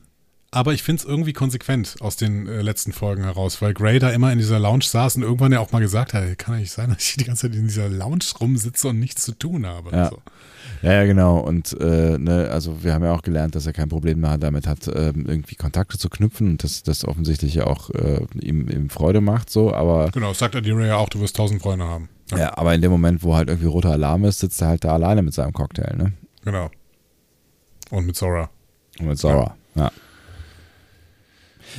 aber 0.50 0.72
ich 0.72 0.82
finde 0.82 1.00
es 1.02 1.08
irgendwie 1.08 1.34
konsequent 1.34 1.96
aus 2.00 2.16
den 2.16 2.46
äh, 2.46 2.62
letzten 2.62 2.92
Folgen 2.92 3.24
heraus, 3.24 3.60
weil 3.60 3.74
Gray 3.74 3.98
da 3.98 4.10
immer 4.10 4.32
in 4.32 4.38
dieser 4.38 4.58
Lounge 4.58 4.84
saß 4.84 5.16
und 5.16 5.22
irgendwann 5.22 5.52
ja 5.52 5.60
auch 5.60 5.72
mal 5.72 5.80
gesagt 5.80 6.14
hat, 6.14 6.38
kann 6.38 6.54
ja 6.54 6.60
nicht 6.60 6.72
sein, 6.72 6.88
dass 6.94 7.02
ich 7.02 7.16
die 7.16 7.24
ganze 7.24 7.48
Zeit 7.48 7.56
in 7.56 7.66
dieser 7.66 7.88
Lounge 7.88 8.24
rumsitze 8.40 8.88
und 8.88 8.98
nichts 8.98 9.22
zu 9.22 9.32
tun 9.32 9.66
habe. 9.66 9.90
Ja. 9.90 10.08
So. 10.08 10.18
Ja, 10.82 10.92
ja, 10.92 11.04
genau. 11.06 11.38
Und 11.38 11.76
äh, 11.80 12.18
ne, 12.18 12.48
also 12.50 12.82
wir 12.82 12.94
haben 12.94 13.04
ja 13.04 13.12
auch 13.12 13.22
gelernt, 13.22 13.54
dass 13.54 13.66
er 13.66 13.72
kein 13.72 13.88
Problem 13.88 14.20
mehr 14.20 14.38
damit 14.38 14.66
hat, 14.66 14.86
ähm, 14.88 15.26
irgendwie 15.26 15.54
Kontakte 15.54 15.98
zu 15.98 16.08
knüpfen 16.08 16.50
und 16.50 16.64
dass 16.64 16.82
das 16.82 17.04
offensichtlich 17.04 17.54
ja 17.54 17.66
auch 17.66 17.90
äh, 17.90 18.24
ihm, 18.40 18.68
ihm 18.68 18.90
Freude 18.90 19.20
macht, 19.20 19.50
so, 19.50 19.74
aber 19.74 20.10
Genau, 20.12 20.32
sagt 20.32 20.56
Adira 20.56 20.86
ja 20.86 20.96
auch, 20.96 21.08
du 21.08 21.20
wirst 21.20 21.36
tausend 21.36 21.62
Freunde 21.62 21.86
haben. 21.86 22.08
ja. 22.34 22.56
aber 22.56 22.74
in 22.74 22.82
dem 22.82 22.90
Moment, 22.90 23.22
wo 23.22 23.34
halt 23.34 23.48
irgendwie 23.48 23.68
roter 23.68 23.92
Alarm 23.92 24.24
ist, 24.24 24.38
sitzt 24.40 24.60
er 24.62 24.68
halt 24.68 24.84
da 24.84 24.92
alleine 24.92 25.22
mit 25.22 25.34
seinem 25.34 25.52
Cocktail, 25.52 25.96
ne? 25.96 26.12
Genau. 26.44 26.70
Und 27.90 28.06
mit 28.06 28.16
Zora. 28.16 28.50
Und 29.00 29.06
mit 29.06 29.18
Zora. 29.18 29.56
Ja. 29.74 29.90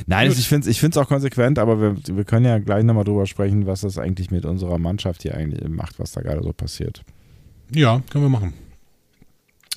Nein, 0.06 0.28
Gut. 0.28 0.38
ich 0.38 0.48
finde 0.48 0.68
es 0.68 0.70
ich 0.70 0.80
find's 0.80 0.96
auch 0.96 1.08
konsequent, 1.08 1.58
aber 1.58 1.80
wir, 1.80 2.16
wir 2.16 2.24
können 2.24 2.46
ja 2.46 2.58
gleich 2.58 2.84
nochmal 2.84 3.04
drüber 3.04 3.26
sprechen, 3.26 3.66
was 3.66 3.82
das 3.82 3.98
eigentlich 3.98 4.30
mit 4.30 4.44
unserer 4.44 4.78
Mannschaft 4.78 5.22
hier 5.22 5.34
eigentlich 5.34 5.68
macht, 5.68 5.98
was 5.98 6.12
da 6.12 6.20
gerade 6.20 6.42
so 6.42 6.52
passiert. 6.52 7.02
Ja, 7.72 8.02
können 8.10 8.24
wir 8.24 8.30
machen. 8.30 8.54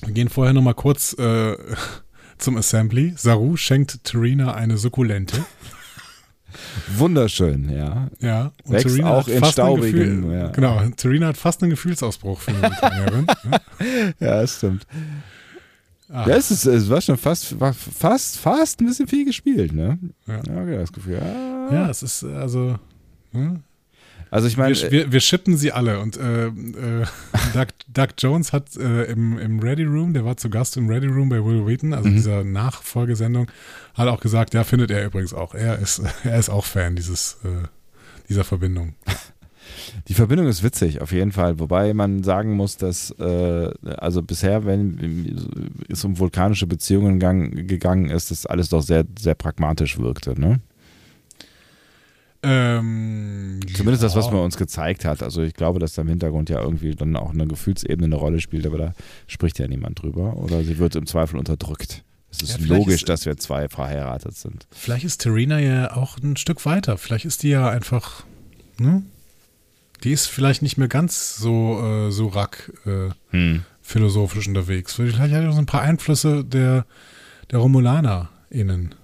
Wir 0.04 0.12
gehen 0.12 0.28
vorher 0.28 0.52
nochmal 0.52 0.74
kurz 0.74 1.14
äh, 1.18 1.56
zum 2.38 2.56
Assembly. 2.56 3.14
Saru 3.16 3.56
schenkt 3.56 4.04
Terina 4.04 4.54
eine 4.54 4.76
Sukkulente. 4.76 5.44
Wunderschön, 6.96 7.68
ja. 7.70 8.08
Ja, 8.20 8.52
und 8.64 8.74
Wächst 8.74 8.88
Terina 8.88 9.10
auch 9.10 9.26
hat 9.26 9.34
in 9.34 9.44
staubigen, 9.44 10.22
Gefühl, 10.22 10.36
ja. 10.36 10.48
Genau, 10.48 10.80
Terina 10.96 11.28
hat 11.28 11.36
fast 11.36 11.62
einen 11.62 11.70
Gefühlsausbruch 11.70 12.40
für 12.40 12.52
eine 12.52 12.68
Italienerin. 12.68 13.26
ja. 13.50 13.60
Ja, 14.20 14.40
das 14.40 14.56
stimmt. 14.58 14.86
Ah, 16.10 16.26
Ja, 16.28 16.36
es, 16.36 16.50
ist, 16.50 16.66
es 16.66 16.88
war 16.90 17.00
schon 17.00 17.16
fast, 17.16 17.58
war 17.60 17.72
fast, 17.72 18.38
fast 18.38 18.80
ein 18.80 18.86
bisschen 18.86 19.06
viel 19.08 19.24
gespielt, 19.24 19.72
ne? 19.72 19.98
Ja. 20.26 20.38
okay, 20.40 20.76
das 20.76 20.92
Gefühl. 20.92 21.18
Ah. 21.20 21.72
ja, 21.72 21.90
es 21.90 22.02
ist 22.02 22.24
also. 22.24 22.78
hm? 23.32 23.62
Also 24.30 24.48
ich 24.48 24.56
meine, 24.56 24.74
Wir, 24.74 24.90
wir, 24.90 25.12
wir 25.12 25.20
shippen 25.20 25.56
sie 25.56 25.70
alle 25.70 26.00
und 26.00 26.16
äh, 26.16 26.46
äh, 26.48 26.50
Doug, 27.54 27.66
Doug 27.92 28.08
Jones 28.18 28.52
hat 28.52 28.76
äh, 28.76 29.04
im, 29.04 29.38
im 29.38 29.60
Ready 29.60 29.84
Room, 29.84 30.12
der 30.12 30.24
war 30.24 30.36
zu 30.36 30.50
Gast 30.50 30.76
im 30.76 30.88
Ready 30.88 31.06
Room 31.06 31.28
bei 31.28 31.36
Will 31.44 31.64
Wheaton, 31.64 31.92
also 31.94 32.08
Mhm. 32.08 32.14
dieser 32.14 32.42
Nachfolgesendung, 32.42 33.46
hat 33.94 34.08
auch 34.08 34.20
gesagt, 34.20 34.52
ja, 34.54 34.64
findet 34.64 34.90
er 34.90 35.06
übrigens 35.06 35.32
auch. 35.34 35.54
Er 35.54 35.78
ist, 35.78 36.02
er 36.24 36.38
ist 36.38 36.48
auch 36.50 36.64
Fan 36.64 36.96
dieses, 36.96 37.38
äh, 37.44 37.68
dieser 38.28 38.42
Verbindung. 38.44 38.94
Die 40.08 40.14
Verbindung 40.14 40.46
ist 40.48 40.62
witzig, 40.62 41.00
auf 41.00 41.12
jeden 41.12 41.32
Fall. 41.32 41.58
Wobei 41.58 41.94
man 41.94 42.22
sagen 42.22 42.54
muss, 42.54 42.76
dass, 42.76 43.10
äh, 43.18 43.70
also 43.96 44.22
bisher, 44.22 44.64
wenn 44.66 45.78
es 45.88 46.04
um 46.04 46.18
vulkanische 46.18 46.66
Beziehungen 46.66 47.18
gang, 47.20 47.66
gegangen 47.68 48.10
ist, 48.10 48.30
das 48.30 48.46
alles 48.46 48.68
doch 48.68 48.82
sehr, 48.82 49.04
sehr 49.18 49.34
pragmatisch 49.34 49.98
wirkte, 49.98 50.38
ne? 50.38 50.60
Ähm, 52.46 53.60
Zumindest 53.74 54.02
das, 54.02 54.16
was 54.16 54.26
ja. 54.26 54.32
man 54.32 54.42
uns 54.42 54.56
gezeigt 54.58 55.04
hat. 55.06 55.22
Also 55.22 55.42
ich 55.42 55.54
glaube, 55.54 55.78
dass 55.78 55.94
da 55.94 56.02
im 56.02 56.08
Hintergrund 56.08 56.50
ja 56.50 56.60
irgendwie 56.60 56.94
dann 56.94 57.16
auch 57.16 57.30
eine 57.32 57.46
Gefühlsebene 57.46 58.04
eine 58.04 58.16
Rolle 58.16 58.40
spielt, 58.40 58.66
aber 58.66 58.76
da 58.78 58.94
spricht 59.26 59.58
ja 59.58 59.66
niemand 59.66 60.02
drüber. 60.02 60.36
Oder 60.36 60.62
sie 60.62 60.78
wird 60.78 60.94
im 60.96 61.06
Zweifel 61.06 61.38
unterdrückt. 61.38 62.04
Es 62.30 62.42
ist 62.42 62.60
Ja, 62.60 62.66
logisch, 62.76 62.96
ist- 62.96 63.08
dass 63.08 63.24
wir 63.24 63.36
zwei 63.38 63.68
verheiratet 63.68 64.36
sind. 64.36 64.66
Vielleicht 64.72 65.04
ist 65.04 65.22
Terina 65.22 65.58
ja 65.58 65.96
auch 65.96 66.18
ein 66.18 66.36
Stück 66.36 66.66
weiter. 66.66 66.98
Vielleicht 66.98 67.24
ist 67.24 67.44
die 67.44 67.48
ja 67.48 67.70
einfach, 67.70 68.24
ne? 68.78 69.02
Die 70.04 70.12
ist 70.12 70.26
vielleicht 70.26 70.62
nicht 70.62 70.76
mehr 70.76 70.88
ganz 70.88 71.36
so, 71.36 71.80
äh, 71.82 72.10
so 72.10 72.28
rack 72.28 72.72
äh, 72.86 73.10
Hm. 73.30 73.62
philosophisch 73.82 74.46
unterwegs. 74.46 74.94
Vielleicht 74.94 75.18
hat 75.18 75.30
er 75.30 75.52
so 75.52 75.58
ein 75.58 75.66
paar 75.66 75.82
Einflüsse 75.82 76.44
der, 76.44 76.84
der 77.50 77.58
Romulaner 77.58 78.28
innen. 78.50 78.94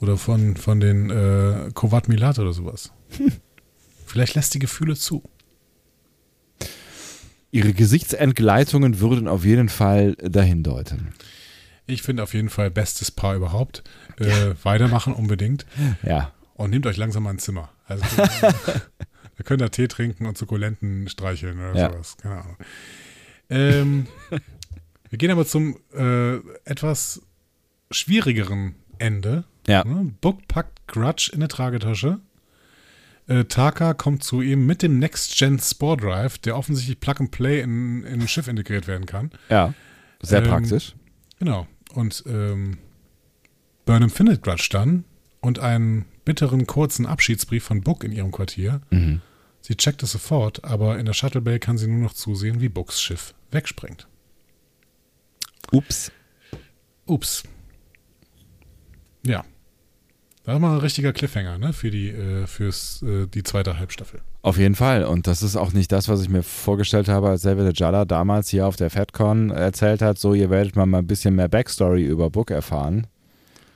Oder 0.00 0.16
von, 0.16 0.56
von 0.56 0.80
den 0.80 1.10
äh, 1.10 1.70
Kovat 1.74 2.08
Milat 2.08 2.38
oder 2.38 2.54
sowas. 2.54 2.90
Vielleicht 4.06 4.34
lässt 4.34 4.54
die 4.54 4.58
Gefühle 4.58 4.96
zu. 4.96 5.22
Ihre 7.52 7.74
Gesichtsentgleitungen 7.74 9.00
würden 9.00 9.28
auf 9.28 9.44
jeden 9.44 9.68
Fall 9.68 10.14
dahin 10.14 10.62
deuten. 10.62 11.12
Ich 11.86 12.02
finde 12.02 12.22
auf 12.22 12.32
jeden 12.32 12.48
Fall 12.48 12.70
bestes 12.70 13.10
Paar 13.10 13.34
überhaupt. 13.34 13.82
Äh, 14.18 14.54
Weitermachen 14.62 15.12
unbedingt. 15.12 15.66
Ja. 16.02 16.32
Und 16.54 16.70
nehmt 16.70 16.86
euch 16.86 16.96
langsam 16.96 17.24
mal 17.24 17.30
ein 17.30 17.38
Zimmer. 17.38 17.70
Also, 17.86 18.04
da 19.40 19.44
könnt 19.44 19.62
ihr 19.62 19.70
Tee 19.70 19.88
trinken 19.88 20.26
und 20.26 20.36
Sukkulenten 20.36 21.08
streicheln 21.08 21.58
oder 21.58 21.74
Ja. 21.74 21.90
sowas. 21.90 22.16
Keine 22.18 22.42
Ahnung. 22.42 22.56
Ähm, 23.48 24.06
wir 25.08 25.18
gehen 25.18 25.30
aber 25.30 25.46
zum 25.46 25.78
äh, 25.94 26.36
etwas 26.66 27.22
schwierigeren 27.90 28.74
Ende. 28.98 29.44
Ja. 29.66 29.82
Ne? 29.82 30.12
Book 30.20 30.46
packt 30.46 30.86
Grudge 30.88 31.30
in 31.32 31.38
eine 31.38 31.48
Tragetasche. 31.48 32.20
Äh, 33.28 33.44
Taka 33.46 33.94
kommt 33.94 34.24
zu 34.24 34.42
ihm 34.42 34.66
mit 34.66 34.82
dem 34.82 34.98
Next-Gen 34.98 35.58
Spore 35.58 35.96
Drive, 35.96 36.36
der 36.36 36.54
offensichtlich 36.54 37.00
Plug 37.00 37.14
and 37.20 37.30
Play 37.30 37.62
in, 37.62 38.04
in 38.04 38.20
ein 38.20 38.28
Schiff 38.28 38.46
integriert 38.46 38.86
werden 38.86 39.06
kann. 39.06 39.30
Ja. 39.48 39.72
Sehr 40.20 40.42
Ähm, 40.42 40.48
praktisch. 40.48 40.94
Genau. 41.38 41.66
Und 41.94 42.24
ähm, 42.26 42.76
Burnham 43.86 44.10
findet 44.10 44.42
Grudge 44.42 44.68
dann 44.70 45.04
und 45.40 45.60
einen 45.60 46.04
bitteren, 46.26 46.66
kurzen 46.66 47.06
Abschiedsbrief 47.06 47.64
von 47.64 47.80
Book 47.80 48.04
in 48.04 48.12
ihrem 48.12 48.30
Quartier. 48.32 48.82
Mhm. 48.90 49.22
Sie 49.70 49.76
checkt 49.76 50.02
es 50.02 50.10
sofort, 50.10 50.64
aber 50.64 50.98
in 50.98 51.06
der 51.06 51.12
Shuttle 51.12 51.40
Bay 51.40 51.60
kann 51.60 51.78
sie 51.78 51.86
nur 51.86 52.00
noch 52.00 52.12
zusehen, 52.12 52.60
wie 52.60 52.68
Books 52.68 53.00
Schiff 53.00 53.34
wegspringt. 53.52 54.08
Ups. 55.70 56.10
Ups. 57.06 57.44
Ja. 59.24 59.44
Das 60.42 60.54
war 60.54 60.58
mal 60.58 60.72
ein 60.72 60.80
richtiger 60.80 61.12
Cliffhanger, 61.12 61.58
ne? 61.58 61.72
Für 61.72 61.92
die, 61.92 62.08
äh, 62.08 62.48
fürs, 62.48 63.02
äh, 63.02 63.28
die 63.28 63.44
zweite 63.44 63.78
Halbstaffel. 63.78 64.22
Auf 64.42 64.58
jeden 64.58 64.74
Fall. 64.74 65.04
Und 65.04 65.28
das 65.28 65.40
ist 65.40 65.54
auch 65.54 65.72
nicht 65.72 65.92
das, 65.92 66.08
was 66.08 66.20
ich 66.20 66.28
mir 66.28 66.42
vorgestellt 66.42 67.06
habe, 67.06 67.28
als 67.28 67.42
David 67.42 67.78
Jalla 67.78 68.04
damals 68.04 68.48
hier 68.48 68.66
auf 68.66 68.74
der 68.74 68.90
FedCon 68.90 69.50
erzählt 69.50 70.02
hat, 70.02 70.18
so, 70.18 70.34
ihr 70.34 70.50
werdet 70.50 70.74
mal, 70.74 70.86
mal 70.86 70.98
ein 70.98 71.06
bisschen 71.06 71.36
mehr 71.36 71.48
Backstory 71.48 72.02
über 72.02 72.28
Book 72.28 72.50
erfahren. 72.50 73.06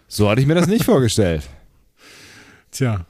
So 0.08 0.28
hatte 0.28 0.40
ich 0.40 0.48
mir 0.48 0.56
das 0.56 0.66
nicht 0.66 0.84
vorgestellt. 0.86 1.48
Tja. 2.72 3.06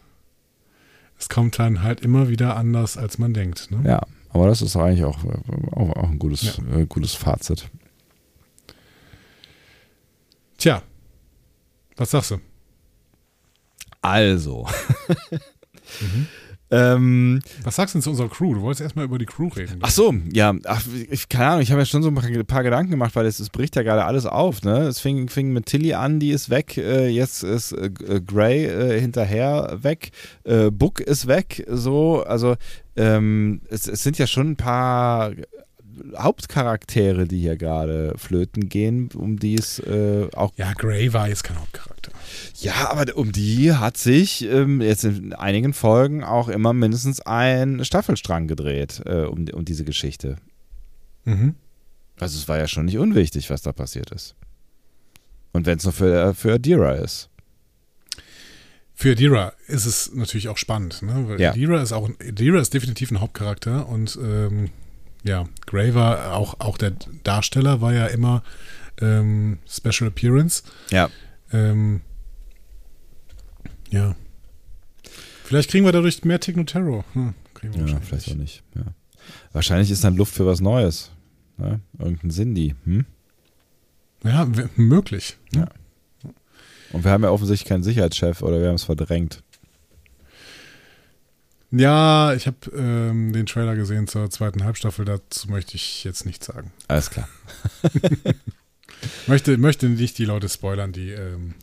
Es 1.18 1.28
kommt 1.28 1.58
dann 1.58 1.82
halt 1.82 2.00
immer 2.00 2.28
wieder 2.28 2.56
anders, 2.56 2.96
als 2.96 3.18
man 3.18 3.32
denkt. 3.34 3.70
Ne? 3.70 3.82
Ja, 3.88 4.02
aber 4.30 4.46
das 4.48 4.62
ist 4.62 4.76
eigentlich 4.76 5.04
auch, 5.04 5.18
auch, 5.72 5.90
auch 5.96 6.10
ein 6.10 6.18
gutes, 6.18 6.58
Ja. 6.58 6.76
äh, 6.78 6.86
gutes 6.86 7.14
Fazit. 7.14 7.68
Tja. 10.58 10.82
Was 11.96 12.10
sagst 12.10 12.32
du? 12.32 12.38
Also. 14.02 14.66
ähm, 16.74 17.40
Was 17.62 17.76
sagst 17.76 17.94
du 17.94 17.98
denn 17.98 18.02
zu 18.02 18.10
unserer 18.10 18.28
Crew? 18.28 18.54
Du 18.54 18.62
wolltest 18.62 18.82
erstmal 18.82 19.04
über 19.04 19.18
die 19.18 19.26
Crew 19.26 19.48
reden. 19.48 19.78
ach 19.80 19.90
so, 19.90 20.14
ja, 20.32 20.54
ach, 20.64 20.82
ich, 21.10 21.28
keine 21.28 21.46
Ahnung, 21.46 21.62
ich 21.62 21.70
habe 21.70 21.80
ja 21.80 21.86
schon 21.86 22.02
so 22.02 22.08
ein 22.08 22.14
paar, 22.14 22.44
paar 22.44 22.62
Gedanken 22.62 22.90
gemacht, 22.90 23.14
weil 23.16 23.26
es, 23.26 23.40
es 23.40 23.50
bricht 23.50 23.76
ja 23.76 23.82
gerade 23.82 24.04
alles 24.04 24.26
auf. 24.26 24.62
Ne? 24.62 24.80
Es 24.80 25.00
fing, 25.00 25.28
fing 25.28 25.52
mit 25.52 25.66
Tilly 25.66 25.94
an, 25.94 26.20
die 26.20 26.30
ist 26.30 26.50
weg, 26.50 26.76
äh, 26.76 27.08
jetzt 27.08 27.42
ist 27.42 27.72
äh, 27.72 27.86
äh, 27.86 28.20
Gray 28.20 28.64
äh, 28.64 29.00
hinterher 29.00 29.78
weg, 29.82 30.10
äh, 30.44 30.70
Book 30.70 31.00
ist 31.00 31.26
weg, 31.26 31.64
so, 31.68 32.22
also 32.24 32.56
ähm, 32.96 33.60
es, 33.68 33.88
es 33.88 34.02
sind 34.02 34.18
ja 34.18 34.26
schon 34.26 34.52
ein 34.52 34.56
paar 34.56 35.32
Hauptcharaktere, 36.16 37.26
die 37.26 37.40
hier 37.40 37.56
gerade 37.56 38.14
flöten 38.16 38.68
gehen, 38.68 39.10
um 39.14 39.38
die 39.38 39.54
es 39.54 39.78
äh, 39.80 40.28
auch 40.34 40.52
Ja, 40.56 40.72
Gray 40.72 41.12
war 41.12 41.28
jetzt 41.28 41.44
kein 41.44 41.58
Hauptcharakter. 41.60 41.93
Ja, 42.60 42.90
aber 42.90 43.16
um 43.16 43.32
die 43.32 43.72
hat 43.72 43.96
sich 43.96 44.44
ähm, 44.44 44.80
jetzt 44.80 45.04
in 45.04 45.32
einigen 45.32 45.72
Folgen 45.72 46.24
auch 46.24 46.48
immer 46.48 46.72
mindestens 46.72 47.20
ein 47.20 47.84
Staffelstrang 47.84 48.48
gedreht, 48.48 49.02
äh, 49.06 49.22
um, 49.22 49.46
um 49.48 49.64
diese 49.64 49.84
Geschichte. 49.84 50.36
Mhm. 51.24 51.54
Also 52.18 52.38
es 52.38 52.48
war 52.48 52.58
ja 52.58 52.68
schon 52.68 52.84
nicht 52.86 52.98
unwichtig, 52.98 53.50
was 53.50 53.62
da 53.62 53.72
passiert 53.72 54.10
ist. 54.10 54.36
Und 55.52 55.66
wenn 55.66 55.78
es 55.78 55.84
nur 55.84 55.92
für, 55.92 56.34
für 56.34 56.54
Adira 56.54 56.92
ist. 56.92 57.28
Für 58.94 59.12
Adira 59.12 59.52
ist 59.66 59.86
es 59.86 60.14
natürlich 60.14 60.48
auch 60.48 60.56
spannend, 60.56 61.02
ne? 61.02 61.28
Weil 61.28 61.40
Ja. 61.40 61.50
Adira 61.50 61.82
ist 61.82 61.92
auch 61.92 62.08
Adira 62.20 62.60
ist 62.60 62.74
definitiv 62.74 63.10
ein 63.10 63.20
Hauptcharakter 63.20 63.88
und 63.88 64.16
ähm, 64.22 64.70
ja, 65.24 65.46
Gray 65.66 65.94
war 65.94 66.34
auch, 66.34 66.60
auch 66.60 66.78
der 66.78 66.92
Darsteller 67.24 67.80
war 67.80 67.92
ja 67.92 68.06
immer 68.06 68.42
ähm, 69.00 69.58
Special 69.68 70.08
Appearance. 70.08 70.62
Ja. 70.90 71.10
Ähm, 71.54 72.00
ja. 73.90 74.14
Vielleicht 75.44 75.70
kriegen 75.70 75.84
wir 75.84 75.92
dadurch 75.92 76.24
mehr 76.24 76.40
Technotero. 76.40 77.04
Hm, 77.12 77.34
Ja, 77.86 78.00
vielleicht 78.00 78.30
auch 78.30 78.34
nicht. 78.34 78.62
Ja. 78.74 78.84
Wahrscheinlich 79.52 79.90
ist 79.90 80.04
dann 80.04 80.16
Luft 80.16 80.34
für 80.34 80.46
was 80.46 80.60
Neues. 80.60 81.10
Ne? 81.56 81.80
Irgendein 81.98 82.30
Sindhi. 82.30 82.74
Hm? 82.84 83.06
Ja, 84.24 84.46
möglich. 84.76 85.36
Ja. 85.54 85.68
Und 86.92 87.04
wir 87.04 87.10
haben 87.10 87.22
ja 87.24 87.30
offensichtlich 87.30 87.68
keinen 87.68 87.82
Sicherheitschef 87.82 88.42
oder 88.42 88.60
wir 88.60 88.68
haben 88.68 88.74
es 88.74 88.84
verdrängt. 88.84 89.42
Ja, 91.70 92.32
ich 92.34 92.46
habe 92.46 92.56
ähm, 92.76 93.32
den 93.32 93.46
Trailer 93.46 93.74
gesehen 93.74 94.06
zur 94.06 94.30
zweiten 94.30 94.62
Halbstaffel. 94.64 95.04
Dazu 95.04 95.50
möchte 95.50 95.74
ich 95.74 96.04
jetzt 96.04 96.24
nichts 96.24 96.46
sagen. 96.46 96.72
Alles 96.88 97.10
klar. 97.10 97.28
Möchte, 99.26 99.56
möchte 99.58 99.88
nicht 99.88 100.18
die 100.18 100.24
Leute 100.24 100.48
spoilern, 100.48 100.92
die 100.92 101.10
ähm, 101.10 101.54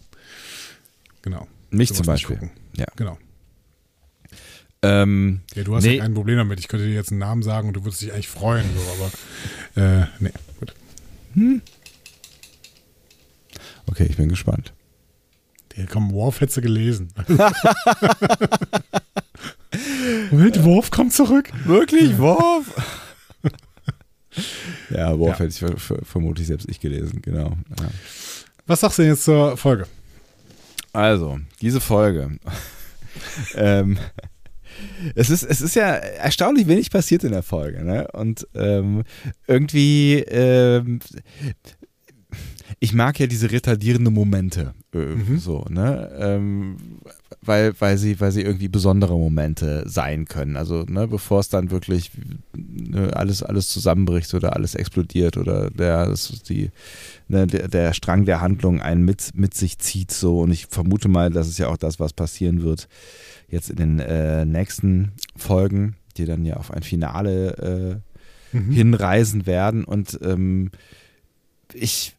genau. 1.22 1.48
Mich 1.70 1.94
zum 1.94 2.06
Beispiel. 2.06 2.36
gucken. 2.38 2.52
Ja. 2.76 2.86
Genau. 2.96 3.18
Ähm, 4.84 5.42
Ja, 5.54 5.64
du 5.64 5.76
hast 5.76 5.84
Nee. 5.84 5.98
ja 5.98 6.04
kein 6.04 6.14
Problem 6.14 6.38
damit. 6.38 6.60
Ich 6.60 6.68
könnte 6.68 6.86
dir 6.88 6.94
jetzt 6.94 7.12
einen 7.12 7.20
Namen 7.20 7.44
sagen 7.44 7.68
und 7.68 7.76
du 7.76 7.84
würdest 7.86 8.02
dich 8.02 8.12
eigentlich 8.14 8.28
freuen, 8.30 8.66
so, 8.76 8.82
aber 9.78 10.02
äh, 10.02 10.08
nee, 10.20 10.32
gut. 10.60 10.74
okay, 13.88 14.08
ich 14.10 14.18
bin 14.18 14.28
gespannt. 14.30 14.74
Der 15.78 15.86
komm, 15.88 16.12
Worf 16.12 16.42
hättest 16.42 16.58
du 16.58 16.62
gelesen. 16.62 17.14
Moment, 20.32 20.64
Worf 20.64 20.92
kommt 20.92 21.14
zurück. 21.14 21.50
Wirklich, 21.66 22.18
Worf? 22.18 22.66
ja, 24.90 25.18
Worf 25.18 25.40
Ja. 25.40 25.46
hätte 25.46 25.50
ich 25.50 25.60
ver 25.60 25.78
ver 25.78 26.00
vermutlich 26.04 26.48
selbst 26.48 26.70
ich 26.70 26.80
gelesen, 26.80 27.22
genau. 27.22 27.54
Ja. 27.80 27.88
Was 28.68 28.80
sagst 28.82 28.98
du 28.98 29.04
denn 29.04 29.12
jetzt 29.12 29.24
zur 29.24 29.58
Folge? 29.58 29.88
Also, 30.94 31.40
diese 31.62 31.82
Folge. 31.82 32.38
ähm, 33.56 33.98
es 35.16 35.30
ist, 35.30 35.44
es 35.44 35.62
ist 35.62 35.76
ja 35.76 35.90
erstaunlich 35.92 36.68
wenig 36.68 36.90
passiert 36.92 37.24
in 37.24 37.32
der 37.32 37.44
Folge, 37.44 37.84
ne? 37.84 38.08
Und 38.14 38.48
ähm, 38.56 39.04
irgendwie, 39.48 40.20
ähm, 40.20 41.00
ich 42.80 42.94
mag 42.94 43.20
ja 43.20 43.28
diese 43.28 43.52
retardierenden 43.52 44.14
Momente, 44.14 44.74
äh, 44.94 44.98
mhm. 44.98 45.40
so, 45.40 45.66
ne? 45.70 46.12
Ähm, 46.18 46.78
weil, 47.42 47.74
weil, 47.80 47.98
sie, 47.98 48.20
weil 48.20 48.32
sie 48.32 48.42
irgendwie 48.42 48.68
besondere 48.68 49.18
Momente 49.18 49.84
sein 49.88 50.26
können. 50.26 50.58
Also, 50.58 50.84
ne, 50.84 51.08
bevor 51.08 51.40
es 51.40 51.50
dann 51.50 51.72
wirklich 51.72 52.12
ne, 52.54 53.16
alles, 53.16 53.42
alles 53.42 53.70
zusammenbricht 53.70 54.34
oder 54.34 54.56
alles 54.56 54.76
explodiert 54.76 55.38
oder 55.38 55.72
der, 55.72 56.08
das 56.08 56.44
die, 56.44 56.70
ne, 57.28 57.48
der, 57.48 57.68
der 57.68 57.94
Strang 57.94 58.26
der 58.26 58.42
Handlung 58.42 58.82
einen 58.82 59.04
mit, 59.04 59.32
mit 59.34 59.54
sich 59.56 59.80
zieht, 59.80 60.12
so. 60.12 60.42
Und 60.42 60.52
ich 60.52 60.68
vermute 60.68 61.08
mal, 61.08 61.32
das 61.32 61.48
ist 61.48 61.58
ja 61.58 61.70
auch 61.70 61.78
das, 61.78 62.00
was 62.00 62.14
passieren 62.14 62.62
wird 62.62 62.88
jetzt 63.52 63.70
in 63.70 63.76
den 63.76 64.00
äh, 64.00 64.46
nächsten 64.46 65.12
Folgen, 65.36 65.96
die 66.18 66.26
dann 66.26 66.46
ja 66.46 66.58
auf 66.58 66.72
ein 66.72 66.84
Finale 66.84 68.02
äh, 68.54 68.58
mhm. 68.58 68.72
hinreisen 68.72 69.46
werden. 69.46 69.84
Und 69.84 70.18
ähm, 70.24 70.72
ich, 71.74 72.16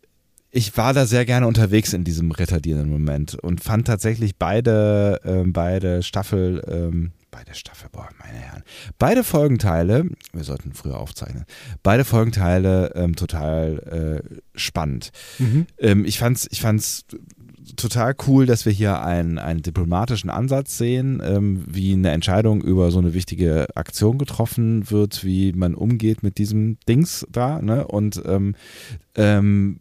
ich 0.52 0.76
war 0.76 0.92
da 0.92 1.06
sehr 1.06 1.24
gerne 1.24 1.46
unterwegs 1.46 1.94
in 1.94 2.04
diesem 2.04 2.30
retardierenden 2.30 2.90
Moment 2.90 3.34
und 3.34 3.62
fand 3.62 3.86
tatsächlich 3.86 4.36
beide, 4.36 5.18
äh, 5.24 5.44
beide 5.46 6.02
Staffel, 6.02 6.62
ähm, 6.68 7.12
beide 7.30 7.54
Staffel, 7.54 7.88
boah, 7.90 8.08
meine 8.22 8.38
Herren, 8.38 8.62
beide 8.98 9.24
Folgenteile, 9.24 10.04
wir 10.34 10.44
sollten 10.44 10.74
früher 10.74 11.00
aufzeichnen, 11.00 11.46
beide 11.82 12.04
Folgenteile 12.04 12.92
ähm, 12.94 13.16
total 13.16 14.22
äh, 14.22 14.40
spannend. 14.54 15.10
Mhm. 15.38 15.66
Ähm, 15.78 16.04
ich 16.04 16.18
fand's, 16.18 16.46
ich 16.50 16.60
fand's 16.60 17.06
total 17.76 18.14
cool, 18.26 18.44
dass 18.44 18.66
wir 18.66 18.72
hier 18.72 19.00
einen, 19.00 19.38
einen 19.38 19.62
diplomatischen 19.62 20.28
Ansatz 20.28 20.76
sehen, 20.76 21.22
ähm, 21.24 21.64
wie 21.66 21.94
eine 21.94 22.10
Entscheidung 22.10 22.60
über 22.60 22.90
so 22.90 22.98
eine 22.98 23.14
wichtige 23.14 23.74
Aktion 23.74 24.18
getroffen 24.18 24.90
wird, 24.90 25.24
wie 25.24 25.52
man 25.52 25.74
umgeht 25.74 26.22
mit 26.22 26.36
diesem 26.36 26.76
Dings 26.86 27.26
da. 27.30 27.62
Ne? 27.62 27.86
Und 27.86 28.22
ähm, 28.26 28.54
ähm, 29.14 29.80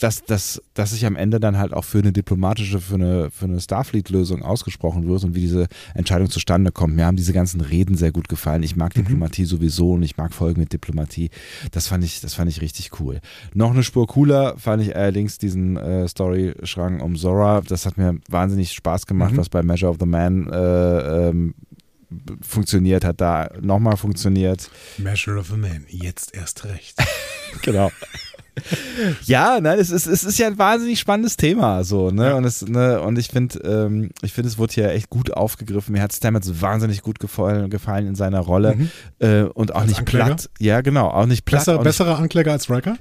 dass, 0.00 0.24
dass, 0.24 0.62
dass 0.74 0.90
sich 0.90 1.06
am 1.06 1.16
Ende 1.16 1.40
dann 1.40 1.58
halt 1.58 1.72
auch 1.72 1.84
für 1.84 1.98
eine 1.98 2.12
diplomatische, 2.12 2.80
für 2.80 2.94
eine, 2.94 3.30
für 3.30 3.46
eine 3.46 3.60
Starfleet-Lösung 3.60 4.42
ausgesprochen 4.42 5.06
wird 5.08 5.24
und 5.24 5.34
wie 5.34 5.40
diese 5.40 5.66
Entscheidung 5.94 6.30
zustande 6.30 6.72
kommt. 6.72 6.96
Mir 6.96 7.06
haben 7.06 7.16
diese 7.16 7.32
ganzen 7.32 7.60
Reden 7.60 7.96
sehr 7.96 8.12
gut 8.12 8.28
gefallen. 8.28 8.62
Ich 8.62 8.76
mag 8.76 8.96
mhm. 8.96 9.02
Diplomatie 9.02 9.44
sowieso 9.44 9.92
und 9.92 10.02
ich 10.02 10.16
mag 10.16 10.32
Folgen 10.32 10.60
mit 10.60 10.72
Diplomatie. 10.72 11.30
Das 11.70 11.88
fand 11.88 12.04
ich, 12.04 12.20
das 12.20 12.34
fand 12.34 12.50
ich 12.50 12.60
richtig 12.60 13.00
cool. 13.00 13.20
Noch 13.54 13.70
eine 13.70 13.82
Spur 13.82 14.06
cooler 14.06 14.56
fand 14.58 14.82
ich 14.82 14.96
allerdings 14.96 15.38
diesen 15.38 15.76
äh, 15.76 16.08
Story-Schrank 16.08 17.02
um 17.02 17.16
Zora. 17.16 17.60
Das 17.60 17.86
hat 17.86 17.96
mir 17.96 18.18
wahnsinnig 18.28 18.72
Spaß 18.72 19.06
gemacht, 19.06 19.32
mhm. 19.32 19.38
was 19.38 19.48
bei 19.48 19.62
Measure 19.62 19.90
of 19.90 19.98
the 20.00 20.06
Man 20.06 20.48
äh, 20.50 21.28
ähm, 21.28 21.54
funktioniert, 22.40 23.04
hat 23.04 23.20
da 23.20 23.50
nochmal 23.60 23.96
funktioniert. 23.96 24.70
Measure 24.98 25.38
of 25.38 25.52
a 25.52 25.56
Man, 25.56 25.84
jetzt 25.88 26.34
erst 26.34 26.64
recht. 26.64 26.96
genau 27.62 27.90
ja, 29.24 29.58
nein, 29.60 29.78
es 29.78 29.90
ist, 29.90 30.06
es 30.06 30.24
ist 30.24 30.38
ja 30.38 30.46
ein 30.46 30.58
wahnsinnig 30.58 30.98
spannendes 30.98 31.36
Thema, 31.36 31.84
so, 31.84 32.10
ne? 32.10 32.34
Und, 32.34 32.44
es, 32.44 32.66
ne, 32.66 33.00
und 33.00 33.18
ich 33.18 33.28
finde, 33.28 33.58
ähm, 33.60 34.10
ich 34.22 34.32
finde, 34.32 34.48
es 34.48 34.58
wurde 34.58 34.72
hier 34.72 34.90
echt 34.90 35.10
gut 35.10 35.32
aufgegriffen. 35.32 35.92
Mir 35.92 36.02
hat 36.02 36.12
Stamets 36.12 36.60
wahnsinnig 36.60 37.02
gut 37.02 37.18
gefallen, 37.18 37.70
gefallen 37.70 38.06
in 38.06 38.14
seiner 38.14 38.40
Rolle 38.40 38.76
mhm. 38.76 38.90
äh, 39.18 39.42
und 39.42 39.74
auch 39.74 39.80
als 39.80 39.88
nicht 39.88 39.98
Ankläger? 40.00 40.24
platt. 40.26 40.50
Ja, 40.58 40.80
genau, 40.80 41.08
auch 41.08 41.26
nicht 41.26 41.44
platt. 41.44 41.60
Besser, 41.60 41.78
besserer 41.78 42.18
Ankläger 42.18 42.52
als 42.52 42.70
Riker? 42.70 42.96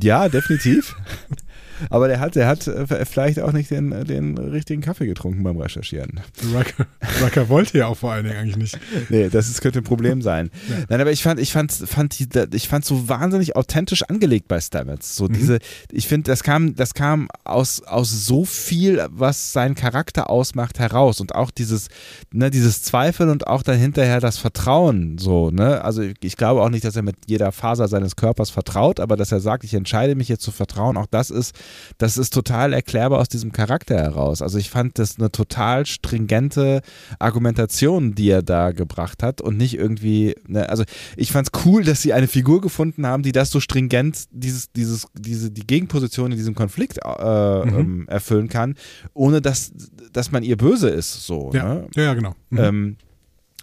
Ja, 0.00 0.28
definitiv. 0.28 0.96
Aber 1.90 2.08
der 2.08 2.20
hat, 2.20 2.34
der 2.34 2.46
hat 2.46 2.66
äh, 2.66 3.04
vielleicht 3.04 3.40
auch 3.40 3.52
nicht 3.52 3.70
den, 3.70 3.90
den 4.04 4.38
richtigen 4.38 4.82
Kaffee 4.82 5.06
getrunken 5.06 5.42
beim 5.42 5.56
Recherchieren. 5.58 6.20
Rucker, 6.54 6.86
Rucker 7.22 7.48
wollte 7.48 7.78
ja 7.78 7.86
auch 7.86 7.96
vor 7.96 8.12
allen 8.12 8.24
Dingen 8.24 8.36
eigentlich 8.36 8.56
nicht. 8.56 8.78
Nee, 9.08 9.28
das 9.28 9.48
ist, 9.48 9.60
könnte 9.60 9.80
ein 9.80 9.84
Problem 9.84 10.22
sein. 10.22 10.50
Ja. 10.68 10.76
Nein, 10.88 11.00
aber 11.00 11.12
ich 11.12 11.22
fand, 11.22 11.40
ich 11.40 11.52
fand, 11.52 11.72
fand 11.72 12.18
die, 12.18 12.28
ich 12.54 12.68
fand 12.68 12.84
so 12.84 13.08
wahnsinnig 13.08 13.56
authentisch 13.56 14.02
angelegt 14.02 14.48
bei 14.48 14.60
Stamets. 14.60 15.16
So 15.16 15.24
mhm. 15.24 15.32
diese, 15.34 15.58
ich 15.90 16.06
finde, 16.06 16.30
das 16.30 16.42
kam, 16.42 16.74
das 16.74 16.94
kam 16.94 17.28
aus, 17.44 17.82
aus 17.82 18.26
so 18.26 18.44
viel, 18.44 19.04
was 19.10 19.52
seinen 19.52 19.74
Charakter 19.74 20.30
ausmacht, 20.30 20.78
heraus. 20.78 21.20
Und 21.20 21.34
auch 21.34 21.50
dieses, 21.50 21.88
ne, 22.32 22.50
dieses 22.50 22.82
Zweifel 22.82 23.28
und 23.28 23.46
auch 23.46 23.62
dann 23.62 23.78
hinterher 23.78 24.20
das 24.20 24.38
Vertrauen. 24.38 25.18
So, 25.18 25.50
ne? 25.50 25.82
Also 25.84 26.02
ich 26.20 26.36
glaube 26.36 26.62
auch 26.62 26.70
nicht, 26.70 26.84
dass 26.84 26.96
er 26.96 27.02
mit 27.02 27.16
jeder 27.26 27.52
Faser 27.52 27.88
seines 27.88 28.16
Körpers 28.16 28.50
vertraut, 28.50 29.00
aber 29.00 29.16
dass 29.16 29.32
er 29.32 29.40
sagt, 29.40 29.64
ich 29.64 29.74
entscheide 29.74 30.14
mich 30.14 30.28
jetzt 30.28 30.42
zu 30.42 30.50
vertrauen, 30.50 30.96
auch 30.96 31.06
das 31.06 31.30
ist 31.30 31.54
das 31.98 32.18
ist 32.18 32.32
total 32.32 32.72
erklärbar 32.72 33.20
aus 33.20 33.28
diesem 33.28 33.52
Charakter 33.52 33.96
heraus. 33.96 34.42
Also 34.42 34.58
ich 34.58 34.70
fand 34.70 34.98
das 34.98 35.18
eine 35.18 35.30
total 35.30 35.86
stringente 35.86 36.82
Argumentation, 37.18 38.14
die 38.14 38.30
er 38.30 38.42
da 38.42 38.72
gebracht 38.72 39.22
hat 39.22 39.40
und 39.40 39.56
nicht 39.56 39.74
irgendwie, 39.74 40.34
ne, 40.46 40.68
also 40.68 40.84
ich 41.16 41.32
fand 41.32 41.48
es 41.48 41.64
cool, 41.64 41.84
dass 41.84 42.02
sie 42.02 42.12
eine 42.12 42.28
Figur 42.28 42.60
gefunden 42.60 43.06
haben, 43.06 43.22
die 43.22 43.32
das 43.32 43.50
so 43.50 43.60
stringent, 43.60 44.24
dieses, 44.30 44.72
dieses, 44.72 45.06
diese, 45.14 45.50
die 45.50 45.66
Gegenposition 45.66 46.32
in 46.32 46.38
diesem 46.38 46.54
Konflikt 46.54 46.98
äh, 47.04 47.64
mhm. 47.64 47.78
ähm, 47.78 48.08
erfüllen 48.08 48.48
kann, 48.48 48.76
ohne 49.14 49.40
dass, 49.40 49.72
dass 50.12 50.32
man 50.32 50.42
ihr 50.42 50.56
böse 50.56 50.88
ist. 50.88 51.26
So, 51.26 51.50
ja, 51.52 51.74
ne? 51.74 51.86
ja, 51.94 52.02
ja, 52.02 52.14
genau. 52.14 52.34
Mhm. 52.50 52.58
Ähm, 52.58 52.96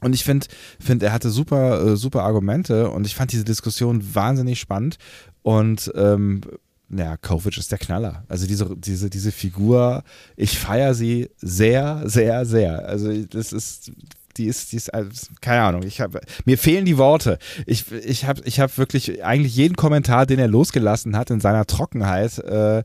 und 0.01 0.13
ich 0.13 0.23
finde, 0.23 0.47
find, 0.79 1.03
er 1.03 1.11
hatte 1.11 1.29
super, 1.29 1.85
äh, 1.85 1.97
super 1.97 2.23
Argumente 2.23 2.89
und 2.89 3.05
ich 3.05 3.15
fand 3.15 3.31
diese 3.31 3.43
Diskussion 3.43 4.15
wahnsinnig 4.15 4.59
spannend. 4.59 4.97
Und 5.41 5.91
ähm, 5.95 6.41
ja, 6.89 7.17
Kovic 7.17 7.57
ist 7.57 7.71
der 7.71 7.77
Knaller. 7.77 8.23
Also 8.27 8.47
diese, 8.47 8.75
diese, 8.75 9.09
diese 9.09 9.31
Figur, 9.31 10.03
ich 10.35 10.57
feiere 10.57 10.93
sie 10.93 11.29
sehr, 11.37 12.03
sehr, 12.05 12.45
sehr. 12.45 12.87
Also 12.87 13.11
das 13.25 13.53
ist, 13.53 13.91
die 14.37 14.45
ist, 14.45 14.71
die 14.71 14.77
ist, 14.77 14.93
also, 14.93 15.09
keine 15.41 15.61
Ahnung, 15.61 15.83
ich 15.83 16.01
habe, 16.01 16.21
mir 16.45 16.57
fehlen 16.57 16.85
die 16.85 16.97
Worte. 16.97 17.37
Ich, 17.65 17.91
ich 17.91 18.25
habe 18.25 18.41
ich 18.45 18.59
hab 18.59 18.77
wirklich 18.77 19.23
eigentlich 19.23 19.55
jeden 19.55 19.75
Kommentar, 19.75 20.25
den 20.25 20.39
er 20.39 20.47
losgelassen 20.47 21.15
hat 21.15 21.29
in 21.29 21.41
seiner 21.41 21.65
Trockenheit, 21.65 22.39
äh, 22.39 22.83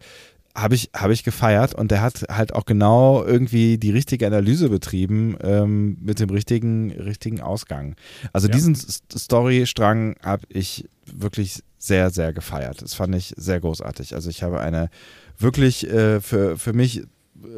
habe 0.55 0.77
ich, 0.77 0.91
hab 0.95 1.11
ich 1.11 1.25
gefeiert 1.25 1.75
und 1.75 1.91
der 1.91 2.01
hat 2.01 2.25
halt 2.29 2.55
auch 2.55 2.65
genau 2.65 3.25
irgendwie 3.25 3.77
die 3.77 3.91
richtige 3.91 4.27
Analyse 4.27 4.69
betrieben 4.69 5.37
ähm, 5.43 5.99
mit 6.01 6.21
dem 6.21 6.31
richtigen, 6.31 6.93
richtigen 6.93 7.41
Ausgang. 7.41 7.97
Also 8.33 8.47
ja. 8.47 8.55
diesen 8.55 8.77
Storystrang 8.77 10.17
habe 10.23 10.47
ich 10.49 10.89
wirklich 11.07 11.63
sehr, 11.79 12.11
sehr 12.11 12.33
gefeiert. 12.33 12.83
Das 12.83 12.95
fand 12.95 13.15
ich 13.15 13.35
sehr 13.37 13.61
großartig. 13.61 14.15
Also 14.15 14.31
ich 14.31 14.43
habe 14.43 14.61
eine 14.61 14.91
wirklich 15.39 15.89
äh, 15.91 16.21
für, 16.21 16.57
für 16.57 16.73
mich 16.73 17.03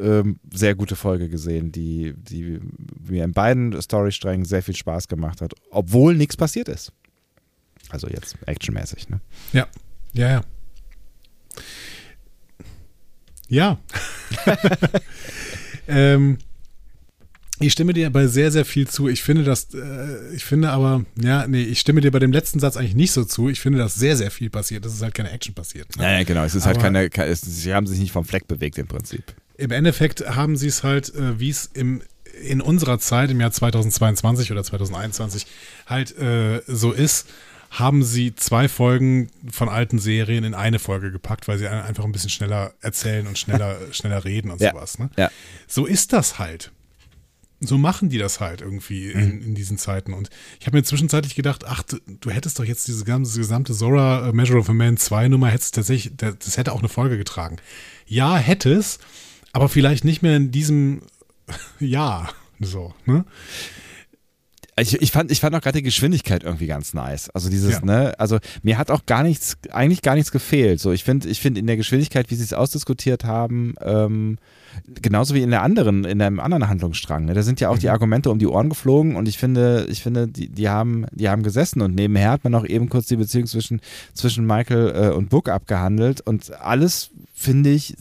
ähm, 0.01 0.39
sehr 0.51 0.73
gute 0.75 0.95
Folge 0.95 1.29
gesehen, 1.29 1.71
die, 1.71 2.13
die 2.17 2.59
mir 3.07 3.23
in 3.23 3.31
beiden 3.31 3.79
Storysträngen 3.79 4.45
sehr 4.45 4.63
viel 4.63 4.75
Spaß 4.75 5.07
gemacht 5.07 5.41
hat, 5.41 5.53
obwohl 5.69 6.15
nichts 6.15 6.35
passiert 6.35 6.67
ist. 6.67 6.91
Also 7.89 8.07
jetzt 8.07 8.35
actionmäßig, 8.45 9.07
ne? 9.09 9.21
Ja, 9.53 9.67
ja, 10.13 10.29
ja. 10.29 10.41
Ja. 13.49 13.79
ähm, 15.87 16.37
ich 17.59 17.71
stimme 17.71 17.93
dir 17.93 18.09
bei 18.11 18.27
sehr, 18.27 18.51
sehr 18.51 18.65
viel 18.65 18.87
zu. 18.87 19.07
Ich 19.07 19.23
finde 19.23 19.43
das, 19.43 19.73
äh, 19.73 20.35
ich 20.35 20.45
finde 20.45 20.69
aber, 20.69 21.05
ja, 21.19 21.47
nee, 21.47 21.63
ich 21.63 21.79
stimme 21.79 22.01
dir 22.01 22.11
bei 22.11 22.19
dem 22.19 22.31
letzten 22.31 22.59
Satz 22.59 22.77
eigentlich 22.77 22.95
nicht 22.95 23.11
so 23.11 23.23
zu. 23.23 23.49
Ich 23.49 23.59
finde, 23.59 23.79
dass 23.79 23.95
sehr, 23.95 24.15
sehr 24.15 24.29
viel 24.29 24.49
passiert. 24.49 24.85
Das 24.85 24.93
ist 24.93 25.01
halt 25.01 25.15
keine 25.15 25.31
Action 25.31 25.55
passiert. 25.55 25.95
Ne? 25.97 26.03
Ja, 26.03 26.11
ja, 26.19 26.23
genau. 26.23 26.43
Es 26.43 26.53
ist 26.53 26.65
halt 26.65 26.77
aber 26.77 26.93
halt 26.93 27.13
keine, 27.13 27.35
sie 27.35 27.73
haben 27.73 27.87
sich 27.87 27.99
nicht 27.99 28.11
vom 28.11 28.25
Fleck 28.25 28.47
bewegt 28.47 28.77
im 28.77 28.87
Prinzip. 28.87 29.23
Im 29.57 29.71
Endeffekt 29.71 30.27
haben 30.27 30.55
sie 30.55 30.67
es 30.67 30.83
halt, 30.83 31.13
äh, 31.15 31.39
wie 31.39 31.49
es 31.49 31.69
im 31.73 32.01
in 32.43 32.61
unserer 32.61 32.99
Zeit 32.99 33.31
im 33.31 33.41
Jahr 33.41 33.51
2022 33.51 34.51
oder 34.51 34.63
2021 34.63 35.47
halt 35.87 36.15
äh, 36.19 36.61
so 36.67 36.91
ist, 36.91 37.27
haben 37.71 38.03
sie 38.03 38.33
zwei 38.35 38.67
Folgen 38.67 39.29
von 39.51 39.69
alten 39.69 39.99
Serien 39.99 40.43
in 40.43 40.53
eine 40.53 40.79
Folge 40.79 41.11
gepackt, 41.11 41.47
weil 41.47 41.57
sie 41.57 41.67
einfach 41.67 42.05
ein 42.05 42.11
bisschen 42.11 42.29
schneller 42.29 42.73
erzählen 42.81 43.27
und 43.27 43.37
schneller, 43.37 43.77
schneller 43.91 44.23
reden 44.23 44.51
und 44.51 44.61
ja. 44.61 44.71
sowas. 44.71 44.99
Ne? 44.99 45.09
Ja. 45.17 45.29
So 45.67 45.85
ist 45.85 46.13
das 46.13 46.39
halt 46.39 46.71
so 47.59 47.77
machen 47.77 48.09
die 48.09 48.17
das 48.17 48.39
halt 48.39 48.61
irgendwie 48.61 49.11
in, 49.11 49.37
mhm. 49.37 49.41
in 49.41 49.55
diesen 49.55 49.77
Zeiten. 49.77 50.13
Und 50.13 50.29
ich 50.59 50.67
habe 50.67 50.77
mir 50.77 50.83
zwischenzeitlich 50.83 51.35
gedacht, 51.35 51.65
ach, 51.65 51.83
du 52.05 52.29
hättest 52.29 52.59
doch 52.59 52.63
jetzt 52.63 52.87
diese 52.87 53.03
ganze, 53.03 53.39
gesamte 53.39 53.73
Zora 53.73 54.29
äh, 54.29 54.33
Measure 54.33 54.59
of 54.59 54.69
a 54.69 54.73
Man 54.73 54.97
2 54.97 55.29
Nummer, 55.29 55.49
hättest 55.49 55.75
tatsächlich, 55.75 56.15
das 56.15 56.57
hätte 56.57 56.73
auch 56.73 56.79
eine 56.79 56.89
Folge 56.89 57.17
getragen. 57.17 57.57
Ja, 58.05 58.37
hätte 58.37 58.71
es, 58.71 58.99
aber 59.53 59.69
vielleicht 59.69 60.05
nicht 60.05 60.21
mehr 60.21 60.35
in 60.35 60.51
diesem 60.51 61.01
Jahr. 61.79 62.33
So, 62.59 62.93
ne? 63.05 63.25
Ich, 64.79 65.01
ich, 65.01 65.11
fand, 65.11 65.31
ich 65.31 65.39
fand 65.39 65.55
auch 65.55 65.61
gerade 65.61 65.79
die 65.79 65.83
Geschwindigkeit 65.83 66.43
irgendwie 66.43 66.67
ganz 66.67 66.93
nice. 66.93 67.31
Also 67.31 67.49
dieses, 67.49 67.73
ja. 67.73 67.85
ne, 67.85 68.19
also 68.19 68.37
mir 68.61 68.77
hat 68.77 68.91
auch 68.91 69.07
gar 69.07 69.23
nichts, 69.23 69.57
eigentlich 69.71 70.03
gar 70.03 70.13
nichts 70.13 70.31
gefehlt. 70.31 70.79
So, 70.79 70.91
ich 70.91 71.03
finde, 71.03 71.27
ich 71.29 71.41
finde 71.41 71.59
in 71.59 71.67
der 71.67 71.77
Geschwindigkeit, 71.77 72.29
wie 72.29 72.35
sie 72.35 72.43
es 72.43 72.53
ausdiskutiert 72.53 73.23
haben, 73.23 73.73
ähm, 73.81 74.37
genauso 75.01 75.33
wie 75.33 75.41
in 75.41 75.49
der 75.49 75.63
anderen, 75.63 76.05
in 76.05 76.21
einem 76.21 76.39
anderen 76.39 76.69
Handlungsstrang. 76.69 77.25
Ne? 77.25 77.33
Da 77.33 77.41
sind 77.41 77.59
ja 77.59 77.69
auch 77.69 77.75
mhm. 77.75 77.79
die 77.79 77.89
Argumente 77.89 78.29
um 78.29 78.37
die 78.37 78.45
Ohren 78.45 78.69
geflogen 78.69 79.15
und 79.15 79.27
ich 79.27 79.39
finde, 79.39 79.87
ich 79.89 80.03
finde, 80.03 80.27
die, 80.27 80.49
die 80.49 80.69
haben, 80.69 81.07
die 81.11 81.27
haben 81.27 81.41
gesessen 81.41 81.81
und 81.81 81.95
nebenher 81.95 82.29
hat 82.29 82.43
man 82.43 82.53
auch 82.53 82.65
eben 82.65 82.87
kurz 82.87 83.07
die 83.07 83.15
Beziehung 83.15 83.47
zwischen, 83.47 83.81
zwischen 84.13 84.45
Michael 84.45 84.93
äh, 84.95 85.15
und 85.15 85.29
Book 85.29 85.49
abgehandelt 85.49 86.21
und 86.21 86.53
alles 86.61 87.09
finde 87.33 87.71
ich 87.71 87.95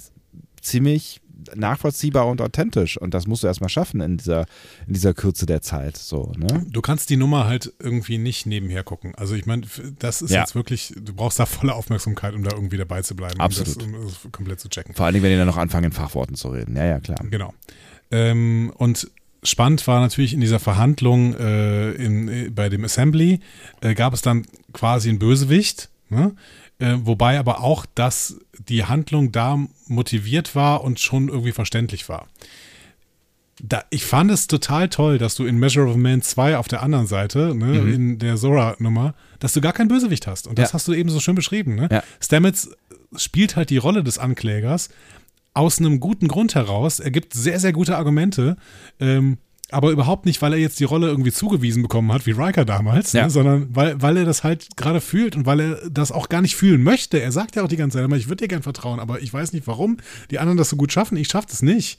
ziemlich 0.60 1.22
nachvollziehbar 1.54 2.26
und 2.26 2.40
authentisch. 2.40 2.96
Und 2.96 3.14
das 3.14 3.26
musst 3.26 3.42
du 3.42 3.46
erstmal 3.46 3.68
schaffen 3.68 4.00
in 4.00 4.16
dieser, 4.16 4.46
in 4.86 4.94
dieser 4.94 5.14
Kürze 5.14 5.46
der 5.46 5.62
Zeit. 5.62 5.96
So, 5.96 6.32
ne? 6.36 6.64
Du 6.70 6.80
kannst 6.80 7.10
die 7.10 7.16
Nummer 7.16 7.46
halt 7.46 7.72
irgendwie 7.78 8.18
nicht 8.18 8.46
nebenher 8.46 8.82
gucken. 8.82 9.14
Also 9.16 9.34
ich 9.34 9.46
meine, 9.46 9.62
das 9.98 10.22
ist 10.22 10.30
Ja. 10.30 10.40
jetzt 10.40 10.54
wirklich, 10.54 10.94
du 11.00 11.12
brauchst 11.14 11.38
da 11.38 11.46
volle 11.46 11.74
Aufmerksamkeit, 11.74 12.34
um 12.34 12.42
da 12.42 12.52
irgendwie 12.54 12.76
dabei 12.76 13.02
zu 13.02 13.14
bleiben. 13.14 13.38
Absolut. 13.40 13.82
Um 13.82 13.92
das, 13.92 14.00
um 14.00 14.06
das 14.24 14.32
komplett 14.32 14.60
zu 14.60 14.68
checken. 14.68 14.94
Vor 14.94 15.06
allen 15.06 15.12
Dingen, 15.14 15.24
wenn 15.24 15.32
die 15.32 15.38
dann 15.38 15.46
noch 15.46 15.56
anfangen, 15.56 15.84
in 15.86 15.92
Fachworten 15.92 16.34
zu 16.36 16.48
reden. 16.48 16.76
Ja, 16.76 16.84
ja, 16.84 17.00
klar. 17.00 17.18
Genau. 17.30 17.54
Ähm, 18.10 18.72
und 18.76 19.10
spannend 19.42 19.86
war 19.86 20.00
natürlich 20.00 20.34
in 20.34 20.40
dieser 20.40 20.58
Verhandlung 20.58 21.34
äh, 21.34 21.92
in, 21.92 22.28
äh, 22.28 22.50
bei 22.50 22.68
dem 22.68 22.84
Assembly, 22.84 23.40
äh, 23.80 23.94
gab 23.94 24.12
es 24.12 24.22
dann 24.22 24.46
quasi 24.72 25.08
einen 25.08 25.18
Bösewicht, 25.18 25.88
ne? 26.08 26.34
Äh, 26.78 26.96
wobei 27.02 27.38
aber 27.38 27.62
auch, 27.62 27.86
dass 27.94 28.38
die 28.68 28.84
Handlung 28.84 29.32
da 29.32 29.58
motiviert 29.86 30.54
war 30.54 30.84
und 30.84 31.00
schon 31.00 31.28
irgendwie 31.28 31.52
verständlich 31.52 32.08
war. 32.08 32.26
Da, 33.62 33.84
ich 33.88 34.04
fand 34.04 34.30
es 34.30 34.48
total 34.48 34.90
toll, 34.90 35.16
dass 35.16 35.34
du 35.34 35.46
in 35.46 35.56
Measure 35.58 35.88
of 35.88 35.96
Man 35.96 36.20
2 36.20 36.58
auf 36.58 36.68
der 36.68 36.82
anderen 36.82 37.06
Seite, 37.06 37.54
ne, 37.54 37.78
in 37.90 38.18
der 38.18 38.36
Zora-Nummer, 38.36 39.14
dass 39.38 39.54
du 39.54 39.62
gar 39.62 39.72
keinen 39.72 39.88
Bösewicht 39.88 40.26
hast. 40.26 40.46
Und 40.46 40.58
das 40.58 40.70
Ja. 40.70 40.74
hast 40.74 40.88
du 40.88 40.92
eben 40.92 41.08
so 41.08 41.20
schön 41.20 41.34
beschrieben. 41.34 41.74
Ne? 41.74 41.88
Ja. 41.90 42.02
Stamets 42.20 42.68
spielt 43.16 43.56
halt 43.56 43.70
die 43.70 43.78
Rolle 43.78 44.04
des 44.04 44.18
Anklägers 44.18 44.90
aus 45.54 45.78
einem 45.78 46.00
guten 46.00 46.28
Grund 46.28 46.54
heraus. 46.54 47.00
Er 47.00 47.10
gibt 47.10 47.32
sehr, 47.32 47.58
sehr 47.58 47.72
gute 47.72 47.96
Argumente. 47.96 48.58
Ähm, 49.00 49.38
aber 49.70 49.90
überhaupt 49.90 50.26
nicht, 50.26 50.40
weil 50.42 50.52
er 50.52 50.58
jetzt 50.58 50.78
die 50.78 50.84
Rolle 50.84 51.08
irgendwie 51.08 51.32
zugewiesen 51.32 51.82
bekommen 51.82 52.12
hat, 52.12 52.24
wie 52.26 52.30
Riker 52.32 52.64
damals, 52.64 53.12
Ja. 53.12 53.24
ne, 53.24 53.30
sondern 53.30 53.74
weil, 53.74 54.00
weil 54.00 54.16
er 54.16 54.24
das 54.24 54.44
halt 54.44 54.76
gerade 54.76 55.00
fühlt 55.00 55.34
und 55.36 55.44
weil 55.46 55.60
er 55.60 55.90
das 55.90 56.12
auch 56.12 56.28
gar 56.28 56.40
nicht 56.42 56.54
fühlen 56.56 56.82
möchte. 56.82 57.20
Er 57.20 57.32
sagt 57.32 57.56
ja 57.56 57.64
auch 57.64 57.68
die 57.68 57.76
ganze 57.76 57.98
Zeit 57.98 58.04
immer, 58.04 58.16
ich 58.16 58.28
würde 58.28 58.44
dir 58.44 58.48
gern 58.48 58.62
vertrauen, 58.62 59.00
aber 59.00 59.20
ich 59.22 59.32
weiß 59.32 59.52
nicht, 59.52 59.66
warum 59.66 59.96
die 60.30 60.38
anderen 60.38 60.56
das 60.56 60.70
so 60.70 60.76
gut 60.76 60.92
schaffen. 60.92 61.16
Ich 61.16 61.28
schaffe 61.28 61.48
das 61.50 61.62
nicht. 61.62 61.98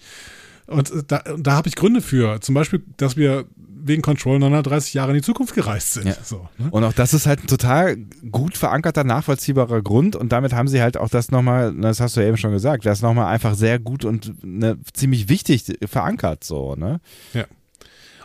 Und 0.68 0.92
äh, 0.92 1.04
da, 1.08 1.24
da 1.38 1.52
habe 1.54 1.68
ich 1.68 1.76
Gründe 1.76 2.02
für. 2.02 2.40
Zum 2.42 2.56
Beispiel, 2.56 2.84
dass 2.98 3.18
wir 3.18 3.46
wegen 3.80 4.02
Control 4.02 4.38
930 4.40 4.94
Jahre 4.96 5.12
in 5.12 5.16
die 5.18 5.22
Zukunft 5.22 5.54
gereist 5.56 5.94
sind. 5.94 6.08
Ja. 6.08 6.16
So, 6.24 6.50
ne? 6.58 6.68
Und 6.72 6.84
auch 6.84 6.92
das 6.94 7.14
ist 7.14 7.26
halt 7.26 7.44
ein 7.44 7.48
total 7.48 7.96
gut 8.32 8.58
verankerter, 8.58 9.06
nachvollziehbarer 9.06 9.82
Grund. 9.82 10.16
Und 10.18 10.32
damit 10.34 10.52
haben 10.54 10.68
sie 10.68 10.82
halt 10.82 10.98
auch 10.98 11.08
das 11.10 11.32
nochmal, 11.32 11.74
das 11.74 12.00
hast 12.02 12.18
du 12.18 12.22
ja 12.22 12.28
eben 12.28 12.36
schon 12.38 12.52
gesagt, 12.52 12.86
das 12.86 13.02
nochmal 13.02 13.28
einfach 13.34 13.56
sehr 13.56 13.80
gut 13.80 14.04
und 14.04 14.44
ne, 14.44 14.78
ziemlich 14.94 15.30
wichtig 15.30 15.78
verankert, 15.86 16.44
so, 16.44 16.76
ne? 16.76 17.00
Ja. 17.34 17.46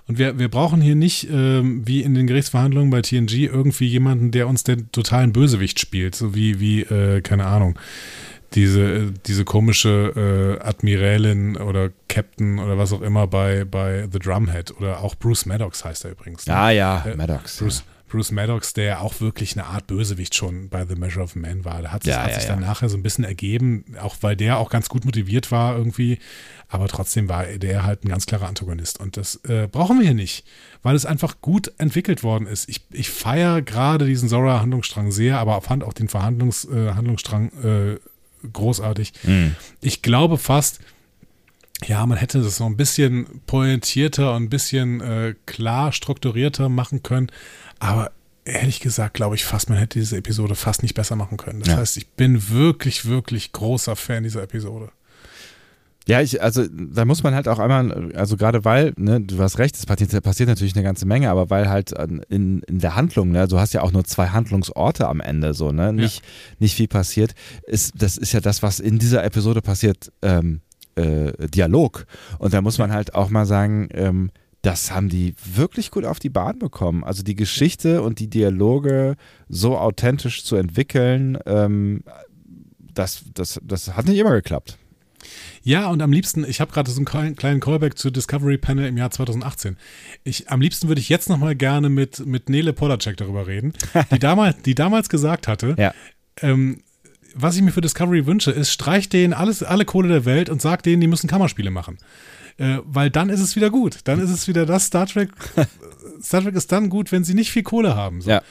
Und 0.09 0.19
wir, 0.19 0.39
wir 0.39 0.49
brauchen 0.49 0.81
hier 0.81 0.97
nicht, 0.97 1.29
ähm, 1.31 1.83
wie 1.87 2.03
in 2.03 2.15
den 2.15 2.27
Gerichtsverhandlungen 2.27 2.91
bei 2.91 3.03
TNG, 3.03 3.45
irgendwie 3.47 3.87
jemanden, 3.87 4.31
der 4.33 4.49
uns 4.49 4.65
den 4.65 4.91
totalen 4.93 5.33
Bösewicht 5.33 5.79
spielt, 5.79 6.15
so 6.15 6.35
wie, 6.35 6.59
wie 6.61 6.83
äh, 6.83 7.20
keine 7.20 7.47
Ahnung, 7.47 7.79
diese, 8.55 8.83
äh, 8.83 9.12
diese 9.27 9.45
komische 9.45 10.59
äh, 10.61 10.66
Admiralin 10.66 11.57
oder 11.57 11.91
Captain 12.09 12.59
oder 12.59 12.77
was 12.79 12.93
auch 12.93 13.01
immer 13.01 13.27
bei, 13.27 13.65
bei 13.65 14.07
The 14.12 14.19
Drumhead 14.19 14.77
oder 14.77 15.01
auch 15.01 15.15
Bruce 15.15 15.47
Maddox 15.47 15.85
heißt 15.85 16.05
er 16.05 16.11
übrigens. 16.11 16.47
ne? 16.47 16.53
Ja, 16.53 16.70
ja, 16.70 17.05
Äh, 17.07 17.16
Maddox. 17.16 17.59
Bruce, 17.59 17.85
Bruce 18.12 18.30
Maddox, 18.30 18.74
der 18.74 19.01
auch 19.01 19.22
wirklich 19.22 19.55
eine 19.56 19.66
Art 19.66 19.86
Bösewicht 19.86 20.34
schon 20.34 20.68
bei 20.68 20.84
The 20.84 20.97
Measure 20.97 21.24
of 21.24 21.34
Man 21.34 21.64
war. 21.64 21.80
Da 21.80 21.93
hat 21.93 22.02
sich, 22.02 22.12
Ja, 22.12 22.22
hat 22.22 22.28
ja, 22.28 22.34
sich 22.34 22.44
ja. 22.44 22.51
dann 22.51 22.60
nachher 22.60 22.90
so 22.90 22.97
ein 22.98 23.02
bisschen 23.02 23.24
ergeben, 23.24 23.86
auch 23.98 24.16
weil 24.20 24.36
der 24.36 24.59
auch 24.59 24.68
ganz 24.68 24.90
gut 24.90 25.06
motiviert 25.06 25.51
war 25.51 25.76
irgendwie. 25.76 26.18
Aber 26.68 26.89
trotzdem 26.89 27.30
war 27.30 27.44
der 27.44 27.84
halt 27.84 28.05
ein 28.05 28.09
ganz 28.09 28.26
klarer 28.26 28.48
Antagonist. 28.48 29.01
Und 29.01 29.16
das 29.16 29.36
äh, 29.47 29.66
brauchen 29.66 29.98
wir 29.98 30.05
hier 30.05 30.14
nicht, 30.14 30.44
weil 30.82 30.94
es 30.94 31.06
einfach 31.06 31.40
gut 31.40 31.72
entwickelt 31.78 32.22
worden 32.22 32.47
ist. 32.47 32.68
Ich, 32.68 32.82
ich 32.90 33.09
feiere 33.09 33.62
gerade 33.62 34.05
diesen 34.05 34.28
Zora-Handlungsstrang 34.28 35.10
sehr, 35.10 35.39
aber 35.39 35.59
fand 35.62 35.82
auch 35.82 35.94
den 35.94 36.09
Verhandlungs, 36.09 36.66
äh, 36.66 36.93
Handlungsstrang 36.93 37.51
äh, 37.62 37.98
großartig. 38.52 39.14
Mhm. 39.22 39.56
Ich 39.80 40.02
glaube 40.02 40.36
fast, 40.36 40.80
ja, 41.86 42.05
man 42.06 42.18
hätte 42.18 42.43
das 42.43 42.56
so 42.56 42.64
ein 42.64 42.76
bisschen 42.76 43.26
pointierter 43.47 44.34
und 44.34 44.44
ein 44.44 44.51
bisschen 44.51 45.01
äh, 45.01 45.34
klar 45.47 45.93
strukturierter 45.93 46.68
machen 46.68 47.02
können. 47.02 47.30
Aber 47.83 48.13
ehrlich 48.45 48.81
gesagt, 48.81 49.15
glaube 49.15 49.35
ich 49.35 49.45
fast, 49.45 49.69
man 49.69 49.79
hätte 49.79 49.99
diese 49.99 50.17
Episode 50.17 50.55
fast 50.55 50.83
nicht 50.83 50.95
besser 50.95 51.17
machen 51.17 51.37
können. 51.37 51.61
Das 51.61 51.69
Ja. 51.69 51.77
heißt, 51.79 51.97
ich 51.97 52.09
bin 52.11 52.49
wirklich, 52.51 53.07
wirklich 53.07 53.53
großer 53.53 53.97
Fan 53.97 54.23
dieser 54.23 54.43
Episode. 54.43 54.91
Ja, 56.09 56.21
ich, 56.21 56.43
also 56.43 56.65
da 56.69 57.05
muss 57.05 57.23
man 57.23 57.33
halt 57.35 57.47
auch 57.47 57.61
einmal, 57.61 58.13
also 58.17 58.37
gerade 58.37 58.65
weil, 58.65 58.93
ne, 58.97 59.21
du 59.21 59.39
hast 59.39 59.59
recht, 59.59 59.77
es 59.77 59.87
passiert, 59.87 60.21
passiert 60.25 60.49
natürlich 60.49 60.75
eine 60.75 60.83
ganze 60.83 61.07
Menge, 61.07 61.31
aber 61.31 61.49
weil 61.51 61.69
halt 61.69 61.97
an- 61.97 62.23
in, 62.29 62.61
in 62.63 62.81
der 62.81 62.97
Handlung, 62.97 63.31
ne, 63.31 63.47
du 63.47 63.61
hast 63.61 63.73
ja 63.73 63.83
auch 63.83 63.93
nur 63.93 64.03
zwei 64.05 64.29
Handlungsorte 64.29 65.07
am 65.07 65.21
Ende, 65.21 65.55
so, 65.55 65.71
ne, 65.71 65.93
nicht, 65.93 66.23
nicht 66.59 66.75
viel 66.75 66.89
passiert, 66.89 67.35
ist, 67.69 67.95
das 67.97 68.17
ist 68.17 68.33
ja 68.33 68.41
das, 68.41 68.65
was 68.65 68.81
in 68.81 68.99
dieser 68.99 69.23
Episode 69.23 69.63
passiert, 69.63 70.11
ähm, 70.23 70.61
äh, 70.97 71.33
Dialog. 71.49 72.07
Und 72.39 72.53
da 72.53 72.61
muss 72.63 72.79
man 72.79 72.93
halt 72.93 73.15
auch 73.15 73.31
mal 73.31 73.47
sagen, 73.47 73.89
ähm, 73.95 74.31
das 74.62 74.93
haben 74.93 75.09
die 75.09 75.34
wirklich 75.44 75.90
gut 75.90 76.05
auf 76.05 76.18
die 76.20 76.30
Bahn 76.30 76.59
bekommen. 76.59 77.02
Also 77.05 77.22
die 77.22 77.34
Geschichte 77.34 78.01
und 78.02 78.20
die 78.20 78.28
Dialoge 78.28 79.16
so 79.48 79.76
authentisch 79.76 80.44
zu 80.44 80.56
entwickeln, 80.56 81.36
ähm, 81.47 82.02
das, 82.94 83.24
das, 83.34 83.60
das 83.64 83.97
hat 83.97 84.06
nicht 84.06 84.18
immer 84.18 84.32
geklappt. 84.32 84.78
Ja, 85.62 85.86
und 85.89 86.02
am 86.02 86.12
liebsten, 86.12 86.44
ich 86.44 86.60
habe 86.60 86.72
gerade 86.72 86.90
so 86.90 87.01
einen 87.05 87.36
kleinen 87.36 87.60
Callback 87.60 87.97
zu 87.97 88.10
Discovery 88.10 88.59
Panel 88.59 88.86
im 88.86 88.97
Jahr 88.97 89.10
2018. 89.10 89.76
Ich, 90.24 90.48
am 90.51 90.60
liebsten 90.60 90.89
würde 90.89 91.01
ich 91.01 91.09
jetzt 91.09 91.28
nochmal 91.28 91.55
gerne 91.55 91.89
mit, 91.89 92.26
mit 92.26 92.48
Nele 92.48 92.72
Polacek 92.72 93.16
darüber 93.16 93.47
reden, 93.47 93.72
die 94.12 94.18
damals, 94.18 94.62
die 94.62 94.74
damals 94.74 95.09
gesagt 95.09 95.47
hatte, 95.48 95.76
Ja. 95.78 95.94
ähm, 96.40 96.82
was 97.34 97.56
ich 97.56 97.62
mir 97.62 97.70
für 97.72 97.80
Discovery 97.80 98.26
wünsche, 98.26 98.51
ist, 98.51 98.70
streich 98.72 99.09
denen 99.09 99.32
alles, 99.32 99.62
alle 99.62 99.84
Kohle 99.84 100.09
der 100.09 100.24
Welt 100.24 100.51
und 100.51 100.60
sag 100.60 100.82
denen, 100.82 101.01
die 101.01 101.06
müssen 101.06 101.28
Kammerspiele 101.28 101.70
machen. 101.70 101.98
Äh, 102.59 102.79
weil 102.85 103.11
dann 103.11 103.29
ist 103.29 103.41
es 103.41 103.57
wieder 103.57 103.70
gut. 103.70 104.01
Dann 104.05 104.20
ist 104.20 104.31
es 104.31 104.49
wieder 104.49 104.66
das 104.66 104.87
Star 104.87 105.07
Trek. 105.07 105.31
Star 106.23 106.43
Trek 106.43 106.55
ist 106.55 106.70
dann 106.73 106.89
gut, 106.89 107.12
wenn 107.12 107.24
sie 107.24 107.35
nicht 107.35 107.51
viel 107.51 107.62
Kohle 107.62 107.97
haben. 107.97 108.20
So. 108.20 108.31
Ja. 108.31 108.43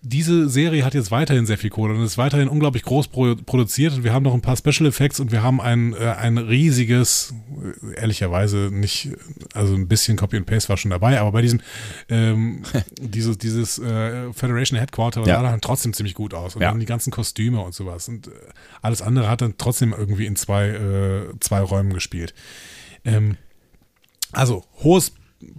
Diese 0.00 0.48
Serie 0.48 0.84
hat 0.84 0.94
jetzt 0.94 1.10
weiterhin 1.10 1.44
sehr 1.44 1.58
viel 1.58 1.70
Kohle 1.70 1.92
und 1.94 2.02
ist 2.04 2.18
weiterhin 2.18 2.48
unglaublich 2.48 2.84
groß 2.84 3.08
pro 3.08 3.34
produziert 3.34 3.94
und 3.94 4.04
wir 4.04 4.12
haben 4.12 4.22
noch 4.22 4.32
ein 4.34 4.40
paar 4.40 4.56
Special 4.56 4.86
Effects 4.88 5.18
und 5.18 5.32
wir 5.32 5.42
haben 5.42 5.60
ein, 5.60 5.92
äh, 5.94 6.14
ein 6.18 6.38
riesiges, 6.38 7.34
äh, 7.92 8.00
ehrlicherweise 8.00 8.70
nicht, 8.72 9.10
also 9.54 9.74
ein 9.74 9.88
bisschen 9.88 10.16
Copy 10.16 10.36
and 10.36 10.46
Paste 10.46 10.68
war 10.68 10.76
schon 10.76 10.92
dabei, 10.92 11.20
aber 11.20 11.32
bei 11.32 11.42
diesem, 11.42 11.60
ähm, 12.08 12.62
dieses, 13.00 13.38
dieses 13.38 13.78
äh, 13.80 14.32
Federation 14.32 14.78
Headquarter 14.78 15.20
Ja. 15.26 15.40
sah 15.40 15.50
dann 15.50 15.60
trotzdem 15.60 15.92
ziemlich 15.92 16.14
gut 16.14 16.32
aus 16.32 16.54
und 16.54 16.62
Ja. 16.62 16.70
dann 16.70 16.78
die 16.80 16.86
ganzen 16.86 17.10
Kostüme 17.10 17.60
und 17.60 17.74
sowas 17.74 18.08
und 18.08 18.28
äh, 18.28 18.30
alles 18.82 19.02
andere 19.02 19.28
hat 19.28 19.40
dann 19.40 19.54
trotzdem 19.58 19.92
irgendwie 19.96 20.26
in 20.26 20.36
zwei, 20.36 20.68
äh, 20.68 21.22
zwei 21.40 21.60
Räumen 21.60 21.92
gespielt. 21.92 22.34
Ähm, 23.04 23.36
also 24.32 24.64
hohes 24.84 25.12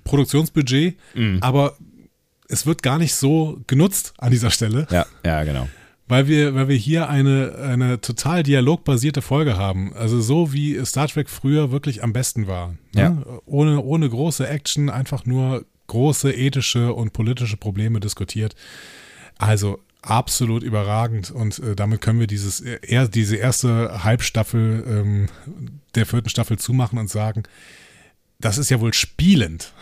Produktionsbudget, 0.06 0.98
Mhm. 1.16 1.40
aber 1.42 1.78
es 2.50 2.66
wird 2.66 2.84
gar 2.84 2.98
nicht 2.98 3.14
so 3.16 3.62
genutzt 3.68 4.14
an 4.18 4.32
dieser 4.32 4.52
Stelle, 4.52 4.88
Ja, 4.92 5.06
ja, 5.26 5.44
genau. 5.44 5.70
weil 6.08 6.28
wir, 6.28 6.56
weil 6.56 6.68
wir 6.68 6.76
hier 6.76 7.08
eine, 7.08 7.56
eine 7.64 8.02
total 8.02 8.44
dialogbasierte 8.44 9.22
Folge 9.22 9.56
haben. 9.56 9.94
Also 9.94 10.20
so 10.20 10.52
wie 10.52 10.84
Star 10.86 11.08
Trek 11.08 11.30
früher 11.30 11.72
wirklich 11.72 12.04
am 12.04 12.12
besten 12.12 12.48
war. 12.48 12.76
Ja. 12.94 13.10
Ne? 13.12 13.26
Ohne, 13.46 13.82
ohne 13.82 14.10
große 14.10 14.48
Action, 14.48 14.90
einfach 14.90 15.26
nur 15.26 15.66
große 15.88 16.32
ethische 16.34 16.94
und 16.94 17.14
politische 17.14 17.58
Probleme 17.58 18.00
diskutiert. 18.00 18.56
Also 19.38 19.80
absolut 20.02 20.64
überragend 20.64 21.30
und 21.30 21.60
äh, 21.60 21.76
damit 21.76 22.02
können 22.02 22.20
wir 22.20 22.28
dieses, 22.28 22.62
er, 22.62 23.08
diese 23.08 23.36
erste 23.36 24.04
Halbstaffel 24.04 24.84
ähm, 24.88 25.28
der 25.96 26.06
vierten 26.06 26.30
Staffel 26.30 26.58
zumachen 26.58 26.98
und 26.98 27.10
sagen, 27.10 27.44
das 28.40 28.58
ist 28.58 28.70
ja 28.70 28.80
wohl 28.80 28.94
spielend. 28.94 29.74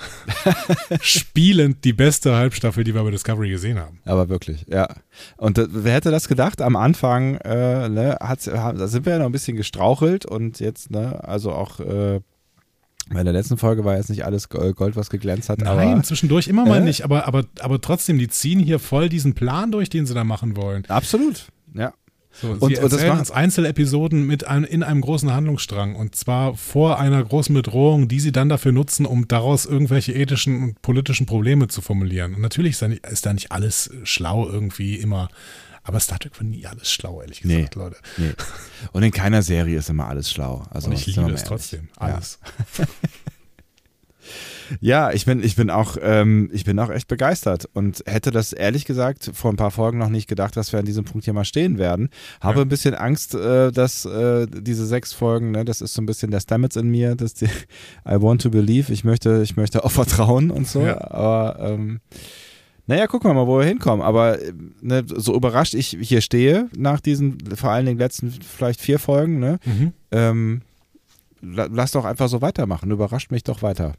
spielend 1.02 1.84
die 1.84 1.94
beste 1.94 2.36
Halbstaffel, 2.36 2.84
die 2.84 2.94
wir 2.94 3.04
bei 3.04 3.12
Discovery 3.12 3.50
gesehen 3.50 3.80
haben. 3.80 4.00
Aber 4.06 4.30
wirklich, 4.30 4.66
ja. 4.68 4.88
Und 5.38 5.58
äh, 5.58 5.68
wer 5.70 5.94
hätte 5.94 6.12
das 6.12 6.28
gedacht? 6.28 6.62
Am 6.62 6.76
Anfang 6.76 7.36
äh, 7.38 7.90
ne, 7.90 8.18
hat's, 8.20 8.48
ha- 8.48 8.74
da 8.74 8.88
sind 8.88 9.06
wir 9.06 9.14
ja 9.14 9.20
noch 9.20 9.26
ein 9.28 9.32
bisschen 9.32 9.58
gestrauchelt 9.58 10.26
und 10.26 10.60
jetzt, 10.60 10.92
ne, 10.92 11.24
also 11.24 11.52
auch 11.52 11.80
äh, 11.80 12.20
bei 13.10 13.24
der 13.24 13.32
letzten 13.32 13.58
Folge 13.58 13.86
war 13.86 13.96
jetzt 13.96 14.10
nicht 14.10 14.26
alles 14.26 14.50
Go- 14.50 14.74
Gold, 14.74 14.96
was 14.96 15.10
geglänzt 15.10 15.50
hat. 15.50 15.60
Nein, 15.60 15.94
aber 15.94 16.04
zwischendurch 16.04 16.48
immer 16.48 16.66
mal 16.66 16.82
Äh? 16.82 16.86
nicht, 16.86 17.04
aber, 17.04 17.28
aber, 17.28 17.46
aber 17.60 17.80
trotzdem, 17.80 18.18
die 18.18 18.28
ziehen 18.28 18.60
hier 18.60 18.80
voll 18.80 19.08
diesen 19.08 19.34
Plan 19.34 19.72
durch, 19.72 19.90
den 19.90 20.06
sie 20.06 20.14
da 20.14 20.24
machen 20.24 20.58
wollen. 20.58 20.84
absolut, 20.88 21.46
ja. 21.74 21.94
So, 22.42 22.50
Und- 22.52 22.60
sie 22.76 22.78
und 22.82 22.92
das 22.94 23.04
uns 23.20 23.32
Einzelepisoden 23.32 24.26
mit 24.28 24.46
ein, 24.46 24.64
in 24.64 24.84
einem 24.84 25.02
großen 25.02 25.32
Handlungsstrang 25.34 25.96
und 25.96 26.16
zwar 26.16 26.56
vor 26.56 27.00
einer 27.00 27.24
großen 27.24 27.54
Bedrohung, 27.56 28.08
die 28.08 28.20
sie 28.20 28.32
dann 28.32 28.50
dafür 28.50 28.72
nutzen, 28.72 29.06
um 29.06 29.28
daraus 29.28 29.66
irgendwelche 29.66 30.14
ethischen 30.14 30.62
und 30.64 30.82
politischen 30.82 31.26
Probleme 31.26 31.68
zu 31.68 31.82
formulieren. 31.82 32.36
Und 32.36 32.42
natürlich 32.42 32.74
ist 32.74 32.82
da 32.82 32.88
nicht, 32.88 33.06
ist 33.08 33.26
da 33.26 33.34
nicht 33.34 33.52
alles 33.52 33.90
schlau 34.04 34.48
irgendwie 34.48 34.96
immer, 34.96 35.30
aber 35.84 36.00
Star 36.00 36.20
Trek 36.20 36.38
war 36.40 36.46
nie 36.46 36.66
alles 36.66 36.92
schlau, 36.92 37.22
ehrlich 37.22 37.44
Nee. 37.44 37.56
gesagt, 37.58 37.76
Leute. 37.76 37.96
Nee. 38.18 38.32
Und 38.92 39.04
in 39.04 39.12
keiner 39.12 39.42
Serie 39.42 39.78
ist 39.80 39.90
immer 39.90 40.08
alles 40.08 40.30
schlau. 40.30 40.64
Also, 40.70 40.90
Und 40.90 40.94
ich 40.96 41.06
liebe 41.08 41.32
es 41.32 41.44
trotzdem, 41.46 41.88
alles. 41.96 42.40
Ja, 42.78 42.86
ich 45.14 45.26
bin, 45.26 45.44
ich 45.44 45.56
bin 45.56 45.70
auch, 45.70 45.98
ähm, 46.02 46.50
ich 46.54 46.66
bin 46.66 46.80
auch 46.80 46.90
echt 46.90 47.08
begeistert 47.08 47.70
und 47.74 48.04
hätte 48.06 48.32
das 48.32 48.54
ehrlich 48.54 48.86
gesagt 48.86 49.32
vor 49.34 49.52
ein 49.52 49.56
paar 49.58 49.72
Folgen 49.72 49.98
noch 49.98 50.10
nicht 50.10 50.28
gedacht, 50.28 50.56
dass 50.58 50.72
wir 50.74 50.80
an 50.80 50.86
diesem 50.86 51.06
Punkt 51.06 51.26
hier 51.26 51.34
mal 51.34 51.46
stehen 51.46 51.78
werden. 51.78 52.10
Habe 52.42 52.60
Ja. 52.60 52.66
ein 52.66 52.70
bisschen 52.70 52.96
Angst, 52.96 53.36
äh, 53.36 53.72
dass 53.72 54.06
äh, 54.06 54.48
diese 54.48 54.86
sechs 54.86 55.14
Folgen, 55.14 55.52
ne, 55.52 55.66
das 55.66 55.82
ist 55.82 55.94
so 55.94 56.02
ein 56.02 56.06
bisschen 56.06 56.32
der 56.32 56.40
Stamets 56.40 56.76
in 56.76 56.90
mir, 56.90 57.16
dass 57.16 57.34
die 57.34 57.46
I 58.08 58.22
want 58.22 58.42
to 58.42 58.50
believe, 58.50 58.92
ich 58.92 59.04
möchte, 59.04 59.42
ich 59.44 59.56
möchte 59.58 59.84
auch 59.84 59.92
vertrauen 59.92 60.52
und 60.52 60.68
so. 60.68 60.82
Ja. 60.82 61.00
Aber 61.12 61.58
ähm, 61.60 62.00
naja, 62.90 63.08
gucken 63.08 63.30
wir 63.30 63.34
mal, 63.34 63.48
wo 63.48 63.58
wir 63.60 63.66
hinkommen. 63.66 64.02
Aber 64.06 64.42
äh, 64.42 64.54
ne, 64.82 65.04
so 65.08 65.36
überrascht 65.36 65.74
ich 65.74 65.98
hier 66.02 66.22
stehe 66.22 66.70
nach 66.78 67.02
diesen, 67.02 67.38
vor 67.56 67.72
allen 67.72 67.86
Dingen 67.86 68.00
letzten 68.00 68.32
vielleicht 68.32 68.80
vier 68.82 68.98
Folgen, 69.00 69.40
ne? 69.40 69.60
Mhm. 69.66 69.92
Ähm, 70.12 70.62
la- 71.42 71.68
lass 71.70 71.92
doch 71.92 72.06
einfach 72.06 72.30
so 72.30 72.42
weitermachen. 72.42 72.90
Überrascht 72.92 73.30
mich 73.32 73.44
doch 73.44 73.62
weiter. 73.62 73.94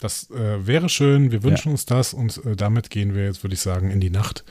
Das 0.00 0.30
äh, 0.30 0.66
wäre 0.66 0.88
schön, 0.88 1.32
wir 1.32 1.42
wünschen 1.42 1.72
uns 1.72 1.86
das 1.86 2.12
und 2.12 2.44
äh, 2.44 2.56
damit 2.56 2.90
gehen 2.90 3.14
wir 3.14 3.24
jetzt, 3.24 3.42
würde 3.42 3.54
ich 3.54 3.60
sagen, 3.60 3.90
in 3.90 4.00
die 4.00 4.10
Nacht. 4.10 4.44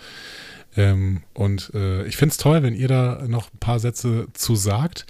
Ähm, 0.78 1.22
und 1.34 1.72
äh, 1.74 2.06
ich 2.06 2.18
finde 2.18 2.34
es 2.34 2.38
toll, 2.38 2.64
wenn 2.64 2.76
ihr 2.76 2.88
da 2.88 3.24
noch 3.28 3.54
ein 3.54 3.60
paar 3.60 3.80
Sätze 3.80 4.28
zu 4.34 4.56
sagt. 4.56 5.06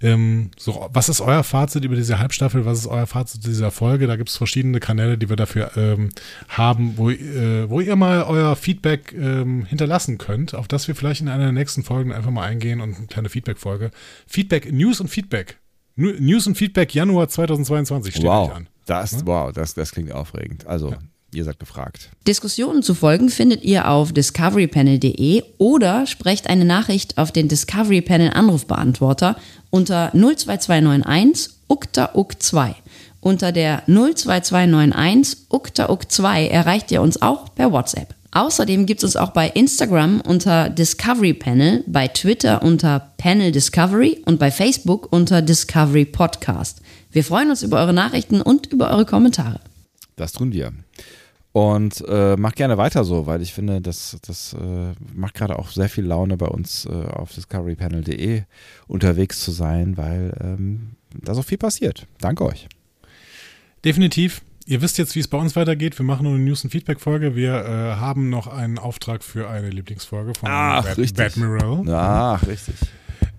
Ähm, 0.00 0.50
so, 0.58 0.88
was 0.92 1.08
ist 1.08 1.20
euer 1.20 1.44
Fazit 1.44 1.84
über 1.84 1.94
diese 1.94 2.18
Halbstaffel? 2.18 2.64
Was 2.64 2.78
ist 2.78 2.86
euer 2.86 3.06
Fazit 3.06 3.44
dieser 3.44 3.70
Folge? 3.70 4.06
Da 4.06 4.16
gibt 4.16 4.30
es 4.30 4.36
verschiedene 4.36 4.80
Kanäle, 4.80 5.18
die 5.18 5.28
wir 5.28 5.36
dafür 5.36 5.76
ähm, 5.76 6.10
haben, 6.48 6.94
wo, 6.96 7.10
äh, 7.10 7.68
wo 7.70 7.80
ihr 7.80 7.94
mal 7.94 8.24
euer 8.24 8.56
Feedback 8.56 9.12
ähm, 9.12 9.64
hinterlassen 9.64 10.18
könnt, 10.18 10.54
auf 10.54 10.66
das 10.66 10.88
wir 10.88 10.94
vielleicht 10.94 11.20
in 11.20 11.28
einer 11.28 11.44
der 11.44 11.52
nächsten 11.52 11.84
Folgen 11.84 12.12
einfach 12.12 12.30
mal 12.30 12.46
eingehen 12.46 12.80
und 12.80 12.96
eine 12.96 13.06
kleine 13.06 13.28
Feedback-Folge. 13.28 13.90
Feedback, 14.26 14.72
News 14.72 15.00
und 15.00 15.08
Feedback. 15.08 15.58
News 15.94 16.46
und 16.46 16.56
Feedback 16.56 16.94
Januar 16.94 17.28
2022 17.28 18.14
steht 18.14 18.24
wow, 18.24 18.48
euch 18.48 18.56
an. 18.56 18.68
Das, 18.86 19.24
wow, 19.26 19.52
das, 19.52 19.74
das 19.74 19.92
klingt 19.92 20.12
aufregend. 20.12 20.66
Also, 20.66 20.94
ihr 21.34 21.44
seid 21.44 21.58
gefragt. 21.58 22.10
Diskussionen 22.26 22.82
zu 22.82 22.94
folgen 22.94 23.28
findet 23.28 23.64
ihr 23.64 23.88
auf 23.88 24.12
discoverypanel.de 24.12 25.42
oder 25.58 26.06
sprecht 26.06 26.48
eine 26.48 26.64
Nachricht 26.64 27.18
auf 27.18 27.32
den 27.32 27.48
Discovery 27.48 28.02
Panel 28.02 28.30
Anrufbeantworter 28.30 29.36
unter 29.70 30.10
02291 30.12 31.54
ukta 31.68 32.10
uk 32.14 32.40
2. 32.42 32.74
Unter 33.20 33.52
der 33.52 33.84
02291 33.86 35.46
ukta 35.48 35.88
uk 35.88 36.10
2 36.10 36.48
erreicht 36.48 36.90
ihr 36.90 37.00
uns 37.00 37.22
auch 37.22 37.54
per 37.54 37.72
WhatsApp. 37.72 38.14
Außerdem 38.34 38.86
gibt 38.86 39.02
es 39.02 39.04
uns 39.04 39.16
auch 39.16 39.30
bei 39.30 39.48
Instagram 39.48 40.22
unter 40.22 40.70
Discovery 40.70 41.34
Panel, 41.34 41.84
bei 41.86 42.08
Twitter 42.08 42.62
unter 42.62 43.12
Panel 43.18 43.52
Discovery 43.52 44.22
und 44.24 44.38
bei 44.38 44.50
Facebook 44.50 45.12
unter 45.12 45.42
Discovery 45.42 46.06
Podcast. 46.06 46.80
Wir 47.12 47.24
freuen 47.24 47.50
uns 47.50 47.62
über 47.62 47.78
eure 47.78 47.92
Nachrichten 47.92 48.40
und 48.40 48.66
über 48.72 48.90
eure 48.90 49.04
Kommentare. 49.04 49.60
Das 50.16 50.32
tun 50.32 50.52
wir. 50.52 50.72
Und 51.52 52.02
äh, 52.08 52.36
macht 52.36 52.56
gerne 52.56 52.78
weiter 52.78 53.04
so, 53.04 53.26
weil 53.26 53.42
ich 53.42 53.52
finde, 53.52 53.82
das, 53.82 54.16
das 54.26 54.54
äh, 54.54 54.94
macht 55.14 55.34
gerade 55.34 55.58
auch 55.58 55.70
sehr 55.70 55.90
viel 55.90 56.04
Laune 56.04 56.38
bei 56.38 56.46
uns 56.46 56.86
äh, 56.86 56.90
auf 56.90 57.34
discoverypanel.de 57.34 58.44
unterwegs 58.86 59.40
zu 59.40 59.50
sein, 59.50 59.98
weil 59.98 60.32
ähm, 60.40 60.92
da 61.12 61.34
so 61.34 61.42
viel 61.42 61.58
passiert. 61.58 62.06
Danke 62.18 62.46
euch. 62.46 62.68
Definitiv. 63.84 64.40
Ihr 64.64 64.80
wisst 64.80 64.96
jetzt, 64.96 65.14
wie 65.14 65.20
es 65.20 65.28
bei 65.28 65.36
uns 65.36 65.54
weitergeht. 65.54 65.98
Wir 65.98 66.06
machen 66.06 66.22
nur 66.22 66.34
eine 66.34 66.42
News- 66.42 66.64
und 66.64 66.70
Feedback-Folge. 66.70 67.36
Wir 67.36 67.52
äh, 67.52 68.00
haben 68.00 68.30
noch 68.30 68.46
einen 68.46 68.78
Auftrag 68.78 69.22
für 69.22 69.50
eine 69.50 69.68
Lieblingsfolge 69.68 70.32
von 70.34 70.48
Ach, 70.50 70.84
Bad, 70.84 70.96
richtig. 70.96 71.16
Badmiral. 71.16 71.84
Ach, 71.90 72.46
richtig. 72.46 72.76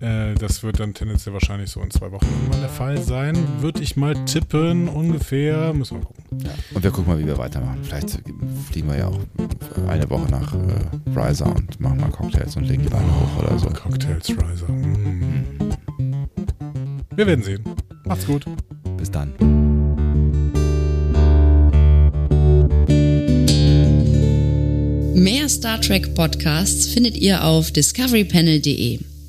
Äh, 0.00 0.34
das 0.34 0.62
wird 0.62 0.80
dann 0.80 0.92
tendenziell 0.92 1.32
wahrscheinlich 1.32 1.70
so 1.70 1.80
in 1.80 1.90
zwei 1.90 2.10
Wochen 2.12 2.26
irgendwann 2.26 2.60
der 2.60 2.68
Fall 2.68 3.00
sein. 3.00 3.36
Würde 3.60 3.82
ich 3.82 3.96
mal 3.96 4.14
tippen, 4.24 4.88
ungefähr. 4.88 5.72
Müssen 5.72 5.96
wir 5.96 6.00
mal 6.00 6.06
gucken. 6.06 6.24
Und 6.74 6.82
wir 6.82 6.90
gucken 6.90 7.12
mal, 7.12 7.18
wie 7.18 7.26
wir 7.26 7.38
weitermachen. 7.38 7.78
Vielleicht 7.82 8.20
fliegen 8.70 8.88
wir 8.88 8.98
ja 8.98 9.08
auch 9.08 9.20
eine 9.88 10.08
Woche 10.10 10.30
nach 10.30 10.54
äh, 10.54 11.18
Riser 11.18 11.54
und 11.54 11.80
machen 11.80 12.00
mal 12.00 12.10
Cocktails 12.10 12.56
und 12.56 12.64
legen 12.64 12.82
die 12.82 12.88
Beine 12.88 13.06
hoch 13.06 13.42
oder 13.42 13.58
so. 13.58 13.68
Cocktails, 13.68 14.28
Riser. 14.30 14.68
Mm. 14.68 15.44
Wir 17.14 17.26
werden 17.26 17.44
sehen. 17.44 17.64
Macht's 18.04 18.26
gut. 18.26 18.44
Bis 18.96 19.10
dann. 19.10 19.32
Mehr 25.14 25.48
Star 25.48 25.80
Trek 25.80 26.14
Podcasts 26.14 26.88
findet 26.88 27.16
ihr 27.16 27.44
auf 27.44 27.70
discoverypanel.de. 27.70 29.13